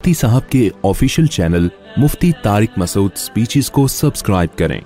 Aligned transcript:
مفتی 0.00 0.14
صاحب 0.14 0.50
کے 0.50 0.70
official 0.82 1.26
channel 1.26 1.68
مفتی 1.96 2.32
Tariq 2.42 2.68
Masood 2.76 3.16
speeches 3.16 3.70
کو 3.70 3.86
سبسکرائب 3.86 4.58
کریں۔ 4.58 4.80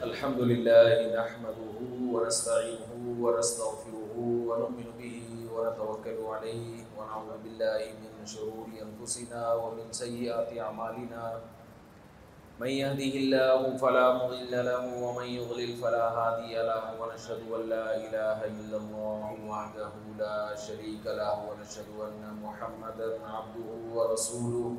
الحمدللہ 0.00 0.88
نحمده 1.16 1.84
ونستعينه 2.12 3.12
ونستغفره 3.20 4.16
ونؤمن 4.18 4.88
به 4.96 5.52
ونتوکل 5.52 6.18
علیه 6.38 6.82
ونعوذ 6.96 7.42
باللہ 7.42 7.86
من 8.00 8.26
شرور 8.26 8.82
انفسنا 8.82 9.52
ومن 9.52 9.92
سيئات 9.92 10.58
اعمالنا۔ 10.58 11.38
من 12.60 12.68
يهده 12.68 13.14
الله 13.18 13.76
فلا 13.76 14.14
مضل 14.14 14.52
له 14.52 15.02
ومن 15.02 15.26
يضلل 15.26 15.76
فلا 15.76 16.06
هادي 16.18 16.54
له 16.54 16.84
ونشهد 17.00 17.42
أن 17.50 17.62
لا 17.68 17.96
إله 17.96 18.38
إلا 18.46 18.76
الله 18.76 19.26
وحده 19.48 19.92
لا 20.18 20.54
شريك 20.54 21.02
له 21.06 21.34
ونشهد 21.50 21.90
أن 21.98 22.22
محمدا 22.42 23.10
عبده 23.26 23.70
ورسوله 23.94 24.76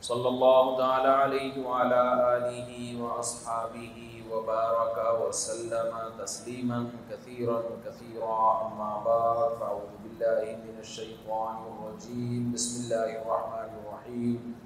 صلى 0.00 0.28
الله 0.28 0.78
تعالى 0.78 1.08
عليه 1.08 1.66
وعلى 1.66 2.02
آله 2.36 3.02
وأصحابه 3.02 3.96
وبارك 4.32 4.96
وسلم 5.20 5.92
تسليما 6.18 6.90
كثيرا 7.10 7.62
كثيرا. 7.86 8.36
أما 8.66 8.92
بعد، 9.06 9.56
فأعوذ 9.58 9.92
بالله 10.04 10.44
من 10.60 10.76
الشيطان 10.80 11.56
الرجيم. 11.72 12.52
بسم 12.52 12.74
الله 12.84 13.10
الرحمن 13.22 13.70
الرحيم. 13.80 14.65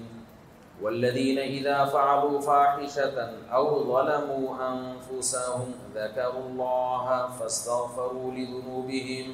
والذين 0.81 1.37
إذا 1.39 1.85
فعلوا 1.85 2.41
فاحشة 2.41 3.29
أو 3.53 3.83
ظلموا 3.83 4.55
أنفسهم 4.69 5.73
ذكروا 5.95 6.43
الله 6.49 7.27
فاستغفروا 7.39 8.31
لذنوبهم 8.31 9.27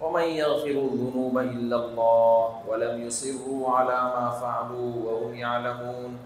ومن 0.00 0.22
يغفر 0.22 0.70
الذنوب 0.70 1.38
إلا 1.38 1.76
الله 1.76 2.62
ولم 2.68 3.02
يصروا 3.06 3.70
على 3.70 3.98
ما 4.14 4.30
فعلوا 4.30 4.92
وهم 5.04 5.34
يعلمون 5.34 6.18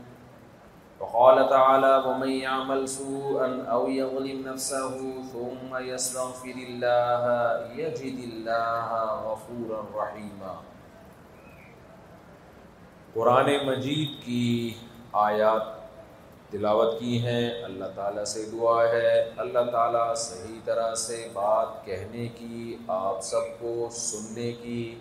وقال 1.00 1.48
تعالى 1.50 2.04
ومن 2.06 2.28
يعمل 2.28 2.88
سوءا 2.88 3.66
أو 3.70 3.88
يظلم 3.88 4.48
نفسه 4.48 5.22
ثم 5.32 5.76
يستغفر 5.76 6.54
الله 6.68 7.24
يجد 7.76 8.18
الله 8.18 8.88
غفورا 9.26 9.84
رحيما 9.96 10.54
قرآن 13.14 13.66
مجید 13.66 14.24
کی 14.24 14.74
آیات 15.12 15.62
تلاوت 16.52 17.00
کی 17.00 17.26
ہیں۔ 17.26 17.64
اللہ 17.64 17.84
تعالیٰ 17.94 18.24
سے 18.24 18.44
دعا 18.52 18.88
ہے۔ 18.88 19.30
اللہ 19.36 19.70
تعالیٰ 19.72 20.16
صحیح 20.16 20.58
طرح 20.64 20.94
سے 20.94 21.28
بات 21.32 21.86
کہنے 21.86 22.28
کی، 22.28 22.76
آپ 22.88 23.20
سب 23.20 23.60
کو 23.60 23.88
سننے 23.90 24.52
کی، 24.52 24.98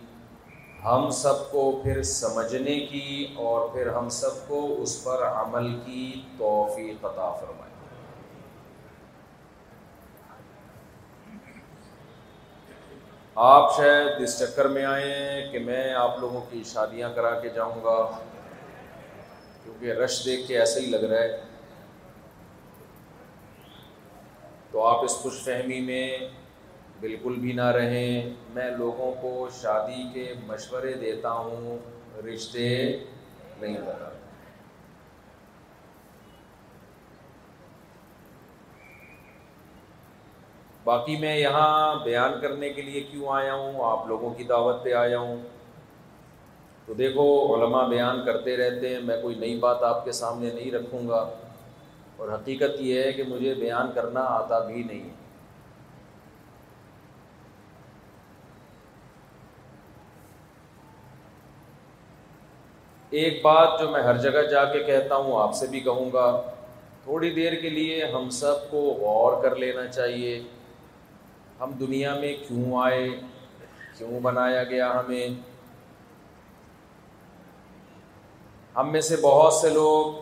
ہم 0.86 1.10
سب 1.10 1.52
کو 1.52 1.80
پھر 1.84 2.04
سمجھنے 2.04 2.80
کی 2.80 3.28
اور 3.36 3.70
پھر 3.70 3.88
ہم 3.88 4.10
سب 4.10 4.48
کو 4.48 4.76
اس 4.80 5.04
پر 5.04 5.24
عمل 5.24 5.80
کی 5.86 6.22
توفیق 6.38 7.06
عطا 7.06 7.32
فرما 7.32 7.61
آپ 13.36 13.78
شاید 13.78 14.22
اس 14.22 14.40
چکر 14.40 14.66
میں 14.66 14.86
آئے 14.86 15.14
ہیں 15.14 15.52
کہ 15.52 15.60
میں 15.60 15.94
آپ 15.94 16.20
لوگوں 16.20 16.42
کی 16.50 16.64
شادیاں 16.64 17.10
کرا 17.16 17.40
کے 17.40 17.50
جاؤں 17.50 17.84
گا، 17.84 18.20
کیونکہ 19.64 19.86
رش 19.86 20.26
دیکھ 20.26 20.48
کے 20.48 20.60
ایسا 20.60 20.80
ہی 20.80 20.86
لگ 20.86 20.98
رہا 20.98 21.18
ہے۔ 21.18 21.42
تو 24.72 24.86
آپ 24.86 25.04
اس 25.04 25.12
خوش 25.12 25.44
فہمی 25.44 25.80
میں 25.80 26.18
بالکل 27.00 27.34
بھی 27.34 27.52
نہ 27.52 27.72
رہیں۔ 27.72 28.34
میں 28.54 28.72
لوگوں 28.72 29.14
کو 29.22 29.48
شادی 29.62 30.04
کے 30.14 30.34
مشورے 30.48 30.94
دیتا 30.94 31.32
ہوں، 31.32 31.78
رشتے 32.26 32.98
نہیں 33.62 33.78
بتا 33.82 34.11
باقی 40.84 41.18
میں 41.18 41.38
یہاں 41.38 42.04
بیان 42.04 42.32
کرنے 42.42 42.70
کے 42.70 42.82
لیے 42.82 43.02
کیوں 43.02 43.28
آیا 43.28 43.54
ہوں؟ 43.54 43.92
آپ 43.92 44.08
لوگوں 44.08 44.34
کی 44.34 44.44
دعوت 44.44 44.84
پہ 44.84 44.94
آیا 44.94 45.20
ہوں۔ 45.20 45.38
تو 46.86 46.94
دیکھو، 46.94 47.56
علماء 47.56 47.88
بیان 47.88 48.26
کرتے 48.26 48.58
رہتے 48.58 48.90
ہیں، 48.90 49.02
میں 49.02 49.22
کوئی 49.22 49.36
نئی 49.36 49.60
بات 49.60 49.84
آپ 49.84 50.06
کے 50.06 50.12
سامنے 50.12 50.50
نہیں 50.54 50.72
رکھوں 50.72 51.10
گا۔ 51.10 51.30
اور 52.18 52.30
حقیقت 52.30 52.82
یہ 52.82 53.04
ہے 53.04 53.12
کہ 53.12 53.24
مجھے 53.24 53.54
بیان 53.54 53.92
کرنا 53.96 54.20
آتا 54.20 54.60
بھی 54.60 54.84
نہیں۔ 54.84 55.04
ہے 55.04 55.22
ایک 63.10 63.42
بات 63.44 63.80
جو 63.80 63.90
میں 63.90 64.04
ہر 64.04 64.18
جگہ 64.18 64.42
جا 64.42 64.66
کے 64.66 64.80
کہتا 64.80 65.16
ہوں، 65.16 65.42
آپ 65.42 65.54
سے 65.54 65.68
بھی 65.68 65.80
کہوں 65.80 66.10
گا، 66.14 66.42
تھوڑی 67.04 67.30
دیر 67.30 67.54
کے 67.54 67.70
لیے 67.70 68.06
ہم 68.06 68.30
سب 68.30 68.72
کو 68.72 68.78
غور 68.78 69.44
کر 69.44 69.56
لینا 69.56 69.88
چاہیے۔ 69.88 70.44
ہم 71.62 71.72
دنیا 71.72 72.16
میں 72.16 72.36
کیوں 72.48 72.84
آئے؟ 72.84 73.10
کیوں 73.98 74.20
بنایا 74.20 74.64
گیا 74.64 75.00
ہمیں؟ 75.00 75.28
ہم 78.76 78.92
میں 78.92 79.02
سے 79.02 79.16
بہت 79.22 79.54
سے 79.54 79.70
لوگ 79.70 80.14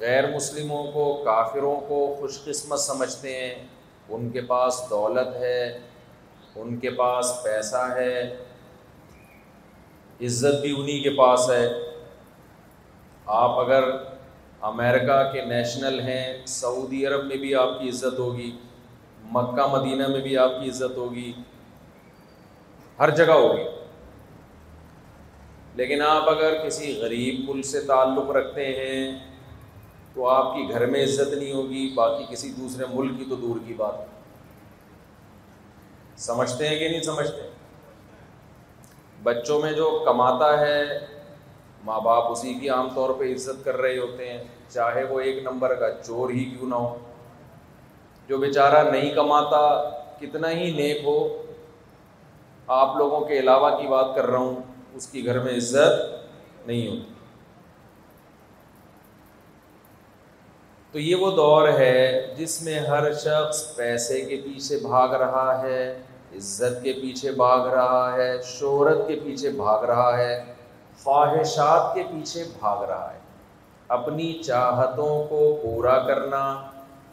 غیر 0.00 0.34
مسلموں 0.34 0.92
کو، 0.92 1.22
کافروں 1.24 1.80
کو 1.80 2.16
خوش 2.20 2.44
قسمت 2.44 2.78
سمجھتے 2.78 3.36
ہیں۔ 3.36 3.54
ان 4.08 4.30
کے 4.30 4.40
پاس 4.40 4.82
دولت 4.90 5.36
ہے، 5.36 5.78
ان 6.54 6.76
کے 6.76 6.90
پاس 6.90 7.40
پیسہ 7.44 7.92
ہے، 7.96 8.36
عزت 10.20 10.60
بھی 10.60 10.80
انہی 10.80 11.02
کے 11.02 11.10
پاس 11.10 11.50
ہے۔ 11.50 11.68
آپ 13.26 13.50
اگر 13.50 13.84
امریکہ 14.60 15.32
کے 15.32 15.44
نیشنل 15.44 16.00
ہیں، 16.00 16.46
سعودی 16.46 17.06
عرب 17.06 17.24
میں 17.24 17.36
بھی 17.36 17.54
آپ 17.54 17.80
کی 17.80 17.88
عزت 17.88 18.18
ہوگی۔ 18.18 18.56
مکہ 19.30 19.66
مدینہ 19.66 20.06
میں 20.06 20.20
بھی 20.20 20.38
آپ 20.38 20.50
کی 20.62 20.70
عزت 20.70 20.96
ہوگی، 20.96 21.32
ہر 22.98 23.10
جگہ 23.10 23.32
ہوگی۔ 23.32 23.62
لیکن 25.74 26.02
آپ 26.02 26.28
اگر 26.28 26.64
کسی 26.66 26.98
غریب 27.00 27.50
ملک 27.50 27.64
سے 27.64 27.80
تعلق 27.80 28.30
رکھتے 28.30 28.66
ہیں، 28.66 29.18
تو 30.14 30.28
آپ 30.28 30.54
کی 30.54 30.68
گھر 30.70 30.86
میں 30.86 31.04
عزت 31.04 31.34
نہیں 31.34 31.52
ہوگی، 31.52 31.92
باقی 31.94 32.24
کسی 32.30 32.50
دوسرے 32.50 32.84
ملک 32.94 33.18
کی 33.18 33.24
تو 33.28 33.36
دور 33.36 33.58
کی 33.66 33.74
بات۔ 33.74 33.94
سمجھتے 36.16 36.68
ہیں 36.68 36.78
کہ 36.78 36.88
نہیں 36.88 37.02
سمجھتے؟ 37.02 37.50
بچوں 39.22 39.62
میں 39.62 39.72
جو 39.72 40.02
کماتا 40.04 40.60
ہے، 40.60 41.06
ماں 41.84 42.00
باپ 42.00 42.32
اسی 42.32 42.54
کی 42.54 42.68
عام 42.68 42.88
طور 42.94 43.10
پہ 43.18 43.34
عزت 43.34 43.64
کر 43.64 43.76
رہے 43.76 43.98
ہوتے 43.98 44.32
ہیں، 44.32 44.44
چاہے 44.68 45.04
وہ 45.04 45.20
ایک 45.20 45.42
نمبر 45.42 45.74
کا 45.74 46.02
چور 46.02 46.30
ہی 46.30 46.44
کیوں 46.44 46.68
نہ 46.68 46.74
ہو۔ 46.74 46.98
جو 48.30 48.38
بیچارہ 48.38 48.90
نہیں 48.90 49.10
کماتا، 49.10 49.90
کتنا 50.20 50.50
ہی 50.50 50.70
نیک 50.72 51.00
ہو، 51.04 51.42
آپ 52.66 52.96
لوگوں 52.96 53.20
کے 53.20 53.38
علاوہ 53.38 53.70
کی 53.70 53.86
بات 53.86 54.06
کر 54.14 54.26
رہا 54.26 54.38
ہوں، 54.38 54.56
اس 54.94 55.06
کی 55.06 55.26
گھر 55.26 55.38
میں 55.38 55.56
عزت 55.56 56.68
نہیں 56.68 56.88
ہوتی۔ 56.88 57.14
تو 60.92 60.98
یہ 60.98 61.16
وہ 61.16 61.30
دور 61.30 61.68
ہے 61.68 62.34
جس 62.38 62.62
میں 62.62 62.78
ہر 62.78 63.12
شخص 63.12 63.76
پیسے 63.76 64.20
کے 64.20 64.36
پیچھے 64.44 64.76
بھاگ 64.76 65.08
رہا 65.08 65.62
ہے، 65.62 65.98
عزت 66.32 66.82
کے 66.82 66.92
پیچھے 66.92 67.30
بھاگ 67.30 67.66
رہا 67.66 68.12
ہے، 68.16 68.42
شہرت 68.42 69.08
کے 69.08 69.20
پیچھے 69.24 69.50
بھاگ 69.50 69.84
رہا 69.84 70.18
ہے 70.18 70.54
خواہشات 71.04 71.94
کے 71.94 72.02
پیچھے 72.02 72.44
بھاگ 72.60 72.84
رہا 72.84 73.14
ہے۔ 73.14 73.18
اپنی 73.88 74.32
چاہتوں 74.32 75.24
کو 75.24 75.58
پورا 75.62 75.98
کرنا 76.06 76.70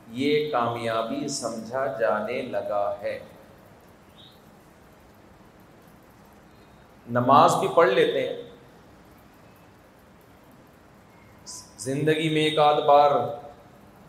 یہ 0.09 0.51
کامیابی 0.51 1.27
سمجھا 1.27 1.85
جانے 1.99 2.41
لگا 2.41 2.95
ہے۔ 3.01 3.19
نماز 7.09 7.55
بھی 7.55 7.67
پڑھ 7.75 7.89
لیتے 7.89 8.29
ہیں۔ 8.29 8.43
زندگی 11.77 12.29
میں 12.29 12.41
ایک 12.41 12.59
آدھ 12.59 12.83
بار 12.83 13.11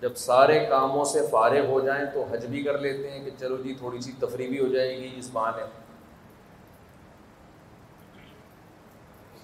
جب 0.00 0.16
سارے 0.16 0.66
کاموں 0.66 1.04
سے 1.04 1.20
فارغ 1.30 1.66
ہو 1.66 1.80
جائیں 1.80 2.04
تو 2.14 2.24
حج 2.32 2.46
بھی 2.46 2.62
کر 2.62 2.78
لیتے 2.78 3.10
ہیں 3.10 3.24
کہ 3.24 3.30
چلو 3.38 3.56
جی 3.56 3.74
تھوڑی 3.74 4.00
سی 4.00 4.12
تفریح 4.18 4.48
بھی 4.48 4.60
ہو 4.60 4.66
جائے 4.66 4.96
گی، 4.96 5.12
اس 5.16 5.30
بہانے۔ 5.32 5.62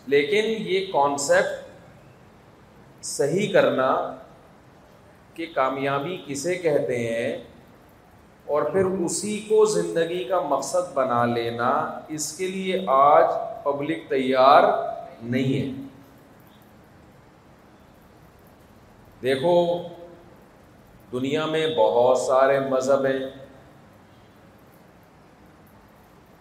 لیکن 0.07 0.45
یہ 0.59 0.93
کانسیپٹ 0.93 1.65
صحیح 3.05 3.53
کرنا 3.53 4.17
کہ 5.35 5.47
کامیابی 5.55 6.23
کسے 6.27 6.55
کہتے 6.55 6.99
ہیں 6.99 7.45
اور 8.47 8.63
پھر 8.63 8.85
اسی 8.85 9.39
کو 9.39 9.65
زندگی 9.65 10.25
کا 10.25 10.41
مقصد 10.41 10.95
بنا 10.95 11.25
لینا 11.25 12.01
اس 12.09 12.37
کے 12.37 12.47
لیے 12.47 12.85
آج 12.87 13.25
پبلک 13.65 14.11
تیار 14.11 14.63
نہیں 15.23 15.69
ہے۔ 15.69 15.85
دیکھو، 19.23 19.83
دنیا 21.13 21.47
میں 21.47 21.67
بہت 21.77 22.19
سارے 22.19 22.61
مذہب 22.61 23.05
ہیں۔ 23.05 23.45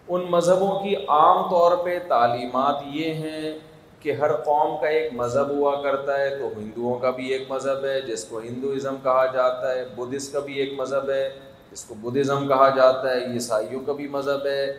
ان 0.08 0.24
مذہبوں 0.30 0.80
کی 0.80 0.96
عام 0.96 1.50
طور 1.50 1.76
پہ 1.76 1.98
تعلیمات 2.08 2.82
یہ 2.86 3.14
ہیں 3.14 3.58
کہ 4.04 4.12
ہر 4.12 4.36
قوم 4.36 4.76
کا 4.80 4.86
ایک 4.86 5.12
مذہب 5.12 5.50
ہوا 5.50 5.82
کرتا 5.82 6.18
ہے، 6.18 6.36
تو 6.36 6.48
ہندوؤں 6.56 6.98
کا 6.98 7.10
بھی 7.10 7.28
ایک 7.28 7.50
مذہب 7.50 7.84
ہے، 7.84 8.00
جس 8.00 8.24
کو 8.24 8.38
ہندوازم 8.38 8.96
کہا 9.02 9.26
جاتا 9.26 9.74
ہے، 9.74 9.84
بدھسٹ 9.84 10.32
کا 10.32 10.40
بھی 10.40 10.54
ایک 10.54 10.72
مذہب 10.76 11.10
ہے، 11.10 11.30
جس 11.72 11.84
کو 11.84 11.94
بدھزم 11.94 12.48
کہا 12.48 12.68
جاتا 12.68 13.10
ہے، 13.10 13.24
عیسائیوں 13.34 13.80
کا 13.80 13.92
بھی 13.92 14.08
مذہب 14.08 14.46
ہے، 14.46 14.76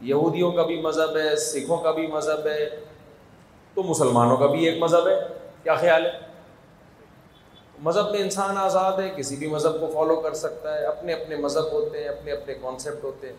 یہودیوں 0.00 0.52
کا 0.52 0.62
بھی 0.62 0.80
مذہب 0.80 1.16
ہے، 1.16 1.36
سکھوں 1.36 1.76
کا 1.76 1.90
بھی 1.90 2.06
مذہب 2.06 2.46
ہے، 2.46 2.70
تو 3.74 3.82
مسلمانوں 3.82 4.36
کا 4.36 4.46
بھی 4.46 4.64
ایک 4.64 4.82
مذہب 4.82 5.08
ہے۔ 5.08 5.20
کیا 5.62 5.74
خیال 5.74 6.06
ہے؟ 6.06 6.10
مذہب 7.78 8.10
میں 8.10 8.20
انسان 8.20 8.56
آزاد 8.56 8.92
ہے، 8.92 9.10
کسی 9.16 9.36
بھی 9.36 9.46
مذہب 9.46 9.80
کو 9.80 9.86
فالو 9.86 10.16
کر 10.16 10.34
سکتا 10.34 10.78
ہے، 10.78 10.84
اپنے 10.84 11.12
اپنے 11.12 11.36
مذہب 11.36 11.72
ہوتے 11.72 11.98
ہیں، 11.98 12.08
اپنے 12.08 12.32
اپنے 12.32 12.54
کانسیپٹ 12.54 13.04
ہوتے 13.04 13.26
ہیں۔ 13.26 13.36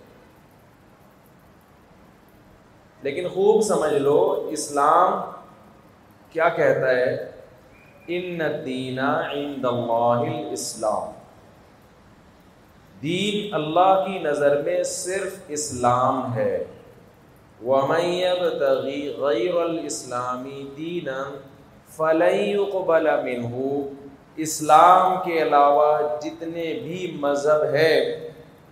لیکن 3.04 3.28
خوب 3.28 3.62
سمجھ 3.62 3.94
لو، 3.94 4.48
اسلام 4.52 5.32
کیا 6.32 6.50
کہتا 6.50 6.90
ہے؟ 6.90 7.32
ان 8.08 8.40
دینا 8.66 9.10
اسلام 10.52 11.12
دین 13.02 13.54
اللہ 13.54 14.04
کی 14.08 14.20
نظر 14.20 14.62
میں 14.62 14.84
صرف 14.84 15.38
اسلام 15.48 16.34
ہے۔ 16.36 16.64
غیر 19.20 19.56
الاسلامی 19.56 20.64
دین 20.78 21.10
فلئی 21.90 22.54
قبل 22.72 23.08
منہ 23.24 23.56
اسلام 24.36 25.16
کے 25.26 25.42
علاوہ 25.42 25.98
جتنے 26.22 26.74
بھی 26.84 27.18
مذہب 27.20 27.64
ہے 27.74 27.96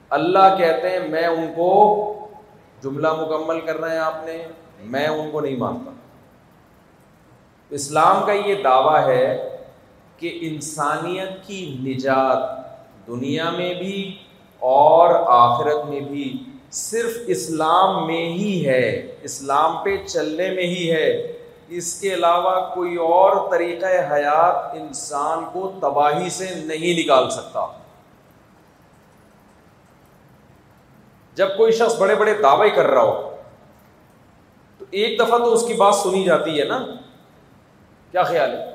اللہ 0.10 0.56
کہتے 0.58 0.90
ہیں، 0.90 1.08
میں 1.10 1.28
ان 1.28 1.52
کو 1.56 1.72
جملہ 2.84 3.08
مکمل 3.14 3.60
کر 3.60 3.78
رہے 3.78 3.92
ہیں 3.92 3.98
آپ 3.98 4.26
نے، 4.26 4.46
میں 4.84 5.08
ان 5.08 5.31
کو 5.31 5.42
نہیں 5.42 5.56
مانتا۔ 5.56 5.92
اسلام 7.70 8.26
کا 8.26 8.31
یہ 8.31 8.56
دعویٰ 8.64 9.08
ہے 9.08 9.58
کہ 10.18 10.38
انسانیت 10.42 11.48
کی 11.48 11.78
نجات 11.80 12.38
دنیا 13.08 13.50
میں 13.50 13.74
بھی 13.74 14.18
اور 14.60 15.16
آخرت 15.28 15.90
میں 15.90 16.00
بھی 16.00 16.44
صرف 16.72 17.18
اسلام 17.28 18.08
میں 18.08 18.26
ہی 18.26 18.68
ہے، 18.68 19.16
اسلام 19.22 19.84
پہ 19.84 19.98
چلنے 20.08 20.50
میں 20.50 20.64
ہی 20.64 20.92
ہے۔ 20.92 21.40
اس 21.70 22.02
کے 22.02 22.14
علاوہ 22.14 22.76
کوئی 22.76 22.96
اور 22.96 23.52
طریقہ 23.52 23.86
حیات 23.86 24.76
انسان 24.76 25.44
کو 25.54 25.72
تباہی 25.81 26.30
سے 26.30 26.46
نہیں 26.56 27.00
نکال 27.00 27.30
سکتا۔ 27.30 27.79
جب 31.39 31.57
کوئی 31.57 31.71
شخص 31.71 32.00
بڑے 32.00 32.15
بڑے 32.15 32.33
دعوے 32.33 32.69
کر 32.69 32.88
رہا 32.88 33.01
ہو، 33.01 33.36
تو 34.77 34.86
ایک 34.91 35.19
دفعہ 35.19 35.38
تو 35.38 35.53
اس 35.53 35.68
کی 35.68 35.74
بات 35.74 35.95
سنی 35.95 36.24
جاتی 36.24 36.59
ہے 36.59 36.65
نا۔ 36.65 36.86
کیا 38.12 38.24
خیال 38.24 38.51
ہے؟ 38.51 38.65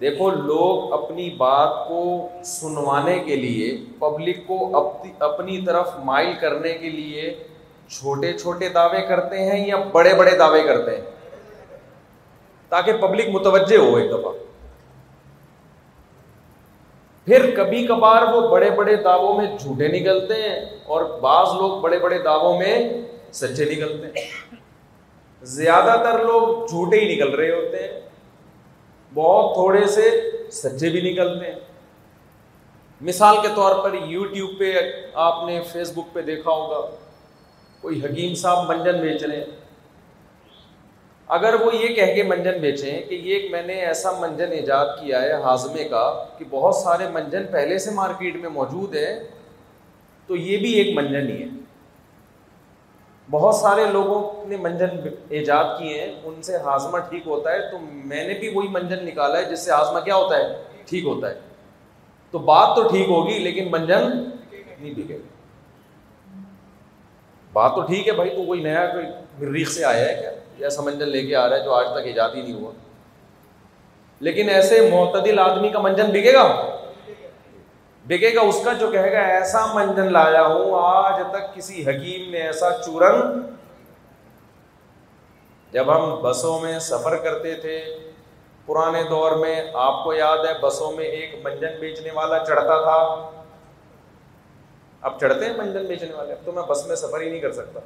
دیکھو، 0.00 0.30
لوگ 0.30 0.92
اپنی 0.92 1.30
بات 1.30 1.88
کو 1.88 2.28
سنوانے 2.44 3.18
کے 3.18 3.36
لیے 3.36 3.84
پبلک 3.98 4.46
کو 4.46 4.76
اپنی 5.20 5.64
طرف 5.66 5.90
مائل 5.98 6.32
کرنے 6.40 6.72
کے 6.72 6.90
لیے 6.90 7.44
چھوٹے 7.88 8.32
چھوٹے 8.32 8.68
دعوے 8.68 9.00
کرتے 9.00 9.38
ہیں 9.38 9.66
یا 9.66 9.76
بڑے 9.92 10.14
بڑے 10.14 10.30
دعوے 10.30 10.62
کرتے 10.62 10.96
ہیں؟ 10.96 11.04
تاکہ 12.68 12.92
پبلک 12.92 13.28
متوجہ 13.28 13.76
ہو 13.76 13.96
ایک 13.96 14.10
دفعہ۔ 14.10 14.32
پھر 17.24 17.54
کبھی 17.56 17.86
کبھار 17.86 18.22
وہ 18.22 18.48
بڑے 18.48 18.70
بڑے 18.70 18.96
دعووں 18.96 19.34
میں 19.34 19.58
جھوٹے 19.58 19.88
نکلتے 19.88 20.34
ہیں 20.34 20.66
اور 20.84 21.04
بعض 21.04 21.46
لوگ 21.56 21.80
بڑے 21.80 21.98
بڑے 21.98 22.18
دعووں 22.18 22.58
میں 22.58 23.02
سچے 23.32 23.64
نکلتے 23.64 24.06
ہیں۔ 24.06 24.54
زیادہ 25.42 26.00
تر 26.02 26.24
لوگ 26.24 26.66
جھوٹے 26.66 27.00
ہی 27.00 27.16
نکل 27.16 27.34
رہے 27.34 27.50
ہوتے 27.50 27.76
ہیں۔ 27.76 28.00
بہت 29.14 29.54
تھوڑے 29.54 29.86
سے 29.86 30.30
سچے 30.50 30.88
بھی 30.88 31.12
نکلتے 31.12 31.46
ہیں۔ 31.46 31.58
مثال 33.00 33.36
کے 33.42 33.48
طور 33.54 33.82
پر 33.82 33.94
یوٹیوب 34.06 34.50
پہ 34.58 34.72
آپ 35.14 35.44
نے 35.46 35.60
فیس 35.72 35.92
بک 35.92 36.14
پہ 36.14 36.22
دیکھا 36.22 36.50
ہوگا۔ 36.50 36.90
کوئی 37.80 38.04
حکیم 38.04 38.34
صاحب 38.34 38.68
منجن 38.68 39.00
بیچ 39.00 39.22
رہے 39.24 39.36
ہیں۔ 39.36 39.44
اگر 41.32 41.54
وہ 41.54 41.74
یہ 41.74 41.94
کہہ 41.94 42.14
کے 42.14 42.22
منجن 42.22 42.58
بیچیں 42.60 43.02
کہ 43.02 43.14
یہ 43.14 43.48
میں 43.50 43.62
نے 43.62 43.72
ایسا 43.72 44.10
منجن 44.12 44.52
ایجاد 44.52 44.86
کیا 44.86 45.22
ہے 45.22 45.32
ہاضمے 45.32 45.84
کا 45.84 46.24
کہ 46.38 46.44
بہت 46.50 46.74
سارے 46.74 47.08
منجن 47.08 47.46
پہلے 47.52 47.78
سے 47.78 47.90
مارکیٹ 47.90 48.36
میں 48.36 48.50
موجود 48.50 48.96
ہے 48.96 49.24
تو 50.26 50.36
یہ 50.36 50.56
بھی 50.56 50.72
ایک 50.72 50.96
منجن 50.96 51.28
ہی 51.28 51.42
ہے۔ 51.42 51.48
بہت 53.30 53.54
سارے 53.54 53.84
لوگوں 53.84 54.48
نے 54.48 54.56
منجن 54.56 55.08
ایجاد 55.28 55.64
کیے 55.78 56.00
ہیں، 56.00 56.14
ان 56.24 56.42
سے 56.42 56.56
ہاضمہ 56.56 56.98
ٹھیک 56.98 57.26
ہوتا 57.26 57.52
ہے، 57.52 57.70
تو 57.70 57.78
میں 57.80 58.28
نے 58.28 58.34
بھی 58.34 58.48
وہی 58.48 58.68
منجن 58.68 59.04
نکالا 59.06 59.38
ہے، 59.38 59.44
جس 59.44 59.64
سے 59.64 59.70
ہاضمہ 59.70 60.00
کیا 60.00 60.16
ہوتا 60.16 60.36
ہے؟ 60.36 60.62
ٹھیک 60.86 61.04
ہوتا 61.04 61.30
ہے۔ 61.30 61.34
تو 62.30 62.38
بات 62.38 62.76
تو 62.76 62.88
ٹھیک 62.88 63.08
ہوگی، 63.08 63.38
لیکن 63.38 63.68
منجن 63.70 64.10
نہیں 64.80 64.94
بکے 64.94 65.14
گا 65.14 65.31
بات 67.52 67.74
تو 67.74 67.82
ٹھیک 67.82 68.08
ہے 68.08 68.12
بھائی، 68.12 68.30
تو 68.30 68.44
کوئی 68.44 68.62
نیا 68.62 68.86
کوئی 68.86 69.06
مریخ 69.38 69.70
سے 69.70 69.84
آیا 69.84 70.08
ہے 70.08 70.14
کیا؟ 70.20 70.30
ایسا 70.64 70.82
منجن 70.82 71.08
لے 71.08 71.26
کے 71.26 71.36
آ 71.36 71.48
رہا 71.48 71.56
ہے 71.56 71.64
جو 71.64 71.74
آج 71.74 71.86
تک 71.86 72.06
ایجاد 72.06 72.30
ہی 72.34 72.42
نہیں 72.42 72.52
ہوا۔ 72.52 72.72
لیکن 74.20 74.48
ایسے 74.48 74.90
معتدل 74.92 75.38
آدمی 75.38 75.68
کا 75.68 75.78
منجن 75.78 76.10
بکے 76.10 76.32
گا؟ 76.32 76.76
بکے 78.06 78.34
گا 78.34 78.40
اس 78.40 78.60
کا 78.64 78.72
جو 78.72 78.90
کہے 78.90 79.12
گا، 79.12 79.18
ایسا 79.18 79.66
منجن 79.74 80.12
لایا 80.12 80.46
ہوں، 80.46 80.72
آج 80.74 81.22
تک 81.30 81.54
کسی 81.54 81.82
حکیم 81.82 82.30
نے 82.30 82.38
ایسا 82.38 82.70
چورن 82.86 83.40
جب 85.72 85.96
ہم 85.96 86.20
بسوں 86.22 86.60
میں 86.60 86.78
سفر 86.78 87.16
کرتے 87.16 87.54
تھے، 87.54 87.84
پرانے 88.66 89.02
دور 89.02 89.32
میں، 89.32 89.64
آپ 89.74 90.04
کو 90.04 90.14
یاد 90.14 90.38
ہے، 90.38 90.52
بسوں 90.62 90.92
میں 90.92 91.04
ایک 91.04 91.34
منجن 91.44 91.78
بیچنے 91.80 92.10
والا 92.14 92.38
چڑھتا 92.38 92.82
تھا۔ 92.82 93.30
اب 95.02 95.20
چڑھتے 95.20 95.44
ہیں 95.44 95.52
منجن 95.56 95.86
بیچنے 95.86 96.14
والے، 96.14 96.32
اب 96.32 96.46
تو 96.46 96.52
میں 96.52 96.62
بس 96.62 96.86
میں 96.86 96.96
سفر 96.96 97.20
ہی 97.20 97.30
نہیں 97.30 97.40
کر 97.40 97.52
سکتا۔ 97.52 97.80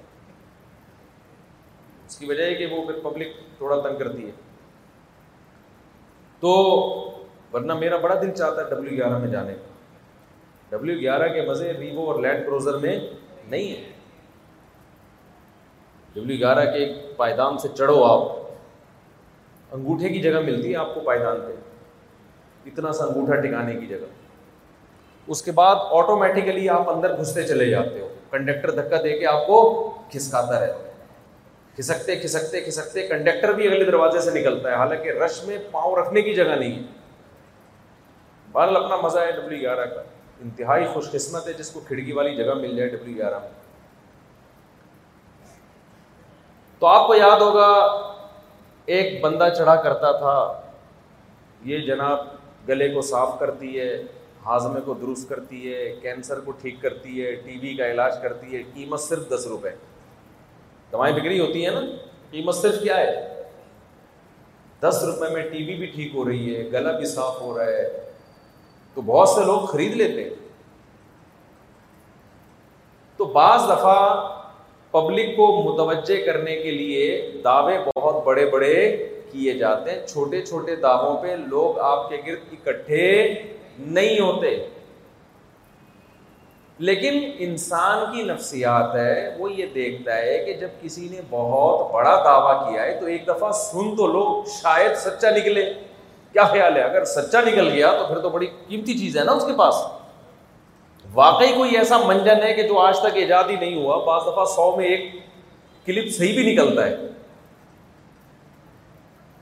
اس 2.07 2.17
کی 2.17 2.27
وجہ 2.27 2.45
ہے 2.45 2.55
کہ 2.55 2.67
وہ 2.67 2.87
پھر 2.87 3.01
پبلک 3.03 3.27
تھوڑا 3.59 3.81
تنگ 3.81 3.99
کرتی 3.99 4.27
ہے۔ 4.27 4.31
تو 6.41 6.53
ورنہ 7.53 7.73
میرا 7.73 7.97
بڑا 7.97 8.15
دل 8.15 8.31
چاہتا 8.31 8.65
ہے 8.65 8.71
ڈبلو 8.71 8.91
گیارہ 8.91 9.19
میں 9.19 9.29
جانے 9.29 9.55
کا۔ 9.55 9.75
ڈبلو 10.71 11.01
گیارہ 11.01 11.29
کے 11.29 11.43
مزے 11.43 11.73
ریوو 11.73 12.11
اور 12.11 12.21
لینڈ 12.21 12.47
کروزر 12.47 12.79
میں 12.79 13.01
نہیں 13.49 13.77
ہے۔ 13.77 13.91
ڈبلو 16.15 16.35
گیارہ 16.39 16.71
کے 16.71 17.13
پائیدان 17.17 17.59
سے 17.59 17.69
چڑھو 17.69 18.05
آپ۔ 18.05 18.37
انگوٹھے 19.71 20.09
کی 20.09 20.21
جگہ 20.21 20.41
ملتی 20.41 20.71
ہے 20.71 20.77
آپ 20.77 20.95
کو 20.95 21.01
پائیدان 21.01 21.37
پہ۔ 21.41 21.53
اتنا 22.67 22.93
سا 22.93 23.05
انگوٹھا 23.05 23.41
ٹکانے 23.41 23.75
کی 23.75 23.87
جگہ۔ 23.87 24.26
اس 25.27 25.43
کے 25.43 25.53
بعد 25.53 25.77
آٹومیٹیکلی 25.79 26.69
آپ 26.69 26.91
اندر 26.91 27.17
گھستے 27.21 27.43
چلے 27.43 27.71
جاتے 27.71 28.01
ہو۔ 28.01 28.09
کنڈکٹر 28.31 28.71
دھکا 28.71 28.97
دے 29.03 29.19
کے 29.19 29.27
آپ 29.27 29.47
کو 29.47 29.91
کھسکاتا 30.13 30.61
رہتا 30.61 30.79
ہے۔ 30.79 30.93
کھسکتے 31.77 32.17
کھسکتے 32.17 32.61
کھسکتے 32.61 33.07
کنڈکٹر 33.07 33.53
بھی 33.53 33.67
اگلے 33.67 33.85
دروازے 33.85 34.21
سے 34.21 34.41
نکلتا 34.41 34.71
ہے۔ 34.71 34.75
حالانکہ 34.75 35.09
رش 35.09 35.45
میں 35.45 35.59
پاؤں 35.71 35.97
رکھنے 35.97 36.23
کی 36.23 36.35
جگہ 36.35 36.57
نہیں 36.59 36.79
ہے۔ 36.79 36.83
بہرحال 38.53 38.77
اپنا 38.77 38.97
مزہ 38.97 39.19
ہے 39.19 39.33
ڈبلو 39.33 39.57
گیارہ 39.61 39.87
کا۔ 39.87 40.01
انتہائی 40.41 40.87
خوش 40.93 41.11
قسمت 41.11 41.49
ہے 41.49 41.53
جس 41.53 41.71
کو 41.71 41.81
کھڑکی 41.87 42.13
والی 42.13 42.37
جگہ 42.37 42.55
مل 42.55 42.77
جائے 42.77 42.89
ڈبلو 42.89 43.15
گیارہ 43.15 43.39
میں۔ 43.39 43.49
تو 46.79 46.87
آپ 46.87 47.07
کو 47.07 47.15
یاد 47.15 47.41
ہوگا، 47.41 47.87
ایک 48.87 49.21
بندہ 49.21 49.49
چڑھا 49.57 49.75
کرتا 49.75 50.13
تھا۔ 50.13 50.61
یہ 51.65 51.79
جناب 51.79 52.19
گلے 52.69 52.89
کو 52.89 53.01
صاف 53.01 53.39
کرتی 53.39 53.81
ہے۔ 53.81 54.03
ہاضمے 54.47 54.81
کو 54.81 54.95
درست 54.95 55.29
کرتی 55.29 55.75
ہے 55.75 55.95
کینسر 56.03 56.41
کو 56.41 56.51
ٹھیک 56.51 56.77
کرتی 56.83 57.25
ہے 57.25 57.35
ٹی 57.35 57.59
بی 57.59 57.75
کا 57.75 57.91
علاج 57.91 58.13
کرتی 58.23 58.57
ہے، 58.57 58.63
قیمت 58.75 59.01
صرف 59.01 59.29
دس 59.29 59.47
روپے۔ 59.47 59.71
دوائیں 60.93 61.17
بکری 61.17 61.41
ہوتی 61.41 61.65
ہیں 61.65 61.73
نا، 61.73 61.81
قیمت 62.31 62.55
صرف 62.55 62.83
کیا 62.83 62.97
ہے؟ 62.97 63.43
دس 64.81 65.05
روپے 65.05 65.33
میں 65.33 65.43
ٹی 65.43 65.65
بی 65.65 65.75
بھی 65.75 65.87
ٹھیک 65.87 66.15
ہو 66.15 66.29
رہی 66.29 66.57
ہے، 66.57 66.65
گلا 66.73 66.93
بھی 66.93 67.07
صاف 67.07 67.41
ہو 67.41 67.59
رہا 67.59 67.67
ہے۔ 67.67 68.11
تو 68.95 69.01
بہت 69.03 69.29
سے 69.29 69.45
لوگ 69.45 69.61
خرید 69.61 69.93
لیتے 69.93 70.25
ہیں۔ 70.25 70.31
تو 73.17 73.25
بعض 73.25 73.61
دفعہ 73.61 74.29
پبلک 74.91 75.37
کو 75.37 75.63
متوجہ 75.63 76.27
کرنے 76.27 76.57
کے 76.57 76.71
لیے 76.71 77.33
دعوے 77.45 77.79
بہت 77.97 78.25
بڑے 78.25 78.47
بڑے 78.47 79.09
کیے 79.33 79.55
جاتے 79.55 79.91
ہیں، 79.91 80.07
چھوٹے 80.07 80.43
چھوٹے 80.43 80.77
دعووں 80.77 81.23
پہ 81.23 81.37
لوگ 81.47 81.79
آپ 81.79 82.09
کے 82.09 82.17
گرد 82.27 82.53
اکٹھے 82.53 83.33
نہیں 83.79 84.21
ہوتے۔ 84.21 84.69
لیکن 86.79 87.31
انسان 87.39 88.17
کی 88.17 88.23
نفسیات 88.23 88.95
ہے، 88.95 89.37
وہ 89.39 89.53
یہ 89.53 89.67
دیکھتا 89.67 90.17
ہے 90.17 90.45
کہ 90.45 90.53
جب 90.53 90.69
کسی 90.83 91.09
نے 91.11 91.21
بہت 91.31 91.93
بڑا 91.93 92.23
دعویٰ 92.25 92.71
کیا 92.71 92.83
ہے، 92.83 93.01
تو 93.01 93.07
ایک 93.07 93.29
دفعہ 93.29 93.53
سن 93.53 93.97
تو 93.97 94.07
لوگ 94.07 94.45
شاید 94.63 94.97
سچا 94.97 95.31
نکلے۔ 95.31 95.73
کیا 96.33 96.45
خیال 96.45 96.77
ہے؟ 96.77 96.83
اگر 96.83 97.05
سچا 97.05 97.41
نکل 97.41 97.69
گیا 97.69 97.97
تو 97.99 98.07
پھر 98.07 98.19
تو 98.19 98.29
بڑی 98.29 98.47
قیمتی 98.69 98.99
چیز 98.99 99.19
ہے 99.19 99.25
نا 99.25 99.33
اس 99.33 99.45
کے 99.45 99.53
پاس۔ 99.59 99.75
واقعی 101.15 101.53
کوئی 101.57 101.77
ایسا 101.77 101.99
منجن 101.99 102.43
ہے 102.43 102.55
کہ 102.55 102.63
جو 102.63 102.79
آج 102.79 103.01
تک 103.01 103.15
ایجاد 103.15 103.45
ہی 103.45 103.57
نہیں 103.57 103.77
ہوا، 103.77 103.97
بعض 104.05 104.23
دفعہ 104.23 104.45
سو 104.45 104.77
میں 104.77 104.87
ایک 104.87 105.13
کلپ 105.87 106.13
صحیح 106.13 106.35
بھی 106.35 106.53
نکلتا 106.53 106.87
ہے۔ 106.87 106.97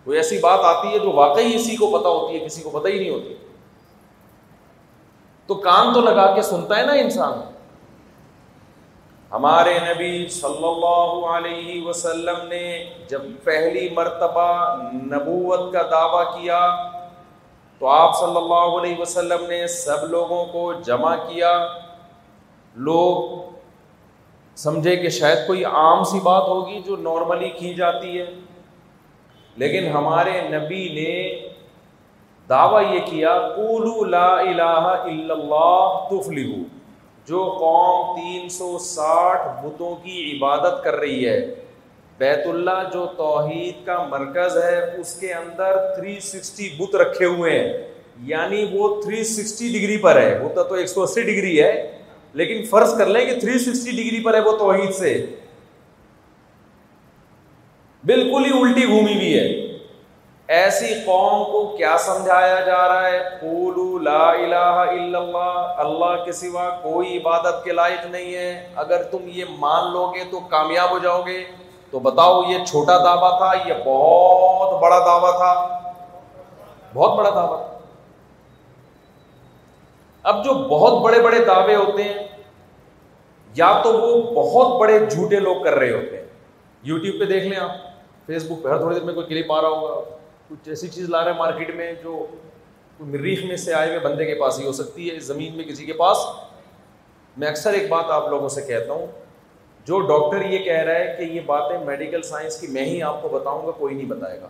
کوئی 0.04 0.16
ایسی 0.16 0.38
بات 0.38 0.60
آتی 0.62 0.88
ہے 0.88 0.98
جو 0.98 1.12
واقعی 1.12 1.54
اسی 1.54 1.76
کو 1.76 1.98
پتا 1.98 2.08
ہوتی 2.08 2.40
ہے، 2.40 2.46
کسی 2.46 2.62
کو 2.62 2.70
پتہ 2.70 2.88
ہی 2.88 2.98
نہیں 2.98 3.10
ہوتی۔ 3.10 3.34
تو 5.48 5.54
کان 5.54 5.92
تو 5.94 6.00
لگا 6.00 6.34
کے 6.34 6.42
سنتا 6.42 6.76
ہے 6.76 6.82
نا 6.82 6.92
انسان۔ 6.92 7.40
ہمارے 9.30 9.78
نبی 9.78 10.28
صلی 10.28 10.66
اللہ 10.66 11.26
علیہ 11.28 11.86
وسلم 11.86 12.46
نے 12.48 12.66
جب 13.08 13.22
پہلی 13.44 13.88
مرتبہ 13.88 14.50
نبوت 14.92 15.72
کا 15.72 15.82
دعویٰ 15.90 16.24
کیا، 16.34 16.60
تو 17.80 17.86
آپ 17.88 18.14
صلی 18.16 18.36
اللہ 18.36 18.76
علیہ 18.80 19.00
وسلم 19.00 19.46
نے 19.48 19.66
سب 19.66 20.04
لوگوں 20.10 20.44
کو 20.46 20.72
جمع 20.86 21.14
کیا۔ 21.28 21.52
لوگ 22.76 23.42
سمجھے 24.56 24.96
کہ 24.96 25.08
شاید 25.08 25.46
کوئی 25.46 25.64
عام 25.64 26.04
سی 26.04 26.20
بات 26.20 26.48
ہوگی 26.48 26.80
جو 26.86 26.96
نارملی 26.96 27.48
کی 27.50 27.74
جاتی 27.74 28.18
ہے، 28.18 28.26
لیکن 29.56 29.90
ہمارے 29.92 30.40
نبی 30.48 30.88
نے 30.94 31.12
دعویٰ 32.54 32.94
یہ 32.94 32.98
کیا 33.04 33.38
لا 34.06 34.26
الہ 34.26 34.62
الا 34.62 35.34
اللہ 35.34 36.08
تفلحو۔ 36.10 36.62
جو 37.26 37.56
قوم 37.58 38.16
تین 38.16 38.48
سو 38.48 38.78
ساٹھ 38.78 39.66
بتوں 39.66 39.96
کی 39.96 40.36
عبادت 40.36 40.84
کر 40.84 40.94
رہی 40.94 41.28
ہے، 41.28 41.54
بیت 42.18 42.46
اللہ 42.46 42.90
جو 42.92 43.06
توحید 43.06 43.86
کا 43.86 44.02
مرکز 44.02 44.56
ہے، 44.56 45.00
اس 45.00 45.14
کے 45.14 45.32
اندر 45.32 45.94
تھری 45.94 46.20
سکسٹی 46.20 46.68
بت 46.78 46.96
رکھے 46.96 47.26
ہوئے 47.26 47.58
ہیں۔ 47.58 47.72
یعنی 48.22 48.66
وہ 48.72 49.02
تھری 49.02 49.24
سکسٹی 49.24 49.68
ڈگری 49.68 49.96
پر 49.96 50.16
ہے۔ 50.16 50.38
ہوتا 50.38 50.62
تو 50.62 50.74
ایک 50.74 50.86
سو 50.86 51.02
اسی 51.02 51.22
ڈگری 51.22 51.62
ہے، 51.62 51.98
لیکن 52.32 52.64
فرض 52.64 52.98
کر 52.98 53.06
لیں 53.06 53.26
کہ 53.26 53.40
تھری 53.40 53.58
سکسٹی 53.58 53.90
ڈگری 53.90 54.22
پر 54.22 54.34
ہے 54.34 54.40
وہ 54.40 54.56
توحید 54.56 54.94
سے۔ 54.94 55.26
بالکل 58.04 58.44
ہی 58.44 58.60
الٹی 58.60 58.86
گھومی 58.86 59.14
ہوئی 59.14 59.38
ہے۔ 59.38 59.63
ایسی 60.54 60.94
قوم 60.94 61.44
کو 61.44 61.76
کیا 61.76 61.96
سمجھایا 61.98 62.60
جا 62.60 62.88
رہا 62.88 63.08
ہے؟ 63.08 63.20
پولو 63.40 63.98
لا 63.98 64.30
الہ 64.30 64.54
الا 64.54 65.18
اللہ 65.18 65.74
اللہ 65.76 66.24
کے 66.24 66.32
سوا 66.32 66.70
کوئی 66.82 67.16
عبادت 67.16 67.64
کے 67.64 67.72
لائق 67.72 68.06
نہیں 68.06 68.34
ہے۔ 68.34 68.68
اگر 68.76 69.02
تم 69.02 69.18
یہ 69.24 69.44
مان 69.58 69.92
لو 69.92 70.06
گے 70.06 70.24
تو 70.30 70.40
کامیاب 70.40 70.90
ہو 70.90 70.98
جاؤ 70.98 71.22
گے۔ 71.22 71.44
تو 71.90 71.98
بتاؤ، 71.98 72.42
یہ 72.42 72.64
چھوٹا 72.64 72.98
دعویٰ 72.98 73.38
تھا؟ 73.38 73.68
یہ 73.68 73.74
بہت 73.86 74.82
بڑا 74.82 74.98
دعویٰ 74.98 75.36
تھا۔ 75.36 75.78
بہت 76.94 77.18
بڑا 77.18 77.30
دعویٰ۔ 77.30 77.66
تھا 77.66 77.78
اب 80.22 80.44
جو 80.44 80.52
بہت 80.52 81.02
بڑے 81.02 81.22
بڑے 81.22 81.38
دعوے 81.38 81.74
ہوتے 81.74 82.02
ہیں، 82.02 82.14
یا 83.54 83.80
تو 83.84 83.92
وہ 83.92 84.22
بہت 84.22 84.80
بڑے 84.80 85.06
جھوٹے 85.06 85.36
لوگ 85.36 85.62
کر 85.62 85.74
رہے 85.74 85.92
ہوتے 85.92 86.16
ہیں۔ 86.16 86.24
یوٹیوب 86.82 87.20
پہ 87.20 87.24
دیکھ 87.24 87.44
لیں 87.44 87.60
آپ 87.60 87.70
فیس 88.26 88.44
بک 88.44 88.62
پہ، 88.62 88.68
ہر 88.68 88.78
تھوڑی 88.78 88.94
دیر 88.94 89.04
میں 89.04 89.14
کوئی 89.14 89.26
کلپ 89.26 89.52
آ 89.52 89.60
رہا 89.60 89.68
ہوگا۔ 89.68 90.23
کچھ 90.48 90.68
ایسی 90.68 90.88
چیز 90.88 91.08
لا 91.08 91.24
رہے 91.24 91.30
ہیں 91.30 91.38
مارکیٹ 91.38 91.74
میں 91.74 91.92
جو 92.02 92.26
مریخ 93.00 93.44
میں 93.44 93.56
سے 93.56 93.74
آئے 93.74 93.88
ہوئے 93.88 93.98
بندے 93.98 94.24
کے 94.24 94.34
پاس 94.34 94.58
ہی 94.58 94.66
ہو 94.66 94.72
سکتی 94.72 95.10
ہے، 95.10 95.18
زمین 95.18 95.56
میں 95.56 95.64
کسی 95.64 95.86
کے 95.86 95.92
پاس۔ 95.92 96.18
میں 97.36 97.48
اکثر 97.48 97.72
ایک 97.72 97.88
بات 97.88 98.04
آپ 98.08 98.28
لوگوں 98.28 98.48
سے 98.48 98.62
کہتا 98.62 98.92
ہوں، 98.92 99.06
جو 99.84 100.00
ڈاکٹر 100.00 100.50
یہ 100.50 100.58
کہہ 100.58 100.82
رہا 100.82 100.94
ہے 100.94 101.14
کہ 101.18 101.22
یہ 101.22 101.40
باتیں 101.46 101.78
میڈیکل 101.78 102.22
سائنس 102.22 102.60
کی 102.60 102.66
میں 102.66 102.84
ہی 102.84 103.02
آپ 103.02 103.22
کو 103.22 103.28
بتاؤں 103.28 103.66
گا، 103.66 103.70
کوئی 103.70 103.94
نہیں 103.94 104.08
بتائے 104.08 104.40
گا۔ 104.40 104.48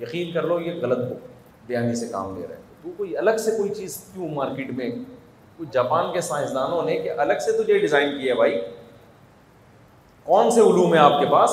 یقین 0.00 0.32
کر 0.32 0.42
لو، 0.42 0.60
یہ 0.60 0.72
غلط 0.82 1.10
ہو۔ 1.10 1.18
بیانی 1.66 1.94
سے 1.94 2.08
کام 2.08 2.40
لے 2.40 2.46
رہے 2.46 2.56
ہیں 2.56 2.62
تو 2.82 2.90
کوئی 2.96 3.16
الگ 3.16 3.36
سے 3.38 3.50
کوئی 3.50 3.74
چیز 3.74 4.04
کیوں 4.14 4.28
مارکیٹ 4.28 4.70
میں؟ 4.70 4.90
کچھ 5.56 5.68
جاپان 5.72 6.12
کے 6.12 6.20
سائنسدانوں 6.20 6.82
نے 6.82 6.96
کہ 6.96 7.10
الگ 7.10 7.32
سے 7.44 7.62
تجھے 7.62 7.78
ڈیزائن 7.78 8.10
کیا 8.10 8.32
ہے 8.32 8.36
بھائی۔ 8.36 8.60
کون 10.24 10.50
سے 10.50 10.60
علوم 10.60 10.94
ہے 10.94 10.98
آپ 10.98 11.20
کے 11.20 11.26
پاس؟ 11.26 11.50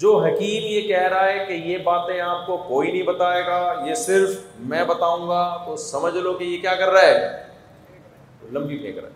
جو 0.00 0.18
حکیم 0.18 0.62
یہ 0.66 0.88
کہہ 0.88 1.08
رہا 1.08 1.26
ہے 1.26 1.44
کہ 1.48 1.52
یہ 1.52 1.78
باتیں 1.78 2.20
آپ 2.20 2.46
کو 2.46 2.56
کوئی 2.56 2.92
نہیں 2.92 3.02
بتائے 3.02 3.42
گا، 3.46 3.84
یہ 3.86 3.94
صرف 3.94 4.30
میں 4.60 4.84
بتاؤں 4.84 5.28
گا، 5.28 5.62
تو 5.66 5.76
سمجھ 5.76 6.14
لو 6.14 6.32
کہ 6.32 6.44
یہ 6.44 6.60
کیا 6.60 6.74
کر 6.74 6.88
رہا 6.88 7.00
ہے۔ 7.00 7.42
لمبی 8.52 8.78
پھینک 8.78 8.98
رہا 8.98 9.08
ہے۔ 9.08 9.12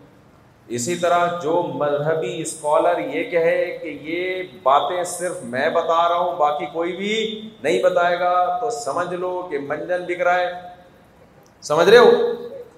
اسی 0.67 0.95
طرح 0.95 1.39
جو 1.43 1.63
مذہبی 1.63 2.41
اسکالر 2.41 2.99
یہ 2.99 3.23
کہے 3.23 3.77
کہ 3.81 3.97
یہ 4.01 4.43
باتیں 4.63 5.03
صرف 5.03 5.43
میں 5.43 5.69
بتا 5.69 6.09
رہا 6.09 6.17
ہوں، 6.17 6.37
باقی 6.37 6.65
کوئی 6.73 6.95
بھی 6.95 7.49
نہیں 7.63 7.83
بتائے 7.83 8.19
گا، 8.19 8.57
تو 8.61 8.69
سمجھ 8.69 9.13
لو 9.13 9.47
کہ 9.51 9.59
منجن 9.59 10.05
بک 10.05 10.21
رہا 10.21 10.39
ہے۔ 10.39 10.51
سمجھ 11.61 11.89
رہے 11.89 11.97
ہو؟ 11.97 12.11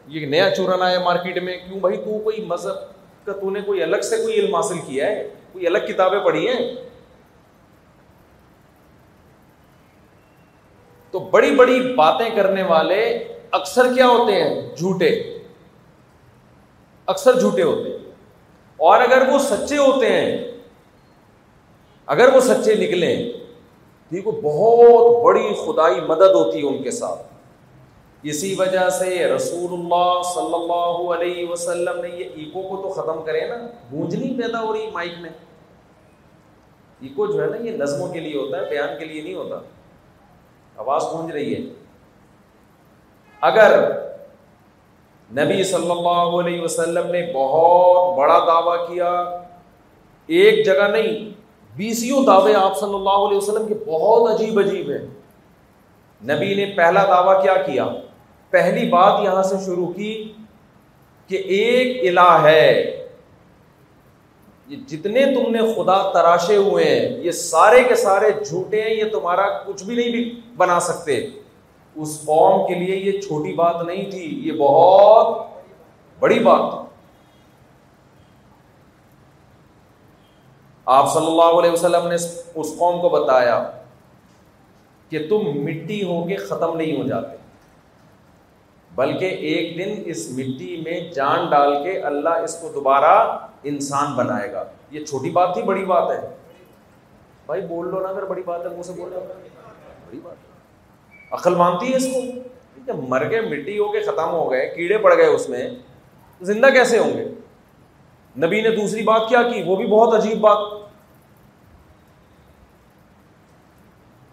یہ 0.07 0.25
نیا 0.25 0.55
چورن 0.55 0.81
آیا 0.81 0.99
مارکیٹ 0.99 1.43
میں، 1.43 1.57
کیوں 1.57 1.79
بھائی 1.79 1.97
تو 1.97 2.19
کوئی 2.19 2.45
مذہب 2.45 2.75
کا، 3.25 3.31
تو 3.31 3.49
نے 3.49 3.61
کوئی 3.61 3.83
الگ 3.83 3.97
سے 3.97 4.17
کوئی 4.17 4.33
علم 4.33 4.55
حاصل 4.55 4.77
کیا 4.87 5.05
ہے؟ 5.05 5.29
کوئی 5.53 5.67
الگ 5.67 5.77
کتابیں 5.77 6.19
پڑھی 6.19 6.47
ہیں؟ 6.47 6.75
تو 11.17 11.23
بڑی 11.23 11.55
بڑی 11.55 11.93
باتیں 11.93 12.29
کرنے 12.35 12.63
والے 12.63 13.23
اکثر 13.51 13.93
کیا 13.93 14.07
ہوتے 14.07 14.33
ہیں؟ 14.33 14.75
جھوٹے۔ 14.75 15.37
اکثر 17.05 17.39
جھوٹے 17.39 17.63
ہوتے 17.63 17.89
ہیں۔ 17.89 17.97
اور 18.77 19.01
اگر 19.01 19.29
وہ 19.29 19.39
سچے 19.39 19.77
ہوتے 19.77 20.07
ہیں، 20.07 20.51
اگر 22.05 22.33
وہ 22.33 22.39
سچے 22.39 22.75
نکلیں 22.75 23.29
دیکھو 24.11 24.31
بہت 24.31 25.23
بڑی 25.23 25.53
خدائی 25.65 26.01
مدد 26.01 26.35
ہوتی 26.35 26.61
ہے 26.61 26.67
ان 26.67 26.83
کے 26.83 26.91
ساتھ۔ 26.91 27.21
اسی 28.23 28.55
وجہ 28.59 28.89
سے 28.89 29.27
رسول 29.27 29.73
اللہ 29.73 30.21
صلی 30.23 30.53
اللہ 30.53 31.13
علیہ 31.13 31.47
وسلم 31.47 32.01
نے 32.01 32.09
یہ 32.09 32.23
ایکو 32.35 32.61
کو 32.61 32.83
تو 32.83 32.89
ختم 32.89 33.23
کرے 33.25 33.41
نا، 33.41 33.55
گونجنی 33.91 34.41
پیدا 34.41 34.61
ہو 34.61 34.73
رہی 34.73 34.89
مائک 34.93 35.13
میں۔ 35.19 35.29
ایکو 37.01 37.27
جو 37.27 37.41
ہے 37.43 37.47
نا، 37.47 37.57
یہ 37.57 37.71
نظموں 37.71 38.13
کے 38.13 38.19
لیے 38.19 38.37
ہوتا 38.37 38.59
ہے، 38.59 38.69
بیان 38.69 38.99
کے 38.99 39.05
لیے 39.05 39.21
نہیں 39.21 39.35
ہوتا۔ 39.35 39.59
آواز 40.77 41.03
گونج 41.13 41.31
رہی 41.31 41.55
ہے۔ 41.55 41.73
اگر 43.41 43.91
نبی 45.31 45.63
صلی 45.63 45.91
اللہ 45.91 46.47
علیہ 46.47 46.61
وسلم 46.61 47.11
نے 47.11 47.31
بہت 47.33 48.17
بڑا 48.17 48.39
دعویٰ 48.47 48.87
کیا، 48.87 49.41
ایک 50.27 50.65
جگہ 50.65 50.87
نہیں 50.87 51.29
بیسوں 51.75 52.25
دعوے 52.25 52.53
آپ 52.53 52.77
صلی 52.77 52.93
اللہ 52.93 53.09
علیہ 53.09 53.37
وسلم 53.37 53.67
کے 53.67 53.73
بہت 53.73 54.31
عجیب 54.31 54.59
عجیب 54.59 54.89
ہیں۔ 54.89 55.07
نبی 56.23 56.53
نے 56.55 56.73
پہلا 56.77 57.05
دعویٰ 57.05 57.43
کیا 57.43 57.55
کیا؟ 57.55 57.87
پہلی 58.49 58.89
بات 58.89 59.19
یہاں 59.23 59.43
سے 59.43 59.55
شروع 59.65 59.87
کی 59.87 60.33
کہ 61.27 61.35
ایک 61.35 62.09
الہ 62.09 62.39
ہے۔ 62.43 62.96
یہ 64.67 64.77
جتنے 64.87 65.23
تم 65.25 65.51
نے 65.51 65.59
خدا 65.75 66.01
تراشے 66.11 66.55
ہوئے 66.55 66.85
ہیں، 66.85 67.17
یہ 67.17 67.31
سارے 67.31 67.83
کے 67.83 67.95
سارے 67.95 68.31
جھوٹے 68.45 68.81
ہیں، 68.81 68.93
یہ 68.93 69.03
تمہارا 69.11 69.45
کچھ 69.63 69.83
بھی 69.83 69.95
نہیں 69.95 70.11
بھی 70.11 70.41
بنا 70.57 70.79
سکتے۔ 70.79 71.27
اس 71.95 72.19
قوم 72.25 72.67
کے 72.67 72.75
لیے 72.75 72.95
یہ 72.95 73.19
چھوٹی 73.21 73.53
بات 73.53 73.83
نہیں 73.83 74.11
تھی، 74.11 74.25
یہ 74.47 74.51
بہت 74.51 75.37
بڑی 76.19 76.39
بات 76.39 76.61
آپ 80.87 81.13
صلی 81.13 81.27
اللہ 81.27 81.59
علیہ 81.59 81.71
وسلم 81.71 82.07
نے 82.07 82.15
اس 82.15 82.73
قوم 82.77 83.01
کو 83.01 83.09
بتایا 83.09 83.71
کہ 85.09 85.27
تم 85.29 85.49
مٹی 85.63 86.03
ہو 86.03 86.23
کے 86.27 86.35
ختم 86.35 86.77
نہیں 86.77 86.97
ہو 86.97 87.07
جاتے۔ 87.07 87.35
بلکہ 88.97 89.25
ایک 89.25 89.77
دن 89.77 90.01
اس 90.05 90.31
مٹی 90.31 90.81
میں 90.85 91.13
جان 91.13 91.49
ڈال 91.49 91.83
کے 91.83 91.99
اللہ 91.99 92.29
اس 92.29 92.61
کو 92.61 92.71
دوبارہ 92.73 93.39
انسان 93.63 94.13
بنائے 94.15 94.51
گا۔ 94.51 94.63
یہ 94.91 95.05
چھوٹی 95.05 95.29
بات 95.29 95.53
تھی، 95.53 95.61
بڑی 95.61 95.85
بات 95.85 96.11
ہے۔ 96.11 96.27
بھائی 97.45 97.61
بول 97.61 97.89
لو 97.89 97.99
نا، 97.99 98.09
اگر 98.09 98.25
بڑی 98.25 98.43
بات 98.43 98.61
ہے، 98.65 98.69
منہ 98.69 98.81
سے 98.81 98.93
بول 98.93 99.09
رہے 99.13 99.19
بڑی 100.07 100.19
بات 100.23 100.35
عقل 101.33 101.55
مانتی 101.55 101.91
ہے 101.91 101.95
اس 101.95 102.07
کو؟ 102.13 102.21
مر 102.93 103.29
گئے، 103.29 103.41
مٹی 103.41 103.79
ہو 103.79 103.91
کے 103.91 103.99
ختم 103.99 104.29
ہو 104.29 104.51
گئے، 104.51 104.73
کیڑے 104.75 104.97
پڑ 104.97 105.17
گئے 105.17 105.25
اس 105.25 105.49
میں، 105.49 105.69
زندہ 106.41 106.67
کیسے 106.67 106.99
ہوں 106.99 107.17
گے؟ 107.17 107.25
نبی 108.45 108.61
نے 108.61 108.69
دوسری 108.69 109.03
بات 109.03 109.21
کیا 109.29 109.41
کی؟ 109.41 109.63
وہ 109.63 109.75
بھی 109.75 109.87
بہت 109.87 110.13
عجیب 110.13 110.39
بات۔ 110.39 110.86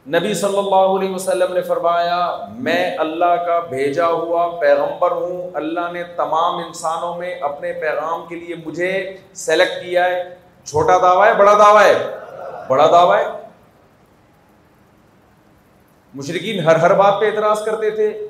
نبی 0.09 0.35
صلی 0.35 0.59
اللہ 0.59 0.75
علیہ 0.75 1.15
وسلم 1.15 1.53
نے 1.53 1.61
فرمایا، 1.61 2.37
میں 2.51 2.99
اللہ 2.99 3.45
کا 3.47 3.61
بھیجا 3.61 4.07
ہوا 4.07 4.61
پیغمبر 4.61 5.11
ہوں، 5.11 5.51
اللہ 5.55 5.93
نے 5.93 6.03
تمام 6.05 6.55
انسانوں 6.57 7.17
میں 7.17 7.35
اپنے 7.35 7.73
پیغام 7.73 8.27
کے 8.29 8.37
لیے 8.37 8.55
مجھے 8.67 9.17
سلیکٹ 9.35 9.85
کیا 9.85 10.05
ہے۔ 10.05 10.35
چھوٹا 10.65 10.99
دعویٰ 10.99 11.29
ہے، 11.29 11.35
بڑا 11.35 11.55
دعویٰ 11.55 11.83
ہے۔ 11.83 12.17
بڑا 12.69 12.87
دعویٰ 12.87 13.19
ہے۔ 13.19 13.49
مشرقین 16.15 16.61
ہر 16.61 16.77
ہر 16.77 16.95
بات 16.95 17.21
پہ 17.21 17.27
اعتراض 17.27 17.65
کرتے 17.65 17.91
تھے۔ 17.91 18.29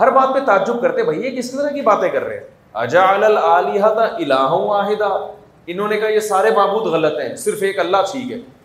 ہر 0.00 0.10
بات 0.10 0.34
پہ 0.34 0.38
تعجب 0.46 0.82
کرتے، 0.82 1.02
بھائی، 1.02 1.26
یہ 1.26 1.38
کس 1.38 1.50
طرح 1.50 1.70
کی 1.70 1.80
باتیں 1.80 2.08
کر 2.08 2.24
رہے 2.24 2.36
ہیں؟ 2.36 2.44
اجا 2.74 3.02
الہ 3.02 4.48
واحدہ 4.50 5.26
انہوں 5.66 5.88
نے 5.88 5.96
کہا، 5.96 6.08
یہ 6.08 6.20
سارے 6.20 6.50
معبود 6.50 6.86
غلط 6.86 7.20
ہیں، 7.20 7.36
صرف 7.36 7.58
ایک 7.62 7.78
اللہ 7.78 7.96
ٹھیک 8.12 8.32
ہے۔ 8.32 8.61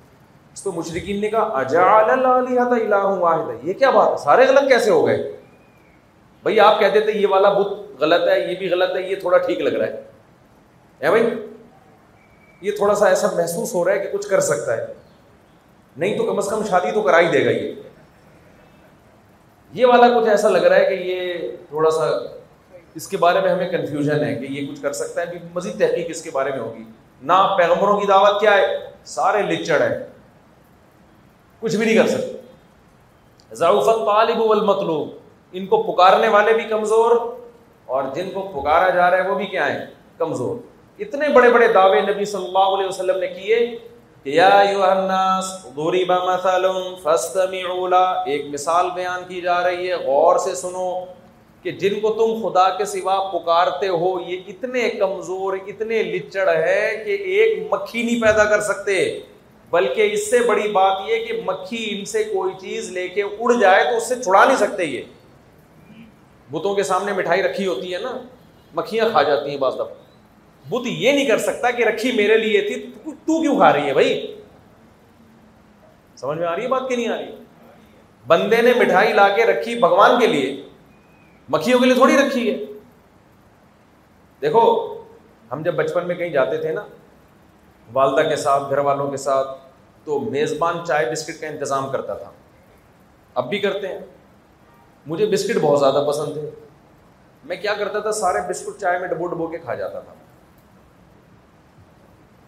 تو 0.64 0.72
مشرقین 0.72 1.22
نے 1.22 1.30
کہا 1.30 1.64
الہ 2.10 2.96
واحدہ 2.96 3.66
یہ 3.68 3.74
کیا 3.74 3.90
بات 3.90 4.12
ہے؟ 4.12 4.18
سارے 4.18 4.46
غلط 4.48 4.70
کیسے 4.70 4.90
ہو 4.90 5.08
گئے؟ 5.08 5.38
بھائی 6.44 6.60
آپ 6.60 6.80
کہتے 6.80 7.00
تھے 7.00 7.12
یہ 7.12 7.28
والا 7.28 7.50
بت 7.50 8.02
غلط 8.02 8.28
ہے، 8.28 8.52
یہ 8.52 8.56
بھی 8.56 8.70
غلط 8.70 8.96
ہے، 8.96 9.02
یہ 9.02 9.16
تھوڑا 9.16 9.38
ٹھیک 9.38 9.60
لگ 9.60 9.78
رہا 9.78 9.88
ہے۔ 9.88 10.02
بھائی؟ 11.10 11.30
یہ 12.62 12.72
تھوڑا 12.72 12.96
سا 12.96 13.08
ایسا 13.08 13.28
محسوس 13.36 13.74
ہو 13.74 13.86
رہا 13.86 13.92
ہے 13.92 14.00
کہ 14.00 14.18
کچھ 14.18 14.30
کر 14.30 14.40
سکتا 14.40 14.78
ہے۔ 14.78 14.86
نہیں 15.98 16.18
تو 16.18 16.24
کم 16.26 16.38
از 16.38 16.48
کم 16.48 16.64
شادی 16.70 16.92
تو 16.92 17.02
کرا 17.02 17.20
ہی 17.20 17.28
دے 17.28 17.46
گا 17.46 17.50
یہ۔ 17.50 17.74
یہ 19.74 19.86
والا 19.86 20.20
کچھ 20.20 20.30
ایسا 20.30 20.50
لگ 20.50 20.58
رہا 20.58 20.76
ہے 20.76 20.86
کہ 20.86 20.94
یہ 20.94 21.34
تھوڑا 21.70 21.92
سا 21.92 22.06
اس 22.96 23.08
کے 23.08 23.18
بارے 23.18 23.40
میں 23.40 23.50
ہمیں 23.50 23.70
کنفیوژن 23.70 24.24
ہے 24.24 24.36
کہ 24.36 24.46
یہ 24.50 24.72
کچھ 24.72 24.82
کر 24.82 24.94
سکتا 24.94 25.22
ہے، 25.22 25.26
مزید 25.54 25.80
تحقیق 25.80 26.08
اس 26.10 26.22
کے 26.22 26.32
بارے 26.32 26.50
میں 26.50 26.60
ہوگی۔ 26.60 26.84
نہ 27.22 27.56
پیغمبروں 27.58 28.00
کی 28.00 28.08
دعوت 28.08 28.42
کیا 28.42 28.54
ہے؟ 28.54 28.78
سارے 29.06 29.42
لچڑ 29.42 29.82
ہیں۔ 29.82 30.17
کچھ 31.60 31.76
بھی 31.76 31.86
نہیں 31.86 31.96
کر 31.96 32.08
سکتے۔ 32.08 32.38
ضعفت 33.56 33.86
طالب 33.86 34.42
والمطلوب۔ 34.42 35.10
ان 35.52 35.66
کو 35.66 35.84
پکارنے 35.84 36.28
والے 36.28 36.54
بھی 36.54 36.64
کمزور 36.64 37.36
اور 37.86 38.04
جن 38.16 38.30
کو 38.34 38.42
پکارا 38.42 38.90
جا 38.90 39.12
رہا 39.12 39.24
ہے 39.24 39.30
وہ 39.30 39.36
بھی 39.36 39.46
کیا 39.46 39.74
ہے 39.74 39.86
کمزور۔ 40.18 40.56
اتنے 41.00 41.30
بڑے 41.30 41.50
بڑے 41.50 41.68
دعوے 41.68 42.02
نبی 42.02 42.26
صلی 42.26 42.46
اللہ 42.46 42.60
علیہ 42.60 42.88
وسلم 42.88 43.20
نے 43.20 43.28
کیے 43.28 43.78
یا 44.26 44.60
الناس، 44.60 45.46
ضرب 45.76 46.12
مثل 46.12 46.66
فاستمعوا 47.04 47.90
لا۔ 47.90 48.12
ایک 48.12 48.46
مثال 48.52 48.86
بیان 48.96 49.22
کی 49.28 49.42
جا 49.42 49.64
رہی 49.64 49.90
ہے۔ 49.90 49.96
غور 49.96 50.38
سے 50.38 50.56
سنو 50.56 51.06
کہ 51.64 51.72
جن 51.72 52.00
کو 52.00 52.14
تم 52.14 52.50
خدا 52.50 52.70
کے 52.70 52.86
سوا 52.86 53.32
پکارتے 53.34 53.88
ہو، 53.88 54.20
یہ 54.28 54.38
اتنے 54.48 54.90
کمزور، 54.90 55.54
اتنے 55.68 56.04
لچڑ 56.04 56.50
ہے 56.50 57.02
کہ 57.06 57.12
ایک 57.12 57.74
مکھی 57.74 58.04
نہیں 58.04 58.22
پیدا 58.22 58.44
کر 58.44 58.62
سکتے۔ 58.62 59.20
بلکہ 59.70 60.14
اس 60.14 60.30
سے 60.30 60.40
بڑی 60.40 60.72
بات 60.72 60.98
یہ 61.06 61.26
کہ 61.26 61.42
مکھی 61.46 62.00
ان 62.00 62.06
سے 62.06 62.24
کوئی 62.24 62.54
چیز 62.62 62.92
لے 62.92 63.08
کے 63.08 63.24
اڑ 63.24 63.54
جائے 63.62 63.84
تو 63.84 63.98
اس 63.98 64.10
سے 64.10 64.16
چھڑا 64.16 64.46
نہیں 64.46 64.58
سکتے 64.58 64.86
یہ۔ 64.86 65.02
بتوں 66.52 66.76
کے 66.76 66.84
سامنے 66.84 67.14
مٹھائی 67.14 67.44
رکھی 67.44 67.68
ہوتی 67.68 67.94
ہے 67.94 68.00
نا، 68.00 68.18
مکھیاں 68.76 69.10
کھا 69.10 69.24
جاتی 69.24 69.50
ہیں 69.50 69.58
بعض 69.58 69.76
دفعہ۔ 69.76 69.86
بت 70.70 70.88
یہ 70.88 71.12
نہیں 71.12 71.26
کر 71.26 71.38
سکتا 71.38 71.72
کہ 71.72 71.84
رکھی 71.84 72.12
میرے 72.12 72.38
لیے 72.38 72.62
تھی، 72.62 72.92
تو 73.06 73.42
کیوں 73.42 73.56
کھا 73.56 73.74
رہی 73.74 73.88
ہے 73.88 73.94
بھائی؟ 73.94 74.36
سمجھ 76.16 76.38
میں 76.38 76.48
آ 76.48 76.56
رہی 76.56 76.64
ہے 76.64 76.68
بات 76.68 76.90
کہ 76.90 76.96
نہیں 76.96 77.08
آ 77.08 77.18
رہی؟ 77.18 77.32
بندے 78.28 78.62
نے 78.62 78.74
مٹھائی 78.74 79.14
لا 79.14 79.30
کے 79.30 79.46
رکھی 79.46 79.76
بھگوان 79.76 80.20
کے 80.20 80.28
لیے، 80.28 80.64
مکھیوں 81.50 81.80
کے 81.80 81.86
لیے 81.86 81.94
تھوڑی 81.94 82.18
رکھی 82.18 82.52
ہے۔ 82.52 82.58
دیکھو، 84.42 84.94
ہم 85.52 85.62
جب 85.64 85.76
بچپن 85.76 86.08
میں 86.08 86.16
کہیں 86.16 86.30
جاتے 86.30 86.58
تھے 86.58 86.72
نا 86.72 86.82
والدہ 87.94 88.30
کے 88.30 88.36
ساتھ، 88.36 88.64
گھر 88.70 88.78
والوں 88.78 89.12
کے 89.12 89.18
ساتھ 89.18 89.48
تو 90.04 90.20
میزبان 90.20 90.86
چائے 90.88 91.12
بسکٹ 91.12 91.42
کا 91.42 91.48
انتظام 91.48 91.90
کرتا 91.92 92.14
تھا۔ 92.14 92.32
اب 93.34 93.50
بھی 93.50 93.60
کرتے 93.60 93.88
ہیں۔ 93.88 94.00
مجھے 95.06 95.26
بسکٹ 95.26 95.58
بہت 95.62 95.80
زیادہ 95.80 96.06
پسند 96.08 96.34
تھے۔ 96.34 96.50
میں 97.44 97.56
کیا 97.56 97.74
کرتا 97.74 98.00
تھا، 98.00 98.12
سارے 98.12 98.50
بسکٹ 98.50 98.82
چائے 98.82 99.00
میں 99.00 99.08
ڈبو 99.08 99.28
ڈبو 99.28 99.48
کے 99.48 99.58
کھا 99.58 99.76
جاتا 99.76 100.00
تھا۔ 100.00 100.14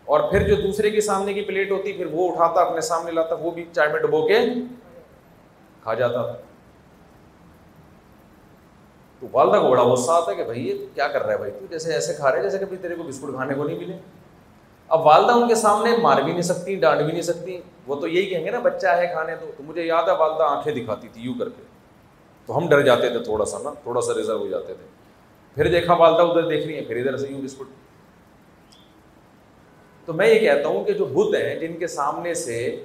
اور 0.05 0.19
پھر 0.31 0.47
جو 0.47 0.55
دوسرے 0.55 0.89
کے 0.89 1.01
سامنے 1.01 1.33
کی 1.33 1.41
پلیٹ 1.41 1.71
ہوتی، 1.71 1.93
پھر 1.93 2.05
وہ 2.11 2.31
اٹھاتا، 2.31 2.61
اپنے 2.61 2.81
سامنے 2.81 3.11
لاتا، 3.11 3.35
وہ 3.35 3.51
بھی 3.51 3.65
چائے 3.73 3.89
میں 3.89 3.99
ڈبو 3.99 4.27
کے 4.27 4.39
کھا 5.83 5.93
جاتا 5.93 6.21
تھا۔ 6.21 6.41
تو 9.19 9.27
والدہ 9.31 9.61
کو 9.61 9.69
بڑا 9.69 9.83
غصہ 9.83 10.11
آتا 10.11 10.31
ہے 10.31 10.35
کہ 10.35 10.43
بھائی، 10.43 10.67
یہ 10.67 10.85
کیا 10.95 11.07
کر 11.07 11.23
رہا 11.23 11.33
ہے 11.33 11.37
بھائی؟ 11.37 11.51
تو 11.51 11.65
جیسے 11.69 11.93
ایسے 11.93 12.13
کھا 12.13 12.31
رہے 12.31 12.41
جیسے 12.41 12.57
کبھی 12.57 12.77
تیرے 12.77 12.95
کو 12.95 13.03
بسکٹ 13.03 13.33
کھانے 13.33 13.53
کو 13.53 13.63
نہیں 13.63 13.79
ملے۔ 13.79 13.97
اب 14.89 15.05
والدہ 15.05 15.31
ان 15.31 15.47
کے 15.47 15.55
سامنے 15.55 15.97
مار 15.97 16.21
بھی 16.21 16.31
نہیں 16.31 16.41
سکتی، 16.41 16.75
ڈانٹ 16.75 17.01
بھی 17.01 17.11
نہیں 17.11 17.21
سکتی۔ 17.21 17.61
وہ 17.87 17.95
تو 17.95 18.07
یہی 18.07 18.25
کہیں 18.25 18.45
گے 18.45 18.51
نا، 18.51 18.59
بچہ 18.59 18.87
ہے 18.87 19.07
کھانے 19.07 19.35
تو 19.35 19.51
تو 19.57 19.63
مجھے 19.63 19.85
یاد 19.85 20.03
ہے 20.03 20.15
والدہ 20.15 20.43
آنکھیں 20.43 20.73
دکھاتی 20.73 21.07
تھی 21.07 21.21
یوں 21.21 21.33
کر 21.39 21.49
کے۔ 21.49 21.63
تو 22.45 22.57
ہم 22.57 22.69
ڈر 22.69 22.81
جاتے 22.81 23.09
تھے 23.09 23.19
تھوڑا 23.19 23.45
سا 23.45 23.57
نا، 23.63 23.69
تھوڑا 23.83 24.01
سا 24.01 24.13
ریزرو 24.13 24.37
ہو 24.37 24.47
جاتے 24.47 24.73
تھے۔ 24.73 24.87
پھر 25.55 25.71
دیکھا 25.71 25.93
والدہ 25.93 26.21
ادھر 26.21 26.49
دیکھ 26.49 26.67
رہی 26.67 26.75
ہیں، 26.75 26.85
پھر 26.85 26.95
ادھر 26.95 27.17
سے 27.17 27.27
یوں 27.29 27.41
بسکٹ۔ 27.41 27.63
تو 30.05 30.13
میں 30.13 30.27
یہ 30.27 30.39
کہتا 30.39 30.69
ہوں 30.69 30.83
کہ 30.83 30.93
جو 30.93 31.05
بدھ 31.05 31.35
ہیں، 31.35 31.55
جن 31.55 31.77
کے 31.77 31.87
سامنے 31.87 32.33
سے 32.33 32.83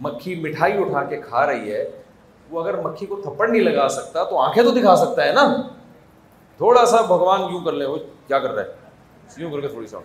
مکھی 0.00 0.34
مٹھائی 0.34 0.78
اٹھا 0.78 1.04
کے 1.04 1.16
کھا 1.16 1.46
رہی 1.46 1.72
ہے، 1.72 1.90
وہ 2.50 2.60
اگر 2.60 2.80
مکھی 2.80 3.06
کو 3.06 3.16
تھپڑ 3.16 3.48
نہیں 3.48 3.62
لگا 3.62 3.88
سکتا، 3.88 4.24
تو 4.24 4.38
آنکھیں 4.38 4.62
تو 4.62 4.70
دکھا 4.70 4.96
سکتا 4.96 5.24
ہے 5.24 5.32
نا۔ 5.32 5.62
تھوڑا 6.56 6.86
سا 6.86 7.00
بھگوان 7.00 7.40
یوں 7.40 7.64
کر 7.64 7.72
لے، 7.72 7.86
وہ 7.86 7.96
کیا 8.26 8.38
کر 8.38 8.50
رہا 8.50 8.62
ہے؟ 8.62 8.68
یوں 9.36 9.50
کر 9.50 9.60
کے 9.60 9.68
تھوڑی 9.68 9.86
سا 9.86 9.98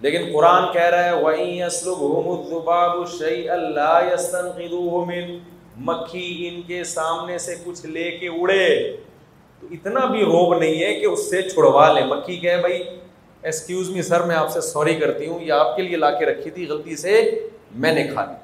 لیکن 0.00 0.30
قرآن 0.32 0.72
کہہ 0.72 0.82
رہا 0.82 1.04
ہے، 1.04 1.22
وَإِن 1.22 1.48
يَسْلُبْهُمُ 1.48 2.38
الذُّبَابُ 2.38 3.06
شَيْئًا 3.06 3.56
لَا 3.56 4.00
يَسْتَنْقِذُوهُ 4.12 4.90
وہیں 4.90 5.38
مکھی 5.76 6.50
ان 6.52 6.62
کے 6.62 6.84
سامنے 6.84 7.38
سے 7.38 7.54
کچھ 7.64 7.86
لے 7.86 8.10
کے 8.10 8.28
اڑے۔ 8.28 8.96
تو 9.60 9.66
اتنا 9.70 10.04
بھی 10.04 10.20
روب 10.20 10.58
نہیں 10.58 10.82
ہے 10.82 10.94
کہ 10.94 11.06
اس 11.06 11.30
سے 11.30 11.42
چھڑوا 11.42 11.92
لے۔ 11.92 12.04
مکھی 12.04 12.36
کہ 12.36 12.56
بھائی 12.56 12.82
ایکسکیوز 13.42 13.90
می 13.90 14.02
سر 14.02 14.20
میں 14.20 14.36
آپ 14.36 14.50
سے 14.50 14.60
سوری 14.60 14.94
کرتی 14.94 15.26
ہوں، 15.26 15.40
یہ 15.42 15.52
آپ 15.52 15.76
کے 15.76 15.82
لیے 15.82 15.96
لا 15.96 16.10
کے 16.10 16.26
رکھی 16.26 16.50
تھی، 16.50 16.66
غلطی 16.68 16.96
سے 16.96 17.40
میں 17.74 17.92
نے 17.92 18.04
کھا 18.12 18.24
لی۔ 18.24 18.34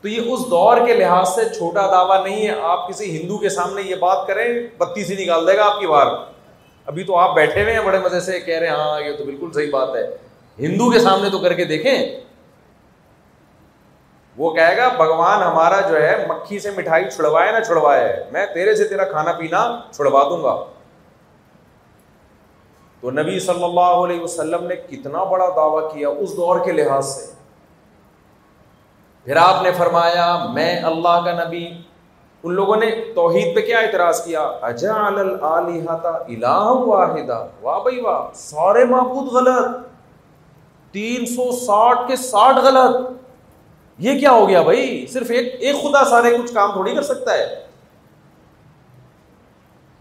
تو 0.00 0.08
یہ 0.08 0.32
اس 0.32 0.40
دور 0.50 0.76
کے 0.86 0.94
لحاظ 0.94 1.28
سے 1.28 1.54
چھوٹا 1.54 1.86
دعویٰ 1.86 2.24
نہیں 2.24 2.48
ہے۔ 2.48 2.54
آپ 2.62 2.88
کسی 2.88 3.22
ہندو 3.22 3.38
کے 3.38 3.48
سامنے 3.48 3.82
یہ 3.82 3.94
بات 3.94 4.26
کریں، 4.26 4.48
بتی 4.78 5.04
سی 5.04 5.24
نکال 5.24 5.46
دے 5.46 5.56
گا 5.56 5.64
آپ 5.64 5.80
کی 5.80 5.86
بار۔ 5.86 6.06
ابھی 6.86 7.04
تو 7.04 7.16
آپ 7.16 7.34
بیٹھے 7.34 7.62
ہوئے 7.62 7.74
ہیں 7.74 7.80
بڑے 7.80 7.98
مزے 7.98 8.20
سے، 8.20 8.40
کہہ 8.40 8.58
رہے 8.58 8.68
ہیں 8.68 8.74
ہاں 8.74 9.00
یہ 9.00 9.16
تو 9.16 9.24
بالکل 9.24 9.52
صحیح 9.52 9.70
بات 9.70 9.88
ہے۔ 9.96 10.16
ہندو 10.58 10.90
کے 10.90 10.98
سامنے 10.98 11.30
تو 11.30 11.38
کر 11.38 11.52
کے 11.52 11.64
دیکھیں۔ 11.64 12.20
وہ 14.36 14.54
کہے 14.54 14.76
گا، 14.76 14.88
بھگوان 14.88 15.42
ہمارا 15.42 15.80
جو 15.80 16.02
ہے، 16.02 16.26
مکھی 16.28 16.58
سے 16.58 16.70
مٹھائی 16.70 17.10
چھڑوائے 17.10 17.52
نہ 17.52 17.64
چھڑوائے۔ 17.64 18.24
میں 18.32 18.46
تیرے 18.46 18.74
سے 18.74 18.88
تیرا 18.88 19.04
کھانا 19.04 19.32
پینا 19.32 19.80
چھڑوا 19.90 20.22
دوں 20.22 20.42
گا۔ 20.42 20.64
تو 23.00 23.10
نبی 23.10 23.40
صلی 23.40 23.64
اللہ 23.64 23.80
علیہ 23.80 24.20
وسلم 24.20 24.64
نے 24.66 24.76
کتنا 24.76 25.24
بڑا 25.24 25.48
دعویٰ 25.56 25.94
کیا 25.94 26.08
اس 26.08 26.36
دور 26.36 26.64
کے 26.64 26.72
لحاظ 26.72 27.06
سے۔ 27.06 27.32
پھر 29.24 29.36
آپ 29.36 29.62
نے 29.62 29.70
فرمایا، 29.72 30.46
میں 30.52 30.82
اللہ 30.82 31.20
کا 31.24 31.44
نبی 31.44 31.82
ان 32.44 32.52
لوگوں 32.52 32.76
نے 32.76 33.12
توحید 33.14 33.54
پہ 33.54 33.60
کیا 33.60 33.78
اعتراض 33.78 34.24
کیا؟ 34.24 34.40
اجعل 34.40 35.36
الہ 35.42 36.64
واحدہ 36.64 37.46
واہ 37.62 37.82
بھائی 37.82 38.00
واہ، 38.00 38.28
سارے 38.34 38.84
معبود 38.84 39.32
غلط۔ 39.32 39.76
تین 40.92 41.26
سو 41.26 41.52
ساٹھ 41.52 42.08
کے 42.08 42.16
ساٹھ 42.16 42.56
غلط۔ 42.56 43.10
یہ 43.98 44.20
کیا 44.20 44.30
ہو 44.30 44.48
گیا 44.48 44.62
بھائی؟ 44.62 45.06
صرف 45.06 45.30
ایک 45.30 45.54
ایک 45.60 45.76
خدا 45.82 46.04
سارے 46.04 46.36
کچھ 46.42 46.54
کام 46.54 46.72
تھوڑی 46.72 46.94
کر 46.94 47.02
سکتا 47.02 47.34
ہے۔ 47.34 47.66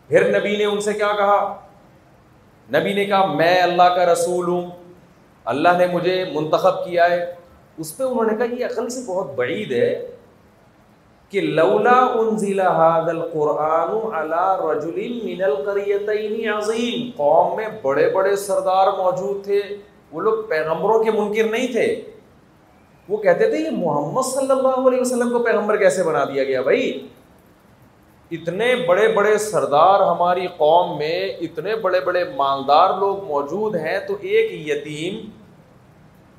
پھر 0.08 0.40
نبی 0.40 0.58
نے 0.58 0.66
ان 0.66 0.82
سے 0.82 0.94
کیا 0.94 1.12
کہا؟ 1.18 1.60
نبی 2.74 2.94
نے 2.94 3.06
کہا، 3.06 3.26
میں 3.26 3.62
اللہ 3.62 3.84
کا 3.84 4.14
رسول 4.14 4.48
ہوں۔ 4.48 4.72
اللہ 5.46 5.70
نے 5.78 5.88
مجھے 5.88 6.26
منتخب 6.34 6.86
کیا 6.86 7.10
ہے۔ 7.10 7.36
اس 7.78 7.98
پہ 7.98 8.04
انہوں 8.04 8.26
نے 8.26 8.38
کہا، 8.38 8.60
یہ 8.60 8.66
عقل 8.66 8.90
سے 8.90 9.00
بہت 9.08 9.34
بعید 9.36 9.72
ہے۔ 9.72 10.13
کہ 11.34 11.42
لولا 11.42 12.00
انزل 12.00 12.60
هذا 12.60 13.12
القرآن 13.12 14.14
على 14.14 14.46
رجل 14.64 15.22
من 15.24 15.44
القريتين 15.44 16.50
عظیم، 16.50 17.10
قوم 17.18 17.56
میں 17.56 17.68
بڑے 17.82 18.10
بڑے 18.10 18.36
سردار 18.36 18.88
موجود 18.98 19.44
تھے، 19.44 19.62
وہ 20.12 20.22
لوگ 20.22 20.44
پیغمبروں 20.50 21.04
کے 21.04 21.12
منکر 21.12 21.44
نہیں 21.44 21.68
تھے۔ 21.68 22.02
وہ 23.10 23.18
کہتے 23.18 23.50
تھے، 23.50 23.58
یہ 23.58 23.70
محمد 23.72 24.22
صلی 24.22 24.52
اللہ 24.52 24.88
علیہ 24.88 25.02
وسلم 25.02 25.30
کو 25.30 25.40
پیغمبر 25.40 25.78
کیسے 25.78 26.04
بنا 26.04 26.26
دیا 26.26 26.44
گیا 26.44 26.62
بھائی؟ 26.62 27.08
اتنے 28.32 28.76
بڑے 28.76 29.08
بڑے 29.08 29.38
سردار 29.38 30.00
ہماری 30.00 30.48
قوم 30.58 30.98
میں، 30.98 31.30
اتنے 31.42 31.76
بڑے 31.76 32.00
بڑے 32.00 32.24
مالدار 32.36 32.90
لوگ 33.00 33.24
موجود 33.24 33.76
ہیں، 33.76 34.00
تو 34.08 34.16
ایک 34.22 34.68
یتیم 34.68 35.30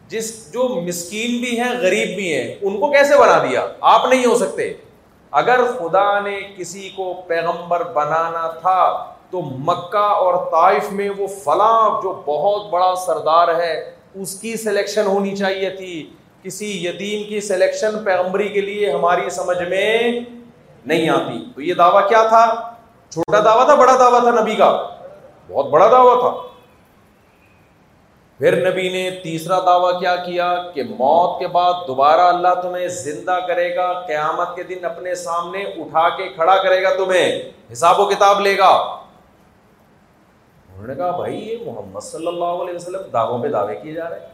جس 0.09 0.53
جو 0.53 0.69
مسکین 0.69 1.41
بھی 1.41 1.61
ہیں، 1.61 1.73
غریب 1.81 2.17
بھی 2.17 2.35
ہیں، 2.35 2.55
ان 2.63 2.81
کو 2.81 2.91
کیسے 2.93 3.15
بنا 3.19 3.39
دیا؟ 3.39 3.67
آپ 3.81 4.09
نہیں 4.09 4.27
ہو 4.27 4.35
سکتے۔ 4.35 4.73
اگر 5.35 5.61
خدا 5.79 6.21
نے 6.21 6.41
کسی 6.57 6.89
کو 6.89 7.15
پیغمبر 7.27 7.85
بنانا 7.85 8.49
تھا 8.49 9.13
تو 9.31 9.41
مکہ 9.43 9.97
اور 9.97 10.35
طائف 10.35 10.93
میں 10.93 11.11
وہ 11.19 11.27
فلاں 11.27 12.03
جو 12.03 12.23
بہت 12.25 12.71
بڑا 12.71 12.95
سردار 12.95 13.49
ہے، 13.49 13.95
اس 14.15 14.41
کی 14.41 14.57
سلیکشن 14.57 15.07
ہونی 15.07 15.37
چاہیے 15.37 15.71
تھی۔ 15.71 16.11
کسی 16.43 16.87
یتیم 16.87 17.29
کی 17.29 17.41
سلیکشن 17.41 18.05
پیغمبری 18.05 18.49
کے 18.49 18.61
لیے 18.61 18.93
ہماری 18.93 19.31
سمجھ 19.31 19.63
میں 19.69 20.21
نہیں 20.87 21.09
آتی۔ 21.09 21.51
تو 21.55 21.63
یہ 21.63 21.75
دعویٰ 21.75 22.09
کیا 22.09 22.23
تھا؟ 22.23 22.55
چھوٹا 23.11 23.41
دعویٰ 23.45 23.65
تھا، 23.65 23.75
بڑا 23.75 23.97
دعویٰ 23.99 24.21
تھا 24.21 24.31
نبی 24.31 24.57
کا۔ 24.57 24.89
بہت 25.49 25.67
بڑا 25.67 25.91
دعویٰ 25.91 26.21
تھا۔ 26.21 26.54
پھر 28.39 28.71
نبی 28.71 28.89
نے 28.89 29.11
تیسرا 29.11 29.61
دعویٰ 29.61 30.01
کیا 30.01 30.17
کیا 30.17 30.63
کہ 30.75 30.83
موت 30.83 31.39
کے 31.39 31.47
بعد 31.47 31.73
دوبارہ 31.87 32.21
اللہ 32.21 32.55
تمہیں 32.63 32.89
زندہ 32.89 33.39
کرے 33.49 33.77
گا، 33.77 34.01
قیامت 34.01 34.57
کے 34.57 34.63
دن 34.63 34.85
اپنے 34.85 35.15
سامنے 35.15 35.63
اٹھا 35.63 36.09
کے 36.09 36.29
کھڑا 36.29 36.63
کرے 36.63 36.83
گا 36.83 36.95
تمہیں، 36.95 37.43
حساب 37.73 38.01
و 38.01 38.09
کتاب 38.09 38.41
لے 38.41 38.59
گا۔ 38.59 38.71
انہوں 40.75 40.87
نے 40.87 40.95
کہا، 40.95 41.11
بھائی، 41.11 41.49
یہ 41.49 41.57
محمد 41.67 42.01
صلی 42.01 42.27
اللہ 42.27 42.45
علیہ 42.45 42.75
وسلم 42.75 43.01
دعووں 43.13 43.43
پہ 43.43 43.49
دعوے 43.49 43.77
کیے 43.77 43.93
جا 43.93 44.11
رہے 44.11 44.21
ہیں۔ 44.21 44.27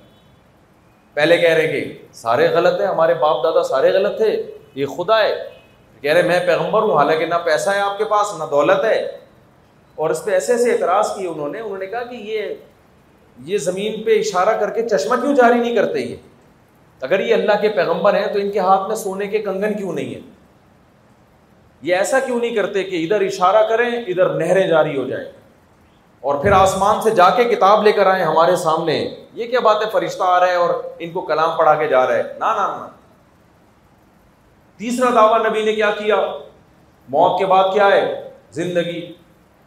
پہلے 1.15 1.37
کہہ 1.37 1.51
رہے 1.51 1.69
کہ 1.69 1.99
سارے 2.13 2.49
غلط 2.49 2.81
ہیں، 2.81 2.89
ہمارے 2.89 3.15
باپ 3.15 3.45
دادا 3.45 3.63
سارے 3.63 3.93
غلط 3.93 4.17
تھے، 4.17 4.51
یہ 4.75 4.87
خدا 4.87 5.23
ہے۔ 5.23 5.51
کہہ 6.01 6.13
رہے، 6.13 6.23
میں 6.23 6.47
پیغمبر 6.47 6.83
ہوں، 6.83 6.97
حالانکہ 6.97 7.27
نہ 7.27 7.35
پیسہ 7.45 7.71
ہے 7.71 7.81
آپ 7.81 7.99
کے 7.99 8.05
پاس، 8.05 8.35
نہ 8.39 8.45
دولت 8.51 8.85
ہے۔ 8.85 9.19
اور 9.95 10.11
اس 10.11 10.25
پہ 10.25 10.31
ایسے 10.31 10.53
ایسے 10.53 10.73
اعتراض 10.73 11.17
کیے 11.17 11.29
انہوں 11.29 11.49
نے۔ 11.49 11.61
انہوں 11.61 11.79
نے 11.79 11.87
کہا 11.87 12.05
کہ 12.05 12.17
یہ 12.17 12.55
یہ 13.39 13.59
زمین 13.59 14.03
پہ 14.03 14.19
اشارہ 14.19 14.59
کر 14.59 14.71
کے 14.71 14.89
چشمہ 14.89 15.17
کیوں 15.17 15.35
جاری 15.35 15.59
نہیں 15.59 15.75
کرتے 15.75 16.01
یہ؟ 16.01 16.17
اگر 17.01 17.21
یہ 17.21 17.35
اللہ 17.35 17.61
کے 17.61 17.69
پیغمبر 17.69 18.15
ہیں 18.15 18.27
تو 18.27 18.39
ان 18.39 18.51
کے 18.51 18.59
ہاتھ 18.59 18.89
میں 18.89 18.97
سونے 18.97 19.27
کے 19.27 19.39
کنگن 19.39 19.77
کیوں 19.77 19.93
نہیں 19.93 20.15
ہے 20.15 20.21
یہ 21.83 21.97
ایسا 21.97 22.21
کیوں 22.21 22.41
نہیں 22.41 22.55
کرتے 22.55 22.83
کہ 22.83 23.05
ادھر 23.05 23.27
اشارہ 23.27 23.69
کریں، 23.69 23.89
ادھر 23.89 24.35
نہریں 24.35 24.67
جاری 24.67 24.99
ہو 24.99 25.09
جائیں؟ 25.09 25.31
اور 26.21 26.35
پھر 26.35 26.53
آسمان 26.53 27.03
سے 27.03 27.11
جا 27.11 27.31
کے 27.31 27.45
کتاب 27.45 27.83
لے 27.83 27.93
کر 27.93 28.07
آئے 28.07 28.23
ہمارے 28.23 28.57
سامنے؟ 28.57 29.15
یہ 29.35 29.47
کیا 29.47 29.61
بات 29.61 29.85
ہے 29.85 29.91
فرشتہ 29.93 30.23
آ 30.23 30.41
رہے 30.41 30.49
ہیں 30.49 30.57
اور 30.57 30.71
ان 30.99 31.11
کو 31.11 31.21
کلام 31.21 31.59
پڑھا 31.59 31.75
کے 31.75 31.89
جا 31.89 32.07
رہے 32.07 32.23
نہ 32.23 32.45
نہ۔ 32.45 32.89
تیسرا 34.77 35.11
دعویٰ 35.15 35.51
نبی 35.51 35.63
نے 35.63 35.73
کیا 35.73 35.91
کیا؟ 35.91 36.17
موت 37.09 37.39
کے 37.39 37.47
بعد 37.47 37.65
کیا 37.73 37.87
ہے؟ 37.87 38.31
زندگی۔ 38.51 39.13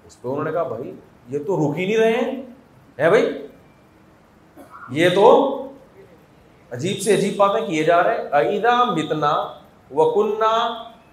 اس 0.06 0.22
پہ 0.22 0.28
انہوں 0.28 0.44
نے 0.44 0.52
کہا، 0.52 0.64
بھائی، 0.64 0.94
یہ 1.30 1.40
تو 1.40 1.72
رک 1.72 1.80
ہی 1.80 1.86
نہیں 1.86 1.98
رہے 1.98 2.12
ہیں۔ 2.12 2.42
ہے 3.00 3.10
بھائی 3.10 3.48
یہ 4.90 5.10
تو 5.10 5.60
عجیب 6.72 7.02
سے 7.02 7.14
عجیب 7.14 7.36
باتیں 7.36 7.68
کیے 7.68 7.84
جا 7.84 8.04
رہے 8.04 8.18
ہیں۔ 8.18 8.30
عیدا 8.32 8.84
متنا 8.84 9.34
و 9.92 10.24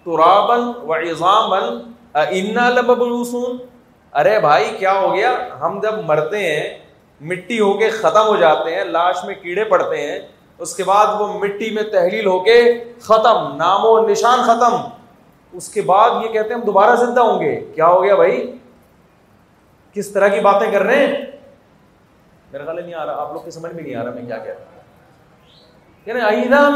ترابن 0.05 0.89
و 0.89 0.93
ایزامن 0.93 1.93
انا 2.15 2.71
لبسون 2.71 3.59
ارے 4.13 4.41
بھائی، 4.41 4.71
کیا 4.79 5.01
ہو 5.01 5.15
گیا؟ 5.15 5.49
ہم 5.61 5.81
جب 5.81 6.05
مرتے 6.07 6.39
ہیں، 6.39 6.79
مٹی 7.21 7.61
ہو 7.61 7.79
کے 7.79 7.91
ختم 7.91 8.27
ہو 8.27 8.37
جاتے 8.37 8.75
ہیں، 8.75 8.85
لاش 8.85 9.25
میں 9.25 9.35
کیڑے 9.43 9.65
پڑتے 9.65 9.97
ہیں، 9.97 10.19
اس 10.59 10.77
کے 10.77 10.85
بعد 10.85 11.21
وہ 11.21 11.39
مٹی 11.39 11.71
میں 11.71 11.83
تحلیل 11.83 12.27
ہو 12.27 12.39
کے 12.41 12.85
ختم، 13.01 13.57
نام 13.57 13.85
و 13.85 14.09
نشان 14.09 14.39
ختم۔ 14.43 14.77
اس 15.53 15.69
کے 15.69 15.83
بعد 15.83 16.11
یہ 16.23 16.29
کہتے 16.29 16.49
ہیں 16.49 16.55
ہم 16.55 16.67
دوبارہ 16.67 16.97
زندہ 16.97 17.21
ہوں 17.21 17.41
گے۔ 17.41 17.61
کیا 17.75 17.87
ہو 17.87 18.03
گیا 18.03 18.15
بھائی؟ 18.15 18.57
کس 19.95 20.09
طرح 20.09 20.29
کی 20.29 20.41
باتیں 20.41 20.71
کر 20.71 20.83
رہے 20.83 21.07
ہیں؟ 21.07 21.40
میرا 22.53 22.65
خیال 22.65 22.83
نہیں 22.83 22.95
آ 22.95 23.07
رہا، 23.07 23.13
آپ 23.13 23.33
لوگ 23.33 23.41
کی 23.41 23.51
سمجھ 23.51 23.73
میں 23.73 23.83
نہیں 23.83 23.95
آ 23.95 24.05
رہا 24.05 24.15
میں 24.15 24.27
کیا 24.27 24.37
کہہ 24.37 24.53
رہا 24.53 24.61
ہوں۔ 24.61 24.79
یعنی 26.07 26.21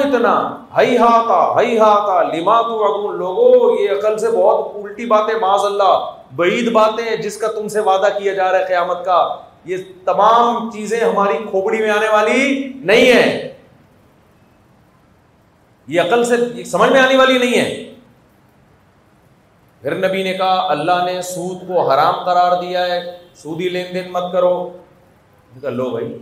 اتنا 0.02 0.34
ہئی 0.76 0.96
ہاتا 0.98 1.38
ہئی 1.56 1.78
ہاتا 1.78 2.22
لما 2.22 2.60
تو 2.62 3.12
لوگوں 3.12 3.76
یہ 3.80 3.90
عقل 3.90 4.18
سے 4.18 4.30
بہت 4.30 4.84
الٹی 4.84 5.06
باتیں 5.06 5.34
معاذ 5.34 5.64
اللہ 5.64 6.10
بعید 6.36 6.70
باتیں، 6.72 7.16
جس 7.16 7.36
کا 7.38 7.46
تم 7.46 7.68
سے 7.68 7.80
وعدہ 7.80 8.08
کیا 8.18 8.34
جا 8.34 8.50
رہا 8.52 8.58
ہے 8.58 8.66
قیامت 8.68 9.04
کا، 9.04 9.36
یہ 9.64 9.76
تمام 10.04 10.70
چیزیں 10.70 11.00
ہماری 11.00 11.38
کھوپڑی 11.50 11.78
میں 11.82 11.90
آنے 11.90 12.08
والی 12.08 12.72
نہیں 12.74 13.12
ہے 13.12 13.52
یہ 15.86 16.00
عقل 16.00 16.24
سے 16.24 16.64
سمجھ 16.64 16.90
میں 16.90 17.00
آنے 17.00 17.16
والی 17.16 17.38
نہیں 17.38 17.60
ہے 17.60 17.92
پھر 19.82 19.94
نبی 20.08 20.22
نے 20.22 20.32
کہا، 20.34 20.66
اللہ 20.70 21.04
نے 21.06 21.20
سود 21.22 21.66
کو 21.68 21.80
حرام 21.90 22.22
قرار 22.24 22.60
دیا 22.62 22.86
ہے، 22.86 23.00
سودی 23.34 23.68
لین 23.68 23.94
دین 23.94 24.12
مت 24.12 24.32
کرو۔ 24.32 24.56
لو 25.62 25.90
بھائی 25.90 26.18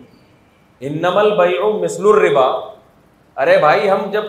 ان 0.81 0.99
نمل 1.03 1.35
بھائی 1.35 1.59
مسل 1.59 2.03
الربا۔ 2.07 2.47
ارے 3.37 3.59
بھائی، 3.59 3.91
ہم 3.91 4.11
جب 4.11 4.23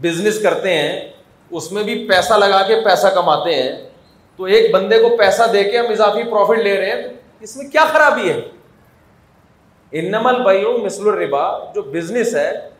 بزنس 0.00 0.42
کرتے 0.42 0.74
ہیں، 0.74 1.12
اس 1.50 1.72
میں 1.72 1.82
بھی 1.82 2.08
پیسہ 2.08 2.34
لگا 2.34 2.66
کے 2.66 2.76
پیسہ 2.84 3.06
کماتے 3.06 3.54
ہیں، 3.54 3.90
تو 4.36 4.44
ایک 4.44 4.74
بندے 4.74 4.98
کو 4.98 5.16
پیسہ 5.16 5.42
دے 5.52 5.64
کے 5.64 5.78
ہم 5.78 5.84
اضافی 5.90 6.22
پروفٹ 6.22 6.58
لے 6.58 6.80
رہے 6.80 6.90
ہیں 6.90 7.08
اس 7.40 7.56
میں 7.56 7.70
کیا 7.70 7.84
خرابی 7.84 8.30
ہے؟ 8.30 8.40
ان 9.92 10.10
نمل 10.10 10.42
بھائی 10.42 10.64
مسل 10.64 11.08
الربا، 11.08 11.72
جو 11.72 11.82
بزنس 11.82 12.34
ہے، 12.34 12.70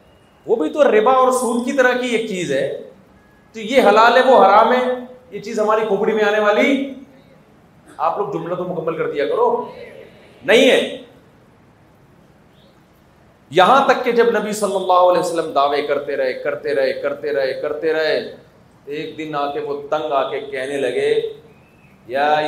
وہ 0.47 0.57
بھی 0.57 0.71
تو 0.71 0.91
ربا 0.91 1.13
اور 1.13 1.33
سود 1.33 1.65
کی 1.65 1.73
طرح 1.73 1.93
کی 1.93 2.09
ایک 2.09 2.29
چیز 2.29 2.53
ہے۔ 2.53 2.91
تو 3.53 3.61
یہ 3.61 3.83
حلال 3.83 4.17
ہے، 4.17 4.23
وہ 4.27 4.45
حرام 4.45 4.73
ہے، 4.73 4.85
یہ 5.31 5.41
چیز 5.41 5.61
ہماری 5.61 5.81
کھوپڑی 5.87 6.13
میں 6.13 6.25
آنے 6.25 6.41
والی۔ 6.41 6.95
آپ 7.97 8.19
لوگ 8.19 8.33
جملہ 8.33 8.55
تو 8.55 8.65
مکمل 8.65 8.97
کر 8.97 9.11
دیا 9.11 9.27
کرو۔ 9.27 9.73
نہیں 10.45 10.71
ہے۔ 10.71 10.97
یہاں 13.51 13.89
تک 13.89 14.05
کہ 14.05 14.13
جب 14.13 14.39
نبی 14.39 14.53
صلی 14.53 14.77
اللہ 14.77 14.93
علیہ 14.93 15.21
وسلم 15.21 15.53
دعوے 15.53 15.83
کرتے 15.83 16.17
رہے 16.17 16.33
کرتے 16.33 16.75
رہے 16.75 16.93
کرتے 16.93 17.33
رہے 17.33 17.61
کرتے 17.61 17.93
رہے، 17.93 18.35
ایک 18.85 19.19
دن 19.19 19.35
آ 19.35 19.53
کے 19.53 19.61
وہ 19.61 19.83
تنگ 19.91 20.13
آ 20.13 20.31
کے 20.31 20.41
کہنے 20.41 20.77
لگے، 20.77 21.33
یا 22.07 22.41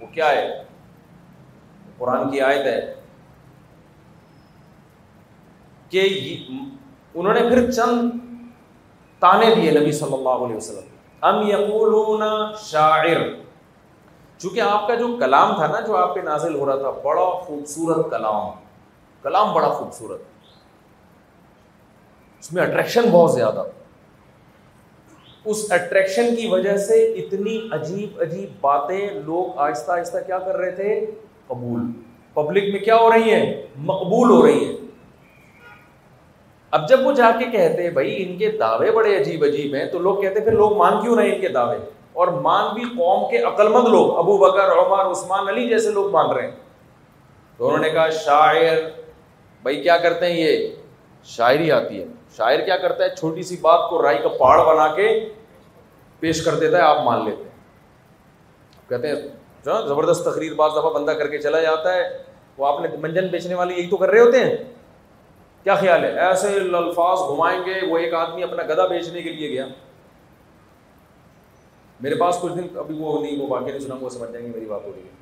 وہ 0.00 0.06
کیا 0.14 0.28
ہے؟ 0.28 0.62
قرآن 1.98 2.30
کی 2.30 2.40
آیت 2.40 2.66
ہے 2.66 2.94
کہ 5.90 6.46
انہوں 7.14 7.34
نے 7.34 7.40
پھر 7.40 7.70
چند 7.70 8.10
تانے 9.18 9.54
دیے 9.54 9.70
نبی 9.70 9.92
صلی 9.92 10.12
اللہ 10.12 10.38
علیہ 10.44 10.56
وسلم۔ 10.56 10.88
ام 11.20 11.48
یقولون 11.48 12.22
شاعر۔ 12.58 13.20
چونکہ 14.38 14.60
آپ 14.60 14.88
کا 14.88 14.94
جو 14.94 15.16
کلام 15.20 15.54
تھا 15.54 15.66
نا، 15.66 15.80
جو 15.80 15.96
آپ 15.96 16.14
پہ 16.14 16.20
نازل 16.20 16.54
ہو 16.54 16.66
رہا 16.66 16.76
تھا، 16.76 16.90
بڑا 16.90 17.30
خوبصورت 17.30 18.10
کلام۔ 18.10 18.67
کلام 19.22 19.54
بڑا 19.54 19.68
خوبصورت 19.68 20.20
اس 22.40 22.52
میں 22.52 22.62
اٹریکشن 22.62 23.02
بہت 23.10 23.32
زیادہ۔ 23.32 23.64
اس 25.44 25.72
اٹریکشن 25.72 26.36
کی 26.36 26.48
وجہ 26.48 26.76
سے 26.76 27.12
اتنی 27.12 27.68
عجیب 27.72 28.20
عجیب 28.20 28.48
باتیں 28.60 29.10
لوگ 29.10 29.58
آہستہ 29.58 29.92
آہستہ 29.92 30.16
کیا 30.26 30.38
کر 30.38 30.56
رہے 30.56 30.70
تھے؟ 30.70 31.06
قبول۔ 31.46 31.80
پبلک 32.34 32.62
میں 32.72 32.80
کیا 32.80 32.96
ہو 32.96 33.12
رہی 33.12 33.30
ہیں؟ 33.30 33.62
مقبول 33.76 34.30
ہو 34.30 34.46
رہی 34.46 34.64
ہیں۔ 34.64 34.76
اب 36.70 36.88
جب 36.88 37.06
وہ 37.06 37.12
جا 37.12 37.30
کے 37.38 37.44
کہتے 37.44 37.90
بھائی، 37.90 38.24
ان 38.28 38.38
کے 38.38 38.50
دعوے 38.50 38.90
بڑے 38.90 39.16
عجیب 39.16 39.44
عجیب 39.44 39.74
ہیں، 39.74 39.86
تو 39.86 39.98
لوگ 39.98 40.20
کہتے 40.20 40.40
پھر 40.40 40.52
لوگ 40.52 40.76
مان 40.76 41.02
کیوں 41.02 41.16
رہے 41.16 41.34
ان 41.34 41.40
کے 41.40 41.48
دعوے؟ 41.48 41.76
اور 42.12 42.28
مان 42.28 42.74
بھی 42.74 42.82
قوم 42.82 43.30
کے 43.30 43.38
عقل 43.38 43.68
مند 43.68 43.88
لوگ، 43.88 44.18
ابو 44.18 44.38
بکر، 44.38 44.72
عمر، 44.72 45.10
عثمان، 45.10 45.48
علی 45.48 45.68
جیسے 45.68 45.90
لوگ 45.90 46.10
مان 46.10 46.30
رہے 46.30 46.42
ہیں۔ 46.42 46.56
تو 47.56 47.66
انہوں 47.66 47.80
نے 47.80 47.90
کہا، 47.90 48.10
شاعر 48.10 48.97
بھائی 49.68 49.82
کیا 49.82 49.96
کرتے 49.96 50.26
ہیں 50.26 50.40
یہ؟ 50.40 50.68
شاعری 51.24 51.72
آتی 51.72 52.00
ہے۔ 52.00 52.06
شاعر 52.36 52.58
کیا 52.58 52.76
کرتا 52.76 53.04
ہے؟ 53.04 53.08
چھوٹی 53.14 53.42
سی 53.42 53.56
بات 53.60 53.90
کو 53.90 54.02
رائی 54.02 54.18
کا 54.18 54.28
پہاڑ 54.28 54.74
بنا 54.74 54.94
کے 54.94 55.28
پیش 56.20 56.44
کر 56.44 56.54
دیتا 56.54 56.76
ہے، 56.76 56.82
آپ 56.82 57.02
مان 57.04 57.24
لیتے 57.24 57.42
ہیں۔ 57.42 57.50
کہتے 58.88 59.08
ہیں، 59.08 59.14
جو 59.64 59.86
زبردست 59.86 60.24
تقریر 60.24 60.54
بعض 60.54 60.70
دفعہ 60.70 60.90
بندہ 60.90 61.10
کر 61.10 61.28
کے 61.28 61.38
چلا 61.38 61.60
جاتا 61.60 61.94
ہے۔ 61.94 62.22
وہ 62.58 62.66
آپ 62.66 62.80
نے 62.80 62.88
منجن 62.96 63.26
بیچنے 63.26 63.54
والے 63.54 63.74
یہی 63.74 63.90
تو 63.90 63.96
کر 63.96 64.08
رہے 64.08 64.20
ہوتے 64.20 64.40
ہیں؟ 64.40 64.56
کیا 65.62 65.74
خیال 65.74 66.04
ہے؟ 66.04 66.20
ایسے 66.20 66.48
الفاظ 66.48 67.18
گھمائیں 67.18 67.60
گے، 67.60 67.86
وہ 67.86 67.98
ایک 67.98 68.14
آدمی 68.14 68.42
اپنا 68.42 68.62
گدا 68.62 68.86
بیچنے 68.86 69.22
کے 69.22 69.30
لیے 69.30 69.48
گیا۔ 69.48 69.66
میرے 72.00 72.14
پاس 72.14 72.38
کچھ 72.40 72.52
دن 72.52 72.78
ابھی 72.78 72.94
وہ 72.98 73.22
نہیں، 73.22 73.42
وہ 73.42 73.48
واقعہ 73.48 73.66
نہیں 73.66 73.78
سنا 73.78 73.94
وہ 74.00 74.08
سمجھ 74.08 74.32
جائیں 74.32 74.46
گے، 74.46 74.52
میری 74.52 74.66
بات 74.66 74.80
ہو 74.84 74.92
رہی 74.96 75.02
ہے۔ 75.02 75.12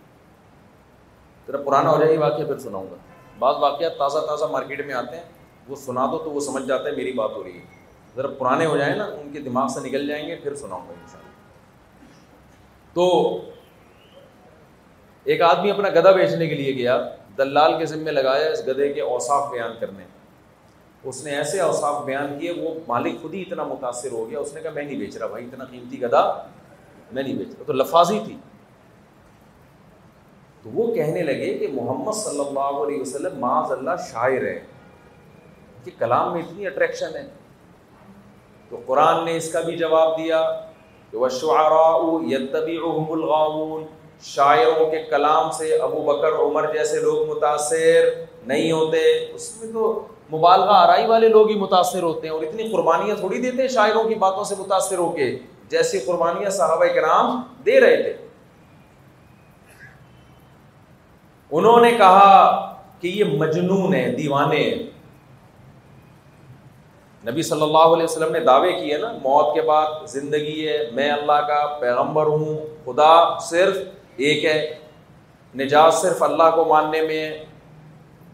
ذرا 1.49 1.57
پرانا 1.57 1.91
ہو 1.91 1.99
جائے 1.99 2.13
گی 2.13 2.17
واقعہ، 2.17 2.45
پھر 2.45 2.59
سناؤں 2.59 2.87
گا۔ 2.91 2.97
بعض 3.39 3.55
واقعات 3.59 3.99
تازہ 3.99 4.19
تازہ 4.19 4.45
مارکیٹ 4.45 4.87
میں 4.87 4.95
آتے 4.95 5.17
ہیں، 5.17 5.25
وہ 5.69 5.77
سنا 5.77 6.07
دو 6.07 6.19
تو 6.19 6.31
وہ 6.31 6.41
سمجھ 6.41 6.67
جاتا 6.67 6.91
ہے 6.91 6.97
میری 6.97 7.13
بات 7.13 7.31
ہو 7.37 7.45
رہی 7.45 7.59
ہے۔ 7.59 7.65
ذرا 8.17 8.29
پرانے 8.29 8.67
ہو 8.67 8.77
جائیں 8.77 8.97
نا، 8.97 9.05
ان 9.05 9.33
کے 9.33 9.41
دماغ 9.41 9.69
سے 9.69 9.81
نکل 9.81 10.07
جائیں 10.07 10.29
گے، 10.29 10.37
پھر 10.37 10.55
سناؤں 10.55 10.89
گا 10.89 10.93
ان 10.93 11.21
تو 12.93 13.39
ایک 15.25 15.43
آدمی 15.43 15.71
اپنا 15.71 15.89
گدا 15.89 16.11
بیچنے 16.11 16.47
کے 16.47 16.55
لیے 16.55 16.77
گیا، 16.77 17.09
دلال 17.39 17.79
کے 17.79 17.87
ذمے 17.87 18.11
لگایا 18.11 18.51
اس 18.51 18.67
گدے 18.67 18.93
کے 18.93 19.01
اوساف 19.01 19.53
بیان 19.53 19.73
کرنے۔ 19.81 20.05
اس 21.05 21.25
نے 21.25 21.31
ایسے 21.37 21.61
اوساف 21.61 22.05
بیان 22.05 22.39
کیے، 22.39 22.53
وہ 22.53 22.75
مالک 22.89 23.23
خود 23.23 23.35
ہی 23.35 23.41
اتنا 23.43 23.65
متاثر 23.65 24.13
ہو 24.13 24.31
گیا، 24.31 24.39
اس 24.39 24.55
نے 24.55 24.61
کہا 24.61 24.71
میں 24.71 24.83
نہیں 24.83 24.99
بیچ 24.99 25.17
رہا 25.17 25.27
بھائی، 25.27 25.45
اتنا 25.45 25.65
قیمتی 25.65 26.03
گدا 26.03 26.43
میں 27.13 27.23
نہیں 27.23 27.35
بیچ 27.35 27.49
رہا۔ 27.49 27.65
تو 27.67 27.73
لفاظی 27.73 28.21
تھی۔ 28.25 28.37
تو 30.67 30.73
وہ 30.75 30.95
کہنے 30.95 31.23
لگے 31.23 31.59
کہ 31.59 31.67
محمد 31.73 32.13
صلی 32.13 32.41
اللہ 32.41 32.79
علیہ 32.85 33.01
وسلم 33.01 33.39
معاذ 33.39 33.73
اللہ 33.73 33.91
شاعر 34.13 34.45
ہے 34.45 34.61
کہ 35.85 35.91
کلام 35.99 36.33
میں 36.33 36.43
اتنی 36.43 36.67
اٹریکشن 36.67 37.17
ہے۔ 37.17 37.27
تو 38.69 38.77
قرآن 38.87 39.25
نے 39.25 39.37
اس 39.37 39.53
کا 39.53 39.61
بھی 39.61 39.77
جواب 39.77 40.19
دیا 40.19 40.61
کہ 41.11 41.19
وہ 41.19 41.29
الغاؤون 43.13 43.85
شاعروں 44.23 44.91
کے 44.91 45.03
کلام 45.03 45.51
سے 45.51 45.77
ابو 45.77 46.03
بکر، 46.03 46.33
عمر 46.33 46.73
جیسے 46.73 47.01
لوگ 47.01 47.37
متاثر 47.37 48.11
نہیں 48.47 48.73
ہوتے۔ 48.73 48.99
اس 49.35 49.63
میں 49.63 49.73
تو 49.73 50.07
مبالغہ 50.33 50.75
آرائی 50.75 51.07
والے 51.07 51.29
لوگ 51.29 51.49
ہی 51.49 51.55
متاثر 51.55 52.03
ہوتے 52.03 52.27
ہیں 52.27 52.35
اور 52.35 52.43
اتنی 52.43 52.69
قربانیاں 52.69 53.17
تھوڑی 53.17 53.39
دیتے 53.39 53.63
ہیں 53.63 53.69
شاعروں 53.69 54.05
کی 54.05 54.15
باتوں 54.15 54.45
سے 54.45 54.55
متاثر 54.59 54.99
ہو 54.99 55.11
کے، 55.13 55.39
جیسی 55.69 55.99
قربانیاں 55.99 56.51
صحابہ 56.51 56.85
کرام 56.85 57.41
دے 57.67 57.81
رہے 57.81 58.03
تھے۔ 58.03 58.26
انہوں 61.51 61.81
نے 61.81 61.91
کہا 61.91 62.73
کہ 63.01 63.09
یہ 63.09 63.25
مجنون 63.25 63.95
ہے 63.95 64.15
دیوانے 64.19 64.75
نبی 67.27 67.43
صلی 67.43 67.63
اللہ 67.63 67.79
علیہ 67.79 68.05
وسلم 68.05 68.33
نے 68.33 68.41
دعوے 68.41 68.73
کیے 68.73 68.99
نا، 68.99 69.13
موت 69.13 69.55
کے 69.55 69.63
بعد 69.63 70.07
زندگی 70.07 70.69
ہے، 70.69 70.91
میں 70.93 71.11
اللہ 71.11 71.47
کا 71.49 71.79
پیغمبر 71.81 72.27
ہوں، 72.27 72.59
خدا 72.85 73.39
صرف 73.39 73.77
ایک 74.17 74.45
ہے، 74.45 74.79
نجات 75.57 75.95
صرف 75.95 76.23
اللہ 76.23 76.51
کو 76.55 76.65
ماننے 76.65 77.03
میں 77.03 77.19
ہے۔ 77.19 77.45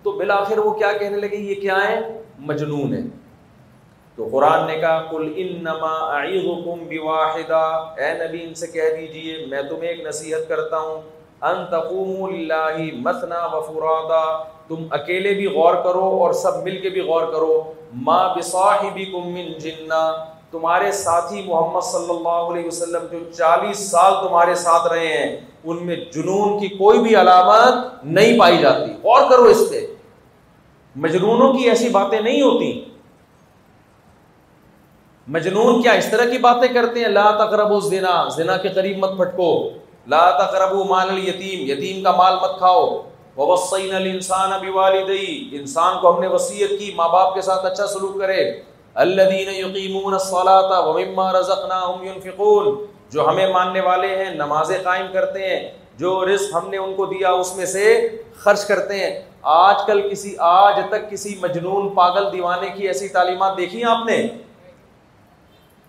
تو 0.03 0.13
بالآخر 0.13 0.59
وہ 0.59 0.71
کیا 0.71 0.93
کہنے 0.93 1.17
لگے، 1.17 1.37
یہ 1.37 1.55
کیا 1.55 1.77
ہے 1.89 2.01
مجنون 2.39 2.95
ہے 2.95 3.01
تو 4.17 4.29
قرآن 4.33 4.67
نے 4.67 4.77
کہا 4.77 5.03
کل 5.11 5.33
انما 5.37 5.95
اعیذکم 6.17 6.85
بواحدہ۔ 6.85 7.95
اے 7.99 8.13
نبی، 8.15 8.45
ان 8.45 8.55
سے 8.55 8.67
کہہ 8.67 8.97
دیجیے، 9.01 9.47
میں 9.47 9.63
تمہیں 9.63 9.89
ایک 9.89 10.07
نصیحت 10.07 10.49
کرتا 10.49 10.79
ہوں۔ 10.79 11.22
ان 11.43 11.67
تقوموا 11.71 12.31
للہ 12.31 12.95
مثنا 12.95 13.47
وفرادا 13.47 14.43
تم 14.69 14.87
اکیلے 14.91 15.35
بھی 15.35 15.47
غور 15.47 15.75
کرو 15.75 16.05
اور 16.05 16.33
سب 16.33 16.63
مل 16.63 16.81
کے 16.81 16.89
بھی 16.89 17.01
غور 17.01 17.27
کرو۔ 17.27 17.73
ما 17.95 18.33
بصاحبکم 18.33 19.33
من 19.33 19.53
جنہ، 19.59 20.25
تمہارے 20.51 20.93
ساتھی 20.93 21.43
محمد 21.47 21.81
صلی 21.81 22.11
اللہ 22.11 22.29
علیہ 22.29 22.67
وسلم 22.67 23.07
جو 23.11 23.19
چالیس 23.39 23.91
سال 23.91 24.13
تمہارے 24.29 24.55
ساتھ 24.55 24.93
رہے 24.93 25.07
ہیں، 25.07 25.41
ان 25.65 25.87
میں 25.87 25.97
جنون 25.97 26.61
کی 26.61 26.69
کوئی 26.69 26.99
بھی 26.99 27.17
علامت 27.17 28.05
نہیں 28.05 28.39
پائی 28.39 28.59
جاتی۔ 28.59 28.93
غور 28.93 29.31
کرو 29.31 29.43
اس 29.43 29.71
پہ۔ 29.71 29.87
مجنونوں 30.97 31.53
کی 31.53 31.69
ایسی 31.69 31.89
باتیں 31.89 32.21
نہیں 32.21 32.43
ہوتی۔ 32.43 32.85
مجنون 35.29 35.83
کیا 35.83 35.93
اس 35.93 36.11
طرح 36.11 36.31
کی 36.31 36.39
باتیں 36.39 36.75
کرتے 36.75 37.01
ہیں؟ 37.01 37.09
لا 37.09 37.31
تقرب 37.31 37.83
زنا 37.83 38.29
زنا 38.29 38.57
کے 38.57 38.69
قریب 38.69 38.99
مت 38.99 39.19
پھٹکو۔ 39.19 39.71
لا 40.07 40.31
تقرب 40.31 40.87
مال 40.87 41.11
الیتیم، 41.11 41.71
یتیم 41.71 42.03
کا 42.03 42.11
مال 42.11 42.35
مت 42.43 42.59
کھاؤ۔ 42.59 43.03
ووصینا 43.37 43.97
الانسان 43.97 44.51
بوالدی، 44.51 45.49
انسان 45.53 46.01
کو 46.01 46.15
ہم 46.15 46.21
نے 46.21 46.27
وصیت 46.27 46.71
کی، 46.71 46.93
ماں 46.97 47.09
باپ 47.09 47.35
کے 47.35 47.41
ساتھ 47.41 47.67
اچھا 47.67 47.87
سلوک 47.87 48.19
کرے۔ 48.21 48.61
الذين 48.95 49.49
يقيمون 49.49 50.13
الصلاه 50.13 50.91
ومما 50.91 51.33
رزقناهم 51.33 52.05
ينفقون، 52.05 52.85
جو 53.11 53.29
ہمیں 53.29 53.53
ماننے 53.53 53.81
والے 53.81 54.25
ہیں 54.25 54.35
نمازیں 54.35 54.79
قائم 54.85 55.07
کرتے 55.13 55.51
ہیں۔ 55.51 55.69
جو 55.99 56.27
رزق 56.27 56.57
ہم 56.57 56.69
نے 56.71 56.77
ان 56.77 56.95
کو 56.95 57.07
دیا، 57.07 57.31
اس 57.31 57.57
میں 57.57 57.67
سے 57.67 58.09
خرچ 58.37 58.65
کرتے 58.65 58.95
ہیں۔ 58.95 59.21
آج 59.43 59.77
کل 59.87 60.09
کسی، 60.09 60.35
آج 60.39 60.75
تک 60.89 61.11
کسی 61.11 61.39
مجنون 61.43 61.89
پاگل 61.89 62.33
دیوانے 62.33 62.69
کی 62.71 62.87
ایسی 62.87 63.09
تعلیمات 63.09 63.57
دیکھی 63.57 63.85
ہیں 63.85 63.91
آپ 63.91 64.07
نے؟ 64.07 64.27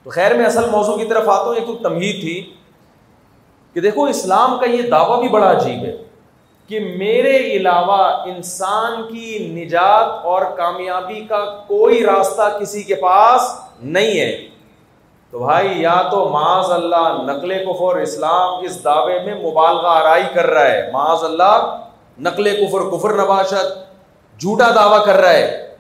تو 0.04 0.10
خیر 0.10 0.34
میں 0.34 0.46
اصل 0.46 0.70
موضوع 0.70 0.98
کی 0.98 1.06
طرف 1.06 1.30
آتا 1.30 1.44
ہوں 1.44 1.56
ایک 1.56 1.68
تو 1.68 1.76
تمہید 1.76 2.22
تھی۔ 2.22 2.54
کہ 3.74 3.82
دیکھو 3.82 4.04
اسلام 4.04 4.58
کا 4.60 4.66
یہ 4.66 4.82
دعویٰ 4.82 5.20
بھی 5.20 5.28
بڑا 5.28 5.52
عجیب 5.52 5.86
ہے 5.86 5.98
کہ 6.68 6.96
میرے 6.98 7.38
علاوہ 7.38 8.04
انسان 8.04 9.04
کی 9.08 9.52
نجات 9.52 10.26
اور 10.26 10.42
کامیابی 10.58 11.26
کا 11.30 11.46
کوئی 11.68 12.06
راستہ 12.06 12.58
کسی 12.60 12.84
کے 12.84 12.96
پاس 12.96 13.42
نہیں 13.80 14.20
ہے۔ 14.20 14.48
تو 15.32 15.40
بھائی، 15.40 15.82
یا 15.82 16.02
تو 16.12 16.30
معاذ 16.30 16.72
اللہ 16.72 17.32
نقل 17.32 17.66
کفر 17.66 17.96
اسلام 17.96 18.64
اس 18.64 18.84
دعوے 18.84 19.20
میں 19.20 19.36
مبالغہ 19.36 19.88
آرائی 19.88 20.24
کر 20.34 20.46
رہا 20.46 20.68
ہے 20.68 20.90
معاذ 20.92 21.24
اللہ 21.24 21.80
نقل 22.20 22.66
کفر 22.66 22.98
کفر 22.98 23.14
نباشت، 23.14 23.94
جھوٹا 24.40 24.70
دعویٰ 24.76 25.06
کر 25.06 25.16
رہا 25.16 25.34
ہے۔ 25.34 25.76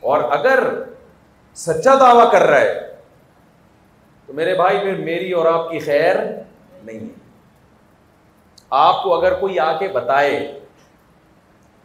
اور 0.00 0.20
اگر 0.30 0.64
سچا 1.54 1.94
دعویٰ 1.94 2.30
کر 2.30 2.42
رہا 2.42 2.60
ہے، 2.60 2.94
تو 4.26 4.32
میرے 4.32 4.54
بھائی، 4.54 4.78
پھر 4.78 4.94
میری 4.94 5.32
اور 5.32 5.46
آپ 5.46 5.70
کی 5.70 5.78
خیر 5.78 6.16
نہیں 6.82 7.00
ہے۔ 7.00 7.28
آپ 8.70 9.02
کو 9.02 9.14
اگر 9.14 9.34
کوئی 9.34 9.58
آ 9.58 9.78
کے 9.78 9.88
بتائے 9.88 10.60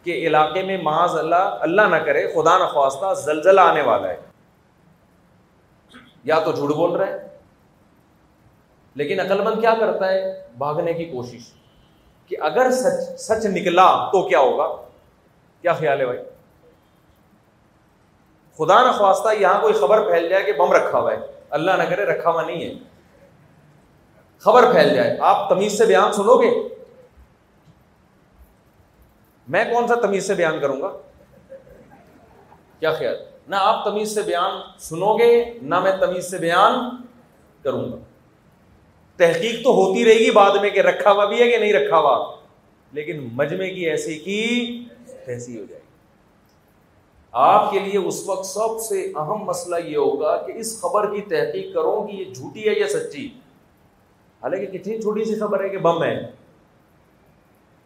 کہ 0.02 0.26
علاقے 0.26 0.62
میں 0.62 0.82
معاذ 0.82 1.18
اللہ 1.18 1.34
اللہ 1.34 1.82
نہ 1.82 1.96
کرے، 1.96 2.28
خدا 2.28 2.58
نہ 2.58 2.64
خواستہ 2.64 3.14
زلزلہ 3.14 3.60
آنے 3.60 3.82
والا 3.82 4.08
ہے۔ 4.08 4.16
یا 6.24 6.38
تو 6.38 6.52
جھوٹ 6.52 6.74
بول 6.74 6.96
رہا 6.96 7.06
ہے، 7.06 7.28
لیکن 8.94 9.20
عقل 9.20 9.42
مند 9.42 9.60
کیا 9.60 9.74
کرتا 9.80 10.12
ہے؟ 10.12 10.46
بھاگنے 10.58 10.92
کی 10.92 11.04
کوشش۔ 11.04 11.40
کہ 12.26 12.36
اگر 12.40 12.70
سچ 12.70 13.20
سچ 13.20 13.46
نکلا 13.46 14.08
تو 14.12 14.28
کیا 14.28 14.38
ہوگا؟ 14.38 14.76
کیا 15.62 15.72
خیال 15.72 16.00
ہے 16.00 16.04
بھائی؟ 16.04 16.18
خدا 18.58 18.86
نہ 18.86 18.92
خواستہ 18.92 19.28
یہاں 19.40 19.60
کوئی 19.60 19.74
خبر 19.74 20.10
پھیل 20.10 20.28
جائے 20.28 20.42
کہ 20.42 20.52
بم 20.52 20.72
رکھا 20.72 20.98
ہوا 20.98 21.12
ہے۔ 21.12 21.18
اللہ 21.50 21.70
نہ 21.70 21.82
کرے، 21.82 22.04
رکھا 22.04 22.30
ہوا 22.30 22.42
نہیں 22.42 22.64
ہے۔ 22.64 22.93
خبر 24.44 24.72
پھیل 24.72 24.94
جائے۔ 24.94 25.16
آپ 25.20 25.48
تمیز 25.48 25.78
سے 25.78 25.86
بیان 25.86 26.12
سنو 26.12 26.42
گے۔ 26.42 26.50
میں 29.48 29.64
کون 29.64 29.88
سا 29.88 29.94
تمیز 29.94 30.26
سے 30.26 30.34
بیان 30.34 30.60
کروں 30.60 30.80
گا؟ 30.80 30.92
کیا 32.80 32.92
خیال؟ 32.92 33.16
نہ 33.48 33.56
آپ 33.58 33.84
تمیز 33.84 34.14
سے 34.14 34.22
بیان 34.22 34.60
سنو 34.78 35.18
گے، 35.18 35.44
نہ 35.62 35.80
میں 35.80 35.96
تمیز 35.96 36.30
سے 36.30 36.38
بیان 36.38 36.74
کروں 37.62 37.92
گا۔ 37.92 37.96
تحقیق 39.16 39.64
تو 39.64 39.70
ہوتی 39.70 40.04
رہے 40.04 40.14
گی 40.14 40.30
بعد 40.30 40.50
میں 40.60 40.70
کہ 40.70 40.80
رکھا 40.80 41.12
ہوا 41.12 41.24
بھی 41.24 41.42
ہے 41.42 41.50
کہ 41.50 41.58
نہیں 41.58 41.72
رکھا 41.72 41.98
ہوا۔ 41.98 42.36
لیکن 42.92 43.28
مجمے 43.32 43.70
کی 43.70 43.90
ایسی 43.90 44.18
کی 44.18 44.84
ایسی 45.26 45.60
ہو 45.60 45.64
جائے 45.64 45.80
گی۔ 45.80 45.90
آپ 47.32 47.70
کے 47.70 47.78
لیے 47.78 47.98
اس 47.98 48.22
وقت 48.26 48.46
سب 48.46 48.80
سے 48.80 49.12
اہم 49.16 49.44
مسئلہ 49.44 49.76
یہ 49.84 49.96
ہوگا 49.96 50.46
کہ 50.46 50.52
اس 50.52 50.80
خبر 50.80 51.14
کی 51.14 51.20
تحقیق 51.20 51.74
کرو 51.74 52.06
کہ 52.06 52.12
یہ 52.12 52.24
جھوٹی 52.24 52.68
ہے 52.68 52.74
یا 52.74 52.88
سچی۔ 52.88 53.28
حالانکہ 54.44 54.78
کتنی 54.78 55.00
چھوٹی 55.02 55.24
سی 55.24 55.34
خبر 55.34 55.64
ہے 55.64 55.68
کہ 55.68 55.78
بم 55.78 56.04
ہے۔ 56.04 56.26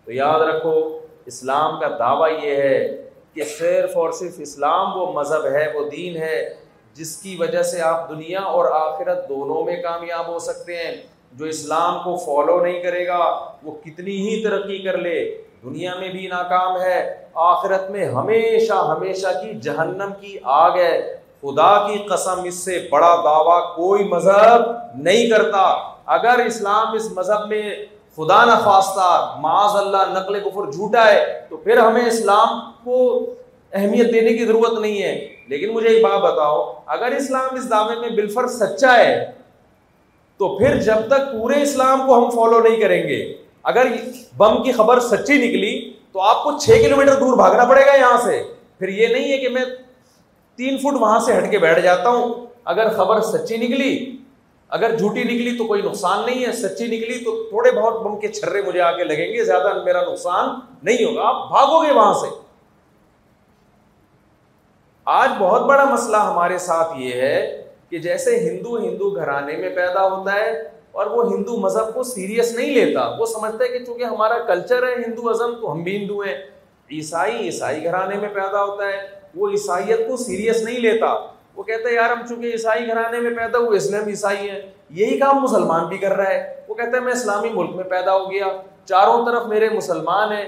تو 0.04 0.12
یاد 0.12 0.40
رکھو، 0.40 0.98
اسلام 1.26 1.80
کا 1.80 1.88
دعویٰ 1.98 2.44
یہ 2.44 2.56
ہے 2.56 3.08
کہ 3.34 3.44
صرف 3.44 3.96
اور 3.96 4.12
صرف 4.12 4.34
اسلام 4.38 4.98
وہ 4.98 5.12
مذہب 5.12 5.46
ہے، 5.46 5.72
وہ 5.74 5.88
دین 5.90 6.16
ہے، 6.16 6.54
جس 6.94 7.16
کی 7.16 7.36
وجہ 7.40 7.62
سے 7.62 7.80
آپ 7.80 8.08
دنیا 8.08 8.40
اور 8.40 8.64
آخرت 8.72 9.28
دونوں 9.28 9.64
میں 9.64 9.82
کامیاب 9.82 10.28
ہو 10.28 10.38
سکتے 10.38 10.76
ہیں۔ 10.76 10.94
جو 11.32 11.44
اسلام 11.44 11.98
کو 12.04 12.16
فالو 12.16 12.60
نہیں 12.60 12.82
کرے 12.82 13.06
گا، 13.06 13.52
وہ 13.62 13.76
کتنی 13.84 14.28
ہی 14.28 14.42
ترقی 14.44 14.78
کر 14.78 14.98
لے۔ 14.98 15.42
دنیا 15.64 15.94
میں 15.94 16.08
بھی 16.08 16.26
ناکام 16.26 16.80
ہے، 16.80 17.24
آخرت 17.34 17.90
میں 17.90 18.06
ہمیشہ 18.06 18.72
ہمیشہ 18.72 19.26
کی 19.26 19.54
جہنم 19.54 20.10
کی 20.20 20.38
آگ 20.42 20.78
ہے۔ 20.78 21.16
خدا 21.40 21.86
کی 21.86 21.98
قسم 21.98 22.42
اس 22.44 22.54
سے 22.54 22.88
بڑا 22.90 23.16
دعویٰ 23.24 23.76
کوئی 23.76 24.04
مذہب 24.04 24.60
نہیں 24.94 25.30
کرتا۔ 25.30 25.97
اگر 26.08 26.38
اسلام 26.46 26.92
اس 26.92 27.12
مذہب 27.12 27.48
میں 27.48 27.74
خدا 28.16 28.44
نہ 28.44 28.50
خواستہ 28.64 29.34
معاذ 29.40 29.76
اللہ 29.76 30.20
نقل 30.20 30.40
کفر 30.40 30.70
جھوٹا 30.70 31.12
ہے، 31.12 31.46
تو 31.48 31.56
پھر 31.56 31.78
ہمیں 31.78 32.06
اسلام 32.06 32.72
کو 32.84 33.26
اہمیت 33.72 34.12
دینے 34.12 34.32
کی 34.32 34.46
ضرورت 34.46 34.78
نہیں 34.78 35.02
ہے۔ 35.02 35.28
لیکن 35.48 35.68
مجھے 35.68 35.88
ایک 35.88 36.02
بات 36.02 36.20
بتاؤ، 36.20 36.74
اگر 36.86 37.06
اسلام 37.06 37.54
اس 37.54 37.70
دعوے 37.70 37.96
میں 37.96 38.08
بالفر 38.08 38.46
سچا 38.46 38.98
ہے، 38.98 39.30
تو 40.36 40.58
پھر 40.58 40.80
جب 40.80 40.94
تک 41.08 41.32
پورے 41.32 41.62
اسلام 41.62 42.06
کو 42.06 42.18
ہم 42.18 42.30
فالو 42.30 42.60
نہیں 42.60 42.80
کریں 42.80 43.02
گے۔ 43.02 43.34
اگر 43.62 43.86
بم 44.36 44.62
کی 44.62 44.72
خبر 44.72 45.00
سچی 45.00 45.48
نکلی، 45.48 45.92
تو 46.12 46.20
آپ 46.20 46.44
کو 46.44 46.58
چھ 46.58 46.70
کلو 46.82 46.96
میٹر 46.96 47.14
دور 47.14 47.36
بھاگنا 47.36 47.64
پڑے 47.64 47.86
گا 47.86 47.94
یہاں 47.94 48.18
سے۔ 48.24 48.42
پھر 48.78 48.88
یہ 48.88 49.06
نہیں 49.06 49.32
ہے 49.32 49.38
کہ 49.38 49.48
میں 49.48 49.64
تین 50.56 50.78
فٹ 50.78 50.94
وہاں 51.00 51.18
سے 51.18 51.38
ہٹ 51.38 51.50
کے 51.50 51.58
بیٹھ 51.58 51.80
جاتا 51.80 52.08
ہوں۔ 52.08 52.46
اگر 52.64 52.88
خبر 52.88 53.20
سچی 53.20 53.56
نکلی 53.56 54.17
اگر 54.68 54.96
جھوٹی 54.96 55.22
نکلی 55.22 55.58
تو 55.58 55.64
کوئی 55.66 55.82
نقصان 55.82 56.26
نہیں 56.26 56.46
ہے، 56.46 56.52
سچی 56.52 56.84
نکلی 56.84 57.24
تو 57.24 57.42
تھوڑے 57.48 57.70
بہت 57.70 58.02
بم 58.02 58.20
کے 58.20 58.28
چھرے 58.28 58.62
مجھے 58.62 58.80
آگے 58.80 59.04
لگیں 59.04 59.32
گے، 59.32 59.44
زیادہ 59.44 59.82
میرا 59.84 60.02
نقصان 60.02 60.48
نہیں 60.82 61.04
ہوگا۔ 61.04 61.22
آپ 61.24 61.48
بھاگو 61.48 61.86
گے 61.86 61.92
وہاں 61.92 62.14
سے۔ 62.14 62.26
آج 65.04 65.30
بہت 65.38 65.62
بڑا 65.62 65.84
مسئلہ 65.84 66.16
ہمارے 66.16 66.58
ساتھ 66.58 66.92
یہ 66.98 67.12
ہے 67.12 67.68
کہ 67.90 67.98
جیسے 67.98 68.36
ہندو 68.36 68.76
ہندو 68.76 69.10
گھرانے 69.10 69.56
میں 69.56 69.70
پیدا 69.70 70.08
ہوتا 70.08 70.34
ہے 70.34 70.70
اور 70.92 71.06
وہ 71.06 71.32
ہندو 71.32 71.56
مذہب 71.56 71.94
کو 71.94 72.02
سیریس 72.02 72.52
نہیں 72.52 72.70
لیتا، 72.70 73.16
وہ 73.18 73.26
سمجھتا 73.26 73.64
ہے 73.64 73.78
کہ 73.78 73.84
چونکہ 73.84 74.04
ہمارا 74.04 74.38
کلچر 74.38 74.82
ہے 74.82 74.94
ہندو 74.94 75.30
ازم 75.30 75.54
تو 75.60 75.72
ہم 75.72 75.82
بھی 75.82 75.96
ہندو 75.96 76.20
ہیں۔ 76.20 76.34
عیسائی 76.90 77.36
عیسائی 77.36 77.84
گھرانے 77.84 78.16
میں 78.16 78.28
پیدا 78.28 78.64
ہوتا 78.64 78.84
ہے، 78.88 79.08
وہ 79.34 79.50
عیسائیت 79.50 80.08
کو 80.08 80.16
سیریس 80.16 80.62
نہیں 80.62 80.80
لیتا۔ 80.80 81.37
وہ 81.58 81.62
کہتا 81.64 81.88
ہے 81.88 81.94
یار، 81.94 82.10
ہم 82.10 82.26
چونکہ 82.28 82.46
عیسائی 82.46 82.86
گھرانے 82.86 83.20
میں 83.20 83.30
پیدا 83.36 83.58
ہوئے 83.58 83.76
اس 83.76 83.90
لیے 83.90 84.00
ہم 84.00 84.08
عیسائی 84.08 84.48
ہیں 84.50 84.60
یہی 84.90 85.18
کام 85.18 85.42
مسلمان 85.42 85.86
بھی 85.88 85.96
کر 85.98 86.12
رہا 86.16 86.30
ہے. 86.30 86.64
وہ 86.68 86.74
کہتا 86.74 86.96
ہے 86.96 87.02
میں 87.02 87.12
اسلامی 87.12 87.48
ملک 87.54 87.74
میں 87.76 87.84
پیدا 87.90 88.14
ہو 88.14 88.30
گیا، 88.30 88.46
چاروں 88.86 89.24
طرف 89.26 89.46
میرے 89.46 89.68
مسلمان 89.70 90.32
ہیں، 90.32 90.44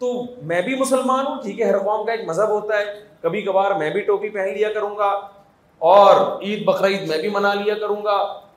تو 0.00 0.12
میں 0.42 0.60
بھی 0.62 0.76
مسلمان 0.76 1.26
ہوں، 1.26 1.40
ٹھیک 1.42 1.60
ہے، 1.60 1.68
ہر 1.70 1.78
قوم 1.78 2.04
کا 2.06 2.12
ایک 2.12 2.24
مذہب 2.28 2.48
ہوتا 2.50 2.78
ہے 2.78 2.84
کبھی 3.22 3.42
کبھار 3.42 3.74
میں 3.78 3.90
بھی 3.90 4.00
ٹوپی 4.00 4.28
پہن 4.28 4.52
لیا 4.54 4.72
کروں 4.72 4.96
گا، 4.98 5.10
اور 5.82 6.42
عید 6.42 6.64
بقرعید 6.66 7.08
میں 7.08 7.18
بھی 7.18 7.28
منا 7.28 7.54
لیا 7.54 7.74
کروں 7.80 8.02
گا. 8.04 8.16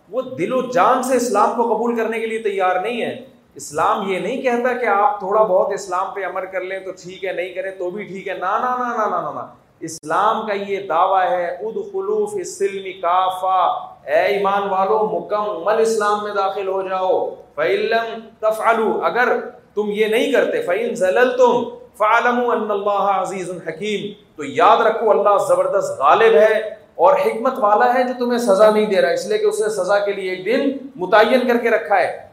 وہ 0.10 0.22
دل 0.40 0.54
و 0.54 0.62
جان 0.72 1.04
سے 1.04 1.16
اسلام 1.16 1.56
کو 1.56 1.64
قبول 1.76 1.96
کرنے 1.98 2.20
کے 2.20 2.26
لیے 2.26 2.40
تیار 2.40 2.80
نہیں 2.80 3.02
ہے۔ 3.02 3.14
اسلام 3.56 4.10
یہ 4.12 4.20
نہیں 4.20 4.42
کہتا 4.42 4.74
کہ 4.74 4.86
آپ 4.86 5.20
تھوڑا 5.20 5.44
بہت 5.44 5.74
اسلام 5.74 6.14
پہ 6.16 6.26
عمل 6.26 6.46
کر 6.52 6.62
لیں 6.62 6.80
تو 6.80 6.92
ٹھیک 7.04 7.26
ہے، 7.26 7.34
نہیں 7.34 7.54
کریں 7.54 7.72
تو 7.78 7.90
بھی 7.90 8.04
ٹھیک 8.04 8.28
ہے 8.28 8.34
نا 8.34 8.58
نا 8.60 8.76
نا 8.80 8.96
نا 8.98 9.22
نا 9.22 9.32
نا۔ 9.32 9.46
اسلام 9.86 10.46
کا 10.48 10.54
یہ 10.54 10.88
دعویٰ 10.88 11.30
ہے 11.30 11.46
اد 11.46 11.78
خلوف 11.92 12.34
اسلم 12.40 12.86
کافا 13.02 13.62
اے 14.06 14.22
ایمان 14.26 14.70
والو، 14.70 15.00
مکمل 15.14 15.80
اسلام 15.82 16.24
میں 16.24 16.34
داخل 16.34 16.68
ہو 16.68 16.82
جاؤ۔ 16.82 17.20
فعلم 17.56 18.20
تفعلو 18.40 19.00
اگر 19.04 19.40
تم 19.76 19.92
یہ 19.92 20.06
نہیں 20.06 20.32
کرتے 20.32 20.62
فعین 20.62 20.96
زلل 20.96 21.38
تم 21.38 21.64
فعلم 21.98 22.72
اللہ 22.72 23.12
عزیز 23.12 23.50
الحکیم 23.50 24.02
تو 24.36 24.44
یاد 24.44 24.78
رکھو، 24.78 25.10
اللہ 25.12 25.38
زبردست 25.48 26.00
غالب 26.00 26.36
ہے 26.36 26.60
اور 26.96 27.16
حکمت 27.16 27.54
والا 27.60 27.94
ہے 27.94 28.04
جو 28.04 28.14
تمہیں 28.20 28.40
سزا 28.40 28.70
نہیں 28.70 28.86
دے 28.86 29.02
رہا، 29.02 29.10
اس 29.10 29.28
لیے 29.28 29.38
کہ 29.38 29.46
اس 29.46 29.60
نے 29.62 29.70
سزا 29.70 30.00
کے 30.00 30.14
لیے 30.14 30.30
ایک 30.32 30.46
دن 30.46 30.78
متعین 30.96 31.48
کر 31.48 31.58
کے 31.58 31.70
رکھا 31.70 32.00
ہے۔ 32.00 32.28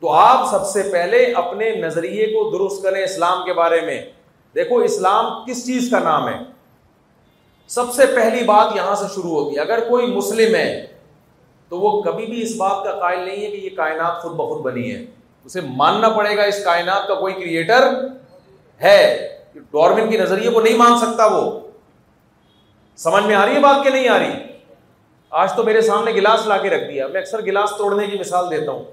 تو 0.00 0.12
آپ 0.12 0.46
سب 0.50 0.66
سے 0.66 0.82
پہلے 0.92 1.32
اپنے 1.36 1.70
نظریے 1.70 2.26
کو 2.26 2.50
درست 2.50 2.82
کریں 2.82 3.04
اسلام 3.04 3.44
کے 3.44 3.52
بارے 3.52 3.80
میں۔ 3.80 4.02
دیکھو، 4.54 4.78
اسلام 4.78 5.44
کس 5.44 5.66
چیز 5.66 5.90
کا 5.90 5.98
نام 5.98 6.28
ہے؟ 6.28 6.38
سب 7.68 7.92
سے 7.94 8.06
پہلی 8.06 8.44
بات 8.44 8.76
یہاں 8.76 8.94
سے 8.94 9.04
شروع 9.14 9.30
ہوتی 9.30 9.56
ہے 9.56 9.60
اگر 9.60 9.88
کوئی 9.88 10.06
مسلم 10.06 10.54
ہے، 10.54 10.86
تو 11.68 11.80
وہ 11.80 12.02
کبھی 12.02 12.26
بھی 12.26 12.42
اس 12.42 12.56
بات 12.56 12.84
کا 12.84 12.92
قائل 12.92 13.18
نہیں 13.18 13.46
ہے 13.46 13.50
کہ 13.50 13.56
یہ 13.56 13.70
کائنات 13.76 14.22
خود 14.22 14.32
بخود 14.32 14.60
بنی 14.60 14.94
ہے۔ 14.94 15.04
اسے 15.44 15.60
ماننا 15.60 16.08
پڑے 16.08 16.36
گا 16.36 16.42
اس 16.42 16.64
کائنات 16.64 17.08
کا 17.08 17.14
کوئی 17.14 17.34
کریٹر 17.34 17.88
ہے۔ 18.82 19.26
ڈورمن 19.54 20.10
کے 20.10 20.18
نظریے 20.18 20.50
کو 20.50 20.60
نہیں 20.60 20.76
مان 20.76 20.98
سکتا 20.98 21.26
وہ۔ 21.26 21.60
سمجھ 22.96 23.24
میں 23.24 23.34
آ 23.34 23.46
رہی 23.46 23.54
ہے 23.54 23.60
بات 23.60 23.84
کہ 23.84 23.90
نہیں 23.90 24.08
آ 24.08 24.18
رہی؟ 24.18 24.32
آج 25.30 25.52
تو 25.52 25.64
میرے 25.64 25.80
سامنے 25.80 26.12
گلاس 26.12 26.46
لا 26.46 26.56
کے 26.56 26.70
رکھ 26.70 26.84
دیا۔ 26.84 27.06
میں 27.06 27.20
اکثر 27.20 27.42
گلاس 27.42 27.72
توڑنے 27.78 28.06
کی 28.06 28.18
مثال 28.18 28.50
دیتا 28.50 28.72
ہوں۔ 28.72 28.84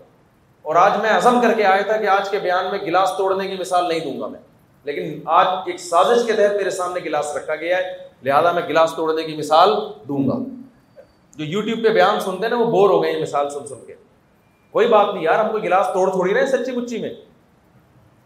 اور 0.62 0.76
آج 0.76 0.92
میں 1.02 1.10
عزم 1.10 1.42
کر 1.42 1.54
کے 1.54 1.66
آیا 1.66 1.82
تھا 1.82 1.98
کہ 1.98 2.08
آج 2.08 2.30
کے 2.30 2.40
بیان 2.40 2.66
میں 2.72 2.80
گلاس 2.80 3.12
توڑنے 3.18 3.48
کی 3.48 3.56
مثال 3.60 3.88
نہیں 3.88 4.00
دوں 4.00 4.22
گا 4.22 4.28
میں۔ 4.28 4.40
لیکن 4.88 5.22
آج 5.26 5.48
ایک 5.66 5.80
سازش 5.80 6.26
کے 6.26 6.34
تحت 6.34 6.56
میرے 6.56 6.70
سامنے 6.70 7.00
گلاس 7.06 7.36
رکھا 7.36 7.56
گیا 7.56 7.78
ہے۔ 7.78 7.98
لہٰذا 8.24 8.52
میں 8.52 8.62
گلاس 8.70 8.94
توڑنے 8.96 9.24
کی 9.24 9.38
مثال 9.38 9.74
دوں 10.08 10.28
گا۔ 10.28 10.34
جو 11.36 11.46
یوٹیوب 11.46 11.84
پہ 11.84 11.90
بیان 11.90 12.20
سنتے 12.20 12.42
ہیں 12.42 12.50
نا، 12.50 12.58
وہ 12.58 12.66
بور 12.66 12.90
ہو 12.90 13.04
گئے 13.04 13.22
مثال 13.22 13.50
سن 13.50 13.68
سن 13.68 13.86
کے۔ 13.88 13.96
کوئی 14.72 14.88
بات 14.88 15.06
نہیں 15.14 15.24
یار، 15.24 15.40
ہم 15.40 15.52
کوئی 15.52 15.64
گلاس 15.64 15.88
توڑ 15.94 16.12
تھوڑی 16.12 16.34
رہے 16.34 16.46
سچی 16.46 16.72
مچی 16.72 16.98
میں۔ 16.98 17.10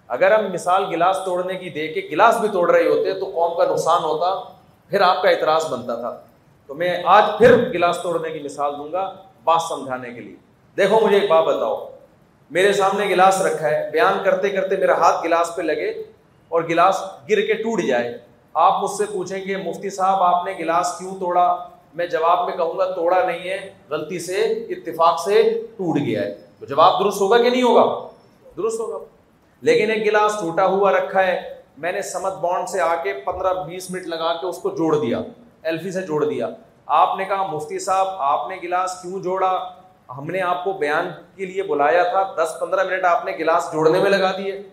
اگر 0.07 0.39
ہم 0.39 0.53
مثال 0.53 0.85
گلاس 0.85 1.17
توڑنے 1.25 1.55
کی 1.55 1.69
دے 1.69 1.87
کے 1.87 2.07
گلاس 2.11 2.37
بھی 2.37 2.49
توڑ 2.49 2.71
رہے 2.71 2.87
ہوتے 2.87 3.13
تو 3.13 3.25
قوم 3.25 3.57
کا 3.57 3.65
نقصان 3.65 4.03
ہوتا، 4.03 4.53
پھر 4.89 5.01
آپ 5.01 5.21
کا 5.21 5.29
اعتراض 5.29 5.65
بنتا 5.71 5.95
تھا۔ 5.95 6.21
تو 6.67 6.73
میں 6.73 7.03
آج 7.05 7.23
پھر 7.37 7.69
گلاس 7.73 7.99
توڑنے 8.03 8.29
کی 8.29 8.39
مثال 8.39 8.77
دوں 8.77 8.91
گا 8.91 9.15
بات 9.43 9.61
سمجھانے 9.61 10.13
کے 10.13 10.21
لیے۔ 10.21 10.35
دیکھو 10.77 10.99
مجھے 10.99 11.19
ایک 11.19 11.29
بات 11.29 11.43
بتاؤ۔ 11.43 11.89
میرے 12.51 12.73
سامنے 12.73 13.05
گلاس 13.05 13.41
رکھا 13.41 13.67
ہے۔ 13.67 13.89
بیان 13.91 14.13
کرتے 14.23 14.49
کرتے 14.49 14.75
میرا 14.75 14.93
ہاتھ 14.93 15.25
گلاس 15.25 15.55
پہ 15.55 15.61
لگے۔ 15.61 16.03
اور 16.51 16.61
گلاس 16.63 17.03
گر 17.29 17.41
کے 17.41 17.53
ٹوٹ 17.53 17.81
جائے۔ 17.81 18.17
آپ 18.53 18.83
مجھ 18.83 18.91
سے 18.91 19.03
پوچھیں 19.13 19.45
گے، 19.47 19.57
مفتی 19.57 19.89
صاحب، 19.89 20.23
آپ 20.23 20.45
نے 20.45 20.53
گلاس 20.59 20.99
کیوں 20.99 21.19
توڑا؟ 21.19 21.69
میں 21.93 22.07
جواب 22.07 22.49
میں 22.49 22.57
کہوں 22.57 22.77
گا، 22.77 22.91
توڑا 22.91 23.25
نہیں 23.25 23.49
ہے، 23.49 23.73
غلطی 23.89 24.19
سے، 24.19 24.41
اتفاق 24.41 25.19
سے 25.25 25.61
ٹوٹ 25.77 25.99
گیا 25.99 26.21
ہے۔ 26.21 26.35
تو 26.59 26.65
جواب 26.65 26.99
درست 26.99 27.21
ہوگا 27.21 27.37
کہ 27.37 27.49
نہیں 27.49 27.63
ہوگا؟ 27.63 28.07
درست 28.57 28.79
ہوگا۔ 28.79 28.97
لیکن 29.61 29.91
ایک 29.91 30.05
گلاس 30.05 30.33
ٹوٹا 30.41 30.65
ہوا 30.65 30.91
رکھا 30.91 31.27
ہے۔ 31.27 31.53
میں 31.77 31.91
نے 31.91 32.01
سمت 32.01 32.33
بانڈ 32.33 32.69
سے 32.69 32.81
آ 32.81 32.95
کے 33.03 33.13
پندرہ 33.13 33.53
بیس 33.53 33.91
منٹ 33.91 34.07
لگا 34.07 34.33
کے 34.33 34.47
اس 34.47 34.57
کو 34.57 34.69
جوڑ 34.69 34.95
دیا 34.95 35.21
ایلفی 35.63 35.91
سے 35.91 36.01
جوڑ 36.01 36.25
دیا۔ 36.25 36.49
آپ 36.85 37.17
نے 37.17 37.25
کہا، 37.25 37.45
مفتی 37.45 37.79
صاحب، 37.79 38.07
آپ 38.07 38.49
نے 38.49 38.55
گلاس 38.63 39.01
کیوں 39.01 39.23
جوڑا؟ 39.23 39.69
ہم 40.17 40.25
نے 40.25 40.41
آپ 40.41 40.63
کو 40.63 40.73
بیان 40.73 41.11
کے 41.35 41.45
لیے 41.45 41.63
بلایا 41.63 42.03
تھا، 42.03 42.43
دس 42.43 42.59
پندرہ 42.59 42.83
منٹ 42.83 43.05
آپ 43.05 43.25
نے 43.25 43.31
گلاس 43.31 43.69
جوڑنے 43.73 43.99
میں 43.99 44.11
لگا 44.11 44.31
دیے۔ 44.37 44.63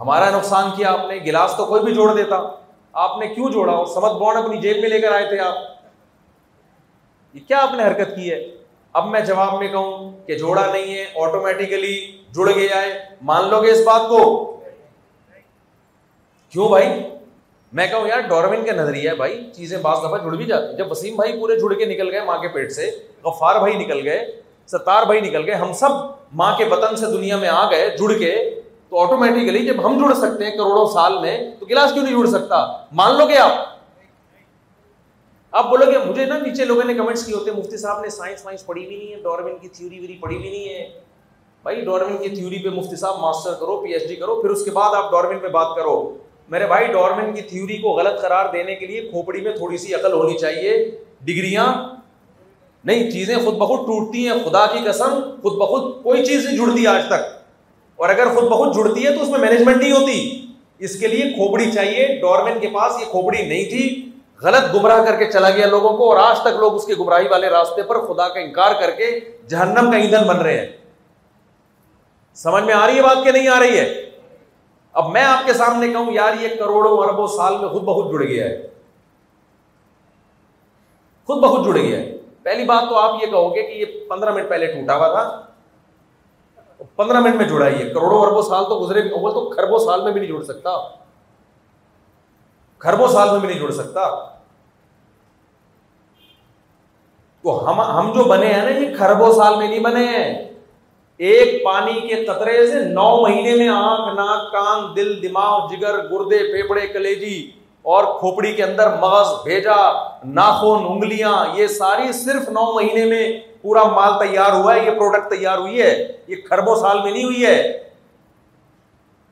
ہمارا 0.00 0.30
نقصان 0.30 0.70
کیا 0.76 0.92
آپ 0.92 1.00
نے؟ 1.08 1.14
گلاس 1.14 1.54
تو 1.56 1.66
کوئی 1.66 1.82
بھی 1.82 1.94
جوڑ 1.94 2.14
دیتا۔ 2.14 2.42
آپ 2.92 3.18
نے 3.18 3.26
کیوں 3.26 3.50
جوڑا؟ 3.50 3.72
اور 3.72 3.86
سمت 3.86 4.12
بانڈ 4.12 4.38
اپنی 4.38 4.60
جیب 4.60 4.76
میں 4.76 4.88
لے 4.88 5.00
کر 5.00 5.12
آئے 5.12 5.28
تھے 5.28 5.40
آپ۔ 5.40 5.54
یہ 7.34 7.40
کیا 7.48 7.62
آپ 7.62 7.74
نے 7.74 7.82
حرکت 7.84 8.16
کی 8.16 8.30
ہے؟ 8.30 8.46
اب 8.92 9.08
میں 9.08 9.20
جواب 9.20 9.58
میں 9.58 9.68
کہوں 9.68 10.12
کہ 10.26 10.38
جوڑا 10.38 10.66
نہیں 10.72 10.94
ہے 10.94 11.04
آٹومیٹیکلی 11.20 12.22
جڑ 12.34 12.50
گیا 12.54 12.82
ہے۔ 12.82 13.04
مان 13.22 13.48
لو 13.48 13.62
گے 13.62 13.70
اس 13.70 13.80
بات 13.86 14.02
کو۔ 14.08 14.44
کیوں 16.50 16.68
بھائی؟ 16.68 16.86
میں 17.72 17.86
کہوں 17.86 18.08
یار 18.08 18.20
ڈورمن 18.20 18.64
کا 18.64 18.72
نظریہ 18.72 19.10
ہے 19.10 19.14
بھائی، 19.14 19.50
چیزیں 19.54 19.78
بعض 19.78 19.98
دفعہ 19.98 20.18
جڑ 20.18 20.30
بھی 20.30 20.44
جاتی۔ 20.44 20.76
جب 20.76 20.90
وسیم 20.90 21.16
بھائی 21.16 21.38
پورے 21.40 21.56
جڑ 21.56 21.74
کے 21.74 21.84
نکل 21.84 22.10
گئے، 22.10 22.24
ماں 22.24 22.38
کے 22.38 22.48
پیٹ 22.48 22.72
سے، 22.72 22.90
غفار 23.24 23.58
بھائی 23.58 23.74
نکل 23.74 24.08
گئے، 24.08 24.40
ستار 24.66 25.02
بھائی 25.02 25.20
نکل 25.20 25.46
گئے، 25.46 25.54
ہم 25.54 25.72
سب 25.72 25.88
ماں 26.32 26.58
کے 26.58 26.64
وطن 26.64 26.96
سے 26.96 27.06
دنیا 27.06 27.36
میں 27.36 27.48
آ 27.48 27.70
گئے، 27.70 27.90
جڑ 27.90 28.18
کے 28.18 28.57
تو 28.90 28.98
آٹومیٹیکلی 28.98 29.66
جب 29.66 29.86
ہم 29.86 29.98
جڑ 29.98 30.14
سکتے 30.14 30.44
ہیں 30.44 30.56
کروڑوں 30.56 30.86
سال 30.86 31.18
میں، 31.18 31.50
تو 31.58 31.66
گلاس 31.66 31.92
کیوں 31.92 32.04
نہیں 32.04 32.16
جڑ 32.18 32.26
سکتا؟ 32.26 32.66
مان 32.92 33.18
لو 33.18 33.28
گے 33.28 33.38
آپ 33.38 33.66
آپ 35.52 35.64
بولو 35.70 35.92
گے 35.92 35.98
مجھے 35.98 36.24
نا 36.24 36.38
نیچے 36.38 36.64
لوگوں 36.64 36.84
نے 36.84 36.94
کمنٹس 36.94 37.26
کی 37.26 37.32
ہوتے 37.32 37.50
مفتی 37.50 37.76
صاحب 37.76 38.00
نے 38.00 38.08
سائنس 38.08 38.44
وائنس 38.46 38.66
پڑھی 38.66 38.86
بھی 38.86 38.96
نہیں 38.96 39.12
ہے 39.12 39.22
ڈورمن 39.22 39.58
کی 39.58 39.68
تھیوری 39.68 39.98
ویوری 39.98 40.16
پڑھی 40.20 40.38
بھی 40.38 40.50
نہیں 40.50 40.68
ہے۔ 40.68 41.00
بھائی 41.62 41.80
ڈورمن 41.80 42.16
کی 42.16 42.28
تھیوری 42.28 42.58
پہ 42.58 42.68
مفتی 42.68 42.96
صاحب 42.96 43.18
ماسٹر 43.20 43.54
کرو 43.54 43.80
پی 43.80 43.92
ایچ 43.92 44.08
ڈی 44.08 44.16
کرو، 44.16 44.42
پھر 44.42 44.50
اس 44.50 44.64
کے 44.64 44.70
بعد 44.70 44.94
آپ 44.94 45.10
ڈورمن 45.10 45.38
پہ 45.38 45.48
بات 45.48 45.76
کرو۔ 45.76 46.18
میرے 46.48 46.66
بھائی 46.66 46.86
ڈورمن 46.86 47.34
کی 47.34 47.42
تھیوری 47.42 47.76
کو 47.76 47.88
غلط 47.88 48.20
قرار 48.20 48.46
دینے 48.52 48.74
کے 48.74 48.86
لیے 48.86 49.00
کھوپڑی 49.00 49.40
میں 49.40 49.52
تھوڑی 49.52 49.78
سی 49.78 49.94
عقل 49.94 50.12
ہونی 50.12 50.38
چاہیے۔ 50.38 50.90
ڈگریاں 51.20 51.66
نہیں، 52.84 53.10
چیزیں 53.10 53.36
خود 53.36 53.54
بخود 53.54 53.80
ٹوٹتی 53.80 54.28
ہیں، 54.28 54.34
خدا 54.44 54.66
کی 54.66 54.78
قسم، 54.84 55.20
خود 55.42 55.52
بخود 55.52 56.02
کوئی 56.02 56.24
چیز 56.24 56.46
نہیں 56.46 56.56
جڑتی 56.56 56.86
آج 56.86 57.02
تک۔ 57.06 57.37
اور 57.98 58.08
اگر 58.08 58.34
خود 58.34 58.44
بخود 58.44 58.76
جڑتی 58.76 59.06
ہے 59.06 59.16
تو 59.16 59.22
اس 59.22 59.28
میں 59.28 59.38
مینجمنٹ 59.38 59.76
نہیں 59.76 59.92
ہوتی۔ 59.92 60.46
اس 60.78 61.00
کے 61.00 61.06
لیے 61.06 61.30
کھوپڑی 61.30 61.70
چاہیے۔ 61.70 62.18
ڈورمن 62.20 62.60
کے 62.60 62.68
پاس 62.68 63.00
یہ 63.00 63.06
کھوپڑی 63.10 63.42
نہیں 63.42 63.64
تھی۔ 63.64 64.10
غلط 64.42 64.74
گمراہ 64.74 65.04
کر 65.04 65.16
کے 65.16 65.32
چلا 65.32 65.50
گیا 65.50 65.66
لوگوں 65.66 65.96
کو 65.96 66.12
اور 66.12 66.30
آج 66.30 66.40
تک 66.40 66.46
لوگ 66.46 66.74
اس 66.74 66.86
کی 66.86 66.94
گمراہی 66.98 67.28
والے 67.28 67.48
راستے 67.48 67.82
پر 67.82 68.06
خدا 68.06 68.28
کا 68.28 68.40
انکار 68.40 68.70
کر 68.80 68.90
کے 68.90 69.20
جہنم 69.48 69.90
کا 69.90 69.96
ایندھن 69.96 70.26
بن 70.26 70.36
رہے 70.36 70.60
ہیں۔ 70.60 70.66
سمجھ 72.34 72.64
میں 72.64 72.74
آ 72.74 72.86
رہی 72.86 72.96
ہے 72.96 73.02
بات 73.02 73.24
کہ 73.24 73.30
نہیں 73.32 73.48
آ 73.48 73.60
رہی 73.60 73.78
ہے؟ 73.78 74.10
اب 74.92 75.10
میں 75.10 75.22
آپ 75.22 75.46
کے 75.46 75.52
سامنے 75.52 75.92
کہوں، 75.92 76.12
یار، 76.12 76.32
یہ 76.40 76.48
کروڑوں 76.48 76.98
اربوں 76.98 77.26
سال 77.26 77.58
میں 77.58 77.68
خود 77.68 77.82
بخود 77.82 78.12
جڑ 78.12 78.28
گیا 78.28 78.44
ہے۔ 78.44 78.68
خود 81.26 81.38
بخود 81.38 81.66
جڑ 81.66 81.82
گیا 81.82 81.98
ہے۔ 81.98 82.16
پہلی 82.42 82.64
بات 82.64 82.88
تو 82.88 82.96
آپ 82.96 83.22
یہ 83.22 83.26
کہو 83.26 83.54
گے 83.54 83.62
کہ 83.62 83.72
یہ 83.72 84.08
پندرہ 84.08 84.34
منٹ 84.34 84.48
پہلے 84.48 84.66
ٹوٹا 84.66 84.96
ہوا 84.96 85.08
تھا۔ 85.08 85.47
پندرہ 86.96 87.20
منٹ 87.20 87.34
میں 87.34 87.48
جڑا 87.48 87.68
یہ 87.68 87.94
کروڑوں 87.94 88.22
اربوں 88.22 88.42
سال 88.42 88.64
تو 88.64 88.84
گزرے 88.84 89.02
وہ 89.14 89.30
تو 89.30 89.50
خربوں 89.50 89.78
سال 89.78 90.02
میں 90.02 90.12
بھی 90.12 90.20
نہیں 90.20 90.30
جڑ 90.30 90.42
سکتا۔ 90.42 90.70
خربوں 92.78 93.08
سال 93.08 93.30
میں 93.30 93.40
بھی 93.40 93.48
نہیں 93.48 93.58
جڑ 93.58 93.70
سکتا۔ 93.70 94.10
تو 97.42 97.70
ہم 97.70 97.80
ہم 97.80 98.12
جو 98.12 98.24
بنے 98.24 98.46
ہیں 98.46 98.62
نا 98.62 98.70
یہ 98.70 98.96
خربوں 98.98 99.32
سال 99.32 99.56
میں 99.56 99.68
نہیں 99.68 99.80
بنے 99.80 100.04
ہیں۔ 100.04 100.50
ایک 101.16 101.64
پانی 101.64 102.00
کے 102.00 102.24
قطرے 102.24 102.70
سے 102.70 102.84
نو 102.84 103.22
مہینے 103.22 103.54
میں 103.54 103.68
آنکھ، 103.68 104.14
ناک، 104.14 104.52
کان، 104.52 104.96
دل، 104.96 105.22
دماغ، 105.22 105.68
جگر، 105.68 105.98
گردے 105.98 106.38
پھیپڑے 106.38 106.86
کلیجی 106.86 107.50
اور 107.88 108.04
کھوپڑی 108.18 108.52
کے 108.52 108.62
اندر 108.62 108.96
مغز 109.00 109.26
بھیجا، 109.44 109.76
ناخن، 110.24 110.84
انگلیاں، 110.88 111.44
یہ 111.54 111.66
ساری 111.66 112.12
صرف 112.12 112.48
نو 112.48 112.72
مہینے 112.72 113.04
میں 113.04 113.40
پورا 113.62 113.84
مال 113.84 114.28
تیار 114.28 114.52
ہوا 114.52 114.74
ہے، 114.74 114.86
یہ 114.86 114.90
پروڈکٹ 114.90 115.30
تیار 115.30 115.58
ہوئی 115.58 115.82
ہے، 115.82 116.12
یہ 116.26 116.36
خربوں 116.50 116.74
سال 116.76 117.02
میں 117.02 117.12
نہیں 117.12 117.24
ہوئی 117.24 117.46
ہے۔ 117.46 117.78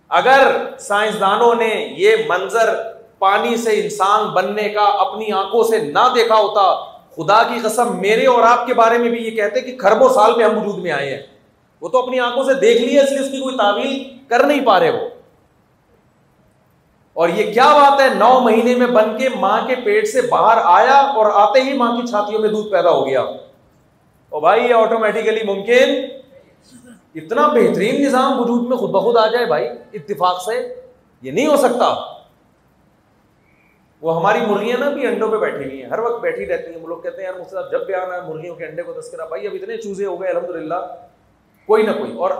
اگر 0.09 0.57
سائنسدانوں 0.79 1.55
نے 1.55 1.95
یہ 1.99 2.16
منظر 2.29 2.75
پانی 3.18 3.57
سے 3.57 3.81
انسان 3.83 4.28
بننے 4.28 4.68
کا 4.68 4.85
اپنی 4.85 5.33
آنکھوں 5.33 5.64
سے 5.64 5.78
نہ 5.78 6.12
دیکھا 6.14 6.37
ہوتا، 6.37 6.74
خدا 7.16 7.43
کی 7.43 7.61
قسم 7.62 8.01
میرے 8.01 8.26
اور 8.26 8.43
آپ 8.43 8.66
کے 8.66 8.74
بارے 8.74 8.99
میں 8.99 9.11
بھی 9.11 9.24
یہ 9.24 9.31
کہتے 9.31 9.61
کہ 9.61 9.76
خربوں 9.78 10.09
سال 10.09 10.33
میں 10.37 10.45
ہم 10.45 10.59
وجود 10.59 10.78
میں 10.78 10.93
آئے 10.93 11.11
ہیں۔ 11.11 11.22
وہ 11.81 11.89
تو 11.89 11.99
اپنی 11.99 12.20
آنکھوں 12.20 12.45
سے 12.45 12.55
دیکھ 12.55 12.83
لیا 12.83 13.03
اس 13.03 13.11
لیے 13.11 13.20
اس 13.20 13.31
کی 13.31 13.41
کوئی 13.41 13.57
تعویل 13.57 14.18
کر 14.28 14.45
نہیں 14.45 14.64
پا 14.64 14.81
رہے 14.81 14.91
وہ۔ 14.91 15.16
اور 17.17 17.29
یہ 17.29 17.53
کیا 17.53 17.67
بات 17.67 18.01
ہے؟ 18.01 18.14
نو 18.14 18.41
مہینے 18.41 18.75
میں 18.75 18.87
بن 18.87 19.17
کے 19.19 19.29
ماں 19.29 19.67
کے 19.67 19.75
پیٹ 19.85 20.09
سے 20.09 20.21
باہر 20.23 20.59
آیا 20.64 20.99
اور 21.01 21.27
آتے 21.35 21.61
ہی 21.61 21.73
ماں 21.73 21.97
کی 21.97 22.07
چھاتیوں 22.07 22.41
میں 22.41 22.49
دودھ 22.49 22.71
پیدا 22.71 22.91
ہو 22.91 23.07
گیا۔ 23.07 23.21
اور 24.29 24.41
بھائی 24.41 24.64
یہ 24.64 24.75
آٹومیٹیکلی 24.75 25.41
ممکن؟ 25.45 26.07
اتنا 27.14 27.47
بہترین 27.47 28.03
نظام 28.03 28.41
وجود 28.41 28.69
میں 28.69 28.77
خود 28.77 28.91
بخود 28.91 29.17
آ 29.17 29.27
جائے 29.27 29.47
بھائی، 29.47 29.69
اتفاق 29.93 30.43
سے 30.43 30.75
یہ 31.23 31.31
نہیں 31.31 31.47
ہو 31.47 31.57
سکتا۔ 31.57 31.95
وہ 34.03 34.17
ہماری 34.17 34.41
مرغیاں 34.49 34.79
نا 34.79 34.89
بھی 34.89 35.07
انڈوں 35.07 35.31
پہ 35.31 35.37
بیٹھی 35.37 35.64
ہوئی 35.64 35.83
ہیں، 35.83 35.91
ہر 35.91 35.99
وقت 35.99 36.23
بیٹھی 36.23 36.47
رہتی 36.47 36.75
ہیں۔ 36.75 36.81
وہ 36.83 36.89
لوگ 36.89 36.99
کہتے 36.99 37.17
ہیں، 37.17 37.25
یار 37.25 37.41
مجھ 37.41 37.49
سے 37.49 37.57
جب 37.71 37.87
بھی 37.87 37.95
آنا 37.95 38.14
ہے 38.14 38.21
مرغیوں 38.21 38.55
کے 38.55 38.67
انڈے 38.67 38.83
کو 38.83 38.93
تذکرہ، 38.93 39.27
بھائی 39.27 39.47
اب 39.47 39.55
اتنے 39.55 39.77
چوزے 39.77 40.07
ہو 40.07 40.21
گئے 40.21 40.31
الحمد 40.31 40.51
للہ 40.51 40.97
کوئی 41.67 41.83
نہ 41.83 41.93
کوئی۔ 41.93 42.17
اور 42.17 42.31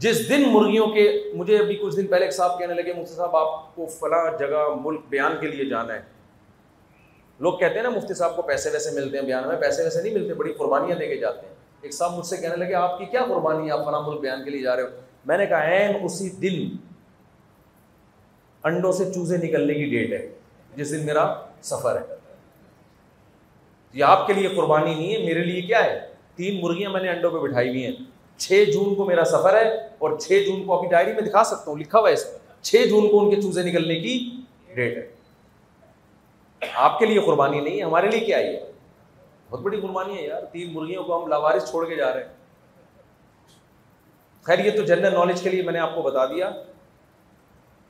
جس 0.00 0.28
دن 0.28 0.42
مرغیوں 0.52 0.86
کے 0.86 1.32
مجھے 1.34 1.58
ابھی 1.58 1.76
کچھ 1.76 1.96
دن 1.96 2.06
پہلے 2.06 2.24
ایک 2.24 2.34
صاحب 2.34 2.58
کہنے 2.58 2.74
لگے، 2.74 2.92
مفتی 2.92 3.14
صاحب، 3.14 3.36
آپ 3.36 3.74
کو 3.74 3.86
فلاں 3.86 4.38
جگہ 4.38 4.68
ملک 4.80 5.00
بیان 5.08 5.32
کے 5.40 5.46
لیے 5.46 5.64
جانا 5.64 5.94
ہے۔ 5.94 6.00
لوگ 7.38 7.58
کہتے 7.58 7.74
ہیں 7.74 7.82
نا، 7.82 7.88
مفتی 7.88 8.14
صاحب 8.14 8.36
کو 8.36 8.42
پیسے 8.42 8.70
ویسے 8.70 9.00
ملتے 9.00 9.18
ہیں 9.18 9.24
بیان 9.24 9.48
میں، 9.48 9.56
پیسے 9.56 9.82
ویسے 9.82 10.02
نہیں 10.02 10.14
ملتے، 10.14 10.34
بڑی 10.34 10.52
قربانیاں 10.52 10.96
دے 10.96 11.06
کے 11.06 11.16
جاتے 11.16 11.46
ہیں۔ 11.46 11.54
ایک 11.80 11.92
صاحب 11.94 12.18
مجھ 12.18 12.26
سے 12.26 12.36
کہنے 12.36 12.56
لگے، 12.56 12.74
آپ 12.74 12.98
کی 12.98 13.04
کیا 13.04 13.20
قربانی 13.28 13.66
ہے؟ 13.66 13.72
آپ 13.72 13.84
فلاں 13.84 14.02
ملک 14.02 14.20
بیان 14.20 14.44
کے 14.44 14.50
لیے 14.50 14.62
جا 14.62 14.76
رہے 14.76 14.82
ہو۔ 14.82 14.88
میں 15.26 15.38
نے 15.38 15.46
کہا 15.46 15.60
این 15.60 15.92
اسی 16.02 16.30
دن 16.30 16.76
انڈوں 18.64 18.92
سے 18.92 19.12
چوزے 19.14 19.36
نکلنے 19.36 19.74
کی 19.74 19.84
ڈیٹ 19.84 20.12
ہے، 20.12 20.28
جس 20.76 20.90
دن 20.90 21.06
میرا 21.06 21.34
سفر 21.62 21.96
ہے۔ 21.96 22.14
یہ 23.92 24.04
آپ 24.04 24.26
کے 24.26 24.32
لیے 24.32 24.48
قربانی 24.48 24.94
نہیں 24.94 25.14
ہے، 25.14 25.18
میرے 25.18 25.44
لیے 25.44 25.62
کیا 25.62 25.84
ہے؟ 25.84 26.00
تین 26.34 26.60
مرغیاں 26.60 26.90
میں 26.90 27.00
نے 27.00 27.08
انڈوں 27.08 27.30
پہ 27.30 27.36
بٹھائی 27.36 27.68
ہوئی 27.68 27.84
ہیں۔ 27.84 28.09
چھ 28.40 28.64
جون 28.72 28.94
کو 28.94 29.04
میرا 29.04 29.24
سفر 29.24 29.56
ہے 29.56 29.88
اور 29.98 30.18
چھ 30.18 30.44
جون 30.46 30.64
کو 30.64 30.76
اپنی 30.76 30.88
ڈائری 30.88 31.12
میں 31.12 31.22
دکھا 31.22 31.44
سکتا 31.44 31.70
ہوں، 31.70 31.78
لکھا 31.78 31.98
ہوا 31.98 32.08
ہے 32.08 32.14
اس 32.14 32.26
میں۔ 32.26 32.62
چھ 32.62 32.76
جون 32.76 33.10
کو 33.10 33.20
ان 33.20 33.34
کے 33.34 33.42
چوزے 33.42 33.62
نکلنے 33.62 33.94
کی 33.94 34.30
ڈیٹ 34.74 34.96
ہے۔ 34.96 35.10
آپ 36.74 36.98
کے 36.98 37.06
لیے 37.06 37.20
قربانی 37.20 37.60
نہیں 37.60 37.78
ہے، 37.78 37.82
ہمارے 37.82 38.08
لیے 38.10 38.20
کیا 38.20 38.38
ہے؟ 38.38 38.72
بہت 39.50 39.60
بڑی 39.60 39.80
قربانی 39.80 40.18
ہے 40.18 40.26
یار۔ 40.26 40.42
تین 40.52 40.72
مرغیوں 40.72 41.04
کو 41.04 41.22
ہم 41.22 41.28
لاوارث 41.28 41.70
چھوڑ 41.70 41.88
کے 41.88 41.96
جا 41.96 42.14
رہے 42.14 42.20
ہیں۔ 42.20 42.28
خیر، 44.42 44.58
یہ 44.58 44.70
تو 44.76 44.82
جنرل 44.82 45.14
نالج 45.14 45.40
کے 45.40 45.50
لیے 45.50 45.62
میں 45.62 45.72
نے 45.72 45.78
آپ 45.78 45.94
کو 45.94 46.02
بتا 46.02 46.26
دیا۔ 46.26 46.50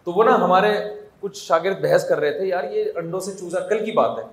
تو 0.04 0.12
وہ 0.12 0.24
نا 0.24 0.34
ہمارے 0.34 0.74
کچھ 1.20 1.38
شاگرد 1.38 1.80
بحث 1.80 2.08
کر 2.08 2.20
رہے 2.20 2.38
تھے، 2.38 2.46
یار 2.46 2.64
یہ 2.64 2.84
انڈوں 2.94 3.20
سے 3.20 3.32
چوزا 3.40 3.60
کل 3.60 3.84
کی 3.84 3.92
بات 3.92 4.18
ہے۔ 4.18 4.24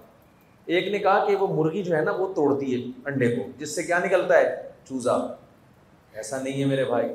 ایک 0.66 0.88
نے 0.88 1.00
کہا 1.00 1.26
کہ 1.26 1.36
وہ 1.36 1.48
مرغی 1.48 1.84
جو 1.84 1.96
ہے 1.96 2.02
نا 2.02 2.12
وہ 2.12 2.34
توڑتی 2.34 2.86
ہے 2.86 2.92
انڈے 3.06 3.36
کو، 3.36 3.42
جس 3.58 3.76
سے 3.76 3.84
کیا 3.84 4.00
نکلتا 4.00 4.38
ہے؟ 4.38 4.70
چوزا۔ 4.90 5.18
ایسا 6.18 6.42
نہیں 6.42 6.60
ہے 6.60 6.66
میرے 6.66 6.84
بھائی، 6.86 7.10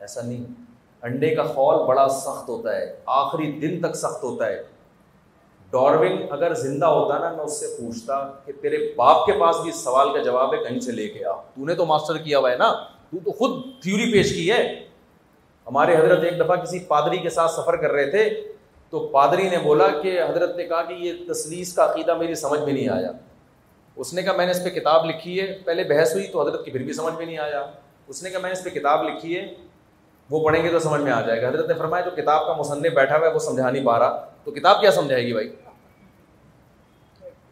ایسا 0.00 0.20
نہیں۔ 0.20 0.44
انڈے 1.02 1.34
کا 1.34 1.42
خول 1.42 1.86
بڑا 1.86 2.08
سخت 2.08 2.48
ہوتا 2.48 2.76
ہے، 2.76 3.00
آخری 3.06 3.52
دن 3.52 3.80
تک 3.80 3.96
سخت 3.96 4.24
ہوتا 4.24 4.46
ہے۔ 4.46 4.62
ڈارون 5.70 6.26
اگر 6.30 6.54
زندہ 6.54 6.86
ہوتا 6.86 7.18
نا، 7.18 7.32
میں 7.32 7.44
اس 7.44 7.60
سے 7.60 7.66
پوچھتا 7.78 8.30
کہ 8.44 8.52
تیرے 8.62 8.92
باپ 8.96 9.26
کے 9.26 9.32
پاس 9.32 9.56
بھی 9.60 9.70
اس 9.70 9.76
سوال 9.76 10.12
کا 10.12 10.18
جواب 10.18 10.54
ہے، 10.54 10.58
کہیں 10.58 10.80
سے 10.80 10.92
لے 10.92 11.08
کے 11.08 11.24
آ؟ 11.24 11.32
تو 11.32 11.64
نے 11.64 11.74
تو 11.74 11.86
ماسٹر 11.86 12.18
کیا 12.18 12.38
ہوا 12.38 12.50
ہے 12.50 12.56
نا؟ 12.56 12.72
تو 13.10 13.18
تو 13.24 13.32
خود 13.32 13.82
تھیوری 13.82 14.12
پیش 14.12 14.32
کی 14.34 14.52
ہے۔ 14.52 14.86
ہمارے 15.66 15.96
حضرت 15.96 16.24
ایک 16.24 16.40
دفعہ 16.40 16.56
کسی 16.56 16.78
پادری 16.78 17.18
کے 17.18 17.30
ساتھ 17.30 17.52
سفر 17.52 17.76
کر 17.76 17.92
رہے 17.92 18.10
تھے، 18.10 18.52
تو 18.90 19.08
پادری 19.08 19.48
نے 19.48 19.58
بولا 19.58 19.88
کہ 19.88 20.22
حضرت 20.22 20.56
نے 20.56 20.64
کہا 20.64 20.82
کہ 20.82 20.92
یہ 20.92 21.32
تصویز 21.32 21.72
کا 21.72 21.84
عقیدہ 21.84 22.16
میری 22.16 22.34
سمجھ 22.34 22.60
میں 22.60 22.72
نہیں 22.72 22.88
آیا۔ 22.88 23.10
اس 23.96 24.14
نے 24.14 24.22
کہا، 24.22 24.32
میں 24.32 24.44
نے 24.44 24.50
اس 24.50 24.64
پہ 24.64 24.68
کتاب 24.68 25.04
لکھی 25.04 25.40
ہے. 25.40 25.58
پہلے 25.64 25.84
بحث 25.84 26.14
ہوئی 26.14 26.26
تو 26.26 26.48
حضرت 26.48 26.64
کی 26.64 26.70
پھر 26.70 26.82
بھی 26.82 26.92
سمجھ 26.92 27.14
میں 27.14 27.26
نہیں 27.26 27.38
آیا۔ 27.38 27.66
اس 28.06 28.22
نے 28.22 28.30
کہا، 28.30 28.38
میں 28.38 28.50
نے 28.50 28.58
اس 28.58 28.64
پہ 28.64 28.70
کتاب 28.70 29.02
لکھی 29.02 29.36
ہے، 29.36 29.54
وہ 30.30 30.44
پڑھیں 30.44 30.64
گے 30.64 30.68
تو 30.68 30.78
سمجھ 30.78 31.00
میں 31.00 31.12
آ 31.12 31.20
جائے 31.20 31.42
گا۔ 31.42 31.48
حضرت 31.48 31.68
نے 31.68 31.74
فرمایا، 31.74 32.04
جو 32.04 32.22
کتاب 32.22 32.46
کا 32.46 32.52
مصنف 32.52 32.92
بیٹھا 32.92 33.16
ہوا 33.16 33.28
ہے، 33.28 33.32
وہ 33.32 33.38
سمجھا 33.38 33.70
نہیں 33.70 33.84
پا 33.84 33.98
رہا۔ 33.98 34.28
تو 34.44 34.50
کتاب 34.50 34.80
کیا 34.80 34.90
سمجھائے 34.90 35.26
گی 35.26 35.32
بھائی؟ 35.32 35.56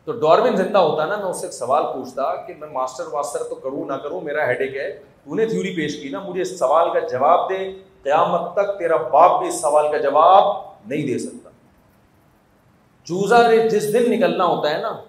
تو 0.04 0.12
ڈارون 0.12 0.56
زندہ 0.56 0.78
ہوتا 0.78 1.06
نا، 1.06 1.16
میں 1.16 1.24
اس 1.24 1.36
سے 1.36 1.46
ایک 1.46 1.54
سوال 1.54 1.82
پوچھتا 1.82 2.34
کہ 2.34 2.54
میں 2.58 2.68
ماسٹر 2.68 3.04
واسٹر 3.12 3.42
تو 3.42 3.54
کروں 3.54 3.84
نہ 3.84 3.92
کروں، 3.92 4.20
میرا 4.20 4.46
ہیڈ 4.46 4.60
ایک 4.60 4.76
ہے۔ 4.76 5.00
تو 5.24 5.34
نے 5.34 5.46
تھیوری 5.46 5.76
پیش 5.76 6.02
کی 6.02 6.08
نا، 6.08 6.20
مجھے 6.20 6.42
اس 6.42 6.58
سوال 6.58 6.92
کا 6.92 6.98
جواب 6.98 7.50
دے۔ 7.50 7.72
قیامت 8.02 8.54
تک 8.54 8.78
تیرا 8.78 8.96
باپ 8.96 9.40
بھی 9.40 9.48
اس 9.48 9.60
سوال 9.60 9.90
کا 9.90 9.98
جواب 9.98 10.56
نہیں 10.86 11.06
دے 11.06 11.18
سکتا۔ 11.18 11.50
چوزا 13.04 13.54
جس 13.54 13.92
دن 13.92 14.12
نکلنا 14.12 14.44
ہوتا 14.44 14.70
ہے 14.70 14.78
نا 14.78 15.02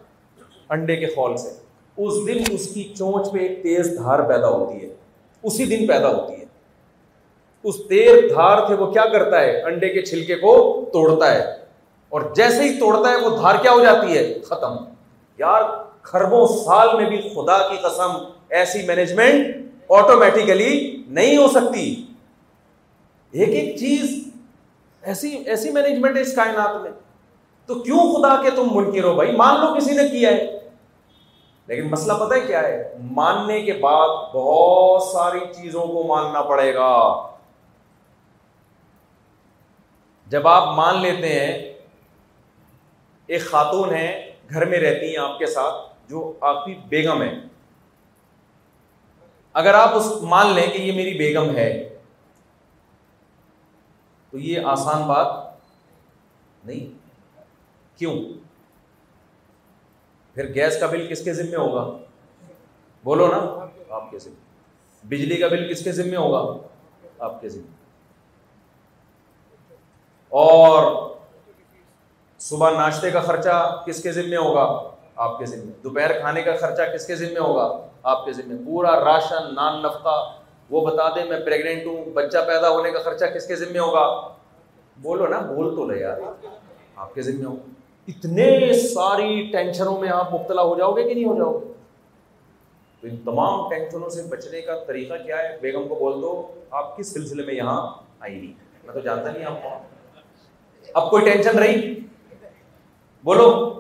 انڈے 0.74 0.96
کے 0.96 1.06
خول 1.06 1.38
سے۔ 1.38 1.50
اس 1.98 2.28
دن 2.28 2.44
اس 2.50 2.68
کی 2.74 2.94
چونچ 2.98 3.32
پہ 3.32 3.38
ایک 3.38 3.64
تیز 3.64 3.98
دھار 3.98 4.20
پیدا 4.20 4.50
ہوتی 4.50 4.86
ہے۔ 4.86 4.94
اسی 5.44 5.66
دن 5.66 5.88
پیدا 5.88 6.08
ہوتی 6.08 6.34
ہے۔ 6.34 6.46
اس 7.64 7.76
تیز 7.90 8.30
دھار 8.30 8.68
سے 8.68 8.74
وہ 8.74 8.92
کیا 8.92 9.06
کرتا 9.06 9.42
ہے؟ 9.42 9.62
انڈے 9.62 9.90
کے 9.90 10.02
چھلکے 10.02 10.36
کو 10.36 10.86
توڑتا 10.94 11.32
ہے۔ 11.32 11.44
اور 12.10 12.22
جیسے 12.36 12.64
ہی 12.64 12.80
توڑتا 12.80 13.12
ہے، 13.12 13.16
وہ 13.16 13.38
دھار 13.38 13.56
کیا 13.62 13.72
ہو 13.72 13.84
جاتی 13.84 14.18
ہے؟ 14.18 14.34
ختم۔ 14.46 14.72
یار 15.38 15.62
خربوں 16.02 16.48
سال 16.48 16.88
میں 16.98 17.10
بھی 17.10 17.18
خدا 17.18 17.58
کی 17.58 17.78
قسم 17.84 18.12
ایسی 18.50 18.88
مینجمنٹ 18.88 19.46
آٹومیٹیکلی 19.90 21.04
نہیں 21.08 21.38
ہو 21.38 21.48
سکتی۔ 21.48 22.06
ایک 23.32 23.50
ایک 23.50 23.78
چیز 23.78 24.24
ایسی 25.02 25.38
ایسی 25.46 25.70
مینجمنٹ 25.70 26.16
ہے 26.16 26.22
اس 26.22 26.36
کائنات 26.36 26.82
میں۔ 26.82 26.92
تو 27.66 27.76
کیوں 27.76 28.14
خدا 28.14 28.42
کے 28.42 28.50
تم 28.50 28.68
منکر 28.72 29.04
ہو 29.04 29.14
بھائی؟ 29.14 29.32
مان 29.32 29.60
لو 29.60 29.80
کسی 29.80 29.92
نے 29.92 30.08
کیا 30.08 30.30
ہے۔ 30.30 30.60
لیکن 31.68 31.90
مسئلہ 31.90 32.14
پتہ 32.14 32.34
ہے 32.34 32.48
کیا 32.48 32.60
ہے؟ 32.60 32.94
ماننے 33.02 33.62
کے 33.62 33.74
بعد 33.74 34.08
بہت 34.34 35.04
ساری 35.04 35.40
چیزوں 35.40 35.88
کو 35.88 36.04
ماننا 36.08 36.42
پڑے 36.42 36.74
گا۔ 36.74 37.28
جب 40.28 40.48
آپ 40.48 40.76
مان 40.76 41.02
لیتے 41.02 41.40
ہیں، 41.40 41.74
ایک 43.28 43.42
خاتون 43.42 43.94
ہے، 43.94 44.34
گھر 44.50 44.66
میں 44.66 44.80
رہتی 44.80 45.10
ہیں 45.10 45.18
آپ 45.18 45.40
کے 45.40 45.46
ساتھ، 45.46 45.76
جو 46.10 46.34
آپ 46.42 46.66
کی 46.66 46.76
بیگم 46.88 47.22
ہے۔ 47.22 47.34
اگر 49.54 49.74
آپ 49.74 49.90
اس 49.94 50.12
مان 50.22 50.48
لیں 50.48 50.68
کہ 50.68 50.78
یہ 50.78 50.92
میری 50.92 51.18
بیگم 51.18 51.56
ہے، 51.56 51.98
تو 54.32 54.38
یہ 54.38 54.60
آسان 54.66 55.04
بات 55.04 55.28
نہیں۔ 56.66 56.98
کیوں؟ 58.00 58.43
پھر 60.34 60.54
گیس 60.54 60.80
کا 60.80 60.86
بل 60.86 61.08
کس 61.08 61.24
کے 61.24 61.34
ذمے 61.34 61.56
ہوگا؟ 61.56 61.98
بولو 63.04 63.28
نا، 63.28 63.68
آپ 63.90 64.12
کے 64.12 64.20
ذمے۔ 64.20 64.36
بجلی 65.04 65.38
کا 65.38 65.48
بل 65.48 65.74
کس 65.74 65.84
کے 65.84 65.92
ذمے 65.92 66.16
ہوگا؟ 66.16 66.68
آپ 67.20 67.42
کے 67.42 67.50
ذمے۔ 67.50 67.72
اور 70.30 71.10
صبح 72.40 72.70
ناشتے 72.70 73.12
کا 73.12 73.20
خرچہ 73.20 73.84
کس 73.86 74.04
کے 74.04 74.12
ذمے 74.12 74.36
ہوگا؟ 74.36 74.92
آپ 75.16 75.40
کے 75.40 75.46
ذمے۔ 75.46 75.72
دوپہر 75.84 76.20
کھانے 76.20 76.42
کا 76.42 76.56
خرچہ 76.56 76.82
کس 76.94 77.08
کے 77.08 77.16
ذمے 77.16 77.40
ہوگا؟ 77.40 77.88
آپ 78.04 78.26
کے 78.26 78.34
ذمے۔ 78.34 78.56
پورا 78.66 79.04
راشن، 79.04 79.56
نان 79.56 79.84
نفقہ، 79.84 80.36
وہ 80.70 80.88
بتا 80.88 81.10
دیں 81.10 81.26
میں 81.26 81.40
پریگنٹ 81.40 81.86
ہوں، 81.86 82.06
بچہ 82.06 82.38
پیدا 82.48 82.70
ہونے 82.70 82.92
کا 82.92 83.00
خرچہ 83.00 83.26
کس 83.26 83.48
کے 83.48 83.56
ذمے 83.56 83.80
ہوگا؟ 83.80 84.34
بولو 84.98 85.28
نا، 85.28 85.40
بول 85.40 85.76
تو 85.76 85.92
رہے 85.92 86.00
یار۔ 86.00 86.46
آپ 86.96 87.14
کے 87.14 87.22
ذمے 87.22 87.46
ہو 87.46 87.56
اتنے 88.08 88.74
ساری 88.74 89.50
ٹینشنوں 89.52 90.00
میں 90.00 90.10
آپ 90.10 90.34
مبتلا 90.34 90.62
ہو 90.62 90.78
جاؤ 90.78 90.92
گے 90.92 91.04
کہ 91.04 91.14
نہیں 91.14 91.26
ہو 91.26 91.38
جاؤ 91.38 91.60
گے؟ 91.60 91.74
تو 93.02 93.08
ان 93.08 93.18
تمام 93.18 93.70
ٹینشنوں 93.70 94.10
سے 94.10 94.24
بچنے 94.24 94.62
کا 94.62 94.84
طریقہ 94.88 95.14
کیا 95.24 95.38
ہے؟ 95.38 95.58
بیگم 95.62 95.88
کو 95.88 95.96
بول 95.96 96.22
دو، 96.22 96.54
آپ 96.70 96.98
کس 96.98 97.14
سلسلے 97.14 97.44
میں 97.44 97.54
یہاں 97.54 97.88
آئی 98.20 98.36
نہیں 98.36 98.54
میں 98.84 98.94
تو 98.94 99.00
جانتا 99.00 99.32
نہیں 99.32 99.46
آپ 99.46 99.64
کو 99.64 99.70
اب 100.94 101.10
کوئی 101.10 101.32
ٹینشن 101.32 101.60
رہی؟ 101.60 102.00
بولو۔ 103.24 103.80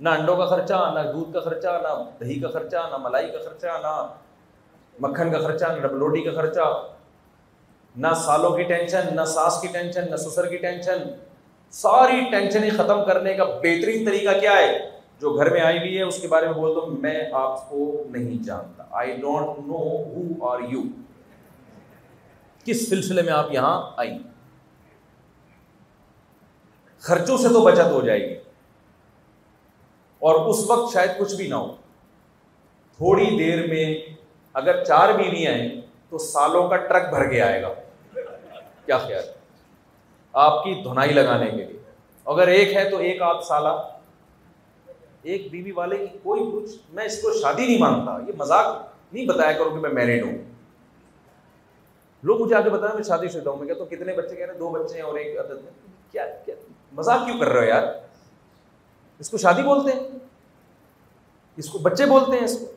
نہ 0.00 0.08
انڈوں 0.08 0.36
کا 0.36 0.46
خرچہ، 0.46 0.92
نہ 0.94 1.12
دودھ 1.12 1.32
کا 1.32 1.40
خرچہ، 1.40 1.80
نہ 1.82 2.02
دہی 2.20 2.40
کا 2.40 2.48
خرچہ، 2.48 2.76
نہ 2.76 2.96
ملائی 2.96 3.26
کا 3.26 3.38
خرچہ، 3.38 3.66
نہ 3.66 4.14
مکھن 5.00 5.32
کا 5.32 5.38
خرچہ، 5.38 5.64
نہ 5.64 5.80
ڈبلوٹی 5.80 6.20
کا 6.20 6.30
خرچہ۔ 6.30 6.86
نہ 7.96 8.06
سالوں 8.16 8.56
کی 8.56 8.62
ٹینشن، 8.62 9.00
نہ 9.12 9.24
ساس 9.24 9.60
کی 9.60 9.68
ٹینشن، 9.68 10.10
نہ 10.10 10.16
سسر 10.16 10.46
کی 10.46 10.56
ٹینشن۔ 10.56 10.98
ساری 11.70 12.30
ٹینشن 12.30 12.70
ختم 12.70 13.04
کرنے 13.04 13.34
کا 13.34 13.44
بہترین 13.44 14.04
طریقہ 14.04 14.40
کیا 14.40 14.52
ہے؟ 14.52 14.90
جو 15.20 15.30
گھر 15.30 15.50
میں 15.50 15.60
آئی 15.60 15.78
ہوئی 15.78 15.98
ہے، 15.98 16.02
اس 16.02 16.20
کے 16.22 16.28
بارے 16.28 16.46
میں 16.46 16.54
بول 16.54 16.74
دو، 16.74 16.86
میں 16.86 17.20
آپ 17.32 17.70
کو 17.70 18.04
نہیں 18.10 18.42
جانتا۔ 18.42 18.84
I 18.90 19.16
don't 19.16 19.58
know 19.66 19.76
who 19.76 20.46
are 20.48 20.60
you 20.68 20.82
کس 22.64 22.88
سلسلے 22.88 23.22
میں 23.22 23.32
آپ 23.32 23.52
یہاں 23.52 23.90
آئی 23.96 24.18
خرچوں 26.98 27.38
سے 27.38 27.48
تو 27.48 27.60
بچت 27.60 27.90
ہو 27.90 28.00
جائے 28.00 28.20
گی۔ 28.20 28.34
اور 30.18 30.34
اس 30.34 30.70
وقت 30.70 30.92
شاید 30.92 31.10
کچھ 31.18 31.34
بھی 31.34 31.48
نہ 31.48 31.54
ہو۔ 31.54 31.76
تھوڑی 32.96 33.38
دیر 33.38 33.66
میں 33.66 34.14
اگر 34.54 34.84
چار 34.84 35.12
بیویاں 35.12 35.52
ہیں، 35.52 35.68
تو 36.08 36.18
سالوں 36.18 36.68
کا 36.68 36.76
ٹرک 36.76 37.10
بھر 37.10 37.30
کے 37.30 37.42
آئے 37.42 37.62
گا۔ 37.62 37.72
کیا 38.86 38.98
خیال 38.98 39.24
ہے؟ 39.24 39.37
آپ 40.32 40.64
کی 40.64 40.82
دھنائی 40.84 41.12
لگانے 41.12 41.46
کے 41.46 41.56
لیے۔ 41.56 41.80
اگر 42.24 42.46
ایک 42.46 42.76
ہے 42.76 42.90
تو 42.90 42.96
ایک 42.96 43.22
آدھ 43.22 43.44
سالہ۔ 43.44 43.68
ایک 45.22 45.50
بیوی 45.50 45.72
والے 45.72 46.06
کی 46.06 46.18
کوئی 46.22 46.50
کچھ، 46.52 46.76
میں 46.90 47.04
اس 47.04 47.22
کو 47.22 47.32
شادی 47.32 47.66
نہیں 47.66 47.78
مانتا۔ 47.78 48.18
یہ 48.28 48.32
مذاق 48.38 48.88
نہیں 49.12 49.26
بتایا 49.26 49.52
کروں 49.52 49.70
کہ 49.70 49.76
میں 49.76 49.90
میرڈ 49.90 50.24
ہوں۔ 50.24 50.38
لوگ 52.22 52.40
مجھے 52.40 52.54
آگے 52.54 52.70
بتایا 52.70 52.94
میں 52.94 53.02
شادی 53.02 53.28
شدہ 53.28 53.50
ہوں۔ 53.50 53.56
میں 53.56 53.66
کہتا 53.66 53.80
ہوں، 53.80 53.86
کتنے 53.86 54.12
بچے 54.12 54.36
کہہ 54.36 54.44
رہے 54.44 54.52
ہیں؟ 54.52 54.60
دو 54.60 54.68
بچے 54.68 54.94
ہیں 54.94 55.02
اور 55.02 55.14
ایک 55.14 55.38
عدد 55.38 55.64
میں۔ 55.64 55.72
کیا 56.12 56.26
کیا، 56.46 56.54
مذاق 56.92 57.20
کیوں 57.24 57.38
کر 57.40 57.48
رہے 57.48 57.60
ہو 57.60 57.64
یار؟ 57.64 57.82
اس 59.18 59.30
کو 59.30 59.38
شادی 59.38 59.62
بولتے 59.62 59.92
ہیں۔ 59.92 60.08
اس 61.56 61.70
کو 61.70 61.78
بچے 61.78 62.06
بولتے 62.06 62.32
ہیں 62.32 62.44
اس 62.44 62.58
کو۔ 62.58 62.72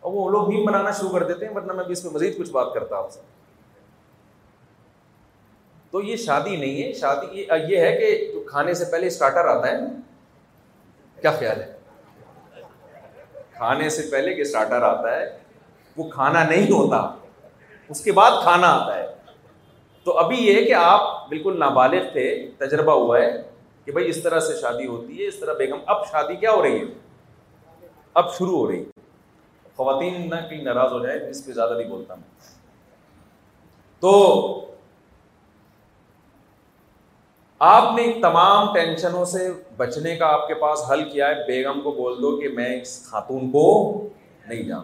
اور 0.00 0.12
وہ 0.12 0.30
لوگ 0.30 0.48
میم 0.48 0.64
بنانا 0.64 0.90
شروع 0.90 1.10
کر 1.10 1.22
دیتے 1.22 1.46
ہیں، 1.46 1.54
ورنہ 1.54 1.72
میں 1.72 1.84
بھی 1.84 1.92
اس 1.92 2.02
پہ 2.02 2.08
مزید 2.08 2.38
کچھ 2.38 2.50
بات 2.50 2.66
کرتا 2.74 2.98
ہوں۔ 2.98 3.08
سے 3.10 3.20
تو 5.92 6.00
یہ 6.00 6.16
شادی 6.16 6.56
نہیں 6.56 6.82
ہے، 6.82 6.92
شادی 6.92 7.44
یہ 7.68 7.80
ہے 7.80 7.96
کہ 7.96 8.32
جو 8.32 8.40
کھانے 8.40 8.74
سے 8.74 8.84
پہلے 8.92 9.06
اسٹارٹر 9.06 9.44
آتا 9.44 9.68
ہے، 9.68 9.78
کیا 11.20 11.30
خیال 11.30 11.62
ہے؟ 11.62 11.72
کھانے 13.52 13.88
سے 13.88 14.02
پہلے 14.10 14.34
کہ 14.34 14.40
اسٹارٹر 14.40 14.82
آتا 14.82 15.16
ہے، 15.16 15.38
وہ 15.96 16.08
کھانا 16.08 16.44
نہیں 16.44 16.70
ہوتا، 16.70 17.14
اس 17.88 18.04
کے 18.04 18.12
بعد 18.12 18.30
کھانا 18.42 18.68
آتا 18.68 18.98
ہے۔ 18.98 19.06
تو 20.04 20.18
ابھی 20.18 20.36
یہ 20.36 20.64
کہ 20.64 20.74
آپ 20.74 21.28
بالکل 21.28 21.58
نابالغ 21.58 22.12
تھے، 22.12 22.50
تجربہ 22.58 22.92
ہوا 22.92 23.18
ہے 23.18 23.42
کہ 23.84 23.92
بھائی 23.92 24.08
اس 24.08 24.22
طرح 24.22 24.40
سے 24.40 24.52
شادی 24.60 24.86
ہوتی 24.86 25.22
ہے، 25.22 25.28
اس 25.28 25.36
طرح 25.36 25.52
بیگم۔ 25.52 25.78
اب 25.86 26.06
شادی 26.06 26.36
کیا 26.36 26.52
ہو 26.52 26.62
رہی 26.62 26.78
ہے؟ 26.78 26.84
اب 28.14 28.34
شروع 28.34 28.58
ہو 28.58 28.70
رہی 28.70 28.80
ہے۔ 28.80 29.00
خواتین 29.76 30.30
نہ 30.30 30.48
کہیں 30.50 30.62
ناراض 30.62 30.92
ہو 30.92 31.06
جائے 31.06 31.30
اس 31.30 31.46
پہ 31.46 31.52
زیادہ 31.52 31.74
نہیں 31.78 31.88
بولتا 31.88 32.14
میں۔ 32.14 32.58
تو 34.00 34.71
آپ 37.64 37.92
نے 37.96 38.12
تمام 38.22 38.74
ٹینشنوں 38.74 39.24
سے 39.24 39.52
بچنے 39.76 40.16
کا 40.16 40.26
آپ 40.26 40.48
کے 40.48 40.54
پاس 40.54 40.90
حل 40.90 41.08
کیا 41.08 41.28
ہے۔ 41.28 41.46
بیگم 41.46 41.80
کو 41.80 41.90
بول 41.90 42.22
دو 42.22 42.36
کہ 42.36 42.48
میں 42.48 42.80
اس 42.82 43.06
خاتون 43.06 43.50
کو 43.50 44.08
نہیں 44.48 44.62
جان 44.62 44.80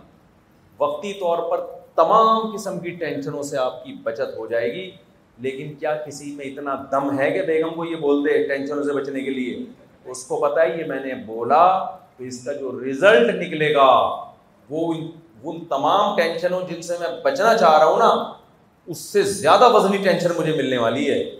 وقتی 0.78 1.12
طور 1.12 1.50
پر 1.50 1.60
تمام 1.94 2.56
قسم 2.56 2.80
کی 2.80 2.90
ٹینشنوں 2.90 3.42
سے 3.42 3.58
آپ 3.58 3.84
کی 3.84 3.92
بچت 4.02 4.36
ہو 4.36 4.46
جائے 4.46 4.72
گی۔ 4.72 4.90
لیکن 5.38 5.74
کیا 5.74 5.94
کسی 5.94 6.34
میں 6.34 6.44
اتنا 6.44 6.74
دم 6.90 7.18
ہے 7.18 7.30
کہ 7.30 7.42
بیگم 7.42 7.70
کو 7.70 7.84
یہ 7.84 7.96
بول 7.96 8.24
دے 8.24 8.48
ٹینشنوں 8.48 8.82
سے 8.82 8.92
بچنے 8.92 9.20
کے 9.20 9.30
لیے؟ 9.30 9.64
اس 10.04 10.24
کو 10.24 10.36
پتا 10.36 10.62
ہے، 10.62 10.78
یہ 10.78 10.84
میں 10.84 11.00
نے 11.04 11.14
بولا 11.14 11.84
تو 12.16 12.24
اس 12.24 12.44
کا 12.44 12.52
جو 12.52 12.80
ریزلٹ 12.84 13.34
نکلے 13.34 13.74
گا 13.74 14.24
وہ 14.70 14.94
ان 15.42 15.64
تمام 15.64 16.16
ٹینشنوں 16.16 16.60
جن 16.70 16.82
سے 16.82 16.94
میں 17.00 17.08
بچنا 17.24 17.56
چاہ 17.56 17.78
رہا 17.78 17.86
ہوں 17.86 17.98
نا، 17.98 18.32
اس 18.86 18.98
سے 18.98 19.22
زیادہ 19.22 19.72
وزنی 19.72 19.96
ٹینشن 19.96 20.28
مجھے 20.36 20.52
ملنے 20.52 20.78
والی 20.78 21.10
ہے۔ 21.10 21.37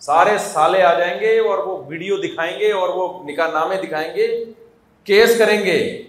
سارے 0.00 0.38
سالے 0.38 0.82
آ 0.82 0.98
جائیں 0.98 1.20
گے 1.20 1.38
اور 1.38 1.58
وہ 1.58 1.84
ویڈیو 1.86 2.16
دکھائیں 2.16 2.58
گے 2.58 2.72
اور 2.72 2.88
وہ 2.88 3.24
نکاح 3.24 3.48
نامے 3.48 3.76
دکھائیں 3.76 4.16
گے، 4.16 4.44
کیس 5.04 5.38
کریں 5.38 5.64
گے، 5.64 6.02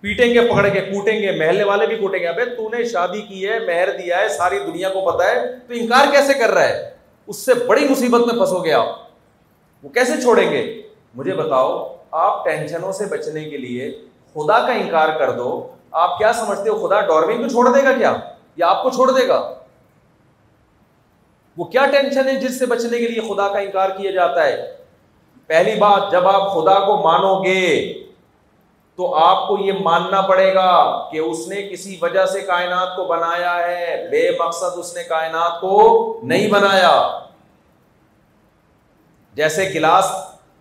پیٹیں 0.00 0.34
گے 0.34 0.40
پکڑ 0.40 0.68
کے 0.68 0.80
کوٹیں 0.80 1.22
گے، 1.22 1.32
محلے 1.32 1.64
والے 1.64 1.86
بھی 1.86 1.96
کوٹیں 1.96 2.18
گے۔ 2.18 2.26
ابھی 2.26 2.44
تو 2.44 2.68
نے 2.68 2.84
شادی 2.84 3.20
کی 3.20 3.48
ہے، 3.48 3.58
مہر 3.58 3.88
دیا 3.90 4.18
ہے، 4.18 4.28
ساری 4.28 4.58
دنیا 4.58 4.88
کو 4.88 5.10
پتا 5.10 5.30
ہے، 5.30 5.52
تو 5.68 5.74
انکار 5.74 6.12
کیسے 6.12 6.34
کر 6.34 6.50
رہا 6.50 6.68
ہے؟ 6.68 6.90
اس 7.26 7.36
سے 7.36 7.54
بڑی 7.54 7.88
مصیبت 7.88 8.20
میں 8.20 8.34
پھنسو 8.34 8.64
گے 8.64 8.72
آپ۔ 8.72 8.88
وہ 9.82 9.88
کیسے 9.88 10.20
چھوڑیں 10.22 10.50
گے؟ 10.50 10.82
مجھے 11.14 11.34
بتاؤ، 11.34 11.96
آپ 12.10 12.44
ٹینشنوں 12.44 12.92
سے 12.92 13.04
بچنے 13.04 13.44
کے 13.44 13.56
لیے 13.56 13.90
خدا 14.34 14.58
کا 14.58 14.72
انکار 14.72 15.08
کر 15.18 15.30
دو۔ 15.30 15.68
آپ 15.90 16.18
کیا 16.18 16.32
سمجھتے 16.32 16.70
ہو؟ 16.70 16.88
خدا 16.88 17.00
ڈورمنگ 17.00 17.42
کو 17.42 17.48
چھوڑ 17.48 17.78
دے 17.78 17.84
گا 17.84 17.92
کیا؟ 17.92 18.16
یا 18.56 18.66
آپ 18.66 18.82
کو 18.82 18.90
چھوڑ 18.90 19.10
دے 19.10 19.28
گا؟ 19.28 19.54
وہ 21.56 21.64
کیا 21.64 21.86
ٹینشن 21.86 22.28
ہے 22.28 22.34
جس 22.34 22.58
سے 22.58 22.66
بچنے 22.66 22.98
کے 22.98 23.08
لیے 23.08 23.34
خدا 23.34 23.48
کا 23.48 23.58
انکار 23.58 23.90
کیا 23.90 24.10
جاتا 24.10 24.44
ہے؟ 24.44 24.76
پہلی 25.46 25.74
بات، 25.74 26.12
جب 26.12 26.28
آپ 26.28 26.54
خدا 26.54 26.78
کو 26.86 26.96
مانو 26.96 27.42
گے 27.44 27.94
تو 28.96 29.14
آپ 29.14 29.48
کو 29.48 29.58
یہ 29.58 29.72
ماننا 29.80 30.20
پڑے 30.20 30.54
گا 30.54 31.02
کہ 31.10 31.18
اس 31.18 31.48
نے 31.48 31.62
کسی 31.62 31.98
وجہ 32.02 32.26
سے 32.26 32.40
کائنات 32.40 32.96
کو 32.96 33.04
بنایا 33.04 33.66
ہے۔ 33.66 34.08
بے 34.10 34.30
مقصد 34.40 34.78
اس 34.78 34.96
نے 34.96 35.02
کائنات 35.02 35.60
کو 35.60 36.20
نہیں 36.22 36.48
بنایا۔ 36.48 37.18
جیسے 39.34 39.70
گلاس 39.74 40.12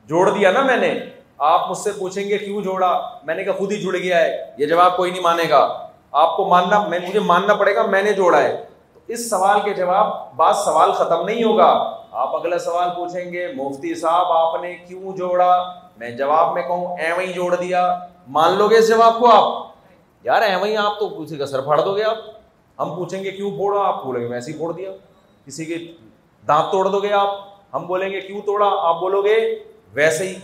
جوڑ 0.06 0.30
دیا 0.30 0.52
نا 0.52 0.62
میں 0.62 0.78
نے، 0.78 1.00
آپ 1.38 1.70
مجھ 1.70 1.78
سے 1.78 1.92
پوچھیں 1.92 2.30
گے 2.30 2.38
کیوں 2.38 2.62
جوڑا؟ 2.62 3.10
میں 3.24 3.36
نے 3.36 3.44
کہا 3.44 3.54
خود 3.54 3.72
ہی 3.72 3.82
جڑ 3.82 3.98
گیا 3.98 4.22
ہے۔ 4.22 4.46
یہ 4.58 4.66
جواب 4.66 4.98
کوئی 4.98 5.12
نہیں 5.12 5.22
مانے 5.22 5.44
گا۔ 5.50 5.88
آپ 6.12 6.38
کو 6.38 6.46
ماننا 6.46 6.80
مجھے 6.80 7.20
ماننا 7.20 7.54
پڑے 7.54 7.76
گا 7.76 7.86
میں 7.86 8.02
نے 8.02 8.14
جوڑا 8.14 8.42
ہے۔ 8.42 8.64
اس 9.12 9.30
سوال 9.30 9.60
کے 9.62 9.74
جواب 9.74 10.36
بعض 10.36 10.58
سوال 10.58 10.92
ختم 10.92 11.26
نہیں 11.26 11.44
ہوگا۔ 11.44 11.98
آپ 12.12 12.36
اگلا 12.36 12.60
سوال 12.60 12.90
پوچھیں 12.96 13.34
گے، 13.34 13.48
مفتی 13.48 13.96
صاحب، 13.96 14.32
آپ 14.32 14.62
نے 14.62 14.76
کیوں 14.76 15.18
جوڑا؟ 15.18 15.74
میں 15.98 16.12
جواب 16.12 16.54
میں 16.54 16.62
کہوں 16.62 16.98
اے 16.98 17.12
وہیں 17.12 17.34
جوڑ 17.34 17.56
دیا۔ 17.56 18.00
مان 18.28 18.54
لو 18.54 18.70
گے 18.70 18.78
اس 18.78 18.88
جواب 18.88 19.20
کو 19.20 19.30
آپ۔ 19.32 19.68
یار 20.24 20.42
اے 20.42 20.78
آپ 20.78 21.00
تو 21.00 21.10
کسی 21.10 21.38
کا 21.38 21.46
سر 21.46 21.62
پھاڑ 21.62 21.82
دو 21.82 21.96
گے 21.96 22.04
آپ۔ 22.04 22.18
ہم 22.82 22.96
پوچھیں 22.96 23.24
گے، 23.24 23.32
کیوں 23.32 23.52
پھوڑا؟ 23.52 23.88
آپ 23.88 24.04
بولیں 24.04 24.22
گے 24.22 24.28
ویسے 24.28 24.52
ہی 24.52 24.58
پھوڑ 24.58 24.74
دیا۔ 24.74 24.92
کسی 25.46 25.66
کے 25.66 25.78
دانت 26.48 26.72
توڑ 26.72 26.86
دو 26.86 27.00
گے 27.00 27.14
آپ۔ 27.14 27.30
ہم 27.74 27.88
بولیں 27.88 28.10
گے، 28.12 28.22
کیوں 28.22 28.42
توڑا؟ 28.42 28.70
آپ 28.80 29.00
بولو 29.00 29.22
گے، 29.22 29.60
ویسے 29.94 30.28
ہی۔ 30.28 30.36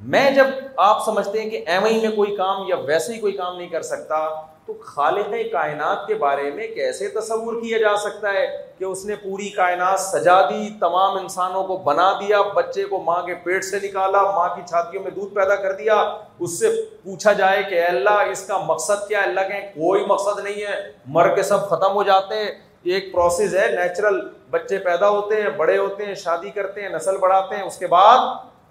میں 0.00 0.30
جب 0.30 0.46
آپ 0.76 1.04
سمجھتے 1.04 1.42
ہیں 1.42 1.50
کہ 1.50 1.64
اے 1.66 1.78
وہیں 1.78 2.08
میں 2.08 2.16
کوئی 2.16 2.36
کام 2.36 2.68
یا 2.68 2.76
ویسے 2.76 3.14
ہی 3.14 3.20
کوئی 3.20 3.32
کام 3.32 3.56
نہیں 3.56 3.68
کر 3.68 3.82
سکتا 3.82 4.28
تو 4.68 4.74
خالق 4.74 5.52
کائنات 5.52 6.06
کے 6.06 6.14
بارے 6.14 6.50
میں 6.50 6.68
کیسے 6.68 7.08
تصور 7.08 7.62
کیا 7.62 7.78
جا 7.78 7.96
سکتا 7.96 8.32
ہے 8.32 8.66
کہ 8.78 8.84
اس 8.84 9.04
نے 9.04 9.14
پوری 9.16 9.48
کائنات 9.48 10.00
سجا 10.00 10.42
دی، 10.42 10.68
تمام 10.80 11.16
انسانوں 11.16 11.64
کو 11.64 11.76
بنا 11.76 12.12
دیا، 12.12 12.42
بچے 12.42 12.84
کو 12.84 12.98
ماں 12.98 13.22
کے 13.22 13.34
پیٹ 13.34 13.64
سے 13.64 13.78
نکالا، 13.82 14.22
ماں 14.22 14.48
کی 14.56 14.62
چھاتیوں 14.68 15.02
میں 15.02 15.10
دودھ 15.10 15.34
پیدا 15.34 15.56
کر 15.56 15.72
دیا؟ 15.72 16.16
اس 16.38 16.58
سے 16.58 16.68
پوچھا 17.04 17.32
جائے 17.32 17.62
کہ 17.62 17.82
اللہ، 17.82 18.10
اس 18.10 18.46
کا 18.46 18.58
مقصد 18.58 19.08
کیا 19.08 19.22
اللہ 19.22 19.40
کہ 19.40 19.54
کوئی 19.54 20.04
مقصد 20.06 20.38
نہیں 20.44 20.66
ہے۔ 20.66 20.92
مر 21.06 21.34
کے 21.34 21.42
سب 21.42 21.68
ختم 21.68 21.92
ہو 21.92 22.02
جاتے 22.02 22.34
ہیں۔ 22.34 22.50
ایک 22.82 23.12
پروسیس 23.12 23.54
ہے 23.54 23.70
نیچرل 23.70 24.28
بچے 24.50 24.78
پیدا 24.78 25.08
ہوتے 25.08 25.42
ہیں، 25.42 25.50
بڑے 25.50 25.78
ہوتے 25.78 26.06
ہیں، 26.06 26.14
شادی 26.14 26.50
کرتے 26.50 26.82
ہیں، 26.82 26.88
نسل 26.88 27.16
بڑھاتے 27.16 27.56
ہیں، 27.56 27.62
اس 27.62 27.78
کے 27.78 27.86
بعد 27.86 28.18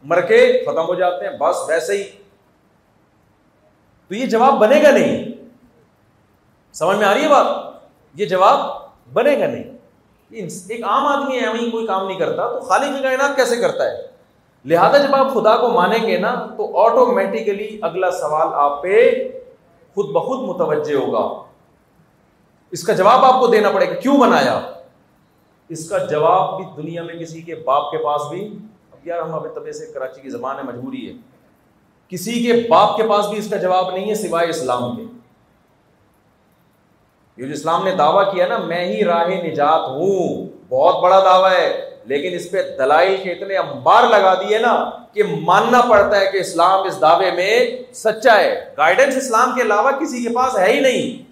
مر 0.03 0.21
کے 0.21 0.63
ختم 0.65 0.87
ہو 0.87 0.95
جاتے 0.95 1.27
ہیں۔ 1.27 1.37
بس 1.37 1.55
ویسے 1.67 1.97
ہی۔ 1.97 2.03
تو 4.07 4.15
یہ 4.15 4.25
جواب 4.25 4.53
بنے 4.59 4.83
گا 4.83 4.91
نہیں؟ 4.91 5.36
سمجھ 6.79 6.97
میں 6.97 7.05
آ 7.05 7.13
رہی 7.13 7.21
ہے 7.21 7.27
بات؟ 7.27 7.45
یہ 8.15 8.25
جواب 8.25 8.59
بنے 9.13 9.39
گا 9.39 9.47
نہیں۔ 9.47 9.63
ایک 10.69 10.83
عام 10.83 11.05
آدمی 11.05 11.39
ہے 11.39 11.47
وہیں 11.47 11.71
کوئی 11.71 11.87
کام 11.87 12.07
نہیں 12.07 12.19
کرتا، 12.19 12.51
تو 12.51 12.59
خالی 12.59 12.97
کی 12.97 13.03
کائنات 13.03 13.35
کیسے 13.35 13.55
کرتا 13.55 13.85
ہے؟ 13.85 14.07
لہذا 14.65 14.97
جب 14.97 15.15
آپ 15.15 15.33
خدا 15.33 15.57
کو 15.57 15.67
مانیں 15.67 16.07
گے 16.07 16.17
نا، 16.17 16.47
تو 16.57 16.79
آٹومیٹیکلی 16.79 17.79
اگلا 17.81 18.11
سوال 18.11 18.47
آپ 18.53 18.83
پہ 18.83 19.27
خود 19.93 20.05
بخود 20.09 20.49
متوجہ 20.49 20.95
ہوگا۔ 20.95 21.43
اس 22.71 22.83
کا 22.83 22.93
جواب 22.93 23.25
آپ 23.25 23.39
کو 23.39 23.47
دینا 23.47 23.71
پڑے 23.71 23.89
گا، 23.89 23.93
کیوں 23.93 24.17
بنایا؟ 24.17 24.61
اس 25.69 25.89
کا 25.89 25.97
جواب 25.97 26.57
بھی 26.57 26.81
دنیا 26.81 27.03
میں 27.03 27.15
کسی 27.15 27.41
کے 27.41 27.55
باپ 27.55 27.91
کے 27.91 27.97
پاس 27.97 28.21
بھی، 28.29 28.57
اب 28.91 29.07
یار 29.07 29.19
ہم 29.19 29.33
ابھی 29.33 29.49
طبع 29.55 29.71
سے 29.71 29.85
کراچی 29.93 30.21
کی 30.21 30.29
زبان 30.29 30.57
ہے، 30.57 30.63
مجبوری 30.63 31.07
ہے۔ 31.07 31.13
کسی 32.09 32.43
کے 32.43 32.67
باپ 32.69 32.97
کے 32.97 33.03
پاس 33.03 33.27
بھی 33.27 33.37
اس 33.37 33.49
کا 33.49 33.57
جواب 33.57 33.91
نہیں 33.91 34.09
ہے 34.09 34.15
سوائے 34.15 34.49
اسلام 34.49 34.95
کے۔ 34.95 35.16
یہ 37.37 37.45
جو 37.45 37.53
اسلام 37.53 37.83
نے 37.83 37.91
دعویٰ 37.91 38.33
کیا 38.33 38.47
نا، 38.47 38.57
میں 38.57 38.85
ہی 38.85 39.05
راہ 39.05 39.27
نجات 39.27 39.89
ہوں۔ 39.89 40.45
بہت 40.69 41.03
بڑا 41.03 41.19
دعویٰ 41.19 41.51
ہے، 41.51 41.89
لیکن 42.05 42.35
اس 42.35 42.51
پہ 42.51 42.63
دلائل 42.77 43.17
کے 43.23 43.31
اتنے 43.31 43.55
امبار 43.55 44.03
لگا 44.03 44.33
دیے 44.33 44.57
نا 44.57 44.89
کہ 45.13 45.23
ماننا 45.23 45.81
پڑتا 45.89 46.19
ہے 46.19 46.25
کہ 46.31 46.37
اسلام 46.37 46.83
اس 46.83 47.01
دعوے 47.01 47.31
میں 47.31 47.83
سچا 47.93 48.37
ہے۔ 48.37 48.73
گائیڈنس 48.77 49.17
اسلام 49.17 49.55
کے 49.55 49.61
علاوہ 49.61 49.91
کسی 49.91 50.23
کے 50.23 50.29
پاس 50.29 50.57
ہے 50.57 50.73
ہی 50.73 50.79
نہیں۔ 50.79 51.31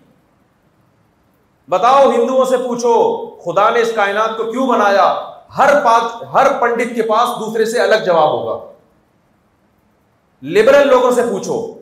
بتاؤ، 1.69 2.11
ہندوؤں 2.11 2.45
سے 2.45 2.57
پوچھو، 2.57 3.25
خدا 3.25 3.69
نے 3.69 3.81
اس 3.81 3.91
کائنات 3.95 4.37
کو 4.37 4.51
کیوں 4.51 4.67
بنایا؟ 4.67 5.31
ہر 5.57 5.85
پاس 5.85 6.23
ہر 6.33 6.61
پنڈت 6.61 6.95
کے 6.95 7.01
پاس 7.01 7.39
دوسرے 7.39 7.65
سے 7.65 7.79
الگ 7.79 7.95
جواب 8.05 8.31
ہوگا۔ 8.31 8.71
لبرل 10.43 10.87
لوگوں 10.87 11.11
سے 11.11 11.21
پوچھو۔ 11.21 11.73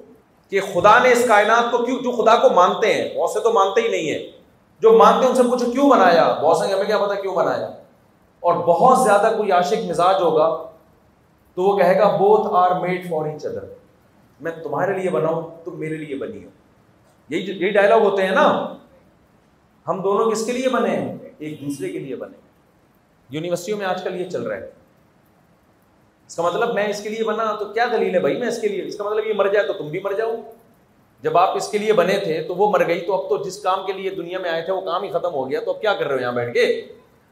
کہ 0.53 0.61
خدا 0.73 1.03
نے 1.03 1.11
اس 1.11 1.25
کائنات 1.27 1.71
کو 1.71 1.77
کیوں 1.77 1.99
جو 2.03 2.11
خدا 2.11 2.35
کو 2.35 2.49
مانتے 2.49 2.93
ہیں، 2.93 3.17
بہت 3.17 3.29
سے 3.29 3.39
تو 3.39 3.53
مانتے 3.53 3.81
ہی 3.81 3.87
نہیں 3.87 4.11
ہے 4.11 4.31
جو 4.79 4.97
مانتے 4.97 5.19
ہیں، 5.19 5.27
ان 5.27 5.35
سے 5.35 5.43
پوچھو 5.43 5.71
کیوں 5.71 5.89
بنایا؟ 5.89 6.39
بہت 6.41 6.57
سے 6.57 6.73
ہمیں 6.73 6.83
کیا 6.83 6.97
پتا 6.97 7.15
کیوں 7.15 7.35
بنایا؟ 7.35 7.65
اور 8.39 8.53
بہت 8.53 9.03
زیادہ 9.03 9.33
کوئی 9.37 9.51
عاشق 9.51 9.89
مزاج 9.89 10.15
ہوگا 10.21 10.63
تو 11.55 11.63
وہ 11.63 11.77
کہے 11.77 11.99
گا 11.99 12.15
both 12.17 12.47
are 12.51 12.79
made 12.79 13.09
for 13.09 13.25
each 13.25 13.45
other 13.45 13.63
میں 14.39 14.51
تمہارے 14.63 14.93
لیے 14.97 15.09
بناؤں، 15.09 15.41
تم 15.63 15.79
میرے 15.79 15.95
لیے 15.95 16.15
بنی 16.15 16.43
ہو۔ 16.43 16.49
یہی 17.29 17.41
یہی 17.41 17.69
ڈائلگ 17.69 18.03
ہوتے 18.03 18.23
ہیں 18.23 18.31
نا۔ 18.31 18.73
ہم 19.87 20.01
دونوں 20.01 20.31
کس 20.31 20.45
کے 20.45 20.51
لیے 20.51 20.69
بنے 20.69 20.89
ہیں؟ 20.89 21.17
ایک 21.37 21.61
دوسرے 21.61 21.89
کے 21.89 21.99
لیے 21.99 22.15
بنے 22.15 22.37
یونیورسٹیوں 23.29 23.77
میں 23.77 23.85
آج 23.85 24.03
کل 24.03 24.21
یہ 24.21 24.29
چل 24.29 24.43
رہا 24.43 24.55
ہے۔ 24.55 24.71
اس 26.27 26.35
کا 26.35 26.43
مطلب 26.43 26.73
میں 26.73 26.87
اس 26.87 27.03
کے 27.03 27.09
لیے 27.09 27.23
بنا 27.23 27.55
تو 27.55 27.65
کیا 27.65 27.85
دلیل 27.91 28.15
ہے 28.15 28.19
بھائی 28.19 28.37
میں 28.37 28.47
اس 28.47 28.61
کے 28.61 28.67
لیے؟ 28.67 28.85
اس 28.85 28.97
کا 28.97 29.03
مطلب 29.03 29.27
یہ 29.27 29.33
مر 29.33 29.47
جائے 29.47 29.67
تو 29.67 29.73
تم 29.73 29.87
بھی 29.87 29.99
مر 30.03 30.13
جاؤ۔ 30.13 30.35
جب 31.21 31.37
آپ 31.37 31.55
اس 31.55 31.67
کے 31.71 31.77
لیے 31.77 31.93
بنے 31.93 32.17
تھے 32.17 32.43
تو 32.47 32.55
وہ 32.55 32.69
مر 32.69 32.87
گئی، 32.87 32.99
تو 32.99 33.21
اب 33.21 33.29
تو 33.29 33.37
جس 33.37 33.63
کام 33.63 33.85
کے 33.85 33.93
لیے 33.93 34.09
دنیا 34.09 34.39
میں 34.39 34.49
آئے 34.49 34.61
تھے 34.61 34.73
وہ 34.73 34.81
کام 34.81 35.03
ہی 35.03 35.09
ختم 35.09 35.33
ہو 35.33 35.49
گیا۔ 35.49 35.59
تو 35.59 35.73
اب 35.73 35.81
کیا 35.81 35.93
کر 35.93 36.07
رہے 36.07 36.15
ہو 36.15 36.21
یہاں 36.21 36.31
بیٹھ 36.31 36.53
کے؟ 36.53 36.81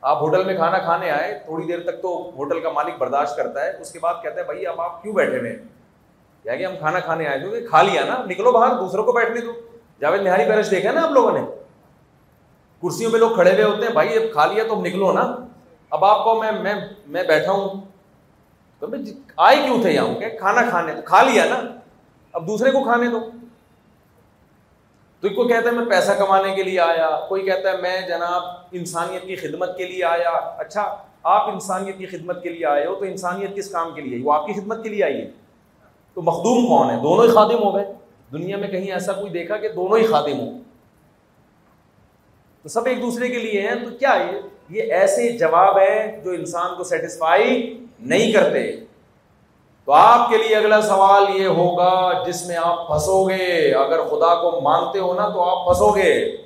آپ 0.01 0.21
ہوٹل 0.21 0.43
میں 0.43 0.55
کھانا 0.55 0.77
کھانے 0.77 1.09
آئے، 1.09 1.39
تھوڑی 1.45 1.67
دیر 1.67 1.79
تک 1.79 2.01
تو 2.01 2.31
ہوٹل 2.37 2.59
کا 2.59 2.69
مالک 2.69 2.93
برداشت 2.97 3.35
کرتا 3.35 3.65
ہے۔ 3.65 3.71
اس 3.81 3.91
کے 3.91 3.99
بعد 4.01 4.13
کہتا 4.23 4.39
ہے، 4.39 4.45
بھائی، 4.45 4.67
اب 4.67 4.81
آپ 4.81 5.03
کیوں 5.03 5.13
بیٹھے 5.13 5.39
ہوئے 5.39 5.55
کیا 6.43 6.55
کہ 6.55 6.65
ہم 6.65 6.73
کھانا 6.79 6.99
کھانے 6.99 7.27
آئے 7.27 7.39
تھے 7.39 7.67
کھا 7.67 7.81
لیا 7.81 8.05
نا۔ 8.05 8.25
نکلو 8.25 8.51
باہر، 8.51 8.73
دوسروں 8.73 9.03
کو 9.03 9.11
بیٹھنے 9.11 9.41
دو۔ 9.41 9.51
جاوید 10.01 10.21
نہاری 10.21 10.45
پیرش 10.45 10.71
دیکھا 10.71 10.91
نا 10.91 11.03
آپ 11.03 11.11
لوگوں 11.11 11.31
نے؟ 11.31 11.41
کرسیوں 12.81 13.11
پہ 13.11 13.17
لوگ 13.17 13.31
کھڑے 13.31 13.51
ہوئے 13.51 13.63
ہوتے 13.63 13.85
ہیں، 13.85 13.93
بھائی، 13.93 14.15
اب 14.15 14.33
کھا 14.33 14.45
لیا 14.45 14.63
تو 14.69 14.75
نکلو 14.75 15.11
نا۔ 15.11 15.35
اب 15.89 16.05
آپ 16.05 16.23
کو 16.23 16.35
میں 16.35 16.51
میں 17.07 17.23
بیٹھا 17.23 17.51
ہوں۔ 17.51 17.90
تو 18.81 18.95
جی، 18.95 19.19
آئے 19.37 19.55
کیوں 19.55 19.81
تھے 19.81 19.91
یہاں؟ 19.91 20.13
کہ 20.13 20.37
کھانا 20.39 20.61
کھانے 20.69 20.93
تو 20.93 21.01
کھا 21.01 21.21
لیا 21.21 21.45
نا؟ 21.45 21.61
اب 22.33 22.47
دوسرے 22.47 22.71
کو 22.71 22.83
کھانے 22.83 23.07
دو۔ 23.07 23.19
تو 25.19 25.29
کو 25.29 25.47
کہتا 25.47 25.69
ہے 25.69 25.73
میں 25.73 25.85
پیسہ 25.85 26.11
کمانے 26.11 26.55
کے 26.55 26.63
لیے 26.63 26.79
آیا، 26.79 27.19
کوئی 27.29 27.45
کہتا 27.45 27.71
ہے 27.71 27.77
میں 27.77 28.01
جناب 28.01 28.43
انسانیت 28.71 29.21
کی 29.21 29.35
خدمت 29.35 29.77
کے 29.77 29.85
لیے 29.85 30.03
آیا۔ 30.03 30.29
اچھا 30.29 30.95
آپ 31.23 31.49
انسانیت 31.49 31.97
کی 31.97 32.05
خدمت 32.05 32.43
کے 32.43 32.49
لیے 32.49 32.65
آئے 32.65 32.85
ہو 32.85 32.95
تو 32.95 33.05
انسانیت 33.05 33.55
کس 33.55 33.69
کام 33.69 33.93
کے 33.93 34.01
لیے؟ 34.01 34.23
وہ 34.23 34.33
آپ 34.33 34.45
کی 34.45 34.53
خدمت 34.53 34.83
کے 34.83 34.89
لیے 34.89 35.03
آئی 35.03 35.21
ہے۔ 35.21 35.31
تو 36.13 36.21
مخدوم 36.21 36.67
کون 36.67 36.89
ہے؟ 36.89 36.95
دونوں 37.03 37.25
ہی 37.25 37.31
خادم 37.31 37.63
ہو 37.63 37.75
گئے۔ 37.75 37.93
دنیا 38.31 38.57
میں 38.57 38.67
کہیں 38.67 38.91
ایسا 38.91 39.13
کوئی 39.13 39.29
دیکھا 39.29 39.57
کہ 39.57 39.69
دونوں 39.69 39.97
ہی 39.97 40.05
خادم 40.05 40.39
ہوں۔ 40.39 40.59
تو 42.63 42.69
سب 42.69 42.85
ایک 42.85 43.01
دوسرے 43.01 43.27
کے 43.27 43.39
لیے 43.39 43.61
ہیں، 43.61 43.75
تو 43.75 43.97
کیا 43.97 44.09
یہ؟ 44.09 44.37
ایسے 44.81 45.37
جواب 45.37 45.77
ہیں 45.77 46.23
جو 46.23 46.31
انسان 46.31 46.75
کو 46.77 46.83
سیٹسفائی 46.83 47.77
نہیں 48.01 48.31
کرتے۔ 48.31 48.71
تو 49.85 49.93
آپ 49.93 50.29
کے 50.29 50.37
لیے 50.37 50.55
اگلا 50.55 50.81
سوال 50.81 51.35
یہ 51.35 51.47
ہوگا، 51.47 52.23
جس 52.25 52.45
میں 52.45 52.55
آپ 52.63 52.87
پھنسو 52.87 53.29
گے۔ 53.29 53.73
اگر 53.73 54.03
خدا 54.03 54.35
کو 54.35 54.61
مانتے 54.61 54.99
ہو 54.99 55.13
نا، 55.13 55.29
تو 55.29 55.43
آپ 55.43 55.65
پھنسو 55.65 55.95
گے۔ 55.95 56.37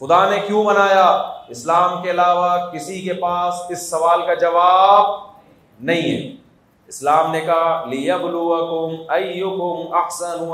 خدا 0.00 0.30
نے 0.30 0.36
کیوں 0.46 0.64
بنایا 0.64 1.04
اسلام 1.48 2.02
کے 2.02 2.10
علاوہ 2.10 2.70
کسی 2.70 3.00
کے 3.00 3.12
پاس 3.12 3.54
اس 3.68 3.90
سوال 3.90 4.26
کا 4.26 4.34
جواب 4.34 5.20
نہیں 5.80 6.26
ہے۔ 6.26 6.36
اسلام 6.88 7.32
نے 7.32 7.40
کہا 7.40 7.84
لیا 7.84 8.16
احسن 9.92 10.52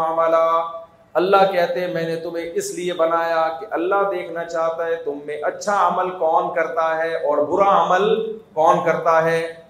اللہ 1.14 1.52
کہتے، 1.52 1.86
میں 1.86 2.02
نے 2.02 2.16
تمہیں 2.16 2.50
اس 2.54 2.74
لیے 2.74 2.92
بنایا 2.92 3.48
کہ 3.60 3.66
اللہ 3.70 4.10
دیکھنا 4.10 4.44
چاہتا 4.44 4.86
ہے 4.86 4.96
تم 4.96 5.18
میں 5.26 5.42
اچھا 5.42 5.88
عمل 5.88 6.10
کون 6.10 6.54
کرتا 6.54 6.96
ہے 6.96 7.14
اور 7.14 7.38
برا 7.38 7.86
عمل 7.86 8.38
کون 8.54 8.76
کرتا 8.84 9.24
ہے۔ 9.24 9.67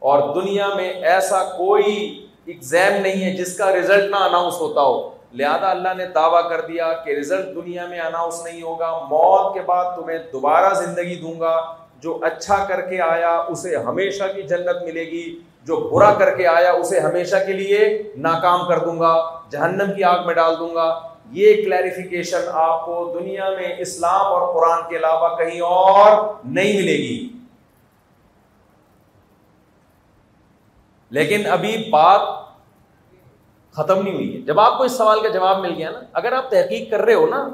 اور 0.00 0.42
دنیا 0.42 0.68
میں 0.74 0.92
ایسا 0.92 1.44
کوئی 1.44 2.26
ایگزام 2.46 3.00
نہیں 3.00 3.24
ہے 3.24 3.36
جس 3.36 3.56
کا 3.56 3.74
رزلٹ 3.74 4.10
نہ 4.10 4.16
اناؤنس 4.16 4.60
ہوتا 4.60 4.80
ہو۔ 4.80 5.10
لہذا 5.32 5.70
اللہ 5.70 5.94
نے 5.96 6.06
دعویٰ 6.06 6.48
کر 6.48 6.60
دیا 6.60 6.92
کہ 6.92 7.10
رزلٹ 7.10 7.54
دنیا 7.54 7.86
میں 7.86 8.00
اناؤنس 8.00 8.44
نہیں 8.44 8.62
ہوگا، 8.62 8.98
موت 9.10 9.54
کے 9.54 9.60
بعد 9.60 9.96
تمہیں 9.96 10.18
دوبارہ 10.32 10.74
زندگی 10.74 11.14
دوں 11.14 11.40
گا۔ 11.40 11.76
جو 12.02 12.18
اچھا 12.22 12.64
کر 12.68 12.80
کے 12.80 13.00
آیا 13.00 13.36
اسے 13.48 13.76
ہمیشہ 13.76 14.24
کی 14.34 14.42
جنت 14.42 14.82
ملے 14.82 15.04
گی، 15.04 15.38
جو 15.64 15.76
برا 15.76 16.14
کر 16.14 16.36
کے 16.36 16.46
آیا 16.46 16.72
اسے 16.72 17.00
ہمیشہ 17.00 17.36
کے 17.46 17.52
لیے 17.52 18.02
ناکام 18.16 18.68
کر 18.68 18.78
دوں 18.78 19.00
گا، 19.00 19.40
جہنم 19.50 19.92
کی 19.96 20.04
آگ 20.04 20.26
میں 20.26 20.34
ڈال 20.34 20.54
دوں 20.58 20.74
گا۔ 20.74 21.00
یہ 21.30 21.54
کلیریفیکیشن 21.54 22.40
آپ 22.52 22.86
کو 22.86 23.16
دنیا 23.20 23.50
میں 23.50 23.74
اسلام 23.78 24.26
اور 24.26 24.54
قرآن 24.54 24.90
کے 24.90 24.96
علاوہ 24.96 25.36
کہیں 25.36 25.60
اور 25.60 26.32
نہیں 26.44 26.72
ملے 26.72 26.96
گی۔ 26.96 27.28
لیکن 31.10 31.46
ابھی 31.46 31.88
بات 31.90 32.20
ختم 33.72 34.02
نہیں 34.02 34.14
ہوئی 34.14 34.36
ہے۔ 34.36 34.40
جب 34.40 34.60
آپ 34.60 34.78
کو 34.78 34.84
اس 34.84 34.92
سوال 34.92 35.20
کا 35.20 35.28
جواب 35.28 35.58
مل 35.58 35.74
گیا 35.74 35.90
نا، 35.90 36.00
اگر 36.12 36.32
آپ 36.32 36.50
تحقیق 36.50 36.90
کر 36.90 37.00
رہے 37.00 37.14
ہو 37.14 37.26
نا، 37.26 37.48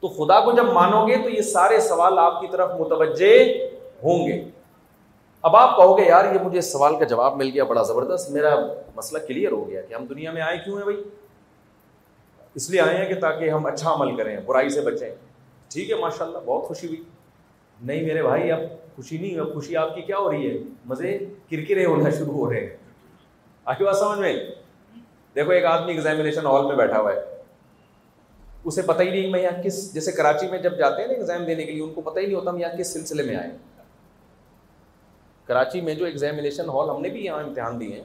تو 0.00 0.08
خدا 0.08 0.40
کو 0.40 0.52
جب 0.52 0.64
مانو 0.64 1.06
گے 1.06 1.16
تو 1.16 1.28
یہ 1.28 1.42
سارے 1.42 1.80
سوال 1.80 2.18
آپ 2.18 2.40
کی 2.40 2.46
طرف 2.46 2.70
متوجہ 2.78 3.44
ہوں 4.02 4.28
گے۔ 4.28 4.44
اب 5.42 5.56
آپ 5.56 5.76
کہو 5.76 5.98
گے، 5.98 6.04
یار، 6.04 6.24
یہ 6.24 6.38
مجھے 6.42 6.58
اس 6.58 6.72
سوال 6.72 6.96
کا 6.96 7.04
جواب 7.04 7.36
مل 7.36 7.50
گیا، 7.54 7.64
بڑا 7.64 7.82
زبردست، 7.82 8.30
میرا 8.30 8.54
مسئلہ 8.96 9.26
کلیئر 9.26 9.52
ہو 9.52 9.68
گیا، 9.68 9.82
کہ 9.82 9.94
ہم 9.94 10.06
دنیا 10.06 10.32
میں 10.32 10.42
آئے 10.42 10.58
کیوں 10.64 10.76
ہیں 10.76 10.84
بھائی؟ 10.84 11.02
اس 12.54 12.70
لیے 12.70 12.80
آئے 12.80 12.96
ہیں 12.96 13.14
کہ 13.14 13.20
تاکہ 13.20 13.50
ہم 13.50 13.66
اچھا 13.66 13.94
عمل 13.94 14.16
کریں، 14.16 14.36
برائی 14.46 14.68
سے 14.68 14.80
بچیں۔ 14.80 15.14
ٹھیک 15.68 15.90
ہے 15.90 15.96
ماشاء 15.96 16.24
اللہ 16.24 16.38
بہت 16.44 16.64
خوشی 16.64 16.86
ہوئی۔ 16.86 17.02
نہیں 17.84 18.02
میرے 18.02 18.22
بھائی، 18.22 18.52
اب 18.52 18.60
خوشی 18.96 19.18
نہیں، 19.18 19.40
اب 19.40 19.54
خوشی 19.54 19.76
آپ 19.76 19.94
کی 19.94 20.02
کیا 20.02 20.18
ہو 20.18 20.32
رہی 20.32 20.50
ہے؟ 20.50 20.62
مزے 20.84 21.18
کرکرے 21.50 21.84
ہونا 21.84 22.10
شروع 22.10 22.34
ہو 22.34 22.52
رہے 22.52 22.60
ہیں۔ 22.60 22.76
آخر 23.64 23.84
بات 23.84 23.96
سمجھ 23.96 24.18
میں 24.18 24.36
دیکھو، 25.34 25.50
ایک 25.50 25.64
آدمی 25.64 25.92
ایگزامینیشن 25.92 26.46
ہال 26.46 26.66
میں 26.66 26.76
بیٹھا 26.76 27.00
ہوا 27.00 27.12
ہے۔ 27.12 27.20
اسے 28.64 28.82
پتہ 28.82 29.02
ہی 29.02 29.10
نہیں 29.10 29.30
میں 29.30 29.42
یہاں 29.42 29.62
کس، 29.62 29.94
جیسے 29.94 30.12
کراچی 30.12 30.48
میں 30.48 30.58
جب 30.58 30.78
جاتے 30.78 31.00
ہیں 31.00 31.08
نا 31.08 31.14
ایگزام 31.14 31.44
دینے 31.44 31.64
کے 31.64 31.72
لیے، 31.72 31.82
ان 31.82 31.94
کو 31.94 32.00
پتہ 32.00 32.18
ہی 32.18 32.26
نہیں 32.26 32.34
ہوتا 32.34 32.50
ہم 32.50 32.58
یہاں 32.58 32.76
کس 32.76 32.92
سلسلے 32.92 33.22
میں 33.22 33.36
آئے 33.36 33.50
کراچی 35.44 35.80
میں 35.80 35.94
جو 35.94 36.04
ایگزامینیشن 36.04 36.68
ہال 36.68 36.88
ہم 36.88 37.02
نے 37.02 37.08
بھی 37.08 37.24
یہاں 37.24 37.42
امتحان 37.42 37.80
دیے 37.80 37.94
ہیں، 37.94 38.02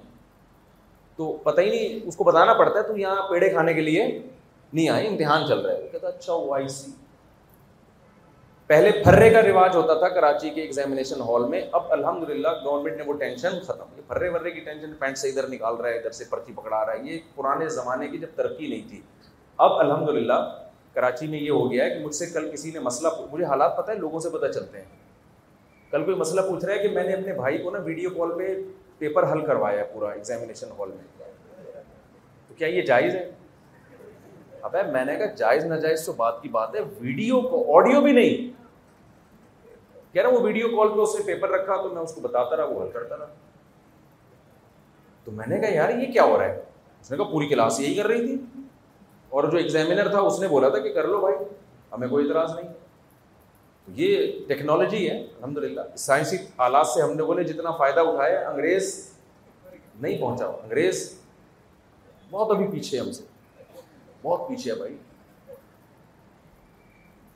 تو 1.15 1.37
پتہ 1.43 1.61
ہی 1.61 1.69
نہیں، 1.69 2.07
اس 2.07 2.15
کو 2.15 2.23
بتانا 2.23 2.53
پڑتا 2.53 2.79
ہے، 2.79 2.83
تو 2.83 2.97
یہاں 2.97 3.29
پیڑے 3.29 3.49
کھانے 3.49 3.73
کے 3.73 3.81
لیے 3.81 4.21
نہیں 4.73 4.89
آئے، 4.89 5.07
امتحان 5.07 5.47
چل 5.47 5.59
رہا 5.59 5.73
ہے۔ 5.73 5.87
کہتا 5.91 6.07
اچھا 6.07 6.33
وائی 6.33 6.67
سی۔ 6.67 6.91
پہلے 8.69 8.91
پھرے 8.91 9.29
کا 9.29 9.41
رواج 9.41 9.75
ہوتا 9.75 9.93
تھا 9.93 10.09
کراچی 10.09 10.49
کے 10.49 10.61
ایگزامینیشن 10.61 11.21
ہال 11.21 11.49
میں، 11.49 11.61
اب 11.71 11.83
الحمد 11.89 12.29
للہ 12.29 12.47
گورنمنٹ 12.63 12.97
نے 12.97 13.03
وہ 13.03 13.13
ٹینشن 13.13 13.59
ختم 13.63 13.83
یہ 13.97 14.01
پھرے 14.07 14.29
ورے 14.29 14.51
کی 14.51 14.59
ٹینشن 14.59 14.93
پینٹ 14.99 15.17
سے 15.17 15.29
ادھر 15.29 15.47
نکال 15.47 15.75
رہا 15.75 15.89
ہے، 15.89 15.97
ادھر 15.97 16.09
سے 16.09 16.23
پرچی 16.29 16.53
پکڑا 16.53 16.85
رہا 16.85 16.93
ہے۔ 16.93 16.97
یہ 17.03 17.19
پرانے 17.35 17.69
زمانے 17.69 18.07
کی 18.07 18.17
جب 18.17 18.27
ترقی 18.35 18.67
نہیں 18.67 18.89
تھی۔ 18.89 19.01
اب 19.57 19.73
الحمد 19.73 20.09
للہ 20.09 20.63
کراچی 20.93 21.27
میں 21.27 21.39
یہ 21.39 21.51
ہو 21.51 21.71
گیا 21.71 21.85
ہے 21.85 21.89
کہ 21.89 21.99
مجھ 22.05 22.15
سے 22.15 22.25
کل 22.25 22.51
کسی 22.51 22.71
نے 22.71 22.79
مسئلہ 22.79 23.07
مجھے 23.31 23.45
حالات 23.45 23.77
پتہ 23.77 23.91
ہے، 23.91 23.95
لوگوں 23.95 24.19
سے 24.19 24.29
پتہ 24.29 24.45
چلتے 24.45 24.77
ہیں۔ 24.77 24.85
کل 25.91 26.03
کوئی 26.03 26.17
مسئلہ 26.17 26.41
پوچھ 26.41 26.65
رہا 26.65 26.73
ہے 26.73 26.79
کہ 26.79 26.89
میں 26.89 27.03
نے 27.03 27.13
اپنے 27.13 27.33
بھائی 27.33 27.57
کو 27.57 27.69
نا 27.69 27.79
ویڈیو 27.79 28.09
کال 28.09 28.37
پہ 28.37 28.55
پیپر 28.97 29.31
حل 29.31 29.45
کروایا 29.45 29.79
ہے 29.79 29.83
پورا 29.93 30.09
ایگزامینیشن 30.09 30.67
ہال 30.79 30.89
میں۔ 30.89 31.31
تو 32.47 32.53
کیا 32.57 32.67
یہ 32.67 32.81
جائز 32.81 33.15
ہے؟ 33.15 33.31
اب 34.61 34.75
میں 34.91 35.05
نے 35.05 35.15
کہا 35.15 35.25
جائز 35.25 35.65
ناجائز 35.65 36.05
تو 36.05 36.13
بات 36.13 36.41
کی 36.41 36.49
بات 36.49 36.75
ہے 36.75 36.79
ویڈیو 37.01 37.41
کو 37.41 37.77
آڈیو 37.77 38.01
بھی 38.01 38.11
نہیں۔ 38.11 38.58
کہہ 40.13 40.21
رہا 40.21 40.29
وہ 40.29 40.39
ویڈیو 40.39 40.67
کال 40.67 40.87
پہ 40.87 40.99
اس 40.99 41.15
نے 41.15 41.23
پیپر 41.25 41.49
رکھا 41.49 41.75
تو 41.75 41.89
میں 41.89 42.01
اس 42.01 42.13
کو 42.15 42.21
بتاتا 42.21 42.57
رہا، 42.57 42.63
وہ 42.63 42.83
حل 42.83 42.89
کرتا 42.91 43.17
رہا۔ 43.17 43.25
تو 45.23 45.31
میں 45.31 45.47
نے 45.47 45.59
کہا، 45.59 45.69
یار، 45.69 45.89
یہ 45.89 46.11
کیا 46.11 46.23
ہو 46.23 46.37
رہا 46.37 46.45
ہے؟ 46.45 46.63
اس 47.01 47.11
نے 47.11 47.17
کہا، 47.17 47.25
پوری 47.25 47.47
کلاس 47.47 47.79
یہی 47.79 47.95
کر 47.95 48.07
رہی 48.07 48.25
تھی۔ 48.27 48.61
اور 49.29 49.43
جو 49.43 49.57
ایگزامینر 49.57 50.09
تھا، 50.09 50.19
اس 50.19 50.39
نے 50.39 50.47
بولا 50.47 50.69
تھا 50.69 50.79
کہ 50.79 50.93
کر 50.93 51.07
لو 51.07 51.19
بھائی، 51.19 51.35
ہمیں 51.91 52.07
کوئی 52.07 52.27
اعتراض 52.27 52.55
نہیں۔ 52.55 52.73
یہ 53.87 54.31
ٹیکنالوجی 54.47 55.09
ہے 55.09 55.17
الحمد 55.17 55.57
للہ 55.57 55.81
سائنسی 55.97 56.37
آلات 56.57 56.87
سے 56.87 57.01
ہم 57.01 57.17
لوگوں 57.17 57.35
نے 57.35 57.43
جتنا 57.43 57.71
فائدہ 57.71 57.99
اٹھایا، 57.99 58.49
انگریز 58.49 59.13
نہیں 60.01 60.17
پہنچا۔ 60.17 60.45
انگریز 60.45 61.19
بہت 62.31 62.55
ابھی 62.55 62.67
پیچھے 62.67 62.99
ہم 62.99 63.11
سے۔ 63.11 63.23
بہت 64.21 64.49
پیچھے 64.49 64.71
ہے 64.71 64.77
بھائی۔ 64.77 64.97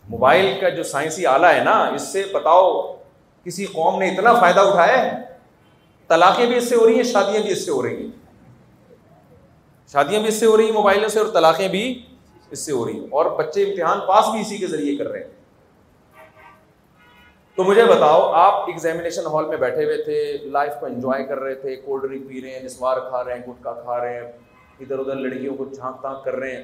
موبائل 0.09 0.57
کا 0.61 0.69
جو 0.69 0.83
سائنسی 0.83 1.25
آلہ 1.25 1.45
ہے 1.45 1.63
نا، 1.63 1.87
اس 1.87 2.01
سے 2.01 2.23
بتاؤ 2.33 2.95
کسی 3.43 3.65
قوم 3.65 3.99
نے 3.99 4.09
اتنا 4.09 4.33
فائدہ 4.33 4.59
اٹھایا 4.59 5.05
ہے؟ 5.05 5.23
طلاقیں 6.07 6.45
بھی 6.45 6.57
اس 6.57 6.69
سے 6.69 6.75
ہو 6.75 6.87
رہی 6.87 6.95
ہیں، 6.95 7.03
شادیاں 7.03 7.41
بھی 7.41 7.51
اس 7.51 7.65
سے 7.65 7.71
ہو 7.71 7.83
رہی 7.83 8.05
ہیں۔ 8.05 8.11
شادیاں 9.91 10.19
بھی 10.19 10.29
اس 10.29 10.39
سے 10.39 10.45
ہو 10.45 10.57
رہی 10.57 10.65
ہیں 10.65 10.71
موبائلوں 10.71 11.09
سے 11.09 11.19
اور 11.19 11.27
طلاقیں 11.27 11.67
بھی 11.67 12.05
اس 12.51 12.59
سے 12.59 12.71
ہو 12.71 12.87
رہی 12.87 12.99
ہیں۔ 12.99 13.07
اور 13.11 13.25
بچے 13.25 13.63
امتحان 13.63 13.99
پاس 14.07 14.29
بھی 14.29 14.41
اسی 14.41 14.57
کے 14.57 14.67
ذریعے 14.67 14.95
کر 14.95 15.07
رہے 15.07 15.23
ہیں۔ 15.23 15.31
تو 17.55 17.63
مجھے 17.63 17.83
بتاؤ، 17.83 18.31
آپ 18.31 18.53
ایگزامینیشن 18.53 19.25
ہال 19.25 19.45
میں 19.45 19.57
بیٹھے 19.57 19.83
ہوئے 19.83 20.03
تھے 20.03 20.37
لائف 20.43 20.73
کو 20.79 20.85
انجوائے 20.85 21.23
کر 21.23 21.39
رہے 21.39 21.55
تھے 21.55 21.75
کولڈ 21.75 22.01
ڈرنک 22.01 22.29
پی 22.29 22.41
رہے 22.41 22.49
ہیں، 22.49 22.63
نسوار 22.63 22.97
کھا 23.09 23.23
رہے 23.23 23.33
ہیں، 23.33 23.41
گٹکا 23.47 23.73
کھا 23.73 23.99
رہے 23.99 24.13
ہیں، 24.13 24.31
ادھر 24.79 24.99
ادھر 24.99 25.15
لڑکیوں 25.15 25.55
کو 25.55 25.65
جھانک 25.65 26.01
تھانک 26.01 26.23
کر 26.23 26.35
رہے 26.35 26.55
ہیں۔ 26.55 26.63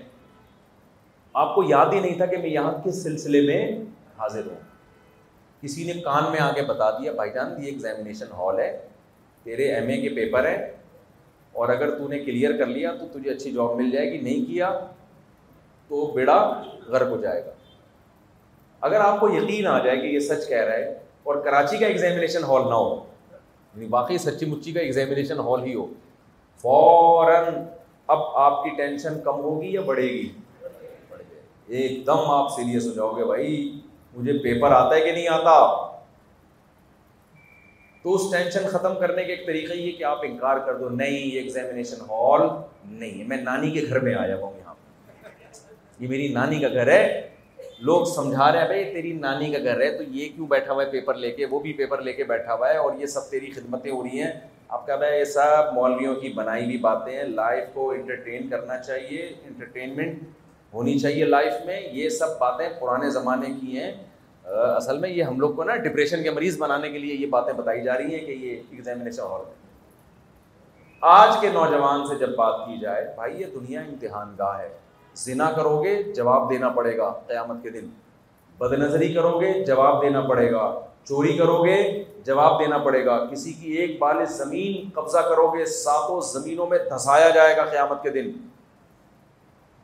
آپ 1.35 1.53
کو 1.55 1.63
یاد 1.63 1.93
ہی 1.93 1.99
نہیں 1.99 2.17
تھا 2.17 2.25
کہ 2.25 2.37
میں 2.37 2.49
یہاں 2.49 2.71
کس 2.83 3.01
سلسلے 3.03 3.41
میں 3.41 3.61
حاضر 4.19 4.45
ہوں۔ 4.45 4.59
کسی 5.63 5.83
نے 5.83 5.93
کان 6.01 6.31
میں 6.31 6.39
آ 6.39 6.51
کے 6.53 6.61
بتا 6.63 6.89
دیا، 6.91 7.11
بھائی 7.11 7.31
جان، 7.33 7.53
یہ 7.59 7.71
ایگزامینیشن 7.71 8.31
ہال 8.37 8.59
ہے، 8.59 8.71
تیرے 9.45 9.71
ایم 9.73 9.87
اے 9.89 9.99
کے 10.01 10.09
پیپر 10.15 10.47
ہیں، 10.47 10.57
اور 11.55 11.69
اگر 11.69 11.97
تو 11.97 12.07
نے 12.07 12.19
کلیئر 12.19 12.57
کر 12.57 12.65
لیا 12.67 12.91
تو 12.99 13.05
تجھے 13.13 13.29
اچھی 13.31 13.51
جاب 13.51 13.75
مل 13.75 13.91
جائے 13.91 14.11
گی، 14.11 14.17
نہیں 14.19 14.45
کیا 14.45 14.71
تو 15.89 16.05
بیڑا 16.15 16.39
غرق 16.87 17.09
ہو 17.09 17.17
جائے 17.21 17.45
گا۔ 17.45 17.51
اگر 18.81 18.99
آپ 19.01 19.19
کو 19.19 19.29
یقین 19.29 19.67
آ 19.67 19.77
جائے 19.83 19.97
کہ 20.01 20.07
یہ 20.07 20.19
سچ 20.19 20.47
کہہ 20.49 20.63
رہا 20.65 20.73
ہے 20.73 20.93
اور 21.23 21.35
کراچی 21.45 21.77
کا 21.77 21.85
ایگزامینیشن 21.85 22.43
ہال 22.43 22.69
نہ 22.69 22.75
ہو 22.75 22.93
یعنی 23.73 23.87
باقی 23.87 24.17
سچی 24.17 24.45
مچی 24.45 24.71
کا 24.71 24.79
ایگزامینیشن 24.79 25.39
ہال 25.39 25.63
ہی 25.63 25.73
ہو، 25.75 25.85
فوراً 26.63 27.63
اب 28.07 28.19
آپ 28.37 28.63
کی 28.63 28.69
ٹینشن 28.77 29.19
کم 29.23 29.39
ہوگی 29.41 29.73
یا 29.73 29.81
بڑھے 29.85 30.07
گی؟ 30.09 30.29
ایک 31.69 32.05
دم 32.05 32.19
آپ 32.19 32.47
سیریس 32.49 32.87
ہو 32.87 32.91
جاؤ 32.91 33.17
گے 33.17 33.25
بھائی۔ 33.25 33.79
مجھے 34.15 34.33
پیپر 34.33 34.71
آتا 34.71 34.95
ہے 34.95 35.01
کہ 35.01 35.11
نہیں 35.11 35.27
آتا؟ 35.27 35.89
تو 38.03 38.13
اس 38.13 38.21
ٹینشن 38.31 38.67
ختم 38.67 38.99
کرنے 38.99 39.23
کے 39.23 39.33
ایک 39.33 39.47
طریقہ 39.47 39.73
یہ 39.73 39.91
کہ 39.91 40.03
آپ 40.03 40.19
انکار 40.23 40.57
کر 40.57 40.75
دو، 40.75 40.89
نہیں، 40.89 41.27
یہ 41.27 41.39
ایگزامینیشن 41.41 42.01
ہال 42.01 42.41
نہیں 42.85 43.19
ہے۔ 43.19 43.27
میں 43.27 43.37
نانی 43.37 43.71
کے 43.71 43.81
گھر 43.89 43.99
میں 43.99 44.15
آیا 44.15 44.37
ہوں 44.37 44.57
یہاں 44.57 44.73
یہ 45.99 46.07
میری 46.07 46.27
نانی 46.27 46.59
کا 46.59 46.67
گھر 46.67 46.87
ہے۔ 46.87 47.29
لوگ 47.79 48.05
سمجھا 48.05 48.51
رہے 48.51 48.59
ہیں، 48.59 48.67
بھائی، 48.67 48.83
تیری 48.83 49.13
نانی 49.13 49.51
کا 49.51 49.57
گھر 49.57 49.81
ہے، 49.81 49.97
تو 49.97 50.03
یہ 50.03 50.29
کیوں 50.35 50.47
بیٹھا 50.47 50.73
ہوا 50.73 50.85
ہے 50.85 50.91
پیپر 50.91 51.13
لے 51.13 51.31
کے؟ 51.31 51.45
وہ 51.45 51.59
بھی 51.59 51.73
پیپر 51.73 52.01
لے 52.01 52.13
کے 52.13 52.23
بیٹھا 52.23 52.53
ہوا 52.53 52.69
ہے 52.69 52.77
اور 52.77 52.93
یہ 52.97 53.05
سب 53.05 53.29
تیری 53.29 53.51
خدمتیں 53.51 53.91
ہو 53.91 54.03
رہی 54.03 54.21
ہیں۔ 54.21 54.31
آپ 54.69 54.87
کا 54.87 54.95
بھائی، 54.95 55.19
یہ 55.19 55.23
سب 55.23 55.73
مولویوں 55.73 56.15
کی 56.15 56.29
بنائی 56.29 56.65
ہوئی 56.65 56.77
باتیں 56.77 57.17
ہیں۔ 57.17 57.23
لائف 57.23 57.63
کو 57.73 57.91
انٹرٹین 57.91 58.49
کرنا 58.49 58.77
چاہیے 58.77 59.25
انٹرٹینمنٹ 59.47 60.19
ہونی 60.73 60.99
چاہیے 60.99 61.25
لائف 61.25 61.53
میں، 61.65 61.81
یہ 61.91 62.09
سب 62.09 62.39
باتیں 62.39 62.69
پرانے 62.79 63.09
زمانے 63.09 63.47
کی 63.61 63.79
ہیں۔ 63.79 63.91
اصل 64.45 64.97
میں 64.97 65.09
یہ 65.09 65.23
ہم 65.23 65.39
لوگ 65.39 65.53
کو 65.53 65.63
نا 65.63 65.75
ڈپریشن 65.75 66.23
کے 66.23 66.31
مریض 66.31 66.57
بنانے 66.57 66.91
کے 66.91 66.97
لیے 66.97 67.13
یہ 67.13 67.27
باتیں 67.27 67.53
بتائی 67.53 67.83
جا 67.83 67.97
رہی 67.97 68.15
ہیں 68.15 68.25
کہ 68.25 68.31
یہ 68.31 68.61
ایگزامینیشن 68.71 69.21
ہال 69.21 69.41
میں 69.47 69.55
آج 71.01 71.37
کے 71.41 71.49
نوجوان 71.49 72.07
سے 72.07 72.15
جب 72.15 72.35
بات 72.35 72.67
کی 72.67 72.79
جائے، 72.79 73.11
بھائی 73.15 73.41
یہ 73.41 73.45
دنیا 73.45 73.81
امتحان 73.81 74.35
گاہ 74.39 74.59
ہے۔ 74.59 74.69
زنا 75.15 75.51
کرو 75.51 75.83
گے، 75.83 76.03
جواب 76.03 76.49
دینا 76.49 76.69
پڑے 76.69 76.97
گا۔ 76.97 77.09
قیامت 77.27 77.63
کے 77.63 77.69
دن 77.69 77.89
بد 78.57 78.73
نظری 78.73 79.13
کرو 79.13 79.39
گے، 79.39 79.65
جواب 79.65 80.01
دینا 80.01 80.21
پڑے 80.21 80.51
گا۔ 80.51 80.79
چوری 81.03 81.37
کرو 81.37 81.63
گے، 81.63 82.03
جواب 82.25 82.59
دینا 82.59 82.77
پڑے 82.77 83.05
گا۔ 83.05 83.25
کسی 83.25 83.53
کی 83.53 83.71
ایک 83.71 83.99
بال 83.99 84.25
زمین 84.25 84.89
قبضہ 84.93 85.19
کرو 85.19 85.47
گے، 85.47 85.65
ساتوں 85.65 86.21
زمینوں 86.21 86.67
میں 86.67 86.77
دھسایا 86.77 87.29
جائے 87.29 87.57
گا 87.57 87.65
قیامت 87.65 88.03
کے 88.03 88.09
دن۔ 88.09 88.31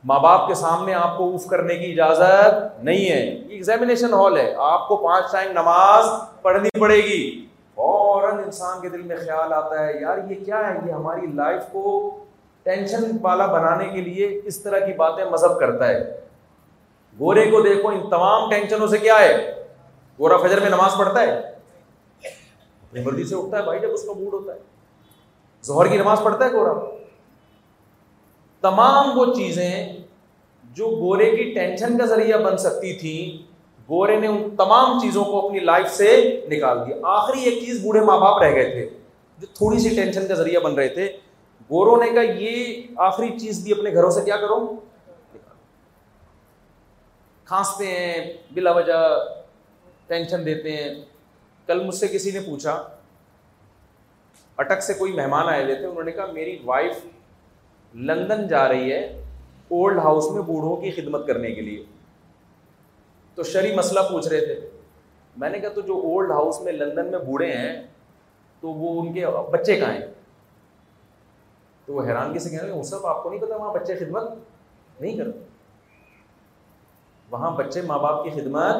ماں 0.06 0.20
باپ 0.20 0.48
کے 0.48 0.54
سامنے 0.54 0.94
آپ 0.94 1.18
کو 1.18 1.30
اوف 1.30 1.46
کرنے 1.46 1.74
کی 1.74 1.92
اجازت 1.92 2.84
نہیں 2.84 3.10
ہے۔ 3.10 3.26
یہ 3.26 3.48
ایگزامینیشن 3.48 4.14
ہال 4.14 4.36
ہے۔ 4.36 4.54
آپ 4.56 4.88
کو 4.88 4.96
پانچ 4.96 5.32
ٹائم 5.32 5.50
نماز 5.50 6.04
پڑھنی 6.42 6.68
پڑے 6.80 6.96
گی۔ 6.96 7.46
فوراً 7.74 8.38
انسان 8.38 8.80
کے 8.80 8.88
دل 8.88 9.02
میں 9.02 9.16
خیال 9.16 9.52
آتا 9.52 9.86
ہے، 9.86 9.92
یار 10.00 10.18
یہ 10.30 10.44
کیا 10.44 10.68
ہے؟ 10.68 10.78
یہ 10.86 10.92
ہماری 10.92 11.26
لائف 11.26 11.62
کو 11.72 12.14
ٹینشن 12.62 13.16
والا 13.22 13.46
بنانے 13.46 13.88
کے 13.88 14.00
لیے 14.00 14.40
اس 14.44 14.60
طرح 14.62 14.86
کی 14.86 14.92
باتیں 14.92 15.24
مذہب 15.24 15.60
کرتا 15.60 15.88
ہے۔ 15.88 16.20
گورے 17.20 17.50
کو 17.50 17.60
دیکھو، 17.60 17.88
ان 17.88 18.10
تمام 18.10 18.50
ٹینشنوں 18.50 18.86
سے 18.86 18.98
کیا 18.98 19.18
ہے؟ 19.18 19.64
گورا 20.18 20.36
فجر 20.36 20.60
میں 20.60 20.70
نماز 20.70 20.96
پڑھتا 20.98 21.20
ہے۔ 21.20 21.38
اپنی 21.38 23.02
مرضی 23.02 23.24
سے 23.24 23.34
اٹھتا 23.34 23.58
ہے، 23.58 23.62
بھائی 23.62 23.80
جب 23.80 23.90
اس 23.90 24.02
کا 24.02 24.12
موڈ 24.12 24.34
ہوتا 24.34 24.52
ہے۔ 24.54 24.58
ظہر 25.64 25.86
کی 25.86 25.96
نماز 25.96 26.20
پڑھتا 26.22 26.44
ہے 26.44 26.52
گورا۔ 26.52 26.95
تمام 28.66 29.18
وہ 29.18 29.24
چیزیں 29.34 29.92
جو 30.76 30.86
گورے 31.00 31.30
کی 31.36 31.52
ٹینشن 31.54 31.98
کا 31.98 32.04
ذریعہ 32.06 32.38
بن 32.38 32.56
سکتی 32.58 32.92
تھی 32.98 33.42
گورے 33.88 34.16
نے 34.20 34.26
ان 34.26 34.56
تمام 34.56 34.98
چیزوں 35.00 35.24
کو 35.24 35.46
اپنی 35.46 35.60
لائف 35.60 35.90
سے 35.94 36.08
نکال 36.50 36.78
دیا۔ 36.86 36.96
آخری 37.02 37.42
ایک 37.42 37.58
چیز 37.64 37.82
بوڑھے 37.82 38.00
ماں 38.00 38.18
باپ 38.20 38.42
رہ 38.42 38.54
گئے 38.54 38.70
تھے، 38.70 38.88
جو 39.38 39.46
تھوڑی 39.54 39.78
سی 39.78 39.88
ٹینشن 39.88 40.26
کا 40.28 40.34
ذریعہ 40.34 40.60
بن 40.60 40.74
رہے 40.74 40.88
تھے۔ 40.88 41.06
گوروں 41.70 41.96
نے 41.96 42.10
کہا، 42.10 42.22
یہ 42.22 42.82
آخری 42.96 43.28
چیز 43.38 43.62
بھی 43.64 43.72
اپنے 43.72 43.92
گھروں 43.94 44.10
سے 44.10 44.20
کیا 44.24 44.36
کرو؟ 44.36 44.58
کھانستے 47.44 47.86
ہیں، 47.86 48.32
بلا 48.54 48.72
وجہ 48.72 48.98
ٹینشن 50.06 50.44
دیتے 50.46 50.76
ہیں۔ 50.76 50.94
کل 51.66 51.84
مجھ 51.84 51.94
سے 51.94 52.08
کسی 52.08 52.30
نے 52.30 52.40
پوچھا، 52.40 52.82
اٹک 54.58 54.82
سے 54.82 54.94
کوئی 54.94 55.12
مہمان 55.12 55.48
آئے 55.48 55.62
ہوئے 55.64 55.74
تھے، 55.74 55.86
انہوں 55.86 56.04
نے 56.04 56.12
کہا، 56.12 56.26
میری 56.32 56.58
وائف 56.64 56.96
لندن 57.94 58.48
جا 58.48 58.68
رہی 58.68 58.92
ہے 58.92 59.24
اولڈ 59.68 59.98
ہاؤس 59.98 60.30
میں 60.30 60.42
بوڑھوں 60.42 60.76
کی 60.76 60.90
خدمت 60.90 61.26
کرنے 61.26 61.50
کے 61.50 61.60
لیے۔ 61.60 61.84
تو 63.34 63.42
شری 63.42 63.76
مسئلہ 63.76 64.00
پوچھ 64.10 64.28
رہے 64.28 64.44
تھے۔ 64.44 64.70
میں 65.36 65.50
نے 65.50 65.60
کہا 65.60 65.68
تو 65.68 65.80
جو 65.80 65.94
اولڈ 65.94 66.30
ہاؤس 66.30 66.60
میں 66.60 66.72
لندن 66.72 67.10
میں 67.10 67.18
بوڑھے 67.18 67.52
ہیں، 67.56 67.86
تو 68.60 68.68
وہ 68.68 69.00
ان 69.00 69.12
کے 69.12 69.26
بچے 69.26 69.76
کہاں 69.76 69.92
ہیں؟ 69.92 70.06
تو 71.84 71.94
وہ 71.94 72.02
حیرانگی 72.02 72.38
سے 72.38 72.50
کہہ 72.50 72.62
رہے 72.62 72.72
ہیں؟ 72.72 72.82
آپ 73.04 73.22
کو 73.22 73.30
نہیں 73.30 73.40
پتا 73.40 73.56
وہاں 73.56 73.74
بچے 73.74 73.94
خدمت 73.94 74.22
نہیں 75.00 75.16
کرتے 75.16 75.38
وہاں 77.30 77.50
بچے 77.50 77.82
ماں 77.82 77.98
باپ 77.98 78.24
کی 78.24 78.30
خدمت 78.30 78.76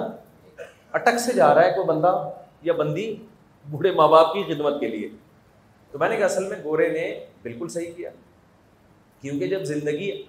اٹک 0.92 1.18
سے 1.18 1.32
جا 1.32 1.54
رہا 1.54 1.64
ہے 1.64 1.70
کوئی 1.70 1.86
بندہ 1.86 2.30
یا 2.62 2.72
بندی 2.72 3.16
بوڑھے 3.70 3.92
ماں 3.92 4.08
باپ 4.08 4.32
کی 4.32 4.54
خدمت 4.54 4.80
کے 4.80 4.88
لیے۔ 4.88 5.08
تو 5.90 5.98
میں 5.98 6.08
نے 6.08 6.16
کہا 6.16 6.24
اصل 6.24 6.48
میں 6.48 6.56
گورے 6.64 6.88
نے 6.88 7.26
بالکل 7.42 7.68
صحیح 7.68 7.92
کیا۔ 7.96 8.10
کیونکہ 9.26 9.46
جب 9.46 9.62
زندگی 9.62 10.22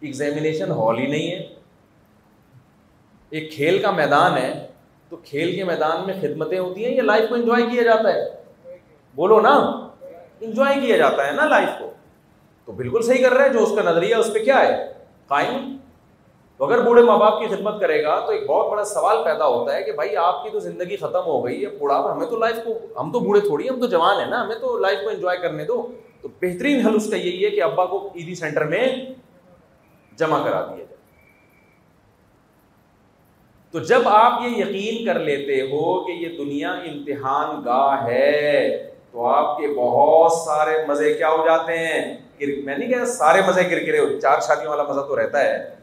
ایگزامینیشن 0.00 0.70
ہال 0.70 0.98
ہی 0.98 1.06
نہیں 1.06 1.30
ہے، 1.30 1.48
ایک 3.30 3.52
کھیل 3.52 3.78
کا 3.78 3.90
میدان 3.90 4.38
ہے، 4.38 4.66
تو 5.08 5.16
کھیل 5.24 5.56
کے 5.56 5.64
میدان 5.64 6.06
میں 6.06 6.14
خدمتیں 6.20 6.58
ہوتی 6.58 6.84
ہیں 6.84 6.94
یا 6.94 7.02
لائف 7.02 7.28
کو 7.28 7.34
انجوائے 7.34 7.64
کیا 7.70 7.82
جاتا 7.82 8.14
ہے؟ 8.14 8.24
بولو 9.14 9.40
نا 9.40 9.54
انجوائے 10.40 10.80
کیا 10.80 10.96
جاتا 10.96 11.26
ہے 11.26 11.32
نا 11.32 11.44
لائف 11.44 11.68
کو۔ 11.78 11.90
تو 12.64 12.72
بالکل 12.72 13.02
صحیح 13.02 13.22
کر 13.22 13.32
رہا 13.32 13.44
ہے 13.44 13.48
جو 13.48 13.62
اس 13.62 13.72
کا 13.76 13.82
نظریہ 13.82 14.14
اس 14.14 14.32
پہ 14.32 14.44
کیا 14.44 14.60
ہے؟ 14.60 14.92
قائم۔ 15.26 15.76
تو 16.56 16.64
اگر 16.64 16.82
بوڑھے 16.82 17.02
ماں 17.02 17.18
باپ 17.18 17.40
کی 17.40 17.46
خدمت 17.46 17.80
کرے 17.80 18.02
گا، 18.02 18.26
تو 18.26 18.32
ایک 18.32 18.46
بہت 18.46 18.72
بڑا 18.72 18.84
سوال 18.84 19.24
پیدا 19.24 19.46
ہوتا 19.46 19.76
ہے 19.76 19.82
کہ 19.82 19.92
بھائی، 19.92 20.16
آپ 20.16 20.44
کی 20.44 20.50
تو 20.50 20.58
زندگی 20.58 20.96
ختم 20.96 21.24
ہو 21.26 21.46
گئی 21.46 21.64
ہے 21.64 21.70
بوڑھا 21.70 22.12
ہمیں 22.12 22.26
تو 22.26 22.36
لائف 22.36 22.56
کو، 22.64 23.00
ہم 23.00 23.12
تو 23.12 23.20
بوڑھے 23.20 23.40
تھوڑی 23.40 23.68
ہم 23.68 23.80
تو 23.80 23.86
جوان 23.86 24.18
ہیں 24.18 24.26
نا، 24.26 24.42
ہمیں 24.42 24.56
تو 24.56 24.78
لائف 24.78 24.98
کو 25.02 25.08
انجوائے 25.08 25.38
کرنے 25.38 25.64
دو۔ 25.64 25.92
تو 26.26 26.32
بہترین 26.40 26.86
حل 26.86 26.94
اس 26.94 27.10
کا 27.10 27.16
یہی 27.16 27.44
ہے 27.44 27.50
کہ 27.50 27.62
ابا 27.62 27.86
کو 27.86 28.12
عیدی 28.16 28.34
سینٹر 28.34 28.64
میں 28.64 28.86
جمع 30.16 30.44
کرا 30.44 30.66
دیا 30.66 30.76
جائے۔ 30.76 30.96
تو 33.70 33.78
جب 33.78 34.08
آپ 34.08 34.42
یہ 34.42 34.64
یقین 34.64 35.06
کر 35.06 35.18
لیتے 35.18 35.60
ہو 35.60 36.04
کہ 36.04 36.12
یہ 36.12 36.36
دنیا 36.36 36.72
امتحان 36.72 37.64
گاہ 37.64 38.06
ہے، 38.06 38.90
تو 39.12 39.26
آپ 39.26 39.58
کے 39.58 39.68
بہت 39.68 40.32
سارے 40.32 40.86
مزے 40.88 41.14
کیا 41.14 41.28
ہو 41.28 41.46
جاتے 41.46 41.78
ہیں؟ 41.78 42.16
میں 42.64 42.78
نہیں 42.78 42.88
کہہ 42.88 43.04
سارے 43.04 43.42
مزے 43.48 43.64
کرکرے 43.64 43.98
ہو، 43.98 44.20
چار 44.20 44.40
شادیوں 44.40 44.70
والا 44.70 44.82
مزہ 44.82 45.00
تو 45.00 45.22
رہتا 45.22 45.44
ہے۔ 45.44 45.74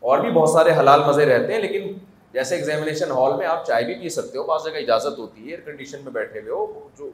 اور 0.00 0.18
بھی 0.18 0.30
بہت 0.30 0.48
سارے 0.48 0.70
حلال 0.70 1.00
مزے 1.06 1.24
رہتے 1.24 1.52
ہیں، 1.52 1.60
لیکن 1.60 1.92
جیسے 2.32 2.54
ایگزامینیشن 2.54 3.10
ہال 3.10 3.36
میں 3.36 3.46
آپ 3.46 3.66
چائے 3.66 3.84
بھی 3.84 3.94
پی 3.94 4.08
سکتے 4.08 4.38
ہو، 4.38 4.42
بعض 4.42 4.64
جگہ 4.64 4.78
اجازت 4.78 5.18
ہوتی 5.18 5.40
ہے 5.40 5.46
ایئر 5.46 5.60
کنڈیشن 5.60 5.98
میں 6.04 6.12
بیٹھے 6.12 6.40
ہوئے 6.40 6.52
ہو، 6.52 6.88
جو 6.98 7.10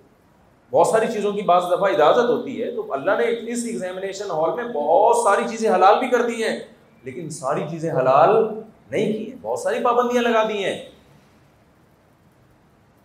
بہت 0.73 0.87
ساری 0.87 1.07
چیزوں 1.13 1.33
کی 1.33 1.43
بعض 1.43 1.63
دفعہ 1.63 1.93
اجازت 1.93 2.31
ہوتی 2.31 2.63
ہے، 2.63 2.71
تو 2.71 2.93
اللہ 2.93 3.11
نے 3.11 3.53
اس 3.53 3.65
ایگزامینیشن 3.65 4.31
ہال 4.31 4.53
میں 4.55 4.65
بہت 4.65 5.17
ساری 5.17 5.43
چیزیں 5.51 5.75
حلال 5.75 5.99
بھی 5.99 6.09
کر 6.09 6.23
دی 6.23 6.45
ہیں، 6.45 6.59
لیکن 7.03 7.31
ساری 7.31 7.63
چیزیں 7.71 7.93
حلال 7.93 8.61
نہیں 8.91 9.13
کی 9.13 9.31
ہیں، 9.31 9.39
بہت 9.43 9.59
ساری 9.59 9.85
پابندیاں 9.85 10.23
لگا 10.23 10.49
دی 10.49 10.65
ہیں۔ 10.65 10.85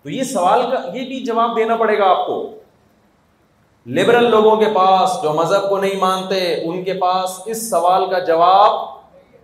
تو 0.03 0.09
یہ 0.09 0.23
سوال 0.23 0.61
کا، 0.61 0.97
یہ 0.97 1.07
بھی 1.07 1.23
جواب 1.23 1.55
دینا 1.55 1.75
پڑے 1.75 1.97
گا 1.97 2.09
آپ 2.09 2.27
کو۔ 2.27 2.51
لبرل 3.87 4.31
لوگوں 4.31 4.55
کے 4.55 4.65
پاس 4.73 5.23
جو 5.23 5.33
مذہب 5.33 5.69
کو 5.69 5.77
نہیں 5.77 5.99
مانتے، 5.99 6.55
ان 6.63 6.83
کے 6.83 6.93
پاس 6.93 7.41
اس 7.45 7.69
سوال 7.69 8.09
کا 8.09 8.19
جواب 8.19 8.97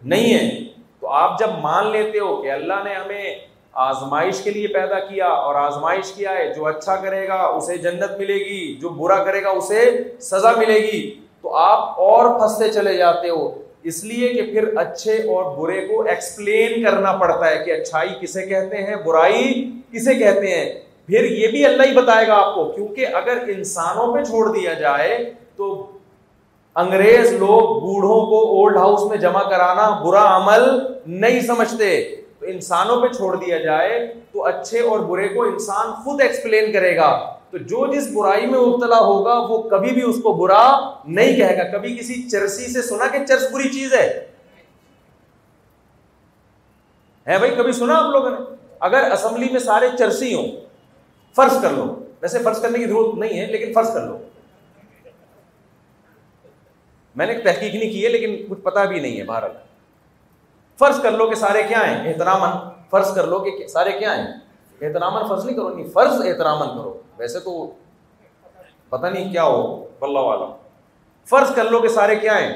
نہیں 0.04 0.34
ہے۔ 0.34 0.60
تو 1.00 1.08
آپ 1.08 1.40
جب 1.40 1.48
مان 1.62 1.88
لیتے 1.88 2.20
ہو 2.20 2.42
کہ 2.42 2.52
اللہ 2.52 2.74
نے 2.84 2.94
ہمیں 2.94 3.36
آزمائش 3.80 4.42
کے 4.42 4.52
لیے 4.52 4.68
پیدا 4.68 5.00
کیا 5.00 5.26
اور 5.26 5.56
آزمائش 5.56 6.12
کیا 6.12 6.32
ہے، 6.32 6.54
جو 6.54 6.66
اچھا 6.66 6.96
کرے 6.96 7.28
گا 7.28 7.36
اسے 7.36 7.78
جنت 7.78 8.20
ملے 8.20 8.36
گی، 8.36 8.76
جو 8.76 8.90
برا 8.90 9.24
کرے 9.24 9.44
گا 9.44 9.50
اسے 9.50 10.04
سزا 10.20 10.52
ملے 10.58 10.80
گی۔ 10.80 11.20
تو 11.42 11.56
آپ 11.56 12.00
اور 12.00 12.40
پھنستے 12.40 12.70
چلے 12.70 12.98
جاتے 12.98 13.30
ہو۔ 13.30 13.62
اس 13.84 14.04
لیے 14.04 14.30
کہ 14.30 14.42
پھر 14.42 14.78
اچھے 14.78 15.14
اور 15.14 15.58
برے 15.58 15.88
کو 15.88 16.02
ایکسپلین 16.02 16.84
کرنا 16.84 17.12
پڑتا 17.12 17.52
ہے 17.52 17.64
کہ 17.66 17.72
اچھائی 17.72 18.10
کسے 18.22 18.42
کہتے 18.42 18.78
ہیں، 18.78 18.96
برائی 18.96 19.72
کسے 19.94 20.14
کہتے 20.14 20.48
ہیں۔ 20.48 20.74
پھر 21.06 21.24
یہ 21.24 21.48
بھی 21.48 21.66
اللہ 21.66 21.84
ہی 21.84 21.94
بتائے 21.94 22.28
گا 22.28 22.34
آپ 22.34 22.56
کو، 22.56 22.66
کیونکہ 22.66 23.08
اگر 23.14 23.38
انسانوں 23.48 24.14
پہ 24.14 24.24
چھوڑ 24.24 24.56
دیا 24.56 24.74
جائے 24.74 25.34
تو 25.56 25.92
انگریز 26.76 27.34
لوگ 27.34 27.80
بوڑھوں 27.80 28.26
کو 28.26 28.40
اولڈ 28.50 28.78
ہاؤس 28.78 29.10
میں 29.10 29.18
جمع 29.18 29.44
کرانا 29.44 29.90
برا 29.90 30.38
عمل 30.38 30.80
نہیں 31.06 31.42
سمجھتے۔ 31.42 32.16
انسانوں 32.52 33.02
پہ 33.02 33.08
چھوڑ 33.08 33.36
دیا 33.36 33.58
جائے 33.58 34.14
تو 34.32 34.46
اچھے 34.46 34.80
اور 34.80 35.00
برے 35.00 35.28
کو 35.28 35.44
انسان 35.44 36.04
خود 36.04 36.22
ایکسپلین 36.22 36.72
کرے 36.74 36.96
گا۔ 36.96 37.34
تو 37.50 37.58
جو 37.58 37.94
جس 37.94 38.08
برائی 38.14 38.46
میں 38.46 38.60
مبتلا 38.60 39.00
ہوگا، 39.00 39.34
وہ 39.40 39.70
کبھی 39.70 39.92
بھی 39.92 40.02
اس 40.02 40.16
کو 40.24 40.34
برا 40.34 40.94
نہیں 41.06 41.36
کہے 41.36 41.58
گا۔ 41.58 41.78
کبھی 41.78 41.98
کسی 41.98 42.30
چرسی 42.30 42.68
سے 42.74 42.82
سنا 42.82 43.08
کہ 43.08 43.26
چرس 43.26 43.52
بری 43.52 43.70
چیز 43.70 43.94
ہے؟ 43.94 44.26
بھائی، 47.26 47.56
کبھی 47.56 47.72
سنا 47.72 47.98
آپ 47.98 48.12
لوگوں 48.12 48.30
نے؟ 48.30 48.38
اگر 48.80 49.12
اسمبلی 49.12 49.50
میں 49.52 49.60
سارے 49.60 49.88
چرسی 50.00 50.34
ہوں، 50.34 50.48
فرض 51.36 51.62
کر 51.62 51.70
لو۔ 51.70 52.04
ویسے 52.22 52.40
فرض 52.40 52.62
کرنے 52.62 52.78
کی 52.78 52.86
ضرورت 52.86 53.18
نہیں 53.18 53.40
ہے، 53.40 53.46
لیکن 53.46 53.74
فرض 53.74 53.94
کر 53.94 54.02
لو۔ 54.02 54.18
میں 57.16 57.26
نے 57.26 57.34
تحقیق 57.34 57.76
نہیں 57.76 57.92
کی 57.92 58.04
ہے، 58.04 58.10
لیکن 58.10 58.46
کچھ 58.50 58.60
پتا 58.60 58.84
بھی 58.86 59.00
نہیں 59.00 59.18
ہے 59.18 59.24
بھارت 59.24 59.52
فرض 60.80 61.02
کر 61.02 61.12
لو 61.12 61.30
کہ 61.30 61.36
سارے 61.36 61.64
کیا 61.64 61.80
ہیں؟ 61.88 62.14
احترام 62.14 62.70
فرض 62.90 63.16
کر 63.16 63.28
لو 63.28 63.40
کہ 63.40 63.68
سارے 63.68 63.92
کیا 63.92 64.16
ہیں؟ 64.16 64.28
احترام 64.82 65.28
فرض 65.28 65.46
نہیں 65.46 65.56
کرو، 65.56 65.70
نہیں، 65.70 65.88
فرض 65.88 66.28
احترام 66.28 66.60
کرو۔ 66.60 67.02
ویسے 67.18 67.40
تو 67.40 67.72
پتہ 68.90 69.08
نہیں 69.08 69.32
کیا 69.32 69.44
ہو۔ 69.44 69.88
بلّہ 70.00 70.20
والا 70.20 70.46
فرض 71.26 71.56
کر 71.56 71.64
لو 71.64 71.82
کہ 71.82 71.88
سارے 71.88 72.16
کیا 72.16 72.40
ہیں؟ 72.40 72.54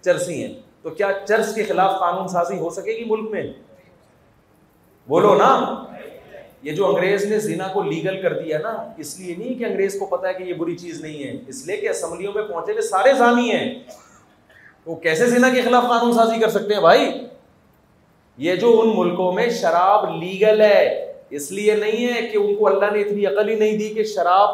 چرسی 0.00 0.44
ہیں۔ 0.44 0.54
تو 0.82 0.90
کیا 0.90 1.08
چرچ 1.28 1.54
کے 1.54 1.64
خلاف 1.64 2.00
قانون 2.00 2.28
سازی 2.28 2.58
ہو 2.58 2.70
سکے 2.70 2.92
گی 2.92 3.04
ملک 3.04 3.30
میں؟ 3.30 3.42
بولو 5.08 5.34
نا۔ 5.34 5.84
یہ 6.62 6.72
جو 6.72 6.86
انگریز 6.86 7.24
نے 7.24 7.38
زینا 7.38 7.68
کو 7.68 7.82
لیگل 7.82 8.22
کر 8.22 8.42
دیا 8.42 8.58
نا، 8.58 8.92
اس 8.96 9.20
لیے 9.20 9.34
نہیں 9.38 9.58
کہ 9.58 9.64
انگریز 9.64 9.96
کو 9.98 10.06
پتا 10.06 10.28
ہے 10.28 10.34
کہ 10.34 10.42
یہ 10.42 10.54
بری 10.54 10.76
چیز 10.76 11.00
نہیں 11.00 11.24
ہے۔ 11.24 11.36
اس 11.46 11.66
لیے 11.66 11.76
کہ 11.76 11.88
اسمبلیوں 11.88 12.32
میں 12.34 12.42
پہنچے 12.42 12.72
ہوئے 12.72 12.82
سارے 12.82 13.12
زانی 13.12 13.50
ہیں۔ 13.50 13.74
وہ 14.86 14.96
کیسے 14.96 15.26
زینا 15.26 15.48
کے 15.48 15.62
خلاف 15.62 15.82
قانون 15.82 16.12
سازی 16.12 16.40
کر 16.40 16.48
سکتے 16.48 16.74
ہیں 16.74 16.80
بھائی؟ 16.80 17.25
یہ 18.38 18.54
جو 18.54 18.80
ان 18.80 18.92
ملکوں 18.94 19.32
میں 19.32 19.50
شراب 19.50 20.22
لیگل 20.22 20.60
ہے، 20.60 21.12
اس 21.30 21.52
لیے 21.52 21.74
نہیں 21.74 22.14
ہے 22.14 22.28
کہ 22.28 22.36
ان 22.36 22.54
کو 22.54 22.66
اللہ 22.66 22.84
نے 22.92 23.00
اتنی 23.00 23.26
عقل 23.26 23.48
ہی 23.48 23.54
نہیں 23.54 23.78
دی 23.78 23.88
کہ 23.88 24.04
شراب 24.04 24.48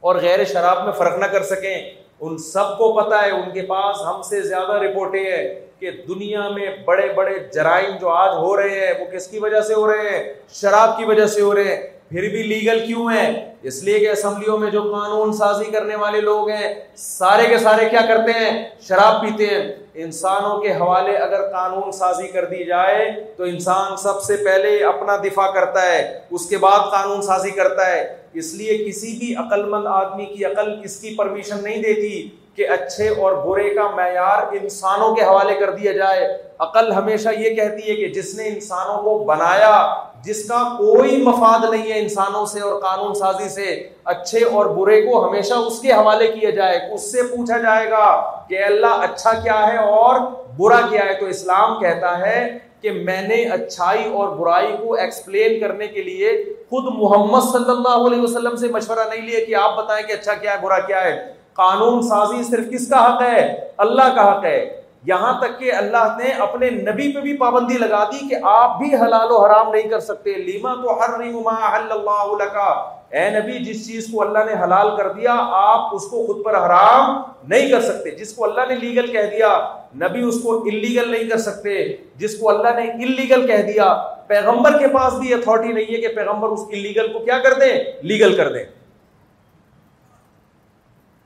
اور 0.00 0.16
غیر 0.16 0.44
شراب 0.44 0.84
میں 0.84 0.92
فرق 0.92 1.18
نہ 1.18 1.24
کر 1.24 1.42
سکیں۔ 1.42 1.90
ان 2.20 2.38
سب 2.38 2.78
کو 2.78 2.92
پتا 2.92 3.22
ہے، 3.22 3.30
ان 3.30 3.50
کے 3.54 3.62
پاس 3.62 3.96
ہم 4.06 4.22
سے 4.22 4.42
زیادہ 4.42 4.72
رپورٹیں 4.72 5.24
ہیں 5.24 5.66
کہ 5.80 5.90
دنیا 5.90 6.48
میں 6.48 6.66
بڑے 6.84 7.12
بڑے 7.12 7.38
جرائم 7.54 7.96
جو 8.00 8.08
آج 8.08 8.34
ہو 8.36 8.56
رہے 8.56 8.86
ہیں، 8.86 8.92
وہ 9.00 9.10
کس 9.10 9.26
کی 9.26 9.38
وجہ 9.38 9.60
سے 9.60 9.74
ہو 9.74 9.92
رہے 9.92 10.08
ہیں؟ 10.08 10.32
شراب 10.48 10.98
کی 10.98 11.04
وجہ 11.04 11.26
سے 11.26 11.40
ہو 11.40 11.54
رہے 11.54 11.76
ہیں۔ 11.76 11.99
پھر 12.10 12.28
بھی 12.28 12.42
لیگل 12.42 12.86
کیوں 12.86 13.10
ہے؟ 13.12 13.54
اس 13.62 13.82
لیے 13.82 13.98
کہ 13.98 14.10
اسمبلیوں 14.10 14.58
میں 14.58 14.70
جو 14.70 14.82
قانون 14.82 15.32
سازی 15.32 15.70
کرنے 15.70 15.96
والے 15.96 16.20
لوگ 16.20 16.50
ہیں، 16.50 16.74
سارے 16.96 17.46
کے 17.46 17.58
سارے 17.58 17.88
کیا 17.88 18.00
کرتے 18.00 18.32
ہیں؟ 18.32 18.68
شراب 18.80 19.22
پیتے 19.22 19.46
ہیں۔ 19.46 19.72
انسانوں 19.94 20.60
کے 20.60 20.72
حوالے 20.72 21.16
اگر 21.16 21.52
قانون 21.52 21.92
سازی 21.92 22.28
کر 22.28 22.44
دی 22.44 22.64
جائے 22.64 23.24
تو 23.36 23.44
انسان 23.44 23.96
سب 23.96 24.22
سے 24.22 24.36
پہلے 24.36 24.84
اپنا 24.84 25.16
دفاع 25.16 25.50
کرتا 25.50 25.82
ہے، 25.82 26.20
اس 26.30 26.48
کے 26.48 26.58
بعد 26.58 26.90
قانون 26.90 27.22
سازی 27.22 27.50
کرتا 27.50 27.86
ہے۔ 27.86 28.16
اس 28.32 28.54
لیے 28.54 28.84
کسی 28.84 29.16
بھی 29.18 29.34
عقل 29.34 29.64
مند 29.64 29.86
آدمی 29.86 30.24
کی 30.24 30.44
عقل 30.44 30.80
اس 30.84 30.96
کی 30.96 31.14
پرمیشن 31.16 31.62
نہیں 31.62 31.82
دیتی۔ 31.82 32.28
کہ 32.56 32.68
اچھے 32.68 33.08
اور 33.08 33.32
برے 33.32 33.70
کا 33.70 33.88
معیار 33.88 34.42
انسانوں 34.52 35.14
کے 35.14 35.22
حوالے 35.22 35.54
کر 35.54 35.70
دیا 35.70 35.92
جائے۔ 35.92 36.38
عقل 36.58 36.92
ہمیشہ 36.92 37.28
یہ 37.28 37.54
کہتی 37.54 37.90
ہے 37.90 37.94
کہ 37.94 38.08
جس 38.08 38.34
نے 38.34 38.48
انسانوں 38.48 39.02
کو 39.02 39.18
بنایا، 39.18 39.94
جس 40.24 40.48
کا 40.48 40.62
کوئی 40.78 41.16
مفاد 41.16 41.70
نہیں 41.70 41.92
ہے 41.92 41.98
انسانوں 41.98 42.46
سے 42.46 42.60
اور 42.60 42.80
قانون 42.80 43.14
سازی 43.14 43.48
سے، 43.48 43.88
اچھے 44.04 44.44
اور 44.44 44.66
برے 44.66 45.02
کو 45.02 45.28
ہمیشہ 45.28 45.54
اس 45.54 45.80
کے 45.80 45.92
حوالے 45.92 46.26
کیا 46.26 46.50
جائے۔ 46.50 46.78
اس 46.92 47.12
سے 47.12 47.22
پوچھا 47.22 47.58
جائے 47.58 47.90
گا 47.90 48.38
کہ 48.48 48.64
اللہ 48.64 48.86
اچھا 48.86 49.32
کیا 49.32 49.72
ہے 49.72 49.76
اور 49.76 50.20
برا 50.56 50.80
کیا 50.90 51.04
ہے؟ 51.04 51.14
تو 51.20 51.26
اسلام 51.26 51.80
کہتا 51.80 52.18
ہے 52.18 52.58
کہ 52.80 52.90
میں 52.90 53.22
نے 53.22 53.44
اچھائی 53.44 54.12
اور 54.12 54.28
برائی 54.28 54.76
کو 54.82 54.94
ایکسپلین 54.94 55.60
کرنے 55.60 55.86
کے 55.86 56.02
لیے 56.02 56.44
خود 56.70 56.84
محمد 56.98 57.52
صلی 57.52 57.70
اللہ 57.70 58.06
علیہ 58.06 58.22
وسلم 58.22 58.56
سے 58.56 58.68
مشورہ 58.68 59.08
نہیں 59.14 59.28
لیا 59.28 59.44
کہ 59.44 59.54
آپ 59.54 59.76
بتائیں 59.76 60.06
کہ 60.06 60.12
اچھا 60.12 60.34
کیا 60.34 60.52
ہے، 60.52 60.56
برا 60.60 60.78
کیا 60.78 61.04
ہے۔ 61.04 61.39
قانون 61.60 62.02
سازی 62.02 62.42
صرف 62.42 62.70
کس 62.72 62.88
کا 62.88 63.04
حق 63.06 63.22
ہے؟ 63.22 63.68
اللہ 63.76 64.14
کا 64.14 64.38
حق 64.38 64.44
ہے۔ 64.44 64.80
یہاں 65.04 65.40
تک 65.40 65.60
کہ 65.60 65.72
اللہ 65.72 66.16
نے 66.18 66.30
اپنے 66.30 66.70
نبی 66.70 67.12
پہ 67.12 67.20
بھی 67.20 67.36
پابندی 67.36 67.78
لگا 67.78 68.04
دی 68.04 68.28
کہ 68.28 68.36
آپ 68.42 68.78
بھی 68.78 68.94
حلال 68.94 69.30
و 69.30 69.44
حرام 69.44 69.70
نہیں 69.70 69.88
کر 69.88 70.00
سکتے۔ 70.00 70.32
لیما 70.32 70.74
تو 70.74 71.00
ہر 71.00 71.20
اللہ 71.20 72.44
کا 72.44 72.96
اے 73.10 73.30
نبی، 73.30 73.52
جس 73.52 73.86
چیز 73.86 74.06
کو 74.12 74.22
اللہ 74.22 74.38
نے 74.38 74.64
حلال 74.64 74.96
کر 74.96 75.12
دیا، 75.12 75.36
آپ 75.50 75.94
اس 75.94 76.06
کو 76.06 76.26
خود 76.26 76.44
پر 76.44 76.54
حرام 76.54 77.22
نہیں 77.48 77.70
کر 77.70 77.80
سکتے۔ 77.80 78.10
جس 78.10 78.32
کو 78.32 78.44
اللہ 78.44 78.60
نے 78.68 78.74
لیگل 78.74 79.06
کہہ 79.06 79.30
دیا، 79.32 79.74
نبی 79.94 80.22
اس 80.22 80.42
کو 80.42 80.62
انلیگل 80.62 81.10
نہیں 81.10 81.30
کر 81.30 81.38
سکتے۔ 81.38 81.96
جس 82.16 82.38
کو 82.38 82.48
اللہ 82.48 82.80
نے 82.80 82.90
انلیگل 82.90 83.46
کہہ 83.46 83.72
دیا، 83.72 83.94
پیغمبر 84.26 84.78
کے 84.78 84.88
پاس 84.88 85.12
بھی 85.14 85.34
اتھارٹی 85.34 85.72
نہیں 85.72 85.84
ہے 85.84 86.00
کہ 86.00 86.08
پیغمبر 86.08 86.48
اس 86.48 86.60
انلیگل 86.70 87.12
کو 87.12 87.18
کیا 87.18 87.38
کر 87.38 87.52
دیں؟ 87.52 87.84
لیگل 88.02 88.36
کر 88.36 88.52
دیں۔ 88.52 88.64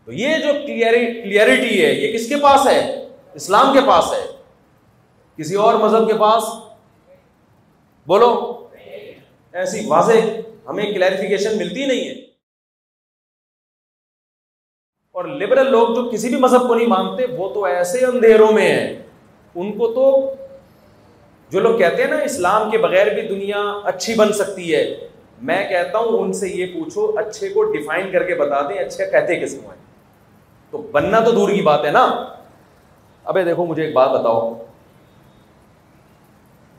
تو 0.05 0.13
یہ 0.13 0.37
جو 0.37 0.53
کلیئرٹی 0.67 1.85
ہے، 1.85 1.93
یہ 1.93 2.13
کس 2.13 2.29
کے 2.29 2.35
پاس 2.37 2.67
ہے؟ 2.67 3.09
اسلام 3.35 3.73
کے 3.73 3.81
پاس 3.87 4.05
ہے۔ 4.13 4.37
کسی 5.37 5.55
اور 5.55 5.75
مذہب 5.75 6.07
کے 6.07 6.15
پاس؟ 6.15 6.45
بولو۔ 8.07 8.61
ایسی 9.53 9.81
واضح 9.87 10.13
ہمیں 10.67 10.85
کلیریفیکیشن 10.85 11.59
ملتی 11.59 11.87
نہیں 11.87 12.09
ہے۔ 12.09 12.13
اور 15.13 15.25
لبرل 15.25 15.71
لوگ 15.71 15.89
جو 15.95 16.11
کسی 16.11 16.29
بھی 16.29 16.37
مذہب 16.37 16.69
کو 16.69 16.75
نہیں 16.75 16.89
مانتے، 16.89 17.27
وہ 17.27 17.55
تو 17.55 17.65
ایسے 17.65 18.07
اندھیروں 18.07 18.53
میں 18.53 18.69
ہیں۔ 18.69 19.03
ان 19.55 19.73
کو 19.73 19.93
تو 19.93 20.35
جو 21.51 21.61
لوگ 21.61 21.79
کہتے 21.79 22.03
ہیں 22.03 22.11
نا، 22.11 22.19
اسلام 22.19 22.71
کے 22.71 22.79
بغیر 22.79 23.07
بھی 23.07 23.23
دنیا 23.23 23.81
اچھی 23.85 24.15
بن 24.15 24.33
سکتی 24.33 24.75
ہے، 24.75 25.09
میں 25.43 25.69
کہتا 25.69 25.99
ہوں 25.99 26.19
ان 26.19 26.33
سے 26.33 26.49
یہ 26.49 26.67
پوچھو، 26.67 27.19
اچھے 27.19 27.49
کو 27.49 27.73
ڈیفائن 27.73 28.13
کر 28.13 28.23
کے 28.23 28.35
بتا 28.35 28.61
دیں، 28.61 28.79
اچھے 28.79 29.11
کہتے 29.11 29.41
کس 29.41 29.61
کو 29.63 29.71
ہیں؟ 29.71 29.84
تو 30.75 30.83
بننا 30.93 31.21
تو 31.21 31.31
دور 31.31 31.51
کی 31.51 31.63
بات 31.63 31.85
ہے 31.85 31.91
نا۔ 31.91 32.27
ابے 33.25 33.45
دیکھو، 33.45 33.67
مجھے 33.67 33.85
ایک 33.85 33.95
بات 33.95 34.11
بتاؤ۔ 34.11 34.63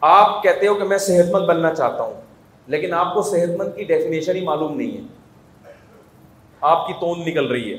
آپ 0.01 0.43
کہتے 0.43 0.67
ہو 0.67 0.75
کہ 0.75 0.83
میں 0.83 0.97
صحت 0.97 1.31
مند 1.31 1.45
بننا 1.45 1.75
چاہتا 1.75 2.03
ہوں، 2.03 2.13
لیکن 2.67 2.93
آپ 2.93 3.13
کو 3.13 3.21
صحت 3.21 3.59
مند 3.59 3.69
کی 3.75 3.83
ڈیفینیشن 3.83 4.35
ہی 4.35 4.41
معلوم 4.41 4.77
نہیں 4.77 4.97
ہے۔ 4.97 5.01
آپ 6.61 6.87
کی 6.87 6.93
توند 6.93 7.27
نکل 7.27 7.47
رہی 7.47 7.73
ہے۔ 7.73 7.77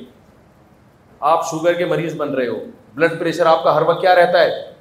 آپ 1.20 1.50
شوگر 1.50 1.72
کے 1.72 1.84
مریض 1.84 2.16
بن 2.16 2.34
رہے 2.34 2.46
ہو۔ 2.46 2.56
بلڈ 2.94 3.20
پریشر 3.20 3.46
آپ 3.46 3.64
کا 3.64 3.74
ہر 3.74 3.82
وقت 3.82 4.00
کیا 4.00 4.14
رہتا 4.14 4.40
ہے؟ 4.40 4.72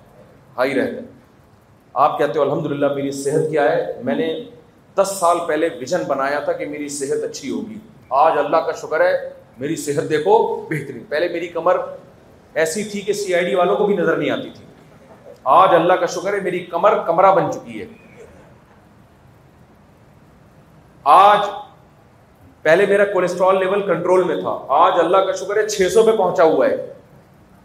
ہائی 0.58 0.76
رہتا 0.76 0.92
ہے۔ 0.92 1.08
آپ 1.94 2.18
کہتے 2.18 2.40
ہو 2.40 2.44
الحمد 2.44 2.66
للہ 2.66 2.94
میری 2.94 3.12
صحت 3.12 3.52
کیا 3.52 3.64
ہے؟ 3.64 4.02
میں 4.04 4.16
نے 4.16 4.44
دس 4.98 5.18
سال 5.20 5.38
پہلے 5.48 5.70
ویژن 5.80 6.04
بنایا 6.08 6.40
تھا 6.40 6.52
کہ 6.52 6.66
میری 6.66 6.90
صحت 6.90 7.24
اچھی 7.24 7.52
ہوگی۔ 7.52 7.80
آج 8.10 8.34
اللہ 8.38 8.58
کا 8.58 8.72
شکر 8.72 9.00
ہے 9.00 9.30
میری 9.58 9.76
صحت 9.76 10.10
دیکھو 10.10 10.56
بہترین۔ 10.70 11.04
پہلے 11.10 11.28
میری 11.30 11.48
کمر 11.48 11.78
ایسی 12.54 12.84
تھی 12.84 13.02
کہ 13.02 13.14
سی 13.14 13.36
آئی 13.36 13.46
ڈی 13.46 13.56
والوں 13.56 13.76
کو 13.76 13.86
بھی 13.86 13.96
نظر 13.96 14.18
نہیں 14.18 14.30
آتی 14.30 14.50
تھی۔ 14.50 14.66
آج 15.44 15.70
اللہ 15.72 15.94
کا 15.94 16.06
شکر 16.06 16.34
ہے 16.34 16.40
میری 16.40 16.60
کمر 16.60 16.98
کمرہ 17.06 17.36
بن 17.36 17.52
چکی 17.52 17.82
ہے۔ 17.82 17.86
آج 21.04 21.40
پہلے 22.62 22.86
میرا 22.86 23.06
کولیسٹرول 23.06 23.60
لیول 23.60 23.82
کنٹرول 23.82 24.24
میں 24.24 24.36
تھا۔ 24.36 24.66
آج 24.68 24.94
اللہ 25.00 25.18
کا 25.18 25.32
شکر 25.32 25.58
ہے 25.58 25.68
چھ 25.68 25.92
سو 25.94 26.04
پہ 26.04 26.12
پہنچا 26.12 26.44
ہوا 26.44 26.68
ہے۔ 26.68 26.94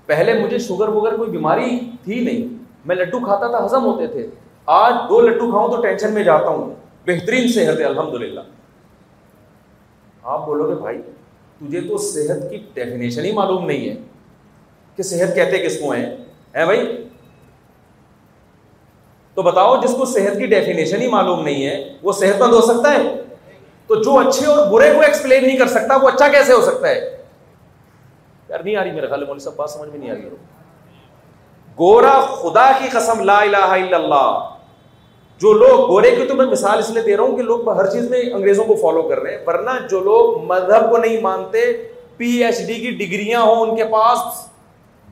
پہلے 0.07 0.35
مجھے 0.35 0.59
شوگر 0.59 0.89
وگر 0.89 1.17
کوئی 1.17 1.31
بیماری 1.31 1.81
تھی 2.05 2.21
نہیں۔ 2.21 2.65
میں 2.85 2.97
لڈو 2.97 3.19
کھاتا 3.19 3.59
تھا 3.59 3.67
ہزم 3.67 3.85
ہوتے 3.85 4.07
تھے۔ 4.07 4.27
آج 4.67 4.95
دو 5.09 5.21
لڈو 5.21 5.51
کھاؤں 5.51 5.69
تو 5.69 5.83
ٹینشن 5.83 6.15
میں 6.15 6.23
جاتا 6.23 6.49
ہوں۔ 6.49 6.75
بہترین 7.07 7.49
صحت 7.49 7.81
ہے 7.81 7.85
الحمد 7.85 8.15
للہ 8.15 8.41
آپ 10.23 10.47
بولو 10.47 10.69
گے 10.69 10.75
بھائی۔ 10.75 11.03
تجھے 11.61 11.81
تو 11.81 11.99
صحت 11.99 12.51
کی 12.51 12.57
ڈیفینیشن 12.75 13.25
ہی 13.25 13.33
معلوم 13.33 13.67
نہیں 13.67 13.89
ہے 13.89 13.95
کہ 14.97 15.03
صحت 15.03 15.35
کہتے 15.35 15.59
کس 15.59 15.81
کو 15.81 15.91
ہیں؟ 15.91 16.07
اے 16.55 16.65
بھائی؟ 16.65 17.09
تو 19.35 19.43
بتاؤ 19.43 19.81
جس 19.81 19.95
کو 19.95 20.05
صحت 20.05 20.39
کی 20.39 20.47
ڈیفینیشن 20.47 21.03
ہی 21.03 21.09
معلوم 21.09 21.45
نہیں 21.45 21.67
ہے، 21.67 21.97
وہ 22.03 22.13
صحت 22.13 22.41
مند 22.41 22.53
ہو 22.53 22.61
سکتا 22.61 22.93
ہے؟ 22.93 23.23
تو 23.87 23.95
جو 23.95 24.19
اچھے 24.19 24.47
اور 24.47 24.67
برے 24.67 24.93
کو 24.95 25.01
ایکسپلین 25.01 25.47
نہیں 25.47 25.57
کر 25.57 25.67
سکتا، 25.67 25.97
وہ 25.97 26.09
اچھا 26.09 26.29
کیسے 26.29 26.53
ہو 26.53 26.61
سکتا 26.61 26.89
ہے؟ 26.89 27.17
یار، 28.49 28.61
نہیں 28.61 28.77
آ 28.77 28.85
رہی 28.85 28.91
میرے 28.91 29.07
خیال 29.07 29.25
مولوی 29.25 29.39
صاحب، 29.39 29.57
بات 29.57 29.71
سمجھ 29.71 29.89
میں 29.89 29.99
نہیں 29.99 30.11
آ 30.11 30.15
رہی۔ 30.15 30.29
گورا 31.79 32.21
خدا 32.21 32.73
کی 32.79 32.89
قسم، 32.93 33.21
لا 33.21 33.39
الہ 33.39 33.57
الا 33.57 33.97
اللہ۔ 33.97 34.50
جو 35.41 35.53
لوگ 35.53 35.89
گورے 35.91 36.11
کی 36.11 36.25
تو 36.27 36.35
میں 36.35 36.47
مثال 36.47 36.79
اس 36.79 36.91
لیے 36.91 37.03
دے 37.03 37.17
رہا 37.17 37.25
ہوں 37.25 37.37
کہ 37.37 37.43
لوگ 37.43 37.69
ہر 37.69 37.87
چیز 37.87 38.11
میں 38.11 38.21
انگریزوں 38.33 38.65
کو 38.65 38.75
فالو 38.75 39.03
کر 39.03 39.21
رہے 39.21 39.31
ہیں، 39.31 39.45
ورنہ 39.47 39.71
جو 39.91 40.01
لوگ 40.01 40.45
مذہب 40.45 40.91
کو 40.91 40.97
نہیں 40.97 41.21
مانتے 41.21 41.73
پی 42.17 42.45
ایچ 42.45 42.59
ڈی 42.67 42.75
کی 42.75 42.91
ڈگریاں 42.91 43.41
ہوں، 43.41 43.57
ان 43.57 43.77
کے 43.77 43.85
پاس 43.85 44.19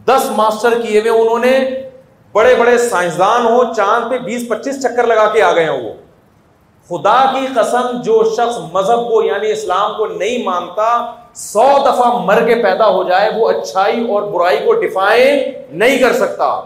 دس 0.09 0.31
ماسٹر 0.37 0.81
کیے 0.83 1.01
ہوئے 1.01 1.11
انہوں 1.11 1.39
نے، 1.39 1.59
بڑے 2.33 2.55
بڑے 2.55 2.79
سائنسدان 2.79 3.47
ہو 3.47 3.63
چاند 3.75 4.11
پہ 4.11 4.19
بیس 4.19 4.49
پچیس 4.49 4.83
چکر 4.83 5.07
لگا 5.07 5.27
کے 5.33 5.43
آ 5.43 5.55
گئے 5.55 5.65
ہیں 5.65 5.71
وہ۔ 5.71 5.93
خدا 6.91 7.33
کی 7.33 7.47
قسم 7.55 8.01
جو 8.03 8.23
شخص 8.37 8.59
مذہب 8.73 9.09
کو 9.09 9.23
یعنی 9.23 9.51
اسلام 9.53 9.97
کو 9.97 10.07
نہیں 10.07 10.45
مانتا، 10.45 11.13
سو 11.35 11.67
دفعہ 11.87 12.25
مر 12.25 12.47
کے 12.47 12.55
پیدا 12.55 12.89
ہو 12.89 13.03
جائے، 13.03 13.31
وہ 13.37 13.49
اچھائی 13.49 14.11
اور 14.11 14.23
برائی 14.23 14.59
کو 14.65 14.73
ڈیفائن 14.73 15.39
نہیں 15.71 15.99
کر 15.99 16.13
سکتا۔ 16.13 16.61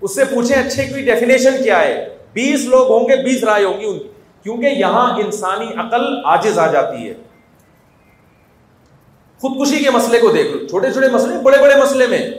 اس 0.00 0.14
سے 0.14 0.24
پوچھیں 0.24 0.56
اچھے 0.56 0.84
کی 0.84 1.02
ڈیفینیشن 1.02 1.62
کیا 1.62 1.80
ہے؟ 1.80 2.21
بیس 2.32 2.64
لوگ 2.64 2.90
ہوں 2.90 3.08
گے، 3.08 3.22
بیس 3.22 3.44
رائے 3.44 3.64
ہوں 3.64 3.80
گی 3.80 3.84
ان 3.84 3.98
کی۔ 3.98 4.08
کیونکہ 4.42 4.66
یہاں 4.66 5.18
انسانی 5.18 5.66
عقل 5.76 6.04
آجز 6.24 6.58
آ 6.58 6.66
جاتی 6.66 7.08
ہے۔ 7.08 7.14
خودکشی 9.40 9.84
کے 9.84 9.90
مسئلے 9.90 10.20
کو 10.20 10.32
دیکھ 10.32 10.56
لو۔ 10.56 10.66
چھوٹے 10.66 10.92
چھوٹے 10.92 11.08
مسئلے، 11.08 11.38
بڑے 11.42 11.58
بڑے 11.58 11.76
مسئلے 11.76 12.06
میں۔ 12.06 12.30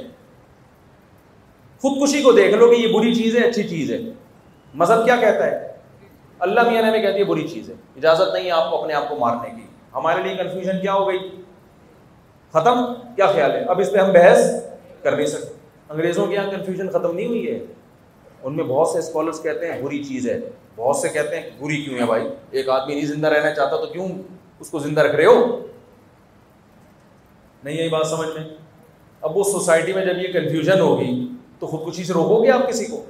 خودکشی 1.81 2.21
کو 2.21 2.31
دیکھ 2.31 2.55
لو 2.55 2.67
کہ 2.67 2.81
یہ 2.81 2.93
بری 2.93 3.15
چیز 3.15 3.37
ہے، 3.37 3.41
اچھی 3.41 3.63
چیز 3.63 3.91
ہے۔ 3.91 3.97
مذہب 4.73 5.05
کیا 5.05 5.15
کہتا 5.15 5.45
ہے؟ 5.45 5.71
اللہ 6.39 6.59
میاں 6.61 6.91
نے 6.91 6.99
کہتی 6.99 7.19
ہے، 7.19 7.23
بری 7.23 7.47
چیز 7.47 7.69
ہے۔ 7.69 7.75
اجازت 7.95 8.33
نہیں 8.33 8.45
ہے 8.45 8.51
آپ 8.51 8.71
کو 8.71 8.81
اپنے 8.81 8.93
آپ 8.93 9.09
کو 9.09 9.15
مارنے 9.15 9.49
کی۔ 9.49 9.67
ہمارے 9.95 10.23
لیے 10.23 10.35
کنفیوژن 10.35 10.81
کیا 10.81 10.93
ہو 10.93 11.07
گئی؟ 11.07 11.19
ختم؟ 12.49 12.93
کیا 13.15 13.25
خیال 13.25 13.51
ہے؟ 13.51 13.59
اب 13.59 13.79
اس 13.79 13.91
پہ 13.91 13.97
ہم 13.97 14.13
بحث 14.13 14.39
کر 15.03 15.15
نہیں 15.15 15.25
سکتے۔ 15.25 15.53
انگریزوں 15.89 16.27
کے 16.27 16.35
یہاں 16.35 16.51
کنفیوژن 16.51 16.89
ختم 16.89 17.15
نہیں 17.15 17.27
ہوئی 17.27 17.51
ہے۔ 17.51 17.65
ان 18.43 18.55
میں 18.55 18.63
بہت 18.63 18.87
سے 18.87 18.99
اسکالرس 18.99 19.43
کہتے 19.43 19.71
ہیں، 19.71 19.81
بری 19.81 20.03
چیز 20.03 20.29
ہے. 20.29 20.39
بہت 20.75 20.95
سے 20.95 21.09
کہتے 21.09 21.39
ہیں، 21.39 21.49
بری 21.59 21.77
کیوں 21.77 21.99
ہے 21.99 22.05
بھائی؟ 22.05 22.23
ایک 22.51 22.69
آدمی 22.69 22.95
نہیں 22.95 23.05
زندہ 23.05 23.27
رہنا 23.27 23.53
چاہتا 23.53 23.77
تو 23.77 23.85
کیوں 23.85 24.09
اس 24.59 24.69
کو 24.69 24.79
زندہ 24.79 25.01
رکھ 25.01 25.15
رہے 25.15 25.25
ہو؟ 25.25 25.67
نہیں 27.63 27.77
یہی 27.77 27.89
بات 27.89 28.07
سمجھ 28.07 28.29
میں؟ 28.29 28.43
اب 29.21 29.31
اس 29.35 29.51
سوسائٹی 29.51 29.93
میں 29.93 30.05
جب 30.05 30.17
یہ 30.17 30.33
کنفیوژن 30.33 30.79
ہوگی 30.79 31.27
تو 31.59 31.67
خودکشی 31.67 32.03
سے 32.03 32.13
روکو 32.13 32.43
گے 32.43 32.51
آپ 32.51 32.69
کسی 32.69 32.85
کو؟ 32.85 33.03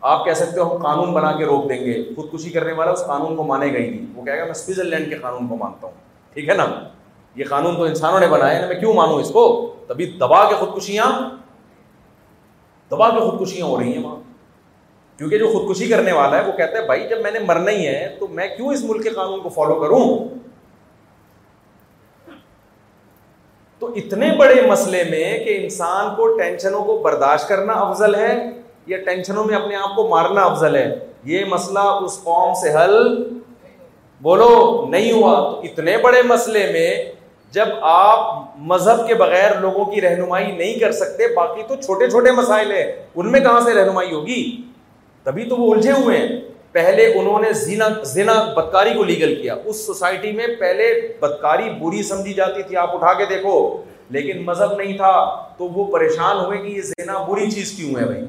آپ 0.00 0.24
کہہ 0.24 0.32
سکتے 0.32 0.60
ہو 0.60 0.76
ہم 0.76 0.82
قانون 0.82 1.12
بنا 1.12 1.32
کے 1.32 1.44
روک 1.44 1.68
دیں 1.68 1.80
گے، 1.80 2.04
خودکشی 2.16 2.50
کرنے 2.50 2.72
والا 2.72 2.90
اس 2.90 3.04
قانون 3.06 3.36
کو 3.36 3.42
مانے 3.42 3.72
گا 3.72 3.78
ہی 3.78 3.90
نہیں۔ 3.90 4.06
وہ 4.14 4.24
کہے 4.24 4.38
گا، 4.38 4.44
میں 4.44 4.54
سوئٹزرلینڈ 4.54 5.08
کے 5.08 5.14
قانون 5.14 5.48
کو 5.48 5.56
مانتا 5.56 5.86
ہوں۔ 5.86 5.94
ٹھیک 6.34 6.48
ہے 6.48 6.54
نا؟ 6.54 6.88
یہ 7.34 7.44
قانون 7.44 7.76
تو 7.76 7.82
انسانوں 7.82 8.20
نے 8.20 8.26
بنایا 8.26 8.60
نا، 8.60 8.66
میں 8.66 8.80
کیوں 8.80 8.94
مانوں 8.94 9.14
اس 9.14 9.30
کو؟ 9.30 9.74
تبھی 9.86 10.06
دبا 10.06 10.48
کے 10.48 10.54
خودکشیاں، 10.54 11.30
دبا 12.90 13.10
کے 13.10 13.30
خودکشیاں 13.30 13.66
ہو 13.66 13.80
رہی 13.80 13.96
ہیں 13.96 14.04
وہاں۔ 14.04 14.25
کیونکہ 15.18 15.38
جو 15.38 15.48
خودکشی 15.48 15.88
کرنے 15.88 16.12
والا 16.12 16.42
ہے 16.42 16.46
وہ 16.46 16.52
کہتا 16.52 16.78
ہے، 16.78 16.86
بھائی، 16.86 17.08
جب 17.08 17.20
میں 17.22 17.30
نے 17.30 17.38
مرنا 17.38 17.70
ہی 17.70 17.86
ہے 17.86 18.16
تو 18.20 18.26
میں 18.28 18.48
کیوں 18.56 18.68
اس 18.68 18.84
ملک 18.84 19.02
کے 19.02 19.10
قانون 19.10 19.40
کو 19.40 19.48
فالو 19.48 19.74
کروں؟ 19.74 20.28
تو 23.78 23.92
اتنے 23.96 24.30
بڑے 24.38 24.62
مسئلے 24.62 25.04
میں 25.10 25.38
کہ 25.38 25.58
انسان 25.62 26.14
کو 26.16 26.38
ٹینشنوں 26.38 26.84
کو 26.84 26.98
برداشت 26.98 27.48
کرنا 27.48 27.72
افضل 27.72 28.14
ہے 28.14 28.50
یا 28.86 28.98
ٹینشنوں 28.98 29.44
میں 29.44 29.56
اپنے 29.56 29.76
آپ 29.76 29.96
کو 29.96 30.08
مارنا 30.08 30.40
افضل 30.40 30.76
ہے؟ 30.76 30.94
یہ 31.24 31.44
مسئلہ 31.44 31.78
اس 31.78 32.20
قوم 32.24 32.54
سے 32.54 32.74
حل 32.74 33.24
بولو 34.20 34.86
نہیں 34.88 35.12
ہوا۔ 35.12 35.34
تو 35.34 35.60
اتنے 35.60 35.96
بڑے 35.96 36.22
مسئلے 36.22 36.72
میں 36.72 37.12
جب 37.50 37.66
آپ 37.82 38.44
مذہب 38.58 39.08
کے 39.08 39.14
بغیر 39.14 39.60
لوگوں 39.60 39.84
کی 39.84 40.00
رہنمائی 40.00 40.52
نہیں 40.52 40.78
کر 40.78 40.92
سکتے، 40.92 41.34
باقی 41.34 41.62
تو 41.68 41.76
چھوٹے 41.76 42.10
چھوٹے 42.10 42.30
مسائل 42.30 42.72
ہیں۔ 42.72 42.92
ان 43.14 43.32
میں 43.32 43.40
کہاں 43.40 43.60
سے 43.60 43.74
رہنمائی 43.74 44.14
ہوگی؟ 44.14 44.62
تبھی 45.26 45.48
تو 45.48 45.56
وہ 45.56 45.74
الجھے 45.74 45.92
ہوئے 45.92 46.18
ہیں۔ 46.18 46.28
پہلے 46.72 47.12
انہوں 47.14 47.40
نے 47.40 47.52
زینا 47.52 47.88
زینا 48.02 48.32
بدکاری 48.56 48.90
کو 48.94 49.04
لیگل 49.04 49.42
کیا۔ 49.42 49.54
اس 49.64 49.86
سوسائٹی 49.86 50.32
میں 50.32 50.46
پہلے 50.60 51.12
بدکاری 51.20 51.70
بری 51.70 52.02
سمجھی 52.02 52.34
جاتی 52.34 52.62
تھی، 52.62 52.76
آپ 52.76 52.94
اٹھا 52.94 53.12
کے 53.12 53.24
دیکھو۔ 53.26 53.82
لیکن 54.10 54.44
مذہب 54.44 54.72
نہیں 54.72 54.96
تھا، 54.96 55.48
تو 55.58 55.64
وہ 55.64 55.92
پریشان 55.92 56.44
ہوئے 56.44 56.58
کہ 56.58 56.66
یہ 56.66 56.82
زینا 56.82 57.18
بری 57.18 57.50
چیز 57.50 57.72
کیوں 57.72 58.00
ہے 58.00 58.06
بھائی؟ 58.06 58.24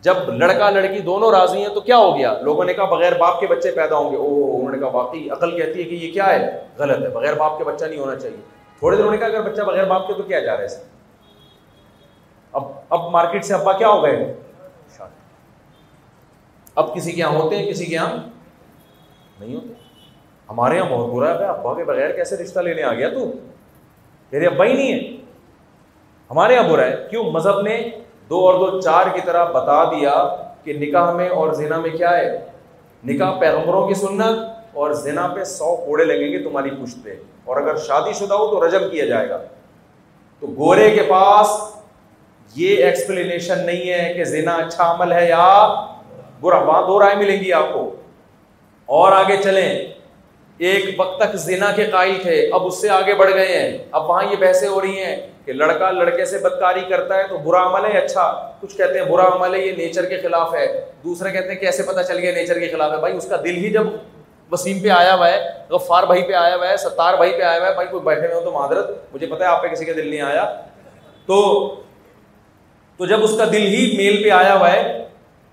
جب 0.00 0.14
لڑکا، 0.28 0.70
لڑکی 0.70 1.00
دونوں 1.00 1.30
راضی 1.30 1.58
ہیں 1.58 1.74
تو 1.74 1.80
کیا 1.80 1.96
ہو 1.96 2.18
گیا؟ 2.18 2.38
لوگوں 2.42 2.64
نے 2.64 2.74
کہا 2.74 2.84
بغیر 2.84 3.12
باپ 3.12 3.40
کے 3.40 3.46
بچے 3.46 3.70
پیدا 3.70 3.96
ہوں 3.96 4.12
گے۔ 4.12 4.16
او 4.16 4.56
انہوں 4.56 4.70
نے 4.70 4.78
کہا 4.78 4.88
واقعی 4.88 5.30
عقل 5.30 5.50
کہتی 5.50 5.78
ہے 5.78 5.84
کہ 5.84 5.94
یہ 5.94 6.12
کیا 6.12 6.26
ہے؟ 6.26 6.66
غلط 6.78 7.02
ہے، 7.02 7.08
بغیر 7.08 7.34
باپ 7.34 7.58
کے 7.58 7.64
بچہ 7.64 7.84
نہیں 7.84 8.00
ہونا 8.00 8.16
چاہیے۔ 8.16 8.36
تھوڑے 8.78 8.96
دنوں 8.96 9.10
نے 9.10 9.16
کہا 9.16 9.26
اگر 9.26 9.42
بچہ 9.42 9.62
بغیر 9.62 9.84
باپ 9.84 10.06
کے 10.06 10.12
تو 10.12 10.22
کیا 10.22 10.40
جا 10.40 10.56
رہا 10.56 10.64
ہے؟ 10.64 10.68
اب 12.52 12.62
اب 12.88 13.10
مارکیٹ 13.10 13.44
سے 13.44 13.54
ابا 13.54 13.72
کیا 13.72 13.88
ہو 13.88 14.02
گئے؟ 14.02 14.34
اب 16.78 16.94
کسی 16.94 17.12
کے 17.12 17.18
یہاں 17.18 17.30
ہوتے 17.30 17.56
ہیں، 17.56 17.70
کسی 17.70 17.86
کے 17.86 17.94
یہاں 17.94 18.16
نہیں 19.40 19.54
ہوتے۔ 19.54 19.72
ہمارے 20.50 20.76
یہاں 20.76 20.90
بہت 20.90 21.12
برا 21.12 21.38
ہے، 21.38 21.44
ابا 21.44 21.74
کے 21.74 21.84
بغیر 21.84 22.10
کیسے 22.10 22.36
رشتہ 22.36 22.60
لینے 22.60 22.82
آ 22.82 22.94
گیا 22.94 23.08
تو؟ 23.08 23.32
تیرے 24.30 24.46
ابا 24.46 24.64
ہی 24.64 24.72
نہیں 24.72 24.92
ہے 24.92 25.16
ہمارے 26.30 26.54
یہاں 26.54 26.68
برا 26.68 26.84
ہے۔ 26.84 26.96
کیوں؟ 27.10 27.24
مذہب 27.24 27.60
نے 27.60 27.88
دو 28.30 28.48
اور 28.48 28.72
دو 28.72 28.80
چار 28.80 29.06
کی 29.14 29.20
طرح 29.24 29.44
بتا 29.44 29.84
دیا 29.84 30.36
کہ 30.64 30.72
نکاح 30.72 31.12
میں 31.12 31.28
اور 31.28 31.52
زنا 31.52 31.80
میں 31.80 31.90
کیا 31.90 32.16
ہے؟ 32.16 32.46
نکاح 33.04 33.38
پیغمبروں 33.38 33.88
کی 33.88 33.94
سنت 33.94 34.38
اور 34.72 34.90
زنا 34.90 35.28
پہ 35.28 35.44
سو 35.44 35.76
کوڑے 35.76 36.04
لگیں 36.04 36.32
گے، 36.32 36.38
تمہاری 36.38 36.70
پشت 36.70 37.04
پہ۔ 37.04 37.14
اور 37.44 37.56
اگر 37.56 37.76
شادی 37.76 38.12
شدہ 38.12 38.34
ہو 38.34 38.46
تو 38.46 38.66
رجم 38.66 38.90
کیا 38.90 39.04
جائے 39.04 39.28
گا۔ 39.28 39.38
تو 40.40 40.46
گورے 40.46 40.90
کے 40.90 41.02
پاس 41.08 41.46
یہ 42.54 42.84
ایکسپلینیشن 42.84 43.66
نہیں 43.66 43.92
ہے 43.92 44.14
کہ 44.14 44.24
زنا 44.24 44.54
اچھا 44.54 44.94
عمل 44.94 45.12
ہے 45.12 45.28
یا 45.28 45.74
برا 46.40 46.58
وہاں 46.58 46.86
دو 46.86 46.98
رائے 46.98 47.16
ملیں 47.16 47.40
گی 47.40 47.52
آپ 47.52 47.72
کو۔ 47.72 47.96
اور 48.86 49.12
آگے 49.12 49.36
چلیں۔ 49.36 49.84
ایک 50.58 51.00
وقت 51.00 51.20
تک 51.20 51.36
زنا 51.36 51.72
کے 51.76 51.84
قائل 51.84 52.14
تھے، 52.22 52.50
اب 52.52 52.66
اس 52.66 52.80
سے 52.80 52.90
آگے 52.90 53.14
بڑھ 53.14 53.34
گئے 53.34 53.46
ہیں۔ 53.46 53.78
اب 53.90 54.10
وہاں 54.10 54.22
یہ 54.30 54.36
بحثیں 54.40 54.68
ہو 54.68 54.80
رہی 54.80 55.02
ہیں 55.02 55.16
کہ 55.44 55.52
لڑکا 55.52 55.90
لڑکے 55.90 56.24
سے 56.24 56.38
بدکاری 56.38 56.80
کرتا 56.88 57.14
ہے 57.14 57.22
تو 57.28 57.38
برا 57.38 57.66
عمل 57.66 57.92
ہے 57.92 57.98
اچھا؟ 57.98 58.52
کچھ 58.60 58.76
کہتے 58.76 58.98
ہیں 58.98 59.06
برا 59.06 59.26
عمل 59.34 59.54
ہے، 59.54 59.60
یہ 59.60 59.72
نیچر 59.72 60.04
کے 60.04 60.20
خلاف 60.20 60.54
ہے۔ 60.54 60.84
دوسرے 61.04 61.30
کہتے 61.30 61.48
ہیں 61.48 61.58
کیسے 61.58 61.82
پتا 61.82 62.02
چل 62.02 62.18
گیا 62.18 62.32
نیچر 62.32 62.58
کے 62.58 62.68
خلاف 62.68 62.92
ہے؟ 62.92 62.96
بھائی، 62.96 63.16
اس 63.16 63.28
کا 63.28 63.36
دل 63.36 63.56
ہی 63.56 63.70
جب 63.70 63.82
وسیم 64.52 64.80
پہ 64.80 64.88
آیا 64.88 65.14
ہوا 65.14 65.28
ہے، 65.28 65.50
غفار 65.70 66.02
بھائی 66.02 66.22
پہ 66.22 66.32
آیا 66.32 66.56
ہوا 66.56 66.68
ہے، 66.68 66.76
ستار 66.76 67.14
بھائی 67.14 67.32
پہ 67.32 67.42
آیا 67.42 67.60
ہوا 67.60 67.68
ہے، 67.68 67.74
بھائی، 67.74 67.88
کوئی 67.88 68.02
بیٹھے 68.02 68.26
ہوئے 68.26 68.34
ہو 68.34 68.40
تو 68.40 68.50
معذرت، 68.50 68.90
مجھے 69.14 69.26
پتا 69.26 69.44
ہے 69.44 69.50
آپ 69.50 69.62
پہ 69.62 69.68
کسی 69.68 69.84
کا 69.84 69.92
دل 69.92 70.08
نہیں 70.08 70.20
آیا۔ 70.20 70.54
تو 71.26 71.60
تو 72.96 73.06
جب 73.06 73.24
اس 73.24 73.38
کا 73.38 73.44
دل 73.44 73.66
ہی 73.66 73.94
میل 73.96 74.22
پہ 74.22 74.30
آیا 74.30 74.54
ہوا 74.54 74.72
ہے 74.72 75.07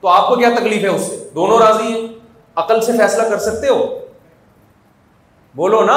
تو 0.06 0.10
آپ 0.10 0.28
کو 0.28 0.36
کیا 0.36 0.50
تکلیف 0.56 0.84
ہے 0.84 0.88
اس 0.88 1.02
سے؟ 1.02 1.16
دونوں 1.36 1.58
راضی 1.60 1.84
ہیں؟ 1.84 2.08
عقل 2.56 2.82
سے 2.82 2.92
فیصلہ 2.92 3.24
کر 3.30 3.38
سکتے 3.38 3.68
ہو؟ 3.68 3.78
بولو 5.56 5.84
نا۔ 5.86 5.96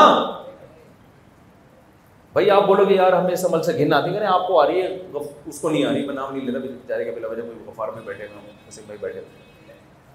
بھائی 2.32 2.50
آپ 2.50 2.62
بولو 2.66 2.84
گے 2.88 2.94
یار 2.94 3.12
ہمیں 3.12 3.32
اس 3.32 3.44
عمل 3.44 3.62
سے 3.62 3.72
گھن 3.78 3.92
آتی 3.92 4.14
ہے 4.16 4.24
آپ 4.24 4.46
کو 4.46 4.61
آ 4.61 4.66
رہی 4.66 4.82
ہے 4.82 4.98
اس 5.46 5.61
کو 5.61 5.70
نہیں 5.70 5.84
آ 5.84 5.92
رہی 5.92 6.06
میں 6.06 6.14
نام 6.14 6.36
نہیں 6.36 6.46
لیتا 6.46 6.59
بیچارے 6.59 7.04
کا 7.04 7.12
بلا 7.16 7.28
وجہ 7.28 7.42
کوئی 7.42 7.59
غفار 7.66 7.88
میں 7.88 8.02
بیٹھے 8.06 8.24
گا 8.24 8.80
بھائی 8.86 8.98
بیٹھے 9.00 9.20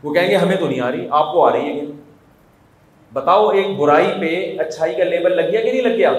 وہ 0.04 0.14
کہیں 0.14 0.30
گے 0.30 0.36
ہمیں 0.36 0.56
تو 0.56 0.68
نہیں 0.68 0.82
آ 0.82 0.92
رہی، 0.92 1.08
آپ 1.12 1.32
کو 1.34 1.46
آ 1.46 1.52
رہی 1.52 1.70
ہے 1.70 1.80
گھن 1.82 1.92
بتاؤ 3.12 3.48
ایک 3.50 3.78
برائی 3.78 4.08
پہ 4.22 4.62
اچھائی 4.62 4.96
کا 4.96 5.04
لیبل 5.04 5.36
لگ 5.36 5.52
گیا 5.52 5.62
کہ 5.62 5.72
نہیں 5.72 5.82
لگ 5.82 5.98
گیا؟ 5.98 6.12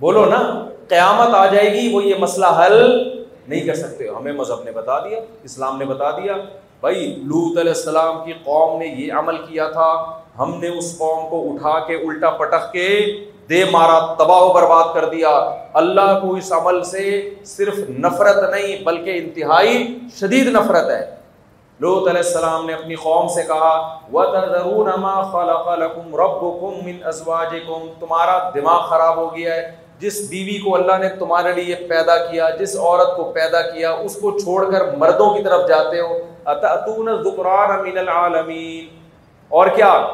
بولو 0.00 0.24
نا، 0.24 0.68
قیامت 0.88 1.34
آ 1.34 1.46
جائے 1.46 1.72
گی، 1.72 1.94
وہ 1.94 2.04
یہ 2.04 2.14
مسئلہ 2.18 2.46
حل 2.58 3.19
نہیں 3.50 3.66
کر 3.66 3.74
سکتے۔ 3.74 4.08
ہمیں 4.08 4.32
مذہب 4.32 4.62
نے 4.64 4.70
بتا 4.70 4.98
دیا، 4.98 5.20
اسلام 5.42 5.78
نے 5.78 5.84
بتا 5.84 6.10
دیا۔ 6.10 6.34
بھائی 6.80 7.14
لوت 7.16 7.58
علیہ 7.58 7.72
السلام 7.72 8.24
کی 8.24 8.32
قوم 8.32 8.78
نے 8.78 8.86
یہ 8.86 9.12
عمل 9.12 9.36
کیا 9.36 9.70
تھا۔ 9.70 10.20
ہم 10.38 10.60
نے 10.60 10.68
اس 10.68 10.98
قوم 10.98 11.28
کو 11.28 11.54
اٹھا 11.54 11.86
کے 11.86 11.94
الٹا 11.94 12.30
پٹک 12.30 12.72
کے 12.72 13.00
دے 13.48 13.64
مارا، 13.64 14.14
تباہ 14.14 14.38
و 14.38 14.52
برباد 14.52 14.84
کر 14.94 15.04
دیا۔ 15.04 15.56
اللہ 15.72 16.18
کو 16.22 16.34
اس 16.34 16.52
عمل 16.52 16.84
سے 16.84 17.30
صرف 17.44 17.78
نفرت 17.78 18.50
نہیں، 18.50 18.84
بلکہ 18.84 19.18
انتہائی 19.18 19.98
شدید 20.20 20.46
نفرت 20.46 20.90
ہے۔ 20.90 21.14
لوت 21.80 22.08
علیہ 22.08 22.22
السلام 22.22 22.66
نے 22.66 22.74
اپنی 22.74 22.94
قوم 22.94 23.28
سے 23.28 23.42
کہا، 23.42 23.98
وَتَذَرُونَ 24.12 24.90
مَا 24.96 25.22
خَلَقَ 25.22 25.76
لَكُمْ 25.76 26.16
رَبُّكُمْ 26.16 26.82
مِنْ 26.84 27.08
أَزْوَاجِكُمْ 27.08 28.00
تمہارا 28.00 28.50
دماغ 28.54 28.86
خراب 28.86 29.16
ہو 29.16 29.36
گیا 29.36 29.54
ہے۔ 29.54 29.79
جس 30.00 30.28
بیوی 30.30 30.58
کو 30.58 30.74
اللہ 30.74 30.92
نے 31.00 31.08
تمہارے 31.08 31.52
لیے 31.52 31.74
پیدا 31.74 32.16
کیا، 32.16 32.50
جس 32.50 32.76
عورت 32.76 33.16
کو 33.16 33.24
پیدا 33.24 33.62
کیا، 33.62 33.90
اس 33.90 34.16
کو 34.16 34.38
چھوڑ 34.38 34.70
کر 34.72 34.96
مردوں 34.96 35.34
کی 35.34 35.42
طرف 35.42 35.68
جاتے 35.68 36.00
ہو۔ 36.00 36.18
اتأتون 36.44 37.08
الذکران 37.08 37.82
من 37.82 37.98
العالمین۔ 37.98 38.86
اور 39.48 39.66
کیا؟ 39.66 40.06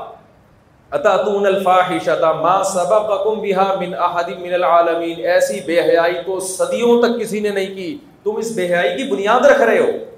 اتأتون 0.90 1.46
الفاحشۃ 1.46 2.40
ما 2.40 2.62
سبقکم 2.62 3.40
بها 3.40 3.74
من 3.80 3.94
احد 3.98 4.28
من 4.40 4.54
العالمین۔ 4.54 5.26
ایسی 5.26 5.60
بے 5.66 5.80
حیائی 5.80 6.14
تو 6.26 6.40
صدیوں 6.40 7.02
تک 7.02 7.20
کسی 7.20 7.40
نے 7.40 7.50
نہیں 7.50 7.74
کی۔ 7.74 7.98
تم 8.24 8.36
اس 8.36 8.52
بے 8.52 8.66
حیائی 8.66 8.96
کی 8.96 9.04
بنیاد 9.04 9.46
رکھ 9.46 9.62
رہے 9.62 9.78
ہو۔ 9.78 10.15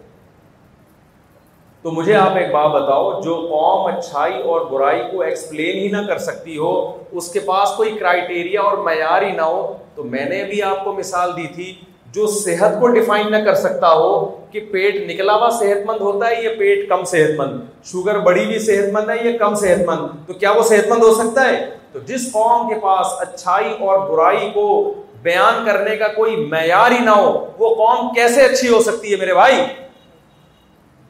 تو 1.83 1.91
مجھے 1.91 2.15
آپ 2.15 2.37
ایک 2.37 2.51
بات 2.51 2.71
بتاؤ، 2.71 3.21
جو 3.21 3.35
قوم 3.51 3.87
اچھائی 3.87 4.43
اور 4.43 4.61
برائی 4.61 5.03
کو 5.13 5.21
ایکسپلین 5.21 5.79
ہی 5.79 5.89
نہ 5.89 6.07
کر 6.07 6.19
سکتی 6.19 6.59
ہو، 6.59 6.99
اس 7.13 7.29
کے 7.29 7.41
پاس 7.41 7.71
کوئی 7.77 7.91
کرائٹیریا 7.91 8.61
اور 8.61 8.79
معیار 8.79 9.23
ہی 9.23 9.33
نہ 9.33 9.43
ہو، 9.43 9.77
تو 9.95 10.05
میں 10.05 10.25
نے 10.25 10.45
بھی 10.45 10.63
آپ 10.63 10.85
کو 10.85 10.93
مثال 10.93 11.37
دی 11.37 11.47
تھی، 11.55 11.75
جو 12.13 12.27
صحت 12.27 12.81
کو 12.81 12.89
ڈیفائن 12.89 13.31
نہ 13.31 13.37
کر 13.37 13.55
سکتا 13.55 13.93
ہو 13.93 14.37
کہ 14.53 14.61
پیٹ 14.61 15.11
نکلا 15.11 15.35
ہوا 15.35 15.51
صحت 15.51 15.87
مند 15.87 16.01
ہوتا 16.01 16.31
ہے 16.31 16.43
یا 16.43 16.51
پیٹ 16.59 16.89
کم 16.89 17.05
صحت 17.05 17.41
مند۔ 17.41 17.61
شوگر 17.85 18.19
بڑی 18.19 18.47
بھی 18.47 18.59
صحت 18.59 18.93
مند 18.93 19.11
ہے 19.11 19.31
یا 19.31 19.37
کم 19.39 19.55
صحت 19.55 19.87
مند۔ 19.87 20.29
تو 20.29 20.33
کیا 20.33 20.51
وہ 20.51 20.63
صحت 20.63 20.89
مند 20.89 21.03
ہو 21.03 21.15
سکتا 21.15 21.49
ہے؟ 21.49 21.71
تو 21.93 21.99
جس 21.99 22.33
قوم 22.33 22.69
کے 22.69 22.81
پاس 22.81 23.07
اچھائی 23.21 23.75
اور 23.81 24.09
برائی 24.09 24.51
کو 24.55 24.95
بیان 25.23 25.65
کرنے 25.67 25.97
کا 25.97 26.09
کوئی 26.09 26.37
معیار 26.37 26.91
ہی 26.91 26.99
نہ 26.99 27.11
ہو، 27.11 27.47
وہ 27.59 27.75
قوم 27.75 28.15
کیسے 28.15 28.43
اچھی 28.43 28.69
ہو 28.69 28.81
سکتی 28.81 29.13
ہے 29.13 29.17
میرے 29.17 29.35
بھائی؟ 29.35 29.55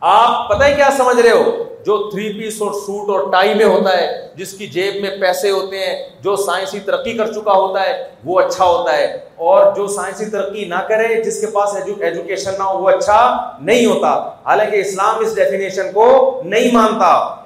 آپ 0.00 0.48
پتہ 0.48 0.64
ہی 0.64 0.74
کیا 0.74 0.88
سمجھ 0.96 1.20
رہے 1.20 1.30
ہو؟ 1.30 1.64
جو 1.84 2.10
تھری 2.10 2.32
پیس 2.32 2.62
اور 2.62 2.72
سوٹ 2.72 3.08
اور 3.10 3.32
ٹائی 3.32 3.54
میں 3.54 3.64
ہوتا 3.64 3.98
ہے، 3.98 4.28
جس 4.34 4.52
کی 4.52 4.66
جیب 4.66 4.94
میں 5.02 5.10
پیسے 5.20 5.50
ہوتے 5.50 5.78
ہیں، 5.78 6.08
جو 6.20 6.36
سائنسی 6.36 6.80
ترقی 6.80 7.12
کر 7.12 7.32
چکا 7.32 7.52
ہوتا 7.52 7.82
ہے، 7.82 8.08
وہ 8.24 8.40
اچھا 8.40 8.64
ہوتا 8.64 8.96
ہے۔ 8.98 9.18
اور 9.36 9.74
جو 9.76 9.86
سائنسی 9.86 10.24
ترقی 10.24 10.64
نہ 10.64 10.78
کرے، 10.88 11.22
جس 11.22 11.40
کے 11.40 11.46
پاس 11.46 11.76
ایجوکیشن 12.00 12.50
نہ 12.58 12.62
ہو، 12.62 12.78
وہ 12.78 12.90
اچھا 12.90 13.52
نہیں 13.60 13.86
ہوتا۔ 13.86 14.30
حالانکہ 14.44 14.76
اسلام 14.76 15.18
اس 15.18 15.36
ڈیفینیشن 15.36 15.92
کو 15.92 16.40
نہیں 16.44 16.74
مانتا۔ 16.74 17.36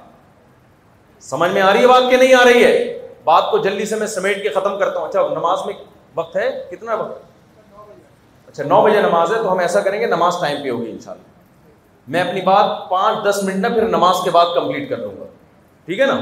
سمجھ 1.20 1.50
میں 1.50 1.62
آ 1.62 1.72
رہی 1.72 1.80
ہے 1.80 1.86
بات 1.86 2.02
کہ 2.10 2.16
نہیں 2.16 2.34
آ 2.34 2.44
رہی 2.44 2.64
ہے؟ 2.64 2.98
بات 3.24 3.50
کو 3.50 3.58
جلدی 3.58 3.84
سے 3.84 3.96
میں 3.96 4.06
سمیٹ 4.06 4.42
کے 4.42 4.48
ختم 4.48 4.78
کرتا 4.78 5.00
ہوں۔ 5.00 5.08
اچھا 5.08 5.28
نماز 5.28 5.58
میں 5.66 5.74
وقت 6.14 6.36
ہے؟ 6.36 6.64
کتنا 6.70 6.94
وقت؟ 6.94 7.22
اچھا 8.48 8.64
نو 8.64 8.82
بجے 8.82 9.00
نماز 9.00 9.32
ہے، 9.32 9.36
تو 9.36 9.52
ہم 9.52 9.58
ایسا 9.58 9.80
کریں 9.80 10.00
گے، 10.00 10.06
نماز 10.06 10.36
ٹائم 10.40 10.62
پہ 10.62 10.70
ہوگی 10.70 10.90
ان 10.90 10.98
شاء 10.98 11.12
اللہ 11.12 11.31
میں 12.08 12.20
اپنی 12.20 12.40
بات 12.40 12.88
پانچ 12.90 13.24
دس 13.26 13.42
منٹ 13.44 13.66
نہ 13.66 13.74
پھر 13.74 13.88
نماز 13.88 14.24
کے 14.24 14.30
بعد 14.30 14.54
کمپلیٹ 14.54 14.88
کر 14.90 14.98
لوں 14.98 15.12
گا 15.20 15.26
ٹھیک 15.88 16.00
ہے 16.00 16.06
نا 16.06 16.20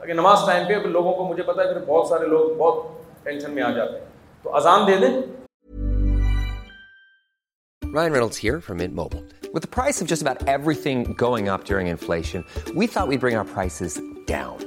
تاکہ 0.00 0.12
نماز 0.12 0.46
ٹائم 0.46 0.68
پہ 0.68 0.88
لوگوں 0.88 1.12
کو 1.12 1.24
مجھے 1.24 1.42
پتا 1.42 1.62
ہے 1.62 1.72
پھر 1.72 1.84
بہت 1.86 2.06
سارے 2.08 2.26
لوگ 2.26 2.54
بہت 2.58 3.24
ٹینشن 3.24 3.54
میں 3.54 3.62
آ 3.62 3.70
جاتے 3.70 3.98
ہیں 3.98 4.06
تو 4.44 4.54
اذان 4.56 4.86
دے 4.86 4.96
دیں 4.96 5.16
Ryan 7.82 8.12
Reynolds 8.12 8.38
here 8.38 8.60
from 8.60 8.76
Mint 8.76 8.94
Mobile. 8.94 9.20
With 9.52 9.62
the 9.62 9.68
price 9.68 10.00
of 10.02 10.08
just 10.08 10.22
about 10.22 10.42
everything 10.46 11.04
going 11.14 11.48
up 11.48 11.64
during 11.64 11.86
inflation, 11.88 12.44
we 12.74 12.86
thought 12.86 13.08
we'd 13.08 13.20
bring 13.20 13.36
our 13.36 13.46
prices 13.46 13.96
down. 14.26 14.66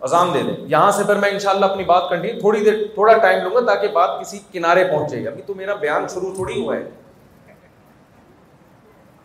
اذان 0.00 0.34
دے 0.34 0.42
دیں۔ 0.42 0.56
یہاں 0.58 0.90
سے 0.90 1.04
پھر 1.04 1.14
میں 1.14 1.30
انشاءاللہ 1.30 1.66
اپنی 1.66 1.84
بات 1.84 2.02
کنٹینیو، 2.10 2.40
تھوڑی 2.40 2.60
دیر، 2.60 2.74
تھوڑا 2.94 3.16
ٹائم 3.16 3.42
لوں 3.42 3.54
گا 3.54 3.74
تاکہ 3.74 3.88
بات 3.88 4.10
کسی 4.20 4.38
کنارے 4.52 4.84
پہنچے۔ 4.84 5.28
ابھی 5.28 5.42
تو 5.42 5.54
میرا 5.54 5.74
بیان 5.74 6.08
شروع 6.08 6.34
تھوڑی 6.34 6.62
ہوا 6.62 6.76
ہے۔ 6.76 6.82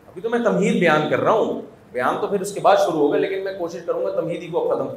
ابھی 0.08 0.22
تو 0.22 0.30
میں 0.30 0.40
تمہید 0.40 0.80
بیان 0.80 1.10
کر 1.10 1.20
رہا 1.20 1.32
ہوں۔ 1.32 1.62
بیان 1.92 2.18
تو 2.22 2.28
پھر 2.28 2.42
اس 2.42 2.54
کے 2.54 2.60
بعد 2.60 2.76
شروع 2.76 3.00
ہوگا، 3.00 3.18
لیکن 3.18 3.44
میں 3.44 3.54
کوشش 3.58 3.80
کروں 3.86 4.06
گا 4.06 4.12
تمہید 4.12 4.44
ہی 4.44 4.48
کو 4.48 4.76
ختم 4.76 4.88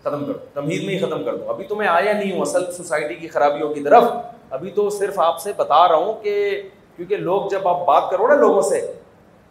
ختم 0.00 0.24
کر، 0.24 0.32
تمہید 0.54 0.84
میں 0.84 0.94
ہی 0.94 0.98
ختم 0.98 1.24
کر 1.24 1.36
دوں۔ 1.36 1.48
ابھی 1.48 1.64
تو 1.64 1.76
میں 1.76 1.88
آیا 1.88 2.12
نہیں 2.12 2.32
ہوں 2.32 2.40
اصل 2.40 2.72
سوسائٹی 2.72 3.14
کی 3.14 3.28
خرابیوں 3.28 3.74
کی 3.74 3.80
طرف۔ 3.80 4.04
ابھی 4.50 4.70
تو 4.70 4.90
صرف 4.90 5.20
آپ 5.20 5.40
سے 5.40 5.52
بتا 5.56 5.88
رہا 5.88 5.94
ہوں 5.94 6.12
کہ 6.22 6.62
کیونکہ 6.96 7.16
لوگ 7.16 7.48
جب 7.50 7.68
آپ 7.68 7.86
بات 7.86 8.02
کرو 8.10 8.26
نا 8.26 8.34
لوگوں 8.34 8.62
سے 8.62 8.92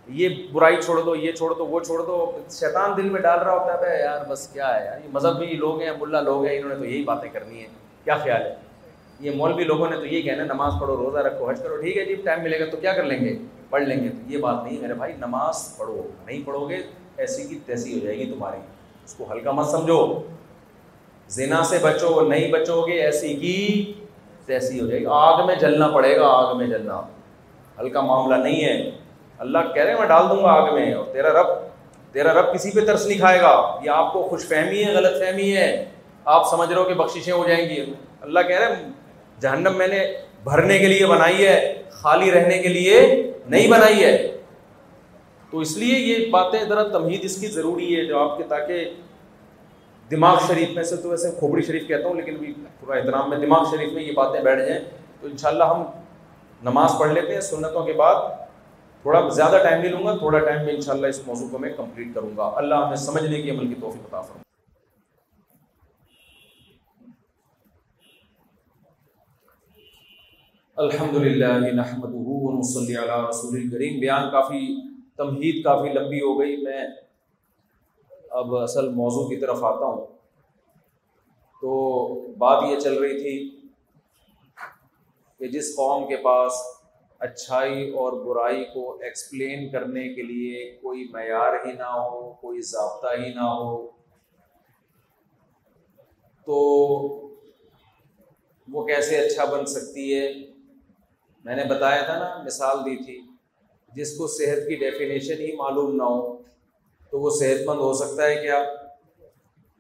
یہ 0.08 0.30
برائی 0.52 0.76
چھوڑ 0.82 1.02
دو، 1.02 1.16
یہ 1.16 1.32
چھوڑ 1.32 1.54
دو، 1.54 1.66
وہ 1.66 1.80
چھوڑ 1.80 2.06
دو، 2.06 2.32
شیطان 2.50 2.98
دل 2.98 3.10
میں 3.10 3.22
ڈال 3.22 3.40
رہا 3.40 3.54
ہوتا 3.54 3.92
ہے 3.92 4.00
یار 4.00 4.20
بس 4.30 4.48
کیا 4.48 4.80
ہے 4.80 4.86
یار؟ 4.86 4.98
یہ 4.98 5.10
مذہب 5.14 5.40
بھی 5.40 5.48
لوگ 5.48 5.82
ہیں، 5.82 5.92
ملا 6.02 6.22
لوگ 6.22 6.46
ہیں، 6.46 6.58
انہوں 6.58 6.70
نے 6.70 6.76
تو 6.76 6.86
یہی 6.86 7.04
باتیں 7.04 7.30
کرنی 7.30 7.62
ہے 7.62 7.68
کیا 8.04 8.18
خیال 8.18 8.42
ہے؟ 8.42 8.56
یہ 9.20 9.32
مولوی 9.32 9.64
لوگوں 9.64 9.90
نے 9.90 9.96
تو 9.98 10.06
یہ 10.06 10.22
کہنا 10.22 10.44
نماز 10.44 10.74
پڑھو، 10.82 10.98
روزہ 10.98 11.18
رکھو، 11.18 11.50
حج 11.50 11.60
کرو، 11.64 11.78
ٹھیک 11.78 11.98
ہے 11.98 12.06
جی 12.06 12.16
ٹائم 12.16 12.44
ملے 12.44 12.60
گا 12.60 12.66
تو 12.66 12.78
کیا 12.78 12.94
کر 12.94 13.04
لیں 13.04 13.26
گے؟ 13.26 13.38
پڑھ 13.70 13.84
لیں 13.84 14.04
گے۔ 14.04 14.10
تو 14.10 14.32
یہ 14.32 14.38
بات 14.38 14.64
نہیں 14.64 14.82
میرے 14.82 14.94
بھائی، 14.94 15.14
نماز 15.18 15.78
پڑھو، 15.78 16.08
نہیں 16.26 16.42
پڑھو 16.46 16.70
گے 16.70 16.78
ایسی 17.18 17.44
کی 17.44 17.60
تیسی 17.66 17.94
ہو 17.94 18.00
جائے 18.00 18.18
گی 18.18 18.32
تمہاری۔ 18.32 18.60
اس 19.06 19.14
کو 19.14 19.26
ہلکا 19.32 19.52
مت 19.52 19.68
سمجھو۔ 19.68 20.22
زنا 21.28 21.64
سے 21.64 21.78
بچو، 21.82 22.22
نہیں 22.22 22.52
بچو 22.52 22.88
گے، 22.88 23.02
ایسی 23.02 23.36
کی 23.36 23.94
تیسی 24.46 24.80
ہو 24.80 24.88
جائے 24.88 25.02
گی۔ 25.02 25.06
آگ 25.10 25.48
میں 25.48 25.56
جلنا 25.56 25.88
پڑے 25.88 26.16
گا، 26.18 26.28
آگ 26.28 26.58
میں 26.58 26.68
جلنا۔ 26.68 27.02
ہلکا 27.80 28.02
معاملہ 28.02 28.36
نہیں 28.36 28.66
ہے۔ 28.66 28.92
اللہ 29.44 29.74
کہہ 29.74 29.84
رہے 29.84 29.92
ہیں، 29.92 30.00
میں 30.00 30.08
ڈال 30.08 30.30
دوں 30.30 30.44
گا 30.44 30.50
آگ 30.50 30.74
میں، 30.74 30.94
اور 30.94 31.06
تیرا 31.14 31.30
رب 31.30 31.48
تیرا 32.12 32.34
رب 32.34 32.54
کسی 32.54 32.72
پہ 32.72 32.80
ترس 32.80 33.06
نہیں 33.08 33.20
کھائے 33.20 33.42
گا۔ 33.42 33.80
یہ 33.84 33.90
آپ 33.90 34.14
کو 34.14 34.24
خوش 34.24 34.48
فہمی 34.48 34.84
ہے، 34.84 34.94
غلط 34.94 35.20
فہمی 35.20 35.58
ہے۔ 35.58 35.86
آپ 36.26 36.50
سمجھ 36.50 36.70
رہے 36.70 36.78
ہو 36.78 36.84
کہ 36.84 36.94
بخششیں 36.94 37.34
ہو 37.34 37.48
جائیں 37.48 37.70
گی۔ 37.70 37.94
اللہ 38.22 38.40
کہہ 38.40 38.60
رہے 38.60 38.76
ہیں، 38.76 38.90
جہنم 39.40 39.78
میں 39.78 39.88
نے 39.88 40.16
بھرنے 40.44 40.80
کے 40.80 40.86
لیے 40.86 41.06
بنائی 41.06 41.48
ہے، 41.48 41.82
خالی 41.90 42.32
رہنے 42.32 42.58
کے 42.58 42.68
لیے 42.68 43.32
نہیں 43.48 43.68
بنائی 43.68 44.04
ہے۔ 44.04 44.38
تو 45.52 45.60
اس 45.60 45.78
لیے 45.78 46.00
یہ 46.00 46.32
باتیں 46.32 46.60
ذرا 46.70 46.84
تمہید 46.84 47.24
اس 47.24 47.42
کی 47.42 47.48
ضروری 47.48 48.00
ہے، 48.00 48.06
جو 48.06 48.20
آپ 48.20 48.38
کے 48.38 48.44
تاکہ 48.44 48.94
دماغ 50.12 50.38
شریف 50.48 50.70
میں 50.70 50.84
سے 50.84 50.96
تو 50.96 51.10
ویسے 51.10 51.32
کھوپڑی 51.40 51.62
شریف 51.62 51.88
کہتا 51.88 52.08
ہوں، 52.08 52.16
لیکن 52.16 52.36
بھی 52.36 52.54
پورا 52.80 52.98
احترام 52.98 53.30
میں 53.30 53.38
دماغ 53.38 53.64
شریف 53.72 53.94
میں 53.94 54.04
یہ 54.04 54.12
باتیں 54.12 54.42
بیٹھ 54.42 54.62
جائیں۔ 54.62 54.84
تو 55.22 55.28
انشاءاللہ 55.28 55.64
ہم 55.64 55.84
نماز 56.64 56.92
پڑھ 57.00 57.12
لیتے 57.12 57.34
ہیں، 57.34 57.42
سنتوں 57.42 57.84
کے 57.84 57.94
بعد 57.94 58.16
تھوڑا 59.04 59.30
زیادہ 59.30 59.60
ٹائم 59.64 59.82
نہیں 59.82 59.92
لوں 59.92 60.06
گا، 60.06 60.18
تھوڑا 60.18 60.40
ٹائم 60.40 60.66
میں 60.66 60.74
انشاءاللہ 60.74 61.08
اس 61.08 61.28
موضوع 61.28 61.48
کو 61.52 61.58
میں 61.58 61.74
کمپلیٹ 61.78 62.08
کروں 62.14 62.38
گا۔ 62.38 62.52
اللہ 62.56 62.76
ہمیں 62.76 62.96
سمجھنے 62.96 63.42
کی 63.42 63.52
عمل 63.52 63.68
کی 63.68 63.82
توفیق 63.82 64.04
بتا 64.04 64.22
فرمائے۔ 64.22 64.44
الحمد 70.76 71.16
للہ 71.16 71.72
نحمد 71.74 72.10
صلی 72.64 72.96
اللہ 72.96 73.30
رسول 73.30 73.62
الکریم۔ 73.62 74.00
بیان 74.00 74.32
کافی، 74.32 74.82
تمہید 75.18 75.64
کافی 75.64 75.90
لمبی 75.90 76.22
ہو 76.22 76.40
گئی۔ 76.40 76.58
میں 76.58 76.88
اب 78.30 78.56
اصل 78.56 78.90
موضوع 78.90 79.30
کی 79.30 79.36
طرف 79.36 79.64
آتا 79.64 79.86
ہوں۔ 79.86 80.08
تو 81.62 82.14
بات 82.38 82.64
یہ 82.70 82.80
چل 82.80 82.94
رہی 82.94 83.22
تھی 83.22 83.62
کہ 85.40 85.48
جس 85.48 85.76
قوم 85.76 86.08
کے 86.08 86.16
پاس 86.16 86.54
اچھائی 87.20 87.90
اور 87.90 88.14
برائی 88.14 88.66
کو 88.66 88.98
ایکسپلین 89.02 89.70
کرنے 89.70 90.14
کے 90.14 90.22
لیے 90.22 90.78
کوئی 90.82 91.08
معیار 91.12 91.54
ہی 91.66 91.72
نہ 91.72 91.84
ہو، 91.84 92.34
کوئی 92.34 92.62
ضابطہ 92.62 93.08
ہی 93.22 93.34
نہ 93.34 93.44
ہو۔ 93.44 93.88
تو 96.46 96.56
وہ 98.72 98.86
کیسے 98.86 99.18
اچھا 99.18 99.46
بن 99.46 99.66
سکتی 99.66 100.20
ہے؟ 100.20 100.34
میں 101.46 101.56
نے 101.56 101.64
بتایا 101.66 102.02
تھا 102.02 102.20
نا، 102.20 102.44
مثال 102.46 102.78
دی 102.80 103.04
تھی۔ 103.04 103.22
جس 103.92 104.18
کو 104.18 104.28
صحت 104.28 104.68
کی 104.68 104.76
ڈیفینیشن 104.76 105.34
ہی 105.34 105.56
معلوم 105.56 105.96
نہ 105.96 106.04
ہو، 106.04 106.38
تو 107.10 107.20
وہ 107.20 107.30
صحت 107.30 107.68
مند 107.68 107.80
ہو 107.80 107.94
سکتا 107.94 108.26
ہے 108.26 108.36
کیا؟ 108.36 108.64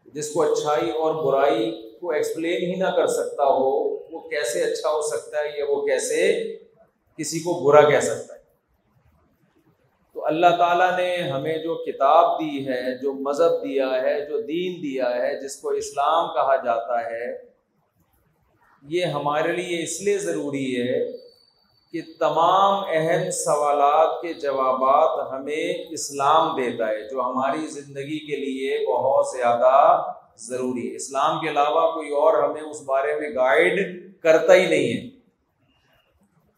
جس 0.05 0.29
کو 0.29 0.41
اچھائی 0.41 0.89
اور 0.89 1.23
برائی 1.23 1.91
کو 1.99 2.11
ایکسپلین 2.11 2.61
ہی 2.61 2.75
نہ 2.75 2.95
کر 2.95 3.07
سکتا 3.07 3.43
ہو، 3.43 3.89
وہ 3.89 4.19
کیسے 4.19 4.63
اچھا 4.63 4.89
ہو 4.89 5.01
سکتا 5.01 5.37
ہے 5.39 5.59
یا 5.59 5.65
وہ 5.69 5.85
کیسے 5.85 6.53
کسی 7.17 7.39
کو 7.39 7.63
برا 7.65 7.89
کہہ 7.89 7.99
سکتا 7.99 8.35
ہے۔ 8.35 8.39
تو 10.13 10.25
اللہ 10.25 10.47
تعالیٰ 10.57 10.97
نے 10.97 11.17
ہمیں 11.17 11.57
جو 11.57 11.75
کتاب 11.75 12.39
دی 12.39 12.67
ہے، 12.67 13.01
جو 13.01 13.13
مذہب 13.13 13.63
دیا 13.63 13.87
ہے، 14.01 14.25
جو 14.25 14.41
دین 14.41 14.83
دیا 14.83 15.09
ہے، 15.09 15.41
جس 15.41 15.55
کو 15.55 15.69
اسلام 15.69 16.27
کہا 16.27 16.55
جاتا 16.55 17.05
ہے، 17.05 17.53
یہ 18.81 19.05
ہمارے 19.05 19.51
لیے 19.51 19.83
اس 19.83 20.01
لیے 20.01 20.17
ضروری 20.17 20.81
ہے 20.81 21.11
کہ 21.91 22.01
تمام 22.19 22.83
اہم 22.91 23.31
سوالات 23.31 24.21
کے 24.21 24.33
جوابات 24.33 25.33
ہمیں 25.33 25.73
اسلام 25.89 26.55
دیتا 26.55 26.87
ہے، 26.87 27.09
جو 27.09 27.21
ہماری 27.21 27.67
زندگی 27.67 28.19
کے 28.19 28.35
لیے 28.35 28.85
بہت 28.87 29.25
زیادہ 29.37 30.03
ضروری 30.37 30.91
ہے۔ 30.91 30.95
اسلام 30.95 31.39
کے 31.39 31.49
علاوہ 31.49 31.91
کوئی 31.91 32.09
اور 32.09 32.43
ہمیں 32.43 32.61
اس 32.61 32.81
بارے 32.81 33.19
میں 33.19 33.29
گائیڈ 33.35 33.77
کرتا 34.21 34.53
ہی 34.53 34.69
نہیں 34.69 34.93
ہے۔ 34.93 35.12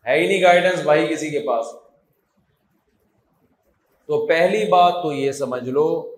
ہے 0.07 0.19
ہی 0.19 0.27
نہیں 0.27 0.41
گائیڈنس 0.41 0.79
بھائی 0.79 1.07
کسی 1.07 1.29
کے 1.29 1.39
پاس۔ 1.39 1.65
تو 4.07 4.25
پہلی 4.25 4.65
بات 4.65 4.93
تو 5.03 5.13
یہ 5.13 5.31
سمجھ 5.31 5.69
لو 5.69 6.15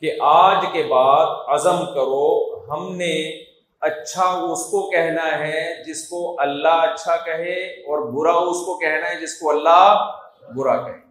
کہ 0.00 0.12
آج 0.20 0.64
کے 0.72 0.82
بعد 0.82 1.26
عزم 1.48 1.86
کرو، 1.94 2.58
ہم 2.64 2.96
نے 2.96 3.42
اچھا 3.80 4.24
اس 4.24 4.66
کو 4.66 4.90
کہنا 4.90 5.38
ہے 5.38 5.82
جس 5.86 6.08
کو 6.08 6.40
اللہ 6.40 6.68
اچھا 6.68 7.16
کہے 7.16 7.66
اور 7.66 8.12
برا 8.12 8.32
اس 8.32 8.56
کو 8.56 8.78
کہنا 8.78 9.10
ہے 9.10 9.20
جس 9.20 9.34
کو 9.34 9.50
اللہ 9.50 10.12
برا 10.56 10.76
کہے۔ 10.76 11.10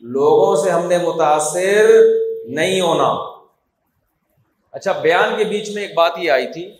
لوگوں 0.00 0.56
سے 0.56 0.70
ہم 0.70 0.86
نے 0.86 0.98
متاثر 0.98 1.90
نہیں 2.44 2.80
ہونا۔ 2.80 3.38
اچھا 4.72 4.92
بیان 4.92 5.34
کے 5.36 5.44
بیچ 5.44 5.70
میں 5.70 5.82
ایک 5.82 5.94
بات 5.94 6.12
یہ 6.16 6.30
آئی 6.30 6.46
تھی۔ 6.52 6.74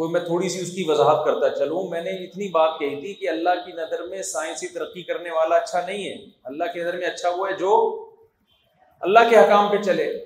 وہ 0.00 0.08
میں 0.08 0.20
تھوڑی 0.20 0.48
سی 0.48 0.60
اس 0.60 0.70
کی 0.70 0.84
وضاحت 0.88 1.24
کرتا 1.24 1.50
چلوں۔ 1.50 1.88
میں 1.88 2.00
نے 2.00 2.10
اتنی 2.10 2.48
بات 2.48 2.78
کہی 2.78 3.00
تھی 3.00 3.14
کہ 3.14 3.28
اللہ 3.28 3.50
کی 3.66 3.72
نظر 3.72 4.02
میں 4.02 4.22
سائنسی 4.22 4.68
ترقی 4.68 5.02
کرنے 5.02 5.30
والا 5.30 5.56
اچھا 5.56 5.86
نہیں 5.86 6.08
ہے۔ 6.08 6.16
اللہ 6.44 6.64
کی 6.74 6.80
نظر 6.80 6.96
میں 6.96 7.06
اچھا 7.06 7.28
وہ 7.28 7.48
ہے 7.48 7.52
جو 7.52 8.04
اللہ 9.00 9.18
کے 9.30 9.36
حکام 9.36 9.68
پہ 9.68 9.76
چلے۔ 9.82 10.24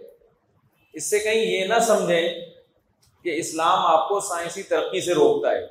اس 0.92 1.10
سے 1.10 1.18
کہیں 1.18 1.44
یہ 1.46 1.64
نہ 1.64 1.78
سمجھیں 1.78 2.28
کہ 3.24 3.32
اسلام 3.36 3.78
آپ 3.78 4.08
کو 4.08 4.20
سائنسی 4.20 4.62
ترقی 4.62 5.00
سے 5.00 5.12
روکتا 5.14 5.52
ہے۔ 5.52 5.66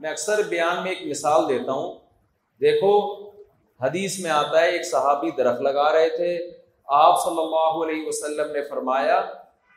میں 0.00 0.10
اکثر 0.10 0.42
بیان 0.42 0.82
میں 0.82 0.90
ایک 0.90 1.06
مثال 1.06 1.48
دیتا 1.48 1.72
ہوں۔ 1.72 1.94
دیکھو، 2.60 3.24
حدیث 3.80 4.18
میں 4.18 4.30
آتا 4.30 4.60
ہے، 4.60 4.70
ایک 4.70 4.86
صحابی 4.86 5.30
درخت 5.30 5.60
لگا 5.60 5.92
رہے 5.92 6.08
تھے۔ 6.08 6.50
آپ 6.86 7.24
صلی 7.24 7.40
اللہ 7.40 7.84
علیہ 7.84 8.06
وسلم 8.06 8.52
نے 8.52 8.62
فرمایا 8.62 9.20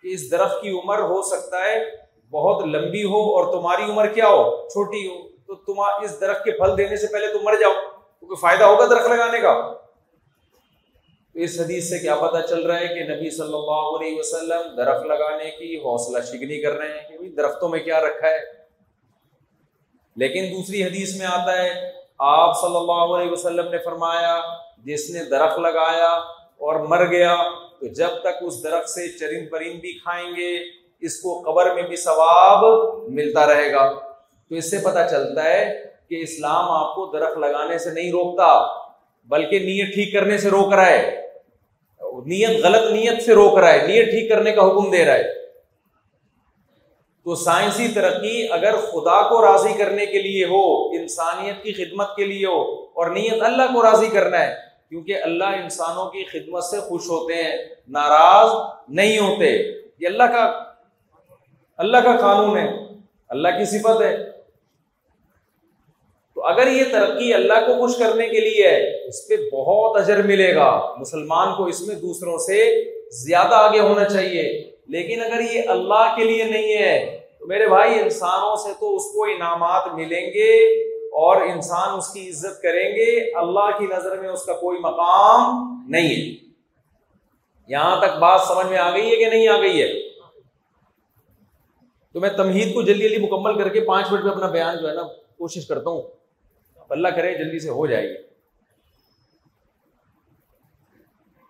کہ 0.03 0.07
اس 0.07 0.31
درخت 0.31 0.61
کی 0.61 0.69
عمر 0.69 0.99
ہو 0.99 1.21
سکتا 1.21 1.57
ہے 1.57 2.00
بہت 2.31 2.65
لمبی 2.65 3.03
ہو 3.03 3.35
اور 3.35 3.53
تمہاری 3.53 3.91
عمر 3.91 4.07
کیا 4.07 4.27
ہو؟ 4.27 4.67
چھوٹی 4.67 5.07
ہو۔ 5.07 5.29
تو 5.47 5.55
تم 5.55 5.79
اس 5.79 6.21
درخت 6.21 6.43
کے 6.43 6.51
پھل 6.51 6.77
دینے 6.77 6.97
سے 6.97 7.07
پہلے 7.07 7.27
تم 7.27 7.39
مر 7.43 7.55
جاؤ۔ 7.55 7.73
کیونکہ 8.19 8.35
فائدہ 8.35 8.63
ہوگا 8.63 8.85
درخت 8.85 9.09
لگانے 9.09 9.39
کا؟ 9.39 9.73
تو 11.33 11.39
اس 11.39 11.59
حدیث 11.59 11.89
سے 11.89 11.99
کیا 11.99 12.15
پتہ 12.15 12.47
چل 12.47 12.65
رہا 12.65 12.79
ہے 12.79 12.87
کہ 12.87 13.15
نبی 13.15 13.29
صلی 13.29 13.53
اللہ 13.53 14.05
علیہ 14.05 14.17
وسلم 14.19 14.75
درخت 14.77 15.05
لگانے 15.05 15.51
کی 15.51 15.77
حوصلہ 15.77 16.21
شکنی 16.21 16.61
کر 16.61 16.71
رہے 16.71 16.87
ہیں 16.87 17.17
کہ 17.17 17.29
درختوں 17.29 17.69
میں 17.69 17.79
کیا 17.79 17.99
رکھا 17.99 18.27
ہے؟ 18.27 18.39
لیکن 20.15 20.57
دوسری 20.57 20.83
حدیث 20.83 21.15
میں 21.17 21.25
آتا 21.25 21.63
ہے، 21.63 21.91
آپ 22.19 22.61
صلی 22.61 22.75
اللہ 22.75 23.15
علیہ 23.15 23.31
وسلم 23.31 23.69
نے 23.69 23.77
فرمایا، 23.77 24.41
جس 24.77 25.09
نے 25.09 25.23
درخت 25.23 25.59
لگایا 25.59 26.07
اور 26.07 26.79
مر 26.79 27.05
گیا، 27.05 27.35
تو 27.79 27.87
جب 27.87 28.09
تک 28.21 28.37
اس 28.41 28.63
درخت 28.63 28.89
سے 28.89 29.17
چرند 29.17 29.51
پرند 29.51 29.79
بھی 29.79 29.99
کھائیں 29.99 30.31
گے 30.31 30.80
اس 31.01 31.19
کو 31.19 31.41
قبر 31.41 31.73
میں 31.73 31.83
بھی 31.83 31.95
ثواب 31.95 32.63
ملتا 33.09 33.45
رہے 33.47 33.71
گا۔ 33.71 33.91
تو 34.49 34.55
اس 34.55 34.71
سے 34.71 34.77
پتہ 34.77 34.99
چلتا 35.11 35.43
ہے 35.43 35.85
کہ 36.09 36.21
اسلام 36.21 36.71
آپ 36.71 36.95
کو 36.95 37.05
درخت 37.05 37.37
لگانے 37.37 37.77
سے 37.77 37.91
نہیں 37.91 38.11
روکتا، 38.11 38.81
بلکہ 39.25 39.59
نیت 39.59 39.93
ٹھیک 39.93 40.13
کرنے 40.13 40.37
سے 40.37 40.49
روک 40.49 40.73
رہا 40.73 40.85
ہے۔ 40.85 41.21
نیت 42.25 42.65
غلط 42.65 42.91
نیت 42.91 43.23
سے 43.23 43.33
روک 43.33 43.57
رہا 43.57 43.73
ہے، 43.73 43.87
نیت 43.87 44.05
ٹھیک 44.05 44.29
کرنے 44.29 44.51
کا 44.51 44.61
حکم 44.61 44.91
دے 44.91 45.05
رہا 45.05 45.13
ہے۔ 45.13 45.23
تو 47.23 47.35
سائنسی 47.35 47.87
ترقی 47.87 48.47
اگر 48.51 48.75
خدا 48.75 49.29
کو 49.29 49.45
راضی 49.45 49.73
کرنے 49.77 50.05
کے 50.05 50.21
لیے 50.21 50.45
ہو، 50.45 50.89
انسانیت 50.89 51.63
کی 51.63 51.73
خدمت 51.73 52.15
کے 52.15 52.25
لیے 52.25 52.45
ہو، 52.45 52.83
اور 52.83 53.09
نیت 53.09 53.41
اللہ 53.41 53.63
کو 53.73 53.81
راضی 53.83 54.07
کرنا 54.07 54.39
ہے، 54.39 54.55
کیونکہ 54.89 55.17
اللہ 55.23 55.43
انسانوں 55.43 56.09
کی 56.09 56.23
خدمت 56.23 56.63
سے 56.63 56.79
خوش 56.79 57.01
ہوتے 57.01 57.33
ہیں، 57.33 57.57
ناراض 57.87 58.51
نہیں 58.89 59.19
ہوتے۔ 59.19 59.57
یہ 59.99 60.07
اللہ 60.07 60.23
کا 60.23 60.70
اللہ 61.81 61.97
کا 61.97 62.15
قانون 62.15 62.57
ہے، 62.57 62.71
اللہ 63.29 63.47
کی 63.47 63.65
صفت 63.65 64.01
ہے۔ 64.01 64.17
تو 66.35 66.45
اگر 66.45 66.67
یہ 66.67 66.83
ترقی 66.91 67.33
اللہ 67.33 67.53
کو 67.53 67.73
خوش 67.73 67.95
کرنے 67.97 68.27
کے 68.27 68.39
لیے 68.39 68.67
ہے، 68.67 69.07
اس 69.07 69.27
پہ 69.27 69.35
بہت 69.53 69.97
اجر 69.97 70.23
ملے 70.23 70.55
گا۔ 70.55 70.95
مسلمان 70.97 71.55
کو 71.55 71.65
اس 71.65 71.81
میں 71.81 71.95
دوسروں 71.95 72.37
سے 72.37 72.83
زیادہ 73.09 73.55
آگے 73.55 73.79
ہونا 73.79 74.03
چاہیے۔ 74.03 74.71
لیکن 74.87 75.21
اگر 75.21 75.39
یہ 75.51 75.61
اللہ 75.67 76.15
کے 76.17 76.23
لیے 76.23 76.43
نہیں 76.43 76.77
ہے، 76.77 77.19
تو 77.39 77.47
میرے 77.47 77.67
بھائی، 77.67 77.99
انسانوں 77.99 78.55
سے 78.55 78.69
تو 78.79 78.95
اس 78.95 79.03
کو 79.03 79.23
انعامات 79.23 79.87
ملیں 79.93 80.27
گے 80.33 80.81
اور 81.07 81.41
انسان 81.41 81.97
اس 81.97 82.07
کی 82.07 82.29
عزت 82.29 82.61
کریں 82.61 82.89
گے۔ 82.95 83.37
اللہ 83.37 83.79
کی 83.79 83.85
نظر 83.85 84.21
میں 84.21 84.29
اس 84.29 84.45
کا 84.45 84.53
کوئی 84.53 84.79
مقام 84.79 85.45
نہیں 85.87 86.15
ہے۔ 86.15 86.51
یہاں 87.67 88.01
تک 88.01 88.17
بات 88.17 88.41
سمجھ 88.41 88.65
میں 88.65 88.77
آ 88.77 88.89
گئی 88.89 89.11
ہے 89.11 89.15
کہ 89.15 89.25
نہیں 89.25 89.47
آ 89.47 89.61
گئی 89.61 89.81
ہے؟ 89.81 90.10
تو 92.13 92.19
میں 92.19 92.29
تمہید 92.29 92.73
کو 92.73 92.81
جلدی 92.81 93.09
جلدی 93.09 93.25
مکمل 93.25 93.57
کر 93.57 93.69
کے 93.69 93.81
پانچ 93.81 94.11
منٹ 94.11 94.23
میں 94.23 94.31
اپنا 94.31 94.47
بیان 94.47 94.77
جو 94.77 94.89
ہے 94.89 94.93
نا 94.93 95.03
کوشش 95.37 95.67
کرتا 95.67 95.89
ہوں۔ 95.89 96.01
اللہ 96.89 97.07
کرے 97.07 97.33
جلدی 97.33 97.59
سے 97.59 97.69
ہو 97.69 97.87
جائے 97.87 98.09
گی 98.09 98.17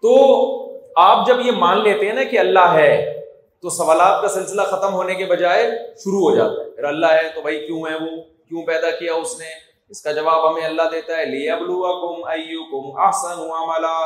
تو 0.02 0.82
آپ 0.96 1.28
جب 1.28 1.40
یہ 1.46 1.52
مان 1.52 1.84
لیتے 1.84 2.06
ہیں 2.06 2.14
نا 2.14 2.24
کہ 2.24 2.40
اللہ 2.40 2.74
ہے، 2.74 3.22
تو 3.62 3.70
سوالات 3.70 4.22
کا 4.22 4.28
سلسلہ 4.28 4.62
ختم 4.62 4.94
ہونے 4.94 5.16
کے 5.16 5.26
بجائے 5.26 5.64
شروع 5.98 6.30
ہو 6.30 6.36
جاتا 6.36 6.66
ہے۔ 6.66 6.70
پھر 6.70 6.84
اللہ 6.84 7.06
ہے 7.06 7.30
تو 7.36 7.42
بھائی 7.42 7.68
کیوں 7.68 7.82
ہے 7.82 7.96
وہ؟ 7.96 8.22
کیوں 8.22 8.64
پیدا 8.64 8.92
کیا 8.92 9.14
اس 9.14 9.40
نے؟ 9.40 9.46
اس 9.90 10.02
کا 10.02 10.12
جواب 10.12 10.52
ہمیں 10.52 10.66
اللہ 10.66 10.82
دیتا 10.92 11.14
ہے۔ 11.18 11.50
احسن 13.06 13.42
عملا۔ 13.42 14.06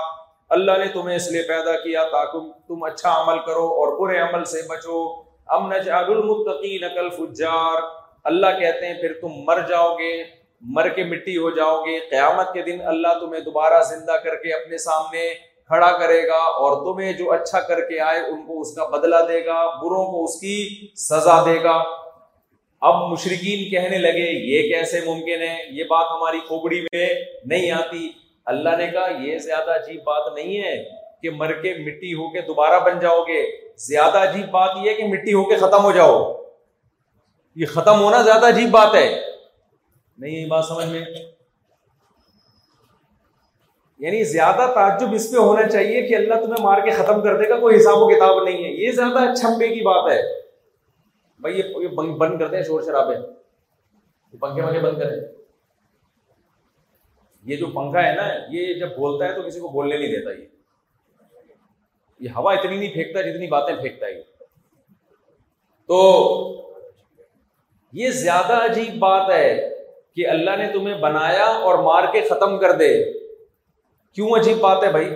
اللہ 0.49 0.71
نے 0.71 0.87
تمہیں 0.87 1.15
اس 1.15 1.31
لیے 1.31 1.41
پیدا 1.41 1.71
کیا 1.71 2.03
تاکہ 2.03 2.39
تم 2.67 2.83
اچھا 2.83 3.21
عمل 3.21 3.39
کرو 3.45 3.65
اور 3.67 3.99
برے 3.99 4.19
عمل 4.19 4.43
سے 4.43 4.61
بچو۔ 4.69 5.25
ام 5.47 5.73
نجعل 5.73 6.03
المتقین 6.03 6.81
کالفجار۔ 6.95 7.81
اللہ 8.23 8.47
کہتے 8.59 8.87
ہیں، 8.87 8.93
پھر 8.93 9.13
تم 9.21 9.27
مر 9.27 9.59
جاؤ 9.69 9.95
گے، 9.95 10.23
مر 10.61 10.89
کے 10.89 11.03
مٹی 11.03 11.37
ہو 11.37 11.49
جاؤ 11.49 11.81
گے۔ 11.81 11.99
قیامت 11.99 12.53
کے 12.53 12.61
دن 12.61 12.77
اللہ 12.85 13.07
تمہیں 13.19 13.41
دوبارہ 13.41 13.83
زندہ 13.83 14.11
کر 14.11 14.35
کے 14.35 14.53
اپنے 14.53 14.77
سامنے 14.77 15.33
کھڑا 15.67 15.97
کرے 15.97 16.27
گا 16.27 16.37
اور 16.37 16.93
تمہیں 16.93 17.13
جو 17.13 17.31
اچھا 17.31 17.59
کر 17.59 17.81
کے 17.81 17.99
آئے، 17.99 18.19
ان 18.19 18.45
کو 18.45 18.61
اس 18.61 18.75
کا 18.75 18.85
بدلہ 18.85 19.15
دے 19.27 19.45
گا، 19.45 19.69
بروں 19.69 20.05
کو 20.05 20.23
اس 20.23 20.39
کی 20.39 20.87
سزا 20.95 21.43
دے 21.45 21.63
گا۔ 21.63 21.83
اب 22.81 22.95
مشرقین 22.95 23.69
کہنے 23.69 23.97
لگے، 23.97 24.29
یہ 24.31 24.73
کیسے 24.73 24.99
ممکن 25.05 25.41
ہے؟ 25.41 25.57
یہ 25.69 25.83
بات 25.83 26.05
ہماری 26.11 26.39
کھوپڑی 26.39 26.81
میں 26.81 27.15
نہیں 27.45 27.71
آتی۔ 27.71 28.09
اللہ 28.45 28.69
نے 28.77 28.87
کہا، 28.87 29.21
یہ 29.21 29.37
زیادہ 29.37 29.71
عجیب 29.75 30.03
بات 30.03 30.33
نہیں 30.33 30.61
ہے 30.61 30.83
کہ 31.21 31.29
مر 31.29 31.53
کے 31.53 31.73
مٹی 31.73 32.13
ہو 32.13 32.29
کے 32.29 32.41
دوبارہ 32.41 32.79
بن 32.79 32.99
جاؤ 32.99 33.23
گے۔ 33.23 33.64
زیادہ 33.77 34.17
عجیب 34.17 34.49
بات 34.51 34.77
یہ 34.83 34.89
ہے 34.89 34.95
کہ 34.95 35.03
مٹی 35.03 35.33
ہو 35.33 35.43
کے 35.43 35.55
ختم 35.55 35.83
ہو 35.83 35.91
جاؤ۔ 35.91 36.43
یہ 37.55 37.65
ختم 37.65 38.01
ہونا 38.01 38.21
زیادہ 38.21 38.47
عجیب 38.47 38.69
بات 38.69 38.95
ہے۔ 38.95 39.21
نہیں، 40.17 40.31
یہ 40.31 40.47
بات 40.47 40.65
سمجھ 40.65 40.85
میں۔ 40.85 41.01
یعنی 43.99 44.23
زیادہ 44.23 44.71
تعجب 44.75 45.13
اس 45.13 45.31
پہ 45.31 45.37
ہونا 45.37 45.69
چاہیے 45.69 46.01
کہ 46.01 46.15
اللہ 46.15 46.33
تمہیں 46.33 46.63
مار 46.63 46.81
کے 46.81 46.91
ختم 46.91 47.21
کر 47.21 47.43
دے 47.43 47.49
گا، 47.49 47.59
کوئی 47.59 47.77
حساب 47.77 47.97
و 47.97 48.07
کتاب 48.07 48.43
نہیں 48.43 48.63
ہے۔ 48.63 48.69
یہ 48.69 48.91
زیادہ 48.91 49.33
چھمبے 49.33 49.67
کی 49.67 49.81
بات 49.81 50.11
ہے۔ 50.11 50.41
بھائی، 51.39 51.57
یہ 51.57 51.87
بند 51.87 52.39
کرتے 52.39 52.55
ہیں 52.57 52.63
شور 52.63 52.81
شرابے۔ 52.81 53.15
پنکھے 54.39 54.61
ونکھے 54.61 54.79
بند 54.79 54.97
کریں۔ 54.97 55.21
یہ 57.43 57.55
جو 57.55 57.65
پنکھا 57.65 58.07
ہے 58.07 58.15
نا، 58.15 58.27
یہ 58.49 58.73
جب 58.73 58.87
بولتا 58.87 59.27
ہے 59.27 59.35
تو 59.35 59.41
کسی 59.41 59.59
کو 59.59 59.67
بولنے 59.67 59.97
نہیں 59.97 60.07
دیتا 60.07 60.31
یہ۔ 60.31 60.54
یہ 62.19 62.29
ہوا 62.29 62.53
اتنی 62.53 62.77
نہیں 62.77 62.93
پھینکتا 62.93 63.21
جتنی 63.21 63.47
باتیں 63.47 63.75
پھینکتا 63.75 64.05
ہے 64.05 64.21
تو 65.87 66.71
یہ 67.93 68.09
زیادہ 68.09 68.71
عجیب 68.71 68.99
بات 68.99 69.29
ہے 69.29 69.69
کہ 70.15 70.27
اللہ 70.27 70.55
نے 70.57 70.67
تمہیں 70.73 70.97
بنایا 70.97 71.45
اور 71.45 71.77
مار 71.79 72.13
کے 72.13 72.21
ختم 72.21 72.59
کر 72.59 72.71
دے۔ 72.71 73.13
کیوں 74.13 74.29
عجیب 74.39 74.57
بات 74.57 74.83
ہے 74.83 74.91
بھائی؟ 74.91 75.09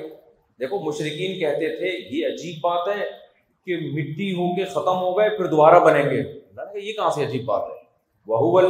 دیکھو 0.60 0.80
مشرقین 0.80 1.40
کہتے 1.40 1.76
تھے، 1.76 2.18
یہ 2.18 2.28
عجیب 2.28 2.56
بات 2.62 2.88
ہے 2.88 3.06
کہ 3.66 3.78
مٹی 3.94 4.32
ہو 4.32 4.56
کے 4.56 4.66
ختم 4.66 4.98
ہو 4.98 5.18
گئے، 5.18 5.30
پھر 5.30 5.46
دوبارہ 5.46 5.80
بنیں 5.80 6.10
گے۔ 6.10 6.40
یہ 6.76 6.94
کہاں 6.94 7.10
سے 7.10 7.24
عجیب 7.24 7.46
بات 7.46 7.62
ہے؟ 7.70 7.76
وہ 8.28 8.62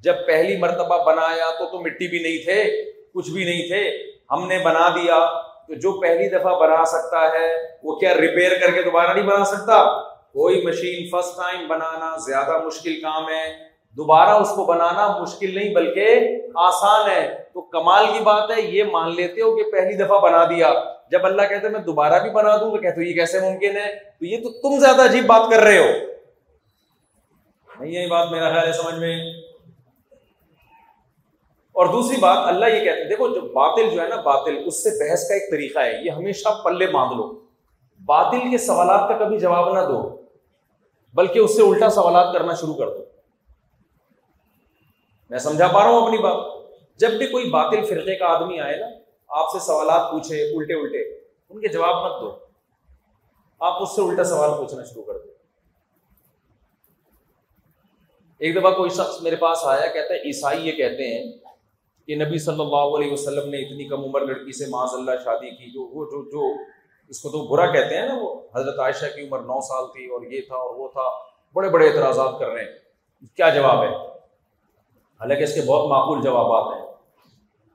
جب 0.00 0.14
پہلی 0.26 0.56
مرتبہ 0.56 1.04
بنایا 1.04 1.58
تو 1.58 1.64
تو 1.70 1.80
مٹی 1.80 2.08
بھی 2.08 2.18
نہیں 2.18 2.44
تھے، 2.44 2.84
کچھ 3.14 3.30
بھی 3.30 3.44
نہیں 3.44 3.68
تھے۔ 3.68 4.15
ہم 4.30 4.48
نے 4.48 4.58
بنا 4.58 4.88
دیا 4.88 5.42
تو 5.68 5.74
جو 5.74 6.00
پہلی 6.00 6.28
دفعہ 6.28 6.58
بنا 6.58 6.84
سکتا 6.84 7.32
ہے، 7.32 7.52
وہ 7.82 7.96
کیا 7.96 8.14
ریپیئر 8.14 8.50
کر 8.60 8.70
کے 8.70 8.82
دوبارہ 8.82 9.12
نہیں 9.12 9.26
بنا 9.26 9.44
سکتا؟ 9.44 10.02
کوئی 10.10 10.66
مشین 10.66 11.08
فرسٹ 11.12 11.36
ٹائم 11.36 11.68
بنانا 11.68 12.16
زیادہ 12.16 12.58
مشکل 12.64 13.00
کام 13.02 13.28
ہے۔ 13.28 13.56
دوبارہ 13.96 14.30
اس 14.30 14.48
کو 14.48 14.64
بنانا 14.64 15.18
مشکل 15.18 15.54
نہیں، 15.54 15.74
بلکہ 15.74 16.28
آسان 16.54 17.10
ہے۔ 17.10 17.42
تو 17.54 17.60
کمال 17.60 18.06
کی 18.06 18.20
بات 18.20 18.50
ہے، 18.50 18.62
یہ 18.62 18.84
مان 18.84 19.14
لیتے 19.14 19.42
ہو 19.42 19.56
کہ 19.56 19.70
پہلی 19.70 20.04
دفعہ 20.04 20.18
بنا 20.18 20.44
دیا۔ 20.44 20.72
جب 21.10 21.26
اللہ 21.26 21.42
کہتے 21.42 21.68
میں 21.68 21.80
دوبارہ 21.80 22.22
بھی 22.22 22.30
بنا 22.30 22.56
دوں، 22.56 22.70
تو 22.70 22.76
کہتے 22.76 23.08
یہ 23.08 23.14
کیسے 23.14 23.40
ممکن 23.40 23.76
ہے؟ 23.76 23.94
تو 23.94 24.24
یہ 24.24 24.36
تو 24.36 24.50
تم 24.50 24.80
زیادہ 24.80 25.04
عجیب 25.04 25.26
بات 25.26 25.50
کر 25.50 25.60
رہے 25.60 25.78
ہو۔ 25.78 26.06
نہیں 27.80 27.92
یہی 27.92 28.06
بات 28.06 28.28
میرا 28.30 28.52
خیال 28.52 28.66
ہے 28.66 28.72
سمجھ 28.72 28.94
میں۔ 28.94 29.45
اور 31.76 31.86
دوسری 31.86 32.16
بات، 32.16 32.38
اللہ 32.46 32.66
یہ 32.66 32.84
کہتے 32.84 33.00
ہیں 33.00 33.08
دیکھو 33.08 33.28
جو 33.28 33.40
باطل 33.40 33.90
جو 33.90 34.02
ہے 34.02 34.08
نا، 34.08 34.16
باطل، 34.16 34.62
اس 34.66 34.82
سے 34.82 34.90
بحث 34.90 35.28
کا 35.28 35.34
ایک 35.34 35.50
طریقہ 35.50 35.78
ہے، 35.78 36.04
یہ 36.04 36.10
ہمیشہ 36.10 36.48
پلے 36.64 36.86
باندھ 36.86 37.14
لو۔ 37.14 37.40
باطل 38.04 38.50
کے 38.50 38.58
سوالات 38.58 39.08
کا 39.08 39.24
کبھی 39.24 39.38
جواب 39.38 39.72
نہ 39.72 39.80
دو، 39.80 40.26
بلکہ 41.14 41.38
اس 41.38 41.56
سے 41.56 41.62
الٹا 41.62 41.90
سوالات 41.90 42.34
کرنا 42.34 42.54
شروع 42.54 42.74
کر 42.74 42.88
دو۔ 42.88 43.04
میں 45.30 45.38
سمجھا 45.38 45.66
پا 45.66 45.82
رہا 45.82 45.90
ہوں 45.90 46.06
اپنی 46.06 46.18
بات؟ 46.18 46.36
جب 46.98 47.10
بھی 47.10 47.26
کوئی 47.26 47.50
باطل 47.50 47.84
فرقے 47.84 48.16
کا 48.16 48.26
آدمی 48.26 48.60
آئے 48.60 48.76
نا، 48.76 48.86
آپ 49.28 49.52
سے 49.52 49.58
سوالات 49.58 50.10
پوچھے، 50.10 50.56
الٹے 50.56 50.74
الٹے، 50.74 51.02
ان 51.48 51.60
کے 51.60 51.68
جواب 51.68 52.04
مت 52.04 52.20
دو۔ 52.20 52.36
آپ 53.60 53.82
اس 53.82 53.96
سے 53.96 54.02
الٹا 54.02 54.24
سوال 54.24 54.50
پوچھنا 54.56 54.84
شروع 54.84 55.02
کر 55.02 55.12
دو۔ 55.12 55.32
ایک 58.38 58.56
دفعہ 58.56 58.70
کوئی 58.70 58.90
شخص 58.90 59.22
میرے 59.22 59.36
پاس 59.36 59.64
آیا، 59.64 59.86
کہتا 59.86 60.14
ہے، 60.14 60.18
عیسائی 60.18 60.66
یہ 60.66 60.72
کہتے 60.72 61.04
ہیں 61.04 61.45
کہ 62.06 62.14
نبی 62.14 62.38
صلی 62.38 62.60
اللہ 62.60 62.76
علیہ 62.76 63.12
وسلم 63.12 63.50
نے 63.50 63.58
اتنی 63.58 63.88
کم 63.88 64.04
عمر 64.04 64.20
لڑکی 64.20 64.52
سے 64.52 64.64
معاذ 64.70 64.88
اللہ 64.92 65.10
شادی 65.24 65.50
کی، 65.50 65.70
جو 65.70 65.82
وہ، 65.82 66.04
جو 66.04 66.30
جو 66.30 66.62
اس 67.08 67.20
کو 67.20 67.28
تو 67.28 67.46
برا 67.46 67.66
کہتے 67.66 67.98
ہیں 67.98 68.06
نا 68.06 68.14
وہ، 68.20 68.40
حضرت 68.54 68.78
عائشہ 68.78 69.06
کی 69.14 69.28
عمر 69.28 69.38
نو 69.38 69.60
سال 69.60 69.86
تھی 69.92 70.06
اور 70.06 70.22
یہ 70.22 70.40
تھا 70.40 70.56
اور 70.56 70.74
وہ 70.74 70.88
تھا، 70.88 71.10
بڑے 71.52 71.68
بڑے 71.68 71.88
اعتراضات 71.88 72.38
کر 72.38 72.48
رہے 72.48 72.64
ہیں۔ 72.64 72.78
کیا 73.36 73.50
جواب 73.50 73.82
ہے؟ 73.82 73.88
حالانکہ 75.20 75.42
اس 75.42 75.54
کے 75.54 75.60
بہت 75.60 75.88
معقول 75.88 76.22
جوابات 76.22 76.76
ہیں۔ 76.76 76.86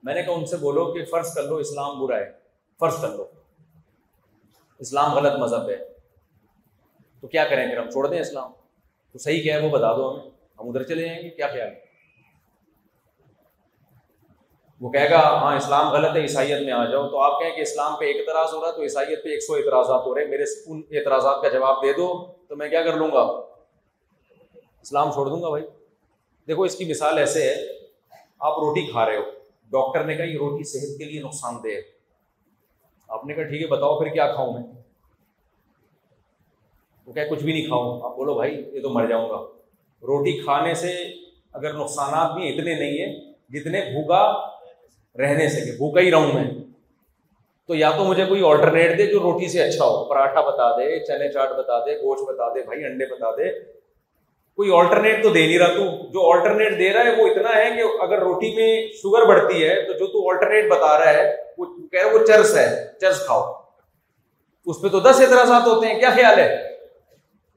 میں 0.04 0.14
نے 0.14 0.24
کہا 0.24 0.34
ان 0.34 0.46
سے 0.46 0.58
بولو 0.58 0.94
کہ 0.94 1.06
فرض 1.06 1.34
کر 1.34 1.44
لو 1.44 1.56
اسلام 1.56 2.06
برا 2.06 2.18
ہے، 2.18 2.32
فرض 2.80 3.02
کر 3.02 3.10
لو۔ 3.10 3.26
اسلام 4.80 5.14
غلط 5.14 5.34
مذہب 5.34 5.70
ہے۔ 5.70 5.78
تو 7.22 7.28
کیا 7.28 7.46
کریں 7.46 7.68
پھر، 7.68 7.78
ہم 7.78 7.90
چھوڑ 7.90 8.08
دیں 8.08 8.20
اسلام؟ 8.20 8.52
تو 9.12 9.18
صحیح 9.18 9.44
کیا 9.44 9.58
ہے 9.58 9.66
وہ 9.66 9.70
بتا 9.70 9.96
دو 9.96 10.12
ہمیں۔ 10.12 10.30
ہم 10.60 10.70
ادھر 10.70 10.84
چلے 10.84 11.06
جائیں 11.06 11.24
گے، 11.24 11.30
کیا 11.30 11.48
خیال 11.48 11.68
ہے؟ 11.68 11.91
وہ 14.82 14.90
کہے 14.90 15.10
گا 15.10 15.20
ہاں 15.20 15.56
اسلام 15.56 15.94
غلط 15.94 16.16
ہے، 16.16 16.22
عیسائیت 16.22 16.62
میں 16.62 16.74
آ 16.74 16.86
جاؤ. 16.86 17.10
تو 17.10 17.20
آپ 17.20 17.40
کہیں 17.40 17.56
کہ 17.56 17.62
اسلام 17.62 17.96
پہ 17.96 18.06
ایک 18.06 18.30
اعتراض 18.30 18.54
ہو 18.54 18.62
رہا 18.62 18.68
ہے 18.68 18.74
تو 18.74 18.82
عیسائیت 18.82 19.24
پہ 19.24 19.30
ایک 19.30 19.44
سو 19.44 19.54
اعتراضات 19.54 20.06
ہو 20.06 20.16
رہے 20.16 20.22
ہیں۔ 20.22 20.30
میرے 20.30 20.44
ان 20.66 20.82
اعتراضات 20.92 21.42
کا 21.42 21.50
جواب 21.50 21.84
دے 21.84 21.94
دو 21.94 22.26
تو 22.48 22.56
میں 22.56 22.70
کیا 22.70 22.84
کر 22.84 22.94
لوں 22.94 23.08
گا؟ 23.14 23.22
اسلام 24.82 25.12
چھوڑ 25.12 25.26
دوں 25.30 25.42
گا 25.42 25.50
بھائی۔ 25.50 25.64
دیکھو، 26.48 26.64
اس 26.64 26.76
کی 26.76 26.86
مثال 26.86 27.18
ایسے 27.18 27.50
ہے، 27.50 27.68
آپ 28.40 28.58
روٹی 28.58 28.92
کھا 28.92 29.06
رہے 29.06 29.18
ہو۔ 29.18 29.22
ڈاکٹر 29.70 30.04
نے 30.04 30.16
کہا، 30.16 30.26
یہ 30.26 30.38
روٹی 30.38 30.64
صحت 30.64 30.98
کے 30.98 31.06
لیے 31.06 31.22
نقصان 31.22 31.56
دہ 31.64 31.68
ہے۔ 31.68 31.82
آپ 33.08 33.26
نے 33.26 33.34
کہا، 33.34 33.44
ٹھیک 33.44 33.62
ہے، 33.62 33.68
بتاؤ 33.68 34.00
پھر 34.00 34.08
کیا 34.08 34.32
کھاؤں 34.32 34.54
میں؟ 34.54 34.64
وہ 37.06 37.14
کہ 37.14 37.30
کچھ 37.30 37.44
بھی 37.44 37.54
نہیں 37.54 37.66
کھاؤں۔ 37.66 38.02
آپ 38.02 38.16
بولو، 38.16 38.34
بھائی، 38.34 38.70
یہ 38.74 38.82
تو 38.82 38.90
مر 38.90 39.06
جاؤں 39.06 39.30
گا۔ 39.30 39.36
روٹی 40.02 40.42
کھانے 40.44 40.74
سے 40.74 40.92
اگر 41.54 41.74
نقصانات 41.74 42.32
بھی 42.32 42.50
اتنے 42.50 42.74
نہیں 42.74 43.06
ہیں، 43.06 43.34
جتنے 43.50 43.82
بھوکا 43.82 44.51
رہنے 45.20 45.50
سے 45.50 45.62
کہ 45.62 45.72
بھوکا 45.72 46.02
ہی 46.02 46.12
رہوں 46.12 46.34
میں۔ 46.34 46.44
تو 47.68 47.76
یا 47.76 47.92
تو 47.92 48.04
مجھے 48.04 48.26
کوئی 48.26 48.44
آلٹرنیٹ 48.46 48.98
دے 48.98 49.06
جو 49.06 49.20
روٹی 49.20 49.48
سے 49.48 49.64
اچھا 49.64 49.86
ہو، 49.86 50.06
پراٹھا 50.06 50.42
بتا 50.42 50.78
دے، 50.78 51.00
چنے 51.00 51.32
چاٹ 51.32 51.50
بتا 51.50 51.86
دے، 51.86 51.98
گوشت 51.98 52.30
بتا 52.30 52.54
دے، 52.54 52.64
بھائی 52.64 52.86
انڈے 52.86 53.06
بتا 53.06 53.32
دے۔ 53.32 53.60
کوئی 54.56 54.72
آلٹرنیٹ 54.74 55.24
تو 55.24 55.30
دے 55.30 55.48
نہیں 55.48 55.60
رہا 55.60 55.68
تو۔ 55.68 55.84
جو 56.10 56.32
آلٹرنیٹ 56.32 56.80
دے 56.80 56.94
رہا 56.94 57.04
ہے 57.04 57.22
وہ 57.22 57.28
اتنا 57.28 57.56
ہے 57.56 57.70
کہ 57.76 58.04
اگر 58.04 58.20
روٹی 58.20 58.56
میں 58.56 58.88
شوگر 58.94 59.26
بڑھتی 59.26 59.70
ہے 59.70 59.82
تو 59.82 59.94
جو 59.94 60.08
تو 60.08 60.30
آلٹرنیٹ 60.30 60.72
بتا 60.72 61.00
رہا 61.00 61.14
ہے، 61.14 61.36
وہ 61.58 61.66
کہہ 61.92 62.08
رہا 62.08 62.14
وہ 62.14 62.26
چرس 62.26 62.58
ہے، 62.58 62.88
چرس 63.02 63.26
کھاؤ۔ 63.26 63.54
اس 64.66 64.82
پہ 64.82 64.88
تو 64.88 65.00
دس 65.00 65.22
اعتراضات 65.22 65.68
ہوتے 65.68 65.88
ہیں، 65.88 66.00
کیا 66.00 66.10
خیال 66.10 66.40
ہے؟ 66.40 66.78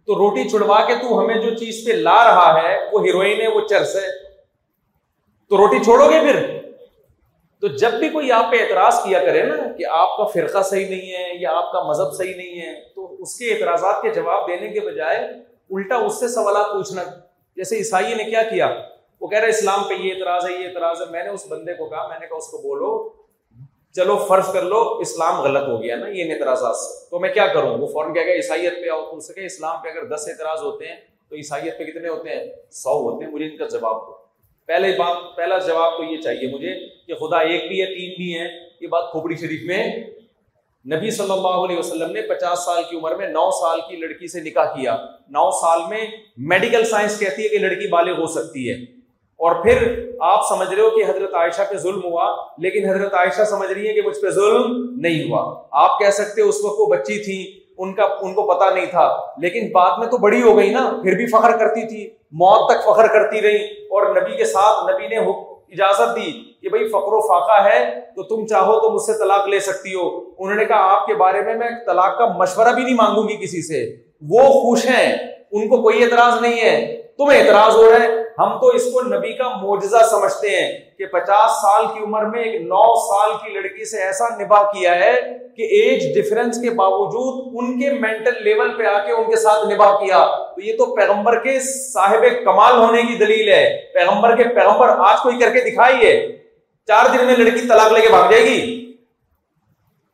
تو 0.07 0.15
روٹی 0.15 0.49
چھڑوا 0.49 0.85
کے 0.87 0.95
تو 0.95 1.21
ہمیں 1.21 1.35
جو 1.35 1.55
چیز 1.55 1.87
پہ 1.87 1.93
لا 1.93 2.25
رہا 2.25 2.63
ہے، 2.63 2.79
وہ 2.93 3.05
ہیروئن 3.05 3.41
ہے، 3.41 3.49
وہ 3.49 3.61
چرس 3.61 3.97
ہے۔ 3.97 4.09
تو 5.49 5.57
روٹی 5.57 5.85
چھوڑو 5.85 6.05
گے 6.07 6.21
پھر؟ 6.21 6.65
تو 7.65 7.69
جب 7.69 7.93
بھی 7.93 8.09
کوئی 8.09 8.32
آپ 8.32 8.51
پہ 8.51 8.57
اعتراض 8.57 9.05
کیا 9.05 9.19
کرے 9.19 9.43
نا 9.43 9.57
کہ 9.78 9.85
آپ 9.91 10.16
کا 10.16 10.24
فرقہ 10.24 10.62
صحیح 10.62 10.89
نہیں 10.89 11.12
ہے 11.12 11.28
یا 11.41 11.53
آپ 11.53 11.73
کا 11.73 11.82
مذہب 11.82 12.12
صحیح 12.12 12.35
نہیں 12.36 12.61
ہے، 12.61 12.81
تو 12.95 13.23
اس 13.23 13.39
کے 13.39 13.53
اعتراضات 13.53 14.03
کے 14.03 14.11
جواب 14.11 14.49
دینے 14.49 14.69
کے 14.69 14.81
بجائے 14.81 15.19
الٹا 15.70 15.97
اس 15.97 16.20
سے 16.20 16.28
سوالات 16.28 16.66
پوچھنا۔ 16.66 17.03
جیسے 17.57 17.77
عیسائی 17.77 18.15
نے 18.15 18.24
کیا 18.24 18.43
کیا؟ 18.43 18.77
وہ 19.20 19.27
کہہ 19.27 19.39
رہے 19.39 19.49
اسلام 19.49 19.85
پہ 19.89 19.95
یہ 19.95 20.15
اعتراض 20.15 20.45
ہے، 20.45 20.53
یہ 20.53 20.69
اعتراض 20.69 21.01
ہے۔ 21.01 21.07
میں 21.11 21.24
نے 21.24 21.31
اس 21.31 21.47
بندے 21.49 21.74
کو 21.74 21.89
کہا، 21.89 22.09
میں 22.09 22.19
نے 22.20 22.27
کہا 22.27 22.36
اس 22.36 22.47
کو 22.47 22.59
بولو، 22.59 23.09
چلو 23.93 24.24
فرض 24.28 24.53
کر 24.53 24.62
لو، 24.62 24.99
اسلام 24.99 25.41
غلط 25.41 25.69
ہو 25.69 25.82
گیا 25.82 25.97
نا 25.97 26.09
یہ 26.09 26.35
اعتراضات 26.35 26.77
سے۔ 26.77 27.11
تو 27.11 27.19
میں 27.19 27.35
کیا 27.35 27.47
کروں؟ 27.47 27.78
وہ 27.78 27.86
فوراً 27.86 28.12
کیا 28.12 28.23
کہ 28.23 28.31
عیسائیت 28.31 28.73
پہ 28.73 28.91
آؤ۔ 28.91 29.11
تو 29.11 29.16
اس 29.16 29.35
کہ 29.35 29.41
اسلام 29.41 29.77
پہ 29.82 29.89
اگر 29.89 30.05
دس 30.05 30.28
اعتراض 30.28 30.62
ہوتے 30.62 30.86
ہیں 30.86 30.97
تو 31.28 31.36
عیسائیت 31.36 31.78
پہ 31.78 31.85
کتنے 31.85 32.09
ہوتے 32.09 32.31
ہیں؟ 32.31 32.47
سو 32.70 32.91
ہوتے 32.91 33.24
ہیں۔ 33.24 33.32
مجھے 33.32 33.45
ان 33.45 33.57
کا 33.57 33.66
جواب 33.66 34.07
دو۔ 34.07 34.24
پہلے 34.66 34.97
بات 34.99 35.36
پہلا 35.36 35.59
جواب 35.59 35.97
تو 35.97 36.03
یہ 36.03 36.16
چاہیے 36.20 36.49
مجھے 36.49 36.74
کہ 37.07 37.15
خدا 37.15 37.39
ایک 37.39 37.69
بھی 37.69 37.81
ہے، 37.81 37.86
تین 37.86 38.15
بھی 38.16 38.39
ہے 38.39 38.49
یہ 38.81 38.86
بات 38.86 39.11
کھوپڑی 39.11 39.36
شریف 39.36 39.61
میں 39.66 39.86
نبی 40.97 41.11
صلی 41.11 41.31
اللہ 41.31 41.49
علیہ 41.49 41.78
وسلم 41.78 42.12
نے 42.12 42.23
پچاس 42.23 42.65
سال 42.65 42.82
کی 42.91 42.97
عمر 42.97 43.16
میں 43.16 43.28
نو 43.28 43.51
سال 43.51 43.81
کی 43.89 43.97
لڑکی 43.97 44.27
سے 44.27 44.41
نکاح 44.41 44.65
کیا۔ 44.65 44.97
نو 45.28 45.51
سال 45.51 45.81
میں 45.89 46.07
میڈیکل 46.36 46.85
سائنس 46.85 47.19
کہتی 47.19 47.43
ہے 47.43 47.49
کہ 47.49 47.59
لڑکی 47.59 47.89
بالغ 47.89 48.20
ہو 48.20 48.27
سکتی 48.27 48.70
ہے۔ 48.70 48.74
اور 49.36 49.62
پھر 49.62 50.11
آپ 50.20 50.41
سمجھ 50.49 50.69
رہے 50.69 50.82
ہو 50.82 50.91
کہ 50.91 51.11
حضرت 51.11 51.35
عائشہ 51.35 51.62
پہ 51.70 51.77
ظلم 51.77 52.05
ہوا، 52.05 52.36
لیکن 52.59 52.89
حضرت 52.89 53.15
عائشہ 53.15 53.45
سمجھ 53.45 53.73
رہی 53.73 53.89
ہے 53.89 53.95
کہ 53.95 54.03
مجھ 54.03 54.19
پہ 54.19 54.31
ظلم 54.31 54.95
نہیں 55.01 55.31
ہوا۔ 55.31 55.62
آپ 55.70 55.99
کہہ 55.99 56.11
سکتے 56.11 56.43
اس 56.43 56.65
وقت 56.65 56.77
وہ 56.78 56.86
بچی 56.86 57.19
تھی 57.19 57.64
ان 57.79 57.95
کا 57.95 58.03
ان 58.21 58.35
کو 58.35 58.43
پتا 58.43 58.75
نہیں 58.75 58.87
تھا۔ 58.87 59.17
لیکن 59.39 59.73
بعد 59.73 59.99
میں 59.99 60.07
تو 60.07 60.19
بڑی 60.19 60.43
ہو 60.43 60.57
گئی 60.57 60.71
نا۔ 60.71 61.01
پھر 61.03 61.15
بھی 61.15 61.27
فخر 61.27 61.57
کرتی 61.57 61.89
تھی۔ 61.89 62.11
موت 62.33 62.71
تک 62.71 62.85
فخر 62.85 63.07
کرتی 63.07 63.43
رہی۔ 63.43 63.65
اور 63.65 64.07
نبی 64.17 64.37
کے 64.37 64.45
ساتھ 64.45 64.95
نبی 64.95 65.07
نے 65.09 65.17
اجازت 65.17 66.17
دی 66.17 66.33
کہ 66.63 66.69
بھائی 66.69 66.89
فقر 66.89 67.13
و 67.13 67.21
فاقہ 67.21 67.69
ہے۔ 67.69 68.01
تو 68.17 68.23
تم 68.23 68.47
چاہو 68.47 68.81
تو 68.81 68.91
مجھ 68.91 69.03
سے 69.03 69.13
طلاق 69.13 69.49
لے 69.49 69.61
سکتی 69.61 69.95
ہو۔ 69.95 70.19
انہوں 70.39 70.55
نے 70.55 70.65
کہا، 70.65 70.97
آپ 70.97 71.07
کے 71.07 71.15
بارے 71.15 71.41
میں 71.43 71.55
میں 71.55 71.69
طلاق 71.87 72.19
کا 72.19 72.27
مشورہ 72.27 72.69
بھی 72.75 72.85
نہیں 72.85 72.95
مانگوں 72.95 73.29
گی 73.29 73.37
کسی 73.37 73.63
سے۔ 73.63 73.97
وہ 74.29 74.39
خوش 74.39 74.87
ہیں۔ 74.87 75.17
ان 75.53 75.69
کو 75.69 75.83
کوئی 75.83 76.05
اعتراض 76.05 76.41
نہیں 76.41 76.61
ہے۔ 76.61 77.03
تمہیں 77.19 77.41
اعتراض 77.41 77.77
ہو 77.77 77.91
رہا 77.91 78.05
ہے۔ 78.05 78.24
ہم 78.39 78.61
تو 78.61 78.66
اس 78.66 78.85
کو 78.85 79.01
نبی 79.02 79.32
کا 79.32 79.48
معجزہ 79.48 79.97
سمجھتے 80.11 80.48
ہیں 80.48 80.78
کہ 80.98 81.06
پچاس 81.06 81.51
سال 81.51 81.86
کی 81.86 82.05
عمر 82.05 82.24
میں 82.24 82.43
ایک 82.43 82.61
نو 82.61 82.94
سال 82.94 83.31
کی 83.32 83.55
لڑکی 83.55 83.85
سے 83.85 84.02
ایسا 84.02 84.24
نباہ 84.28 84.62
کیا 84.62 84.94
ہے 84.94 85.20
کہ 85.56 85.62
ایج 85.62 86.19
ڈفرنس 86.19 86.61
کے 86.62 86.70
باوجود 86.70 87.52
ان 87.56 87.81
کے 87.81 87.90
مینٹل 87.90 88.44
لیول 88.44 88.74
پہ 88.78 88.85
آ 88.85 88.98
کے 89.06 89.12
ان 89.12 89.31
کے 89.31 89.36
ساتھ 89.36 89.74
نباہ 89.74 89.97
کیا۔ 89.97 90.27
تو 90.55 90.61
یہ 90.61 90.77
تو 90.77 90.97
پیغمبر 90.97 91.39
کے 91.39 91.61
صاحب 91.93 92.24
کمال 92.44 92.77
ہونے 92.77 93.02
کی 93.02 93.15
دلیل 93.15 93.48
ہے۔ 93.48 93.81
پیغمبر 93.94 94.36
کے 94.36 94.44
پیغمبر 94.44 94.89
آج 94.89 95.23
کوئی 95.23 95.39
کر 95.39 95.51
کے 95.51 95.61
دکھائیے 95.61 96.39
چار 96.86 97.19
دن 97.19 97.27
میں 97.27 97.36
لڑکی 97.36 97.69
طلاق 97.69 97.93
لے 97.93 98.01
کے 98.01 98.09
بھاگ 98.09 98.31
جائے 98.31 98.43
گی۔ 98.43 98.93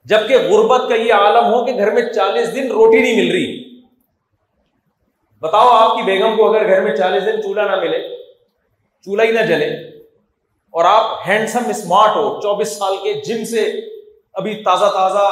جبکہ 0.05 0.37
غربت 0.37 0.89
کا 0.89 0.95
یہ 0.95 1.15
عالم 1.15 1.55
ہو 1.55 1.65
کہ 1.65 1.73
گھر 1.75 1.91
میں 1.91 2.03
چالیس 2.03 2.55
دن 2.55 2.73
روٹی 2.73 2.99
نہیں 2.99 3.17
مل 3.17 3.33
رہی۔ 3.33 3.70
بتاؤ 5.43 5.69
آپ 5.69 5.97
کی 5.97 6.03
بیگم 6.03 6.37
کو 6.37 6.49
اگر 6.49 6.67
گھر 6.67 6.81
میں 6.81 6.95
چالیس 6.97 7.25
دن 7.27 7.43
چولہا 7.43 7.65
نہ 7.65 7.81
ملے، 7.81 7.99
چولہا 9.07 9.25
ہی 9.25 9.33
نہ 9.33 9.41
جلے، 9.41 9.67
اور 10.75 10.85
آپ 10.85 11.29
ہینڈسم 11.29 11.69
اسمارٹ 11.69 12.17
ہو، 12.17 12.41
چوبیس 12.41 12.77
سال 12.79 12.97
کے 13.03 13.13
جم 13.27 13.45
سے 13.45 13.63
ابھی 14.33 14.55
تازہ 14.63 14.91
تازہ 14.95 15.29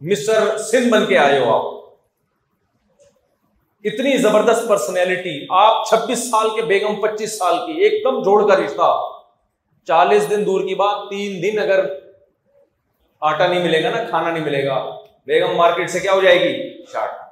مسٹر 0.00 0.56
سندھ 0.58 0.88
بن 0.88 1.06
کے 1.06 1.18
آئے 1.18 1.38
ہو 1.38 1.54
آپ۔ 1.54 1.76
اتنی 3.84 4.16
زبردست 4.16 4.68
پرسنالٹی 4.68 5.46
آپ 5.50 5.86
چھبیس 5.86 6.30
سال 6.30 6.48
کے، 6.56 6.62
بیگم 6.62 7.00
پچیس 7.00 7.38
سال 7.38 7.56
کی، 7.66 7.80
ایک 7.80 8.04
دم 8.04 8.22
جوڑ 8.22 8.48
کا 8.48 8.56
رشتہ۔ 8.56 8.90
چالیس 9.88 10.28
دن 10.30 10.46
دور 10.46 10.66
کی 10.68 10.74
بات، 10.74 11.08
تین 11.10 11.42
دن 11.42 11.58
اگر 11.58 11.84
آٹا 13.20 13.46
نہیں 13.46 13.62
ملے 13.62 13.82
گا 13.82 13.90
نا، 13.90 14.04
کھانا 14.04 14.30
نہیں 14.30 14.44
ملے 14.44 14.66
گا، 14.66 14.78
بیگم 15.26 15.56
مارکیٹ 15.56 15.90
سے 15.90 16.00
کیا 16.00 16.12
ہو 16.12 16.20
جائے 16.20 16.40
گی؟ 16.40 16.84
شارٹ 16.92 17.27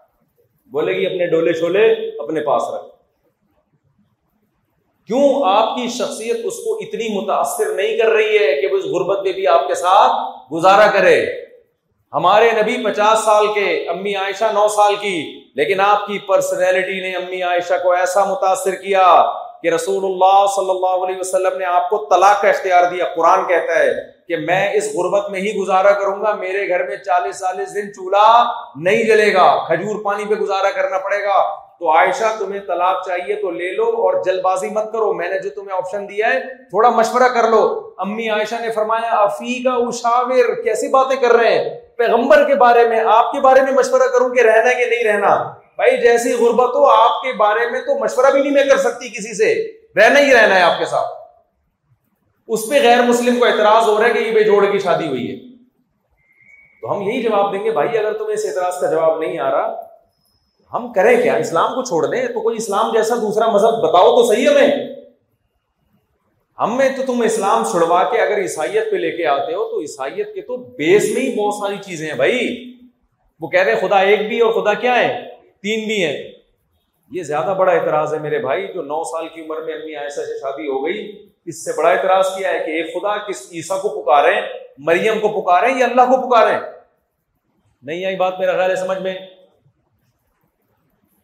بولے 0.77 0.93
گی 0.93 1.07
اپنے 1.07 1.27
ڈولے 1.27 1.53
چھولے 1.53 1.86
اپنے 2.19 2.40
پاس 2.40 2.62
رکھ۔ 2.74 2.85
کیوں 5.07 5.43
آپ 5.44 5.77
کی 5.77 5.89
شخصیت 5.89 6.36
اس 6.44 6.57
کو 6.57 6.74
اتنی 6.74 7.09
متاثر 7.20 7.74
نہیں 7.74 7.97
کر 7.98 8.09
رہی 8.09 8.39
ہے 8.39 8.61
کہ 8.61 8.66
وہ 8.66 8.78
اس 8.78 8.85
غربت 8.85 9.23
میں 9.23 9.32
بھی 9.32 9.47
آپ 9.47 9.69
کے 9.69 9.74
ساتھ 9.74 10.12
گزارا 10.53 10.86
کرے؟ 10.90 11.27
ہمارے 12.12 12.51
نبی 12.62 12.77
پچاس 12.85 13.24
سال 13.24 13.47
کے، 13.55 13.89
امی 13.89 14.15
عائشہ 14.15 14.44
نو 14.44 14.69
سال 14.69 14.94
کی، 15.01 15.40
لیکن 15.55 15.81
آپ 15.81 16.07
کی 16.07 16.19
پرسنالٹی 16.19 17.01
نے 17.01 17.12
امی 17.12 17.43
عائشہ 17.43 17.74
کو 17.82 17.93
ایسا 17.93 18.24
متاثر 18.24 18.74
کیا 18.74 19.07
کہ 19.62 19.68
رسول 19.68 20.04
اللہ 20.04 20.46
صلی 20.56 20.70
اللہ 20.70 21.04
علیہ 21.04 21.20
وسلم 21.20 21.58
نے 21.58 21.64
آپ 21.64 21.90
کو 21.90 21.96
طلاق 22.10 22.42
کا 22.42 22.48
اختیار 22.48 22.90
دیا۔ 22.90 23.04
قرآن 23.16 23.44
کہتا 23.46 23.78
ہے 23.78 23.90
کہ 24.28 24.36
میں 24.36 24.72
اس 24.74 24.94
غربت 24.94 25.30
میں 25.30 25.40
ہی 25.40 25.54
گزارا 25.54 25.90
کروں 25.90 26.20
گا، 26.20 26.34
میرے 26.34 26.68
گھر 26.68 26.86
میں 26.86 26.96
چالیس 26.96 27.40
چالیس 27.40 27.74
دن 27.74 27.92
چولہا 27.92 28.44
نہیں 28.76 29.04
جلے 29.04 29.34
گا، 29.34 29.66
کھجور 29.66 30.02
پانی 30.04 30.24
پہ 30.24 30.34
گزارا 30.34 30.70
کرنا 30.70 30.98
پڑے 30.98 31.24
گا۔ 31.24 31.66
تو 31.78 31.96
عائشہ، 31.96 32.24
تمہیں 32.38 32.60
طلاق 32.60 33.06
چاہیے 33.06 33.34
تو 33.34 33.50
لے 33.50 33.72
لو 33.72 33.84
اور 33.84 34.22
جلد 34.22 34.42
بازی 34.42 34.68
مت 34.68 34.92
کرو۔ 34.92 35.12
میں 35.12 35.28
نے 35.28 35.38
جو 35.38 35.50
تمہیں 35.50 35.76
آپشن 35.76 36.08
دیا 36.08 36.32
ہے، 36.34 36.40
تھوڑا 36.40 36.90
مشورہ 36.90 37.28
کر 37.34 37.48
لو۔ 37.48 37.90
امی 37.98 38.28
عائشہ 38.28 38.54
نے 38.60 38.70
فرمایا 38.70 39.12
افی 39.12 39.62
کا 39.62 39.70
اشاور 39.70 40.62
کیسی 40.62 40.88
باتیں 40.88 41.16
کر 41.16 41.34
رہے 41.34 41.58
ہیں؟ 41.58 41.80
پیغمبر 41.96 42.44
کے 42.44 42.54
بارے 42.54 42.88
میں، 42.88 43.04
آپ 43.06 43.32
کے 43.32 43.40
بارے 43.40 43.60
میں 43.60 43.72
مشورہ 43.72 44.08
کروں 44.12 44.28
کہ 44.28 44.40
رہنا 44.40 44.72
کہ 44.72 44.84
نہیں 44.84 45.04
رہنا؟ 45.04 45.65
بھائی 45.77 46.03
جیسی 46.03 46.32
غربت 46.32 46.74
ہو 46.74 46.85
آپ 46.85 47.23
کے 47.23 47.32
بارے 47.32 47.70
میں 47.70 47.81
تو 47.81 47.98
مشورہ 47.98 48.31
بھی 48.31 48.40
نہیں 48.43 48.53
میں 48.53 48.65
کر 48.65 48.77
سکتی 48.77 49.09
کسی 49.09 49.35
سے۔ 49.35 49.73
رہنا 49.97 50.20
ہی 50.20 50.35
رہنا 50.35 50.55
ہے 50.55 50.61
آپ 50.61 50.78
کے 50.78 50.85
ساتھ۔ 50.85 51.12
اس 52.48 52.61
پہ 52.70 52.74
غیر 52.82 53.03
مسلم 53.03 53.39
کو 53.39 53.44
اعتراض 53.44 53.89
ہو 53.89 53.98
رہا 53.98 54.09
ہے 54.09 54.12
کہ 54.12 54.19
یہ 54.19 54.32
بے 54.32 54.44
جوڑ 54.44 54.73
کی 54.73 54.78
شادی 54.78 55.09
ہوئی 55.09 55.31
ہے۔ 55.31 55.57
تو 56.81 56.97
ہم 56.97 57.03
یہی 57.03 57.23
جواب 57.23 57.53
دیں 57.53 57.65
گے، 57.65 57.70
بھائی 57.70 57.98
اگر 57.98 58.12
تمہیں 58.12 58.35
اس 58.35 58.44
اعتراض 58.44 58.81
کا 58.81 58.90
جواب 58.90 59.19
نہیں 59.19 59.39
آ 59.39 59.51
رہا، 59.51 59.82
ہم 60.73 60.93
کریں 60.93 61.23
کیا؟ 61.23 61.35
اسلام 61.35 61.74
کو 61.74 61.85
چھوڑ 61.85 62.07
دیں 62.07 62.27
تو 62.27 62.40
کوئی 62.40 62.57
اسلام 62.57 62.93
جیسا 62.93 63.15
دوسرا 63.15 63.47
مذہب 63.47 63.70
بتاؤ 63.70 64.16
تو 64.16 64.35
صحیح 64.35 64.48
ہمیں۔ 64.48 64.66
ہم 66.59 66.77
میں 66.77 66.89
تو 66.97 67.03
تم 67.07 67.20
اسلام 67.20 67.65
چھڑوا 67.65 68.05
کے 68.05 68.19
اگر 68.19 68.39
عیسائیت 68.39 68.90
پہ 68.90 68.97
لے 68.97 69.11
کے 69.11 69.27
آتے 69.27 69.55
ہو 69.55 69.69
تو 69.69 69.81
عیسائیت 69.81 70.35
کے 70.35 70.40
تو 70.40 70.57
بیس 70.57 71.11
میں 71.15 71.23
ہی 71.23 71.36
بہت 71.36 71.55
ساری 71.55 71.77
چیزیں 71.85 72.09
ہیں 72.09 72.15
بھائی۔ 72.15 72.73
وہ 73.40 73.48
کہہ 73.48 73.62
رہے 73.62 73.77
خدا 73.81 73.98
ایک 73.98 74.28
بھی 74.28 74.40
اور 74.40 74.53
خدا 74.53 74.74
کیا 74.74 74.98
ہے؟ 74.98 75.26
تین 75.66 75.84
بھی 75.84 76.05
ہیں۔ 76.05 76.32
یہ 77.10 77.22
زیادہ 77.22 77.55
بڑا 77.59 77.72
اعتراض 77.72 78.14
ہے 78.14 78.18
میرے 78.18 78.38
بھائی، 78.38 78.66
جو 78.72 78.82
نو 78.82 79.05
سال 79.05 79.28
کی 79.28 79.40
عمر 79.40 79.60
میں 79.60 79.74
امی 79.74 79.97
ایسا 79.97 80.22
سے 80.22 80.38
شادی 80.40 80.68
ہو 80.68 80.86
گئی، 80.86 81.28
اس 81.47 81.64
سے 81.64 81.70
بڑا 81.78 81.90
اعتراض 81.90 82.36
کیا 82.36 82.48
ہے 82.48 82.59
کہ 82.59 82.70
ایک 82.70 82.94
خدا، 82.94 83.16
کس 83.26 83.48
عیسا 83.52 83.78
کو 83.78 84.02
پکارے 84.02 84.34
مریم 84.78 85.20
کو 85.20 85.43
پکارے 85.43 85.72
یا 85.78 85.86
اللہ 85.86 86.02
کو 86.02 86.28
پکارے 86.28 86.55
نہیں 87.82 88.05
آئی 88.05 88.16
بات 88.16 88.38
میرا 88.38 88.52
خیال 88.52 88.70
ہے 88.70 88.76
سمجھ 88.76 88.98
میں۔ 88.98 89.14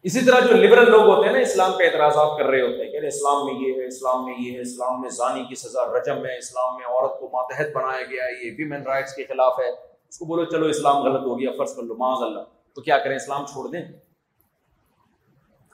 اسی 0.03 0.25
طرح 0.25 0.39
جو 0.39 0.53
لبرل 0.53 0.91
لوگ 0.91 1.01
ہوتے 1.01 1.27
ہیں 1.27 1.33
نا، 1.33 1.39
اسلام 1.39 1.71
پہ 1.77 1.83
اعتراضات 1.83 2.37
کر 2.37 2.45
رہے 2.45 2.61
ہوتے 2.61 2.83
ہیں 2.83 2.91
کہ 2.91 3.05
اسلام 3.05 3.45
میں 3.45 3.67
یہ 3.67 3.81
ہے، 3.81 3.87
اسلام 3.87 4.25
میں 4.25 4.33
یہ 4.39 4.55
ہے، 4.55 4.61
اسلام 4.61 5.01
میں 5.01 5.09
زانی 5.09 5.43
کی 5.43 5.55
سزا 5.55 5.85
رجم 5.85 6.25
ہے، 6.25 6.37
اسلام 6.37 6.75
میں 6.75 6.85
عورت 6.85 7.19
کو 7.19 7.29
ماتحت 7.33 7.67
بنایا 7.73 8.03
گیا 8.03 8.23
ہے، 8.23 8.45
یہ 8.45 8.51
ویمن 8.57 8.83
رائٹس 8.83 9.15
کے 9.15 9.23
خلاف 9.23 9.59
ہے۔ 9.59 9.69
اس 10.09 10.17
کو 10.17 10.25
بولو 10.25 10.45
چلو 10.45 10.65
اسلام 10.65 10.97
غلط 10.97 11.21
ہو 11.21 11.39
گیا، 11.39 11.49
فرض 11.57 11.75
کر 11.75 11.83
لو، 11.83 11.95
معاذ 11.95 12.21
اللہ۔ 12.21 12.39
تو 12.75 12.81
کیا 12.81 12.97
کریں، 12.97 13.15
اسلام 13.15 13.45
چھوڑ 13.45 13.67
دیں؟ 13.67 13.81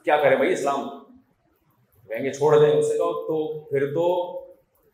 کیا 0.09 0.17
کریں 0.17 0.37
بھائی 0.37 0.53
اسلام؟ 0.53 0.89
کہیں 2.07 2.23
گے 2.23 2.31
چھوڑ 2.31 2.59
دیں، 2.59 2.75
اسے 2.75 2.97
کہو، 2.97 3.27
تو 3.27 3.59
پھر 3.59 3.85
تو 3.93 4.39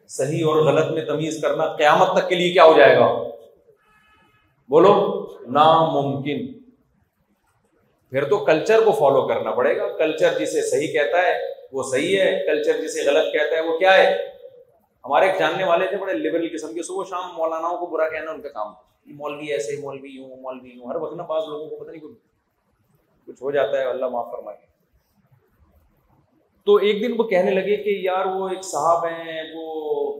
صحیح 0.07 0.45
اور 0.45 0.55
غلط 0.55 0.91
میں 0.91 1.05
تمیز 1.05 1.41
کرنا 1.41 1.75
قیامت 1.75 2.07
تک 2.17 2.29
کے 2.29 2.35
لیے 2.35 2.53
کیا 2.53 2.63
ہو 2.63 2.77
جائے 2.77 2.95
گا؟ 2.95 3.23
بولو، 4.69 5.25
ناممکن۔ 5.47 6.53
پھر 8.09 8.29
تو 8.29 8.37
کلچر 8.37 8.79
کو 8.85 8.91
فالو 8.91 9.27
کرنا 9.27 9.51
پڑے 9.51 9.77
گا۔ 9.77 9.97
کلچر 9.97 10.39
جسے 10.39 10.61
صحیح 10.61 10.87
کہتا 10.87 11.21
ہے، 11.21 11.39
وہ 11.71 11.83
صحیح 11.83 12.21
ہے۔ 12.21 12.45
کلچر 12.45 12.81
جسے 12.81 13.01
غلط 13.05 13.33
کہتا 13.33 13.55
ہے، 13.55 13.61
وہ 13.61 13.77
کیا 13.77 13.93
ہے؟ 13.93 14.17
ہمارے 15.05 15.29
ایک 15.29 15.39
جاننے 15.39 15.63
والے 15.63 15.87
تھے، 15.87 15.97
بڑے 15.97 16.13
لبرل 16.13 16.47
قسم 16.53 16.73
کے۔ 16.73 16.83
صبح 16.83 17.03
شام 17.09 17.35
مولانا 17.37 17.67
کو 17.67 17.85
برا 17.85 18.09
کہنا 18.09 18.31
ان 18.31 18.41
کا 18.41 18.49
کام۔ 18.49 18.73
مولوی 19.05 19.47
ایسے 19.47 19.81
مولوی 19.81 20.09
یوں 20.09 20.37
مولوی 20.37 20.69
یوں۔ 20.69 20.87
ہر 20.87 20.95
وقت 20.95 21.15
نا 21.15 21.23
بعض 21.23 21.43
لوگوں 21.47 21.69
کو 21.69 21.75
پتہ 21.75 21.91
نہیں 21.91 22.01
کچھ 22.01 22.17
کچھ 23.25 23.43
ہو 23.43 23.51
جاتا 23.51 23.77
ہے، 23.77 23.83
اللہ 23.83 24.05
معاف 24.05 24.27
فرمائے۔ 24.31 24.74
تو 26.65 26.75
ایک 26.75 27.01
دن 27.01 27.15
وہ 27.17 27.23
کہنے 27.23 27.51
لگے 27.51 27.83
کہ 27.83 27.89
یار 27.89 28.25
وہ 28.25 28.49
ایک 28.49 28.63
صاحب 28.63 29.05
ہیں، 29.05 29.43
وہ 29.55 30.13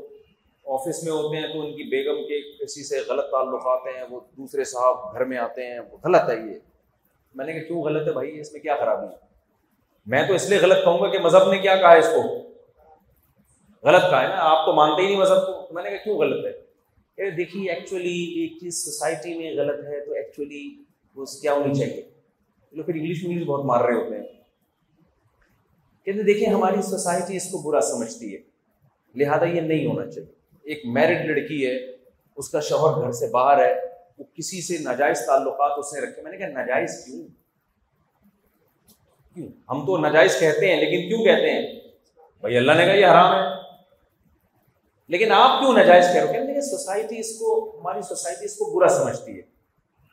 آفس 0.66 1.04
میں 1.04 1.12
ہوتے 1.12 1.38
ہیں 1.38 1.54
تو 1.54 1.62
ان 1.62 1.72
کی 1.72 1.84
بیگم 1.84 2.28
کے 2.28 2.66
کسی 2.66 2.84
سے 2.84 3.00
غلط 3.08 3.32
تعلقات 3.32 3.96
ہیں، 3.96 4.04
وہ 4.10 4.20
دوسرے 4.38 4.64
صاحب 4.64 5.14
گھر 5.14 5.26
میں 5.26 5.38
آتے 5.38 5.66
ہیں، 5.66 5.80
وہ 5.80 5.98
غلط 6.04 6.30
ہے 6.30 6.36
یہ۔ 6.36 6.60
میں 7.36 7.46
نے 7.46 7.54
کہا، 7.54 7.64
کیوں 7.64 7.82
غلط 7.84 8.08
ہے 8.08 8.14
بھائی؟ 8.14 8.40
اس 8.40 8.54
میں 8.54 8.62
کیا 8.62 8.76
خرابی 8.76 9.08
ہے؟ 9.08 9.18
میں 10.06 10.28
تو 10.28 10.34
اس 10.34 10.50
لیے 10.50 10.60
غلط 10.60 10.78
کہوں 10.84 11.00
گا 11.00 11.12
کہ 11.12 11.20
مذہب 11.20 11.52
نے 11.52 11.58
کیا 11.58 11.76
کہا 11.76 11.94
ہے 11.94 12.00
اس 12.00 12.10
کو۔ 12.16 12.22
غلط 13.84 14.02
کہا 14.10 14.24
ہے 14.24 14.28
نا، 14.28 14.36
آپ 14.38 14.66
تو 14.66 14.74
مانتے 14.74 15.02
ہی 15.02 15.08
نہیں 15.08 15.20
مذہب 15.20 15.36
کو۔ 15.36 15.74
میں 15.74 15.84
نے 15.84 15.90
کہا، 15.90 15.98
کیوں 15.98 16.18
غلط 16.18 16.46
ہے؟ 16.46 16.66
دیکھیے 17.18 17.72
ایکچولی 17.72 18.42
ایک 18.42 18.52
چیز 18.62 18.86
سوسائٹی 18.86 19.38
میں 19.38 19.56
غلط 19.56 19.80
ہے 19.80 20.06
تو 20.06 20.14
ایکچولی 20.14 20.84
وہ 21.16 21.26
کیا 21.42 21.54
ہونی 21.54 21.74
چاہیے۔ 21.74 22.04
لوگ 22.72 22.86
پھر 22.86 22.94
انگلش 22.96 23.24
میں 23.24 23.44
بہت 23.44 23.66
مار 23.66 23.82
رہے 23.82 23.94
ہوتے 23.94 24.16
ہیں۔ 24.16 24.35
کہتے 26.06 26.24
دیکھیں 26.24 26.54
ہماری 26.54 26.82
سوسائٹی 26.82 27.38
اس 27.38 27.52
کو 27.52 27.58
برا 27.58 27.82
سمجھتی 27.82 28.36
ہے۔ 28.36 28.40
لہٰذا 29.16 29.46
یہ 29.46 29.62
نہیں 29.62 29.86
ہونا 29.86 30.12
چاہیے۔ 30.12 30.32
ایک 30.64 30.82
میرڈ 30.86 31.26
لڑکی 31.26 31.68
ہے 31.68 31.76
اس 32.36 32.50
کا 32.50 32.60
شوہر 32.60 33.02
گھر 33.02 33.12
سے 33.12 33.28
باہر 33.28 33.66
ہے 33.66 33.76
وہ 34.18 34.24
کسی 34.34 34.62
سے 34.62 34.84
ناجائز 34.84 35.20
تعلقات 35.26 35.72
اس 35.78 35.94
نے 35.94 36.02
رکھے۔ 36.02 36.22
میں 36.22 36.32
نے 36.32 36.38
کہا 36.38 36.48
ناجائز 36.48 37.06
کیوں؟ 37.06 37.28
کیوں؟ 39.34 39.48
ہم 39.70 39.86
تو 39.86 39.98
ناجائز 39.98 40.40
کہتے 40.40 40.76
ہیں 40.76 40.80
لیکن 40.80 41.10
کیوں 41.10 41.26
کہتے 41.26 41.52
ہیں؟ 41.52 41.80
بھائی 42.42 42.58
اللہ 42.58 42.72
نے 42.72 42.86
کہا 42.86 42.94
یہ 42.94 43.06
حرام 43.06 43.36
ہے۔ 43.36 43.66
لیکن 45.08 45.32
آپ 45.32 45.60
کیوں 45.60 45.74
ناجائز 45.74 46.06
کہہ 46.14 46.24
رہے 46.24 46.40
ہو؟ 46.40 46.62
سوسائٹی 46.62 47.20
اس 47.20 47.40
کو 47.40 47.80
ہماری 47.80 48.02
سوسائٹی 48.02 48.46
اس 48.46 48.56
کو 48.56 48.66
برا 48.66 48.88
سمجھتی 48.88 49.36
ہے۔ 49.36 49.42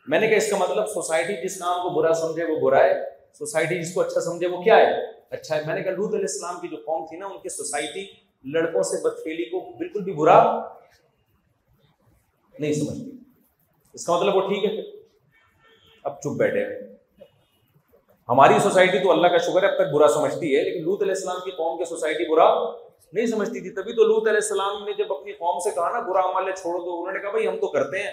میں 0.06 0.20
نے 0.20 0.28
کہا 0.28 0.36
اس 0.36 0.51
کا 0.51 0.56
مطلب 0.56 0.86
سوسائٹی 0.86 1.44
جس 1.44 1.60
نام 1.60 1.82
کو 1.82 1.90
برا 1.90 2.14
سمجھے 2.14 2.44
وہ 2.44 2.60
برا 2.60 2.85
ہے۔ 2.85 3.22
سوسائٹی 3.38 3.82
جس 3.82 3.94
کو 3.94 4.00
اچھا 4.00 4.20
سمجھے 4.20 4.46
وہ 4.46 4.62
کیا 4.62 4.76
ہے؟ 4.76 5.04
اچھا 5.30 5.56
ہے۔ 5.56 5.62
میں 5.66 5.74
نے 5.74 5.82
کہا 5.82 5.92
لوت 5.92 6.14
علیہ 6.14 6.26
السلام 6.28 6.60
کی 6.60 6.68
جو 6.68 6.76
قوم 6.76 7.06
تھی 7.06 7.16
نا، 7.16 7.26
ان 7.26 7.38
کی 7.42 7.48
سوسائٹی 7.48 8.06
لڑکوں 8.44 8.82
سے 8.82 9.02
بدفیلی 9.02 9.44
کو 9.44 9.60
بالکل 9.60 10.00
بھی 10.00 10.12
برا 10.12 10.68
نہیں 12.59 12.72
سمجھتی۔ 12.72 13.10
اس 13.92 14.06
کا 14.06 14.16
مطلب 14.16 14.36
وہ 14.36 14.40
ٹھیک 14.40 14.64
ہے۔ 14.64 15.02
اب 16.04 16.20
چپ 16.20 16.36
بیٹھے 16.36 16.64
ہیں۔ 16.64 16.92
ہماری 18.28 18.54
سوسائٹی 18.62 18.98
تو 18.98 19.10
اللہ 19.10 19.26
کا 19.26 19.38
شکر 19.38 19.62
ہے، 19.62 19.68
اب 19.68 19.74
تک 19.74 19.94
برا 19.94 20.09
سمجھتی 20.09 20.56
ہے، 20.56 20.62
لیکن 20.62 20.84
لوت 20.84 21.02
علیہ 21.02 21.12
السلام 21.12 21.36
کی 21.44 21.50
قوم 21.50 21.78
کی 21.78 21.84
سوسائٹی 21.84 22.30
برا 22.30 22.54
نہیں 23.12 23.26
سمجھتی 23.26 23.60
تھی۔ 23.60 23.70
تبھی 23.70 23.92
تو 23.92 24.02
لوت 24.04 24.28
علیہ 24.28 24.40
السلام 24.42 24.84
نے 24.84 24.92
جب 24.92 25.12
اپنی 25.12 25.32
قوم 25.32 25.59
سے 25.59 25.70
کہا 25.70 25.90
نا، 25.90 26.00
برا 26.00 26.20
عمل 26.20 26.52
چھوڑ 26.52 26.80
دو، 26.80 27.00
انہوں 27.00 27.12
نے 27.12 27.18
کہا 27.18 27.30
بھائی 27.30 27.46
ہم 27.46 27.56
تو 27.56 27.66
کرتے 27.66 27.98
ہیں۔ 28.02 28.10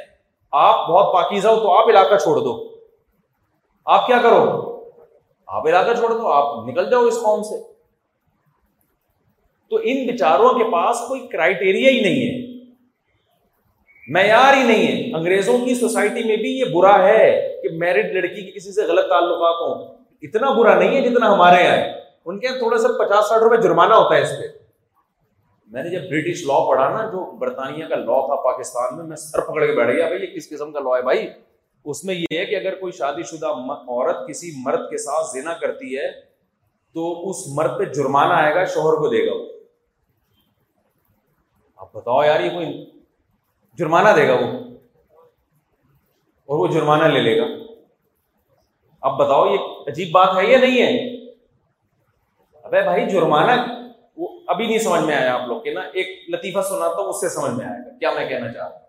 آپ 0.51 0.89
بہت 0.89 1.13
پاکیزہ 1.13 1.47
ہو 1.47 1.59
تو 1.59 1.71
آپ 1.71 1.89
علاقہ 1.89 2.15
چھوڑ 2.15 2.37
دو۔ 2.37 2.75
آپ 3.85 4.07
کیا 4.07 4.17
کرو؟ 4.23 4.68
آپ 5.49 5.67
علاقہ 5.67 5.93
چھوڑ 5.93 6.09
دو، 6.09 6.31
آپ 6.31 6.67
نکل 6.67 6.89
جاؤ 6.89 7.03
اس 7.03 7.15
قوم 7.23 7.43
سے۔ 7.43 7.73
تو 9.69 9.79
ان 9.83 10.07
بچاروں 10.07 10.49
کے 10.49 10.63
پاس 10.71 10.97
کوئی 11.07 11.27
کرائٹیریا 11.27 11.89
ہی 11.91 12.01
نہیں 12.01 12.27
ہے۔ 12.27 12.49
معیار 14.07 14.57
ہی 14.57 14.63
نہیں 14.63 14.87
ہے۔ 14.87 15.15
انگریزوں 15.15 15.65
کی 15.65 15.75
سوسائٹی 15.75 16.23
میں 16.23 16.35
بھی 16.35 16.59
یہ 16.59 16.65
برا 16.73 17.07
ہے 17.07 17.55
کہ 17.63 17.69
میرڈ 17.69 18.13
لڑکی 18.13 18.45
کی 18.45 18.51
کسی 18.51 18.71
سے 18.71 18.81
غلط 18.81 19.09
تعلقات 19.09 19.55
ہوں۔ 19.61 19.95
اتنا 20.21 20.51
برا 20.51 20.79
نہیں 20.79 20.95
ہے 20.95 21.09
جتنا 21.09 21.33
ہمارے 21.33 21.63
یہاں 21.63 21.77
ہے۔ 21.77 21.99
ان 22.25 22.39
کے 22.39 22.47
یہاں 22.47 22.57
تھوڑا 22.57 22.77
سا 22.77 22.87
پچاس 22.87 23.29
ساٹھ 23.29 23.43
روپے 23.43 23.57
جرمانہ 23.57 23.93
ہوتا 23.93 24.15
ہے 24.15 24.21
اس 24.21 24.29
پہ۔ 24.29 24.57
میں 25.67 25.83
نے 25.83 25.89
جب 25.89 26.01
برٹش 26.01 26.43
لا 26.43 26.67
پڑھا 26.67 26.89
نا، 26.89 27.09
جو 27.11 27.31
برطانیہ 27.31 27.85
کا 27.85 27.95
لا 27.95 28.25
تھا 28.25 28.35
پاکستان 28.35 28.97
میں 28.97 29.05
میں 29.05 29.17
سر 29.17 29.41
پکڑ 29.41 29.65
کے 29.65 29.71
بیٹھ 29.71 29.91
گیا، 29.91 30.07
بھائی، 30.07 30.21
یہ 30.21 30.27
کس 30.27 30.49
قسم 30.49 30.71
کا 30.71 30.79
لا 30.79 30.97
ہے 30.97 31.01
بھائی؟ 31.01 31.27
اس 31.85 32.05
میں 32.05 32.15
یہ 32.15 32.39
ہے 32.39 32.45
کہ 32.45 32.55
اگر 32.55 32.75
کوئی 32.75 32.91
شادی 32.91 33.23
شدہ 33.23 33.47
عورت 33.47 34.27
کسی 34.27 34.51
مرد 34.65 34.89
کے 34.89 34.97
ساتھ 34.97 35.27
زنا 35.33 35.53
کرتی 35.53 35.97
ہے، 35.97 36.11
تو 36.93 37.29
اس 37.29 37.35
مرد 37.47 37.79
پہ 37.79 37.83
جرمانہ 37.83 38.33
آئے 38.33 38.55
گا، 38.55 38.65
شوہر 38.65 38.95
کو 38.95 39.07
دے 39.07 39.27
گا 39.27 39.35
وہ۔ 39.35 39.45
آپ 41.75 41.93
بتاؤ 41.93 42.23
یار، 42.23 42.39
یہ 42.39 42.49
کوئی 42.49 42.89
جرمانہ 43.77 44.09
دے 44.15 44.27
گا 44.27 44.33
وہ؟ 44.33 44.47
اور 46.45 46.59
وہ 46.59 46.67
جرمانہ 46.67 47.03
لے 47.03 47.19
لے 47.19 47.37
گا۔ 47.37 47.73
اب 49.01 49.17
بتاؤ، 49.17 49.45
یہ 49.45 49.57
عجیب 49.87 50.11
بات 50.11 50.29
ہے 50.37 50.51
یا 50.51 50.59
نہیں 50.59 50.81
ہے؟ 50.81 51.15
ابے 52.63 52.81
بھائی، 52.81 53.09
جرمانہ 53.09 53.61
وہ 54.17 54.39
ابھی 54.47 54.65
نہیں 54.65 54.79
سمجھ 54.79 55.01
میں 55.01 55.15
آیا 55.15 55.33
آپ 55.33 55.47
لوگ 55.47 55.61
کے 55.61 55.73
نا، 55.73 55.81
ایک 55.81 56.29
لطیفہ 56.29 56.59
سناتا 56.59 57.01
ہوں، 57.01 57.09
اس 57.09 57.21
سے 57.21 57.29
سمجھ 57.29 57.51
میں 57.51 57.65
آئے 57.65 57.79
گا۔ 57.79 57.97
کیا 57.97 58.11
میں 58.11 58.29
کہنا 58.29 58.53
چاہ 58.53 58.67
رہا 58.67 58.77
ہوں؟ 58.77 58.88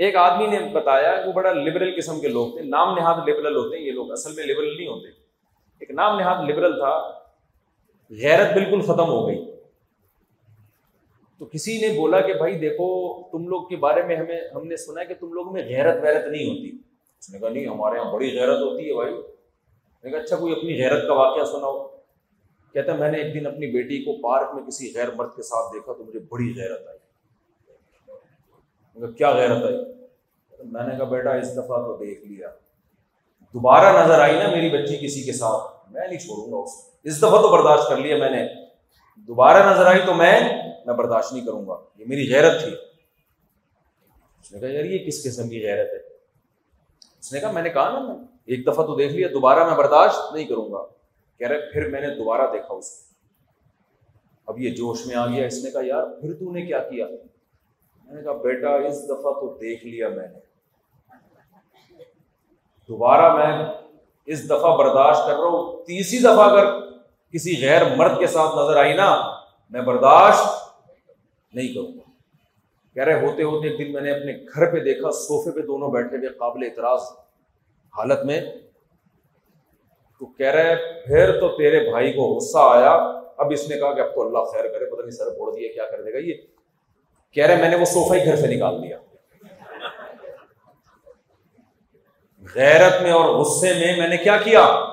ایک 0.00 0.16
آدمی 0.16 0.46
نے 0.46 0.58
بتایا 0.72 1.22
وہ 1.26 1.32
بڑا 1.32 1.52
لبرل 1.52 1.96
قسم 1.96 2.20
کے 2.20 2.28
لوگ 2.28 2.52
تھے، 2.52 2.62
نام 2.62 2.94
نہاد 2.94 3.28
لبرل 3.28 3.56
ہوتے 3.56 3.76
ہیں، 3.76 3.84
یہ 3.84 3.92
لوگ 3.92 4.12
اصل 4.12 4.32
میں 4.32 4.44
لبرل 4.44 4.76
نہیں 4.76 4.86
ہوتے۔ 4.86 5.08
ایک 5.78 5.90
نام 5.90 6.18
نہاد 6.18 6.50
لبرل 6.50 6.72
تھا، 6.72 7.10
غیرت 8.10 8.52
بالکل 8.52 8.80
ختم 8.80 9.08
ہو 9.08 9.28
گئی۔ 9.28 9.50
تو 11.38 11.44
کسی 11.44 11.80
نے 11.80 11.98
بولا 11.98 12.20
کہ 12.20 12.34
بھائی 12.34 12.58
دیکھو، 12.58 13.22
تم 13.22 13.48
لوگ 13.48 13.68
کے 13.68 13.76
بارے 13.76 14.02
میں 14.02 14.16
ہمیں، 14.16 14.40
ہم 14.54 14.66
نے 14.66 14.76
سنا 14.76 15.00
ہے 15.00 15.06
کہ 15.06 15.14
تم 15.14 15.32
لوگوں 15.32 15.52
میں 15.52 15.64
غیرت 15.64 15.96
ویرت 16.02 16.24
نہیں 16.26 16.50
ہوتی۔ 16.50 16.78
اس 17.20 17.30
نے 17.30 17.38
کہا، 17.38 17.48
نہیں، 17.48 17.66
ہمارے 17.66 17.98
یہاں 17.98 18.12
بڑی 18.12 18.38
غیرت 18.38 18.58
ہوتی 18.58 18.88
ہے 18.88 18.94
بھائی۔ 18.94 19.14
میں 20.02 20.10
کہا 20.10 20.18
اچھا 20.18 20.36
کوئی 20.36 20.52
اپنی 20.52 20.74
غیرت 20.82 21.06
کا 21.06 21.14
واقعہ 21.14 21.44
سناؤ۔ 21.44 21.86
کہتا 22.72 22.94
میں 22.94 23.12
نے 23.12 23.18
ایک 23.18 23.34
دن 23.34 23.46
اپنی 23.46 23.66
بیٹی 23.66 24.04
کو 24.04 24.22
پارک 24.22 24.54
میں 24.54 24.62
کسی 24.62 24.92
غیر 24.96 25.08
مرد 25.16 25.28
کے 25.36 25.42
ساتھ 25.42 25.74
دیکھا 25.74 25.92
تو 25.92 26.04
مجھے 26.04 26.18
بڑی 26.18 26.54
غیرت 26.56 26.88
آئی۔ 26.88 26.99
مطلب 29.00 29.16
کیا 29.16 29.30
غیرت 29.30 29.64
آئی؟ 29.64 29.76
میں 30.64 30.82
نے 30.82 30.96
کہا 30.96 31.04
بیٹا 31.04 31.30
اس 31.30 31.52
دفعہ 31.52 31.82
تو 31.82 31.96
دیکھ 31.96 32.24
لیا۔ 32.24 32.48
دوبارہ 33.40 34.04
نظر 34.04 34.20
آئی 34.20 34.38
نا 34.38 34.50
میری 34.50 34.70
بچی 34.70 35.06
کسی 35.06 35.22
کے 35.22 35.32
ساتھ۔ 35.32 35.92
میں 35.92 36.08
نہیں 36.08 36.18
چھوڑوں 36.18 36.52
گا 36.52 36.56
اس 36.56 36.90
اس 37.02 37.18
دفعہ 37.18 37.42
تو 37.42 37.48
برداشت 37.48 37.88
کر 37.88 37.96
لیا 37.96 38.16
میں 38.16 38.30
نے۔ 38.30 38.48
دوبارہ 39.16 39.72
نظر 39.72 39.86
آئی 39.86 40.00
تو 40.06 40.14
میں 40.14 40.40
میں 40.86 40.94
برداشت 40.94 41.32
نہیں 41.32 41.46
کروں 41.46 41.66
گا۔ 41.66 41.76
یہ 41.96 42.04
میری 42.08 42.34
غیرت 42.34 42.62
تھی۔ 42.62 42.72
اس 44.40 44.52
نے 44.52 44.60
کہا، 44.60 44.68
یار 44.68 44.84
یہ 44.84 44.98
کس 44.98 45.24
قسم 45.24 45.48
کی 45.48 45.64
غیرت 45.64 45.90
ہے؟ 45.90 45.98
اس 47.20 47.32
نے 47.32 47.40
کہا، 47.40 47.50
میں 47.50 47.62
نے 47.62 47.70
کہا 47.70 47.90
نا، 47.92 47.98
میں 47.98 48.24
ایک 48.44 48.66
دفعہ 48.66 48.86
تو 48.86 48.94
دیکھ 48.94 49.12
لیا، 49.12 49.28
دوبارہ 49.32 49.68
میں 49.68 49.76
برداشت 49.76 50.34
نہیں 50.34 50.44
کروں 50.44 50.72
گا۔ 50.72 50.86
کہہ 51.38 51.48
رہے، 51.48 51.72
پھر 51.72 51.88
میں 51.88 52.00
نے 52.00 52.14
دوبارہ 52.14 52.52
دیکھا 52.52 52.74
اس 52.74 52.90
کو۔ 52.90 53.14
اب 54.46 54.60
یہ 54.60 54.70
جوش 54.70 55.06
میں 55.06 55.16
آ 55.16 55.26
گیا۔ 55.26 55.46
اس 55.46 55.64
نے 55.64 55.70
کہا، 55.70 55.80
یار، 55.84 56.20
پھر 56.20 56.32
تو 56.32 56.52
نے 56.52 56.62
کیا 56.62 56.78
کیا؟ 56.78 57.06
میں 58.10 58.22
نے 58.22 58.24
کہا، 58.24 58.32
بیٹا، 58.32 58.74
اس 58.74 59.04
دفعہ 59.04 59.32
تو 59.32 59.54
دیکھ 59.54 59.86
لیا 59.86 60.08
میں 60.08 60.26
نے۔ 60.26 60.38
دوبارہ 62.88 63.34
میں 63.34 63.66
اس 64.26 64.46
دفعہ 64.46 64.76
برداشت 64.76 65.20
کر 65.26 65.32
رہا 65.32 65.48
ہوں۔ 65.48 65.84
تیسری 65.84 66.18
دفعہ 66.18 66.50
اگر 66.50 66.80
کسی 67.32 67.66
غیر 67.66 67.82
مرد 67.96 68.18
کے 68.18 68.26
ساتھ 68.26 68.58
نظر 68.58 68.76
آئی 68.76 68.92
نا، 68.92 69.34
میں 69.70 69.82
برداشت 69.82 70.46
نہیں 71.54 71.68
کروں 71.68 71.86
گا۔ 71.86 72.10
کہہ 72.94 73.02
رہے، 73.02 73.14
ہوتے 73.14 73.42
ہوتے 73.42 73.68
ایک 73.68 73.78
دن 73.78 73.92
میں 73.92 74.00
نے 74.00 74.10
اپنے 74.10 74.44
گھر 74.54 74.72
پہ 74.72 74.80
دیکھا، 74.80 75.10
صوفے 75.10 75.50
پہ 75.50 75.60
دونوں 75.60 75.90
بیٹھے 75.90 76.16
ہوئے، 76.16 76.28
قابل 76.28 76.62
اعتراض 76.62 77.00
حالت 77.98 78.24
میں۔ 78.24 78.40
تو 80.18 80.26
کہہ 80.26 80.46
رہے، 80.46 80.76
پھر 81.06 81.40
تو 81.40 81.48
تیرے 81.48 81.90
بھائی 81.90 82.12
کو 82.12 82.22
غصہ 82.22 82.58
آیا۔ 82.62 82.92
اب 83.36 83.50
اس 83.50 83.68
نے 83.68 83.76
کہا 83.76 83.94
کہ 83.94 84.00
اب 84.00 84.14
تو 84.14 84.26
اللہ 84.26 84.38
خیر 84.38 84.72
کرے، 84.72 84.90
پتہ 84.90 85.00
نہیں 85.00 85.10
سر 85.10 85.30
پھوڑ 85.30 85.54
دیا، 85.56 85.68
کیا 85.72 85.90
کر 85.90 86.02
دے 86.02 86.12
گا 86.12 86.18
یہ؟ 86.18 86.34
کہہ 87.32 87.46
رہے 87.46 87.56
میں 87.56 87.68
نے 87.68 87.76
وہ 87.76 87.84
صوفہ 87.84 88.14
ہی 88.14 88.24
گھر 88.24 88.36
سے 88.36 88.46
نکال 88.46 88.82
دیا۔ 88.82 88.98
غیرت 92.54 93.02
میں 93.02 93.10
اور 93.10 93.24
غصے 93.24 93.72
میں 93.72 93.96
میں 93.96 94.08
نے 94.08 94.16
کیا 94.16 94.36
کیا؟ 94.36 94.86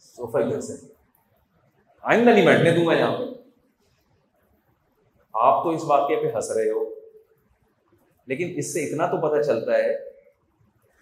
صوفہ 0.00 0.38
گھر 0.38 0.60
سے۔ 0.60 0.86
آئندہ 2.02 2.30
نہیں 2.30 2.46
بیٹھنے 2.46 2.70
دوں 2.70 2.86
گا 2.86 2.92
یہاں 2.92 3.18
پہ۔ 3.18 3.22
آپ 5.34 5.64
تو 5.64 5.70
اس 5.70 5.84
واقعے 5.84 6.16
پہ 6.16 6.36
ہنس 6.36 6.50
رہے 6.50 6.70
ہو۔ 6.70 6.94
لیکن 8.26 8.52
اس 8.56 8.72
سے 8.72 8.84
اتنا 8.84 9.06
تو 9.06 9.28
پتہ 9.28 9.42
چلتا 9.42 9.78
ہے 9.78 9.98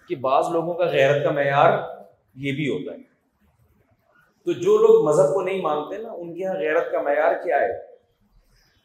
کہ 0.09 0.17
بعض 0.17 0.45
لوگوں 0.53 0.75
کا 0.75 0.85
غیرت 0.85 1.23
کا 1.23 1.31
معیار 1.31 1.79
یہ 2.35 2.53
بھی 2.53 2.69
ہوتا 2.69 2.93
ہے۔ 2.93 3.03
تو 4.45 4.53
جو 4.53 4.79
لوگ 4.79 5.09
مذہب 5.09 5.35
کو 5.35 5.43
نہیں 5.43 5.61
مانتے 5.61 5.99
نا، 5.99 6.13
ان 6.13 6.35
کے 6.35 6.41
یہاں 6.41 6.55
غیرت 6.55 6.93
کا 6.93 7.03
معیار 7.03 7.35
کیا 7.45 7.57
ہے؟ 7.57 7.88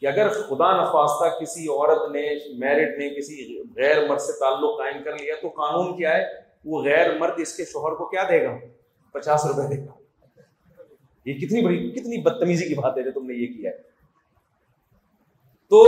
کہ 0.04 0.08
اگر 0.08 0.30
خدا 0.30 0.84
نخواستہ 0.84 1.40
کسی 1.40 1.68
عورت 1.68 2.12
نے 2.12 2.22
میرٹ 2.58 2.98
نے 2.98 3.10
کسی 3.10 3.62
غیر 3.78 4.08
مرد 4.08 4.20
سے 4.20 4.40
تعلق 4.40 4.78
قائم 4.78 5.04
کر 5.04 5.12
لیا 5.14 5.36
تو 5.42 5.50
قانون 5.50 5.98
کیا 5.98 6.18
ہے؟ 6.18 6.26
وہ 6.66 6.84
غیر 6.84 7.18
مرد 7.18 7.32
اس 7.38 7.58
کے 7.58 7.66
شوہر 7.66 7.96
کو 7.96 8.06
کیا 8.06 8.24
دے 8.30 8.44
گا؟ 8.44 8.58
پچاس 9.14 9.46
روپے 9.46 9.76
دے 9.76 9.82
گا۔ 9.82 9.94
یہ 11.26 11.34
کتنی 11.34 11.62
بڑی، 11.62 11.92
کتنی 11.92 12.22
بدتمیزی 12.22 12.66
کی 12.66 12.74
بات 12.74 12.98
ہے 12.98 13.04
جو 13.04 13.12
تم 13.12 13.26
نے 13.26 13.34
یہ 13.34 13.48
کیا 13.48 13.72
ہے۔ 13.72 13.78
تو 15.70 15.84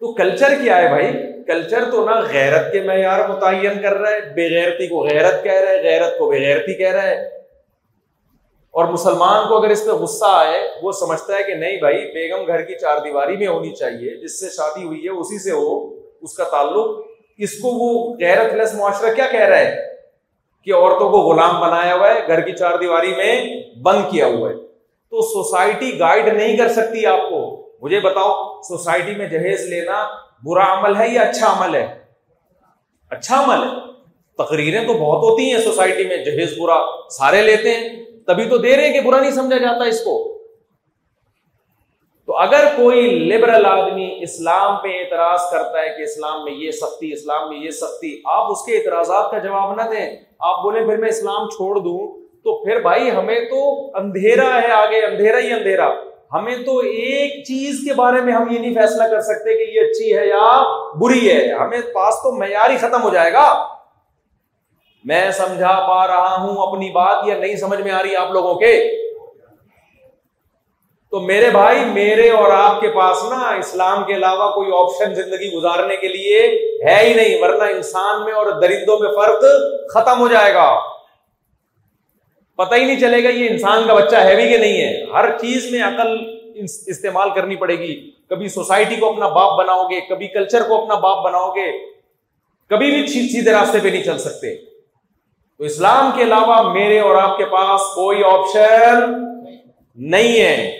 تو 0.00 0.14
کلچر 0.14 0.48
کیا 0.62 0.76
ہے 0.76 0.88
بھائی؟ 0.88 1.12
کلچر 1.46 1.90
تو 1.90 2.04
نہ 2.04 2.14
غیرت 2.32 2.72
کے 2.72 2.82
معیار 2.82 3.28
متعین 3.28 3.82
کر 3.82 3.94
رہا 3.94 4.10
ہے 4.10 4.20
بےغیرتی 4.20 4.86
کو 4.86 5.04
غیرت 5.04 5.44
کہہ 5.44 5.52
رہا 5.52 5.70
ہے، 5.70 5.82
غیرت 5.82 6.18
کو 6.18 6.30
بےغیرتی 6.30 6.74
کہہ 6.74 6.92
رہا 6.92 7.02
ہے۔ 7.02 7.43
اور 8.74 8.84
مسلمان 8.84 9.48
کو 9.48 9.56
اگر 9.56 9.68
اس 9.68 9.84
پہ 9.84 9.90
غصہ 9.90 10.24
آئے، 10.28 10.60
وہ 10.82 10.92
سمجھتا 10.92 11.36
ہے 11.36 11.42
کہ 11.42 11.54
نہیں 11.54 11.76
بھائی، 11.76 11.98
بیگم 11.98 12.46
گھر 12.46 12.62
کی 12.62 12.74
چار 12.74 12.98
دیواری 13.04 13.36
میں 13.36 13.46
ہونی 13.46 13.70
چاہیے، 13.70 14.22
جس 14.22 14.40
سے 14.40 14.46
شادی 14.50 14.84
ہوئی 14.84 15.04
ہے، 15.04 15.10
اسی 15.10 15.38
سے 15.38 15.50
ہو، 15.50 15.94
اس 16.20 16.34
کا 16.34 16.44
تعلق۔ 16.44 17.00
اس 17.38 17.58
کو 17.58 17.68
وہ 17.68 18.16
غیرت 18.20 18.52
لیس 18.52 18.74
معاشرہ 18.74 19.14
کیا 19.14 19.26
کہہ 19.30 19.40
رہا 19.40 19.58
ہے؟ 19.58 19.76
کہ 20.64 20.74
عورتوں 20.74 21.10
کو 21.10 21.18
غلام 21.18 21.60
بنایا 21.60 21.94
ہوا 21.94 22.14
ہے، 22.14 22.26
گھر 22.26 22.40
کی 22.40 22.52
چار 22.52 22.78
دیواری 22.78 23.14
میں 23.16 23.62
بند 23.82 24.00
کیا 24.10 24.26
ہوا 24.26 24.50
ہے۔ 24.50 24.54
تو 25.10 25.22
سوسائٹی 25.22 25.98
گائیڈ 25.98 26.26
نہیں 26.26 26.56
کر 26.56 26.68
سکتی 26.68 27.06
آپ 27.06 27.28
کو۔ 27.28 27.68
مجھے 27.82 28.00
بتاؤ، 28.00 28.60
سوسائٹی 28.62 29.14
میں 29.14 29.28
جہیز 29.28 29.60
لینا 29.60 30.08
برا 30.44 30.78
عمل 30.78 30.96
ہے 30.96 31.08
یا 31.08 31.20
اچھا 31.20 31.52
عمل 31.52 31.74
ہے؟ 31.74 31.98
اچھا 33.10 33.44
عمل 33.44 33.66
ہے۔ 33.66 33.92
تقریریں 34.38 34.86
تو 34.86 34.92
بہت 34.92 35.30
ہوتی 35.30 35.52
ہیں 35.52 35.58
سوسائٹی 35.58 36.04
میں، 36.04 36.16
جہیز 36.16 36.58
برا 36.58 36.80
سارے 37.10 37.42
لیتے 37.42 37.74
ہیں۔ 37.74 38.04
تبھی 38.26 38.48
تو 38.48 38.56
دے 38.56 38.76
رہے 38.76 38.86
ہیں 38.86 38.92
کہ 38.92 39.00
برا 39.00 39.20
نہیں 39.20 39.30
سمجھا 39.30 39.56
جاتا 39.56 39.84
اس 39.84 40.00
کو۔ 40.00 40.34
تو 42.26 42.36
اگر 42.36 42.64
کوئی 42.76 43.00
لبرل 43.00 43.66
آدمی 43.66 44.18
اسلام 44.20 44.76
پہ 44.82 44.88
اعتراض 44.88 45.40
کرتا 45.50 45.80
ہے 45.80 45.96
کہ 45.96 46.02
اسلام 46.02 46.44
میں 46.44 46.52
یہ 46.52 46.70
سختی، 46.70 47.12
اسلام 47.12 47.48
میں 47.48 47.58
یہ 47.58 47.70
سختی، 47.70 48.20
آپ 48.24 48.50
اس 48.50 48.64
کے 48.66 48.76
اعتراضات 48.76 49.30
کا 49.30 49.38
جواب 49.38 49.74
نہ 49.74 49.82
دیں، 49.82 50.16
آپ 50.38 50.62
بولیں 50.62 50.86
پھر 50.86 50.96
میں 50.96 51.08
اسلام 51.08 51.48
چھوڑ 51.48 51.76
دوں، 51.76 52.20
تو 52.20 52.64
پھر 52.64 52.80
بھائی 52.80 53.10
ہمیں 53.10 53.40
تو 53.40 53.90
اندھیرا 53.96 54.62
ہے 54.62 54.72
آگے، 54.72 55.04
اندھیرا 55.04 55.38
ہی 55.38 55.52
اندھیرا۔ 55.52 55.90
ہمیں 56.32 56.56
تو 56.56 56.78
ایک 56.78 57.44
چیز 57.44 57.84
کے 57.88 57.94
بارے 57.94 58.20
میں 58.20 58.32
ہم 58.32 58.50
یہ 58.50 58.58
نہیں 58.58 58.74
فیصلہ 58.74 59.04
کر 59.04 59.20
سکتے 59.20 59.64
کہ 59.64 59.70
یہ 59.70 59.80
اچھی 59.80 60.18
ہے 60.18 60.26
یا 60.26 60.62
بری 60.94 61.30
ہے۔ 61.30 61.52
ہمیں 61.52 61.80
پاس 61.80 62.14
تو 62.14 62.38
معیار 62.38 62.70
ہی 62.70 62.76
ختم 62.76 63.02
ہو 63.02 63.10
جائے 63.10 63.32
گا۔ 63.32 63.73
میں 65.04 65.30
سمجھا 65.30 65.86
پا 65.88 66.06
رہا 66.06 66.36
ہوں، 66.40 66.66
اپنی 66.66 66.90
بات 66.90 67.28
یا 67.28 67.38
نہیں 67.38 67.56
سمجھ 67.56 67.80
میں 67.80 67.92
آ 67.92 68.02
رہی 68.02 68.16
آپ 68.16 68.30
لوگوں 68.30 68.54
کے۔ 68.54 68.90
تو 71.10 71.20
میرے 71.20 71.50
بھائی، 71.50 71.84
میرے 71.84 72.30
اور 72.30 72.50
آپ 72.50 72.80
کے 72.80 72.88
پاس 72.88 73.24
نا 73.24 73.54
اسلام 73.54 74.04
کے 74.04 74.14
علاوہ 74.14 74.50
کوئی 74.54 74.68
آپشن 74.80 75.14
زندگی 75.14 75.52
گزارنے 75.52 75.96
کے 75.96 76.08
لیے 76.08 76.40
ہے 76.88 77.08
ہی 77.08 77.14
نہیں، 77.14 77.42
ورنہ 77.42 77.62
انسان 77.62 78.24
میں 78.24 78.32
اور 78.32 78.46
درندوں 78.46 78.98
میں 78.98 79.08
فرق 79.12 79.44
ختم 79.94 80.20
ہو 80.20 80.28
جائے 80.28 80.54
گا۔ 80.54 80.80
پتہ 82.56 82.74
ہی 82.74 82.84
نہیں 82.84 83.00
چلے 83.00 83.24
گا 83.24 83.28
یہ 83.28 83.48
انسان 83.50 83.86
کا 83.86 83.94
بچہ 83.94 84.16
ہے 84.16 84.36
بھی 84.36 84.48
کہ 84.48 84.56
نہیں 84.56 84.80
ہے۔ 84.80 85.04
ہر 85.12 85.38
چیز 85.38 85.70
میں 85.70 85.82
عقل 85.82 86.16
استعمال 86.86 87.30
کرنی 87.34 87.56
پڑے 87.56 87.78
گی۔ 87.78 88.10
کبھی 88.30 88.48
سوسائٹی 88.48 88.96
کو 88.96 89.08
اپنا 89.08 89.28
باپ 89.28 89.58
بناؤ 89.58 89.82
گے، 89.82 90.00
کبھی 90.00 90.28
کلچر 90.28 90.62
کو 90.68 90.82
اپنا 90.82 90.94
باپ 90.94 91.24
بناؤ 91.24 91.50
گے۔ 91.50 91.86
کبھی 92.70 92.90
بھی 92.90 93.06
سیدھے 93.06 93.52
راستے 93.52 93.78
پہ 93.82 93.88
نہیں 93.88 94.02
چل 94.02 94.18
سکتے۔ 94.18 94.73
تو 95.58 95.64
اسلام 95.64 96.10
کے 96.16 96.22
علاوہ 96.22 96.72
میرے 96.72 97.00
اور 97.00 97.16
آپ 97.16 97.36
کے 97.38 97.44
پاس 97.44 97.80
کوئی 97.80 98.24
آپشن 98.24 99.12
نہیں 99.94 100.40
ہے۔ 100.40 100.78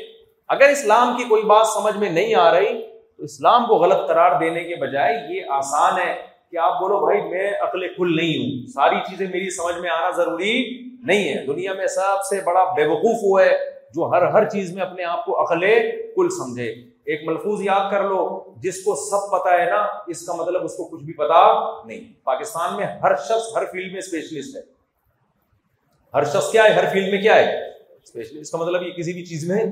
اگر 0.48 0.68
اسلام 0.68 1.16
کی 1.16 1.24
کوئی 1.24 1.42
بات 1.42 1.66
سمجھ 1.66 1.96
میں 1.96 2.10
نہیں 2.10 2.34
آ 2.34 2.55
رہی، 2.55 2.82
تو 3.16 3.24
اسلام 3.24 3.66
کو 3.66 3.74
غلط 3.74 4.09
قرار 4.09 4.40
دینے 4.40 4.64
کے 4.64 4.76
بجائے 4.76 5.34
یہ 5.34 5.40
آسان 5.48 5.98
ہے 5.98 6.14
کہ 6.51 6.56
آپ 6.56 6.80
بولو، 6.80 7.01
بھائی، 7.01 7.20
میں 7.22 7.52
عقل 7.60 7.94
کل 7.94 8.16
نہیں 8.16 8.38
ہوں۔ 8.38 8.66
ساری 8.66 8.96
چیزیں 9.10 9.26
میری 9.26 9.51
سمجھ 9.51 9.78
میں 9.78 9.90
آنا 9.90 10.10
ضروری 10.10 10.80
نہیں 11.06 11.34
ہے۔ 11.34 11.46
دنیا 11.46 11.72
میں 11.72 11.86
سب 11.86 12.24
سے 12.24 12.40
بڑا 12.44 12.64
بے 12.64 12.86
وقوف 12.86 13.16
وہ 13.22 13.40
ہے 13.40 13.59
جو 13.94 14.10
ہر 14.10 14.26
ہر 14.26 14.48
چیز 14.48 14.74
میں 14.74 14.82
اپنے 14.82 15.05
آپ 15.05 15.24
کو 15.24 15.42
عقل 15.42 15.60
کل 16.16 16.28
سمجھے۔ 16.30 16.94
ایک 17.05 17.28
ملفوظ 17.28 17.62
یاد 17.62 17.90
کر 17.90 18.02
لو، 18.02 18.44
جس 18.56 18.85
کو 18.85 18.94
سب 18.94 19.32
پتا 19.32 19.60
ہے 19.60 19.70
نا، 19.70 19.86
اس 20.06 20.26
کا 20.26 20.35
مطلب 20.35 20.64
اس 20.64 20.76
کو 20.76 20.85
کچھ 20.85 21.05
بھی 21.05 21.12
پتا 21.12 21.64
نہیں۔ 21.85 22.24
پاکستان 22.24 22.76
میں 22.76 22.86
ہر 22.86 23.16
شخص 23.16 23.56
ہر 23.56 23.64
فیلڈ 23.64 23.90
میں 23.90 23.98
اسپیشلسٹ 23.98 24.56
ہے۔ 24.56 24.62
ہر 26.14 26.24
شخص 26.24 26.51
کیا 26.52 26.64
ہے؟ 26.64 26.72
ہر 26.72 26.93
فیلڈ 26.93 27.12
میں 27.12 27.22
کیا 27.22 27.35
ہے؟ 27.35 27.68
اسپیشلسٹ 28.02 28.52
کا 28.52 28.59
مطلب 28.59 28.82
یہ 28.82 28.90
کسی 28.90 29.12
بھی 29.12 29.26
چیز 29.26 29.51
میں 29.51 29.64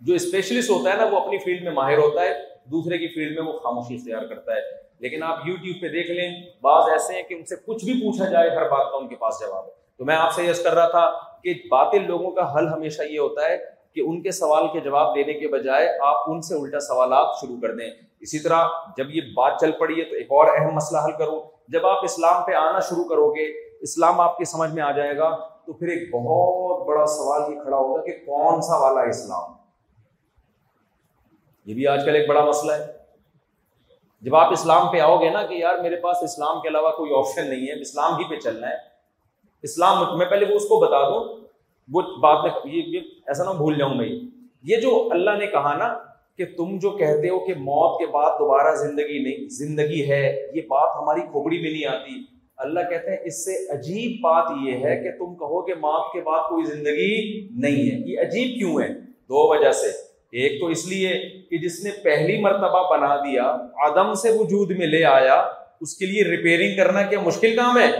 جو 0.00 0.14
اسپیشلسٹ 0.14 0.70
ہوتا 0.70 0.90
ہے 0.90 0.96
نا، 0.96 1.04
وہ 1.04 1.18
اپنی 1.20 1.38
فیلڈ 1.38 1.64
میں 1.64 1.72
ماہر 1.72 1.98
ہوتا 1.98 2.20
ہے، 2.20 2.34
دوسرے 2.64 2.98
کی 2.98 3.08
فیلڈ 3.08 3.38
میں 3.38 3.52
وہ 3.52 3.58
خاموشی 3.58 3.94
اختیار 3.94 4.22
کرتا 4.22 4.52
ہے۔ 4.52 4.60
لیکن 4.98 5.22
آپ 5.22 5.38
یوٹیوب 5.44 5.82
پہ 5.82 5.88
دیکھ 5.88 6.10
لیں، 6.10 6.42
بعض 6.62 6.88
ایسے 6.92 7.14
ہیں 7.14 7.22
کہ 7.22 7.34
ان 7.34 7.44
سے 7.44 7.56
کچھ 7.66 7.84
بھی 7.84 7.92
پوچھا 7.92 8.24
جائے، 8.24 8.50
ہر 8.50 8.68
بات 8.68 8.90
کا 8.90 8.96
ان 8.96 9.08
کے 9.08 9.16
پاس 9.16 9.34
جواب 9.40 9.66
ہے۔ 9.66 9.70
تو 9.98 10.04
میں 10.04 10.16
آپ 10.16 10.32
سے 10.32 10.42
یس 10.42 10.62
کر 10.62 10.74
رہا 10.74 10.88
تھا 10.88 11.12
کہ 11.42 11.54
باطل 11.70 12.06
لوگوں 12.06 12.30
کا 12.30 12.54
حل 12.54 12.68
ہمیشہ 12.68 13.02
یہ 13.02 13.18
ہوتا 13.18 13.48
ہے 13.48 13.73
کہ 13.94 14.00
ان 14.00 14.22
کے 14.22 14.30
سوال 14.30 14.64
کے 14.72 14.80
جواب 14.80 15.14
دینے 15.14 15.32
کے 15.32 15.48
بجائے 15.48 15.88
آپ 16.00 16.16
ان 16.26 16.42
سے 16.42 16.54
الٹا 16.54 16.80
سوالات 16.80 17.26
شروع 17.40 17.56
کر 17.62 17.74
دیں۔ 17.74 17.90
اسی 18.20 18.38
طرح 18.38 18.68
جب 18.96 19.10
یہ 19.10 19.20
بات 19.34 19.52
چل 19.60 19.72
پڑی 19.72 20.00
ہے 20.00 20.04
تو 20.04 20.14
ایک 20.14 20.26
اور 20.30 20.46
اہم 20.58 20.74
مسئلہ 20.74 21.00
حل 21.04 21.12
کروں۔ 21.18 21.40
جب 21.68 21.86
آپ 21.86 22.04
اسلام 22.04 22.42
پہ 22.46 22.52
آنا 22.52 22.80
شروع 22.80 23.04
کرو 23.04 23.30
گے، 23.30 23.44
اسلام 23.80 24.20
آپ 24.20 24.38
کی 24.38 24.44
سمجھ 24.44 24.70
میں 24.70 24.82
آ 24.82 24.90
جائے 24.90 25.16
گا، 25.16 25.36
تو 25.36 25.72
پھر 25.72 25.86
ایک 25.88 26.14
بہت 26.14 26.86
بڑا 26.86 27.06
سوال 27.06 27.52
یہ 27.52 27.60
کھڑا 27.60 27.76
ہوگا 27.76 28.02
کہ 28.02 28.12
کون 28.12 28.62
سا 28.62 28.76
والا 28.76 29.00
اسلام؟ 29.00 29.52
یہ 31.66 31.74
بھی 31.74 31.86
آج 31.86 32.04
کل 32.04 32.16
ایک 32.16 32.28
بڑا 32.28 32.44
مسئلہ 32.44 32.72
ہے۔ 32.72 32.86
جب 34.20 34.36
آپ 34.36 34.52
اسلام 34.52 34.88
پہ 34.92 35.00
آؤ 35.00 35.20
گے 35.20 35.30
نا 35.30 35.46
کہ 35.46 35.54
یار 35.54 35.78
میرے 35.78 35.96
پاس 35.96 36.16
اسلام 36.22 36.60
کے 36.60 36.68
علاوہ 36.68 36.90
کوئی 36.90 37.14
آپشن 37.18 37.50
نہیں 37.50 37.66
ہے، 37.66 37.80
اسلام 37.80 38.14
ہی 38.14 38.24
پہ 38.30 38.40
چلنا 38.40 38.68
ہے۔ 38.68 38.74
اسلام، 39.62 40.18
میں 40.18 40.26
پہلے 40.26 40.46
وہ 40.50 40.56
اس 40.56 40.68
کو 40.68 40.80
بتا 40.80 41.08
دوں۔ 41.08 41.44
وہ 41.92 42.00
بات 42.00 42.44
میں 42.44 42.74
یہ 42.74 43.00
ایسا 43.26 43.52
نہ 43.52 43.56
بھول 43.56 43.78
جاؤں 43.78 43.94
میں 43.94 44.08
یہ 44.62 44.76
جو 44.76 45.08
اللہ 45.10 45.30
نے 45.38 45.46
کہا 45.46 45.76
نا 45.76 45.94
کہ 46.38 46.44
تم 46.56 46.78
جو 46.78 46.90
کہتے 46.90 47.28
ہو 47.28 47.38
کہ 47.38 47.54
موت 47.54 47.98
کے 47.98 48.06
بعد 48.06 48.30
دوبارہ 48.30 48.74
زندگی 48.74 49.18
نہیں، 49.18 49.48
زندگی 49.48 50.10
ہے، 50.10 50.50
یہ 50.54 50.60
بات 50.60 51.02
ہماری 51.02 51.20
کھوپڑی 51.20 51.58
میں 51.58 51.70
نہیں 51.70 51.86
آتی۔ 51.86 52.34
اللہ 52.56 52.80
کہتے 52.80 53.10
ہیں 53.10 53.16
اس 53.24 53.44
سے 53.44 53.72
عجیب 53.72 54.20
بات 54.20 54.52
یہ 54.66 54.72
ہے 54.72 55.02
کہ 55.02 55.10
تم 55.10 55.34
کہو 55.34 55.62
کہ 55.62 55.74
موت 55.74 56.12
کے 56.12 56.20
بعد 56.20 56.48
کوئی 56.48 56.64
زندگی 56.64 57.48
نہیں 57.50 57.90
ہے۔ 57.90 58.12
یہ 58.12 58.20
عجیب 58.20 58.58
کیوں 58.58 58.82
ہے؟ 58.82 58.88
دو 59.04 59.58
وجہ 59.58 59.72
سے۔ 59.72 60.14
ایک 60.32 60.60
تو 60.60 60.66
اس 60.66 60.88
لیے 60.88 61.12
کہ 61.50 61.58
جس 61.58 61.84
نے 61.84 61.90
پہلی 62.04 62.40
مرتبہ 62.40 62.96
بنا 62.96 63.16
دیا 63.16 63.56
عدم 63.76 64.14
سے 64.14 64.30
وجود 64.30 64.78
میں 64.78 64.86
لے 64.86 65.04
آیا، 65.04 65.44
اس 65.80 65.96
کے 65.96 66.06
لیے 66.06 66.24
ریپیئرنگ 66.24 66.76
کرنا 66.76 67.02
کیا 67.02 67.20
مشکل 67.20 67.56
کام 67.56 67.78
ہے؟ 67.78 67.90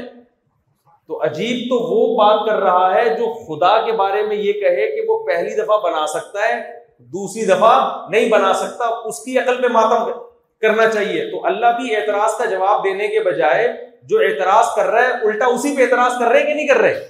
تو 1.06 1.24
عجیب 1.24 1.66
تو 1.68 1.74
وہ 1.74 2.16
بات 2.16 2.48
کر 2.48 2.60
رہا 2.60 2.94
ہے 2.94 3.08
جو 3.08 3.44
خدا 3.44 3.84
کے 3.84 3.92
بارے 3.92 4.22
میں 4.22 4.36
یہ 4.36 4.52
کہے 4.52 4.96
کہ 4.96 5.02
وہ 5.08 5.26
پہلی 5.26 5.62
دفعہ 5.62 5.78
بنا 5.78 6.06
سکتا 6.06 6.48
ہے، 6.48 6.84
دوسری 6.98 7.44
دفعہ 7.44 8.06
نہیں 8.10 8.28
بنا 8.28 8.52
سکتا، 8.52 8.84
اس 8.84 9.20
کی 9.20 9.38
عقل 9.38 9.62
پہ 9.62 9.66
ماتم 9.68 10.12
کرنا 10.60 10.90
چاہیے۔ 10.90 11.30
تو 11.30 11.46
اللہ 11.46 11.66
بھی 11.66 11.96
اعتراض 11.96 12.34
کا 12.38 12.44
جواب 12.44 12.84
دینے 12.84 13.08
کے 13.08 13.20
بجائے 13.20 13.68
جو 14.02 14.18
اعتراض 14.18 14.64
کر 14.76 14.86
رہا 14.86 15.02
ہے، 15.02 15.12
الٹا 15.12 15.46
اسی 15.46 15.76
پہ 15.76 15.82
اعتراض 15.82 16.18
کر 16.18 16.26
رہے 16.26 16.42
کہ 16.42 16.54
نہیں 16.54 16.66
کر 16.66 16.76
رہے؟ 16.76 17.08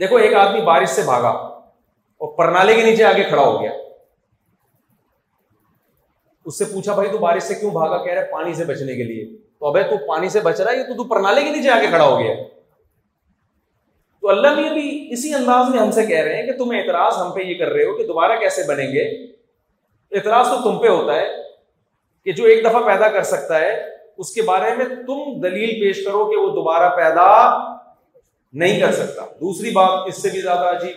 دیکھو، 0.01 0.16
ایک 0.16 0.35
آدمی 0.35 0.60
بارش 0.60 0.89
سے 0.89 1.02
بھاگا 1.02 1.28
اور 1.28 2.36
پرنالے 2.36 2.74
کے 2.74 2.82
نیچے 2.82 3.05
آگے 3.05 3.22
کھڑا 3.22 3.43
ہو 3.43 3.62
گیا۔ 3.62 3.70
اس 6.44 6.59
سے 6.59 6.64
پوچھا، 6.64 6.94
بھائی 6.94 7.09
تو 7.09 7.18
بارش 7.18 7.43
سے 7.43 7.55
کیوں 7.55 7.70
بھاگا؟ 7.70 8.05
کہہ 8.05 8.12
رہے 8.12 8.32
پانی 8.32 8.55
سے 8.55 8.64
بچنے 8.64 8.94
کے 8.94 9.02
لیے۔ 9.02 9.43
تو 9.64 9.68
ابھی 9.68 9.82
تو 9.82 10.06
پانی 10.06 10.28
سے 10.28 10.40
بچ 10.40 10.60
رہا 10.60 10.72
ہے 10.72 10.82
تو 10.82 10.94
تو 10.94 11.04
پرنالے 11.04 11.42
کے 11.42 11.50
نیچے 11.50 11.70
آگے 11.70 11.86
کھڑا 11.86 12.04
ہو 12.04 12.18
گیا۔ 12.18 12.34
تو 14.20 14.28
اللہ 14.28 14.48
بھی 14.48 15.08
اسی 15.10 15.34
انداز 15.34 15.70
میں 15.70 15.78
ہم 15.78 15.90
سے 15.90 16.06
کہہ 16.06 16.20
رہے 16.20 16.36
ہیں 16.36 16.46
کہ 16.46 16.52
تم 16.52 16.70
اعتراض 16.70 17.12
ہم 17.18 17.32
پہ 17.32 17.40
یہ 17.40 17.58
کر 17.58 17.68
رہے 17.68 17.84
ہو 17.84 17.96
کہ 17.96 18.06
دوبارہ 18.06 18.36
کیسے 18.36 18.62
بنیں 18.68 18.86
گے۔ 18.86 19.04
اعتراض 20.12 20.48
تو 20.48 20.62
تم 20.62 20.78
پہ 20.78 20.88
ہوتا 20.88 21.14
ہے 21.14 21.26
کہ 22.24 22.32
جو 22.32 22.44
ایک 22.44 22.64
دفعہ 22.64 22.82
پیدا 22.82 23.08
کر 23.08 23.22
سکتا 23.22 23.60
ہے، 23.60 23.90
اس 24.16 24.32
کے 24.32 24.42
بارے 24.42 24.74
میں 24.74 24.84
تم 24.84 25.40
دلیل 25.40 25.80
پیش 25.80 26.04
کرو 26.04 26.30
کہ 26.30 26.36
وہ 26.36 26.50
دوبارہ 26.50 26.96
پیدا 26.96 27.58
نہیں 28.52 28.80
کر 28.80 28.92
سکتا۔ 28.92 29.26
دوسری 29.40 29.70
بات 29.70 29.98
اس 30.06 30.22
سے 30.22 30.30
بھی 30.30 30.40
زیادہ 30.40 30.76
عجیب، 30.76 30.96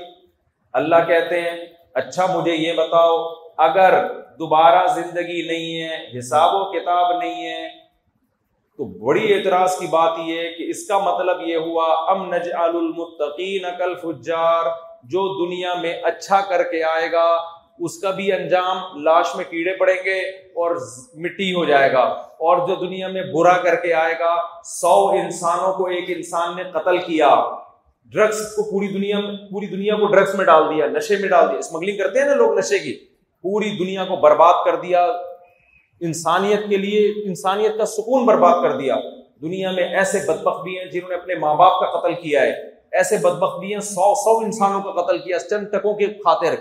اللہ 0.73 1.07
کہتے 1.07 1.41
ہیں 1.41 1.65
اچھا 1.93 2.25
مجھے 2.25 2.55
یہ 2.55 2.73
بتاؤ، 2.73 3.33
اگر 3.57 4.03
دوبارہ 4.39 4.87
زندگی 4.87 5.47
نہیں 5.47 5.83
ہے، 5.83 6.19
حساب 6.19 6.53
و 6.53 6.71
کتاب 6.71 7.17
نہیں 7.17 7.45
ہے 7.45 7.86
تو 8.77 8.85
بڑی 8.85 9.33
اعتراض 9.33 9.77
کی 9.77 9.87
بات 9.87 10.19
یہ 10.25 10.39
ہے 10.39 10.51
کہ 10.51 10.69
اس 10.69 10.87
کا 10.87 10.97
مطلب 10.97 11.37
یہ 11.41 11.57
ہوا، 11.57 12.11
ام 12.11 12.33
نج 12.35 12.49
المتقین 12.53 13.61
کل 13.77 13.95
فجار 13.95 14.65
جو 15.03 15.45
دنیا 15.45 15.73
میں 15.73 16.01
اچھا 16.03 16.41
کر 16.49 16.63
کے 16.63 16.83
آئے 16.83 17.11
گا، 17.11 17.37
اس 17.79 17.99
کا 17.99 18.11
بھی 18.11 18.33
انجام 18.33 19.01
لاش 19.03 19.35
میں 19.35 19.45
کیڑے 19.49 19.77
پڑیں 19.77 20.05
گے 20.05 20.19
اور 20.29 20.75
مٹی 21.15 21.53
ہو 21.53 21.65
جائے 21.65 21.91
گا۔ 21.91 22.03
اور 22.37 22.67
جو 22.67 22.75
دنیا 22.75 23.07
میں 23.07 23.23
برا 23.33 23.57
کر 23.57 23.75
کے 23.75 23.93
آئے 23.93 24.13
گا، 24.13 24.35
سو 24.63 25.07
انسانوں 25.07 25.73
کو 25.73 25.87
ایک 25.87 26.05
انسان 26.07 26.55
نے 26.55 26.63
قتل 26.63 26.97
کیا۔ 26.97 27.35
ڈرگس 28.05 28.55
کو 28.55 28.71
پوری 28.71 28.87
دنیا 28.87 29.19
میں، 29.19 29.35
پوری 29.51 29.65
دنیا 29.65 29.95
کو 29.95 30.05
ڈرگس 30.05 30.35
میں 30.35 30.45
ڈال 30.45 30.75
دیا، 30.75 30.85
نشے 30.87 31.15
میں 31.19 31.29
ڈال 31.29 31.49
دیا۔ 31.49 31.59
اسمگلنگ 31.59 31.97
کرتے 31.97 32.19
ہیں 32.19 32.25
نا 32.25 32.33
لوگ 32.33 32.57
نشے 32.57 32.79
کی؟ 32.79 32.93
پوری 33.41 33.69
دنیا 33.69 34.05
کو 34.05 34.15
برباد 34.15 34.53
کر 34.65 34.75
دیا۔ 34.75 35.11
انسانیت 36.01 36.69
کے 36.69 36.77
لیے، 36.77 37.27
انسانیت 37.27 37.77
کا 37.77 37.85
سکون 37.85 38.25
برباد 38.25 38.61
کر 38.61 38.77
دیا۔ 38.77 38.95
دنیا 39.41 39.71
میں 39.71 39.83
ایسے 39.83 40.19
بدبخ 40.27 40.63
بھی 40.63 40.77
ہیں 40.77 40.85
جنہوں 40.85 41.09
نے 41.09 41.15
اپنے 41.15 41.35
ماں 41.35 41.55
باپ 41.55 41.79
کا 41.79 41.99
قتل 41.99 42.13
کیا 42.13 42.41
ہے۔ 42.41 42.51
ایسے 42.91 43.17
بدبخ 43.17 43.59
بھی 43.59 43.73
ہیں، 43.73 43.79
سو 43.79 44.15
سو 44.15 44.45
انسانوں 44.45 44.81
کا 44.81 45.01
قتل 45.01 45.17
کیا، 45.17 45.39
چند 45.39 45.67
ٹکوں 45.71 45.93
کے 45.93 46.05
خاطر۔ 46.05 46.55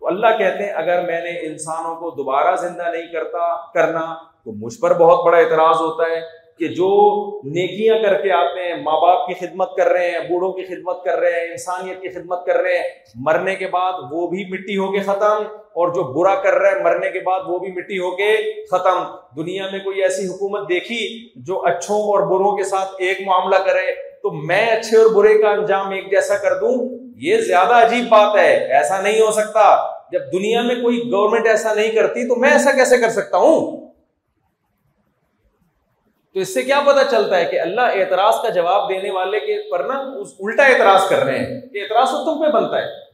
تو 0.00 0.06
اللہ 0.06 0.38
کہتے 0.38 0.64
ہیں، 0.64 0.72
اگر 0.72 1.06
میں 1.06 1.20
نے 1.20 1.46
انسانوں 1.46 1.96
کو 1.96 2.10
دوبارہ 2.10 2.56
زندہ 2.56 2.82
نہیں 2.82 3.12
کرتا، 3.12 3.72
کرنا، 3.72 4.14
تو 4.44 4.52
مجھ 4.52 4.78
پر 4.78 4.98
بہت 4.98 5.24
بڑا 5.24 5.38
اعتراض 5.38 5.76
ہوتا 5.80 6.14
ہے۔ 6.14 6.20
کہ 6.58 6.68
جو 6.68 6.88
نیکیاں 7.44 7.98
کر 7.98 8.22
کے 8.22 8.32
آتے 8.32 8.60
ہیں 8.60 8.74
ماں 8.82 9.00
باپ 9.00 9.28
کی 9.28 9.34
خدمت 9.34 9.76
کر 9.76 9.86
رہے 9.86 10.10
ہیں، 10.10 10.18
بوڑھوں 10.18 10.52
کی 10.52 10.62
خدمت 10.62 11.04
کر 11.04 11.18
رہے 11.18 11.32
ہیں، 11.32 11.50
انسانیت 11.50 12.02
کی 12.02 12.08
خدمت 12.08 12.46
کر 12.46 12.56
رہے 12.56 12.76
ہیں، 12.76 12.82
مرنے 13.14 13.54
کے 13.54 13.66
بعد 13.66 13.92
وہ 14.10 14.26
بھی 14.26 14.44
مٹی 14.50 14.76
ہو 14.78 14.92
کے 14.92 14.98
ختم 14.98 15.42
اور 15.72 15.88
جو 15.88 16.02
برا 16.02 16.34
کر 16.34 16.54
رہے 16.54 16.70
ہیں 16.70 16.84
مرنے 16.84 17.10
کے 17.10 17.20
بعد 17.20 17.40
وہ 17.46 17.58
بھی 17.58 17.68
مٹی 17.68 17.98
ہو 17.98 18.10
کے 18.10 18.36
ختم۔ 18.70 18.98
دنیا 19.36 19.66
میں 19.72 19.78
کوئی 19.78 20.02
ایسی 20.02 20.26
حکومت 20.26 20.68
دیکھی 20.68 21.28
جو 21.36 21.64
اچھوں 21.64 21.96
اور 21.96 22.20
بروں 22.20 22.56
کے 22.56 22.64
ساتھ 22.64 22.88
ایک 22.98 23.20
معاملہ 23.26 23.54
کرے 23.54 23.92
تو 24.22 24.30
میں 24.30 24.66
اچھے 24.66 24.96
اور 24.96 25.06
برے 25.06 25.38
کا 25.38 25.48
انجام 25.48 25.90
ایک 25.90 26.10
جیسا 26.10 26.36
کر 26.36 26.54
دوں؟ 26.54 26.98
یہ 27.16 27.36
زیادہ 27.36 27.74
عجیب 27.74 28.08
بات 28.08 28.36
ہے۔ 28.36 28.72
ایسا 28.72 29.00
نہیں 29.00 29.20
ہو 29.20 29.30
سکتا۔ 29.30 29.98
جب 30.12 30.20
دنیا 30.32 30.62
میں 30.62 30.74
کوئی 30.74 30.98
گورنمنٹ 30.98 31.46
ایسا 31.46 31.74
نہیں 31.74 31.92
کرتی 31.92 32.28
تو 32.28 32.36
میں 32.36 32.50
ایسا 32.50 32.70
کیسے 32.70 32.98
کر 32.98 33.08
سکتا 33.08 33.36
ہوں؟ 33.36 33.77
تو 36.34 36.40
اس 36.40 36.54
سے 36.54 36.62
کیا 36.62 36.80
پتا 36.86 37.04
چلتا 37.04 37.36
ہے 37.36 37.44
کہ 37.44 37.60
اللہ 37.60 37.80
اعتراض 37.80 38.42
کا 38.42 38.48
جواب 38.48 38.88
دینے 38.88 39.10
والے 39.10 39.40
کے 39.40 39.70
پر 39.70 39.84
نا 39.84 39.94
الٹا 40.40 40.64
اعتراض 40.64 41.08
کر 41.08 41.18
رہے 41.18 41.38
ہیں 41.38 41.60
کہ 41.60 41.82
اعتراض 41.82 42.10
تو 42.10 42.24
تم 42.24 42.46
پہ 42.46 42.56
بنتا 42.56 42.78
ہے۔ 42.78 43.08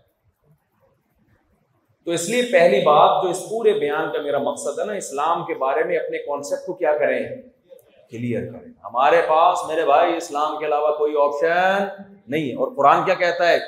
تو 2.05 2.11
اس 2.11 2.29
لیے 2.29 2.43
پہلی 2.53 2.81
بات 2.81 3.25
جو 3.25 3.31
اس 3.31 3.47
پورے 3.51 3.73
بیان 3.73 4.13
کا 4.13 4.23
میرا 4.23 4.39
مقصد 4.39 4.79
ہے 4.79 4.85
نا، 4.85 4.93
اسلام 4.93 5.45
کے 5.45 5.55
بارے 5.55 5.85
میں 5.85 5.97
اپنے 5.97 6.19
کانسیپٹ 6.19 6.67
کو 6.67 6.73
کیا 6.73 6.99
کریں؟ 6.99 7.21
کلیئر 8.11 8.53
کریں۔ 8.53 8.73
ہمارے 8.85 9.23
پاس 9.29 9.59
میرے 9.69 9.85
بھائی، 9.85 10.17
اسلام 10.17 10.59
کے 10.59 10.67
علاوہ 10.67 10.97
کوئی 10.99 11.15
آپشن 11.17 12.03
نہیں 12.29 12.49
ہے۔ 12.49 12.55
اور 12.55 12.75
قرآن 12.77 13.05
کیا 13.05 13.15
کہتا 13.15 13.49
ہے؟ 13.49 13.59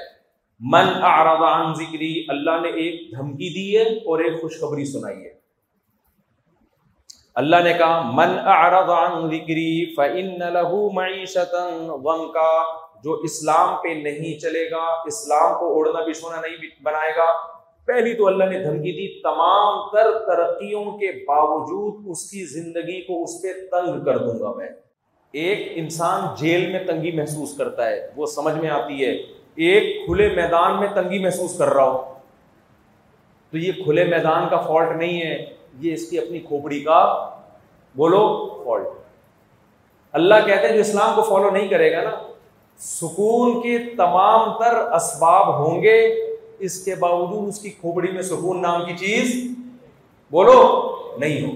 من 0.61 0.89
اعرض 1.03 1.41
عن 1.43 1.75
ذکری، 1.75 2.25
اللہ 2.29 2.51
نے 2.51 2.69
ایک 2.69 3.19
دھمکی 3.19 3.55
دی 3.55 3.79
ہے 3.79 3.97
اور 3.97 4.19
ایک 4.19 4.41
خوشخبری 4.41 4.85
سنائی 4.85 5.25
ہے۔ 5.25 5.36
اللہ 7.37 7.57
نے 7.65 7.73
کہا، 7.73 8.11
من 8.15 8.39
اعرض 8.39 8.91
عن 8.91 9.31
ذکری 9.31 9.95
فإن 9.95 10.39
له 10.39 10.87
معیشتا 10.93 11.69
ضنکا. 11.87 12.63
جو 13.05 13.13
اسلام 13.13 13.77
پہ 13.83 13.89
نہیں 13.89 14.41
چلے 14.41 14.71
گا، 14.71 14.83
اسلام 15.07 15.59
کو 15.59 15.67
اوڑھنا، 15.67 16.01
بچھونا 16.01 16.41
نہیں 16.41 16.83
بنائے 16.83 17.13
گا۔ 17.17 17.33
پہلی 17.87 18.15
تو 18.15 18.27
اللہ 18.27 18.45
نے 18.45 18.65
دھمکی 18.65 18.93
دی 18.93 19.23
تمام 19.23 19.89
تر 19.93 20.19
ترقیوں 20.19 20.85
کے 20.85 21.25
باوجود 21.29 22.05
اس 22.07 22.31
کی 22.31 22.45
زندگی 22.45 23.01
کو 23.01 23.23
اس 23.23 23.43
پہ 23.43 23.49
تنگ 23.53 24.05
کر 24.05 24.19
دوں 24.19 24.41
گا 24.41 24.53
میں۔ 24.57 24.69
ایک 25.33 25.73
انسان 25.75 26.21
جیل 26.39 26.73
میں 26.73 26.85
تنگی 26.85 27.13
محسوس 27.13 27.57
کرتا 27.57 27.87
ہے، 27.87 28.11
وہ 28.17 28.27
سمجھ 28.27 28.55
میں 28.55 28.71
آتی 28.71 29.07
ہے۔ 29.07 29.13
ایک 29.55 30.07
کھلے 30.07 30.29
میدان 30.29 30.81
میں 30.81 30.89
تنگی 30.95 31.19
محسوس 31.19 31.59
کر 31.59 31.69
رہا 31.69 31.89
ہو۔ 31.89 32.15
تو 33.51 33.59
یہ 33.59 33.73
کھلے 33.85 34.05
میدان 34.05 34.49
کا 34.49 34.61
فالٹ 34.61 34.97
نہیں 34.97 35.21
ہے۔ 35.21 35.56
یہ 35.81 35.93
اس 35.93 36.11
کی 36.11 36.19
اپنی 36.19 36.39
کھوپڑی 36.39 36.81
کا 36.81 37.31
بولو 37.97 38.49
فالٹ 38.65 38.87
اللہ 40.13 40.35
کہتے 40.47 40.67
ہیں 40.67 40.75
جو 40.75 40.81
اسلام 40.81 41.15
کو 41.15 41.23
فالو 41.23 41.51
نہیں 41.51 41.69
کرے 41.69 41.93
گا 41.93 42.03
نا، 42.03 42.11
سکون 42.79 43.63
کے 43.63 43.79
تمام 43.79 44.59
تر 44.59 44.75
اسباب 44.75 45.59
ہوں 45.59 45.83
گے، 45.83 46.15
اس 46.59 46.85
کے 46.85 46.95
باوجود 46.95 47.49
اس 47.49 47.59
کی 47.59 47.71
کھوپڑی 47.71 48.13
میں 48.13 48.23
سکون 48.23 48.63
نام 48.63 48.85
کی 48.87 48.97
چیز 48.97 49.49
بولو 50.31 50.93
نہیں 51.19 51.47
ہو 51.47 51.53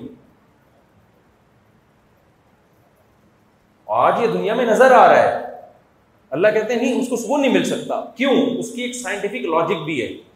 آج 3.86 4.14
یہ 4.22 4.26
دنیا 4.26 4.54
میں 4.54 4.66
نظر 4.66 4.92
آ 4.92 5.08
رہا 5.08 5.22
ہے۔ 5.22 5.46
اللہ 6.30 6.48
کہتے 6.48 6.74
ہیں، 6.74 6.82
نہیں، 6.82 7.02
اس 7.02 7.08
کو 7.08 7.16
سکون 7.16 7.40
نہیں 7.40 7.52
مل 7.52 7.64
سکتا۔ 7.64 8.00
کیوں؟ 8.16 8.32
اس 8.32 8.72
کی 8.72 8.82
ایک 8.82 8.94
سائنٹیفک 8.94 9.34
لاجک 9.34 9.82
بھی 9.84 10.02
ہے۔ 10.02 10.29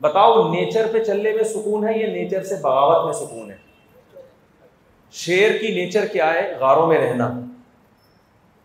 بتاؤ 0.00 0.52
نیچر 0.52 0.86
پہ 0.92 1.04
چلنے 1.04 1.32
میں 1.32 1.44
سکون 1.44 1.88
ہے 1.88 1.98
یا 1.98 2.06
نیچر 2.06 2.42
سے 2.42 2.54
بغاوت 2.62 3.04
میں 3.04 3.26
سکون 3.26 3.50
ہے؟ 3.50 3.56
شیر 5.12 5.58
کی 5.58 5.68
نیچر 5.68 6.06
کیا 6.06 6.34
ہے؟ 6.34 6.54
غاروں 6.60 6.86
میں 6.86 6.98
رہنا۔ 6.98 7.40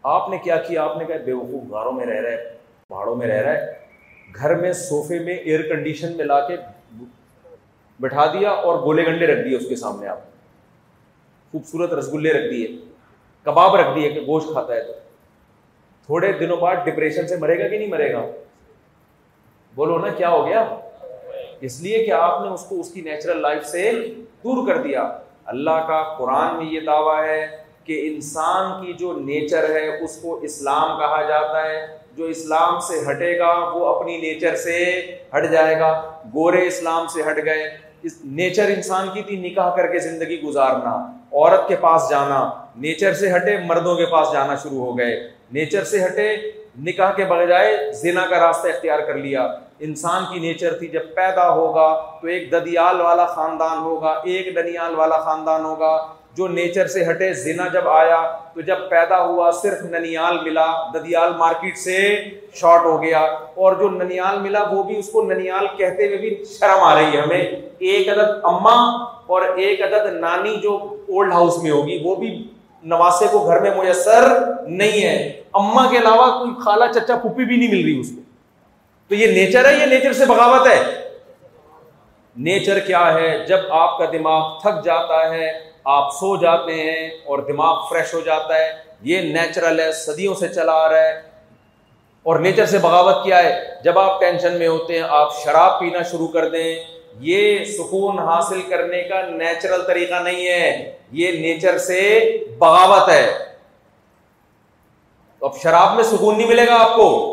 آپ 0.03 0.29
نے 0.29 0.37
کیا 0.37 0.57
کیا؟ 0.57 0.83
آپ 0.83 0.97
نے 0.97 1.05
کہا 1.05 1.15
بے 1.25 1.33
وقوف 1.33 1.71
غاروں 1.71 1.91
میں 1.91 2.05
رہ 2.05 2.21
رہا 2.21 2.31
ہے، 2.31 2.53
پہاڑوں 2.89 3.15
میں 3.15 3.27
رہ 3.27 3.41
رہا 3.41 3.53
ہے۔ 3.53 3.73
گھر 4.35 4.55
میں 4.55 4.73
صوفے 4.73 5.19
میں 5.19 5.33
ایئر 5.33 5.61
کنڈیشن 5.61 6.17
میں 6.17 6.25
لا 6.25 6.47
کے 6.47 6.55
بٹھا 7.99 8.25
دیا 8.25 8.49
اور 8.49 8.79
گولے 8.79 9.05
گنڈے 9.05 9.27
رکھ 9.27 9.47
دیے 9.47 9.57
اس 9.57 9.65
کے 9.69 9.75
سامنے 9.75 10.07
آپ۔ 10.07 10.19
خوبصورت 11.51 11.93
رسگلے 11.93 12.33
رکھ 12.33 12.53
دیے۔ 12.53 12.67
کباب 13.43 13.75
رکھ 13.75 13.95
دیے 13.95 14.09
کہ 14.09 14.21
گوشت 14.21 14.47
کھاتا 14.47 14.73
ہے 14.73 14.83
تو۔ 14.83 14.93
تھوڑے 16.05 16.31
دنوں 16.31 16.57
بعد 16.57 16.75
ڈپریشن 16.75 17.27
سے 17.27 17.35
مرے 17.35 17.63
گا 17.63 17.67
کہ 17.67 17.77
نہیں 17.77 17.87
مرے 17.87 18.13
گا؟ 18.13 18.25
بولو 19.75 19.97
نا، 19.97 20.07
کیا 20.13 20.29
ہو 20.29 20.47
گیا؟ 20.47 20.82
اس 21.63 21.81
لیے 21.81 22.05
کہ 22.05 22.11
آپ 22.11 22.41
نے 22.41 22.47
اس 22.47 22.65
کو 22.65 22.79
اس 22.79 22.93
کی 22.93 23.01
نیچرل 23.01 23.41
لائف 23.41 23.65
سے 23.65 23.91
دور 24.43 24.67
کر 24.67 24.77
دیا۔ 24.77 25.17
اللہ 25.45 25.87
کا 25.87 26.15
قرآن 26.17 26.55
میں 26.55 26.65
یہ 26.65 26.79
دعویٰ 26.79 27.23
ہے 27.25 27.47
کہ 27.83 28.07
انسان 28.07 28.85
کی 28.85 28.93
جو 28.93 29.13
نیچر 29.13 29.69
ہے، 29.69 30.03
اس 30.03 30.21
کو 30.21 30.39
اسلام 30.39 30.99
کہا 30.99 31.21
جاتا 31.21 31.69
ہے۔ 31.69 31.87
جو 32.17 32.25
اسلام 32.25 32.79
سے 32.79 33.11
ہٹے 33.11 33.37
گا، 33.37 33.69
وہ 33.73 33.85
اپنی 33.85 34.17
نیچر 34.17 34.55
سے 34.55 35.01
ہٹ 35.37 35.51
جائے 35.51 35.79
گا۔ 35.79 36.11
گورے 36.33 36.67
اسلام 36.67 37.07
سے 37.07 37.21
ہٹ 37.21 37.45
گئے۔ 37.45 37.77
اس 38.03 38.11
نیچر 38.25 38.65
انسان 38.65 39.07
کی 39.13 39.21
تھی 39.21 39.35
نکاح 39.35 39.75
کر 39.75 39.87
کے 39.87 39.99
زندگی 39.99 40.41
گزارنا، 40.41 40.95
عورت 41.33 41.67
کے 41.67 41.75
پاس 41.75 42.01
جانا۔ 42.09 42.49
نیچر 42.75 43.13
سے 43.13 43.31
ہٹے، 43.31 43.57
مردوں 43.65 43.95
کے 43.95 44.05
پاس 44.05 44.27
جانا 44.33 44.55
شروع 44.55 44.85
ہو 44.85 44.97
گئے۔ 44.97 45.27
نیچر 45.51 45.83
سے 45.83 46.05
ہٹے، 46.05 46.35
نکاح 46.79 47.13
کے 47.13 47.25
بجائے 47.25 47.91
زنا 47.91 48.25
کا 48.25 48.47
راستہ 48.47 48.67
اختیار 48.67 48.99
کر 48.99 49.13
لیا۔ 49.13 49.47
انسان 49.83 50.23
کی 50.33 50.39
نیچر 50.39 50.73
تھی 50.73 50.87
جب 50.87 51.15
پیدا 51.15 51.49
ہوگا 51.49 52.05
تو 52.21 52.27
ایک 52.27 52.51
ددیال 52.51 53.01
والا 53.01 53.25
خاندان 53.25 53.77
ہوگا، 53.77 54.21
ایک 54.23 54.55
دنیال 54.55 54.95
والا 54.95 55.17
خاندان 55.17 55.65
ہوگا۔ 55.65 56.07
جو 56.37 56.47
نیچر 56.47 56.87
سے 56.87 57.09
ہٹے، 57.09 57.33
زنا 57.33 57.67
جب 57.67 57.89
آیا 57.89 58.37
تو 58.53 58.61
جب 58.61 58.75
پیدا 58.89 59.25
ہوا، 59.25 59.51
صرف 59.51 59.85
ننیال 59.85 60.37
ملا۔ 60.43 60.67
ددیال 60.93 61.33
مارکیٹ 61.37 61.77
سے 61.77 62.23
شارٹ 62.53 62.81
ہو 62.81 63.01
گیا۔ 63.01 63.19
اور 63.55 63.73
جو 63.73 63.89
ننیال 63.89 64.39
ملا، 64.39 64.63
وہ 64.71 64.83
بھی 64.83 64.99
اس 64.99 65.09
کو 65.09 65.21
ننیال 65.21 65.67
کہتے 65.77 66.07
ہوئے 66.07 66.17
بھی 66.17 66.43
شرم 66.59 66.83
آ 66.83 66.95
رہی 66.95 67.17
ہے 67.17 67.21
ہمیں۔ 67.21 67.51
ایک 67.79 68.09
عدد 68.09 68.29
اما 68.43 69.03
اور 69.27 69.41
ایک 69.41 69.81
عدد 69.81 70.13
نانی 70.13 70.55
جو 70.63 70.77
اولڈ 71.07 71.33
ہاؤس 71.33 71.63
میں 71.63 71.71
ہوگی، 71.71 72.01
وہ 72.03 72.15
بھی 72.15 72.47
نواسے 72.83 73.25
کو 73.31 73.45
گھر 73.45 73.59
میں 73.59 73.71
میسر 73.75 74.43
نہیں 74.67 75.05
ہے۔ 75.05 75.41
اما 75.53 75.89
کے 75.89 75.97
علاوہ 75.97 76.39
کوئی 76.39 76.51
خالہ 76.61 76.85
چچا 76.93 77.15
پھوپھی 77.15 77.45
بھی 77.45 77.57
نہیں 77.57 77.71
مل 77.71 77.83
رہی 77.83 77.99
اس 77.99 78.09
کو۔ 78.09 78.22
تو 79.07 79.15
یہ 79.15 79.27
نیچر 79.27 79.65
ہے، 79.65 79.73
یہ 79.73 79.85
نیچر 79.85 80.13
سے 80.13 80.25
بغاوت 80.25 80.67
ہے. 80.67 80.83
نیچر 82.35 82.79
کیا 82.79 83.13
ہے؟ 83.13 83.45
جب 83.47 83.57
آپ 83.69 83.97
کا 83.97 84.05
دماغ 84.05 84.59
تھک 84.59 84.85
جاتا 84.85 85.29
ہے، 85.29 85.51
آپ 85.83 86.13
سو 86.13 86.35
جاتے 86.35 86.73
ہیں 86.73 87.09
اور 87.25 87.39
دماغ 87.39 87.85
فریش 87.89 88.13
ہو 88.13 88.21
جاتا 88.21 88.57
ہے، 88.57 88.71
یہ 89.01 89.21
نیچرل 89.21 89.79
ہے، 89.79 89.91
صدیوں 89.91 90.33
سے 90.33 90.47
چلا 90.47 90.73
آ 90.73 90.89
رہا 90.89 91.03
ہے. 91.03 91.21
اور 92.23 92.39
نیچر 92.39 92.65
سے 92.65 92.77
بغاوت 92.77 93.23
کیا 93.23 93.43
ہے؟ 93.43 93.75
جب 93.83 93.99
آپ 93.99 94.19
ٹینشن 94.19 94.53
میں 94.53 94.67
ہوتے 94.67 94.95
ہیں، 94.95 95.03
آپ 95.09 95.37
شراب 95.43 95.79
پینا 95.79 96.03
شروع 96.03 96.27
کر 96.27 96.49
دیں، 96.49 96.83
یہ 97.19 97.65
سکون 97.65 98.19
حاصل 98.19 98.61
کرنے 98.61 99.03
کا 99.03 99.21
نیچرل 99.21 99.81
طریقہ 99.87 100.23
نہیں 100.23 100.47
ہے. 100.47 100.93
یہ 101.11 101.31
نیچر 101.31 101.77
سے 101.77 102.21
بغاوت 102.57 103.09
ہے. 103.09 103.31
اب 105.41 105.57
شراب 105.63 105.95
میں 105.95 106.03
سکون 106.03 106.37
نہیں 106.37 106.47
ملے 106.47 106.67
گا 106.67 106.83
آپ 106.83 106.95
کو. 106.95 107.32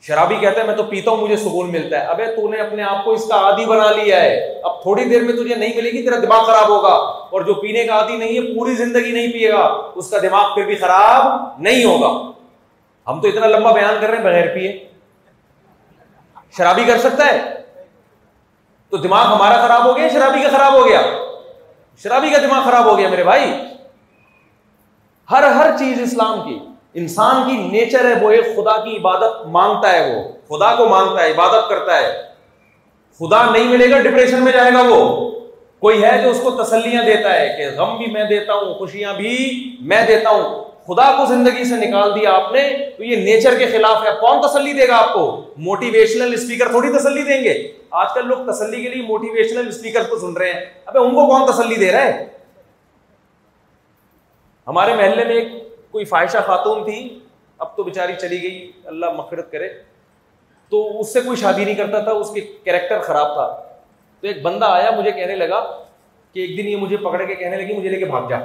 شرابی 0.00 0.34
کہتا 0.34 0.60
ہے، 0.60 0.66
میں 0.66 0.76
تو 0.76 0.82
پیتا 0.82 1.10
ہوں، 1.10 1.16
مجھے 1.16 1.36
سکون 1.36 1.72
ملتا 1.72 2.00
ہے۔ 2.00 2.06
ابے 2.06 2.26
تو 2.26 2.48
نے 2.48 2.56
اپنے 2.56 2.82
آپ 2.82 3.04
کو 3.04 3.10
اس 3.10 3.28
کا 3.28 3.34
عادی 3.34 3.64
بنا 3.64 3.90
لیا 3.90 4.20
ہے۔ 4.20 4.60
اب 4.64 4.82
تھوڑی 4.82 5.04
دیر 5.04 5.22
میں 5.22 5.32
تجھے 5.32 5.54
نہیں 5.54 5.76
ملے 5.76 5.90
گی، 5.90 6.02
تیرا 6.02 6.16
دماغ 6.18 6.44
خراب 6.44 6.68
ہوگا۔ 6.68 6.94
اور 7.30 7.40
جو 7.40 7.54
پینے 7.54 7.84
کا 7.84 7.92
عادی 7.92 8.16
نہیں 8.16 8.34
ہے، 8.34 8.58
پوری 8.58 8.74
زندگی 8.74 9.12
نہیں 9.12 9.32
پیے 9.32 9.52
گا۔ 9.52 9.90
اس 9.94 10.10
کا 10.10 10.18
دماغ 10.18 10.54
پھر 10.54 10.64
بھی 10.64 10.74
خراب 10.74 11.48
نہیں 11.62 11.84
ہوگا۔ 11.84 12.32
ہم 13.10 13.20
تو 13.20 13.28
اتنا 13.28 13.46
لمبا 13.46 13.72
بیان 13.72 13.94
کر 14.00 14.06
رہے 14.06 14.16
ہیں، 14.16 14.24
بغیر 14.24 14.54
پیے۔ 14.54 14.84
شرابی 16.56 16.84
کر 16.84 16.98
سکتا 16.98 17.26
ہے؟ 17.26 17.42
تو 18.90 18.96
دماغ 18.96 19.26
ہمارا 19.26 19.66
خراب 19.66 19.84
ہو 19.84 19.96
گیا، 19.96 20.08
شرابی 20.08 20.42
کا 20.42 20.48
خراب 20.48 20.72
ہو 20.72 20.88
گیا۔ 20.88 21.00
شرابی 22.02 22.30
کا 22.30 22.38
دماغ 22.38 22.64
خراب 22.64 22.84
ہو 22.84 22.98
گیا، 22.98 23.08
میرے 23.08 23.24
بھائی۔ 23.24 23.52
ہر 25.30 25.42
ہر 25.42 25.78
چیز 25.78 26.02
اسلام 26.02 26.48
کی۔ 26.48 26.58
انسان 26.98 27.50
کی 27.50 27.56
نیچر 27.56 28.04
ہے، 28.04 28.24
وہ 28.24 28.30
ایک 28.30 28.44
خدا 28.44 28.84
کی 28.84 28.96
عبادت 28.96 29.46
مانگتا 29.46 29.92
ہے 29.92 30.14
وہ۔ 30.14 30.22
خدا 30.48 30.74
کو 30.74 30.88
مانگتا 30.88 31.22
ہے، 31.22 31.30
عبادت 31.30 31.68
کرتا 31.68 31.96
ہے۔ 31.96 32.22
خدا 33.18 33.50
نہیں 33.50 33.68
ملے 33.68 33.90
گا 33.90 34.00
ڈپریشن 34.00 34.44
میں 34.44 34.52
جائے 34.52 34.70
گا 34.72 34.82
وہ۔ 34.88 35.30
کوئی 35.78 36.04
ہے 36.04 36.22
جو 36.22 36.30
اس 36.30 36.40
کو 36.42 36.50
تسلیاں 36.50 37.04
دیتا 37.04 37.40
ہے 37.40 37.54
کہ 37.58 37.80
غم 37.80 37.96
بھی 37.96 38.06
میں 38.06 38.24
دیتا 38.24 38.54
ہوں، 38.54 38.74
خوشیاں 38.74 39.14
بھی 39.14 39.62
میں 39.80 40.06
دیتا 40.06 40.30
ہوں۔ 40.30 40.64
خدا 40.86 41.16
کو 41.16 41.24
زندگی 41.26 41.64
سے 41.64 41.76
نکال 41.76 42.14
دیا 42.14 42.32
آپ 42.32 42.52
نے، 42.52 42.90
تو 42.96 43.04
یہ 43.04 43.16
نیچر 43.16 43.58
کے 43.58 43.66
خلاف 43.66 44.06
ہے۔ 44.06 44.10
کون 44.20 44.40
تسلی 44.48 44.72
دے 44.72 44.88
گا 44.88 44.96
آپ 44.96 45.12
کو؟ 45.12 45.44
موٹیویشنل 45.56 46.34
اسپیکر 46.34 46.68
تھوڑی 46.68 46.98
تسلی 46.98 47.22
دیں 47.22 47.44
گے۔ 47.44 47.72
آج 47.90 48.06
کل 48.14 48.26
لوگ 48.26 48.52
تسلی 48.52 48.82
کے 48.82 48.88
لیے 48.88 49.02
موٹیویشنل 49.02 49.68
اسپیکر 49.68 50.02
کو 50.02 50.18
سن 50.18 50.36
رہے 50.36 50.52
ہیں۔ 50.52 50.60
ابھی 50.86 51.00
ان 51.00 51.10
کو 51.10 51.26
کون 51.26 51.52
تسلی 51.52 51.74
دے 51.74 51.92
رہا 51.92 52.04
ہے؟ 52.04 52.26
ہمارے 54.66 54.94
محلے 54.94 55.24
میں 55.24 55.34
ایک 55.34 55.67
کوئی 55.98 56.06
فائشہ 56.06 56.38
خاتون 56.46 56.84
تھی، 56.84 57.18
اب 57.58 57.76
تو 57.76 57.82
بیچاری 57.82 58.12
چلی 58.20 58.42
گئی، 58.42 58.72
اللہ 58.84 59.06
مفرت 59.06 59.52
کرے۔ 59.52 59.68
تو 60.68 61.00
اس 61.00 61.12
سے 61.12 61.20
کوئی 61.20 61.36
شادی 61.36 61.64
نہیں 61.64 61.74
کرتا 61.74 62.00
تھا، 62.00 62.10
اس 62.10 62.30
کے 62.30 62.40
کیریکٹر 62.40 63.00
خراب 63.00 63.34
تھا۔ 63.34 63.46
تو 64.20 64.26
ایک 64.26 64.42
بندہ 64.42 64.64
آیا، 64.64 64.90
مجھے 64.90 65.10
کہنے 65.10 65.36
لگا 65.36 65.84
کہ 66.32 66.40
ایک 66.40 66.58
دن 66.58 66.68
یہ 66.68 66.76
مجھے 66.76 66.96
پکڑ 66.96 67.24
کے 67.24 67.34
کہنے 67.34 67.56
لگی، 67.56 67.74
مجھے 67.74 67.88
لے 67.88 67.98
کے 67.98 68.04
بھاگ 68.04 68.28
جا۔ 68.28 68.36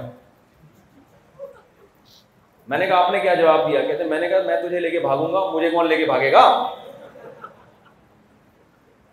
میں 2.68 2.78
نے 2.78 2.88
کہا، 2.88 3.06
آپ 3.06 3.12
نے 3.12 3.20
کیا 3.20 3.34
جواب 3.34 3.72
دیا؟ 3.72 3.82
کہتے، 3.82 4.04
میں 4.04 4.20
نے 4.20 4.30
کہا، 4.30 4.38
میں 4.46 4.62
تجھے 4.62 4.80
لے 4.80 4.90
کے 4.90 5.00
بھاگوں 5.00 5.34
گا، 5.34 5.50
مجھے 5.50 5.70
کون 5.70 5.88
لے 5.88 5.98
کے 5.98 6.06
بھاگے 6.06 6.32
گا؟ 6.32 6.70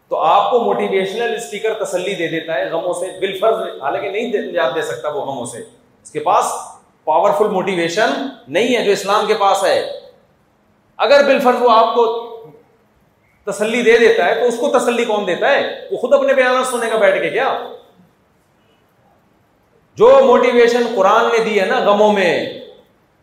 تو 0.08 0.16
آپ 0.16 0.50
کو 0.50 0.60
موٹیویشنل 0.60 1.34
اسپیکر 1.34 1.84
تسلی 1.84 2.14
دے 2.14 2.28
دیتا 2.28 2.54
ہے، 2.54 2.64
غموں 2.64 2.92
سے، 2.92 3.18
بالفرض، 3.20 3.82
حالانکہ 3.82 4.10
نہیں 4.10 4.32
یاد 4.52 4.70
دے 4.74 4.82
سکتا 4.82 5.08
وہ 5.08 5.20
غموں 5.20 5.46
سے۔ 5.46 5.58
اس 6.02 6.10
کے 6.10 6.20
پاس 6.20 6.44
پاورفل 7.10 7.48
موٹیویشن 7.48 8.10
نہیں 8.48 8.76
ہے 8.76 8.84
جو 8.84 8.90
اسلام 8.90 9.26
کے 9.26 9.34
پاس 9.34 9.64
ہے۔ 9.64 9.90
اگر 10.96 11.24
بالفرض 11.24 11.62
وہ 11.62 11.70
آپ 11.70 11.94
کو 11.94 12.30
تسلی 13.46 13.82
دے 13.82 13.98
دیتا 13.98 14.24
ہے 14.24 14.34
تو 14.34 14.44
اس 14.46 14.58
کو 14.58 14.68
تسلی 14.68 15.04
کون 15.04 15.26
دیتا 15.26 15.48
ہے؟ 15.48 15.88
وہ 15.90 15.96
خود 15.96 16.14
اپنے 16.14 16.34
بیانات 16.34 16.66
سنے 16.66 16.90
گا 16.90 16.98
بیٹھ 16.98 17.22
کے 17.22 17.30
کیا؟ 17.30 17.58
جو 19.96 20.20
موٹیویشن 20.24 20.82
قرآن 20.96 21.24
نے 21.24 21.44
دی 21.44 21.60
ہے 21.60 21.66
نا 21.66 21.78
غموں 21.78 22.12
میں، 22.12 22.60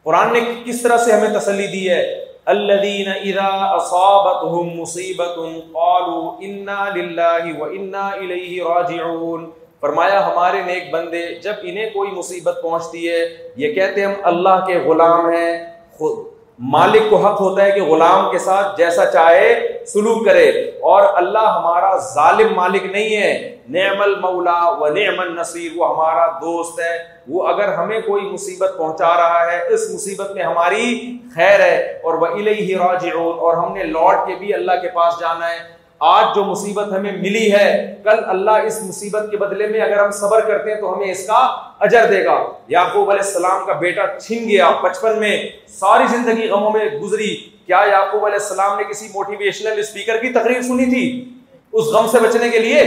قرآن 0.03 0.33
نے 0.33 0.39
کس 0.65 0.81
طرح 0.81 0.97
سے 0.97 1.11
ہمیں 1.11 1.39
تسلی 1.39 1.67
دی 1.67 1.89
ہے؟ 1.89 2.25
الذين 2.45 3.07
اذا 3.07 3.75
اصابتهم 3.75 4.79
مصیبت 4.79 5.35
قالوا 5.73 6.35
انا 6.39 6.89
للہ 6.95 7.57
وانا 7.57 8.07
الیہ 8.07 8.63
راجعون۔ 8.63 9.51
فرمایا، 9.81 10.27
ہمارے 10.27 10.61
نیک 10.61 10.91
بندے، 10.91 11.35
جب 11.43 11.53
انہیں 11.61 11.89
کوئی 11.89 12.11
مصیبت 12.11 12.59
پہنچتی 12.63 13.11
ہے، 13.11 13.49
یہ 13.55 13.73
کہتے 13.73 14.05
ہم 14.05 14.13
اللہ 14.23 14.65
کے 14.67 14.75
غلام 14.75 15.29
ہیں، 15.29 15.81
خود، 15.97 16.37
مالک 16.59 17.01
کو 17.09 17.15
حق 17.15 17.41
ہوتا 17.41 17.65
ہے 17.65 17.71
کہ 17.71 17.83
غلام 17.83 18.31
کے 18.31 18.37
ساتھ 18.37 18.77
جیسا 18.77 19.05
چاہے 19.05 19.83
سلوک 19.87 20.25
کرے۔ 20.25 20.49
اور 20.81 21.03
اللہ 21.15 21.37
ہمارا 21.37 21.97
ظالم 21.97 22.53
مالک 22.55 22.83
نہیں 22.83 23.17
ہے۔ 23.17 23.57
نعم 23.69 24.01
المولا 24.01 24.69
و 24.69 24.87
نعم 24.87 25.19
النصیر، 25.19 25.71
وہ 25.75 25.89
ہمارا 25.89 26.27
دوست 26.27 26.79
ہے۔ 26.79 26.97
وہ 27.27 27.47
اگر 27.47 27.73
ہمیں 27.73 27.99
کوئی 27.99 28.23
مصیبت 28.23 28.71
پہنچا 28.77 29.13
رہا 29.17 29.51
ہے، 29.51 29.73
اس 29.73 29.91
مصیبت 29.93 30.31
میں 30.31 30.43
ہماری 30.43 31.17
خیر 31.35 31.59
ہے۔ 31.59 31.99
اور 32.03 32.13
وہ 32.13 32.25
الہی 32.25 32.75
راجعون، 32.75 33.39
اور 33.39 33.57
ہم 33.57 33.73
نے 33.73 33.83
لوٹ 33.83 34.27
کے 34.27 34.35
بھی 34.35 34.53
اللہ 34.53 34.71
کے 34.81 34.87
پاس 34.87 35.13
جانا 35.19 35.49
ہے۔ 35.49 35.77
آج 35.99 36.35
جو 36.35 36.43
مصیبت 36.43 36.87
ہمیں 36.87 37.11
ملی 37.11 37.53
ہے، 37.53 37.95
کل 38.03 38.25
اللہ 38.27 38.51
اس 38.51 38.83
مصیبت 38.83 39.23
کے 39.31 39.37
بدلے 39.37 39.67
میں 39.67 39.81
اگر 39.81 40.03
ہم 40.03 40.11
صبر 40.11 40.39
کرتے 40.39 40.73
ہیں 40.73 40.81
تو 40.81 40.95
ہمیں 40.95 41.11
اس 41.11 41.27
کا 41.27 41.69
اجر 41.79 42.05
دے 42.05 42.25
گا۔ 42.25 42.43
یعقوب 42.67 43.09
علیہ 43.09 43.25
السلام 43.25 43.65
کا 43.65 43.73
بیٹا 43.73 44.19
چھن 44.19 44.49
گیا۔ 44.49 44.71
بچپن 44.71 45.19
میں 45.19 45.49
ساری 45.67 46.03
زندگی 46.07 46.47
غموں 46.47 46.71
میں 46.71 46.85
گزری۔ 46.85 47.35
کیا 47.65 47.81
یعقوب 47.87 48.25
علیہ 48.25 48.37
السلام 48.39 48.77
نے 48.77 48.83
کسی 48.83 49.07
موٹیویشنل 49.13 49.79
اسپیکر 49.79 50.17
کی 50.17 50.29
تقریر 50.29 50.61
سنی 50.61 50.85
تھی؟ 50.85 51.29
اس 51.73 51.85
غم 51.85 52.07
سے 52.07 52.17
بچنے 52.19 52.49
کے 52.49 52.59
لیے؟ 52.59 52.83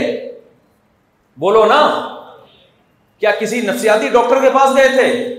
بولو 1.37 1.65
نا۔ 1.65 2.07
کیا 3.19 3.31
کسی 3.31 3.61
نفسیاتی 3.61 4.07
ڈاکٹر 4.07 4.41
کے 4.41 4.49
پاس 4.49 4.75
گئے 4.75 4.87
تھے؟ 4.87 5.35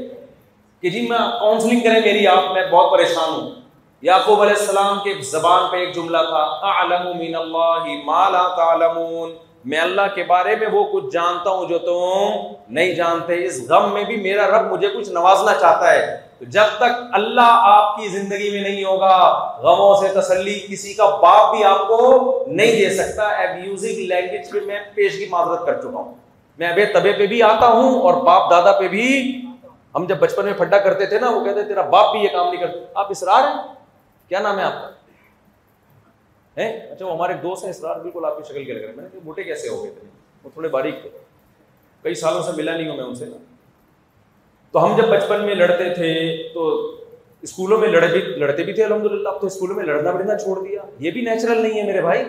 کہ 0.81 0.91
جی 0.91 1.01
میں 1.01 1.19
کاؤنسلنگ 1.19 1.81
کریں 1.81 2.01
میری 2.01 2.27
آپ، 2.27 2.45
میں 2.53 2.67
بہت 2.71 2.93
پریشان 2.93 3.31
ہوں۔ 3.31 3.62
یعقوب 4.03 4.41
علیہ 4.41 4.55
السلام 4.59 4.99
کے 5.05 5.15
زبان 5.23 5.71
پہ 5.71 5.77
ایک 5.77 5.95
جملہ 5.95 6.19
تھا، 6.19 6.43
اعلم 6.63 7.19
من 7.19 7.35
اللہ 7.35 7.85
ما 8.05 8.29
لا 8.29 8.49
تعلمون۔ 8.57 9.33
میں 9.65 9.81
اللہ 9.81 10.01
کے 10.15 10.25
بارے 10.25 10.57
میں 10.57 10.69
وہ 10.73 10.85
کچھ 10.85 11.05
جانتا 11.13 11.51
ہوں 11.51 11.69
جو 11.69 11.79
تم 11.79 12.53
نہیں 12.69 12.95
جانتے۔ 12.95 13.47
اس 13.47 13.69
غم 13.69 13.93
میں 13.93 14.05
بھی 14.05 14.17
میرا 14.17 14.47
رب 14.47 14.73
مجھے 14.73 14.89
کچھ 14.89 15.11
نوازنا 15.11 15.55
چاہتا 15.55 15.93
ہے۔ 15.93 16.17
تو 16.39 16.45
جب 16.45 16.63
تک 16.77 17.03
اللہ 17.13 17.59
آپ 17.63 17.97
کی 17.97 18.09
زندگی 18.09 18.51
میں 18.51 18.61
نہیں 18.61 18.85
ہوگا، 18.85 19.53
غموں 19.63 19.95
سے 19.95 20.21
تسلی 20.21 20.61
کسی 20.71 20.95
کا 20.95 21.07
باپ 21.07 21.55
بھی 21.55 21.65
آپ 21.65 21.89
کو 21.89 22.45
نہیں 22.47 22.73
دے 22.73 22.91
سکتا۔ 22.91 23.23
ابیوزنگ 23.23 23.99
لینگویج 23.99 24.51
پہ 24.53 24.59
میں 24.67 24.81
پیش 24.95 25.19
کی 25.19 25.27
معذرت 25.31 25.67
کر 25.67 25.81
چکا 25.81 25.99
ہوں۔ 25.99 26.15
میں 26.59 26.69
ابے 26.69 26.85
تبے 26.85 27.13
پہ 27.13 27.27
بھی 27.27 27.43
آتا 27.43 27.67
ہوں 27.67 28.03
اور 28.03 28.15
باپ 28.15 28.51
دادا 28.51 28.73
پہ 28.73 28.89
بھی۔ 28.89 29.41
ہم 29.95 30.05
جب 30.05 30.17
بچپن 30.19 30.45
میں 30.45 30.53
پھڈا 30.53 30.79
کرتے 30.79 31.07
تھے 31.07 31.19
نا، 31.19 31.31
وہ 31.31 31.45
کہتے 31.45 31.63
تیرا 31.63 31.83
باپ 31.83 32.13
بھی 32.13 32.21
یہ 32.21 32.29
کام 32.29 32.49
نہیں 32.49 32.61
کرتا۔ 32.61 32.85
آپ 32.95 33.07
اسرار 33.11 33.43
ہیں؟ 33.43 33.82
کیا 34.33 34.41
نام 34.41 34.59
ہے 34.59 34.65
آپ 34.65 34.73
کا؟ 34.73 34.91
اچھا 36.91 37.07
وہ 37.07 37.15
ہمارے 37.15 37.33
دوست 37.33 37.65
ہیں، 37.65 37.71
اسرار، 37.71 38.01
بالکل 38.01 38.25
آپ 38.25 38.37
کی 38.37 38.43
شکل 38.49 38.65
کے 38.65 38.73
لگ 38.73 38.81
رہے 38.81 38.93
میں 38.93 39.05
نے 39.05 39.21
موٹے 39.25 39.43
کیسے 39.43 39.69
ہو 39.69 39.85
گئے 39.85 39.93
تھے؟ 40.01 40.09
وہ 40.45 40.51
تھوڑے 40.53 40.69
باریک 40.69 41.03
تھے۔ 41.03 41.11
کئی 42.03 42.15
سالوں 42.15 42.43
سے 42.43 42.53
ملا 42.57 42.77
نہیں 42.77 42.89
ہوں 42.89 42.97
میں 42.97 43.05
ان 43.05 43.15
سے۔ 43.15 43.25
تو 44.73 44.85
ہم 44.85 44.97
جب 44.97 45.09
بچپن 45.09 45.47
میں 45.47 45.55
لڑتے 45.55 45.95
تھے، 45.95 46.43
تو 46.55 46.95
اسکولوں 47.43 47.79
میں 47.79 47.89
لڑے 47.89 48.07
بھی، 48.07 48.21
لڑتے 48.21 48.63
بھی 48.63 48.73
تھے 48.73 48.85
الحمد 48.85 49.05
للہ 49.05 49.29
اب 49.29 49.41
تو 49.41 49.47
اسکولوں 49.47 49.77
میں 49.77 49.85
لڑنا 49.85 50.11
بڑھنا 50.11 50.39
چھوڑ 50.39 50.69
دیا۔ 50.69 50.83
یہ 50.99 51.11
بھی 51.11 51.21
نیچرل 51.21 51.63
نہیں 51.63 51.81
ہے 51.81 51.87
میرے 51.87 52.01
بھائی۔ 52.01 52.25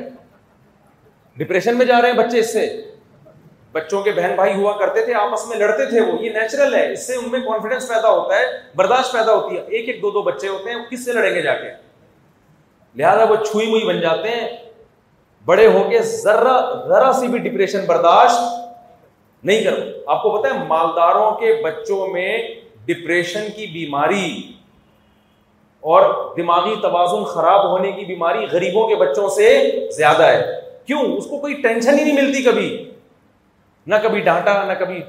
ڈپریشن 1.37 1.77
میں 1.77 1.85
جا 1.85 2.01
رہے 2.01 2.11
ہیں 2.11 2.17
بچے 2.17 2.39
اس 2.39 2.53
سے۔ 2.53 2.91
بچوں 3.71 4.03
کے 4.03 4.11
بہن 4.11 4.31
بھائی 4.35 4.53
ہوا 4.53 4.77
کرتے 4.77 5.05
تھے، 5.05 5.13
آپس 5.13 5.47
میں 5.47 5.57
لڑتے 5.57 5.85
تھے 5.85 6.01
وہ۔ 6.01 6.21
یہ 6.21 6.29
نیچرل 6.29 6.73
ہے۔ 6.73 6.93
اس 6.93 7.07
سے 7.07 7.15
ان 7.15 7.31
میں 7.31 7.39
کانفیڈینس 7.39 7.87
پیدا 7.87 8.09
ہوتا 8.09 8.35
ہے، 8.35 8.45
برداشت 8.75 9.13
پیدا 9.13 9.33
ہوتی 9.33 9.57
ہے۔ 9.57 9.61
ایک 9.61 9.89
ایک 9.89 10.01
دو 10.01 10.11
دو 10.11 10.21
بچے 10.21 10.47
ہوتے 10.47 10.69
ہیں، 10.69 10.77
وہ 10.77 10.89
کس 10.89 11.05
سے 11.05 11.13
لڑیں 11.13 11.35
گے 11.35 11.41
جا 11.41 11.55
کے؟ 11.55 11.82
لہٰذا 12.95 13.23
وہ 13.23 13.35
چھوئی 13.35 13.67
موئی 13.67 13.83
بن 13.83 14.01
جاتے 14.01 14.29
ہیں۔ 14.29 14.49
بڑے 15.45 15.67
ہو 15.67 15.89
کے 15.89 15.99
ذرا 16.01 16.87
ذرا 16.87 17.13
سی 17.13 17.27
بھی 17.27 17.39
ڈپریشن 17.39 17.85
برداشت 17.85 18.39
نہیں 19.43 19.63
کر 19.63 19.73
آپ 20.05 20.23
کو 20.23 20.29
پتا 20.29 20.55
ہے، 20.55 20.67
مالداروں 20.67 21.31
کے 21.31 21.61
بچوں 21.63 22.07
میں 22.07 22.47
ڈپریشن 22.85 23.47
کی 23.55 23.67
بیماری 23.67 24.51
اور 25.79 26.35
دماغی 26.35 26.75
توازن 26.81 27.23
خراب 27.23 27.71
ہونے 27.71 27.91
کی 27.91 28.05
بیماری 28.05 28.45
غریبوں 28.51 28.87
کے 28.87 28.95
بچوں 28.95 29.29
سے 29.29 29.69
زیادہ 29.91 30.23
ہے۔ 30.23 30.59
کیوں؟ 30.85 31.01
اس 31.01 31.25
کو 31.25 31.37
کوئی 31.37 31.53
ٹینشن 31.53 31.99
ہی 31.99 32.03
نہیں 32.03 32.21
ملتی 32.21 32.43
کبھی۔ 32.43 32.91
نہ 33.87 33.95
کبھی 34.03 34.19
ڈانٹا، 34.19 34.63
نہ 34.63 34.73
کبھی 34.79 35.01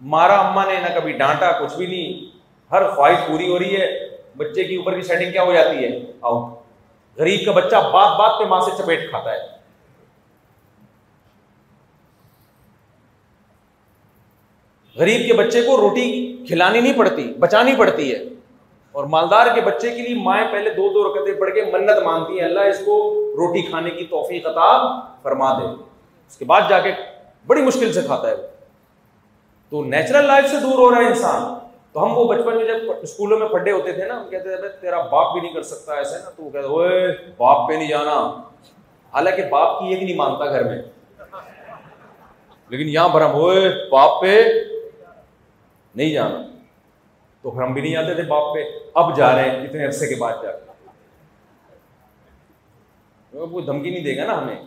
مارا 0.00 0.40
اما 0.40 0.64
نے، 0.64 0.74
نہ 0.80 0.98
کبھی 0.98 1.12
ڈانٹا، 1.12 1.52
کچھ 1.52 1.76
بھی 1.76 1.86
نہیں۔ 1.86 2.36
ہر 2.72 2.90
خواہش 2.90 3.26
پوری 3.26 3.48
ہو 3.48 3.58
رہی 3.58 3.76
ہے۔ 3.76 4.08
بچے 4.36 4.64
کی 4.64 4.76
اوپر 4.76 4.94
کی 4.94 5.02
سیٹنگ 5.02 5.32
کیا 5.32 5.42
ہو 5.42 5.52
جاتی 5.52 5.84
ہے؟ 5.84 5.98
آؤ 6.20 6.57
غریب 7.18 7.40
کا 7.44 7.52
بچہ 7.52 7.76
بات 7.92 8.18
بات 8.18 8.38
پہ 8.38 8.44
ماں 8.44 8.60
سے 8.60 8.70
چپیٹ 8.78 9.10
کھاتا 9.10 9.32
ہے۔ 9.32 9.58
غریب 14.96 15.26
کے 15.26 15.32
بچے 15.32 15.62
کو 15.62 15.76
روٹی 15.76 16.36
کھلانی 16.48 16.80
نہیں 16.80 16.98
پڑتی، 16.98 17.34
بچانی 17.38 17.76
پڑتی 17.76 18.14
ہے۔ 18.14 18.22
اور 18.92 19.04
مالدار 19.04 19.46
کے 19.54 19.60
بچے 19.60 19.90
کے 19.90 20.02
لیے 20.02 20.22
مائیں 20.22 20.52
پہلے 20.52 20.70
دو 20.70 20.88
دو 20.92 21.12
رکعتیں 21.12 21.40
پڑھ 21.40 21.54
کے 21.54 21.64
منت 21.64 22.02
مانتی 22.04 22.38
ہیں۔ 22.38 22.46
اللہ 22.46 22.60
اس 22.60 22.78
کو 22.78 23.14
روٹی 23.32 23.62
کھانے 23.62 23.90
کی 23.90 24.04
توفیق 24.04 24.46
عطا 24.46 25.00
فرما 25.22 25.58
دے۔ 25.58 25.64
اس 26.28 26.36
کے 26.36 26.44
بعد 26.44 26.60
جا 26.68 26.80
کے 26.80 26.92
بڑی 27.46 27.62
مشکل 27.62 27.92
سے 27.92 28.02
کھاتا 28.02 28.30
ہے۔ 28.30 28.36
تو 29.68 29.84
نیچرل 29.84 30.24
لائف 30.24 30.50
سے 30.50 30.60
دور 30.60 30.78
ہو 30.78 30.90
رہا 30.90 30.98
ہے 30.98 31.06
انسان۔ 31.06 31.67
تو 31.98 32.04
ہم 32.04 32.18
وہ 32.18 32.34
بچپن 32.34 32.56
میں 32.56 32.64
جب 32.64 32.92
اسکولوں 33.02 33.38
میں 33.38 33.48
پڑھے 33.48 33.72
ہوتے 33.72 33.92
تھے 33.92 34.06
نا، 34.06 34.20
ہم 34.20 34.28
کہتے 34.28 34.56
تھے 34.56 34.68
تیرا 34.68 35.00
باپ 35.00 35.32
بھی 35.32 35.40
نہیں 35.40 35.54
کر 35.54 35.62
سکتا 35.62 35.94
ایسے 35.94 36.18
نا۔ 36.24 36.30
تو 36.30 36.42
وہ 36.42 36.50
کہتے 36.50 36.66
اوے 36.66 37.12
باپ 37.36 37.68
پہ 37.68 37.72
نہیں 37.72 37.88
جانا۔ 37.88 38.42
حالانکہ 39.12 39.42
باپ 39.50 39.80
کی 39.80 39.86
ایک 39.86 40.02
نہیں 40.02 40.16
مانتا 40.16 40.44
گھر 40.44 40.64
میں۔ 40.64 40.82
لیکن 42.68 42.88
یہاں 42.88 43.08
پر 43.08 43.20
ہم 43.20 43.30
ہوئے 43.30 43.88
باپ 43.90 44.22
پہ 44.22 44.44
نہیں 45.94 46.10
جانا۔ 46.10 46.42
تو 47.42 47.50
پھر 47.50 47.62
ہم 47.62 47.72
بھی 47.72 47.82
نہیں 47.82 47.92
جاتے 47.92 48.14
تھے 48.14 48.22
باپ 48.22 48.54
پہ۔ 48.54 48.64
اب 48.94 49.16
جا 49.16 49.36
رہے 49.36 49.50
ہیں، 49.50 49.68
اتنے 49.68 49.86
عرصے 49.86 50.06
کے 50.06 50.14
بعد 50.14 50.32
جا 50.42 50.50
کوئی 53.46 53.64
دھمکی 53.64 53.90
نہیں 53.90 54.04
دے 54.04 54.16
گا 54.16 54.24
نا 54.24 54.38
ہمیں۔ 54.38 54.62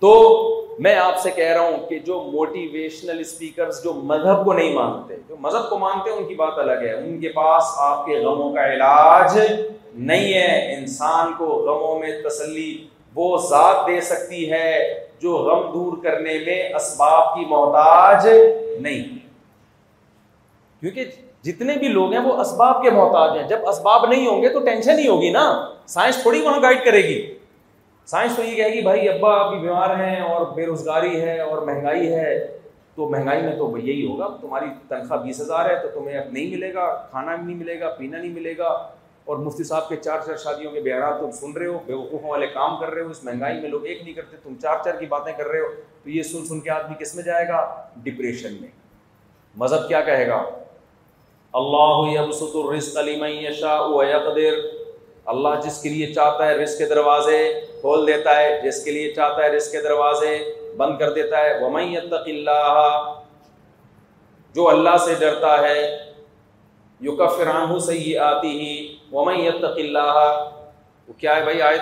تو 0.00 0.46
میں 0.78 0.94
آپ 0.94 1.18
سے 1.18 1.30
کہہ 1.30 1.52
رہا 1.52 1.60
ہوں 1.60 1.88
کہ 1.88 1.98
جو 1.98 2.20
موٹیویشنل 2.32 3.20
اسپیکرز 3.20 3.84
جو 3.84 3.92
مذہب 3.92 4.44
کو 4.44 4.52
نہیں 4.52 4.74
مانتے، 4.74 5.16
جو 5.28 5.36
مذہب 5.40 5.70
کو 5.70 5.78
مانتے 5.78 6.10
ہیں، 6.10 6.16
ان 6.16 6.28
کی 6.28 6.34
بات 6.34 6.58
الگ 6.58 6.72
ہے۔ 6.72 6.94
ان 6.94 7.20
کے 7.20 7.28
پاس 7.28 7.64
آپ 7.76 8.06
کے 8.06 8.16
غموں 8.16 8.54
کا 8.54 8.72
علاج 8.72 9.38
نہیں 9.94 10.34
ہے۔ 10.34 10.74
انسان 10.78 11.32
کو 11.38 11.44
غموں 11.44 11.98
میں 11.98 12.22
تسلی 12.22 12.86
وہ 13.14 13.36
ذات 13.36 13.86
دے 13.86 14.00
سکتی 14.00 14.52
ہے 14.52 15.00
جو 15.18 15.36
غم 15.36 15.72
دور 15.72 15.96
کرنے 16.02 16.38
میں 16.46 16.74
اسباب 16.74 17.34
کی 17.34 17.44
محتاج 17.44 18.28
نہیں۔ 18.80 19.18
کیونکہ 20.80 21.04
جتنے 21.42 21.76
بھی 21.76 21.88
لوگ 21.88 22.12
ہیں 22.12 22.20
وہ 22.20 22.36
اسباب 22.36 22.82
کے 22.82 22.90
محتاج 22.90 23.38
ہیں۔ 23.38 23.48
جب 23.48 23.68
اسباب 23.68 24.06
نہیں 24.06 24.26
ہوں 24.26 24.42
گے 24.42 24.48
تو 24.48 24.60
ٹینشن 24.60 24.98
ہی 24.98 25.08
ہوگی 25.08 25.30
نا۔ 25.30 25.68
سائنس 25.86 26.16
تھوڑی 26.16 26.40
وہاں 26.40 26.62
گائڈ 26.62 26.84
کرے 26.84 27.02
گی۔ 27.02 27.34
سائنس 28.10 28.36
تو 28.36 28.42
یہ 28.42 28.56
کہے 28.56 28.68
گی 28.68 28.82
بھائی 28.82 29.08
ابا 29.08 29.34
ابھی 29.34 29.58
بیمار 29.58 29.90
ہیں 29.90 30.20
اور 30.20 30.46
بے 30.46 30.66
روزگاری 30.66 31.20
ہے 31.20 31.40
اور 31.40 31.62
مہنگائی 31.62 32.12
ہے، 32.12 32.58
تو 32.94 33.08
مہنگائی 33.08 33.42
میں 33.42 33.56
تو 33.56 33.78
یہی 33.78 34.06
ہوگا، 34.06 34.36
تمہاری 34.40 34.66
تنخواہ 34.88 35.22
بیس 35.22 35.40
ہزار 35.40 35.70
ہے 35.70 35.82
تو 35.82 35.88
تمہیں 35.94 36.18
اب 36.18 36.32
نہیں 36.32 36.50
ملے 36.50 36.74
گا، 36.74 37.06
کھانا 37.10 37.36
بھی 37.36 37.44
نہیں 37.46 37.56
ملے 37.56 37.80
گا، 37.80 37.90
پینا 37.90 38.18
نہیں 38.18 38.30
ملے 38.30 38.54
گا۔ 38.58 38.66
اور 39.24 39.36
مفتی 39.36 39.64
صاحب 39.64 39.88
کے 39.88 39.96
چار 39.96 40.18
چار 40.26 40.36
شادیوں 40.36 40.72
کے 40.72 40.80
بیارات 40.80 41.20
تم 41.20 41.30
سن 41.30 41.52
رہے 41.52 41.66
ہو 41.66 41.78
بے 41.86 41.94
وقوفوں 41.94 42.30
والے 42.30 42.46
کام 42.46 42.80
کر 42.80 42.90
رہے 42.90 43.02
ہو، 43.02 43.10
اس 43.10 43.24
مہنگائی 43.24 43.60
میں 43.60 43.68
لوگ 43.68 43.86
ایک 43.86 44.02
نہیں 44.02 44.14
کرتے، 44.14 44.36
تم 44.42 44.54
چار 44.62 44.76
چار 44.84 44.94
کی 44.94 45.06
باتیں 45.06 45.32
کر 45.32 45.46
رہے 45.46 45.60
ہو۔ 45.60 45.68
تو 46.04 46.10
یہ 46.10 46.22
سن 46.22 46.44
سن 46.44 46.60
کے 46.60 46.70
آدمی 46.70 47.04
کس 47.04 47.14
میں 47.14 47.24
جائے 47.24 47.48
گا؟ 47.48 47.86
ڈپریشن 47.96 48.54
میں۔ 48.60 48.68
مذہب 49.56 49.88
کیا 49.88 50.00
کہے 50.00 50.26
گا؟ 50.26 50.42
اللہ 51.52 52.20
یبسط 52.20 52.54
الرزق 52.54 52.96
لمن 52.96 53.30
یشاء 53.30 53.80
ویقدر۔ 53.80 54.68
اللہ 55.26 55.48
جس 55.64 55.82
کے 55.82 55.88
لیے 55.88 56.14
چاہتا 56.14 56.46
ہے 56.46 56.54
رزق 56.54 56.78
کے 56.78 56.86
دروازے 56.86 57.60
کھول 57.80 58.06
دیتا 58.06 58.36
ہے 58.36 58.60
جس 58.64 58.84
کے 58.84 58.90
لیے 58.90 59.12
چاہتا 59.12 59.42
ہے، 59.42 59.48
رزق 59.48 59.72
کے 59.72 59.80
دروازے 59.80 60.38
بند 60.76 60.98
کر 60.98 61.12
دیتا 61.12 61.40
ہے۔ 61.40 61.64
ومن 61.64 61.96
اللہ 62.12 63.14
جو 64.54 64.68
اللہ 64.68 64.96
سے 64.96 65.14
ڈرتا 65.14 65.62
ہے 65.62 65.96
یکفر 67.00 67.46
عنہ 67.46 67.78
سیئاتہ 67.78 68.46
ومن 69.14 69.40
یتق 69.40 69.76
اللہ 69.76 70.48
وہ 71.08 71.12
کیا 71.12 71.36
ہے 71.36 71.42
بھائی 71.42 71.62
آیت؟ 71.62 71.80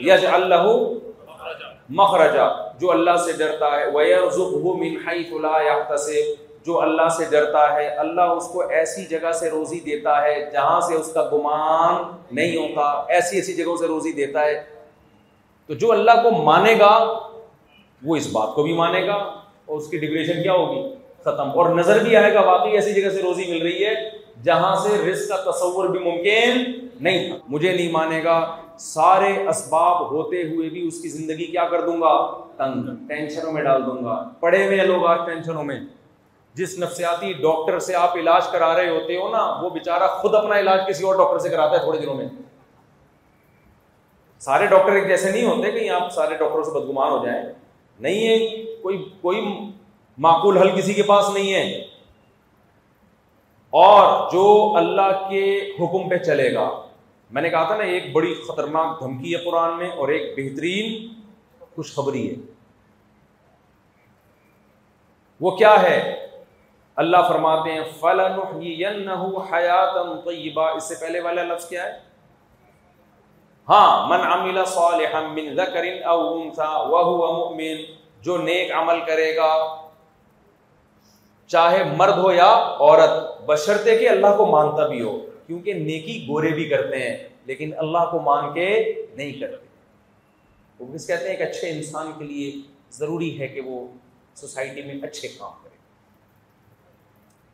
یجعل 0.00 0.48
له 0.48 0.80
مخرجا، 1.88 2.48
جو 2.78 2.90
اللہ 2.90 3.16
سے 3.24 3.32
ڈرتا 3.32 3.80
ہے۔ 3.80 3.90
ویرزقه 3.90 4.68
من 4.74 5.08
حيث 5.08 5.32
لا 5.32 5.62
يحتسب، 5.62 6.64
جو 6.66 6.80
اللہ 6.80 7.08
سے 7.08 7.24
ڈرتا 7.30 7.74
ہے۔ 7.74 7.88
اللہ 7.88 8.20
اس 8.20 8.48
کو 8.52 8.68
ایسی 8.68 9.04
جگہ 9.04 9.32
سے 9.32 9.50
روزی 9.50 9.80
دیتا 9.80 10.22
ہے 10.22 10.50
جہاں 10.52 10.80
سے 10.80 10.94
اس 10.94 11.12
کا 11.12 11.28
گمان 11.32 12.16
نہیں 12.36 12.56
ہوتا۔ 12.56 13.04
ایسی 13.08 13.36
ایسی 13.36 13.52
جگہوں 13.52 13.76
سے 13.76 13.86
روزی 13.86 14.12
دیتا 14.12 14.44
ہے۔ 14.44 14.77
تو 15.68 15.74
جو 15.74 15.92
اللہ 15.92 16.10
کو 16.22 16.30
مانے 16.30 16.74
گا، 16.80 17.18
وہ 18.02 18.16
اس 18.16 18.32
بات 18.32 18.54
کو 18.54 18.62
بھی 18.62 18.72
مانے 18.72 19.06
گا 19.06 19.14
اور 19.66 19.76
اس 19.76 19.88
کی 19.88 19.98
ڈپریشن 19.98 20.42
کیا 20.42 20.52
ہوگی؟ 20.52 20.82
ختم۔ 21.20 21.50
اور 21.50 21.70
نظر 21.70 22.02
بھی 22.02 22.16
آئے 22.16 22.34
گا، 22.34 22.40
واقعی 22.40 22.70
ایسی 22.70 22.92
جگہ 22.92 23.10
سے 23.10 23.22
روزی 23.22 23.44
مل 23.50 23.62
رہی 23.62 23.84
ہے 23.84 23.94
جہاں 24.42 24.76
سے 24.76 25.12
رزق 25.12 25.44
کا 25.44 25.50
تصور 25.50 25.88
بھی 25.88 25.98
ممکن 25.98 26.72
نہیں 27.00 27.28
تھا۔ 27.28 27.36
مجھے 27.48 27.72
نہیں 27.72 27.90
مانے 27.90 28.24
گا، 28.24 28.56
سارے 28.78 29.48
اسباب 29.48 30.10
ہوتے 30.10 30.42
ہوئے 30.42 30.68
بھی 30.68 30.88
اس 30.88 31.02
کی 31.02 31.08
زندگی 31.08 31.46
کیا 31.46 31.64
کر 31.64 31.80
دوں 31.80 32.00
گا؟ 32.00 32.40
تنگ 32.56 33.08
ٹینشنوں 33.08 33.52
میں 33.52 33.62
ڈال 33.62 33.86
دوں 33.86 34.04
گا۔ 34.04 34.28
پڑے 34.40 34.66
ہوئے 34.66 34.76
لوگ 34.76 35.06
آج 35.06 35.18
ٹینشنوں 35.26 35.64
میں۔ 35.64 35.80
جس 36.54 36.78
نفسیاتی 36.78 37.32
ڈاکٹر 37.32 37.78
سے 37.78 37.94
آپ 37.94 38.16
علاج 38.16 38.46
کرا 38.46 38.76
رہے 38.76 38.88
ہوتے 38.88 39.16
ہو 39.16 39.28
نا، 39.28 39.60
وہ 39.62 39.70
بےچارا 39.70 40.06
خود 40.06 40.34
اپنا 40.34 40.58
علاج 40.58 40.80
کسی 40.88 41.04
اور 41.04 41.14
ڈاکٹر 41.14 41.38
سے 41.38 41.48
کراتا 41.48 41.72
ہے 41.72 41.78
تھوڑے 41.78 41.98
دنوں 41.98 42.14
میں۔ 42.14 42.26
سارے 44.38 44.66
ڈاکٹر 44.66 44.92
ایک 44.92 45.08
جیسے 45.08 45.30
نہیں 45.30 45.46
ہوتے 45.46 45.70
کہ 45.70 45.90
آپ 45.90 46.12
سارے 46.12 46.36
ڈاکٹروں 46.36 46.64
سے 46.64 46.70
بدگمان 46.70 47.10
ہو 47.12 47.26
جائیں۔ 47.26 47.42
نہیں 48.00 48.28
ہے، 48.28 48.64
کوئی 48.82 49.08
کوئی 49.20 49.48
معقول 50.18 50.58
حل 50.58 50.76
کسی 50.76 50.94
کے 50.94 51.02
پاس 51.02 51.30
نہیں 51.30 51.54
ہے۔ 51.54 51.70
اور 53.70 54.30
جو 54.32 54.72
اللہ 54.76 55.28
کے 55.30 55.58
حکم 55.80 56.08
پہ 56.08 56.16
چلے 56.16 56.54
گا۔ 56.54 56.82
میں 57.30 57.42
نے 57.42 57.50
کہا 57.50 57.64
تھا 57.64 57.76
نا، 57.76 57.84
ایک 57.84 58.12
بڑی 58.12 58.34
خطرناک 58.34 59.00
دھمکی 59.00 59.34
ہے 59.34 59.38
قرآن 59.38 59.78
میں 59.78 59.90
اور 59.90 60.08
ایک 60.08 60.34
بہترین 60.36 61.08
خوشخبری 61.74 62.30
ہے۔ 62.30 62.36
وہ 65.40 65.50
کیا 65.50 65.82
ہے؟ 65.82 66.26
اللہ 66.96 67.16
فرماتے 67.28 67.72
ہیں 67.72 67.80
فلاں 68.00 69.52
حیات 69.52 70.24
طیبہ 70.24 70.68
اس 70.68 70.88
سے 70.88 70.94
پہلے 71.00 71.20
والا 71.20 71.42
لفظ 71.42 71.68
کیا 71.68 71.84
ہے؟ 71.84 72.07
ہاں 73.68 74.08
من 74.08 74.20
عمل 74.20 74.64
صالحا 74.64 75.20
من 75.20 75.54
ذکر 75.54 75.84
او 76.04 76.40
انثى 76.40 76.68
وهو 76.68 77.32
مؤمن، 77.32 77.76
جو 78.22 78.36
نیک 78.36 78.72
عمل 78.72 79.00
کرے 79.06 79.36
گا، 79.36 79.76
چاہے 81.46 81.84
مرد 81.96 82.18
ہو 82.18 82.32
یا 82.32 82.52
عورت 82.54 83.42
بشرتے 83.46 83.98
کہ 83.98 84.08
اللہ 84.08 84.26
کو 84.36 84.46
مانتا 84.46 84.86
بھی 84.86 85.02
ہو، 85.02 85.26
کیونکہ 85.46 85.74
نیکی 85.74 86.24
گورے 86.28 86.48
بھی 86.48 86.68
کرتے 86.68 86.98
ہیں، 86.98 87.28
لیکن 87.44 87.70
اللہ 87.76 87.98
کو 88.10 88.18
مان 88.18 88.54
کے 88.54 88.94
نہیں 89.14 89.32
کرتے۔ 89.32 89.66
وہ 90.80 90.86
کہتے 91.06 91.28
ہیں 91.28 91.36
ایک 91.36 91.42
اچھے 91.42 91.70
انسان 91.70 92.12
کے 92.18 92.24
لیے 92.24 92.52
ضروری 92.90 93.40
ہے 93.40 93.48
کہ 93.48 93.60
وہ 93.60 93.86
سوسائٹی 94.34 94.82
میں 94.82 94.94
اچھے 95.02 95.28
کام 95.28 95.52
کرے۔ 95.62 95.76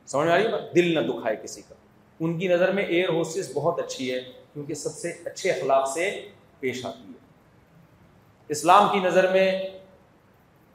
سمجھ 0.07 0.27
میں 0.27 0.35
آ 0.35 0.39
رہی 0.39 0.47
دل 0.74 0.95
نہ 0.95 1.01
دکھائے 1.01 1.36
کسی 1.43 1.62
کا۔ 1.69 1.74
ان 2.20 2.39
کی 2.39 2.49
نظر 2.49 2.73
میں 2.73 2.85
ایئر 2.85 3.09
ہوسٹس 3.09 3.51
بہت 3.55 3.78
اچھی 3.78 4.15
ہے۔ 4.15 4.43
کیونکہ 4.55 4.74
سب 4.74 4.90
سے 4.90 5.12
اچھے 5.24 5.51
اخلاق 5.51 5.89
سے 5.89 6.28
پیش 6.60 6.86
آتی 6.86 7.09
ہے۔ 7.09 7.14
اسلام 8.48 8.89
کی 8.93 8.98
نظر 8.98 9.32
میں 9.32 9.62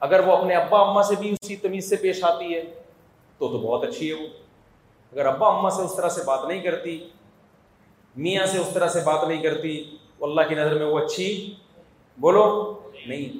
اگر 0.00 0.20
وہ 0.26 0.36
اپنے 0.36 0.54
ابا 0.54 0.80
اما 0.80 1.02
سے 1.02 1.14
بھی 1.18 1.34
اسی 1.42 1.56
تمیز 1.56 1.88
سے 1.88 1.96
پیش 1.96 2.24
آتی 2.24 2.54
ہے، 2.54 2.62
تو 3.38 3.48
تو 3.48 3.58
بہت 3.58 3.84
اچھی 3.84 4.08
ہے 4.08 4.14
وہ۔ 4.14 4.28
اگر 5.12 5.26
ابا 5.26 5.48
اما 5.48 5.70
سے 5.70 5.82
اس 5.82 5.96
طرح 5.96 6.08
سے 6.08 6.22
بات 6.24 6.44
نہیں 6.48 6.60
کرتی، 6.60 7.08
میاں 8.16 8.46
سے 8.46 8.58
اس 8.58 8.68
طرح 8.74 8.88
سے 8.88 9.00
بات 9.00 9.28
نہیں 9.28 9.42
کرتی 9.42 9.96
اللہ 10.20 10.40
کی 10.48 10.54
نظر 10.54 10.74
میں 10.74 10.86
وہ 10.86 10.98
اچھی 10.98 11.54
بولو 12.16 12.78
نہیں۔ 13.06 13.38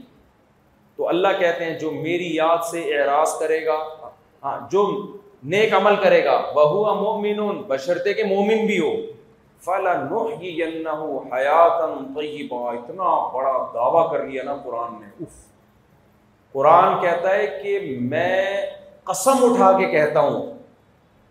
تو 0.97 1.09
اللہ 1.09 1.29
کہتے 1.39 1.65
ہیں، 1.65 1.79
جو 1.79 1.91
میری 1.91 2.35
یاد 2.35 2.59
سے 2.71 2.81
اعراض 2.81 3.39
کرے 3.39 3.67
گا 3.67 3.77
ہاں 4.43 4.69
جو 4.71 5.13
نیک 5.45 5.75
عمل 5.75 5.97
کرے 5.97 6.25
گا 6.25 6.51
بہو 6.55 6.95
مومن 6.95 7.63
بشرتے 7.63 8.15
کے 8.15 8.25
مومن 8.25 8.67
بھی 8.67 8.79
ہو۔ 8.79 9.20
فلا 9.65 9.93
حیاتن 11.33 12.15
طیبہ۔ 12.15 12.71
اتنا 12.73 13.09
بڑا 13.35 13.53
دعویٰ 13.75 14.11
کر 14.11 14.27
لیا 14.27 14.43
نا 14.43 14.57
قرآن 14.65 14.93
نے۔ 15.01 15.09
اف 15.21 15.51
قرآن 16.53 17.01
کہتا 17.01 17.31
ہے 17.31 17.61
کہ 17.63 17.99
میں 18.01 18.67
قسم 19.05 19.37
اٹھا 19.41 19.73
کے 19.79 19.87
کہتا 19.87 20.21
ہوں، 20.21 20.47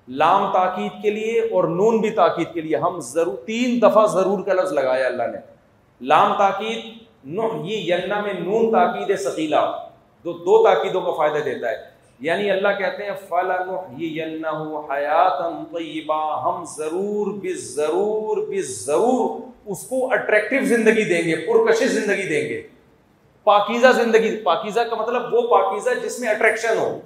لام 0.08 0.52
تاکید 0.54 1.02
کے 1.02 1.10
لیے 1.10 1.40
اور 1.40 1.64
نون 1.64 1.98
بھی 1.98 2.12
تاکید 2.12 2.54
کے 2.54 2.62
لیے۔ 2.62 2.76
ہم 2.78 3.00
ضرور، 3.00 3.38
تین 3.46 3.82
دفعہ 3.82 4.06
ضرور 4.08 4.40
کا 4.46 4.54
لفظ 4.54 4.72
لگایا 4.74 5.08
اللہ 5.08 5.24
نے۔ 5.24 5.38
لام 6.02 6.34
تاکید 6.38 6.80
یہ 7.64 7.94
ینا 7.94 8.22
میں 8.22 8.34
نون 8.34 8.72
تاکید 8.72 9.16
سکیلا 9.18 9.72
دو 10.24 10.34
دو 10.34 10.64
تاکیدوں 10.64 11.02
کا 11.02 11.12
فائدہ 11.12 11.38
دیتا 11.38 11.70
ہے۔ 11.70 11.99
یعنی 12.20 12.50
اللہ 12.52 12.68
کہتے 12.78 13.04
ہیں 13.04 13.12
فلاں 13.28 13.58
حیات 14.90 15.40
طیبہ 15.74 16.22
ہم 16.44 16.64
ضرور 16.78 17.34
بھی 17.42 17.54
ضرور 17.54 18.48
بھی 18.48 18.62
ضرور 18.62 19.40
اس 19.66 19.84
کو 19.88 20.12
اٹریکٹیو 20.14 20.66
زندگی 20.66 21.04
دیں 21.04 21.22
گے، 21.24 21.36
پرکشش 21.46 21.90
زندگی 21.92 22.28
دیں 22.28 22.48
گے. 22.50 22.62
پاکیزہ 23.44 23.92
زندگی، 23.96 24.36
پاکیزہ 24.44 24.80
کا 24.80 24.96
مطلب 24.96 25.34
وہ 25.34 25.42
پاکیزہ 25.48 25.90
جس 26.04 26.20
میں 26.20 26.30
اٹریکشن 26.30 26.78
ہو. 26.78 27.00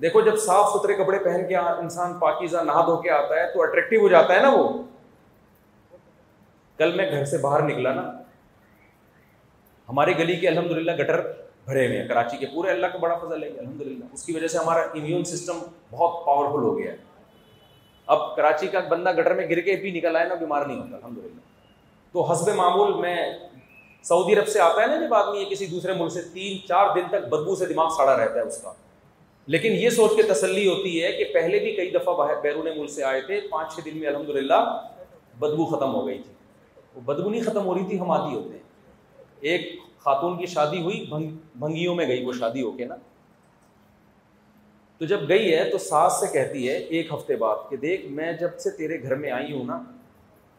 دیکھو، 0.00 0.20
جب 0.20 0.38
صاف 0.38 0.68
ستھرے 0.72 0.94
کپڑے 0.94 1.18
پہن 1.18 1.46
کے 1.48 1.56
انسان 1.56 2.18
پاکیزہ 2.18 2.58
نہا 2.64 2.84
دھو 2.86 2.96
کے 2.96 3.10
آتا 3.10 3.34
ہے 3.34 3.46
تو 3.52 3.62
اٹریکٹیو 3.62 4.00
ہو 4.00 4.08
جاتا 4.08 4.34
ہے 4.34 4.40
نا 4.40 4.50
وہ. 4.54 4.68
کل 6.78 6.94
میں 6.96 7.10
گھر 7.10 7.24
سے 7.24 7.38
باہر 7.38 7.62
نکلا 7.62 7.92
نا. 7.94 8.10
ہماری 9.88 10.18
گلی 10.18 10.36
کے 10.36 10.48
الحمد 10.48 10.70
للہ 10.70 10.92
گٹر 10.96 11.20
بھرے 11.64 11.86
ہوئے 11.86 12.00
ہیں۔ 12.00 12.08
کراچی 12.08 12.36
کے 12.36 12.46
پورے 12.46 12.70
اللہ 12.70 12.86
کا 12.86 12.98
بڑا 12.98 13.18
فضل 13.18 13.42
ہے 13.42 13.48
الحمد 13.48 13.80
للہ 13.80 14.04
اس 14.12 14.22
کی 14.22 14.32
وجہ 14.32 14.46
سے 14.46 14.58
ہمارا 14.58 14.80
امیون 14.80 15.24
سسٹم 15.24 15.58
بہت 15.90 16.26
پاورفل 16.26 16.62
ہو 16.64 16.78
گیا 16.78 16.92
ہے۔ 16.92 16.96
اب 18.06 18.36
کراچی 18.36 18.66
کا 18.66 18.80
بندہ 18.80 19.12
گٹر 19.12 19.34
میں 19.34 19.50
گر 19.50 19.60
کے 19.60 19.76
بھی 19.76 19.90
نکل 19.90 20.16
آئے 20.16 20.28
نا، 20.28 20.34
بیمار 20.34 20.66
نہیں 20.66 20.78
ہوتا 20.78 20.96
الحمد 20.96 21.18
للہ 21.18 21.40
تو 22.12 22.32
حسب 22.32 22.54
معمول 22.54 22.92
میں 22.92 23.32
سعودی 24.02 24.34
عرب 24.34 24.48
سے 24.48 24.60
آتا 24.60 24.82
ہے 24.82 24.86
نا، 24.86 25.06
جب 25.06 25.14
آدمی 25.14 25.44
کسی 25.50 25.66
دوسرے 25.66 25.92
ملک 25.92 26.12
سے 26.12 26.20
تین 26.22 26.66
چار 26.66 26.86
دن 26.94 27.00
تک 27.08 27.28
بدبو 27.28 27.54
سے 27.54 27.66
دماغ 27.66 27.88
سڑا 27.96 28.16
رہتا 28.16 28.34
ہے 28.34 28.40
اس 28.40 28.62
کا۔ 28.62 28.72
لیکن 29.46 29.72
یہ 29.72 29.90
سوچ 29.90 30.10
کے 30.16 30.22
تسلی 30.22 30.68
ہوتی 30.68 31.04
ہے 31.04 31.12
کہ 31.12 31.24
پہلے 31.34 31.58
بھی 31.58 31.76
کئی 31.76 31.90
دفعہ 31.90 32.14
باہر 32.14 32.40
بیرون 32.42 32.68
ملک 32.76 32.90
سے 32.90 33.04
آئے 33.04 33.20
تھے، 33.20 33.40
پانچ 33.50 33.74
چھ 33.74 33.80
دن 33.84 33.98
میں 33.98 34.08
الحمد 34.08 34.28
للہ 34.28 34.88
بدبو 35.38 35.64
ختم 35.64 35.94
ہو 35.94 36.06
گئی 36.06 36.18
تھی۔ 36.18 36.32
وہ 36.94 37.00
بدبو 37.00 37.30
نہیں 37.30 37.42
ختم 37.42 37.64
ہو 37.64 37.74
رہی 37.74 37.84
تھی، 37.84 38.00
ہم 38.00 38.10
آتی 38.10 38.34
ہوتے 38.34 38.48
ہیں۔ 38.48 39.24
ایک 39.40 39.80
خاتون 40.04 40.38
کی 40.38 40.46
شادی 40.46 40.82
ہوئی 40.82 41.06
بھنگیوں 41.54 41.94
میں 41.94 42.08
گئی 42.08 42.24
وہ 42.24 42.32
شادی 42.32 42.62
ہو 42.62 42.70
کے 42.70 42.84
نا۔ 42.84 42.94
تو 44.98 45.04
جب 45.04 45.28
گئی 45.28 45.54
ہے 45.54 45.70
تو 45.70 45.78
ساس 45.78 46.20
سے 46.20 46.26
کہتی 46.32 46.68
ہے 46.68 46.74
ایک 46.74 47.12
ہفتے 47.12 47.36
بعد 47.36 47.56
کہ 47.70 47.76
دیکھ 47.76 48.06
میں 48.06 48.32
جب 48.32 48.58
سے 48.58 48.70
تیرے 48.70 49.02
گھر 49.02 49.14
میں 49.14 49.30
آئی 49.30 49.52
ہوں 49.52 49.64
نا، 49.64 49.82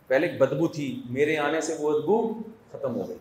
پہلے 0.07 0.27
بدبو 0.27 0.67
تھی، 0.67 1.01
میرے 1.09 1.37
آنے 1.37 1.61
سے 1.61 1.75
وہ 1.79 1.99
بدبو 1.99 2.33
ختم 2.71 2.95
ہو 2.95 3.07
گئی۔ 3.07 3.17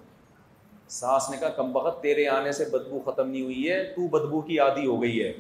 ساس 0.89 1.31
نے 1.31 1.37
کہا، 1.41 1.49
کم 1.49 1.73
بخت، 1.73 2.03
تیرے 2.03 2.29
آنے 2.29 2.53
سے 2.53 2.65
بدبو 2.65 3.11
ختم 3.11 3.31
نہیں 3.31 3.43
ہوئی 3.43 3.71
ہے، 3.71 3.85
تو 3.85 4.09
بدبو 4.09 4.41
کی 4.41 4.59
عادی 4.59 4.87
ہو 4.87 5.03
گئی 5.03 5.25
ہے۔ 5.25 5.33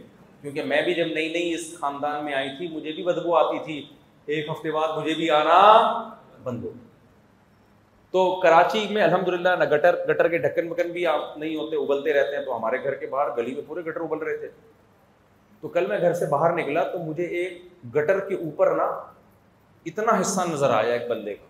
کیونکہ 0.43 0.62
میں 0.62 0.82
بھی 0.82 0.94
جب 0.94 1.07
نئی 1.07 1.32
نئی 1.32 1.55
اس 1.55 1.78
خاندان 1.81 2.24
میں 2.24 2.35
آئی 2.35 2.48
تھی، 2.59 2.69
مجھے 2.69 2.93
بھی 2.93 3.02
بدبو 3.02 3.35
آتی 3.36 3.59
تھی۔ 3.65 3.86
ایک 4.27 4.48
ہفتے 4.48 4.70
بعد 4.70 4.98
مجھے 4.98 5.15
بھی 5.15 5.31
آنا 5.31 5.61
بند 6.43 6.65
ہو 6.65 6.70
تو 8.11 8.41
کراچی 8.41 8.87
میں 8.91 9.03
الحمد 9.03 9.28
للہ 9.28 9.49
نہ 9.49 9.65
گٹر 9.65 10.05
گٹر 10.09 10.28
کے 10.28 10.39
ڈھکن 10.39 10.69
بکن 10.69 10.89
بھی 10.89 11.07
آپ 11.07 11.39
نہیں 11.39 11.57
ہوتے، 11.57 11.77
ابلتے 11.77 12.12
رہتے 12.12 12.37
ہیں 12.37 12.45
تو 12.45 12.57
ہمارے 12.57 12.82
گھر 12.82 12.95
کے 12.95 13.07
باہر 13.07 13.37
گلی 13.37 13.55
میں 13.55 13.62
پورے 13.66 13.81
گٹر 13.81 14.01
ابل 14.01 14.19
رہے 14.19 14.37
تھے۔ 14.37 14.49
تو 15.61 15.69
کل 15.69 15.87
میں 15.87 16.01
گھر 16.01 16.15
سے 16.15 16.27
باہر 16.27 16.53
نکلا 16.53 16.82
تو 16.82 16.99
مجھے 16.99 17.24
ایک 17.24 17.62
گٹر 17.95 18.20
کے 18.20 18.35
اوپر 18.35 18.74
نا 18.74 18.85
اتنا 19.87 20.20
حصہ 20.20 20.41
نظر 20.53 20.70
آیا 20.70 20.93
ایک 20.93 21.09
بندے 21.09 21.35
کا۔ 21.35 21.47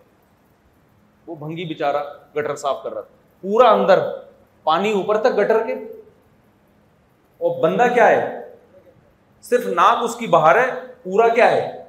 وہ 1.26 1.34
بھنگی 1.34 1.64
بےچارا 1.64 2.02
گٹر 2.36 2.56
صاف 2.56 2.82
کر 2.82 2.92
رہا 2.92 3.00
تھا۔ 3.00 3.14
پورا 3.40 3.70
اندر 3.70 3.98
پانی 4.62 4.92
اوپر 4.92 5.16
تک 5.16 5.38
گٹر 5.38 5.66
کے۔ 5.66 5.72
اور 7.38 7.62
بندہ 7.62 7.86
کیا 7.94 8.08
ہے؟ 8.08 8.48
صرف 9.42 9.66
ناک 9.66 9.98
اس 10.02 10.16
کی 10.16 10.26
باہر 10.26 10.56
ہے، 10.56 10.74
پورا 11.02 11.28
کیا 11.28 11.50
ہے؟ 11.50 11.84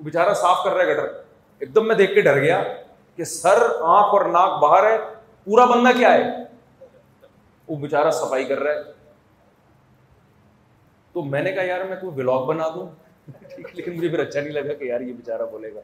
بےچارا 0.00 0.34
صاف 0.34 0.64
کر 0.64 0.70
رہا 0.72 0.84
ہے 0.84 0.92
گٹر۔ 0.92 1.22
ایک 1.58 1.74
دم 1.74 1.86
میں 1.86 1.94
دیکھ 1.94 2.14
کے 2.14 2.20
ڈر 2.20 2.40
گیا۔ 2.40 2.62
کہ 3.16 3.24
سر، 3.24 3.62
آنکھ 3.80 4.14
اور 4.14 4.24
ناک 4.24 4.62
باہر 4.62 4.84
ہے، 4.84 4.98
پورا 5.44 5.64
بندہ 5.64 5.98
کیا 5.98 6.14
ہے؟ 6.14 6.24
وہ 7.68 7.76
بےچارا 7.76 8.10
صفائی 8.10 8.44
کر 8.44 8.58
رہا 8.58 8.72
ہے۔ 8.72 8.82
تو 11.12 11.22
میں 11.22 11.42
نے 11.42 11.52
کہا، 11.52 11.62
یار، 11.62 11.80
میں 11.80 11.96
کوئی 11.96 12.12
بلاگ 12.12 12.44
بنا 12.44 12.68
دوں۔ 12.68 12.88
لیکن 13.74 13.96
مجھے 13.96 14.08
پھر 14.08 14.18
اچھا 14.18 14.40
نہیں 14.40 14.52
لگا 14.52 14.72
کہ 14.72 14.84
یار، 14.84 15.00
یہ 15.00 15.12
بےچارا 15.12 15.44
بولے 15.44 15.74
گا۔ 15.74 15.80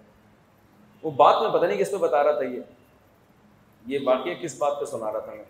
وہ 1.03 1.11
بات 1.11 1.43
میں 1.43 1.51
پتہ 1.51 1.65
نہیں 1.65 1.79
کس 1.79 1.91
پہ 1.91 1.97
بتا 1.97 2.25
رہا 2.25 2.33
تھا، 2.33 2.45
یہ 2.45 2.61
یہ 3.87 3.99
واقعہ 4.05 4.33
کس 4.43 4.59
بات 4.59 4.81
پہ 4.81 4.85
سنا 4.85 5.13
رہا 5.13 5.19
تھا 5.19 5.33
میں؟ 5.33 5.45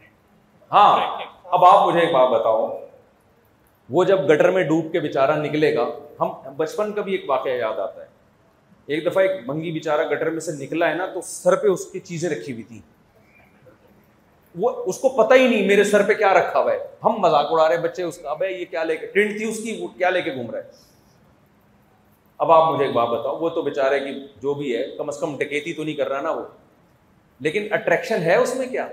ہاں 0.71 1.23
اب 1.45 1.65
آپ 1.65 1.89
مجھے 1.89 2.01
ایک 2.01 2.13
بات 2.13 2.29
بتاؤ۔ 2.29 2.79
وہ 3.91 4.05
جب 4.05 4.25
گٹر 4.31 4.51
میں 4.51 4.63
ڈوب 4.65 4.93
کے 4.93 5.01
بےچارا 5.01 5.37
نکلے 5.37 5.77
گا، 5.77 5.85
ہم 6.21 6.29
بچپن 6.57 6.93
کا 6.93 7.03
بھی 7.03 7.13
ایک 7.13 7.31
واقعہ 7.31 7.51
یاد 7.51 7.79
آتا 7.79 8.01
ہے۔ 8.01 8.16
ایک 8.87 9.07
دفعہ 9.07 9.23
ایک 9.23 9.47
بھنگی 9.47 9.73
بےچارا 9.73 10.07
گٹر 10.07 10.31
میں 10.31 10.41
سے 10.41 10.53
نکلا 10.53 10.89
ہے 10.89 10.95
نا، 10.95 11.07
تو 11.07 11.21
سر 11.21 11.57
پہ 11.57 11.69
اس 11.69 11.87
کی 11.87 12.01
چیزیں 12.01 12.31
رکھی 12.31 12.53
ہوئی 12.53 12.63
تھی 12.63 12.81
وہ 14.55 14.71
اس 14.71 14.99
کو 14.99 15.09
پتہ 15.09 15.35
ہی 15.35 15.49
نہیں 15.49 15.67
میرے 15.67 15.85
سر 15.85 16.03
پہ 16.03 16.13
کیا 16.15 16.35
رکھا 16.35 16.61
ہوا 16.61 16.73
ہے۔ 16.73 16.79
ہم 17.05 17.13
مذاق 17.19 17.47
اڑا 17.51 17.69
رہے 17.69 17.79
بچے 17.79 18.03
اس 18.03 18.19
کا، 18.19 18.31
اب 18.31 18.43
یہ 18.43 18.65
کیا 18.71 18.85
لے 18.85 18.97
کے 18.97 19.07
ٹرینڈ 19.07 19.37
تھی 19.37 19.49
اس 19.49 19.59
کی، 19.63 19.79
وہ 19.83 19.89
کیا 19.89 20.11
لے 20.11 20.23
کے 20.23 20.35
گھوم 20.35 20.51
رہا 20.51 20.59
ہے؟ 20.59 20.65
اب 22.39 22.53
آپ 22.53 22.73
مجھے 22.73 22.85
ایک 22.85 22.95
بات 22.95 23.09
بتاؤ، 23.09 23.39
وہ 23.39 23.49
تو 23.49 23.63
بےچارے 23.63 24.01
کی 24.01 24.27
جو 24.43 24.55
بھی 24.55 24.77
ہے، 24.77 24.85
کم 24.97 25.09
از 25.09 25.19
کم 25.19 25.37
ڈکیتی 25.37 25.73
تو 25.73 25.85
نہیں 25.85 25.95
کر 25.95 26.09
رہا 26.09 26.21
نا 26.21 26.31
وہ۔ 26.31 26.45
لیکن 27.41 27.67
اٹریکشن 27.71 28.23
ہے 28.23 28.37
اس 28.37 28.57
میں 28.57 28.67
کیا؟ 28.67 28.89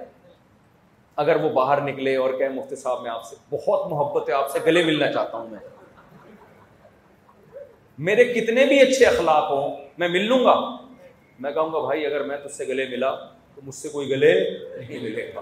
اگر 1.15 1.35
وہ 1.35 1.49
باہر 1.49 1.81
نکلے 1.81 2.15
اور 2.15 2.33
کہ 2.33 2.49
مفتی 2.49 2.75
صاحب، 2.75 3.01
میں 3.01 3.11
آپ 3.11 3.23
سے 3.25 3.35
بہت 3.49 3.91
محبت 3.91 4.29
ہے، 4.29 4.33
آپ 4.33 4.51
سے 4.51 4.59
گلے 4.65 4.83
ملنا 4.83 5.11
چاہتا 5.11 5.37
ہوں 5.37 5.47
میں۔ 5.47 5.59
میرے 7.97 8.23
کتنے 8.23 8.65
بھی 8.65 8.79
اچھے 8.79 9.05
اخلاق 9.05 9.51
ہوں، 9.51 9.77
میں 9.97 10.07
مل 10.07 10.25
لوں 10.25 10.43
گا۔ 10.43 10.85
میں 11.39 11.51
کہوں 11.51 11.73
گا، 11.73 11.79
بھائی، 11.79 12.05
اگر 12.05 12.23
میں 12.23 12.37
تجھ 12.37 12.51
سے 12.51 12.67
گلے 12.67 12.85
ملا 12.85 13.15
تو 13.55 13.61
مجھ 13.63 13.75
سے 13.75 13.89
کوئی 13.89 14.09
گلے 14.09 14.33
نہیں 14.77 14.99
ملے 14.99 15.31
گا۔ 15.35 15.41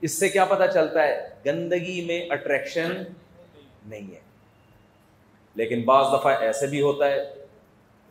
اس 0.00 0.20
سے 0.20 0.28
کیا 0.28 0.44
پتا 0.44 0.66
چلتا 0.66 1.02
ہے، 1.02 1.28
گندگی 1.46 2.04
میں 2.04 2.26
اٹریکشن 2.30 3.02
نہیں 3.86 4.14
ہے۔ 4.14 4.20
لیکن 5.54 5.82
بعض 5.82 6.04
دفعہ 6.12 6.32
ایسے 6.40 6.66
بھی 6.66 6.82
ہوتا 6.82 7.06
ہے، 7.06 7.34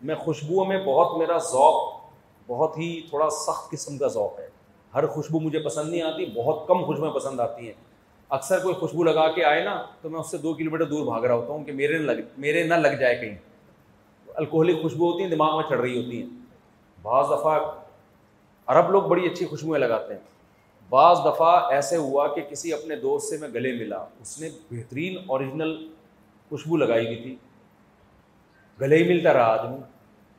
میں 0.01 0.15
خوشبوؤں 0.15 0.65
میں 0.65 0.85
بہت، 0.85 1.17
میرا 1.17 1.37
ذوق 1.37 1.95
بہت 2.47 2.77
ہی 2.77 3.01
تھوڑا 3.09 3.29
سخت 3.29 3.71
قسم 3.71 3.97
کا 3.97 4.07
ذوق 4.07 4.39
ہے۔ 4.39 4.47
ہر 4.93 5.07
خوشبو 5.07 5.39
مجھے 5.39 5.59
پسند 5.59 5.89
نہیں 5.89 6.01
آتی، 6.01 6.25
بہت 6.25 6.67
کم 6.67 6.85
خوشبوئیں 6.85 7.13
پسند 7.13 7.39
آتی 7.39 7.65
ہیں۔ 7.65 7.94
اکثر 8.29 8.63
کوئی 8.63 8.75
خوشبو 8.75 9.03
لگا 9.03 9.31
کے 9.31 9.43
آئے 9.43 9.63
نا 9.63 9.85
تو 10.01 10.09
میں 10.09 10.19
اس 10.19 10.31
سے 10.31 10.37
دو 10.37 10.53
کلو 10.53 10.71
میٹر 10.71 10.83
دور 10.83 11.05
بھاگ 11.05 11.21
رہا 11.21 11.33
ہوتا 11.33 11.53
ہوں 11.53 11.63
کہ 11.63 11.71
میرے 11.71 11.97
نہ 11.97 12.11
لگ 12.11 12.21
میرے 12.37 12.63
نہ 12.63 12.73
لگ 12.73 12.87
جائے 12.87 13.15
کہیں۔ 13.15 13.37
الکوہلک 14.35 14.81
خوشبو 14.81 15.11
ہوتی 15.11 15.23
ہیں، 15.23 15.29
دماغ 15.29 15.55
میں 15.55 15.69
چڑھ 15.69 15.79
رہی 15.79 16.05
ہوتی 16.05 16.21
ہیں۔ 16.21 16.29
بعض 17.01 17.25
دفعہ 17.25 17.59
عرب 18.67 18.91
لوگ 18.91 19.03
بڑی 19.03 19.25
اچھی 19.25 19.45
خوشبوئیں 19.45 19.87
لگاتے 19.87 20.13
ہیں۔ 20.13 20.21
بعض 20.89 21.19
دفعہ 21.19 21.71
ایسے 21.71 21.97
ہوا 21.97 22.35
کہ 22.35 22.41
کسی 22.41 22.73
اپنے 22.73 22.95
دوست 22.95 23.29
سے 23.29 23.37
میں 23.37 23.49
گلے 23.49 23.71
ملا۔ 23.71 23.97
اس 23.97 24.41
نے 24.41 24.49
بہترین 24.71 25.17
اوریجنل 25.27 25.87
خوشبو 26.49 26.77
لگائی 26.77 27.05
ہوئی 27.05 27.15
تھی۔ 27.15 27.35
گلے 28.81 28.95
ہی 28.95 29.07
ملتا 29.07 29.33
رہا 29.33 29.45
آدمی۔ 29.45 29.77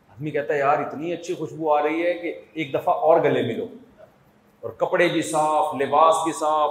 آدمی 0.08 0.30
کہتا 0.30 0.54
ہے، 0.54 0.58
یار، 0.58 0.78
اتنی 0.78 1.12
اچھی 1.12 1.34
خوشبو 1.34 1.74
آ 1.74 1.82
رہی 1.82 2.06
ہے 2.06 2.14
کہ 2.14 2.40
ایک 2.52 2.74
دفعہ 2.74 2.94
اور 2.94 3.20
گلے 3.20 3.42
ملو۔ 3.42 3.66
اور 4.60 4.70
کپڑے 4.70 5.08
بھی 5.08 5.22
صاف، 5.22 5.74
لباس 5.80 6.14
بھی 6.24 6.32
صاف۔ 6.32 6.70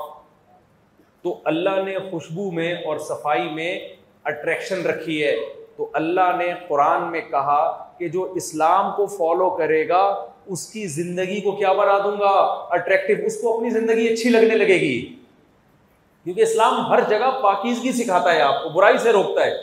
تو 1.25 1.39
اللہ 1.45 1.83
نے 1.85 1.97
خوشبو 2.11 2.51
میں 2.51 2.73
اور 2.73 2.97
صفائی 2.97 3.49
میں 3.49 3.79
اٹریکشن 4.23 4.85
رکھی 4.85 5.23
ہے۔ 5.23 5.35
تو 5.77 5.89
اللہ 5.93 6.35
نے 6.37 6.53
قرآن 6.67 7.11
میں 7.11 7.21
کہا 7.21 7.89
کہ 7.97 8.07
جو 8.07 8.33
اسلام 8.35 8.91
کو 8.95 9.05
فالو 9.05 9.49
کرے 9.49 9.87
گا، 9.87 10.25
اس 10.45 10.67
کی 10.67 10.87
زندگی 10.87 11.41
کو 11.41 11.51
کیا 11.51 11.73
بنا 11.73 11.97
دوں 12.03 12.19
گا؟ 12.19 12.67
اٹریکٹو 12.69 13.25
اس 13.25 13.41
کو 13.41 13.57
اپنی 13.57 13.69
زندگی 13.69 14.07
اچھی 14.07 14.29
لگنے 14.29 14.55
لگے 14.55 14.79
گی۔ 14.79 15.01
کیونکہ 16.23 16.41
اسلام 16.41 16.87
ہر 16.87 16.99
جگہ 17.09 17.39
پاکیزگی 17.43 17.91
سکھاتا 17.91 18.35
ہے، 18.35 18.41
آپ 18.41 18.63
کو 18.63 18.69
برائی 18.69 18.97
سے 18.97 19.11
روکتا 19.11 19.45
ہے۔ 19.45 19.55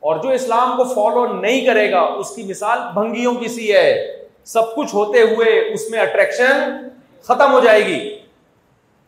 اور 0.00 0.22
جو 0.22 0.28
اسلام 0.28 0.76
کو 0.76 0.84
فالو 0.84 1.40
نہیں 1.40 1.66
کرے 1.66 1.90
گا، 1.90 2.00
اس 2.00 2.36
کی 2.36 2.42
مثال 2.42 2.78
بھنگیوں 2.94 3.34
کی 3.34 3.48
سی 3.48 3.74
ہے۔ 3.74 4.18
سب 4.44 4.76
کچھ 4.76 4.94
ہوتے 4.94 5.20
ہوئے 5.20 5.74
اس 5.74 5.90
میں 5.90 5.98
اٹریکشن 5.98 6.70
ختم 7.22 7.52
ہو 7.52 7.60
جائے 7.60 7.86
گی۔ 7.86 8.18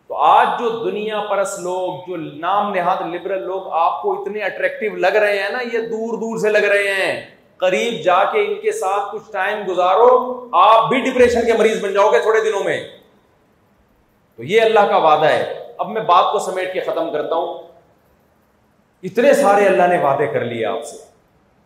تو 0.09 0.15
آج 0.15 0.47
جو 0.61 0.69
دنیا 0.69 1.21
پرس 1.31 1.59
لوگ، 1.59 1.99
جو 2.09 2.17
نام 2.17 2.75
نہاد 2.75 3.15
لبرل 3.15 3.43
لوگ 3.43 3.69
آپ 3.69 4.03
کو 4.03 4.23
اتنے 4.23 4.43
اٹریکٹو 4.43 4.97
لگ 4.97 5.07
رہے 5.07 5.43
ہیں 5.43 5.51
نا، 5.51 5.59
یہ 5.73 5.79
دور 5.79 6.19
دور 6.19 6.39
سے 6.39 6.49
لگ 6.49 6.59
رہے 6.59 6.95
ہیں۔ 6.95 7.27
قریب 7.57 8.05
جا 8.05 8.25
کے 8.25 8.45
ان 8.45 8.55
کے 8.55 8.73
ساتھ 8.73 9.05
کچھ 9.13 9.33
ٹائم 9.33 9.59
گزارو، 9.69 10.47
آپ 10.53 10.89
بھی 10.89 11.01
ڈپریشن 11.01 11.47
کے 11.47 11.53
مریض 11.53 11.85
بن 11.85 11.93
جاؤ 11.93 12.11
گے 12.11 12.19
تھوڑے 12.19 12.41
دنوں 12.41 12.65
میں۔ 12.65 12.89
تو 14.37 14.45
یہ 14.45 14.63
اللہ 14.63 14.81
کا 14.81 14.97
وعدہ 14.97 15.27
ہے۔ 15.27 15.73
اب 15.79 15.89
میں 15.89 16.03
بات 16.03 16.33
کو 16.33 16.39
سمیٹ 16.39 16.73
کے 16.73 16.81
ختم 16.81 17.13
کرتا 17.13 17.35
ہوں۔ 17.35 17.59
اتنے 19.03 19.33
سارے 19.33 19.67
اللہ 19.67 19.83
نے 19.83 19.99
وعدے 19.99 20.27
کر 20.27 20.41
لیے 20.41 20.67
آپ 20.67 20.85
سے۔ 20.85 20.97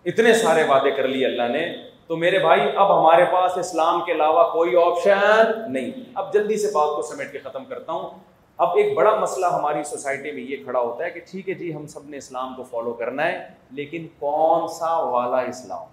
اتنے 0.05 0.35
سارے 0.35 0.63
وعدے 0.63 0.91
کر 0.91 1.09
لیے 1.09 1.27
اللہ 1.27 1.49
نے۔ 1.49 1.77
تو 2.07 2.17
میرے 2.17 2.39
بھائی، 2.39 2.61
اب 2.77 3.01
ہمارے 3.01 3.25
پاس 3.25 3.59
اسلام 3.59 4.01
کے 4.01 4.13
علاوہ 4.13 4.53
کوئی 4.53 4.77
آپشن 4.77 5.73
نہیں۔ 5.73 5.91
اب 6.15 6.33
جلدی 6.33 6.57
سے 6.57 6.71
بات 6.73 6.97
کو 6.97 7.03
سمیٹ 7.03 7.33
کے 7.33 7.39
ختم 7.39 7.65
کرتا 7.65 7.93
ہوں۔ 7.93 8.32
اب 8.59 8.77
ایک 8.77 8.95
بڑا 8.95 9.15
مسئلہ 9.17 9.47
ہماری 9.47 9.83
سوسائٹی 9.83 10.33
میں 10.33 10.43
یہ 10.43 10.57
کھڑا 10.65 10.81
ہوتا 10.81 11.05
ہے 11.05 11.11
کہ 11.11 11.21
ٹھیک 11.31 11.49
ہے 11.49 11.55
جی 11.55 11.75
ہم 11.75 11.87
سب 11.87 12.09
نے 12.09 12.17
اسلام 12.17 12.55
کو 12.55 12.63
فالو 12.63 12.93
کرنا 12.93 13.27
ہے، 13.27 13.49
لیکن 13.71 14.07
کون 14.19 14.69
سا 14.69 14.99
والا 14.99 15.41
اسلام؟ 15.41 15.87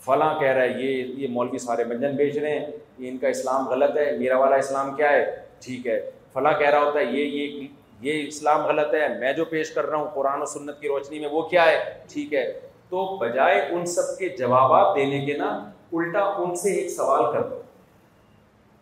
فلاں 0.00 0.40
کہہ 0.40 0.48
رہا 0.48 0.62
ہے، 0.62 0.68
یہ 0.68 1.04
یہ 1.04 1.28
مولوی 1.28 1.58
سارے 1.58 1.84
منجن 1.84 2.16
بیچ 2.16 2.38
رہے 2.38 2.58
ہیں، 2.58 2.66
یہ 2.98 3.08
ان 3.10 3.18
کا 3.18 3.28
اسلام 3.28 3.68
غلط 3.68 3.96
ہے، 3.96 4.18
میرا 4.18 4.38
والا 4.38 4.56
اسلام 4.56 4.96
کیا 4.96 5.12
ہے؟ 5.12 5.36
ٹھیک 5.60 5.86
ہے۔ 5.86 6.10
فلاں 6.32 6.52
کہہ 6.58 6.70
رہا 6.70 6.80
ہوتا 6.80 6.98
ہے، 6.98 7.04
یہ 7.04 7.24
یہ 7.24 7.66
یہ 8.00 8.28
اسلام 8.28 8.66
غلط 8.66 8.94
ہے، 8.94 9.08
میں 9.08 9.32
جو 9.32 9.44
پیش 9.44 9.70
کر 9.70 9.86
رہا 9.86 9.98
ہوں 9.98 10.08
قرآن 10.14 10.42
و 10.42 10.44
سنت 10.44 10.80
کی 10.80 10.88
روشنی 10.88 11.18
میں 11.18 11.28
وہ 11.28 11.42
کیا 11.42 11.64
ہے؟ 11.64 11.98
ٹھیک 12.12 12.34
ہے۔ 12.34 12.60
تو 12.88 13.16
بجائے 13.16 13.68
ان 13.70 13.86
سب 13.86 14.18
کے 14.18 14.28
جوابات 14.28 14.96
دینے 14.96 15.26
کے 15.26 15.36
نا، 15.36 15.70
الٹا 15.92 16.20
ان 16.20 16.56
سے 16.56 16.72
ایک 16.72 16.90
سوال 16.90 17.32
کر 17.32 17.42
دو۔ 17.42 17.62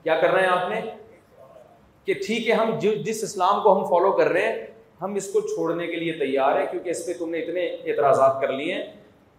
کیا 0.03 0.21
کر 0.21 0.31
رہے 0.31 0.41
ہیں 0.41 0.49
آپ 0.49 0.69
نے؟ 0.69 0.81
کہ 2.09 2.15
ٹھیک 2.15 2.49
ہے، 2.49 2.55
ہم 2.55 2.79
جس 2.81 3.25
اسلام 3.25 3.63
کو 3.63 3.79
ہم 3.79 3.85
فالو 3.85 4.13
کر 4.13 4.29
رہے 4.29 4.43
ہیں، 4.43 4.67
ہم 5.01 5.15
اس 5.15 5.33
کو 5.33 5.41
چھوڑنے 5.41 5.87
کے 5.87 5.97
لیے 5.97 6.13
تیار 6.13 6.61
ہیں 6.61 6.67
کیونکہ 6.71 6.91
اس 6.91 7.07
پہ 7.07 7.13
تم 7.19 7.31
نے 7.31 7.39
اتنے 7.39 7.67
اعتراضات 7.67 8.41
کر 8.41 8.49
لیے 8.49 8.75
ہیں۔ 8.75 8.83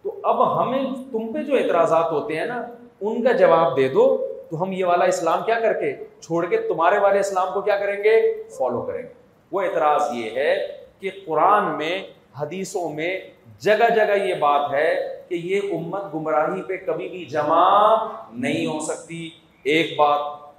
تو 0.02 0.20
اب 0.22 0.62
ہمیں 0.62 0.84
تم 1.12 1.32
پہ 1.32 1.42
جو 1.42 1.56
اعتراضات 1.56 2.12
ہوتے 2.12 2.36
ہیں 2.36 2.46
نا، 2.46 2.66
ان 3.00 3.22
کا 3.22 3.32
جواب 3.32 3.76
دے 3.76 3.88
دو۔ 3.88 4.26
تو 4.50 4.62
ہم 4.62 4.72
یہ 4.72 4.84
والا 4.84 5.04
اسلام 5.04 5.42
کیا 5.46 5.60
کر 5.60 5.72
کے، 5.72 5.92
چھوڑ 6.20 6.46
کے 6.46 6.56
تمہارے 6.56 6.98
والے 6.98 7.20
اسلام 7.20 7.48
کو 7.54 7.60
کیا 7.60 7.76
کریں 7.76 8.04
گے؟ 8.04 8.42
فالو 8.50 8.82
کریں 8.82 9.02
گے۔ 9.02 9.08
وہ 9.52 9.60
اعتراض 9.60 10.02
یہ 10.12 10.30
ہے 10.30 10.66
کہ 11.00 11.10
قرآن 11.26 11.78
میں، 11.78 12.02
حدیثوں 12.40 12.88
میں 12.88 13.20
جگہ 13.58 13.94
جگہ 13.96 14.24
یہ 14.24 14.34
بات 14.34 14.74
ہے 14.74 15.22
کہ 15.28 15.34
یہ 15.34 15.60
امت 15.72 16.14
گمراہی 16.14 16.62
پہ 16.62 16.76
کبھی 16.86 17.08
بھی 17.08 17.24
جمع 17.24 17.96
نہیں 18.32 18.66
ہو 18.66 18.80
سکتی۔ 18.80 19.30
ایک 19.62 19.98
بات 19.98 20.49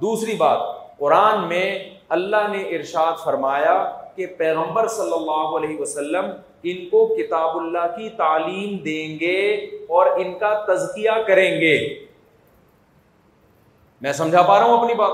دوسری 0.00 0.34
بات، 0.34 0.60
قرآن 0.98 1.48
میں 1.48 1.90
اللہ 2.08 2.48
نے 2.50 2.62
ارشاد 2.62 3.12
فرمایا 3.24 3.90
کہ 4.16 4.26
پیغمبر 4.26 4.88
صلی 4.88 5.12
اللہ 5.12 5.56
علیہ 5.56 5.80
وسلم 5.80 6.24
ان 6.62 6.88
کو 6.88 7.06
کتاب 7.06 7.56
اللہ 7.56 7.96
کی 7.96 8.10
تعلیم 8.10 8.76
دیں 8.76 9.18
گے 9.20 9.54
اور 9.88 10.06
ان 10.06 10.38
کا 10.38 10.74
تزکیہ 10.74 11.10
کریں 11.26 11.60
گے۔ 11.60 11.88
میں 14.00 14.12
سمجھا 14.12 14.42
پا 14.42 14.58
رہا 14.58 14.66
ہوں 14.66 14.78
اپنی 14.78 14.94
بات۔ 14.94 15.12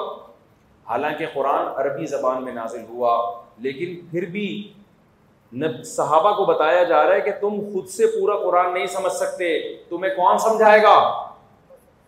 حالانکہ 0.89 1.27
قرآن 1.35 1.67
عربی 1.77 2.07
زبان 2.07 2.45
میں 2.45 2.53
نازل 2.53 2.85
ہوا، 2.89 3.41
لیکن 3.59 4.07
پھر 4.11 4.23
بھی 4.23 4.73
صحابہ 5.85 6.33
کو 6.33 6.45
بتایا 6.45 6.83
جا 6.83 7.07
رہا 7.07 7.15
ہے 7.15 7.21
کہ 7.21 7.33
تم 7.41 7.61
خود 7.73 7.87
سے 7.87 8.07
پورا 8.07 8.37
قرآن 8.37 8.75
نہیں 8.75 8.87
سمجھ 8.87 9.13
سکتے۔ 9.13 9.77
تمہیں 9.89 10.15
کون 10.15 10.39
سمجھائے 10.39 10.83
گا؟ 10.83 11.27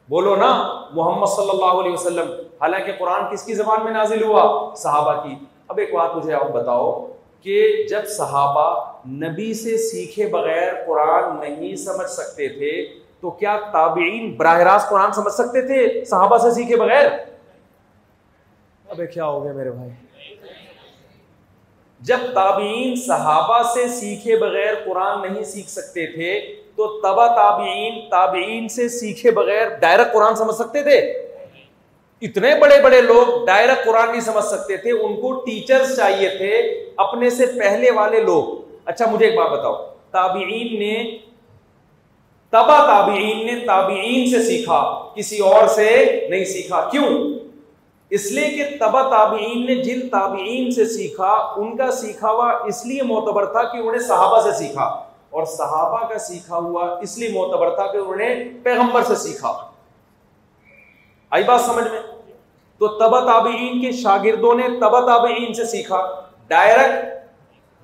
بولو 0.09 0.37
نا، 0.37 0.83
محمد 0.93 1.27
صلی 1.27 1.51
اللہ 1.51 1.81
علیہ 1.81 1.93
وسلم۔ 1.93 2.46
حالانکہ 2.61 2.93
قرآن 2.99 3.25
کس 3.33 3.43
کی 3.43 3.55
زبان 3.55 3.85
میں 3.85 3.93
نازل 3.93 4.23
ہوا؟ 4.25 4.75
صحابہ 4.77 5.13
کی۔ 5.23 5.35
اب 5.69 5.79
ایک 5.79 5.95
بات 5.95 6.15
مجھے 6.17 6.35
آپ 6.35 6.51
بتاؤ 6.53 7.07
کہ 7.41 7.87
جب 7.91 8.07
صحابہ 8.09 8.93
نبی 9.07 9.55
سے 9.55 9.77
سیکھے 9.79 10.27
بغیر 10.27 10.73
قرآن 10.87 11.41
نہیں 11.41 11.77
سمجھ 11.77 12.11
سکتے 12.11 12.49
تھے، 12.49 12.87
تو 13.21 13.31
کیا 13.31 13.59
تابعین 13.73 14.35
براہ 14.35 14.59
راست 14.59 14.89
قرآن 14.89 15.13
سمجھ 15.13 15.33
سکتے 15.33 15.63
تھے 15.63 16.05
صحابہ 16.05 16.39
سے 16.39 16.51
سیکھے 16.51 16.77
بغیر؟ 16.77 17.07
ابے 18.89 19.07
کیا 19.07 19.27
ہو 19.27 19.45
گیا 19.45 19.53
میرے 19.53 19.71
بھائی؟ 19.71 19.91
جب 22.01 22.19
تابعین 22.35 22.95
صحابہ 22.97 23.63
سے 23.75 23.89
سیکھے 23.89 24.37
بغیر 24.37 24.75
قرآن 24.85 25.23
نہیں 25.23 25.45
سیکھ 25.45 25.71
سکتے 25.71 26.07
تھے، 26.07 26.41
تو 26.77 27.01
تبا 27.01 27.27
تابعین 27.27 28.01
تابعین 28.11 28.69
سے 28.69 28.89
سیکھے 28.89 29.31
بغیر 29.31 29.69
ڈائریکٹ 29.69 30.13
قرآن 30.13 30.37
سمجھ 30.37 30.57
سکتے 30.57 30.83
تھے؟ 30.83 31.26
اتنے 32.21 32.55
بڑے 32.61 32.83
بڑے 32.83 33.01
لوگ 33.01 33.47
ڈائریکٹ 33.47 33.85
قرآن 33.85 34.11
نہیں 34.11 34.21
سمجھ 34.21 34.45
سکتے 34.45 34.77
تھے، 34.77 34.91
ان 34.93 35.17
کو 35.17 35.33
ٹیچرز 35.33 35.97
چاہیے 35.97 36.29
تھے، 36.29 36.59
اپنے 36.97 37.31
سے 37.31 37.47
پہلے 37.47 37.91
والے 37.91 38.21
لوگ۔ 38.21 38.75
اچھا 38.85 39.05
مجھے 39.11 39.27
ایک 39.27 39.39
بات 39.39 39.51
بتاؤ۔ 39.51 39.75
تابعین 40.11 40.79
نے، 40.79 41.19
تبا 42.51 42.87
تابعین 42.87 43.47
نے 43.47 43.67
تابعین 43.67 44.31
سے 44.31 44.43
سیکھا، 44.43 45.09
کسی 45.15 45.39
اور 45.39 45.67
سے 45.67 46.21
نہیں 46.31 46.45
سیکھا۔ 46.45 46.89
کیوں؟ 46.91 47.35
اس 48.11 48.33
لیے 48.33 48.49
کہ 48.49 48.65
تبا 48.81 49.03
تابعین 49.03 49.67
نے 49.67 49.75
جن 49.75 50.09
تابعین 50.09 50.71
سے 50.71 50.85
سیکھا، 50.85 51.33
ان 51.33 51.77
کا 51.77 51.91
سیکھا 51.91 52.31
ہوا 52.31 52.51
اس 52.51 52.87
لیے 52.87 53.03
معتبر 53.03 53.45
تھا 53.45 53.63
کہ 53.63 53.77
انہیں 53.77 54.03
صحابہ 54.03 54.41
سے 54.41 54.53
سیکھا۔ 54.53 54.85
اور 55.31 55.45
صحابہ 55.45 56.13
کا 56.13 56.19
سیکھا 56.19 56.57
ہوا 56.57 56.99
اس 57.03 57.19
لیے 57.19 57.29
معتبر 57.29 57.71
تھا 57.71 57.87
کہ 57.87 57.97
انہوں 57.97 58.17
نے 58.17 58.45
پیغمبر 58.63 59.03
سے 59.03 59.15
سیکھا۔ 59.15 59.71
آئی 61.37 61.45
بات 61.45 61.61
سمجھ 61.61 61.89
میں؟ 61.89 62.01
تو 62.79 62.89
تبا 62.89 63.21
تابعین 63.21 63.81
کے 63.81 63.93
شاگردوں 63.93 64.55
نے 64.55 64.69
تبا 64.81 65.01
تابعین 65.01 65.55
سے 65.55 65.65
سیکھا۔ 65.65 66.21
ڈائریکٹ 66.49 67.27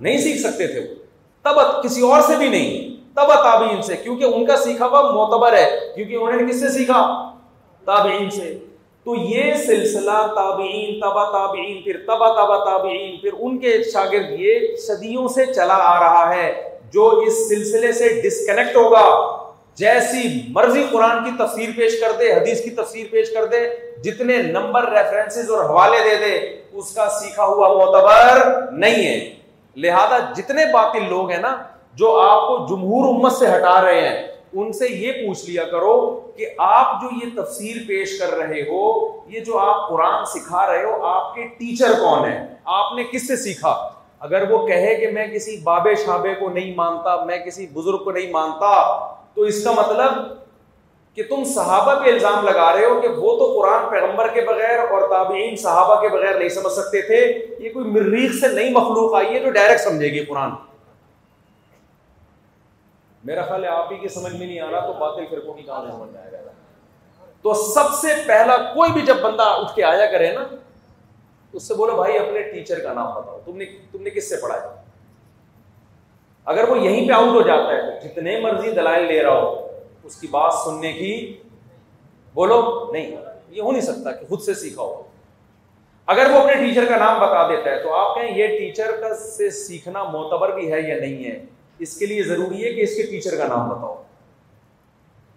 نہیں 0.00 0.18
سیکھ 0.18 0.38
سکتے 0.38 0.66
تھے 0.66 0.80
وہ۔ 0.80 0.94
تب 1.42 1.82
کسی 1.82 2.00
اور 2.00 2.20
سے 2.20 2.36
بھی 2.36 2.48
نہیں۔ 2.48 3.00
تبا 3.12 3.34
تابعین 3.34 3.82
سے، 3.82 3.96
کیونکہ 3.96 4.24
ان 4.24 4.46
کا 4.46 4.56
سیکھا 4.56 4.86
ہوا 4.86 5.10
معتبر 5.10 5.52
ہے۔ 5.52 5.80
کیونکہ 5.94 6.14
انہوں 6.14 6.40
نے 6.40 6.52
کس 6.52 6.60
سے 6.60 6.68
سیکھا؟ 6.68 7.30
تابعین 7.84 8.30
سے۔ 8.30 8.58
تو 9.04 9.14
یہ 9.14 9.54
سلسلہ 9.54 10.26
تابعین 10.34 11.00
تبا 11.00 11.24
تابعین، 11.24 11.82
پھر 11.82 11.96
تبا 12.06 12.28
تبا 12.28 12.64
تابعین، 12.64 13.16
پھر 13.16 13.30
ان 13.38 13.58
کے 13.58 13.82
شاگرد 13.92 14.26
یہ 14.30 14.76
صدیوں 14.76 15.28
سے 15.28 15.46
چلا 15.46 15.74
آ 15.74 16.00
رہا 16.00 16.34
ہے، 16.34 16.78
جو 16.92 17.08
اس 17.08 17.48
سلسلے 17.48 17.92
سے 17.92 18.20
ڈسکنیکٹ 18.24 18.76
ہوگا۔ 18.76 19.41
جیسی 19.78 20.42
مرضی 20.48 20.84
قرآن 20.90 21.24
کی 21.24 21.30
تفسیر 21.38 21.68
پیش 21.76 22.00
کر 22.00 22.12
دے، 22.18 22.32
حدیث 22.32 22.64
کی 22.64 22.70
تفسیر 22.70 23.06
پیش 23.10 23.30
کر 23.34 23.44
دے، 23.46 23.68
جتنے 24.04 24.36
نمبر 24.42 24.90
ریفرنسز 24.92 25.50
اور 25.50 25.64
حوالے 25.64 25.98
دے 26.10 26.16
دے، 26.16 26.62
اس 26.72 26.94
کا 26.94 27.08
سیکھا 27.08 27.44
ہوا 27.44 27.68
معتبر 27.68 28.70
نہیں 28.72 29.06
ہے۔ 29.06 29.34
لہذا 29.76 30.18
جتنے 30.36 30.64
باطل 30.72 31.08
لوگ 31.08 31.30
ہیں 31.30 31.40
نا، 31.40 31.56
جو 31.94 32.20
آپ 32.20 32.48
کو 32.48 32.66
جمہور 32.68 33.14
امت 33.14 33.32
سے 33.32 33.46
ہٹا 33.46 33.80
رہے 33.82 34.08
ہیں، 34.08 34.28
ان 34.52 34.72
سے 34.72 34.88
یہ 34.88 35.12
پوچھ 35.12 35.50
لیا 35.50 35.64
کرو 35.64 36.20
کہ 36.36 36.46
آپ 36.58 37.02
جو 37.02 37.08
یہ 37.22 37.42
تفسیر 37.42 37.76
پیش 37.88 38.18
کر 38.18 38.34
رہے 38.34 38.60
ہو، 38.60 39.08
یہ 39.26 39.40
جو 39.40 39.58
آپ 39.58 39.88
قرآن 39.88 40.24
سکھا 40.24 40.66
رہے 40.66 40.84
ہو، 40.84 41.04
آپ 41.04 41.34
کے 41.34 41.42
ٹیچر 41.42 41.92
کون 41.92 42.24
ہیں؟ 42.24 42.46
آپ 42.64 42.96
نے 42.96 43.04
کس 43.12 43.26
سے 43.28 43.36
سیکھا؟ 43.36 43.88
اگر 44.20 44.50
وہ 44.50 44.66
کہے 44.66 44.94
کہ 44.94 45.10
میں 45.10 45.26
کسی 45.26 45.56
بابے 45.56 45.94
شابے 45.94 46.34
کو 46.34 46.48
نہیں 46.48 46.74
مانتا، 46.74 47.24
میں 47.24 47.38
کسی 47.38 47.66
بزرگ 47.66 47.98
کو 47.98 48.10
نہیں 48.10 48.30
مانتا 48.30 48.68
تو 49.34 49.42
اس 49.42 49.64
کا 49.64 49.70
مطلب 49.70 50.12
کہ 51.16 51.22
تم 51.22 51.44
صحابہ 51.44 52.04
پہ 52.04 52.08
الزام 52.08 52.44
لگا 52.44 52.72
رہے 52.72 52.84
ہو 52.84 53.00
کہ 53.00 53.08
وہ 53.08 53.38
تو 53.38 53.60
قرآن 53.60 53.90
پیغمبر 53.90 54.28
کے 54.28 54.40
بغیر 54.40 54.78
اور 54.78 55.08
تابعین 55.08 55.56
صحابہ 55.56 56.00
کے 56.00 56.08
بغیر 56.08 56.38
نہیں 56.38 56.48
سمجھ 56.48 56.72
سکتے 56.72 57.02
تھے۔ 57.02 57.46
یہ 57.58 57.72
کوئی 57.72 57.86
مریخ 57.86 58.32
سے 58.40 58.48
نئی 58.48 58.70
مخلوق 58.70 59.14
آئی 59.14 59.34
ہے 59.34 59.38
جو 59.38 59.50
ڈائریکٹ 59.50 59.80
سمجھے 59.80 60.08
گی 60.08 60.24
قرآن۔ 60.24 60.50
میرا 63.24 63.42
خیال 63.42 63.64
ہے 63.64 63.68
آپ 63.68 63.92
ہی 63.92 63.96
کی 63.96 64.08
سمجھ 64.08 64.34
میں 64.34 64.46
نہیں 64.46 64.60
آ 64.60 64.70
رہا 64.70 64.86
تو 64.86 64.92
باطل 64.92 65.26
فرقوں 65.30 65.54
کی 65.54 65.62
کہاں 65.62 65.84
سمجھ 65.90 66.10
میں 66.10 66.20
آئے 66.20 66.32
گا۔ 66.32 66.50
تو 67.42 67.54
سب 67.54 67.94
سے 68.00 68.08
پہلا 68.26 68.56
کوئی 68.56 68.92
بھی 68.92 69.00
جب 69.00 69.16
بندہ 69.20 69.42
اٹھ 69.42 69.74
کے 69.74 69.84
آیا 69.84 70.06
کرے 70.06 70.32
نا، 70.32 70.44
اس 71.52 71.68
سے 71.68 71.74
بولو 71.74 71.96
بھائی 71.96 72.18
اپنے 72.18 72.42
ٹیچر 72.42 72.78
کا 72.78 72.92
نام 72.92 73.14
بتاؤ۔ 73.14 73.40
تم 73.44 73.56
نے 73.56 73.64
تم 73.92 74.02
نے 74.02 74.10
کس 74.10 74.28
سے 74.28 74.36
پڑھا 74.36 74.62
ہے 74.62 74.81
اگر 76.44 76.68
وہ 76.68 76.78
یہیں 76.78 77.08
پہ 77.08 77.12
آؤٹ 77.12 77.28
ہو 77.28 77.42
جاتا 77.42 77.68
ہے 77.68 78.00
تو 78.00 78.08
جتنے 78.08 78.40
مرضی 78.40 78.70
دلائل 78.70 79.06
لے 79.06 79.22
رہا 79.22 79.42
ہو، 79.42 79.68
اس 80.02 80.16
کی 80.16 80.26
بات 80.26 80.52
سننے 80.64 80.92
کی 80.92 81.38
بولو، 82.34 82.88
نہیں، 82.92 83.16
یہ 83.48 83.62
ہو 83.62 83.72
نہیں 83.72 83.82
سکتا 83.82 84.12
کہ 84.12 84.26
خود 84.26 84.40
سے 84.40 84.54
سیکھا 84.54 84.82
ہو۔ 84.82 85.02
اگر 86.06 86.30
وہ 86.30 86.36
اپنے 86.36 86.54
ٹیچر 86.54 86.84
کا 86.84 86.96
نام 86.96 87.20
بتا 87.20 87.48
دیتا 87.48 87.70
ہے 87.70 87.82
تو 87.82 87.94
آپ 87.94 88.14
کہیں 88.14 88.38
یہ 88.38 88.46
ٹیچر 88.46 88.90
کا 89.00 89.14
سے 89.14 89.50
سیکھنا 89.50 90.04
معتبر 90.04 90.54
بھی 90.54 90.72
ہے 90.72 90.80
یا 90.80 90.96
نہیں 90.96 91.24
ہے؟ 91.24 91.44
اس 91.78 91.96
کے 91.98 92.06
لیے 92.06 92.22
ضروری 92.22 92.64
ہے 92.64 92.72
کہ 92.72 92.80
اس 92.80 92.96
کے 92.96 93.02
ٹیچر 93.02 93.36
کا 93.36 93.46
نام 93.46 93.68
بتاؤ۔ 93.68 94.02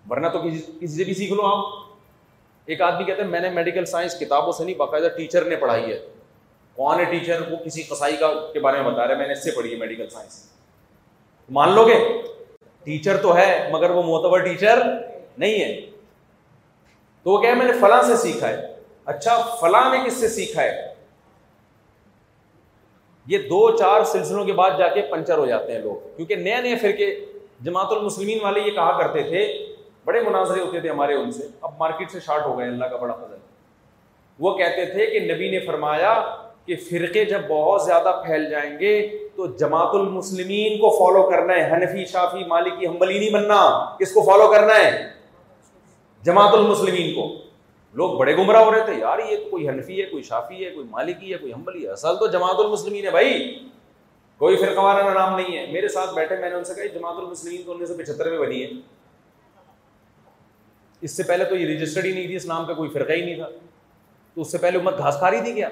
ورنہ 0.09 0.27
تو 0.27 0.39
کسی 0.39 0.71
کسی 0.81 0.97
سے 0.97 1.03
بھی 1.03 1.13
سیکھ 1.13 1.33
لو 1.33 1.41
آپ۔ 1.45 1.65
ایک 2.65 2.81
آدمی 2.81 3.03
کہتے 3.03 3.21
ہیں 3.21 3.29
میں 3.29 3.39
نے 3.39 3.49
میڈیکل 3.49 3.85
سائنس 3.85 4.19
کتابوں 4.19 4.51
سے 4.51 4.63
نہیں، 4.63 4.75
باقاعدہ 4.75 5.07
ٹیچر 5.17 5.45
نے 5.45 5.55
پڑھائی 5.55 5.91
ہے۔ 5.91 5.99
کون 6.75 6.99
ہے 6.99 7.05
ٹیچر 7.05 7.51
وہ 7.51 7.55
کسی 7.65 7.83
قصائی 7.83 8.15
کا 8.17 8.33
کے 8.53 8.59
بارے 8.59 8.81
میں 8.81 8.91
بتا 8.91 9.07
رہے 9.07 9.15
میں 9.15 9.27
نے 9.27 9.33
اس 9.33 9.43
سے 9.43 9.51
پڑھی 9.51 9.71
ہے 9.71 9.77
میڈیکل 9.77 10.09
سائنس 10.09 10.54
مان 11.49 11.71
لو 11.71 11.87
گے؟ 11.87 12.21
ٹیچر 12.83 13.17
تو 13.17 13.37
ہے، 13.37 13.69
مگر 13.71 13.89
وہ 13.89 14.03
معتبر 14.03 14.39
ٹیچر 14.39 14.79
نہیں 15.37 15.63
ہے۔ 15.63 15.81
تو 17.23 17.31
وہ 17.31 17.37
کہ 17.37 17.53
میں 17.53 17.65
نے 17.65 17.73
فلاں 17.73 18.01
سے 18.01 18.15
سیکھا 18.15 18.49
ہے۔ 18.49 18.75
اچھا 19.05 19.55
فلاں 19.61 19.95
نے 19.95 19.97
کس 20.05 20.13
سے 20.13 20.27
سیکھا 20.27 20.63
ہے؟ 20.63 20.93
یہ 23.25 23.37
دو 23.37 23.77
چار 23.77 24.03
سلسلوں 24.03 24.45
کے 24.45 24.53
بعد 24.53 24.71
جا 24.77 24.87
کے 24.87 25.01
پنچر 25.01 25.37
ہو 25.37 25.45
جاتے 25.45 25.71
ہیں 25.71 25.79
لوگ۔ 25.79 26.15
کیونکہ 26.15 26.35
نئے 26.35 26.61
نئے 26.61 26.75
فرقے، 26.75 27.25
جماعت 27.61 27.87
المسلمین 27.89 28.37
والے 28.41 28.59
یہ 28.59 28.71
کہا 28.71 28.97
کرتے 28.97 29.23
تھے، 29.23 29.65
بڑے 30.05 30.21
مناظرے 30.21 30.61
ہوتے 30.61 30.79
تھے 30.79 30.89
ہمارے 30.89 31.13
ان 31.13 31.31
سے۔ 31.31 31.47
اب 31.61 31.71
مارکیٹ 31.79 32.11
سے 32.11 32.19
شارٹ 32.19 32.45
ہو 32.45 32.57
گئے، 32.57 32.67
اللہ 32.67 32.85
کا 32.85 32.97
بڑا 32.97 33.15
فضل۔ 33.15 33.35
وہ 34.39 34.57
کہتے 34.57 34.85
تھے 34.85 35.05
کہ 35.05 35.19
نبی 35.19 35.51
نے 35.51 35.59
فرمایا 35.59 36.35
کہ 36.65 36.75
فرقے 36.75 37.25
جب 37.25 37.41
بہت 37.47 37.81
زیادہ 37.81 38.21
پھیل 38.25 38.49
جائیں 38.49 38.79
گے 38.79 39.07
تو 39.35 39.45
جماعت 39.45 39.89
المسلمین 39.93 40.77
کو 40.77 40.89
فالو 40.89 41.29
کرنا 41.29 41.53
ہے۔ 41.53 41.73
حنفی، 41.73 42.05
شافی، 42.05 42.43
مالکی، 42.43 42.87
حنبلی 42.87 43.19
نہیں 43.19 43.29
بننا۔ 43.29 43.95
کس 43.99 44.11
کو 44.13 44.21
فالو 44.21 44.51
کرنا 44.51 44.75
ہے؟ 44.75 45.07
جماعت 46.23 46.53
المسلمین 46.53 47.15
کو۔ 47.15 47.35
لوگ 47.93 48.17
بڑے 48.17 48.37
گمراہ 48.37 48.61
ہو 48.61 48.71
رہے 48.71 48.85
تھے۔ 48.85 48.93
یار، 48.93 49.19
یہ 49.29 49.37
تو 49.37 49.49
کوئی 49.49 49.69
حنفی 49.69 50.01
ہے، 50.01 50.05
کوئی 50.05 50.23
شافی 50.23 50.65
ہے، 50.65 50.69
کوئی 50.69 50.87
مالکی 50.89 51.33
ہے، 51.33 51.37
کوئی 51.37 51.53
حنبلی 51.53 51.85
ہے۔ 51.85 51.91
اصل 51.91 52.17
تو 52.19 52.27
جماعت 52.27 52.55
المسلمین 52.57 53.05
ہے 53.05 53.11
بھائی۔ 53.11 53.59
کوئی 54.37 54.57
فرقہ 54.57 54.79
والا 54.79 55.13
نام 55.13 55.35
نہیں 55.35 55.57
ہے۔ 55.57 55.71
میرے 55.71 55.87
ساتھ 55.87 56.13
بیٹھے، 56.13 56.35
میں 56.35 56.49
نے 56.49 56.55
ان 56.55 56.63
سے 56.63 56.73
کہا 56.73 56.99
جماعت 56.99 57.15
المسلمین 57.17 57.63
تو 57.65 57.71
انیس 57.71 57.87
سو 57.87 57.97
پچہتر 57.97 58.29
میں 58.29 58.39
بنی 58.39 58.63
ہے۔ 58.63 58.69
اس 61.01 61.11
سے 61.17 61.23
پہلے 61.23 61.43
تو 61.43 61.55
یہ 61.55 61.77
رجسٹرڈ 61.77 62.05
ہی 62.05 62.11
نہیں 62.11 62.27
تھی، 62.27 62.35
اس 62.35 62.45
نام 62.45 62.65
کا 62.65 62.73
کوئی 62.73 62.89
فرقہ 62.89 63.11
ہی 63.11 63.21
نہیں 63.21 63.35
تھا۔ 63.35 63.49
تو 64.33 64.41
اس 64.41 64.51
سے 64.51 64.57
پہلے 64.57 64.77
امت 64.77 64.97
گھاس 64.97 65.15
کھا 65.17 65.31
رہی 65.31 65.41
تھی 65.41 65.53
کیا؟ 65.53 65.69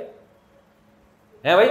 ہے 1.46 1.54
بھائی؟ 1.54 1.70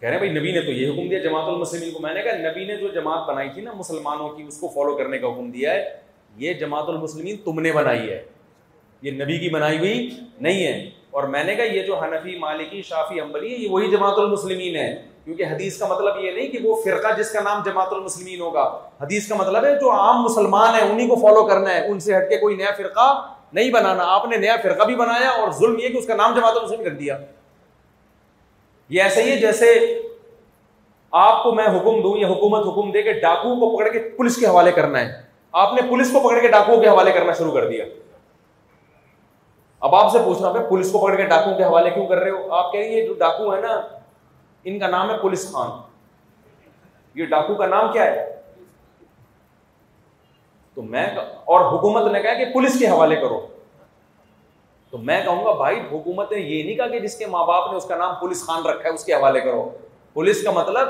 کہہ 0.00 0.08
رہے 0.08 0.18
بھائی، 0.18 0.30
نبی 0.30 0.52
نے 0.52 0.60
تو 0.60 0.70
یہ 0.70 0.92
حکم 0.92 1.08
دیا 1.08 1.18
جماعت 1.18 1.48
المسلمین 1.48 1.90
کو۔ 1.90 2.00
میں 2.00 2.14
نے 2.14 2.22
کہا، 2.22 2.32
نبی 2.32 2.64
نے 2.64 2.76
جو 2.76 2.88
جماعت 2.88 3.28
بنائی 3.28 3.48
تھی 3.54 3.62
نا، 3.62 3.72
مسلمانوں 3.72 4.28
کی، 4.28 4.42
اس 4.42 4.60
کو 4.60 4.68
فالو 4.68 4.96
کرنے 4.96 5.18
کا 5.18 5.26
حکم 5.26 5.50
دیا 5.50 5.74
ہے۔ 5.74 5.96
یہ 6.36 6.52
جماعت 6.52 6.84
المسلمین 6.88 7.36
تم 7.36 7.60
نے 7.60 7.72
بنائی 7.72 8.10
ہے۔ 8.10 8.24
یہ 9.02 9.10
نبی 9.10 9.38
کی 9.38 9.48
بنائی 9.48 9.78
ہوئی 9.78 10.10
نہیں 10.40 10.66
ہے۔ 10.66 10.90
اور 11.10 11.22
میں 11.22 11.44
نے 11.44 11.54
کہا، 11.54 11.64
یہ 11.64 11.82
جو 11.82 11.98
حنفی، 11.98 12.38
مالکی، 12.38 12.82
شافی 12.82 13.20
امبلی 13.20 13.52
ہے 13.52 13.58
یہ 13.58 13.68
وہی 13.68 13.90
جماعت 13.90 14.18
المسلمین 14.18 14.76
ہے 14.76 15.02
کیونکہ 15.24 15.42
حدیث 15.42 15.78
کا 15.78 15.86
مطلب 15.86 16.24
یہ 16.24 16.30
نہیں 16.30 16.48
کہ 16.48 16.58
وہ 16.62 16.82
فرقہ 16.84 17.18
جس 17.18 17.30
کا 17.30 17.40
نام 17.40 17.62
جماعت 17.64 17.88
المسلمین 17.90 18.40
ہوگا۔ 18.40 18.80
حدیث 19.00 19.28
کا 19.28 19.34
مطلب 19.34 19.64
ہے، 19.64 19.78
جو 19.80 19.92
عام 19.92 20.22
مسلمان 20.22 20.74
ہیں 20.74 20.90
انہیں 20.90 21.08
کو 21.08 21.16
فالو 21.16 21.44
کرنا 21.44 21.74
ہے۔ 21.74 21.86
ان 21.88 22.00
سے 22.00 22.16
ہٹ 22.16 22.28
کے 22.28 22.36
کوئی 22.36 22.56
نیا 22.56 22.70
فرقہ 22.76 23.34
نہیں 23.52 23.70
بنانا۔ 23.70 24.04
آپ 24.06 24.26
نے 24.26 24.36
نیا 24.36 24.56
فرقہ 24.62 24.84
بھی 24.84 24.96
بنایا 24.96 25.30
اور 25.30 25.50
ظلم 25.50 25.78
یہ 25.78 25.88
کہ 25.88 25.96
اس 25.96 26.06
کا 26.06 26.16
نام 26.16 26.34
جماعت 26.34 26.56
المسلمین 26.56 26.86
رکھ 26.86 26.94
دیا۔ 26.94 27.18
یہ 28.88 29.02
ایسا 29.02 29.20
ہی 29.20 29.30
ہے 29.30 29.36
جیسے 29.36 30.00
آپ 31.10 31.42
کو 31.42 31.52
میں 31.52 31.66
حکم 31.66 32.02
دوں 32.02 32.18
یا 32.18 32.28
حکومت 32.28 32.66
حکم 32.66 32.90
دے 32.90 33.02
کہ 33.02 33.12
ڈاکو 33.12 33.56
کو 33.60 33.76
پکڑ 33.76 33.88
کے 33.88 33.98
پولیس 33.98 34.36
کے 34.36 34.46
حوالے 34.46 34.72
کرنا 34.72 35.00
ہے۔ 35.00 35.22
آپ 35.52 35.72
نے 35.72 35.82
پولیس 35.88 36.12
کو 36.12 36.20
پکڑ 36.20 36.40
کے 36.40 36.48
ڈاکو 36.48 36.80
کے 36.80 36.88
حوالے 36.88 37.12
کرنا 37.12 37.32
شروع 37.32 37.52
کر 37.52 37.68
دیا۔ 37.68 37.84
اب 39.80 39.94
آپ 39.94 40.12
سے 40.12 40.18
پوچھنا 40.24 40.52
میں 40.52 40.60
پولیس 40.68 40.92
کو 40.92 40.98
پکڑ 40.98 41.16
کے 41.16 41.22
ڈاکو 41.22 41.56
کے 41.56 41.64
حوالے 41.64 41.90
کیوں 41.90 42.06
کر 42.06 42.16
رہے 42.18 42.30
ہو؟ 42.30 42.52
آپ 42.52 42.72
کہیں 42.72 42.92
گے 42.92 43.06
جو 43.06 43.14
ڈاکو 43.14 43.54
ہے 43.54 43.60
نا، 43.60 43.80
ان 44.64 44.78
کا 44.78 44.86
نام 44.86 45.10
ہے 45.10 45.18
پولیس 45.18 45.52
خان۔ 45.52 45.70
یہ 47.14 47.24
ڈاکو 47.24 47.54
کا 47.54 47.66
نام 47.66 47.92
کیا 47.92 48.04
ہے؟ 48.04 48.36
تو 50.74 50.82
میں 50.82 51.06
اور 51.44 51.78
حکومت 51.78 52.12
نے 52.12 52.22
کہا 52.22 52.34
کہ 52.34 52.44
پولیس 52.52 52.78
کے 52.78 52.86
حوالے 52.86 53.16
کرو۔ 53.16 53.46
تو 54.96 55.02
میں 55.02 55.24
کہوں 55.24 55.44
گا 55.44 55.52
بھائی 55.52 55.80
حکومت 55.92 56.32
نے 56.32 56.38
یہ 56.38 56.62
نہیں 56.62 56.74
کہا 56.74 56.86
کہ 56.86 57.00
جس 57.00 57.18
کے 57.18 57.26
ماں 57.26 57.46
باپ 57.46 57.70
نے 57.70 57.76
اس 57.76 57.84
کا 57.84 57.96
نام 57.96 58.14
پولیس 58.20 58.46
خان 58.46 58.62
رکھا 58.62 58.88
ہے، 58.88 58.94
اس 58.94 59.04
کے 59.04 59.14
حوالے 59.14 59.40
کرو۔ 59.40 59.70
پولیس 60.12 60.42
کا 60.42 60.50
مطلب 60.50 60.88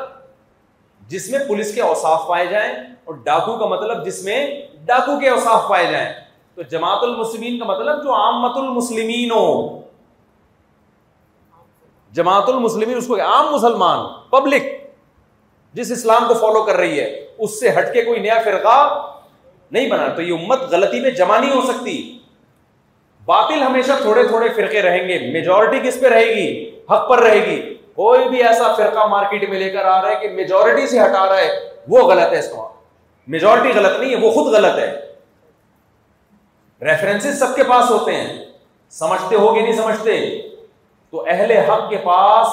جس 1.09 1.31
میں 1.31 1.39
پولیس 1.49 1.75
کے 1.75 1.81
اوساف 1.81 2.29
پائے 2.29 2.47
جائیں 2.47 2.73
اور 3.05 3.15
ڈاکو 3.15 3.59
کا 3.59 3.67
مطلب 3.67 4.07
جس 4.07 4.23
میں 4.23 4.63
ڈاکو 4.85 5.21
کے 5.21 5.29
اوساف 5.29 5.69
پائے 5.69 5.87
جائیں۔ 5.93 6.13
تو 6.55 6.63
جماعت 6.63 6.99
المسلمین 7.03 7.59
کا 7.59 7.65
مطلب 7.65 8.05
جو 8.05 8.15
عامت 8.15 8.57
المسلمین 8.57 9.31
ہو۔ 9.31 9.81
جماعت 12.13 12.49
المسلمین 12.49 12.97
اس 12.97 13.07
کو 13.07 13.21
عام 13.21 13.53
مسلمان 13.53 14.07
پبلک 14.31 14.63
جس 15.73 15.91
اسلام 15.91 16.25
کو 16.29 16.35
فالو 16.35 16.63
کر 16.63 16.77
رہی 16.77 17.01
ہے، 17.01 17.29
اس 17.39 17.61
سے 17.61 17.71
ہٹ 17.71 17.95
کے 17.95 18.03
کوئی 18.03 18.21
نیا 18.21 18.39
فرقہ 18.45 19.11
نہیں 19.71 19.89
بنا۔ 19.89 20.09
تو 20.09 20.23
یہ 20.23 20.33
امت 20.33 20.61
غلطی 20.61 21.01
میں 21.01 21.11
جمع 21.11 21.39
نہیں 21.39 21.57
ہو 21.57 21.61
سکتی۔ 21.61 22.19
باطل 23.27 23.63
ہمیشہ 23.63 23.93
تھوڑے 24.03 24.25
تھوڑے 24.25 24.49
فرقے 24.49 24.83
رہیں 24.83 25.09
گے 25.09 25.19
میجورٹی 25.33 25.81
کس 25.81 26.01
پہ 26.01 26.07
رہے 26.07 26.27
گی؟ 26.27 26.71
حق 26.91 27.09
پر 27.09 27.19
رہے 27.19 27.47
گی۔ 27.47 27.75
کوئی 27.95 28.29
بھی 28.29 28.43
ایسا 28.43 28.75
فرقہ 28.75 29.07
مارکیٹ 29.07 29.49
میں 29.49 29.59
لے 29.59 29.71
کر 29.71 29.85
آ 29.85 30.03
رہا 30.03 30.11
ہے 30.11 30.17
کہ 30.17 30.29
میجورٹی 30.29 30.87
سے 30.87 31.01
ہٹا 31.01 31.27
رہا 31.27 31.39
ہے، 31.39 31.71
وہ 31.89 31.99
غلط 31.99 32.33
ہے 32.33 32.39
اس 32.39 32.49
کا۔ 32.49 32.69
میجورٹی 33.29 33.69
غلط 33.75 34.01
نہیں 34.01 34.11
ہے، 34.11 34.17
وہ 34.17 34.31
خود 34.31 34.47
غلط 34.47 34.79
ہے۔ 34.79 35.13
ریفرنس 36.83 37.39
سب 37.39 37.57
کے 37.57 37.63
پاس 37.65 37.91
ہوتے 37.91 38.15
ہیں۔ 38.15 38.45
سمجھتے 38.91 39.37
ہو 39.37 39.55
گے 39.55 39.61
نہیں 39.61 39.73
سمجھتے؟ 39.73 40.43
تو 41.11 41.25
اہل 41.29 41.51
حق 41.51 41.91
کے 41.91 41.97
پاس 41.97 42.47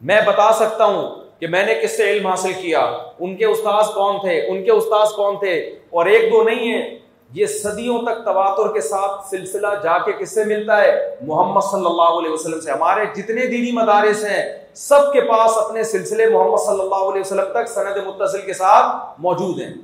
میں 0.00 0.20
بتا 0.26 0.52
سکتا 0.52 0.84
ہوں 0.84 1.14
کہ 1.40 1.46
میں 1.46 1.66
نے 1.66 1.74
کس 1.74 1.96
سے 1.96 2.10
علم 2.10 2.26
حاصل 2.26 2.52
کیا؟ 2.52 2.96
ان 3.18 3.36
کے 3.36 3.44
استاذ 3.44 3.86
کون 3.94 4.20
تھے؟ 4.20 4.46
ان 4.46 4.64
کے 4.64 4.70
استاذ 4.70 5.08
کون 5.08 5.38
تھے؟ 5.38 5.56
اور 5.90 6.06
ایک 6.06 6.32
دو 6.32 6.42
نہیں 6.42 6.72
ہے 6.72 6.98
یہ 7.32 7.46
صدیوں 7.46 8.02
تک 8.02 8.24
تواتر 8.24 8.72
کے 8.72 8.80
ساتھ 8.80 9.28
سلسلہ 9.30 9.66
جا 9.82 9.98
کے 9.98 10.12
کس 10.12 10.34
سے 10.34 10.44
ملتا 10.44 10.82
ہے؟ 10.82 11.16
محمد 11.20 11.60
صلی 11.60 11.86
اللہ 11.86 12.02
علیہ 12.02 12.30
وسلم 12.30 12.60
سے۔ 12.60 12.70
ہمارے 12.70 13.04
جتنے 13.16 13.46
دینی 13.46 13.72
مدارس 13.72 14.24
ہیں، 14.24 14.58
سب 14.74 15.12
کے 15.12 15.20
پاس 15.20 15.50
اپنے 15.56 15.82
سلسلے 15.82 16.26
محمد 16.26 16.66
صلی 16.66 16.80
اللہ 16.80 16.94
علیہ 16.94 17.20
وسلم 17.20 17.52
تک 17.52 17.68
سند 17.68 17.96
متصل 18.06 18.40
کے 18.40 18.52
ساتھ 18.52 18.96
موجود 19.18 19.60
ہیں۔ 19.60 19.74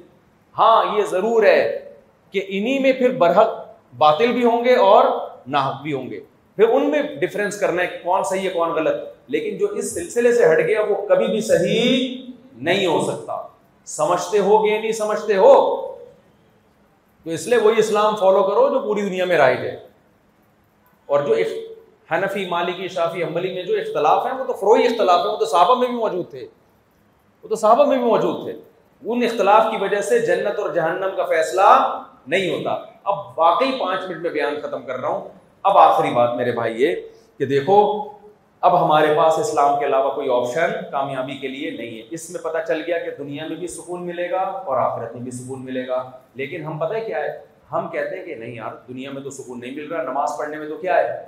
ہاں 0.58 0.98
یہ 0.98 1.04
ضرور 1.10 1.42
ہے 1.42 1.92
کہ 2.30 2.42
انہی 2.48 2.78
میں 2.78 2.92
پھر 2.92 3.10
برحق 3.10 3.48
باطل 3.98 4.32
بھی 4.32 4.44
ہوں 4.44 4.64
گے 4.64 4.74
اور 4.76 5.04
ناحق 5.46 5.82
بھی 5.82 5.92
ہوں 5.92 6.10
گے۔ 6.10 6.20
پھر 6.56 6.68
ان 6.68 6.90
میں 6.90 7.02
ڈفرینس 7.02 7.60
کرنا 7.60 7.82
ہے، 7.82 7.86
کون 7.86 8.22
صحیح 8.22 8.40
ہے، 8.40 8.48
کون 8.48 8.70
غلط۔ 8.70 8.94
لیکن 9.26 9.56
جو 9.56 9.66
اس 9.66 9.94
سلسلے 9.94 10.34
سے 10.34 10.52
ہٹ 10.52 10.58
گیا، 10.58 10.80
وہ 10.80 11.06
کبھی 11.08 11.26
بھی 11.26 11.40
صحیح 11.40 12.16
نہیں 12.56 12.86
ہو 12.86 13.10
سکتا۔ 13.10 13.46
سمجھتے 13.84 14.38
ہو 14.38 14.66
گے 14.66 14.78
نہیں 14.78 14.92
سمجھتے 14.92 15.36
ہو؟ 15.36 15.84
تو 17.24 17.30
اس 17.30 17.46
لیے 17.46 17.58
وہی 17.58 17.74
اسلام 17.78 18.16
فالو 18.16 18.42
کرو 18.42 18.68
جو 18.68 18.80
پوری 18.80 19.00
دنیا 19.00 19.24
میں 19.24 19.38
رائٹ 19.38 19.58
ہے۔ 19.58 19.86
اور 21.06 21.20
جو 21.20 21.34
حنفی، 22.10 22.46
مالکی، 22.48 22.88
شافی 22.88 23.22
عملی 23.22 23.54
میں 23.54 23.62
جو 23.62 23.74
اختلاف 23.74 24.26
ہیں، 24.26 24.32
وہ 24.32 24.44
تو 24.44 24.52
فروئی 24.52 24.86
اختلاف 24.86 25.20
ہیں، 25.20 25.32
وہ 25.32 25.36
تو 25.36 25.44
صحابہ 25.44 25.74
میں 25.74 25.88
بھی 25.88 25.96
موجود 25.96 26.30
تھے۔ 26.30 26.46
وہ 27.42 27.48
تو 27.48 27.54
صحابہ 27.54 27.84
میں 27.84 27.96
بھی 27.96 28.04
موجود 28.04 28.44
تھے۔ 28.44 28.52
ان 29.06 29.22
اختلاف 29.22 29.66
کی 29.70 29.76
وجہ 29.80 30.00
سے 30.00 30.18
جنت 30.18 30.58
اور 30.58 30.70
جہنم 30.70 31.16
کا 31.16 31.24
فیصلہ 31.24 31.98
نہیں 32.26 32.50
ہوتا۔ 32.50 32.84
اب 33.04 33.38
واقعی 33.38 33.72
پانچ 33.80 34.04
منٹ 34.08 34.20
میں 34.20 34.30
بیان 34.30 34.54
ختم 34.62 34.82
کر 34.82 35.00
رہا 35.00 35.08
ہوں۔ 35.08 35.28
اب 35.62 35.78
آخری 35.78 36.10
بات 36.10 36.34
میرے 36.34 36.52
بھائی 36.52 36.82
یہ 36.82 36.94
کہ 37.38 37.46
دیکھو 37.46 38.08
اب 38.64 38.84
ہمارے 38.84 39.06
پاس 39.16 39.38
اسلام 39.38 39.78
کے 39.78 39.86
علاوہ 39.86 40.14
کوئی 40.14 40.28
آپشن 40.30 40.90
کامیابی 40.90 41.36
کے 41.36 41.48
لیے 41.48 41.70
نہیں 41.70 41.98
ہے۔ 41.98 42.02
اس 42.10 42.30
میں 42.30 42.40
پتہ 42.40 42.58
چل 42.68 42.82
گیا 42.86 42.98
کہ 42.98 43.10
دنیا 43.18 43.46
میں 43.46 43.56
بھی 43.56 43.66
سکون 43.66 44.06
ملے 44.06 44.30
گا 44.30 44.38
اور 44.38 44.76
آخرت 44.76 45.12
میں 45.12 45.22
بھی 45.22 45.30
سکون 45.30 45.64
ملے 45.64 45.86
گا۔ 45.86 46.10
لیکن 46.34 46.64
ہم 46.64 46.78
پتہ 46.78 46.94
کیا 47.06 47.18
ہے؟ 47.18 47.40
ہم 47.72 47.88
کہتے 47.88 48.18
ہیں 48.18 48.24
کہ 48.24 48.34
نہیں 48.34 48.54
یار، 48.54 48.70
دنیا 48.88 49.10
میں 49.10 49.22
تو 49.22 49.30
سکون 49.30 49.60
نہیں 49.60 49.70
مل 49.70 49.92
رہا، 49.92 50.02
نماز 50.02 50.30
پڑھنے 50.38 50.56
میں 50.56 50.68
تو 50.68 50.76
کیا 50.76 50.96
ہے؟ 50.96 51.24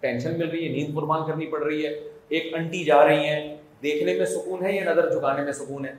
ٹینشن 0.00 0.38
مل 0.38 0.48
رہی 0.48 0.68
ہے، 0.68 0.72
نیند 0.72 0.96
قربان 0.96 1.26
کرنی 1.26 1.46
پڑ 1.46 1.62
رہی 1.62 1.86
ہے۔ 1.86 2.00
ایک 2.28 2.54
انٹی 2.54 2.84
جا 2.84 3.06
رہی 3.06 3.26
ہیں، 3.26 3.56
دیکھنے 3.82 4.14
میں 4.14 4.26
سکون 4.26 4.66
ہے 4.66 4.72
یا 4.72 4.84
نظر 4.84 5.10
جھکانے 5.10 5.42
میں 5.42 5.52
سکون 5.52 5.86
ہے؟ 5.86 5.92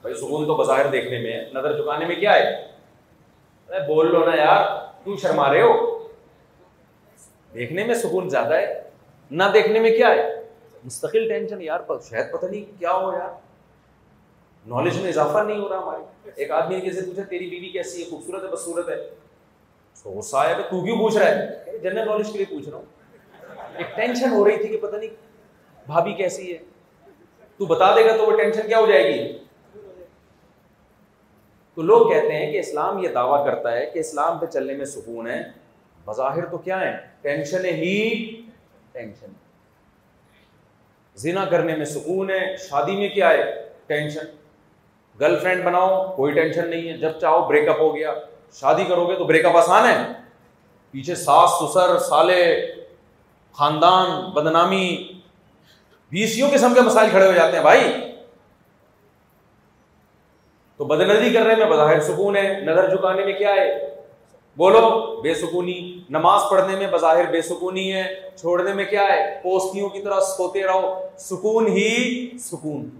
بھائی 0.00 0.14
سکون 0.14 0.46
تو 0.46 0.54
بظاہر 0.54 0.86
دیکھنے 0.86 1.18
میں 1.18 1.32
ہے۔ 1.32 1.50
نظر 1.54 1.76
جھکانے 1.76 2.06
میں 2.06 2.16
کیا 2.16 2.34
ہے؟ 2.34 2.66
بول 3.86 4.12
لو 4.12 4.30
نا 4.30 4.36
یار، 4.36 4.64
کیوں 5.04 5.16
شرما 5.16 5.52
رہے 5.52 5.62
ہو؟ 5.62 6.08
دیکھنے 7.54 7.84
میں 7.84 7.94
سکون 7.94 8.28
زیادہ 8.28 8.54
ہے۔ 8.54 8.87
نہ 9.30 9.44
دیکھنے 9.54 9.80
میں 9.80 9.90
کیا 9.90 10.08
ہے؟ 10.08 10.42
مستقل 10.84 11.28
ٹینشن 11.28 11.62
یار 11.62 11.80
شاید 12.10 12.32
پتہ 12.32 12.46
نہیں 12.46 12.80
کیا 12.80 12.92
ہو 12.92 13.12
یار۔ 13.12 13.48
نالج 14.66 15.00
میں 15.00 15.08
اضافہ 15.08 15.38
نہیں 15.38 15.58
ہو 15.58 15.68
رہا 15.68 15.78
ہمارے۔ 15.78 16.30
ایک 16.34 16.50
آدمی 16.50 16.74
نے 16.74 16.80
کیسے 16.80 17.00
پوچھا، 17.00 17.22
تیری 17.22 17.50
بیوی 17.50 17.68
کیسی 17.68 18.04
ہے؟ 18.04 18.10
خوبصورت 18.10 18.42
ہے، 18.42 18.48
بدصورت 18.48 18.88
ہے؟ 18.88 18.96
تو 20.02 20.10
غصہ 20.10 20.36
آیا 20.36 20.52
کہ 20.52 20.62
تو 20.62 20.84
کیوں 20.84 20.98
پوچھ 20.98 21.16
رہا 21.16 21.26
ہے؟ 21.26 21.78
جنرل 21.82 22.08
نالج 22.08 22.32
کے 22.32 22.38
لیے 22.38 22.46
پوچھ 22.50 22.68
رہا 22.68 22.78
ہوں۔ 22.78 22.84
ایک 23.76 23.96
ٹینشن 23.96 24.32
ہو 24.32 24.44
رہی 24.44 24.56
تھی 24.56 24.68
کہ 24.68 24.76
پتہ 24.76 24.96
نہیں 24.96 25.10
بھابھی 25.86 26.12
کیسی 26.14 26.52
ہے۔ 26.52 26.58
تو 27.56 27.66
بتا 27.66 27.96
دے 27.96 28.04
گا 28.04 28.16
تو 28.16 28.26
وہ 28.26 28.36
ٹینشن 28.36 28.66
کیا 28.66 28.78
ہو 28.78 28.86
جائے 28.86 29.14
گی؟ 29.14 29.38
تو 31.74 31.82
لوگ 31.82 32.10
کہتے 32.10 32.32
ہیں 32.32 32.52
کہ 32.52 32.58
اسلام 32.58 32.98
یہ 32.98 33.08
دعویٰ 33.08 33.46
کرتا 33.46 33.72
ہے 33.72 33.86
کہ 33.86 33.98
اسلام 33.98 34.38
پہ 34.38 34.46
چلنے 34.46 34.74
میں 34.74 34.84
سکون 34.84 35.26
ہے۔ 35.26 35.42
بظاہر 36.04 36.44
تو 36.46 36.58
کیا 36.58 36.80
ہے؟ 36.80 36.96
ٹینشن 37.20 37.64
ہی 37.64 38.24
ٹینشن 38.98 39.32
زنا 41.14 41.44
کرنے 41.44 41.76
میں 41.76 41.84
سکون 41.84 42.30
ہے، 42.30 42.56
شادی 42.56 42.96
میں 42.96 43.08
کیا 43.08 43.30
ہے؟ 43.30 43.68
ٹینشن 43.86 44.24
گرل 45.20 45.38
فرینڈ 45.38 45.64
بناؤ، 45.64 46.16
کوئی 46.16 46.32
ٹینشن 46.32 46.70
نہیں 46.70 46.88
ہے۔ 46.88 46.96
جب 46.96 47.10
چاہو 47.20 47.48
بریک 47.48 47.68
اپ 47.68 47.80
ہو 47.80 47.96
گیا۔ 47.96 48.14
شادی 48.52 48.84
کرو 48.84 49.08
گے 49.08 49.16
تو 49.16 49.24
بریک 49.24 49.44
اپ 49.44 49.56
آسان 49.56 49.90
ہے۔ 49.90 50.12
پیچھے 50.90 51.14
ساس، 51.14 51.50
سسر، 51.50 51.98
سالے، 51.98 52.74
خاندان، 53.52 54.30
بدنامی۔ 54.30 55.12
بیسوں 56.10 56.50
قسم 56.50 56.74
کے 56.74 56.80
مسائل 56.80 57.10
کھڑے 57.10 57.26
ہو 57.26 57.32
جاتے 57.32 57.56
ہیں۔ 57.56 57.62
بھائی، 57.62 58.12
تو 60.76 60.84
بد 60.84 61.00
نظری 61.00 61.32
کرنے 61.32 61.54
میں 61.54 61.66
بظاہر 61.66 62.00
سکون 62.00 62.36
ہے۔ 62.36 62.60
نظر 62.60 62.96
جھکانے 62.96 63.24
میں 63.24 63.32
کیا 63.32 63.50
ہے؟ 63.50 63.87
بولو 64.58 65.20
بے 65.20 65.34
سکونی 65.34 66.00
نماز 66.10 66.40
پڑھنے 66.50 66.76
میں 66.76 66.86
بظاہر 66.90 67.30
بے 67.30 67.42
سکونی 67.42 67.92
ہے، 67.92 68.14
چھوڑنے 68.36 68.74
میں 68.74 68.84
کیا 68.84 69.02
ہے؟ 69.02 69.40
پوستیوں 69.42 69.88
کی 69.88 70.02
طرح 70.02 70.20
سوتے 70.20 70.64
رہو۔ 70.64 71.08
سکون 71.18 71.66
ہی 71.66 72.30
سکون۔ 72.38 72.90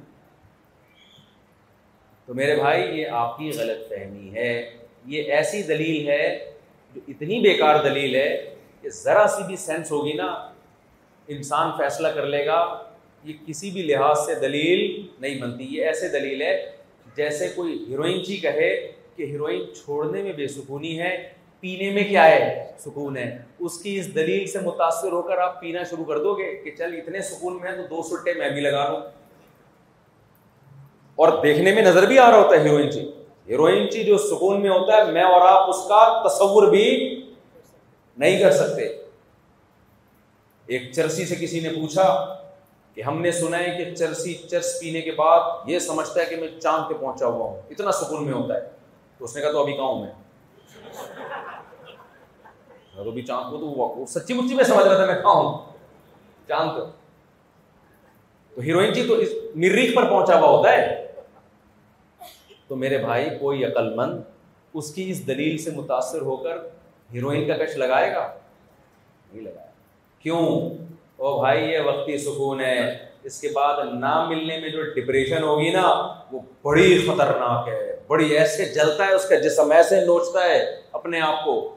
تو 2.27 2.35
میرے 2.35 2.57
بھائی، 2.57 3.01
یہ 3.01 3.07
آپ 3.07 3.39
کی 3.39 3.51
غلط 3.59 3.89
فہمی 3.89 4.35
ہے۔ 4.35 4.71
یہ 5.07 5.23
ایسی 5.23 5.63
دلیل 5.63 6.09
ہے 6.09 6.51
جو 6.95 7.01
اتنی 7.09 7.41
بیکار 7.41 7.85
دلیل 7.85 8.15
ہے 8.15 8.55
کہ 8.83 8.91
ذرا 8.91 9.27
سی 9.27 9.43
بھی 9.47 9.57
سینس 9.57 9.91
ہوگی 9.91 10.13
نا، 10.13 10.51
انسان 11.29 11.71
فیصلہ 11.79 12.09
کر 12.09 12.27
لے 12.27 12.47
گا، 12.47 12.83
یہ 13.25 13.33
کسی 13.47 13.71
بھی 13.71 13.83
لحاظ 13.83 14.27
سے 14.27 14.35
دلیل 14.35 15.07
نہیں 15.21 15.41
بنتی۔ 15.41 15.65
یہ 15.65 15.85
ایسے 15.85 16.09
دلیل 16.09 16.43
ہے 16.43 16.71
جیسے 17.17 17.49
کوئی 17.49 17.85
ہیروئن 17.89 18.23
جی 18.23 18.37
کہے 18.37 18.93
کہ 19.17 19.23
ہیروئن 19.23 19.75
چھوڑنے 19.75 20.23
میں 20.23 20.33
بے 20.33 20.49
سکونی 20.49 21.01
ہے 21.01 21.38
پینے 21.61 21.91
میں 21.91 22.05
کیا 22.05 22.27
ہے؟ 22.27 22.73
سکون 22.79 23.17
ہے۔ 23.17 23.39
اس 23.59 23.79
کی 23.79 23.99
اس 23.99 24.15
دلیل 24.15 24.47
سے 24.47 24.59
متاثر 24.61 25.13
ہو 25.13 25.23
کر 25.23 25.39
آپ 25.39 25.61
پینا 25.61 25.83
شروع 25.83 26.05
کر 26.05 26.19
دو 26.19 26.35
گے 26.35 26.57
کہ 26.57 26.71
چل 26.77 26.95
اتنے 26.95 27.21
سکون 27.21 27.59
میں 27.63 27.73
ہے 27.73 27.77
تو 27.77 27.83
دو 27.83 28.03
سٹے 28.03 28.35
میں 28.35 28.51
بھی 28.51 28.61
لگا 28.61 28.89
لوں۔ 28.89 29.01
اور 31.17 31.43
دیکھنے 31.43 31.75
میں 31.75 31.83
نظر 31.83 32.07
بھی 32.07 32.19
آ 32.19 32.31
رہا 32.31 32.39
ہوتا 32.39 32.57
ہے 32.57 32.61
ہیروئن 32.61 32.93
چی 32.93 33.11
ہیروئن 33.49 33.91
چی 33.91 34.05
جو 34.05 34.19
سکون 34.19 34.63
میں 34.63 34.71
ہوتا 34.71 34.97
ہے، 34.97 35.05
میں 35.05 35.23
اور 35.23 35.41
آپ 35.41 35.71
اس 35.71 35.77
کا 35.89 36.29
تصور 36.29 36.71
بھی 36.71 37.15
نہیں 38.19 38.39
کر 38.39 38.51
سکتے۔ 38.51 38.83
ایک 40.67 40.93
چرسی 40.93 41.27
سے 41.27 41.35
کسی 41.35 41.61
نے 41.61 41.69
پوچھا 41.69 42.37
کہ 42.95 43.03
ہم 43.03 43.21
نے 43.21 43.33
سنا 43.33 43.59
ہے 43.59 43.85
کہ 43.85 43.95
چرسی 43.95 44.35
چرس 44.35 44.81
پینے 44.81 45.01
کے 45.01 45.13
بعد 45.13 45.41
یہ 45.67 45.79
سمجھتا 45.79 46.21
ہے 46.21 46.27
کہ 46.27 46.37
میں 46.37 46.61
چاند 46.61 46.89
پہ 46.89 46.95
پہنچا 47.01 47.27
ہوا 47.27 47.51
ہوں۔ 47.51 47.63
اتنا 47.71 47.93
سکون 47.93 48.25
میں 48.25 48.33
ہوتا 48.33 48.55
ہے۔ 48.55 48.61
تو 49.19 49.25
اس 49.25 49.37
نے 49.37 49.43
کہا 49.43 49.53
تو 49.53 49.61
ابھی 49.61 49.73
کہاں 49.73 49.87
ہوں 49.87 50.01
میں؟ 50.01 50.28
تو 52.95 53.11
بھی 53.11 53.23
چاند 53.23 53.51
کو 53.51 53.59
تو 53.59 54.05
سچی 54.09 54.35
مچی 54.35 54.55
میں 54.55 54.65
سمجھ 54.65 54.87
رہا 54.87 54.97
تھا 54.97 55.07
میں 55.07 55.15
کہاں 55.15 55.35
ہوں 55.35 55.59
چاند 56.49 56.79
کو 56.79 56.87
تو 58.53 58.61
ہیروئن 58.61 58.93
جی 58.93 59.07
تو 59.09 59.15
اس 59.15 59.29
مریخ 59.55 59.95
پر 59.97 60.09
پہنچا 60.09 60.39
ہوا 60.39 60.49
ہوتا 60.49 60.73
ہے 60.73 61.07
تو 62.69 62.77
میرے 62.77 62.99
بھائی 62.99 63.29
کوئی 63.41 63.65
عقل 63.65 63.95
مند 63.95 64.21
اس 64.75 64.93
کی 64.95 65.11
اس 65.11 65.27
دلیل 65.27 65.57
سے 65.59 65.71
متاثر 65.71 66.21
ہو 66.21 66.37
کر 66.37 66.57
ہیروئن 67.11 67.47
کا 67.49 67.57
کش 67.57 67.77
لگائے 67.77 68.11
گا 68.15 68.27
نہیں 69.33 69.43
لگائے 69.43 69.67
کیوں 70.25 70.45
او 71.17 71.39
بھائی 71.41 71.65
یہ 71.65 71.81
وقتی 71.81 72.19
سکون 72.19 72.61
ہے 72.61 72.79
اس 73.23 73.41
کے 73.41 73.49
بعد 73.49 73.85
نہ 73.95 74.15
ملنے 74.29 74.59
میں 74.59 74.69
جو 74.69 74.83
ڈپریشن 74.95 75.43
ہوگی 75.43 75.71
نا 75.71 75.87
وہ 76.33 76.41
بڑی 76.63 76.99
خطرناک 77.07 77.69
ہے 77.69 77.98
بڑی 78.09 78.39
ایسے 78.39 78.65
جلتا 78.65 79.07
ہے، 79.07 79.13
اس 79.13 79.29
کا 79.29 79.35
جسم 79.35 79.73
ایسے 79.73 80.05
نوچتا 80.05 80.45
ہے 80.45 80.81
اپنے 80.93 81.21
آپ 81.21 81.45
کو۔ 81.45 81.77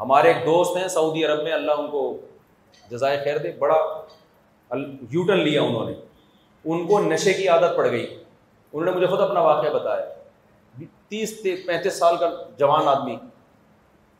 ہمارے 0.00 0.28
ایک 0.28 0.46
دوست 0.46 0.76
ہیں 0.76 0.88
سعودی 0.88 1.24
عرب 1.24 1.42
میں، 1.42 1.52
اللہ 1.52 1.72
ان 1.72 1.90
کو 1.90 2.20
جزائے 2.90 3.20
خیر 3.24 3.38
دے، 3.38 3.52
بڑا 3.52 3.76
یوٹن 5.10 5.38
لیا 5.38 5.62
انہوں 5.62 5.90
نے۔ 5.90 5.94
ان 6.64 6.86
کو 6.86 6.98
نشے 6.98 7.32
کی 7.32 7.48
عادت 7.48 7.76
پڑ 7.76 7.90
گئی۔ 7.90 8.22
انہوں 8.72 8.84
نے 8.84 8.90
مجھے 8.90 9.06
خود 9.06 9.20
اپنا 9.20 9.40
واقعہ 9.40 9.70
بتایا۔ 9.70 10.04
تیس 11.08 11.42
پینتیس 11.42 11.98
سال 11.98 12.16
کا 12.16 12.30
جوان 12.56 12.88
آدمی، 12.88 13.16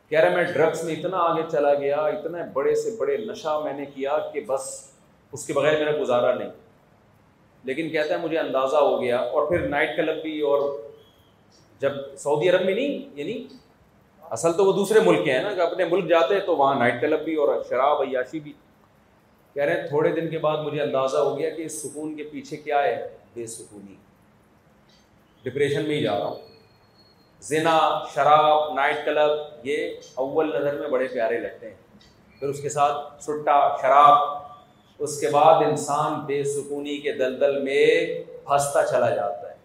کہہ 0.09 0.19
رہے 0.19 0.35
میں 0.35 0.43
ڈرگس 0.43 0.83
میں 0.83 0.95
اتنا 0.95 1.17
آگے 1.17 1.41
چلا 1.51 1.73
گیا، 1.73 1.97
اتنے 1.97 2.39
بڑے 2.53 2.75
سے 2.75 2.95
بڑے 2.99 3.17
نشہ 3.17 3.61
میں 3.63 3.73
نے 3.73 3.85
کیا 3.85 4.17
کہ 4.33 4.41
بس 4.41 4.91
اس 5.31 5.45
کے 5.45 5.53
بغیر 5.53 5.85
میرا 5.85 6.01
گزارا 6.01 6.33
نہیں۔ 6.33 6.49
لیکن 7.63 7.89
کہتا 7.89 8.13
ہے 8.13 8.19
مجھے 8.19 8.39
اندازہ 8.39 8.75
ہو 8.75 9.01
گیا 9.01 9.17
اور 9.17 9.47
پھر 9.47 9.67
نائٹ 9.67 9.95
کلب 9.97 10.21
بھی 10.21 10.41
اور 10.41 10.81
جب 11.79 11.91
سعودی 12.17 12.49
عرب 12.49 12.65
میں 12.65 12.75
نہیں 12.75 13.19
یعنی 13.19 13.47
اصل 14.21 14.53
تو 14.53 14.65
وہ 14.65 14.73
دوسرے 14.73 14.99
ملک 14.99 15.25
کے 15.25 15.31
ہیں 15.31 15.43
نا، 15.43 15.53
کہ 15.53 15.61
اپنے 15.61 15.85
ملک 15.85 16.09
جاتے 16.09 16.39
تو 16.39 16.55
وہاں 16.55 16.75
نائٹ 16.75 17.01
کلب 17.01 17.19
بھی 17.19 17.35
اور 17.35 17.63
شراب، 17.69 18.01
عیاشی 18.01 18.39
بھی۔ 18.39 18.53
کہہ 19.53 19.63
رہے 19.63 19.81
ہیں 19.81 19.87
تھوڑے 19.87 20.09
دن 20.09 20.29
کے 20.29 20.37
بعد 20.37 20.57
مجھے 20.57 20.81
اندازہ 20.81 21.17
ہو 21.17 21.37
گیا 21.37 21.49
کہ 21.49 21.61
اس 21.61 21.81
سکون 21.81 22.15
کے 22.15 22.23
پیچھے 22.23 22.57
کیا 22.57 22.83
ہے۔ 22.83 23.17
بے 23.33 23.47
سکونی۔ 23.47 23.95
ڈپریشن 25.43 25.87
میں 25.87 25.95
ہی 25.95 26.01
جا 26.01 26.19
رہا 26.19 26.25
ہوں۔ 26.25 26.41
زنا، 27.41 27.99
شراب 28.13 28.73
نائٹ 28.73 29.05
کلب 29.05 29.29
یہ 29.63 29.89
اول 30.15 30.55
نظر 30.55 30.79
میں 30.79 30.89
بڑے 30.89 31.07
پیارے 31.07 31.37
لگتے 31.39 31.69
ہیں۔ 31.69 31.75
پھر 32.39 32.47
اس 32.47 32.61
کے 32.61 32.69
ساتھ 32.69 33.23
سٹا، 33.23 33.77
شراب 33.81 34.43
اس 35.03 35.19
کے 35.19 35.29
بعد 35.29 35.63
انسان 35.63 36.19
بے 36.25 36.43
سکونی 36.43 36.97
کے 36.97 37.11
دلدل 37.11 37.59
میں 37.59 38.05
پھنستا 38.47 38.85
چلا 38.85 39.09
جاتا 39.09 39.49
ہے۔ 39.49 39.55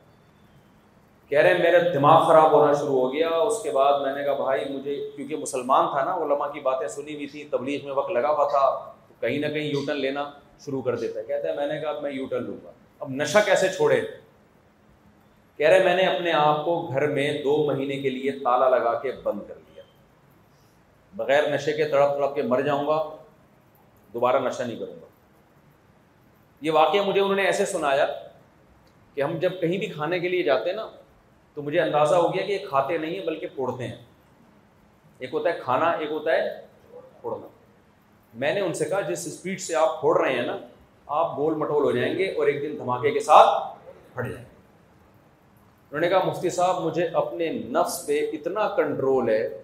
کہہ 1.28 1.38
رہے 1.38 1.54
ہیں، 1.54 1.58
میرا 1.58 1.78
دماغ 1.94 2.26
خراب 2.26 2.52
ہونا 2.52 2.72
شروع 2.72 3.00
ہو 3.00 3.12
گیا۔ 3.12 3.28
اس 3.28 3.62
کے 3.62 3.70
بعد 3.70 4.00
میں 4.00 4.14
نے 4.14 4.24
کہا، 4.24 4.34
بھائی، 4.34 4.64
مجھے 4.68 5.10
کیونکہ 5.16 5.36
مسلمان 5.36 5.86
تھا 5.90 6.04
نا، 6.04 6.14
علماء 6.14 6.46
کی 6.46 6.60
باتیں 6.60 6.88
سنی 6.88 7.14
ہوئی 7.14 7.26
تھیں، 7.26 7.44
تبلیغ 7.50 7.84
میں 7.84 7.94
وقت 7.94 8.10
لگا 8.10 8.28
ہوا 8.28 8.48
تھا 8.48 8.92
کہیں 9.20 9.38
نہ 9.38 9.46
کہیں 9.46 9.64
یوٹن 9.64 9.96
لینا 9.96 10.30
شروع 10.64 10.82
کر 10.82 10.96
دیتا 10.96 11.20
ہے۔ 11.20 11.24
کہتا 11.24 11.48
ہے، 11.48 11.54
میں 11.54 11.66
نے 11.66 11.80
کہا، 11.80 11.90
اب 11.90 12.02
میں 12.02 12.10
یوٹن 12.10 12.42
لوں 12.42 12.56
گا۔ 12.64 12.72
اب 12.98 13.08
نشہ 13.10 13.38
کیسے 13.44 13.68
چھوڑے؟ 13.68 14.00
کہہ 15.56 15.68
رہے، 15.68 15.84
میں 15.84 15.96
نے 15.96 16.02
اپنے 16.02 16.32
آپ 16.32 16.64
کو 16.64 16.88
گھر 16.94 17.06
میں 17.06 17.42
دو 17.42 17.64
مہینے 17.66 17.96
کے 17.96 18.10
لیے 18.10 18.32
تالا 18.32 18.68
لگا 18.68 18.98
کے 18.98 19.12
بند 19.22 19.48
کر 19.48 19.54
لیا 19.54 19.82
بغیر 21.16 21.54
نشے 21.54 21.72
کے 21.72 21.84
تڑپ 21.84 22.16
تڑپ 22.16 22.34
کے 22.34 22.42
مر 22.42 22.60
جاؤں 22.60 22.86
گا، 22.86 23.16
دوبارہ 24.14 24.36
نشہ 24.36 24.62
نہیں 24.62 24.78
کروں 24.78 25.00
گا۔ 25.02 25.07
یہ 26.60 26.70
واقعہ 26.70 27.00
مجھے 27.00 27.20
انہوں 27.20 27.36
نے 27.36 27.42
ایسے 27.42 27.66
سنایا 27.66 28.06
کہ 29.14 29.22
ہم 29.22 29.38
جب 29.38 29.60
کہیں 29.60 29.78
بھی 29.78 29.86
کھانے 29.86 30.20
کے 30.20 30.28
لیے 30.28 30.42
جاتے 30.42 30.70
ہیں 30.70 30.76
نا، 30.76 30.90
تو 31.54 31.62
مجھے 31.62 31.80
اندازہ 31.80 32.14
ہو 32.14 32.34
گیا 32.34 32.46
کہ 32.46 32.52
یہ 32.52 32.66
کھاتے 32.68 32.98
نہیں 32.98 33.18
ہیں 33.18 33.26
بلکہ 33.26 33.46
پھوڑتے 33.54 33.88
ہیں۔ 33.88 33.96
ایک 35.18 35.34
ہوتا 35.34 35.52
ہے 35.52 35.60
کھانا، 35.62 35.90
ایک 35.90 36.10
ہوتا 36.10 36.32
ہے 36.32 36.66
پھوڑنا۔ 37.20 37.46
میں 38.34 38.54
نے 38.54 38.60
ان 38.60 38.74
سے 38.74 38.84
کہا، 38.84 39.00
جس 39.00 39.26
اسپیڈ 39.26 39.60
سے 39.60 39.74
آپ 39.74 40.00
پھوڑ 40.00 40.20
رہے 40.20 40.32
ہیں 40.32 40.46
نا، 40.46 40.58
آپ 41.06 41.38
گول 41.38 41.54
مٹول 41.54 41.82
ہو 41.82 41.90
جائیں 41.90 42.18
گے 42.18 42.32
اور 42.32 42.46
ایک 42.46 42.62
دن 42.62 42.78
دھماکے 42.78 43.10
کے 43.10 43.20
ساتھ 43.20 43.78
پھٹ 44.14 44.24
جائیں 44.24 44.44
گے۔ 44.44 44.58
انہوں 45.90 46.00
نے 46.00 46.08
کہا، 46.08 46.24
مفتی 46.24 46.50
صاحب، 46.50 46.84
مجھے 46.84 47.06
اپنے 47.06 47.52
نفس 47.52 48.06
پہ 48.06 48.30
اتنا 48.32 48.68
کنٹرول 48.68 49.28
ہے 49.28 49.62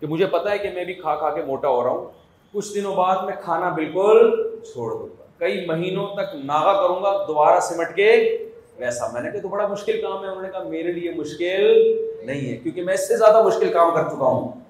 کہ 0.00 0.06
مجھے 0.06 0.26
پتا 0.26 0.50
ہے 0.50 0.58
کہ 0.58 0.70
میں 0.70 0.84
بھی 0.84 0.94
کھا 0.94 1.16
کھا 1.16 1.30
کے 1.30 1.42
موٹا 1.42 1.68
ہو 1.68 1.82
رہا 1.82 1.90
ہوں۔ 1.90 2.10
کچھ 2.52 2.74
دنوں 2.74 2.96
بعد 2.96 3.16
میں 3.16 3.34
کھانا 3.44 3.68
بالکل 3.68 4.30
چھوڑ 4.64 4.92
دوں 4.92 5.08
گا۔ 5.18 5.25
کئی 5.38 5.66
مہینوں 5.66 6.06
تک 6.06 6.34
ناغا 6.34 6.82
کروں 6.82 7.02
گا، 7.02 7.24
دوبارہ 7.28 7.60
سمٹ 7.60 7.96
کے 7.96 8.38
ویسا۔ 8.78 9.06
میں 9.12 9.20
نے 9.20 9.30
کہا 9.30 9.40
تو 9.40 9.48
بڑا 9.48 9.66
مشکل 9.66 10.00
کام 10.00 10.24
ہے۔ 10.24 10.28
انہوں 10.28 10.42
نے 10.42 10.48
کہا 10.48 10.62
میرے 10.62 10.92
لیے 10.92 11.10
مشکل 11.10 11.96
نہیں 12.24 12.50
ہے، 12.50 12.56
کیونکہ 12.56 12.82
میں 12.82 12.94
اس 12.94 13.08
سے 13.08 13.16
زیادہ 13.16 13.42
مشکل 13.42 13.72
کام 13.72 13.94
کر 13.94 14.02
چکا 14.02 14.24
ہوں۔ 14.24 14.60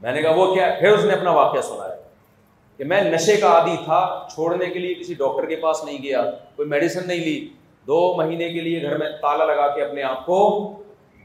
میں 0.00 0.12
نے 0.12 0.22
کہا 0.22 0.30
وہ 0.30 0.54
کیا 0.54 0.76
پھر 0.80 0.92
اس 0.92 1.04
نے 1.04 1.12
اپنا 1.12 1.30
واقعہ 1.30 1.60
سنا 1.60 1.84
ہے 1.84 2.02
کہ 2.76 2.84
میں 2.84 3.02
نشے 3.02 3.36
کا 3.36 3.48
عادی 3.48 3.76
تھا، 3.84 4.26
چھوڑنے 4.34 4.66
کے 4.66 4.78
لیے 4.78 4.94
کسی 4.94 5.14
ڈاکٹر 5.14 5.46
کے 5.46 5.56
پاس 5.56 5.84
نہیں 5.84 6.02
گیا، 6.02 6.30
کوئی 6.56 6.68
میڈیسن 6.68 7.08
نہیں 7.08 7.18
لی۔ 7.18 7.48
دو 7.86 8.14
مہینے 8.16 8.52
کے 8.52 8.60
لیے 8.60 8.82
گھر 8.82 8.98
میں 8.98 9.10
تالا 9.10 9.44
لگا 9.44 9.74
کے 9.74 9.82
اپنے 9.82 10.02
آپ 10.02 10.26
کو 10.26 10.72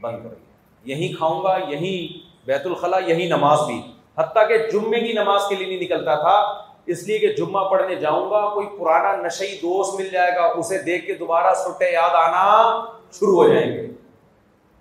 بند 0.00 0.16
کر 0.22 0.28
دیا۔ 0.28 0.48
یہیں 0.84 1.16
کھاؤں 1.16 1.42
گا 1.42 1.58
یہیں 1.68 2.28
بیت 2.46 2.66
الخلا 2.66 2.98
یہی 2.98 3.26
نماز 3.28 3.60
بھی۔ 3.66 3.82
حتیٰ 4.18 4.48
کہ 4.48 4.58
جمعے 4.58 5.00
کی 5.00 5.12
نماز 5.12 5.40
کے 5.48 5.54
لیے 5.54 5.66
نہیں 5.66 5.80
نکلتا 5.80 6.14
تھا 6.14 6.67
اس 6.88 7.02
لیے 7.02 7.18
کہ 7.18 7.28
جمعہ 7.28 7.68
پڑھنے 7.68 7.94
جاؤں 7.94 8.30
گا، 8.30 8.54
کوئی 8.54 8.66
پرانا 8.78 9.26
نشئی 9.26 9.54
دوست 9.56 10.00
مل 10.00 10.08
جائے 10.08 10.36
گا، 10.36 10.44
اسے 10.44 10.78
دیکھ 10.78 11.06
کے 11.06 11.14
دوبارہ 11.14 11.54
سٹے 11.54 11.92
یاد 11.92 12.10
آنا 12.10 12.84
شروع 13.12 13.42
ہو 13.42 13.48
جائیں 13.48 13.72
گے۔ 13.72 13.86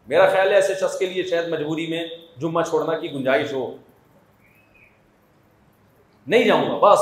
میرا 0.08 0.30
خیال 0.30 0.50
ہے 0.50 0.56
ایسے 0.56 0.76
شخص 0.76 1.00
کے 1.00 1.06
لیے 1.06 1.24
شاید 1.24 1.48
مجبوری 1.48 1.88
میں 1.88 2.08
جمعہ 2.38 2.64
چھوڑنا 2.64 2.98
کی 2.98 3.12
گنجائش 3.14 3.54
ہو۔ 3.54 3.76
نہیں 6.28 6.44
جاؤں 6.44 6.70
گا، 6.70 6.78
بس۔ 6.78 7.00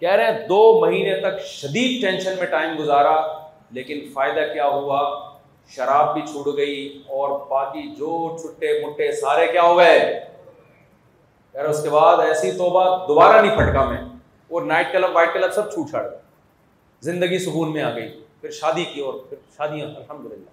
کہہ 0.00 0.10
رہے 0.10 0.24
ہیں 0.24 0.48
دو 0.48 0.80
مہینے 0.80 1.20
تک 1.20 1.40
شدید 1.40 2.02
ٹینشن 2.02 2.34
میں 2.38 2.46
ٹائم 2.46 2.78
گزارا، 2.78 3.26
لیکن 3.70 4.00
فائدہ 4.12 4.52
کیا 4.52 4.66
ہوا؟ 4.66 5.28
شراب 5.68 6.14
بھی 6.14 6.22
چھوٹ 6.22 6.56
گئی 6.56 7.02
اور 7.06 7.46
باقی 7.46 7.82
جو 7.82 8.36
چھٹے 8.36 8.86
مٹے 8.86 9.12
سارے 9.12 9.46
کیا 9.46 9.62
ہو 9.62 9.76
گئے؟ 9.76 10.24
کہہ 11.52 11.60
رہے 11.60 11.70
اس 11.70 11.82
کے 11.82 11.90
بعد 11.90 12.18
ایسی 12.18 12.52
توبہ 12.52 13.06
دوبارہ 13.06 13.42
نہیں 13.42 13.56
پھٹکا 13.56 13.84
میں 13.84 13.98
اور 14.48 14.62
نائٹ 14.62 14.92
کلب 14.92 15.10
وائٹ 15.12 15.32
کلب 15.32 15.52
سب 15.52 15.72
چھوٹ 15.72 15.90
چھاڑ 15.90 16.10
گئے۔ 16.10 16.18
زندگی 17.00 17.38
سکون 17.38 17.72
میں 17.72 17.82
آ 17.82 17.94
گئی، 17.94 18.24
پھر 18.40 18.50
شادی 18.50 18.84
کی 18.84 19.00
اور 19.00 19.14
پھر 19.28 19.36
شادیاں 19.56 19.86
الحمد 19.86 20.32
للہ 20.32 20.50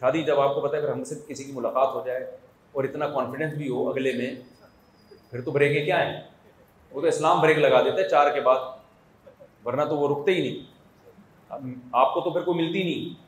شادی 0.00 0.22
جب 0.22 0.40
آپ 0.40 0.54
کو 0.54 0.60
پتا 0.60 0.76
ہے 0.76 0.82
اگر 0.82 0.92
ہم 0.92 1.04
سے 1.04 1.14
کسی 1.26 1.44
کی 1.44 1.52
ملاقات 1.52 1.94
ہو 1.94 2.02
جائے 2.06 2.36
اور 2.72 2.84
اتنا 2.84 3.08
کانفیڈینس 3.08 3.54
بھی 3.54 3.68
ہو 3.68 3.90
اگلے 3.90 4.12
میں، 4.12 4.34
پھر 5.30 5.40
تو 5.40 5.50
بریکیں 5.50 5.84
کیا 5.84 6.06
ہیں 6.06 6.20
وہ 6.90 7.00
تو 7.00 7.06
اسلام 7.06 7.40
بریک 7.40 7.58
لگا 7.58 7.82
دیتے 7.82 8.02
ہیں 8.02 8.08
چار 8.08 8.30
کے 8.30 8.40
بعد، 8.40 8.56
ورنہ 9.66 9.82
تو 9.82 9.96
وہ 9.96 10.08
رکتے 10.08 10.34
ہی 10.34 10.42
نہیں۔ 10.42 11.74
آپ 11.92 12.14
کو 12.14 12.20
تو 12.20 12.30
پھر 12.30 12.40
کوئی 12.40 12.66
ملتی 12.66 12.82
نہیں۔ 12.82 13.24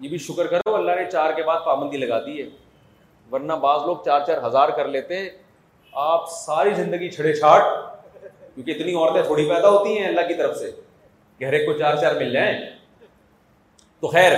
یہ 0.00 0.08
بھی 0.08 0.18
شکر 0.18 0.46
کرو، 0.46 0.74
اللہ 0.74 0.92
نے 0.92 1.10
چار 1.10 1.32
کے 1.32 1.42
بعد 1.42 1.60
پابندی 1.64 1.96
لگا 1.96 2.26
دی 2.26 2.42
ہے۔ 2.42 2.48
ورنہ 3.32 3.52
بعض 3.52 3.80
لوگ 3.86 3.96
چار 4.04 4.20
چار 4.26 4.46
ہزار 4.46 4.68
کر 4.68 4.88
لیتے 4.88 5.28
آپ 5.92 6.30
ساری 6.30 6.74
زندگی 6.74 7.10
چھڑے 7.10 7.34
چھاٹ 7.34 7.62
کیونکہ 8.54 8.70
اتنی 8.70 8.94
عورتیں 8.94 9.22
تھوڑی 9.22 9.48
پیدا 9.48 9.68
ہوتی 9.68 9.98
ہیں 9.98 10.06
اللہ 10.06 10.20
کی 10.28 10.34
طرف 10.34 10.56
سے۔ 10.56 10.70
گہرے 11.42 11.66
کو 11.66 11.72
چار 11.72 11.96
چار 11.96 12.14
مل 12.14 12.32
جائیں۔ 12.32 12.58
تو 14.00 14.06
خیر، 14.06 14.32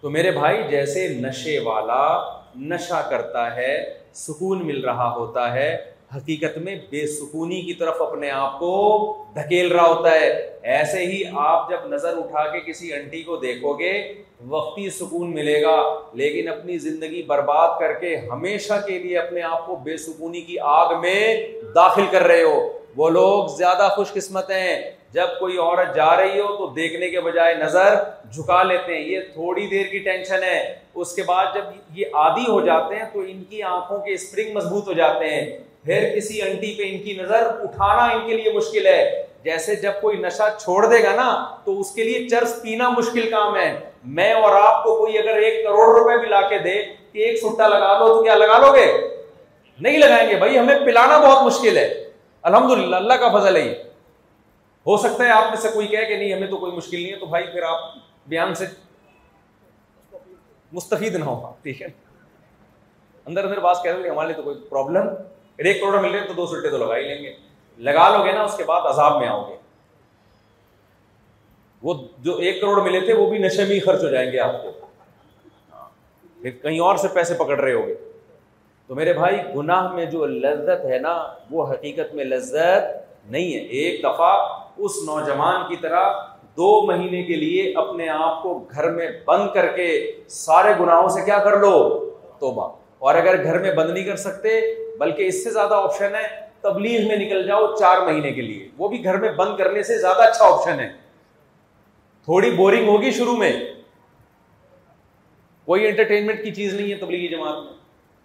تو 0.00 0.10
میرے 0.10 0.30
بھائی، 0.30 0.62
جیسے 0.68 1.08
نشے 1.08 1.58
والا 1.58 2.38
نشہ 2.56 3.06
کرتا 3.10 3.56
ہے، 3.56 3.98
سکون 4.12 4.66
مل 4.66 4.84
رہا 4.84 5.10
ہوتا 5.10 5.52
ہے 5.52 5.95
حقیقت 6.16 6.58
میں 6.58 6.76
بے 6.90 7.06
سکونی 7.06 7.62
کی 7.62 7.74
طرف 7.74 8.02
اپنے 8.02 8.30
آپ 8.30 8.58
کو 8.58 9.24
دھکیل 9.34 9.72
رہا 9.72 9.86
ہوتا 9.86 10.10
ہے۔ 10.10 10.58
ایسے 10.62 10.98
ہی 10.98 11.22
آپ 11.36 11.70
جب 11.70 11.78
نظر 11.86 12.16
اٹھا 12.16 12.52
کے 12.52 12.60
کسی 12.60 12.92
انٹی 12.92 13.22
کو 13.22 13.36
دیکھو 13.36 13.72
گے، 13.72 14.12
وقتی 14.46 14.90
سکون 14.90 15.34
ملے 15.34 15.62
گا۔ 15.62 16.00
لیکن 16.12 16.48
اپنی 16.48 16.78
زندگی 16.78 17.22
برباد 17.22 17.68
کر 17.80 17.92
کے 17.92 18.16
ہمیشہ 18.16 18.72
کے 18.86 18.98
لیے 18.98 19.18
اپنے 19.18 19.42
آپ 19.42 19.66
کو 19.66 19.76
بے 19.76 19.96
سکونی 19.96 20.40
کی 20.40 20.56
آگ 20.60 21.00
میں 21.00 21.48
داخل 21.74 22.04
کر 22.10 22.22
رہے 22.22 22.42
ہو۔ 22.42 22.78
وہ 22.96 23.10
لوگ 23.10 23.46
زیادہ 23.56 23.88
خوش 23.90 24.12
قسمت 24.12 24.50
ہیں۔ 24.50 24.90
جب 25.12 25.26
کوئی 25.38 25.58
عورت 25.58 25.94
جا 25.94 26.16
رہی 26.16 26.40
ہو 26.40 26.56
تو 26.56 26.66
دیکھنے 26.66 27.10
کے 27.10 27.20
بجائے 27.20 27.54
نظر 27.54 27.94
جھکا 28.32 28.62
لیتے 28.62 28.94
ہیں۔ 28.94 29.04
یہ 29.04 29.20
تھوڑی 29.20 29.66
دیر 29.66 29.86
کی 29.86 29.98
ٹینشن 29.98 30.42
ہے۔ 30.42 30.74
اس 30.94 31.14
کے 31.14 31.22
بعد 31.22 31.44
جب 31.54 31.62
یہ 31.94 32.06
عادی 32.12 32.50
ہو 32.50 32.60
جاتے 32.60 32.94
ہیں 32.94 33.04
تو 33.12 33.20
ان 33.20 33.44
کی 33.44 33.62
آنکھوں 33.62 33.98
کے 33.98 34.12
اسپرنگ 34.12 34.54
مضبوط 34.54 34.88
ہو 34.88 34.92
جاتے 34.92 35.26
ہیں۔ 35.28 35.58
پھر 35.86 36.16
کسی 36.16 36.42
انٹی 36.42 36.74
پہ 36.78 36.82
ان 36.86 37.02
کی 37.02 37.18
نظر 37.22 37.46
اٹھانا 37.62 38.04
ان 38.04 38.26
کے 38.26 38.36
لیے 38.36 38.52
مشکل 38.52 38.86
ہے۔ 38.86 39.26
جیسے 39.44 39.76
جب 39.76 39.92
کوئی 40.00 40.16
نشہ 40.16 40.42
چھوڑ 40.58 40.86
دے 40.86 41.02
گا 41.02 41.14
نا، 41.14 41.56
تو 41.64 41.80
اس 41.80 41.90
کے 41.90 42.04
لیے 42.04 42.28
چرس 42.28 42.62
پینا 42.62 42.88
مشکل 42.88 43.30
کام 43.30 43.56
ہے۔ 43.56 43.80
میں 44.04 44.32
اور 44.32 44.56
آپ 44.62 44.84
کو 44.84 44.96
کوئی 44.96 45.18
اگر 45.18 45.36
ایک 45.36 45.64
کروڑ 45.64 45.98
روپے 45.98 46.18
بھی 46.18 46.28
لا 46.28 46.40
کے 46.40 46.58
دے 46.58 46.84
کہ 47.12 47.18
ایک 47.18 47.38
سٹا 47.38 47.68
لگا 47.68 47.98
لو، 47.98 48.08
تو 48.08 48.22
کیا 48.22 48.34
لگا 48.34 48.58
لو 48.58 48.72
گے؟ 48.72 49.08
نہیں 49.80 49.98
لگائیں 49.98 50.28
گے۔ 50.28 50.34
بھائی، 50.34 50.58
ہمیں 50.58 50.78
پلانا 50.78 51.18
بہت 51.18 51.42
مشکل 51.42 51.76
ہے۔ 51.76 52.10
الحمد 52.42 52.78
للہ 52.78 52.96
اللہ 52.96 53.14
کا 53.14 53.38
فضل 53.38 53.56
ہے 53.56 53.82
ہو 54.86 54.96
سکتا 54.96 55.24
ہے 55.24 55.30
آپ 55.30 55.44
میں 55.48 55.56
سے 55.56 55.68
کوئی 55.74 55.86
کہے 55.86 56.06
کہ 56.06 56.16
نہیں، 56.16 56.34
ہمیں 56.34 56.46
تو 56.46 56.56
کوئی 56.56 56.72
مشکل 56.72 57.02
نہیں 57.02 57.12
ہے، 57.12 57.16
تو 57.16 57.26
بھائی 57.26 57.44
پھر 57.44 57.62
آپ 57.62 57.80
بیان 58.26 58.54
سے 58.54 58.66
مستفید 60.72 61.14
نہ 61.14 61.24
ہو۔ 61.24 61.52
ٹھیک 61.62 61.82
ہے۔ 61.82 61.88
اندر 63.26 63.44
اندر 63.44 63.60
بات 63.60 63.76
کہہ 63.82 63.92
رہے 63.92 64.08
ہمارے 64.08 64.26
لیے 64.26 64.36
تو 64.36 64.42
کوئی 64.42 64.56
پرابلم 64.70 65.08
ایک 65.64 65.80
کروڑ 65.80 66.00
مل 66.00 66.10
رہے 66.10 66.26
تو 66.26 66.32
دو 66.32 66.46
سٹے 66.46 66.68
تو 66.70 66.78
لگا 66.78 66.96
ہی 66.96 67.02
لیں 67.02 67.22
گے۔ 67.22 67.32
لگا 67.78 68.16
لو 68.16 68.24
گے 68.24 68.32
نا، 68.32 68.42
اس 68.42 68.56
کے 68.56 68.64
بعد 68.64 68.80
عذاب 68.84 69.20
میں 69.20 69.28
آؤ 69.28 69.48
گے۔ 69.48 69.56
وہ 71.82 71.94
جو 72.18 72.36
ایک 72.36 72.60
کروڑ 72.60 72.80
ملے 72.82 73.00
تھے، 73.00 73.12
وہ 73.12 73.30
بھی 73.30 73.38
نشے 73.38 73.64
میں 73.64 73.74
ہی 73.74 73.80
خرچ 73.80 74.02
ہو 74.02 74.08
جائیں 74.08 74.32
گے 74.32 74.40
آپ 74.40 74.62
کو۔ 74.62 74.72
پھر 76.42 76.50
کہیں 76.50 76.80
اور 76.80 76.96
سے 76.96 77.08
پیسے 77.08 77.34
پکڑ 77.34 77.60
رہے 77.60 77.72
ہو 77.72 77.86
گے 77.86 77.94
تو 78.86 78.94
میرے 78.94 79.12
بھائی، 79.12 79.36
گناہ 79.56 79.92
میں 79.92 80.04
جو 80.04 80.26
لذت 80.26 80.84
ہے 80.84 80.98
نا، 80.98 81.28
وہ 81.50 81.70
حقیقت 81.70 82.14
میں 82.14 82.24
لذت 82.24 83.06
نہیں 83.30 83.54
ہے۔ 83.54 83.58
ایک 83.58 84.00
دفعہ 84.00 84.58
اس 84.76 84.92
نوجوان 85.06 85.68
کی 85.68 85.76
طرح 85.76 86.10
دو 86.56 86.86
مہینے 86.86 87.22
کے 87.22 87.34
لیے 87.34 87.72
اپنے 87.76 88.08
آپ 88.08 88.42
کو 88.42 88.64
گھر 88.70 88.90
میں 88.90 89.08
بند 89.24 89.54
کر 89.54 89.66
کے 89.66 90.12
سارے 90.28 90.72
گناہوں 90.80 91.08
سے 91.08 91.20
کیا 91.24 91.38
کر 91.38 91.60
لو؟ 91.60 92.10
توبہ۔ 92.38 92.76
اور 92.98 93.14
اگر 93.14 93.44
گھر 93.44 93.58
میں 93.58 93.74
بند 93.74 93.90
نہیں 93.90 94.04
کر 94.04 94.16
سکتے 94.16 94.74
بلکہ 94.98 95.26
اس 95.26 95.44
سے 95.44 95.50
زیادہ 95.50 95.74
آپشن 95.74 96.14
ہے 96.14 96.46
تبلیغ 96.60 97.08
میں 97.08 97.16
نکل 97.16 97.46
جاؤ 97.46 97.74
چار 97.74 98.00
مہینے 98.00 98.32
کے 98.32 98.42
لیے۔ 98.42 98.68
وہ 98.78 98.88
بھی 98.88 99.04
گھر 99.04 99.16
میں 99.16 99.32
بند 99.32 99.56
کرنے 99.56 99.82
سے 99.82 99.98
زیادہ 99.98 100.22
اچھا 100.22 100.44
آپشن 100.44 100.80
ہے۔ 100.80 100.88
تھوڑی 102.24 102.50
بورنگ 102.50 102.88
ہوگی 102.88 103.10
شروع 103.10 103.36
میں۔ 103.36 103.52
کوئی 105.64 105.86
انٹرٹینمنٹ 105.86 106.44
کی 106.44 106.54
چیز 106.54 106.74
نہیں 106.74 106.90
ہے 106.90 106.96
تبلیغی 106.96 107.28
جماعت 107.28 107.54
میں۔ 107.54 107.72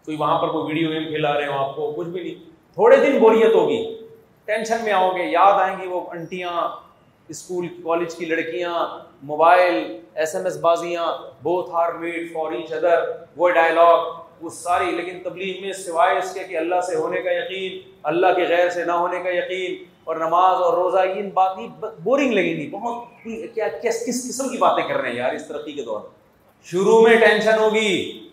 کوئی 0.06 0.18
وہاں 0.18 0.40
پر 0.40 0.48
کوئی 0.48 0.74
ویڈیو 0.74 0.90
گیم 0.90 1.04
کھلا 1.04 1.40
رہے 1.40 1.48
ہو 1.48 1.54
آپ 1.54 1.76
کو، 1.76 1.94
کچھ 1.98 2.08
بھی 2.08 2.24
نہیں۔ 2.24 2.50
تھوڑے 2.74 2.98
دن 2.98 3.20
بوریت 3.20 3.56
ہوگی۔ 3.56 3.98
ٹینشن 4.46 4.78
میں 4.84 4.94
آؤ 4.94 5.12
گے 5.12 5.24
یاد 5.24 5.62
آئیں 5.62 5.78
گی 5.82 5.88
وہ 5.88 6.02
انٹیاں 6.12 6.70
اسکول 7.28 7.68
کالج 7.68 8.16
کی 8.16 8.26
لڑکیاں 8.26 8.88
mobile 9.24 10.00
S 10.16 10.36
M 10.36 10.44
S 10.44 10.58
بازیاں 10.58 11.08
both 11.44 11.70
are 11.74 11.94
made 11.94 12.34
for 12.34 12.52
each 12.52 12.74
other 12.74 13.12
وہ 13.38 13.50
ڈائلاگ 13.50 14.21
وہ 14.42 14.50
ساری، 14.50 14.92
لیکن 14.92 15.20
تبلیغ 15.24 15.62
میں 15.62 15.74
سوائے 15.74 16.18
اس 16.18 16.34
کے 16.34 16.40
کہ 16.44 16.58
اللہ 16.58 16.82
سے 16.82 16.96
ہونے 16.96 17.22
کا 17.22 17.32
یقین، 17.32 17.90
اللہ 18.04 18.28
کے 18.36 18.44
غیر 18.44 18.70
سے 18.70 18.86
نہ 18.86 18.92
ہونے 18.92 19.24
کا 19.24 19.30
یقین، 19.30 19.84
اور 20.04 20.16
نماز 20.16 20.62
اور 20.62 20.74
روزہ 20.74 20.98
ان 20.98 21.30
بات 21.30 21.58
بورنگ 22.04 22.34
لگیں 22.34 22.56
گی 22.56 22.70
بہت 22.70 23.04
کیا، 23.54 23.68
کس 23.68 24.06
کس 24.06 24.30
قسم 24.30 24.50
کی 24.50 24.58
باتیں 24.58 24.88
کر 24.88 24.98
رہے 24.98 25.10
ہیں 25.10 25.18
یار 25.18 25.34
اس 25.34 25.48
ترقی 25.48 25.72
کے 25.72 25.84
دور 25.84 26.02
شروع 26.64 27.02
میں 27.02 27.18
ٹینشن 27.18 27.60
ہوگی۔ 27.60 28.28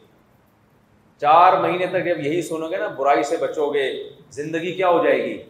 چار 1.20 1.52
مہینے 1.52 1.86
تک 1.86 2.04
جب 2.04 2.26
یہی 2.26 2.42
سنو 2.42 2.70
گے 2.70 2.76
نا، 2.76 2.88
برائی 2.88 3.22
سے 3.22 3.36
بچو 3.36 3.70
گے، 3.70 4.10
زندگی 4.30 4.72
کیا 4.72 4.88
ہو 4.88 5.04
جائے 5.04 5.24
گی؟ 5.24 5.42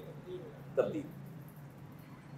تبدیل۔ 0.74 1.02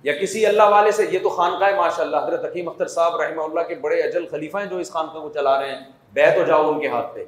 یا 0.03 0.13
کسی 0.13 0.47
اللہ 0.47 0.63
والے 0.63 0.93
سے، 0.93 1.07
یہ 1.11 1.19
تو 1.23 1.29
خانقاہ 1.29 1.77
ماشاء 1.77 2.03
اللہ 2.03 2.17
حضرت 2.17 2.45
حکیم 2.45 2.69
اختر 2.69 2.87
صاحب 2.87 3.21
رحمہ 3.21 3.43
اللہ 3.43 3.61
کے 3.61 3.75
بڑے 3.75 4.01
اجل 4.01 4.27
خلیفہ 4.27 4.59
ہیں 4.59 4.67
جو 4.67 4.79
اس 4.79 4.91
خانقاہ 4.91 5.21
کو 5.21 5.31
چلا 5.35 5.61
رہے 5.61 5.71
ہیں۔ 5.71 5.81
بیت 6.13 6.37
ہو 6.37 6.43
جاؤ 6.43 6.71
ان 6.71 6.81
کے 6.81 6.89
ہاتھ 6.89 7.15
پہ۔ 7.15 7.25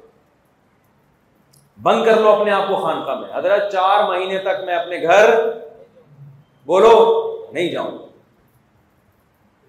بند 1.81 2.05
کر 2.05 2.19
لو 2.19 2.29
اپنے 2.29 2.51
آپ 2.51 2.67
کو 2.67 2.75
خانقاہ 2.75 3.19
میں۔ 3.19 3.29
حضرت 3.33 3.71
چار 3.71 4.03
مہینے 4.03 4.37
تک 4.37 4.63
میں 4.65 4.75
اپنے 4.75 5.01
گھر 5.01 5.29
بولو، 6.65 7.45
نہیں 7.51 7.71
جاؤں۔ 7.71 7.97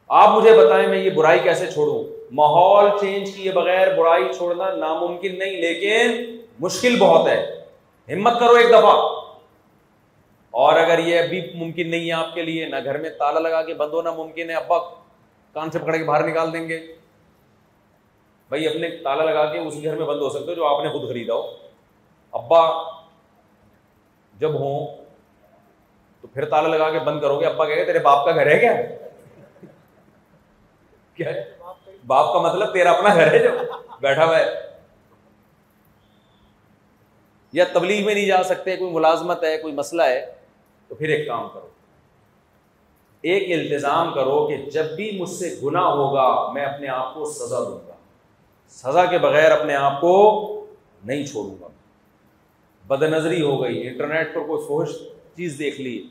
آپ 0.08 0.28
مجھے 0.28 0.58
بتائیں 0.58 0.86
میں 0.86 0.98
یہ 0.98 1.10
برائی 1.10 1.38
کیسے 1.38 1.66
چھوڑوں؟ 1.66 2.04
ماحول 2.30 2.90
چینج 3.00 3.30
کیے 3.34 3.52
بغیر 3.52 3.96
برائی 3.96 4.32
چھوڑنا 4.32 4.74
ناممکن 4.74 5.38
نہیں، 5.38 5.50
لیکن 5.50 6.36
مشکل 6.60 6.96
بہت 6.98 7.28
ہے۔ 7.28 7.64
ہمت 8.08 8.40
کرو 8.40 8.52
ایک 8.52 8.68
دفعہ۔ 8.68 9.24
اور 10.50 10.72
اگر 10.72 10.98
یہ 10.98 11.18
ابھی 11.18 11.42
ممکن 11.54 11.90
نہیں 11.90 12.06
ہے 12.06 12.12
آپ 12.12 12.34
کے 12.34 12.42
لیے، 12.42 12.66
نہ 12.66 12.76
گھر 12.84 12.98
میں 12.98 13.10
تالا 13.10 13.40
لگا 13.40 13.62
کے 13.62 13.74
بند 13.74 13.92
ہونا 13.92 14.10
ممکن 14.10 14.50
ہے، 14.50 14.54
ابا، 14.54 14.78
کان 15.52 15.70
سے 15.70 15.78
پکڑ 15.78 15.96
کے 15.96 16.04
باہر 16.04 16.26
نکال 16.26 16.52
دیں 16.52 16.68
گے۔ 16.68 16.80
بھائی، 18.48 18.66
اپنے 18.66 18.88
تالا 18.88 19.24
لگا 19.24 19.52
کے 19.52 19.58
اسی 19.58 19.84
گھر 19.84 19.96
میں 19.96 20.06
بند 20.06 20.20
ہو 20.20 20.28
سکتے 20.28 20.46
ہو 20.48 20.54
جو 20.54 20.66
آپ 20.66 20.84
نے 20.84 20.90
خود 20.90 21.08
خریدا 21.08 21.34
ہو۔ 21.34 21.63
ابا، 22.34 22.90
جب 24.38 24.54
ہوں 24.54 24.96
تو 26.20 26.28
پھر 26.28 26.44
تالا 26.44 26.68
لگا 26.68 26.90
کے 26.90 26.98
بند 26.98 27.20
کرو 27.20 27.40
گے۔ 27.40 27.46
ابا 27.46 27.64
کہ 27.64 27.84
تیرے 27.84 27.98
باپ 27.98 28.24
کا 28.24 28.32
گھر 28.32 28.46
ہے 28.46 28.58
کیا؟ 28.58 28.72
کیا؟ 31.14 31.30
باپ 32.06 32.32
کا 32.32 32.40
مطلب 32.40 32.72
تیرا 32.72 32.90
اپنا 32.90 33.14
گھر 33.14 33.32
ہے 33.32 33.38
جو؟ 33.38 33.50
بیٹھا 34.00 34.24
ہوا 34.24 34.38
ہے۔ 34.38 34.44
یا 37.52 37.64
تبلیغ 37.72 38.06
میں 38.06 38.14
نہیں 38.14 38.26
جا 38.26 38.42
سکتے، 38.42 38.76
کوئی 38.76 38.92
ملازمت 38.92 39.44
ہے، 39.44 39.58
کوئی 39.58 39.74
مسئلہ 39.74 40.02
ہے، 40.02 40.32
تو 40.88 40.94
پھر 40.94 41.08
ایک 41.08 41.26
کام 41.26 41.48
کرو۔ 41.48 41.68
ایک 43.20 43.60
التظام 43.60 44.14
کرو 44.14 44.46
کہ 44.46 44.56
جب 44.56 44.84
بھی 44.84 45.18
مجھ 45.20 45.30
سے 45.30 45.56
گنا 45.62 45.86
ہوگا، 45.86 46.50
میں 46.52 46.64
اپنے 46.64 46.88
آپ 46.88 47.14
کو 47.14 47.24
سزا 47.24 47.58
دوں 47.58 47.88
گا۔ 47.88 47.92
سزا 48.68 49.04
کے 49.04 49.18
بغیر 49.18 49.50
اپنے 49.50 49.74
آپ 49.74 50.00
کو 50.00 50.50
نہیں 51.04 51.26
چھوڑوں 51.26 51.62
گا۔ 51.62 51.68
بد 52.86 53.02
نظری 53.02 53.42
ہو 53.42 53.62
گئی، 53.62 53.88
انٹرنیٹ 53.88 54.34
پر 54.34 54.40
کوئی 54.40 54.62
فوش 54.66 54.88
چیز 55.36 55.56
دیکھ 55.58 55.80
لی، 55.80 56.08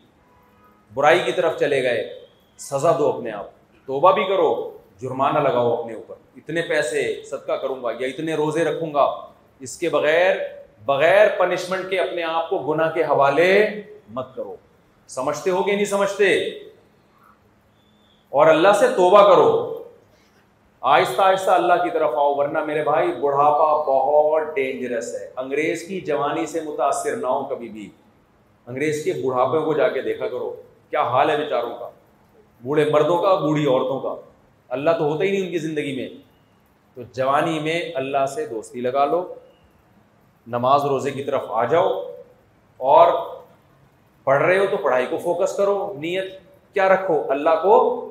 برائی 0.93 1.19
کی 1.25 1.31
طرف 1.31 1.59
چلے 1.59 1.83
گئے، 1.83 2.25
سزا 2.57 2.91
دو 2.99 3.07
اپنے 3.07 3.31
آپ، 3.31 3.45
توبہ 3.85 4.11
بھی 4.11 4.23
کرو، 4.23 4.77
جرمانہ 5.01 5.39
لگاؤ 5.39 5.73
اپنے 5.73 5.93
اوپر، 5.93 6.15
اتنے 6.35 6.61
پیسے 6.61 7.21
صدقہ 7.25 7.51
کروں 7.51 7.83
گا 7.83 7.89
یا 7.99 8.07
اتنے 8.07 8.35
روزے 8.35 8.63
رکھوں 8.63 8.93
گا، 8.93 9.31
اس 9.59 9.77
کے 9.77 9.89
بغیر 9.89 10.35
بغیر 10.85 11.27
پنشمنٹ 11.37 11.89
کے 11.89 11.99
اپنے 11.99 12.23
آپ 12.23 12.49
کو 12.49 12.57
گناہ 12.57 12.91
کے 12.91 13.03
حوالے 13.03 13.69
مت 14.09 14.35
کرو۔ 14.35 14.55
سمجھتے 15.07 15.49
ہو 15.49 15.63
کہ 15.63 15.75
نہیں 15.75 15.85
سمجھتے؟ 15.85 16.39
اور 18.29 18.47
اللہ 18.47 18.73
سے 18.79 18.87
توبہ 18.87 19.23
کرو 19.23 19.82
آہستہ 20.83 21.21
آہستہ 21.21 21.51
اللہ 21.51 21.73
کی 21.73 21.89
طرف 21.89 22.09
آؤ، 22.13 22.35
ورنہ 22.35 22.63
میرے 22.63 22.83
بھائی، 22.83 23.07
بڑھاپا 23.07 23.83
بہت 23.83 24.41
ڈینجرس 24.55 25.15
ہے۔ 25.21 25.31
انگریز 25.35 25.83
کی 25.83 26.01
جوانی 26.01 26.45
سے 26.45 26.61
متاثر 26.61 27.15
نہ 27.15 27.27
ہو 27.27 27.43
کبھی 27.43 27.69
بھی۔ 27.69 27.89
انگریز 28.67 29.03
کے 29.03 29.13
بڑھاپے 29.13 29.59
کو 29.59 29.73
جا 29.73 29.89
کے 29.89 30.01
دیکھا 30.01 30.27
کرو۔ 30.27 30.55
کیا 30.89 31.03
حال 31.03 31.29
ہے 31.29 31.37
بیچاروں 31.37 31.77
کا؟ 31.79 31.89
بوڑھے 32.63 32.85
مردوں 32.85 33.17
کا، 33.17 33.33
بوڑھی 33.33 33.65
عورتوں 33.65 33.99
کا۔ 33.99 34.21
اللہ 34.69 34.89
تو 34.99 35.11
ہوتا 35.11 35.23
ہی 35.23 35.31
نہیں 35.31 35.41
ان 35.41 35.51
کی 35.51 35.57
زندگی 35.57 35.95
میں۔ 35.95 36.09
تو 36.95 37.01
جوانی 37.11 37.59
میں 37.59 37.81
اللہ 37.95 38.25
سے 38.25 38.45
دوستی 38.45 38.81
لگا 38.81 39.05
لو۔ 39.05 39.33
نماز 40.47 40.85
روزے 40.85 41.11
کی 41.11 41.23
طرف 41.23 41.41
آ 41.47 41.65
جاؤ۔ 41.65 42.03
اور 42.77 43.35
پڑھ 44.23 44.41
رہے 44.41 44.57
ہو 44.57 44.65
تو 44.71 44.77
پڑھائی 44.77 45.05
کو 45.05 45.17
فوکس 45.17 45.57
کرو۔ 45.57 45.93
نیت 45.97 46.39
کیا 46.73 46.89
رکھو؟ 46.89 47.23
اللہ 47.29 47.49
کو 47.63 48.09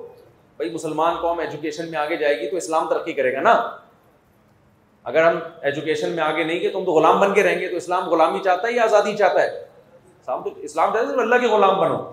بھائی 0.57 0.71
مسلمان 0.71 1.17
قوم 1.17 1.39
ایجوکیشن 1.39 1.91
میں 1.91 1.99
آگے 1.99 2.17
جائے 2.17 2.41
گی 2.41 2.51
تو 2.51 2.57
اسلام 2.57 2.89
ترقی 2.89 3.13
کرے 3.13 3.33
گا 3.33 3.41
نا۔ 3.41 3.71
اگر 5.05 5.25
ہم 5.25 5.39
ایجوکیشن 5.63 6.11
میں 6.11 6.23
آگے 6.23 6.45
نہیں 6.45 6.61
گے 6.61 6.69
تو 6.69 6.79
ہم 6.79 6.85
تو 6.85 6.93
غلام 6.93 7.21
بن 7.21 7.35
کے 7.35 7.43
رہیں 7.43 7.61
گے۔ 7.61 7.69
تو 7.69 7.77
اسلام 7.77 8.09
غلامی 8.09 8.39
چاہتا 8.39 8.69
ہے 8.69 8.73
یا 8.73 8.83
آزادی 8.83 9.17
چاہتا 9.17 9.43
ہے؟ 9.43 9.59
اسلام 10.21 10.43
تو 10.43 10.51
اسلام 10.57 10.95
چاہتا 10.95 11.09
ہے 11.09 11.15
اللہ 11.15 11.35
کے 11.35 11.47
غلام 11.47 11.81
بنو۔ 11.81 12.11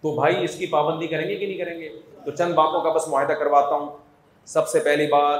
تو 0.00 0.14
بھائی 0.14 0.44
اس 0.44 0.54
کی 0.54 0.66
پابندی 0.66 1.06
کریں 1.06 1.28
گے 1.28 1.36
کہ 1.36 1.46
نہیں 1.46 1.58
کریں 1.58 1.80
گے؟ 1.80 1.88
تو 2.24 2.30
چند 2.30 2.54
باتوں 2.54 2.80
کا 2.80 2.92
بس 2.92 3.08
معاہدہ 3.08 3.32
کرواتا 3.32 3.74
ہوں۔ 3.74 3.96
سب 4.44 4.68
سے 4.68 4.80
پہلی 4.80 5.06
بات، 5.06 5.38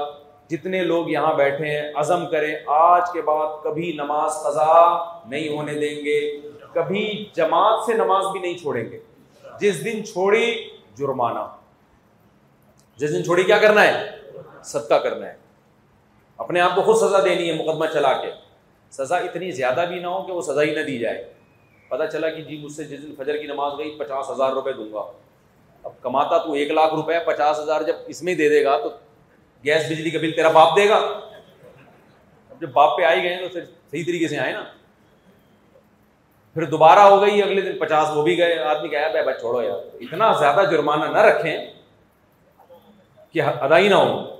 جتنے 0.49 0.83
لوگ 0.83 1.09
یہاں 1.09 1.33
بیٹھے 1.33 1.65
ہیں، 1.65 1.91
عزم 1.95 2.27
کریں۔ 2.27 2.55
آج 2.67 3.01
کے 3.13 3.21
بعد 3.21 3.63
کبھی 3.63 3.91
نماز 3.91 4.31
قضا 4.43 5.03
نہیں 5.25 5.49
ہونے 5.49 5.73
دیں 5.73 5.95
گے۔ 6.05 6.41
کبھی 6.73 7.25
جماعت 7.33 7.83
سے 7.85 7.93
نماز 7.93 8.25
بھی 8.31 8.39
نہیں 8.39 8.57
چھوڑیں 8.57 8.91
گے۔ 8.91 8.99
جس 9.59 9.85
دن 9.85 10.05
چھوڑی 10.05 10.69
جرمانہ۔ 10.95 11.39
جس 12.97 13.13
دن 13.13 13.23
چھوڑی 13.23 13.43
کیا 13.43 13.57
کرنا 13.57 13.83
ہے؟ 13.83 14.09
صدقہ 14.63 14.95
کرنا 14.95 15.25
ہے۔ 15.25 15.37
اپنے 16.37 16.61
آپ 16.61 16.75
کو 16.75 16.81
خود 16.81 16.95
سزا 16.95 17.23
دینی 17.23 17.49
ہے 17.49 17.55
مقدمہ 17.55 17.85
چلا 17.93 18.13
کے۔ 18.13 18.31
سزا 18.91 19.17
اتنی 19.17 19.51
زیادہ 19.51 19.85
بھی 19.89 19.99
نہ 19.99 20.07
ہو 20.07 20.23
کہ 20.23 20.31
وہ 20.31 20.41
سزا 20.41 20.61
ہی 20.61 20.75
نہ 20.75 20.79
دی 20.79 20.99
جائے۔ 20.99 21.33
پتہ 21.87 22.03
چلا 22.11 22.29
کہ 22.29 22.41
جی 22.41 22.57
مجھ 22.57 22.71
سے 22.71 22.83
جس 22.83 23.03
دن 23.03 23.15
فجر 23.17 23.37
کی 23.37 23.47
نماز 23.47 23.71
گئی 23.77 23.95
پچاس 23.99 24.29
ہزار 24.29 24.51
روپے 24.51 24.73
دوں 24.73 24.93
گا۔ 24.93 25.11
اب 25.83 25.91
کماتا 26.01 26.37
تو 26.37 26.53
ایک 26.53 26.71
لاکھ 26.71 26.93
روپے، 26.93 27.13
پچاس 27.25 27.59
ہزار 27.59 27.81
جب 27.81 27.95
اس 28.07 28.23
میں 28.23 28.35
دے 28.35 28.49
دے 28.49 28.63
گا 28.63 28.77
تو 28.77 28.89
گیس 29.65 29.85
بجلی 29.85 30.09
کا 30.09 30.19
بل 30.19 30.31
تیرا 30.31 30.51
باپ 30.51 30.77
دے 30.77 30.89
گا۔ 30.89 30.95
اب 32.49 32.61
جب 32.61 32.69
باپ 32.73 32.97
پہ 32.97 33.03
آئی 33.03 33.23
گئے 33.23 33.37
تو 33.41 33.49
پھر 33.49 33.65
صحیح 33.91 34.03
طریقے 34.05 34.27
سے 34.27 34.37
آئے 34.37 34.53
نا۔ 34.53 34.63
پھر 36.59 36.67
دوبارہ 36.67 36.99
ہو 36.99 37.21
گئی، 37.21 37.43
اگلے 37.43 37.61
دن 37.61 37.79
پچاس، 37.79 38.09
وہ 38.15 38.23
بھی 38.23 38.37
گئے۔ 38.37 38.59
آدمی 38.59 38.87
کہا 38.87 39.07
بھائی 39.07 39.23
بھائی 39.23 39.39
چھوڑو 39.39 39.63
یار۔ 39.63 39.95
اتنا 39.99 40.31
زیادہ 40.31 40.61
جرمانہ 40.71 41.05
نہ 41.05 41.17
رکھیں 41.17 41.73
کہ 43.31 43.41
ادائی 43.41 43.87
نہ 43.87 43.95
ہو 43.95 44.35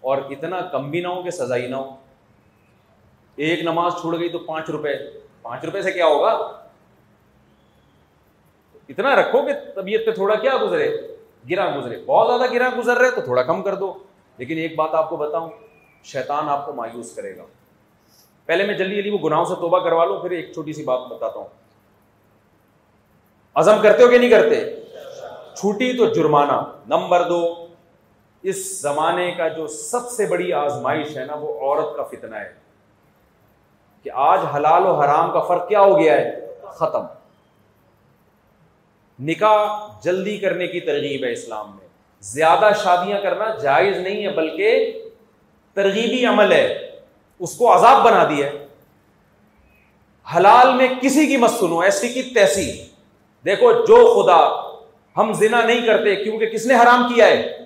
اور 0.00 0.18
اتنا 0.30 0.60
کم 0.60 0.90
بھی 0.90 1.00
نہ 1.00 1.08
ہو 1.08 1.22
کہ 1.22 1.30
سزائی 1.30 1.66
نہ 1.66 1.76
ہو 1.76 1.96
ایک 3.36 3.62
نماز 3.62 3.92
چھوڑ 4.00 4.18
گئی 4.18 4.28
تو 4.28 4.38
پانچ 4.38 4.70
روپے۔ 4.70 4.94
پانچ 5.42 5.64
روپے 5.64 5.82
سے 5.82 5.92
کیا 5.92 6.06
ہوگا؟ 6.06 6.30
اتنا 8.88 9.16
رکھو 9.16 9.42
کہ 9.42 9.52
طبیعت 9.74 10.06
پہ 10.06 10.10
تھوڑا 10.10 10.34
کیا 10.34 10.52
گزرے 10.62 10.96
گرا 11.50 11.76
گزرے۔ 11.76 12.02
بہت 12.06 12.28
زیادہ 12.28 12.52
گرا 12.52 12.68
گزر 12.78 12.96
رہے 12.96 13.10
تو 13.10 13.20
تھوڑا 13.20 13.42
کم 13.42 13.62
کر 13.62 13.74
دو۔ 13.74 13.98
لیکن 14.36 14.58
ایک 14.58 14.76
بات 14.76 14.94
آپ 14.94 15.10
کو 15.10 15.16
بتاؤں، 15.16 15.50
شیطان 16.04 16.48
آپ 16.48 16.66
کو 16.66 16.72
مایوس 16.72 17.14
کرے 17.14 17.36
گا۔ 17.36 17.44
پہلے 18.46 18.66
میں 18.66 18.74
جلدی 18.74 18.96
جلدی 18.96 19.10
وہ 19.10 19.18
گناہوں 19.24 19.44
سے 19.44 19.54
توبہ 19.54 19.78
کروا 19.78 20.04
لوں، 20.04 20.20
پھر 20.20 20.30
ایک 20.30 20.52
چھوٹی 20.52 20.72
سی 20.72 20.84
بات 20.84 21.00
بتاتا 21.00 21.38
ہوں۔ 21.38 21.59
عزم 23.60 23.82
کرتے 23.82 24.02
ہو 24.02 24.08
کہ 24.08 24.18
نہیں 24.18 24.30
کرتے؟ 24.30 24.76
چھوٹی 25.54 25.92
تو 25.92 26.06
جرمانہ۔ 26.06 26.52
نمبر 26.86 27.28
دو، 27.28 27.66
اس 28.42 28.80
زمانے 28.80 29.30
کا 29.30 29.48
جو 29.48 29.66
سب 29.66 30.10
سے 30.10 30.26
بڑی 30.26 30.52
آزمائش 30.52 31.16
ہے 31.16 31.24
نا، 31.24 31.34
وہ 31.34 31.60
عورت 31.60 31.96
کا 31.96 32.02
فتنہ 32.02 32.36
ہے۔ 32.36 32.54
کہ 34.02 34.10
آج 34.14 34.40
حلال 34.56 34.86
و 34.86 34.94
حرام 35.00 35.32
کا 35.32 35.40
فرق 35.40 35.68
کیا 35.68 35.80
ہو 35.80 35.98
گیا 35.98 36.14
ہے؟ 36.14 36.54
ختم۔ 36.62 37.02
نکاح 39.20 39.98
جلدی 40.04 40.38
کرنے 40.38 40.66
کی 40.66 40.80
ترغیب 40.80 41.24
ہے 41.24 41.32
اسلام 41.32 41.76
میں۔ 41.80 41.88
زیادہ 42.20 42.70
شادیاں 42.82 43.20
کرنا 43.20 43.54
جائز 43.54 43.96
نہیں 43.96 44.22
ہے، 44.22 44.30
بلکہ 44.30 44.92
ترغیبی 45.74 46.26
عمل 46.26 46.52
ہے۔ 46.52 46.90
اس 47.38 47.56
کو 47.56 47.76
عذاب 47.76 48.02
بنا 48.04 48.24
دیا 48.24 48.46
ہے۔ 48.46 48.66
حلال 50.36 50.74
میں 50.74 50.88
کسی 51.02 51.26
کی 51.26 51.36
مت 51.36 51.50
سنو، 51.50 51.80
ایسی 51.80 52.08
کی 52.08 52.22
تیسی۔ 52.22 52.89
دیکھو، 53.44 53.72
جو 53.72 54.22
خدا 54.22 54.70
ہم 55.16 55.32
زنا 55.32 55.64
نہیں 55.64 55.86
کرتے 55.86 56.16
کیونکہ 56.16 56.46
کس 56.46 56.66
نے 56.66 56.74
حرام 56.74 57.14
کیا 57.14 57.26
ہے؟ 57.26 57.58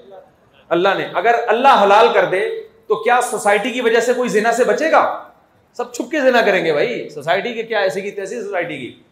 اللہ 0.69 0.89
نے۔ 0.99 1.09
اگر 1.15 1.35
اللہ 1.49 1.83
حلال 1.83 2.09
کر 2.15 2.25
دے، 2.25 2.51
تو 2.87 2.95
کیا 2.95 3.21
سوسائٹی 3.23 3.71
کی 3.71 3.81
وجہ 3.81 4.01
سے 4.01 4.13
کوئی 4.13 4.29
زنا 4.29 4.53
سے 4.53 4.65
بچے 4.65 4.93
گا؟ 4.93 5.29
سب 5.73 5.93
چھپ 5.93 6.11
کے 6.11 6.21
زنا 6.21 6.43
کریں 6.43 6.65
گے 6.65 6.73
بھائی۔ 6.73 7.09
سوسائٹی 7.09 7.55
کے 7.55 7.63
کیا 7.63 7.79
ایسی 7.79 8.01
کی 8.01 8.11
تیسی 8.11 8.43
سوسائٹی 8.43 8.79
کی؟ 8.79 9.03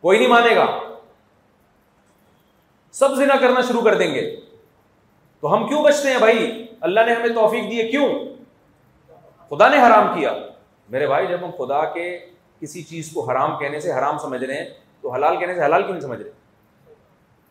کوئی 0.00 0.18
نہیں 0.18 0.28
مانے 0.28 0.56
گا۔ 0.56 0.66
سب 2.92 3.14
زنا 3.16 3.36
کرنا 3.36 3.60
شروع 3.60 3.82
کر 3.82 3.94
دیں 3.94 4.14
گے۔ 4.14 4.36
تو 5.40 5.54
ہم 5.54 5.68
کیوں 5.68 5.84
بچتے 5.84 6.10
ہیں 6.10 6.18
بھائی؟ 6.18 6.66
اللہ 6.80 7.00
نے 7.00 7.12
ہمیں 7.12 7.28
توفیق 7.28 7.64
دی 7.64 7.88
کیوں؟ 7.88 8.08
خدا 9.50 9.68
نے 9.68 9.76
حرام 9.76 10.20
کیا۔ 10.20 10.34
میرے 10.88 11.06
بھائی، 11.06 11.26
جب 11.26 11.38
ہم 11.42 11.64
خدا 11.64 11.84
کے 11.84 12.18
کسی 12.60 12.82
چیز 12.82 13.10
کو 13.14 13.30
حرام 13.30 13.58
کہنے 13.58 13.80
سے 13.80 13.92
حرام 13.92 14.18
سمجھ 14.18 14.44
رہے 14.44 14.54
ہیں 14.54 14.70
تو 15.00 15.10
حلال 15.10 15.36
کہنے 15.36 15.54
سے 15.54 15.64
حلال 15.64 15.82
کیوں 15.82 15.92
نہیں 15.92 16.06
سمجھ 16.06 16.22
رہے؟ 16.22 16.30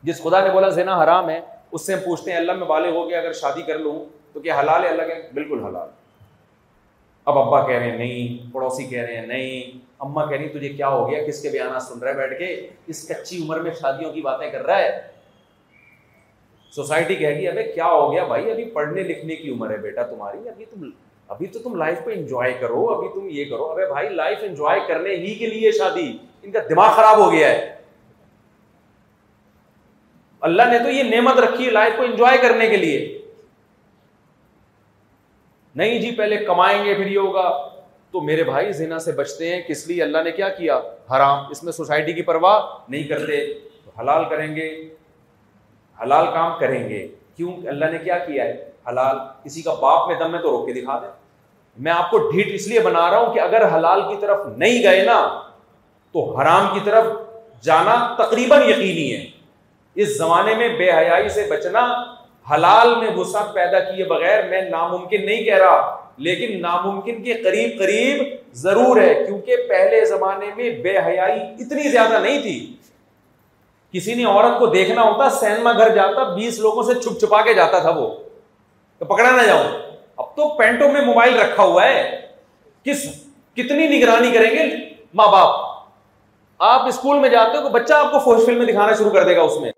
جس 0.03 0.23
خدا 0.23 0.43
نے 0.43 0.49
بولا 0.49 0.69
زنا 0.69 1.03
حرام 1.03 1.30
ہے، 1.30 1.41
اس 1.71 1.85
سے 1.85 1.93
ہم 1.93 1.99
پوچھتے 2.05 2.31
ہیں، 2.31 2.38
اللہ 2.38 2.51
میں 2.51 2.67
والے 2.67 2.91
ہو 2.91 3.09
گیا، 3.09 3.19
اگر 3.19 3.34
شادی 3.34 3.61
کر 3.61 3.77
لوں 3.77 4.05
تو 4.34 4.39
کیا 4.39 4.59
حلال 4.59 4.84
ہے؟ 4.84 4.89
اللہ 4.89 5.01
کہ 5.01 5.13
بالکل 5.34 5.63
حلال۔ 5.63 5.88
اب 7.26 7.38
ابا 7.38 7.67
کہہ 7.67 7.76
رہے 7.76 7.91
ہیں، 7.91 7.97
نہیں، 7.97 8.53
پڑوسی 8.53 8.84
کہہ 8.84 9.01
رہے 9.01 9.17
ہیں، 9.17 9.27
نہیں۔ 9.27 9.77
اما 9.99 10.26
کہہ 10.26 10.38
رہی 10.38 10.49
تجھے 10.49 10.69
کیا 10.69 10.89
ہو 10.89 11.11
گیا؟ 11.11 11.27
کس 11.27 11.41
کے 11.41 11.49
بیانات 11.49 11.81
سن 11.81 11.99
رہا 11.99 12.09
ہے؟ 12.09 12.15
بیٹھ 12.15 12.39
کے 12.39 12.69
اس 12.88 13.07
کچی 13.07 13.43
عمر 13.43 13.59
میں 13.59 13.71
شادیوں 13.71 14.13
کی 14.13 14.21
باتیں 14.21 14.51
کر 14.51 14.65
رہا 14.65 14.77
ہے۔ 14.77 15.01
سوسائٹی 16.71 17.15
کہے 17.15 17.35
گی 17.35 17.47
ابھی 17.47 17.63
کیا 17.63 17.85
ہو 17.85 18.11
گیا 18.11 18.23
بھائی؟ 18.23 18.51
ابھی 18.51 18.65
پڑھنے 18.65 19.03
لکھنے 19.03 19.35
کی 19.35 19.51
عمر 19.51 19.71
ہے 19.71 19.77
بیٹا 19.77 20.03
تمہاری، 20.03 20.49
ابھی 20.49 20.65
تم، 20.65 20.89
ابھی 21.27 21.47
تو 21.47 21.59
تم 21.59 21.76
لائف 21.76 21.99
کو 22.03 22.09
انجوائے 22.09 22.53
کرو، 22.53 22.85
ابھی 22.85 23.07
تم 23.13 23.27
یہ 23.31 23.45
کرو۔ 23.45 23.65
ابھی 23.65 23.84
بھائی 23.88 24.09
لائف 24.09 24.38
انجوائے 24.41 24.80
کرنے 24.88 25.09
ہی 25.09 25.35
کے 25.35 25.47
لیے 25.47 25.71
شادی۔ 25.71 26.17
ان 26.41 26.52
کا 26.52 26.60
دماغ 26.70 26.95
خراب 26.95 27.18
ہو 27.18 27.32
گیا 27.32 27.49
ہے۔ 27.49 27.76
اللہ 30.41 30.64
نے 30.64 30.80
تو 30.80 30.90
یہ 30.90 31.03
نعمت 31.03 31.38
رکھی 31.38 31.66
ہے 31.66 31.72
لائف 31.72 31.94
کو 31.98 32.03
انجوائے 32.03 32.38
کرنے 32.38 32.68
کے 32.68 32.78
لیے۔ 32.78 33.22
نہیں 35.76 35.99
جی 35.99 36.11
پہلے 36.11 36.38
کمائیں 36.38 36.86
گے، 36.86 36.95
پھر 36.95 37.06
یہ 37.06 37.20
ہوگا۔ 37.20 37.70
تو 38.11 38.22
میرے 38.22 38.44
بھائی 38.44 38.72
زینا 38.72 38.99
سے 38.99 39.11
بچتے 39.11 39.56
ہیں، 39.56 39.61
کس 39.61 39.88
لیے؟ 39.88 40.03
اللہ 40.03 40.18
نے 40.24 40.32
کیا 40.32 40.49
کیا؟ 40.49 40.80
حرام۔ 41.16 41.44
اس 41.49 41.64
میں 41.64 41.72
سوسائٹی 41.72 42.14
کی 42.14 42.22
پرواہ 42.22 42.61
نہیں 42.90 43.03
کرتے۔ 43.03 43.53
حلال 43.99 44.30
کریں 44.30 44.56
گے۔ 44.56 44.90
حلال 46.02 46.26
کام 46.34 46.60
کریں 46.60 46.90
گے۔ 46.90 47.07
کیوں؟ 47.38 47.53
اللہ 47.68 47.86
نے 47.86 47.98
کیا 47.98 48.18
کیا 48.18 48.44
ہے؟ 48.44 48.72
حلال۔ 48.90 49.18
کسی 49.44 49.61
کا 49.61 49.74
باپ 49.74 50.07
میں 50.07 50.16
دم 50.16 50.32
میں 50.32 50.40
تو 50.40 50.52
روک 50.52 50.68
کے 50.68 50.74
دکھا 50.74 50.99
دیں 50.99 51.11
میں 51.78 51.91
آپ 51.91 52.11
کو 52.11 52.32
ڈھیٹ 52.32 52.48
اس 52.52 52.68
لیے 52.68 52.80
بنا 52.80 53.11
رہا 53.11 53.18
ہوں 53.18 53.34
کہ 53.34 53.40
اگر 53.40 53.76
حلال 53.76 54.02
کی 54.02 54.16
طرف 54.22 54.45
نہیں 54.57 54.84
گئے 54.84 55.03
نا 55.03 55.48
تو 56.14 56.38
حرام 56.38 56.68
کی 56.73 56.80
طرف 56.86 57.06
جانا 57.61 58.15
تقریباً 58.18 58.69
یقینی 58.69 59.15
ہے۔ 59.15 59.26
اس 59.95 60.18
زمانے 60.18 60.56
میں 60.56 60.69
بے 60.69 60.91
حیائی 60.91 61.30
سے 61.30 61.48
بچنا 61.49 62.03
حلال 62.53 62.95
میں 62.95 63.10
وسعت 63.15 63.53
پیدا 63.53 63.80
کیے 63.80 64.06
بغیر 64.06 64.48
میں 64.48 64.61
ناممکن 64.61 65.26
نہیں 65.26 65.44
کہہ 65.44 65.57
رہا، 65.57 65.99
لیکن 66.18 66.61
ناممکن 66.61 67.23
کے 67.23 67.34
قریب 67.34 67.80
قریب 67.80 68.36
ضرور 68.53 69.02
ہے، 69.02 69.23
کیونکہ 69.26 69.56
پہلے 69.69 70.06
زمانے 70.06 70.45
میں 70.57 70.69
بے 70.69 70.98
حیائی 70.98 71.41
اتنی 71.41 71.90
زیادہ 71.90 72.19
نہیں 72.19 72.41
تھی۔ 72.41 72.73
کسی 73.94 74.14
نے 74.14 74.26
عورت 74.26 74.60
کو 74.60 74.65
دیکھنا 74.65 75.02
ہوتا، 75.02 75.30
سینما 75.30 75.72
گھر 75.72 75.95
جاتا، 75.95 76.23
بیس 76.23 76.60
لوگوں 76.60 76.84
سے 76.84 76.94
چھپ 76.94 77.19
چھپا 77.19 77.41
کے 77.41 77.53
جاتا 77.53 77.80
تھا 77.80 77.90
وہ۔ 77.90 78.15
تو 78.98 79.06
پکڑا 79.06 79.31
نہ 79.31 79.41
جاؤں 79.41 79.64
اب 80.18 80.36
تو 80.36 80.57
پینٹوں 80.57 80.91
میں 80.91 81.02
موبائل 81.02 81.40
رکھا 81.40 81.64
ہوا 81.64 81.86
ہے۔ 81.86 82.22
کس، 82.84 83.03
کتنی 83.53 83.88
نگرانی 83.88 84.31
کریں 84.31 84.52
گے؟ 84.52 84.76
ماں 85.14 85.27
باپ۔ 85.27 85.68
آپ 86.60 86.88
اسکول 86.88 87.19
میں 87.19 87.30
جاتے 87.30 87.57
ہو 87.57 87.64
تو 87.64 87.69
بچہ 87.69 87.94
آپ 87.94 88.11
کو 88.11 88.19
فوج 88.19 88.45
فلم 88.45 88.64
دکھانا 88.64 88.94
شروع 88.94 89.11
کر 89.11 89.23
دے 89.23 89.36
گا 89.36 89.41
اس 89.41 89.60
میں۔ 89.60 89.72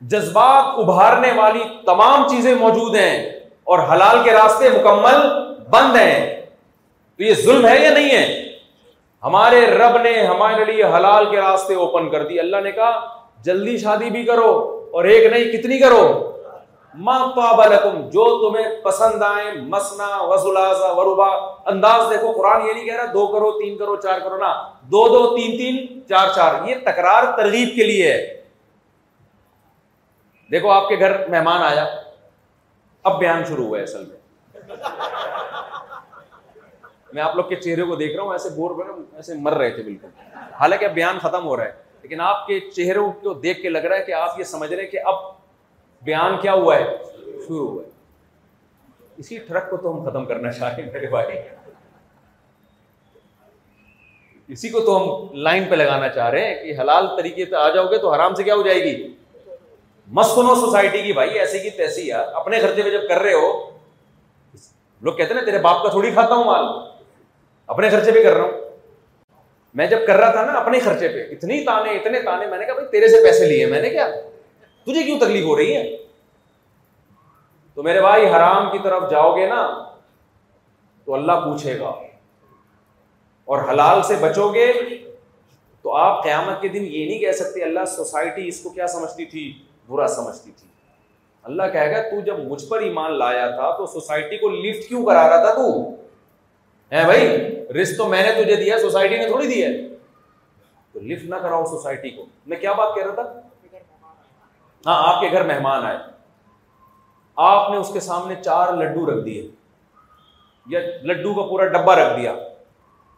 جذبات 0.00 0.64
ابھارنے 0.78 1.32
والی 1.32 1.60
تمام 1.86 2.28
چیزیں 2.28 2.54
موجود 2.54 2.94
ہیں 2.94 3.40
اور 3.64 3.78
حلال 3.78 4.18
کے 4.24 4.32
راستے 4.32 4.70
مکمل 4.70 5.28
بند 5.70 5.96
ہیں۔ 5.96 6.46
تو 7.16 7.22
یہ 7.22 7.34
ظلم 7.34 7.66
ہے 7.66 7.78
یا 7.78 7.90
نہیں 7.90 8.10
ہے؟ 8.10 8.52
ہمارے 9.22 9.66
رب 9.66 9.98
نے 9.98 10.26
ہمارے 10.26 10.64
لیے 10.64 10.84
حلال 10.84 11.30
کے 11.30 11.36
راستے 11.36 11.74
اوپن 11.74 12.10
کر 12.10 12.26
دی۔ 12.26 12.40
اللہ 12.40 12.56
نے 12.56 12.72
کہا، 12.72 13.06
جلدی 13.42 13.78
شادی 13.78 14.10
بھی 14.10 14.24
کرو 14.24 14.84
اور 14.92 15.04
ایک 15.04 15.32
نہیں، 15.32 15.44
کتنی 15.44 15.78
کرو؟ 15.78 16.32
جو 16.94 18.24
تمہیں 18.40 18.82
پسند 18.82 19.22
آئے 19.22 19.52
مسنا 19.60 20.08
وسلاسا 20.22 20.90
وروبا، 20.92 21.26
انداز 21.70 22.10
دیکھو، 22.10 22.32
قرآن 22.32 22.66
یہ 22.66 22.72
نہیں 22.72 22.84
کہہ 22.84 22.96
رہا، 22.96 23.12
دو 23.14 23.26
کرو، 23.26 23.50
تین 23.60 23.76
کرو، 23.78 23.96
چار 23.96 24.20
کرو 24.20 24.36
نا 24.36 24.52
دو 24.82 25.08
دو، 25.08 25.36
تین 25.36 25.56
تین، 25.56 26.08
چار 26.08 26.28
چار، 26.34 26.68
یہ 26.68 26.74
تکرار 26.84 27.36
ترغیب 27.36 27.68
کے 27.74 27.84
لیے 27.84 28.12
ہے۔ 28.12 28.42
دیکھو، 30.50 30.70
آپ 30.70 30.88
کے 30.88 30.98
گھر 30.98 31.28
مہمان 31.28 31.62
آیا، 31.62 31.86
اب 33.04 33.18
بیان 33.18 33.44
شروع 33.44 33.66
ہوا 33.66 33.78
ہے 33.78 33.82
اصل 33.82 34.04
میں۔ 34.04 34.20
میں 37.12 37.22
آپ 37.22 37.36
لوگ 37.36 37.44
کے 37.44 37.56
چہرے 37.56 37.82
کو 37.82 37.94
دیکھ 37.94 38.16
رہا 38.16 38.24
ہوں، 38.24 38.32
ایسے 38.32 38.48
بور 38.48 38.70
ایسے 39.16 39.34
مر 39.34 39.52
رہے 39.52 39.70
تھے 39.70 39.82
بالکل۔ 39.82 40.08
حالانکہ 40.60 40.84
اب 40.84 40.92
بیان 40.92 41.18
ختم 41.18 41.44
ہو 41.44 41.56
رہا 41.56 41.64
ہے، 41.64 41.72
لیکن 42.02 42.20
آپ 42.20 42.46
کے 42.46 42.60
چہروں 42.60 43.10
کو 43.12 43.32
دیکھ 43.34 43.62
کے 43.62 43.68
لگ 43.68 43.78
رہا 43.78 43.96
ہے 43.96 44.02
کہ 44.02 44.12
آپ 44.12 44.38
یہ 44.38 44.44
سمجھ 44.44 44.72
رہے 44.72 44.82
ہیں 44.82 44.90
کہ 44.90 44.98
اب 45.04 45.14
بیان 46.02 46.40
کیا 46.40 46.52
ہوا 46.52 46.78
ہے؟ 46.78 46.84
شروع 47.24 47.70
ہوا 47.70 47.82
ہے۔ 47.82 47.88
اسی 49.16 49.38
ٹرک 49.38 49.70
کو 49.70 49.76
تو 49.76 49.94
ہم 49.94 50.10
ختم 50.10 50.24
کرنا 50.24 50.52
چاہیں 50.52 50.92
میرے 50.92 51.06
بھائی۔ 51.06 51.38
اسی 54.48 54.68
کو 54.68 54.80
تو 54.80 54.96
ہم 54.96 55.36
لائن 55.36 55.64
پہ 55.64 55.74
لگانا 55.74 56.08
چاہ 56.08 56.30
رہے 56.30 56.46
ہیں 56.46 56.64
کہ 56.64 56.80
حلال 56.80 57.06
طریقے 57.16 57.44
پہ 57.44 57.56
آ 57.56 57.68
جاؤ 57.68 57.86
گے 57.86 57.98
تو 57.98 58.14
حرام 58.14 58.34
سے 58.34 58.42
کیا 58.42 58.54
ہو 58.54 58.62
جائے 58.62 58.80
گی؟ 58.80 59.14
مسکنو 60.06 60.54
سوسائٹی 60.54 61.02
کی 61.02 61.12
بھائی 61.12 61.38
ایسی 61.38 61.58
کی 61.58 61.70
تیسی 61.70 62.08
یار 62.08 62.24
اپنے 62.34 62.60
خرچے 62.60 62.82
پہ 62.82 62.90
جب 62.90 63.08
کر 63.08 63.18
رہے 63.18 63.32
ہو، 63.32 63.70
لوگ 65.00 65.12
کہتے 65.12 65.34
ہیں 65.34 65.40
نا، 65.40 65.44
تیرے 65.44 65.58
باپ 65.58 65.82
کا 65.82 65.88
تھوڑی 65.88 66.10
کھاتا 66.10 66.34
ہوں 66.34 66.44
مال۔ 66.44 66.64
اپنے 67.66 67.90
خرچے 67.90 68.12
پہ 68.12 68.22
کر 68.22 68.34
رہا 68.34 68.44
ہوں۔ 68.44 68.52
میں 69.74 69.86
جب 69.86 69.98
کر 70.06 70.16
رہا 70.16 70.30
تھا 70.30 70.44
نا 70.44 70.52
اپنے 70.52 70.80
خرچے 70.80 71.08
پہ، 71.08 71.26
اتنی 71.30 71.64
تانے، 71.64 71.90
اتنے 71.90 72.22
تانے، 72.22 72.46
میں 72.46 72.58
نے 72.58 72.64
کہا 72.64 72.74
بھائی 72.74 72.88
تیرے 72.88 73.08
سے 73.08 73.16
پیسے 73.22 73.46
لیے، 73.46 73.66
میں 73.66 73.82
نے 73.82 73.90
کیا؟ 73.90 74.08
تجھے 74.84 75.02
کیوں 75.02 75.20
تکلیف 75.20 75.44
ہو 75.44 75.56
رہی 75.56 75.76
ہے؟ 75.76 75.96
تو 77.74 77.82
میرے 77.82 78.00
بھائی، 78.00 78.26
حرام 78.26 78.70
کی 78.70 78.78
طرف 78.78 79.10
جاؤ 79.10 79.36
گے 79.36 79.46
نا، 79.46 79.84
تو 81.04 81.14
اللہ 81.14 81.32
پوچھے 81.32 81.78
گا۔ 81.78 81.92
اور 83.44 83.68
حلال 83.68 84.02
سے 84.02 84.16
بچو 84.16 84.54
گے، 84.54 84.72
تو 85.82 85.92
آپ 85.94 86.22
قیامت 86.22 86.62
کے 86.62 86.68
دن 86.68 86.84
یہ 86.84 87.06
نہیں 87.06 87.18
کہہ 87.18 87.32
سکتے، 87.32 87.62
اللہ 87.62 87.84
سوسائٹی 87.84 88.48
اس 88.48 88.60
کو 88.60 88.70
کیا 88.70 88.86
سمجھتی 88.86 89.24
تھی؟ 89.24 89.62
برا 89.88 90.08
سمجھتی 90.08 90.50
تھی۔ 90.56 90.68
اللہ 91.42 91.62
کہے 91.72 91.96
گا، 91.96 92.02
تو 92.02 92.20
جب 92.20 92.38
مجھ 92.38 92.68
پر 92.68 92.78
ایمان 92.78 93.18
لایا 93.18 93.50
تھا، 93.50 93.76
تو 93.76 93.86
سوسائٹی 93.86 94.36
کو 94.36 94.48
لفٹ 94.48 94.88
کیوں 94.88 95.06
کرا 95.06 95.28
رہا 95.28 95.44
تھا 95.44 95.54
تو؟ 95.54 95.90
ہے 96.92 97.04
بھائی 97.04 97.28
رسک 97.82 97.96
تو 97.96 98.08
میں 98.08 98.22
نے 98.22 98.42
تجھے 98.42 98.56
دیا، 98.56 98.78
سوسائٹی 98.78 99.16
نے 99.16 99.26
تھوڑی 99.26 99.46
دیا 99.46 99.68
تو 100.92 101.00
لفٹ 101.00 101.24
نہ 101.24 101.36
کراؤ 101.36 101.64
سوسائٹی 101.64 102.10
کو۔ 102.10 102.26
میں 102.46 102.56
کیا 102.56 102.72
بات 102.72 102.94
کہہ 102.94 103.06
رہا 103.06 103.14
تھا؟ 103.14 103.40
ہاں 104.86 105.14
آپ 105.14 105.20
کے 105.20 105.30
گھر 105.32 105.46
مہمان 105.46 105.86
آئے۔ 105.86 105.98
آپ 107.36 107.70
نے 107.70 107.76
اس 107.76 107.92
کے 107.92 108.00
سامنے 108.00 108.34
چار 108.34 108.72
لڈو 108.72 109.06
رکھ 109.06 109.24
دیے۔ 109.24 109.48
یا 110.66 110.80
لڈو 111.02 111.34
کا 111.34 111.42
پورا 111.42 111.66
ڈبا 111.66 111.96
رکھ 111.96 112.20
دیا۔ 112.20 112.34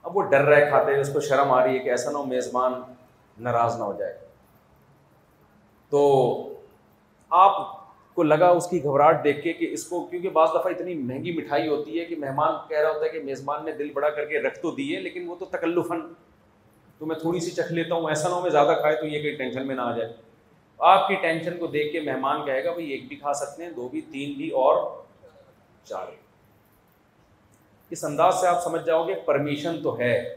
اب 0.02 0.16
وہ 0.16 0.22
ڈر 0.22 0.42
رہے 0.42 0.66
کھاتے 0.66 1.00
اس 1.00 1.12
کو 1.12 1.20
شرم 1.20 1.52
آ 1.52 1.66
رہی 1.66 1.74
ہے 1.74 1.78
کہ 1.78 1.88
ایسا 1.88 2.10
نہ 2.10 2.16
ہو 2.16 2.24
میزبان 2.24 2.72
ناراض 3.40 3.78
نہ 3.78 3.84
ہو 3.84 3.92
جائے۔ 3.92 4.18
تو 5.90 6.52
آپ 7.30 7.52
کو 8.14 8.22
لگا 8.22 8.48
اس 8.48 8.66
کی 8.66 8.84
گھبراہٹ 8.84 9.24
دیکھ 9.24 9.42
کے 9.42 9.52
کہ 9.52 9.68
اس 9.70 9.84
کو، 9.84 10.06
کیونکہ 10.06 10.28
بعض 10.30 10.48
دفعہ 10.48 10.66
اتنی 10.66 10.94
مہنگی 10.94 11.32
مٹھائی 11.32 11.68
ہوتی 11.68 12.00
ہے 12.00 12.04
کہ 12.04 12.16
مہمان 12.16 12.52
کہہ 12.68 12.78
رہا 12.78 12.90
ہوتا 12.90 13.04
ہے 13.04 13.10
کہ 13.10 13.20
میزبان 13.20 13.64
نے 13.64 13.72
دل 13.72 13.90
بڑا 13.92 14.10
کر 14.10 14.24
کے 14.24 14.38
رکھ 14.38 14.58
تو 14.58 14.70
دیے، 14.70 15.00
لیکن 15.00 15.28
وہ 15.28 15.34
تو 15.38 15.44
تکلفن 15.44 16.14
تو 16.98 17.06
میں 17.06 17.16
تھوڑی 17.16 17.40
سی 17.40 17.50
چکھ 17.50 17.72
لیتا 17.72 17.94
ہوں، 17.94 18.08
ایسا 18.08 18.28
نہ 18.28 18.34
ہو 18.34 18.40
میں 18.40 18.50
زیادہ 18.50 18.74
کھائے 18.80 18.96
تو 18.96 19.06
یہ 19.06 19.22
کہ 19.22 19.36
ٹینشن 19.38 19.66
میں 19.66 19.74
نہ 19.74 19.80
آ 19.80 19.96
جائے۔ 19.96 20.12
آپ 20.80 21.08
کی 21.08 21.14
ٹینشن 21.14 21.58
کو 21.58 21.66
دیکھ 21.66 21.92
کے 21.92 22.00
مہمان 22.00 22.44
کہے 22.46 22.64
گا، 22.64 22.72
بھائی، 22.72 22.90
ایک 22.90 23.08
بھی 23.08 23.16
کھا 23.16 23.32
سکتے 23.32 23.64
ہیں، 23.64 23.70
دو 23.70 23.88
بھی، 23.88 24.00
تین 24.00 24.32
بھی، 24.32 24.50
اور 24.50 25.02
چار 25.84 26.06
اس 27.90 28.04
انداز 28.04 28.40
سے 28.40 28.46
آپ 28.46 28.62
سمجھ 28.64 28.84
جاؤ 28.86 29.08
گے، 29.08 29.14
پرمیشن 29.14 29.82
تو 29.82 29.98
ہے، 29.98 30.36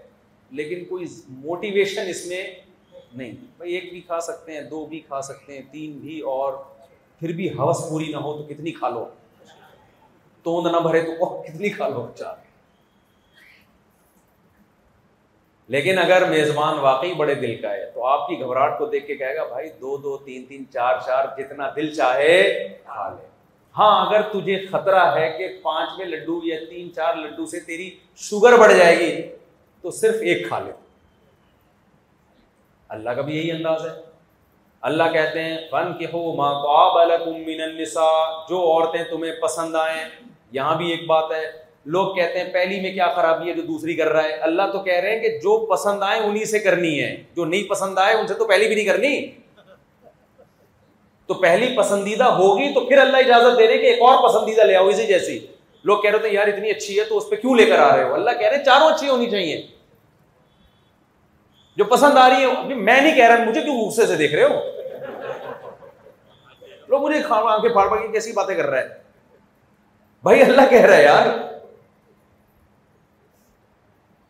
لیکن 0.51 0.85
کوئی 0.85 1.05
موٹیویشن 1.29 2.07
اس 2.07 2.25
میں 2.25 2.43
نہیں۔ 3.13 3.31
بھائی، 3.57 3.73
ایک 3.73 3.89
بھی 3.91 4.01
کھا 4.01 4.19
سکتے 4.19 4.51
ہیں، 4.51 4.61
دو 4.61 4.85
بھی 4.85 4.99
کھا 4.99 5.21
سکتے 5.21 5.55
ہیں، 5.55 5.61
تین 5.71 5.91
بھی، 5.91 6.19
اور 6.19 6.53
پھر 7.19 7.31
بھی 7.31 7.49
ہوس 7.49 7.89
پوری 7.89 8.11
نہ 8.11 8.17
ہو 8.17 8.37
تو 8.37 8.43
کتنی 8.43 8.71
کھا 8.71 8.89
لو؟ 8.89 9.05
توند 10.43 10.67
نہ 10.67 10.77
بھرے 10.77 11.01
تو 11.01 11.43
کتنی 11.43 11.69
کھا 11.69 11.87
لو؟ 11.87 12.07
چار۔ 12.15 12.46
لیکن 15.67 15.97
اگر 15.97 16.29
میزبان 16.29 16.79
واقعی 16.79 17.13
بڑے 17.13 17.35
دل 17.35 17.55
کا 17.61 17.73
ہے 17.73 17.91
تو 17.91 18.05
آپ 18.05 18.27
کی 18.27 18.39
گھبراہٹ 18.39 18.77
کو 18.77 18.85
دیکھ 18.85 19.07
کے 19.07 19.15
کہے 19.15 19.35
گا، 19.35 19.45
بھائی، 19.45 19.69
دو 19.69 19.97
دو، 19.97 20.17
تین 20.17 20.45
تین، 20.45 20.63
چار 20.73 20.95
چار، 21.05 21.25
جتنا 21.37 21.69
دل 21.75 21.93
چاہے، 21.93 22.67
کھا 22.85 23.09
لے۔ 23.09 23.27
ہاں 23.77 24.05
اگر 24.05 24.21
تجھے 24.21 24.65
خطرہ 24.71 25.15
ہے 25.15 25.35
کہ 25.37 25.59
پانچ 25.61 25.89
میں 25.97 26.05
لڈو 26.05 26.39
یا 26.43 26.59
تین، 26.69 26.93
چار 26.93 27.15
لڈو 27.15 27.45
سے 27.45 27.59
تیری 27.59 27.95
شوگر 28.15 28.57
بڑھ 28.57 28.73
جائے 28.73 28.99
گی، 28.99 29.21
تو 29.81 29.91
صرف 29.91 30.15
ایک 30.21 30.47
کھا 30.47 30.59
لے۔ 30.59 30.71
اللہ 32.89 33.09
کا 33.09 33.21
بھی 33.21 33.37
یہی 33.37 33.51
انداز 33.51 33.85
ہے۔ 33.85 34.01
اللہ 34.81 35.03
کہتے 35.13 35.43
ہیں 35.43 35.57
فن 35.71 35.97
کے 35.99 36.05
ہو 36.05 36.35
ماں 36.35 36.53
جو 38.49 38.59
عورتیں 38.59 39.03
تمہیں 39.03 39.33
پسند 39.41 39.75
آئیں، 39.75 40.03
یہاں 40.51 40.75
بھی 40.75 40.91
ایک 40.91 41.05
بات 41.05 41.31
ہے۔ 41.31 41.66
لوگ 41.87 42.15
کہتے 42.15 42.39
ہیں 42.39 42.53
پہلی 42.53 42.81
میں 42.81 42.91
کیا 42.91 43.07
خرابی 43.07 43.49
ہے 43.49 43.53
جو 43.53 43.61
دوسری 43.61 43.95
کر 43.95 44.07
رہا 44.07 44.23
ہے۔ 44.23 44.33
اللہ 44.33 44.61
تو 44.73 44.79
کہہ 44.79 44.93
رہے 44.93 45.11
ہیں 45.11 45.19
کہ 45.19 45.29
جو 45.29 45.65
پسند 45.65 46.03
آئے 46.03 46.19
انہیں 46.19 46.45
سے 46.45 46.59
کرنی 46.59 47.03
ہے۔ 47.03 47.23
جو 47.35 47.45
نہیں 47.45 47.69
پسند 47.69 47.97
آئے 47.97 48.15
ان 48.15 48.27
سے 48.27 48.33
تو 48.33 48.45
پہلی 48.45 48.67
بھی 48.67 48.75
نہیں 48.75 48.85
کرنی۔ 48.85 49.27
تو 51.25 51.33
پہلی 51.33 51.77
پسندیدہ 51.77 52.23
ہوگی 52.23 52.73
تو 52.73 52.85
پھر 52.85 52.97
اللہ 52.97 53.17
اجازت 53.17 53.59
دے 53.59 53.67
رہے 53.67 53.77
کہ 53.77 53.85
ایک 53.85 54.01
اور 54.01 54.29
پسندیدہ 54.29 54.61
لے 54.61 54.75
آؤ 54.75 54.87
اسی 54.87 55.05
جیسی۔ 55.05 55.39
لوگ 55.83 56.01
کہہ 56.01 56.11
رہے 56.11 56.19
تھے 56.19 56.29
یار 56.29 56.47
اتنی 56.47 56.69
اچھی 56.69 56.99
ہے 56.99 57.03
تو 57.03 57.17
اس 57.17 57.29
پہ 57.29 57.35
کیوں 57.35 57.55
لے 57.55 57.65
کر 57.65 57.79
آ 57.79 57.97
رہے 57.97 58.03
ہو؟ 58.03 58.13
اللہ 58.13 58.31
کہہ 58.39 58.47
رہے 58.47 58.57
ہیں 58.57 58.63
چاروں 58.63 58.89
اچھی 58.89 59.09
ہونی 59.09 59.29
چاہیے۔ 59.29 59.67
جو 61.77 61.83
پسند 61.83 62.17
آ 62.17 62.29
رہی 62.29 62.45
ہے 62.45 62.75
میں 62.75 63.01
نہیں 63.01 63.15
کہہ 63.15 63.25
رہا، 63.25 63.43
مجھے 63.43 63.61
کیوں 63.61 63.77
غصے 63.77 64.05
سے 64.05 64.15
دیکھ 64.15 64.35
رہے 64.35 64.43
ہو؟ 64.43 64.59
لوگ 66.87 67.01
مجھے 67.01 67.21
آنکھیں 67.29 67.69
پھاڑ 67.69 67.87
پھاڑ 67.87 68.01
کے 68.01 68.07
کیسی 68.07 68.31
باتیں 68.31 68.55
کر 68.55 68.65
رہا 68.65 68.79
ہے؟ 68.79 68.87
بھائی 70.23 70.41
اللہ 70.41 70.61
کہہ 70.69 70.81
رہا 70.81 70.97
ہے، 70.97 71.03
یار۔ 71.03 71.46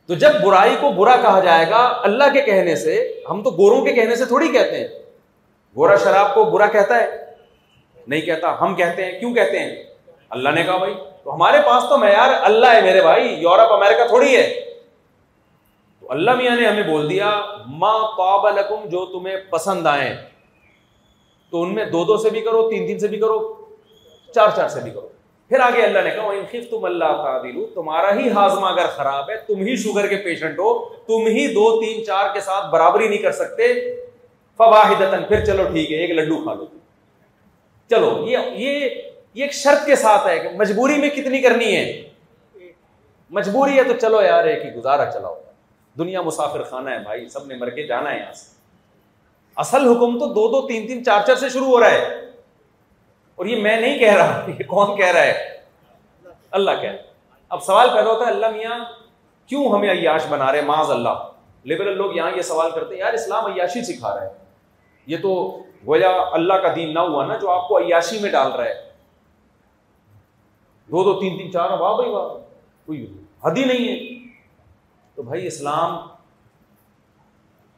تو 0.07 0.13
جب 0.13 0.29
برائی 0.43 0.75
کو 0.81 0.91
برا 0.91 1.15
کہا 1.21 1.39
جائے 1.39 1.69
گا 1.69 1.99
اللہ 2.03 2.23
کے 2.33 2.41
کہنے 2.41 2.75
سے، 2.75 3.21
ہم 3.29 3.43
تو 3.43 3.49
گوروں 3.49 3.85
کے 3.85 3.93
کہنے 3.93 4.15
سے 4.15 4.25
تھوڑی 4.25 4.51
کہتے 4.51 4.79
ہیں۔ 4.79 4.87
گورا 5.75 5.97
شراب 5.97 6.33
کو 6.33 6.43
برا 6.43 6.65
کہتا 6.65 6.97
ہے؟ 6.97 7.25
نہیں 8.07 8.21
کہتا۔ 8.21 8.61
ہم 8.61 8.75
کہتے 8.75 9.05
ہیں، 9.05 9.19
کیوں 9.19 9.33
کہتے 9.33 9.59
ہیں؟ 9.59 9.83
اللہ 10.29 10.49
نے 10.49 10.63
کہا 10.63 10.77
بھائی، 10.77 10.93
تو 11.23 11.33
ہمارے 11.33 11.57
پاس 11.65 11.83
تو 11.89 11.97
معیار 11.97 12.29
اللہ 12.41 12.65
ہے 12.65 12.81
میرے 12.81 13.01
بھائی، 13.01 13.33
یورپ 13.33 13.73
امیرکا 13.73 14.07
تھوڑی 14.07 14.35
ہے۔ 14.35 14.73
تو 15.99 16.11
اللہ 16.11 16.31
میاں 16.31 16.55
نے 16.55 16.67
ہمیں 16.67 16.83
بول 16.83 17.09
دیا 17.09 17.41
ماں 17.67 18.07
پاب 18.17 18.47
جو 18.85 19.05
تمہیں 19.05 19.37
پسند 19.49 19.87
آئے 19.87 20.17
تو 21.51 21.61
ان 21.61 21.75
میں 21.75 21.85
دو 21.85 22.03
دو 22.03 22.17
سے 22.17 22.29
بھی 22.29 22.41
کرو، 22.41 22.69
تین 22.69 22.87
تین 22.87 22.99
سے 22.99 23.07
بھی 23.07 23.19
کرو، 23.19 23.65
چار 24.35 24.47
چار 24.55 24.69
سے 24.69 24.79
بھی 24.79 24.91
کرو۔ 24.91 25.07
پھر 25.49 25.59
آگے 25.59 25.81
اللہ 25.81 25.99
نے 26.03 26.09
کہا 26.09 26.59
تم 26.69 26.85
اللہ 26.85 27.21
تعدل 27.23 27.65
تمہارا 27.73 28.15
ہی 28.15 28.29
ہاضمہ 28.29 28.67
اگر 28.67 28.87
خراب 28.87 29.29
ہے، 29.29 29.35
تم 29.37 29.61
ہی 29.61 29.75
شوگر 29.75 30.07
کے 30.07 30.15
پیشنٹ 30.15 30.59
ہو، 30.59 30.73
تم 30.89 31.27
ہی 31.27 31.47
دو، 31.47 31.81
تین، 31.81 32.05
چار 32.05 32.33
کے 32.33 32.39
ساتھ 32.39 32.65
برابری 32.71 33.07
نہیں 33.07 33.21
کر 33.21 33.31
سکتے 33.31 33.73
فواہد 34.57 35.27
پھر 35.27 35.45
چلو 35.45 35.63
ٹھیک 35.71 35.91
ہے، 35.91 35.97
ایک 35.97 36.11
لڈو 36.11 36.43
کھا 36.43 36.53
لو 36.53 36.65
چلو 37.89 38.25
یہ 38.27 38.37
یہ 38.53 38.89
ایک 39.33 39.53
شرط 39.53 39.85
کے 39.85 39.95
ساتھ 39.95 40.27
ہے 40.27 40.39
کہ 40.39 40.49
مجبوری 40.49 40.97
میں 40.97 41.09
کتنی 41.09 41.41
کرنی 41.41 41.75
ہے؟ 41.75 42.09
مجبوری 43.29 43.77
ہے 43.77 43.83
تو 43.83 43.93
چلو 43.93 44.21
یار، 44.21 44.45
ایک 44.45 44.65
ہی 44.65 44.69
گزارا 44.71 45.11
چلاؤ۔ 45.11 45.35
دنیا 45.97 46.21
مسافر 46.21 46.63
خانہ 46.63 46.89
ہے 46.89 46.99
بھائی، 46.99 47.29
سب 47.29 47.47
نے 47.47 47.55
مر 47.55 47.69
کے 47.69 47.83
جانا 47.83 48.13
ہے 48.13 48.19
یہاں 48.19 48.33
سے۔ 48.33 48.55
اصل 49.55 49.87
حکم 49.87 50.19
تو 50.19 50.25
دو 50.25 50.47
دو، 50.47 50.67
تین 50.67 50.87
تین، 50.87 51.05
چار 51.05 51.21
چار 51.27 51.35
سے 51.35 51.49
شروع 51.49 51.67
ہو 51.67 51.79
رہا 51.79 51.91
ہے۔ 51.91 52.26
اور 53.37 53.45
یہ 53.45 53.61
میں 53.61 53.81
نہیں 53.81 53.99
کہہ 53.99 54.13
رہا 54.13 54.45
یہ 54.59 54.63
کون 54.63 54.97
کہہ 54.97 55.11
رہا 55.11 55.21
ہے؟ 55.21 55.57
اللہ 56.51 56.71
کہہ 56.81 56.89
اب 57.49 57.63
سوال 57.63 57.89
پیدا 57.89 58.09
ہوتا 58.09 58.25
ہے، 58.25 58.31
اللہ 58.31 58.49
میاں، 58.49 58.79
کیوں 59.47 59.69
ہمیں 59.69 59.89
عیاش 59.89 60.25
بنا 60.29 60.51
رہے 60.51 60.61
معاذ 60.61 60.89
اللہ؟ 60.89 61.31
لبرل 61.65 61.97
لوگ 61.97 62.15
یہاں 62.15 62.31
یہ 62.35 62.41
سوال 62.41 62.71
کرتے 62.71 62.93
ہیں، 62.93 62.99
یار 62.99 63.13
اسلام 63.13 63.45
عیاشی 63.45 63.93
سکھا 63.93 64.15
رہا 64.15 64.23
ہے۔ 64.23 64.29
یہ 65.05 65.17
تو 65.21 65.63
گویا 65.87 66.09
اللہ 66.31 66.53
کا 66.53 66.67
دین 66.75 66.93
نہ 66.93 66.99
ہوا 66.99 67.25
نا، 67.25 67.35
جو 67.35 67.49
آپ 67.49 67.67
کو 67.67 67.77
عیاشی 67.77 68.19
میں 68.19 68.31
ڈال 68.31 68.51
رہا 68.51 68.65
ہے۔ 68.65 68.73
دو 70.87 71.03
دو 71.03 71.19
تین 71.19 71.37
تین 71.37 71.51
چار، 71.51 71.69
واہ 71.69 71.95
بھائی، 71.95 72.09
واہ۔ 72.09 72.27
کوئی 72.85 73.17
حد 73.43 73.57
ہی 73.57 73.65
نہیں 73.65 73.89
ہے۔ 73.89 74.27
تو 75.15 75.23
بھائی، 75.23 75.47
اسلام، 75.47 76.07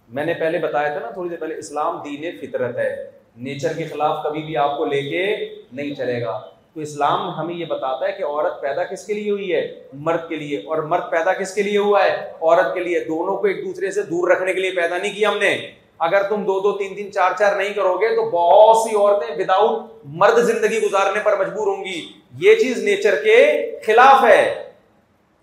میں 0.09 0.25
نے 0.25 0.33
پہلے 0.33 0.59
بتایا 0.59 0.89
تھا 0.89 0.99
نا، 0.99 1.09
تھوڑی 1.09 1.29
دیر 1.29 1.39
پہلے، 1.39 1.55
اسلام 1.55 2.01
دین 2.01 2.37
فطرت 2.37 2.77
ہے۔ 2.77 3.18
نیچر 3.37 3.73
کے 3.73 3.83
خلاف 3.83 4.23
کبھی 4.23 4.41
بھی 4.41 4.57
آپ 4.57 4.77
کو 4.77 4.85
لے 4.85 5.01
کے 5.01 5.35
نہیں 5.71 5.95
چلے 5.95 6.21
گا۔ 6.21 6.41
تو 6.73 6.79
اسلام 6.79 7.29
ہمیں 7.29 7.55
یہ 7.55 7.65
بتاتا 7.65 8.07
ہے 8.07 8.11
کہ 8.11 8.23
عورت 8.23 8.61
پیدا 8.61 8.83
کس 8.83 9.07
کے 9.07 9.13
لیے 9.13 9.31
ہوئی 9.31 9.53
ہے؟ 9.53 9.83
مرد 9.93 10.29
کے 10.29 10.35
لیے۔ 10.35 10.57
اور 10.57 10.77
مرد 10.77 11.11
پیدا 11.11 11.33
کس 11.33 11.55
کے 11.55 11.61
لیے 11.61 11.77
ہوا 11.77 12.03
ہے؟ 12.03 12.31
عورت 12.41 12.73
کے 12.73 12.79
لیے۔ 12.79 12.99
دونوں 12.99 13.37
کو 13.37 13.47
ایک 13.47 13.65
دوسرے 13.65 13.91
سے 13.91 14.01
دور 14.01 14.31
رکھنے 14.31 14.53
کے 14.53 14.59
لیے 14.59 14.71
پیدا 14.71 14.97
نہیں 14.97 15.15
کیا 15.15 15.29
ہم 15.29 15.37
نے۔ 15.37 15.57
اگر 15.99 16.23
تم 16.23 16.43
دو 16.43 16.59
دو 16.59 16.77
تین 16.77 16.95
تین 16.95 17.11
چار 17.11 17.31
چار 17.39 17.55
نہیں 17.55 17.73
کرو 17.73 17.97
گے 17.97 18.15
تو 18.15 18.29
بہت 18.29 18.89
سی 18.89 18.95
عورتیں 18.95 19.35
وداؤٹ 19.35 19.79
مرد 20.03 20.37
زندگی 20.37 20.81
گزارنے 20.81 21.19
پر 21.23 21.37
مجبور 21.39 21.67
ہوں 21.67 21.85
گی۔ 21.85 22.05
یہ 22.39 22.55
چیز 22.55 22.83
نیچر 22.83 23.15
کے 23.23 23.71
خلاف 23.85 24.23
ہے۔ 24.23 24.71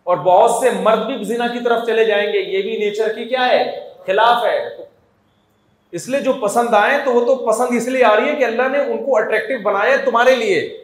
اور 0.05 0.17
بہت 0.17 0.51
سے 0.51 0.71
مرد 0.71 1.07
بھی 1.07 1.25
زنا 1.25 1.47
کی 1.47 1.59
طرف 1.65 1.87
چلے 1.87 2.05
جائیں 2.05 2.33
گے۔ 2.33 2.39
یہ 2.39 2.63
بھی 2.63 2.77
نیچر 2.77 3.13
کی 3.13 3.25
کیا 3.25 3.49
ہے؟ 3.49 3.89
خلاف 4.07 4.45
ہے۔ 4.45 4.86
اس 5.93 6.09
لیے 6.09 6.21
جو 6.21 6.33
پسند 6.33 6.69
آئے 6.73 6.99
تو 7.05 7.13
وہ 7.13 7.25
تو 7.25 7.47
پسند 7.47 7.77
اس 7.77 7.89
لیے 7.89 8.05
آ 8.05 8.17
رہی 8.17 8.29
ہے 8.29 8.37
کہ 8.37 8.45
اللہ 8.45 8.69
نے 8.69 8.79
ان 8.79 9.05
کو 9.05 9.17
اٹریکٹو 9.17 9.63
بنایا 9.63 9.97
تمہارے 9.97 10.35
لیے۔ 10.35 10.79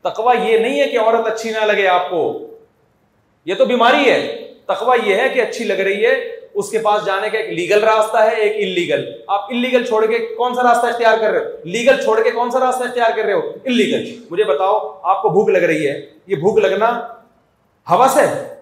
تقوا 0.00 0.34
یہ 0.34 0.58
نہیں 0.58 0.80
ہے 0.80 0.88
کہ 0.88 1.00
عورت 1.00 1.26
اچھی 1.26 1.50
نہ 1.50 1.64
لگے 1.64 1.86
آپ 1.86 2.10
کو۔ 2.10 2.46
یہ 3.44 3.54
تو 3.54 3.64
بیماری 3.64 4.10
ہے۔ 4.10 4.52
تقوا 4.66 4.96
یہ 5.04 5.14
ہے 5.14 5.28
کہ 5.28 5.40
اچھی 5.40 5.64
لگ 5.64 5.72
رہی 5.72 6.06
ہے۔ 6.06 6.30
اس 6.54 6.70
کے 6.70 6.78
پاس 6.78 7.06
جانے 7.06 7.30
کا 7.30 7.38
ایک 7.38 7.50
لیگل 7.50 7.84
راستہ 7.84 8.16
ہے، 8.16 8.34
ایک 8.34 8.52
انلیگل 8.56 9.10
آپ 9.26 9.40
انلیگل 9.50 9.84
چھوڑ 9.84 10.06
کے 10.06 10.18
کون 10.18 10.54
سا 10.54 10.62
راستہ 10.62 10.86
اختیار 10.86 11.18
کر 11.18 11.30
رہے 11.30 11.38
ہو؟ 11.38 11.50
لیگل 11.64 12.02
چھوڑ 12.02 12.22
کے 12.22 12.30
کون 12.30 12.50
سا 12.50 12.60
راستہ 12.60 12.84
اختیار 12.84 13.10
کر 13.16 13.22
رہے 13.22 13.32
ہو؟ 13.32 13.52
انلیگل 13.64 14.24
مجھے 14.30 14.44
بتاؤ، 14.44 15.00
آپ 15.02 15.22
کو 15.22 15.28
بھوک 15.28 15.48
لگ 15.48 15.58
رہی 15.58 15.88
ہے۔ 15.88 16.00
یہ 16.26 16.36
بھوک 16.36 16.58
لگنا 16.58 17.08
ہوس 17.90 18.16
ہے؟ 18.16 18.54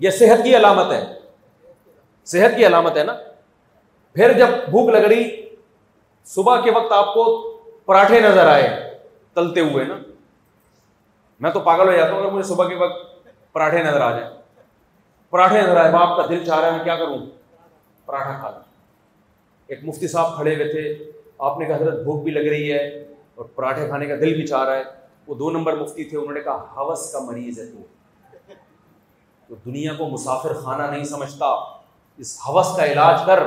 یہ 0.00 0.10
صحت 0.10 0.44
کی 0.44 0.56
علامت 0.56 0.92
ہے۔ 0.92 1.04
صحت 2.24 2.56
کی 2.56 2.66
علامت 2.66 2.96
ہے 2.96 3.04
نا؟ 3.04 3.16
پھر 4.16 4.32
جب 4.32 4.48
بھوک 4.70 4.88
لگ 4.88 5.04
رہی 5.04 5.24
صبح 6.26 6.60
کے 6.60 6.70
وقت 6.70 6.92
آپ 6.92 7.14
کو 7.14 7.24
پراٹھے 7.86 8.20
نظر 8.20 8.46
آئے 8.46 8.68
تلتے 9.34 9.60
ہوئے 9.60 9.84
نا، 9.84 9.96
میں 11.40 11.50
تو 11.50 11.60
پاگل 11.60 11.88
ہو 11.88 11.92
جاتا 11.92 12.12
ہوں 12.12 12.20
اگر 12.20 12.30
مجھے 12.30 12.48
صبح 12.48 12.68
کے 12.68 12.74
وقت 12.74 13.52
پراٹھے 13.52 13.82
نظر 13.82 14.00
آ 14.00 14.10
جائیں۔ 14.10 14.30
پراٹھے 15.30 15.60
نظر 15.62 15.76
آئے، 15.76 15.92
باپ 15.92 16.16
کا 16.16 16.26
دل 16.28 16.44
چاہ 16.44 16.58
رہا 16.58 16.66
ہے 16.66 16.76
میں 16.76 16.84
کیا 16.84 16.96
کروں؟ 16.96 17.18
پراٹھا 18.06 18.32
کھا 18.40 18.50
لوں۔ 18.50 18.60
ایک 19.66 19.84
مفتی 19.84 20.08
صاحب 20.08 20.34
کھڑے 20.36 20.54
ہوئے 20.54 20.72
تھے، 20.72 21.12
آپ 21.38 21.58
نے 21.58 21.66
کہا، 21.66 21.76
حضرت 21.76 22.02
بھوک 22.04 22.22
بھی 22.22 22.32
لگ 22.32 22.48
رہی 22.48 22.72
ہے 22.72 22.86
اور 23.34 23.44
پراٹھے 23.44 23.86
کھانے 23.86 24.06
کا 24.06 24.14
دل 24.14 24.34
بھی 24.34 24.46
چاہ 24.46 24.64
رہا 24.64 24.76
ہے۔ 24.76 24.82
وہ 25.26 25.34
دو 25.34 25.50
نمبر 25.50 25.76
مفتی 25.76 26.04
تھے، 26.04 26.18
انہوں 26.18 26.32
نے 26.32 26.40
کہا 26.40 26.66
ہوس 26.76 27.12
کا 27.12 27.18
مریض 27.18 27.58
ہے 27.58 27.66
تو 29.48 29.54
دنیا 29.64 29.94
کو 29.94 30.08
مسافر 30.08 30.52
خانہ 30.54 30.82
نہیں 30.82 31.04
سمجھتا، 31.04 31.46
اس 32.18 32.38
حوث 32.48 32.76
کا 32.76 32.84
علاج 32.86 33.20
کر۔ 33.26 33.42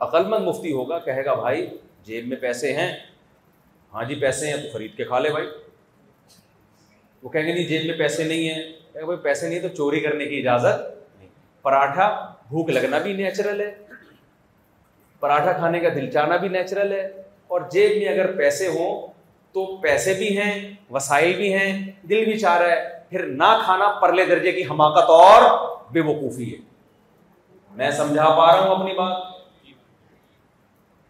عقل 0.00 0.24
مند 0.24 0.44
مفتی 0.44 0.72
ہوگا، 0.72 0.98
کہے 0.98 1.24
گا، 1.24 1.34
بھائی، 1.34 1.66
جیب 2.02 2.28
میں 2.28 2.36
پیسے 2.36 2.72
ہیں۔ 2.72 2.96
ہاں 3.94 4.04
جی 4.04 4.14
پیسے 4.14 4.46
ہیں، 4.46 4.56
تو 4.56 4.68
خرید 4.72 4.96
کے 4.96 5.04
کھا 5.04 5.18
لے 5.18 5.30
بھائی۔ 5.30 5.46
وہ 7.22 7.28
کہیں 7.28 7.46
گے، 7.46 7.54
نہیں، 7.54 7.66
جیب 7.66 7.84
میں 7.84 7.98
پیسے 7.98 8.24
نہیں 8.24 8.48
ہیں۔ 8.48 8.62
کہ 8.92 9.04
بھائی، 9.04 9.16
پیسے 9.16 9.48
نہیں 9.48 9.58
تو 9.58 9.68
چوری 9.68 10.00
کرنے 10.00 10.26
کی 10.26 10.38
اجازت 10.38 10.80
نہیں۔ 11.18 11.28
پراٹھا، 11.62 12.32
بھوک 12.48 12.70
لگنا 12.70 12.98
بھی 12.98 13.12
نیچرل 13.12 13.60
ہے۔ 13.60 13.74
پراٹھا 15.20 15.52
کھانے 15.52 15.80
کا 15.80 15.88
دل 15.88 16.10
چاہنا 16.10 16.36
بھی 16.36 16.48
نیچرل 16.48 16.92
ہے۔ 16.92 17.06
اور 17.46 17.60
جیب 17.70 17.90
میں 17.96 18.08
اگر 18.08 18.36
پیسے 18.36 18.68
ہوں 18.68 19.06
تو 19.52 19.76
پیسے 19.76 20.14
بھی 20.14 20.38
ہیں، 20.38 20.74
وسائل 20.90 21.36
بھی 21.36 21.54
ہیں، 21.54 21.92
دل 22.02 22.24
بھی 22.24 22.38
چاہ 22.38 22.58
رہا 22.58 22.70
ہے۔ 22.70 22.88
پھر 23.10 23.26
نہ 23.26 23.60
کھانا 23.64 23.98
پرلے 24.02 24.24
درجے 24.24 24.52
کی 24.52 24.62
حماقت 24.62 25.10
اور 25.10 25.42
بے 25.92 26.00
وقوفی 26.00 26.52
ہے۔ 26.52 26.58
میں 27.70 27.90
سمجھا 27.90 28.28
پا 28.28 28.56
رہا 28.56 28.68
ہوں 28.68 28.76
اپنی 28.76 28.94
بات۔ 28.94 29.35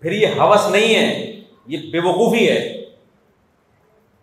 پھر 0.07 0.15
یہ 0.15 0.27
حوث 0.27 0.70
نہیں 0.70 0.95
ہے، 0.95 1.41
یہ 1.66 1.78
بے 1.91 1.99
وقوفی 1.99 2.51
ہے۔ 2.51 2.85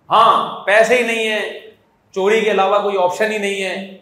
ہاں 0.10 0.65
پیسے 0.65 0.97
ہی 0.97 1.01
نہیں 1.01 1.31
ہے 1.31 1.60
چوری 2.11 2.41
کے 2.41 2.51
علاوہ 2.51 2.80
کوئی 2.80 2.97
آپشن 2.97 3.31
ہی 3.31 3.38
نہیں 3.38 3.64
ہے۔ 3.64 3.97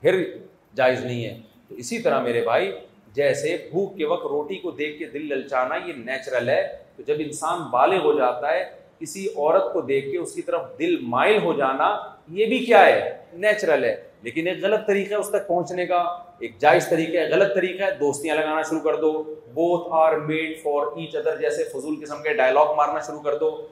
پھر 0.00 0.36
جائز 0.76 1.04
نہیں 1.04 1.24
ہے۔ 1.24 1.38
تو 1.68 1.74
اسی 1.74 1.98
طرح 1.98 2.20
میرے 2.20 2.44
بھائی، 2.44 2.72
جیسے 3.12 3.68
بھوک 3.70 3.96
کے 3.96 4.04
وقت 4.04 4.26
روٹی 4.26 4.54
کو 4.54 4.70
دیکھ 4.70 4.98
کے 4.98 5.04
دل 5.04 5.26
للچانا 5.26 5.74
یہ 5.86 5.92
نیچرل 5.96 6.48
ہے، 6.48 6.76
تو 6.96 7.02
جب 7.02 7.14
انسان 7.18 7.70
بالغ 7.70 8.02
ہو 8.02 8.18
جاتا 8.18 8.52
ہے، 8.52 8.64
کسی 8.98 9.26
عورت 9.36 9.72
کو 9.72 9.80
دیکھ 9.80 10.10
کے 10.10 10.18
اس 10.18 10.34
کی 10.34 10.42
طرف 10.42 10.62
دل 10.78 10.96
مائل 11.00 11.38
ہو 11.42 11.52
جانا، 11.52 11.96
یہ 12.28 12.46
بھی 12.46 12.58
کیا 12.58 12.86
ہے؟ 12.86 13.16
نیچرل 13.32 13.84
ہے۔ 13.84 14.02
لیکن 14.24 14.46
ایک 14.46 14.62
غلط 14.62 14.86
طریقہ 14.86 15.10
ہے 15.10 15.18
اس 15.18 15.28
تک 15.28 15.48
پہنچنے 15.48 15.86
کا، 15.86 15.98
ایک 16.38 16.58
جائز 16.58 16.88
طریقہ 16.88 17.16
ہے، 17.16 17.30
غلط 17.30 17.54
طریقہ 17.54 17.82
ہے، 17.82 17.90
دوستیاں 17.90 18.36
لگانا 18.36 18.62
شروع 18.62 18.80
کر 18.80 18.96
دو۔ 18.96 19.22
Both 19.54 19.88
are 19.90 20.12
made 20.12 20.62
for 20.62 20.86
each 20.86 21.16
other 21.16 21.36
جیسے 21.36 21.64
فضول 21.64 22.04
قسم 22.04 22.22
کے 22.22 22.34
ڈائلاگ 22.34 22.66
مارنا 22.76 23.00
شروع 23.00 23.20
کر 23.20 23.38
دو۔ 23.38 23.66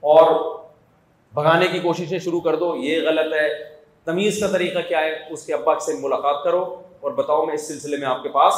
اور 0.00 0.56
بھگانے 1.34 1.68
کی 1.68 1.78
کوششیں 1.78 2.18
شروع 2.18 2.40
کر 2.40 2.56
دو۔ 2.56 2.76
یہ 2.76 3.08
غلط 3.08 3.34
ہے۔ 3.34 3.76
تمیز 4.04 4.40
کا 4.40 4.46
طریقہ 4.46 4.78
کیا 4.88 5.00
ہے؟ 5.00 5.18
اس 5.30 5.46
کے 5.46 5.54
ابا 5.54 5.78
سے 5.78 5.92
ملاقات 6.00 6.44
کرو 6.44 6.82
اور 7.00 7.10
بتاؤ 7.10 7.46
میں 7.46 7.54
اس 7.54 7.68
سلسلے 7.68 7.96
میں 7.96 8.06
آپ 8.06 8.22
کے 8.22 8.28
پاس 8.28 8.54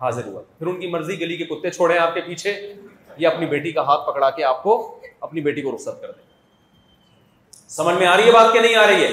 حاضر 0.00 0.26
ہوا۔ 0.26 0.42
پھر 0.58 0.66
ان 0.66 0.80
کی 0.80 0.86
مرضی، 0.86 1.20
گلی 1.20 1.36
کے 1.36 1.44
کتے 1.44 1.70
چھوڑے 1.70 1.98
آپ 1.98 2.14
کے 2.14 2.20
پیچھے 2.20 2.74
یا 3.16 3.30
اپنی 3.30 3.46
بیٹی 3.46 3.72
کا 3.72 3.80
ہاتھ 3.80 4.06
پکڑا 4.06 4.30
کے 4.30 4.44
آپ 4.44 4.62
کو 4.62 4.98
اپنی 5.20 5.40
بیٹی 5.40 5.62
کو 5.62 5.74
رخصت 5.74 6.00
کر 6.00 6.10
دیں۔ 6.10 6.22
سمجھ 7.68 7.96
میں 7.96 8.06
آ 8.06 8.16
رہی 8.16 8.26
ہے 8.26 8.32
بات 8.32 8.52
کہ 8.52 8.60
نہیں 8.60 8.74
آ 8.74 8.86
رہی 8.86 9.04
ہے؟ 9.04 9.10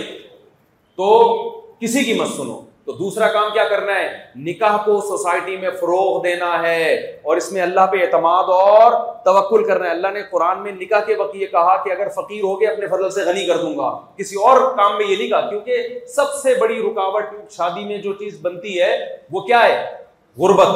تو 0.95 1.60
کسی 1.81 2.03
کی 2.03 2.13
مت 2.13 2.27
سنو۔ 2.27 2.61
تو 2.85 2.91
دوسرا 2.91 3.27
کام 3.27 3.51
کیا 3.53 3.63
کرنا 3.63 3.95
ہے؟ 3.95 4.25
نکاح 4.35 4.77
کو 4.77 5.01
سوسائٹی 5.01 5.57
میں 5.57 5.69
فروغ 5.69 6.23
دینا 6.23 6.63
ہے۔ 6.63 6.93
اور 6.95 7.37
اس 7.37 7.51
میں 7.51 7.61
اللہ 7.61 7.81
پہ 7.91 7.97
اعتماد 7.97 8.43
اور 8.43 9.13
توکل 9.25 9.63
کرنا 9.63 9.85
ہے۔ 9.85 9.89
اللہ 9.89 10.07
نے 10.07 10.21
قرآن 10.31 10.63
میں 10.63 10.71
نکاح 10.71 10.99
کے 10.99 11.15
وقت 11.15 11.35
یہ 11.35 11.47
کہا 11.47 11.83
کہ 11.83 11.89
اگر 11.89 12.09
فقیر 12.09 12.43
ہو 12.43 12.61
گئے 12.61 12.67
اپنے 12.67 12.87
فضل 12.87 13.09
سے 13.09 13.21
غنی 13.21 13.45
کر 13.45 13.57
دوں 13.57 13.77
گا۔ 13.77 13.99
کسی 14.17 14.35
اور 14.35 14.75
کام 14.77 14.97
میں 14.97 15.05
یہ 15.07 15.15
نہیں 15.15 15.27
کہا، 15.27 15.49
کیونکہ 15.49 15.87
سب 16.07 16.33
سے 16.33 16.53
بڑی 16.55 16.79
رکاوٹ 16.79 17.23
شادی 17.49 17.83
میں 17.85 17.97
جو 17.97 18.13
چیز 18.13 18.37
بنتی 18.41 18.81
ہے، 18.81 19.17
وہ 19.31 19.41
کیا 19.41 19.63
ہے؟ 19.63 19.97
غربت۔ 20.37 20.67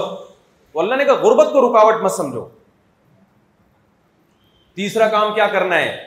تو 0.74 0.80
اللہ 0.80 0.96
نے 0.96 1.06
کہا، 1.06 1.14
غربت 1.14 1.54
کو 1.54 1.70
رکاوٹ 1.70 1.96
مت 1.96 2.12
سمجھو۔ 2.12 2.46
تیسرا 4.76 5.08
کام 5.08 5.34
کیا 5.34 5.48
کرنا 5.48 5.78
ہے؟ 5.78 5.98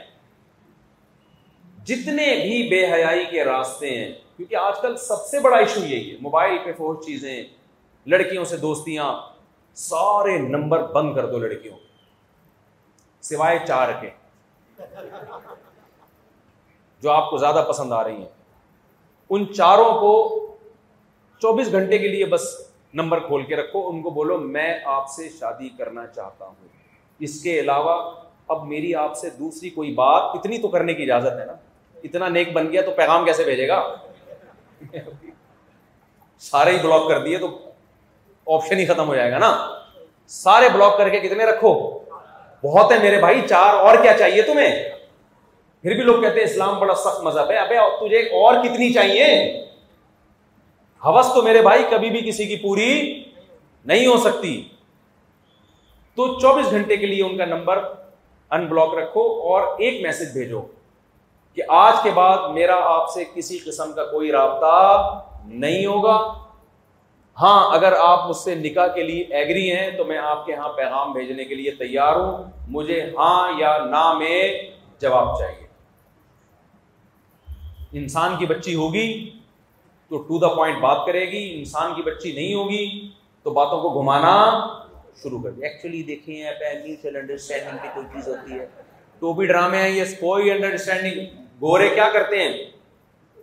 جتنے 1.84 2.26
بھی 2.42 2.68
بے 2.68 2.92
حیائی 2.92 3.24
کے 3.30 3.44
راستے 3.44 3.90
ہیں 3.90 4.12
کیونکہ 4.38 4.54
آج 4.54 4.80
کل 4.80 4.96
سب 4.96 5.24
سے 5.26 5.40
بڑا 5.40 5.56
ایشو 5.56 5.80
یہی 5.80 6.12
ہے، 6.12 6.16
موبائل 6.20 6.58
پہ 6.64 6.72
فوج 6.72 7.06
چیزیں، 7.06 7.44
لڑکیوں 8.06 8.44
سے 8.44 8.56
دوستیاں، 8.56 9.20
سارے 9.74 10.38
نمبر 10.38 10.82
بند 10.82 11.14
کر 11.14 11.26
دو 11.26 11.38
لڑکیوں 11.38 11.76
سوائے 13.20 13.58
چار 13.68 13.88
کے 14.00 14.10
جو 17.02 17.10
آپ 17.10 17.30
کو 17.30 17.36
زیادہ 17.36 17.64
پسند 17.68 17.92
آ 17.92 18.04
رہی 18.04 18.16
ہیں۔ 18.16 18.28
ان 19.30 19.54
چاروں 19.54 20.00
کو 20.00 20.12
چوبیس 21.38 21.72
گھنٹے 21.72 21.98
کے 21.98 22.08
لیے 22.08 22.24
بس 22.24 22.70
نمبر 22.94 23.18
کھول 23.18 23.42
کے 23.42 23.56
رکھو۔ 23.56 23.88
ان 23.88 24.02
کو 24.02 24.10
بولو، 24.10 24.38
میں 24.38 24.80
آپ 24.84 25.10
سے 25.10 25.28
شادی 25.40 25.68
کرنا 25.68 26.06
چاہتا 26.06 26.44
ہوں۔ 26.44 26.68
اس 27.18 27.42
کے 27.42 27.60
علاوہ، 27.60 28.20
اب 28.48 28.66
میری 28.66 28.94
آپ 28.94 29.16
سے 29.16 29.30
دوسری 29.30 29.70
کوئی 29.70 29.94
بات، 29.94 30.22
اتنی 30.34 30.58
تو 30.58 30.68
کرنے 30.68 30.94
کی 30.94 31.02
اجازت 31.02 31.40
ہے 31.40 31.44
نا۔ 31.44 31.54
اتنا 32.04 32.28
نیک 32.28 32.52
بن 32.52 32.72
گیا 32.72 32.82
تو 32.82 32.90
پیغام 32.90 33.24
کیسے 33.24 33.44
بھیجے 33.44 33.68
گا؟ 33.68 33.94
سارے 36.38 36.70
ہی 36.70 36.78
بلاک 36.78 37.08
کر 37.08 37.22
دیے 37.22 37.38
تو 37.38 37.58
آپشن 38.46 38.78
ہی 38.78 38.86
ختم 38.86 39.08
ہو 39.08 39.14
جائے 39.14 39.32
گا 39.32 39.38
نا۔ 39.38 39.80
سارے 40.26 40.68
بلاک 40.68 40.98
کر 40.98 41.08
کے 41.08 41.20
کتنے 41.20 41.44
رکھو؟ 41.44 41.98
بہت 42.64 42.92
ہے 42.92 42.98
میرے 42.98 43.20
بھائی، 43.20 43.42
چار 43.48 43.74
اور 43.74 43.96
کیا 44.02 44.18
چاہیے 44.18 44.42
تمہیں؟ 44.42 44.88
پھر 45.82 45.94
بھی 45.94 46.02
لوگ 46.02 46.22
کہتے 46.22 46.36
ہیں 46.36 46.46
اسلام 46.46 46.78
بڑا 46.78 46.94
سخت 46.94 47.22
مذہب 47.22 47.50
ہے۔ 47.50 47.56
ابے 47.56 47.74
تجھے 47.74 48.18
اور 48.18 48.54
کتنی 48.64 48.92
چاہیے؟ 48.92 49.60
ہوس 51.04 51.26
تو 51.34 51.42
میرے 51.42 51.62
بھائی 51.62 51.84
کبھی 51.90 52.10
بھی 52.10 52.20
کسی 52.28 52.46
کی 52.46 52.56
پوری 52.56 53.22
نہیں 53.84 54.06
ہو 54.06 54.16
سکتی۔ 54.16 54.68
تو 56.14 56.40
چوبیس 56.40 56.70
گھنٹے 56.70 56.96
کے 56.96 57.06
لیے 57.06 57.24
ان 57.24 57.36
کا 57.36 57.44
نمبر 57.44 57.84
ان 58.50 58.66
بلاک 58.66 58.94
رکھو 58.94 59.20
اور 59.20 59.62
ایک 59.78 60.02
میسج 60.02 60.32
بھیجو۔ 60.32 60.62
کہ 61.58 61.62
آج 61.68 61.94
کے 62.02 62.10
بعد 62.10 62.48
میرا 62.54 62.76
آپ 62.82 63.10
سے 63.10 63.24
کسی 63.34 63.58
قسم 63.58 63.92
کا 63.92 64.04
کوئی 64.04 64.32
رابطہ 64.32 65.20
نہیں 65.44 65.86
ہوگا۔ 65.86 66.34
ہاں 67.40 67.74
اگر 67.74 67.92
آپ 67.92 68.28
مجھ 68.28 68.36
سے 68.36 68.54
نکاح 68.54 68.86
کے 68.86 69.02
لیے 69.02 69.24
ایگری 69.24 69.76
ہیں 69.76 69.90
تو 69.90 70.04
میں 70.04 70.18
آپ 70.18 70.46
کے 70.46 70.54
ہاں 70.54 70.68
پیغام 70.68 71.12
بھیجنے 71.12 71.44
کے 71.44 71.54
لیے 71.54 71.70
تیار 71.70 72.16
ہوں۔ 72.16 72.44
مجھے 72.68 73.10
ہاں 73.18 73.52
یا 73.58 73.78
نہ 73.78 74.12
میں 74.18 74.58
جواب 75.00 75.38
چاہیے۔ 75.38 75.66
انسان 77.92 78.36
کی 78.36 78.46
بچی 78.46 78.74
ہوگی 78.74 79.30
تو 80.08 80.16
ٹو 80.16 80.38
دا 80.38 80.48
پوائنٹ 80.48 80.78
بات 80.78 81.06
کرے 81.06 81.24
گی۔ 81.26 81.58
انسان 81.58 81.94
کی 81.94 82.02
بچی 82.02 82.32
نہیں 82.32 82.54
ہوگی 82.54 83.08
تو 83.42 83.50
باتوں 83.50 83.80
کو 83.80 84.00
گھمانا 84.00 84.66
شروع 85.22 85.42
کر 85.42 85.50
دیا۔ 85.50 85.68
ایکچولی 85.68 86.02
دیکھیں 86.02 86.44
انڈرسٹینڈنگ 86.44 87.78
کی 87.82 87.88
کوئی 87.94 88.06
چیز 88.12 88.28
ہوتی 88.28 88.52
ہے۔ 88.52 88.66
ٹوپی 89.18 89.46
ڈرامے 89.46 89.78
ہیں 89.78 89.88
یہ 89.88 90.04
کوئی 90.20 90.50
انڈرسٹینڈنگ 90.50 91.47
گورے 91.60 91.88
کیا 91.88 92.08
کرتے 92.12 92.42
ہیں؟ 92.42 92.52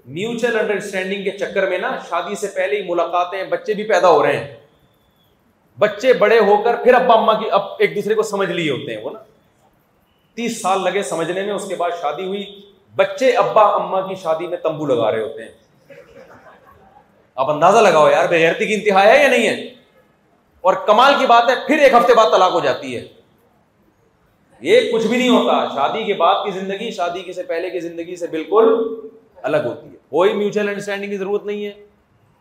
میوچل 0.05 0.59
انڈرسٹینڈنگ 0.59 1.23
کے 1.23 1.31
چکر 1.31 1.69
میں 1.69 1.77
نا 1.77 1.97
شادی 2.09 2.35
سے 2.35 2.47
پہلے 2.47 2.81
ہی 2.81 2.89
ملاقاتیں 2.89 3.43
بچے 3.43 3.73
بھی 3.73 3.83
پیدا 3.83 4.09
ہو 4.09 4.23
رہے 4.23 4.37
ہیں۔ 4.37 4.55
بچے 5.79 6.13
بڑے 6.13 6.39
ہو 6.39 6.63
کر 6.63 6.75
پھر 6.75 6.93
ابا 6.93 7.13
اما 7.13 7.33
کی 7.33 7.45
اب 7.51 7.61
ایک 7.79 7.95
دوسرے 7.95 8.13
کو 8.13 8.23
سمجھ 8.23 8.49
لیے 8.49 8.71
ہوتے 8.71 8.95
ہیں 8.95 9.03
وہ 9.03 9.09
نا۔ 9.09 9.19
تیس 10.33 10.61
سال 10.61 10.83
لگے 10.83 11.03
سمجھنے 11.03 11.43
میں، 11.43 11.53
اس 11.53 11.67
کے 11.67 11.75
بعد 11.75 11.89
شادی 12.01 12.25
ہوئی۔ 12.25 12.71
بچے 12.95 13.31
ابا 13.31 13.61
اما 13.61 14.01
کی 14.01 14.15
شادی 14.15 14.47
میں 14.47 14.57
تمبو 14.57 14.85
لگا 14.85 15.11
رہے 15.11 15.21
ہوتے 15.21 15.43
ہیں۔ 15.43 15.51
آپ 17.35 17.49
اندازہ 17.49 17.77
لگاؤ 17.77 18.09
یار 18.09 18.27
بےغیرتی 18.27 18.65
کی 18.65 18.73
انتہا 18.73 19.03
ہے 19.03 19.23
یا 19.23 19.27
نہیں 19.27 19.47
ہے؟ 19.47 19.65
اور 20.61 20.73
کمال 20.73 21.13
کی 21.19 21.25
بات 21.25 21.49
ہے، 21.49 21.55
پھر 21.67 21.79
ایک 21.79 21.93
ہفتے 21.93 22.13
بعد 22.13 22.31
طلاق 22.31 22.51
ہو 22.51 22.59
جاتی 22.59 22.95
ہے۔ 22.95 23.07
یہ 24.59 24.91
کچھ 24.91 25.07
بھی 25.07 25.17
نہیں 25.17 25.29
ہوتا۔ 25.29 25.67
شادی 25.75 26.03
کے 26.03 26.13
بعد 26.13 26.45
کی 26.45 26.51
زندگی، 26.51 26.91
شادی 26.91 27.33
سے 27.33 27.43
پہلے 27.43 27.69
کی 27.69 27.79
زندگی 27.79 28.15
سے 28.15 28.27
بالکل 28.27 28.85
الگ 29.41 29.57
ہوتی 29.57 29.87
ہے۔ 29.87 29.95
کوئی 30.09 30.33
میوچل 30.33 30.67
انڈرسٹینڈنگ 30.67 31.09
کی 31.09 31.17
ضرورت 31.17 31.45
نہیں 31.45 31.65
ہے۔ 31.65 31.71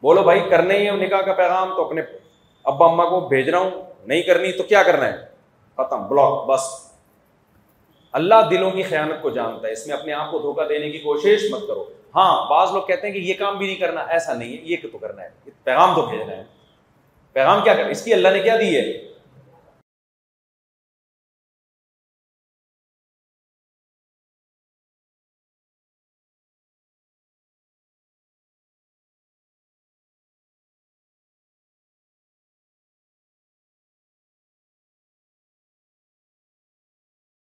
بولو 0.03 0.23
بھائی، 0.23 0.41
کرنے 0.51 0.79
ہی 0.79 0.87
ہے 0.87 0.91
نکاح 0.91 1.21
کا 1.21 1.33
پیغام 1.33 1.75
تو 1.77 1.87
اپنے 1.87 2.03
ابا 2.65 2.87
اما 2.87 3.05
کو 3.05 3.21
بھیج 3.21 3.49
رہا 3.49 3.59
ہوں۔ 3.59 3.71
نہیں 4.07 4.23
کرنی 4.23 4.53
تو 4.53 4.63
کیا 4.63 4.83
کرنا 4.83 5.07
ہے؟ 5.07 5.17
ختم 5.77 6.09
بلاک 6.09 6.47
بس۔ 6.47 6.93
اللہ 8.13 8.35
دلوں 8.51 8.71
کی 8.71 8.83
خیانت 8.83 9.23
کو 9.23 9.31
جانتا 9.31 9.69
ہے۔ 9.69 9.73
اس 9.73 9.87
میں 9.87 9.97
اپنے 9.97 10.13
آپ 10.13 10.31
کو 10.31 10.39
دھوکہ 10.39 10.69
دینے 10.69 10.91
کی 10.91 10.99
کوشش 10.99 11.51
مت 11.51 11.61
کرو۔ 11.67 11.85
ہاں 12.17 12.51
بعض 12.51 12.71
لوگ 12.73 12.83
کہتے 12.83 13.07
ہیں 13.07 13.15
کہ 13.15 13.19
یہ 13.19 13.35
کام 13.35 13.59
بھی 13.59 13.67
نہیں 13.67 13.77
کرنا، 13.77 14.01
ایسا 14.01 14.35
نہیں 14.35 14.49
ہے۔ 14.49 14.63
یہ 14.63 14.77
تو 14.83 14.99
کرنا 14.99 15.23
ہے؟ 15.23 15.29
پیغام 15.65 15.95
تو 15.95 16.03
بھیجنا 16.03 16.37
ہے 16.37 16.45
پیغام 17.33 17.61
کیا 17.65 17.75
کر 17.75 17.85
اس 17.85 18.05
کی 18.05 18.15
اللہ 18.15 18.29
نے 18.29 18.41
کیا 18.41 18.57
دی 18.57 18.77
ہے؟ 18.77 19.14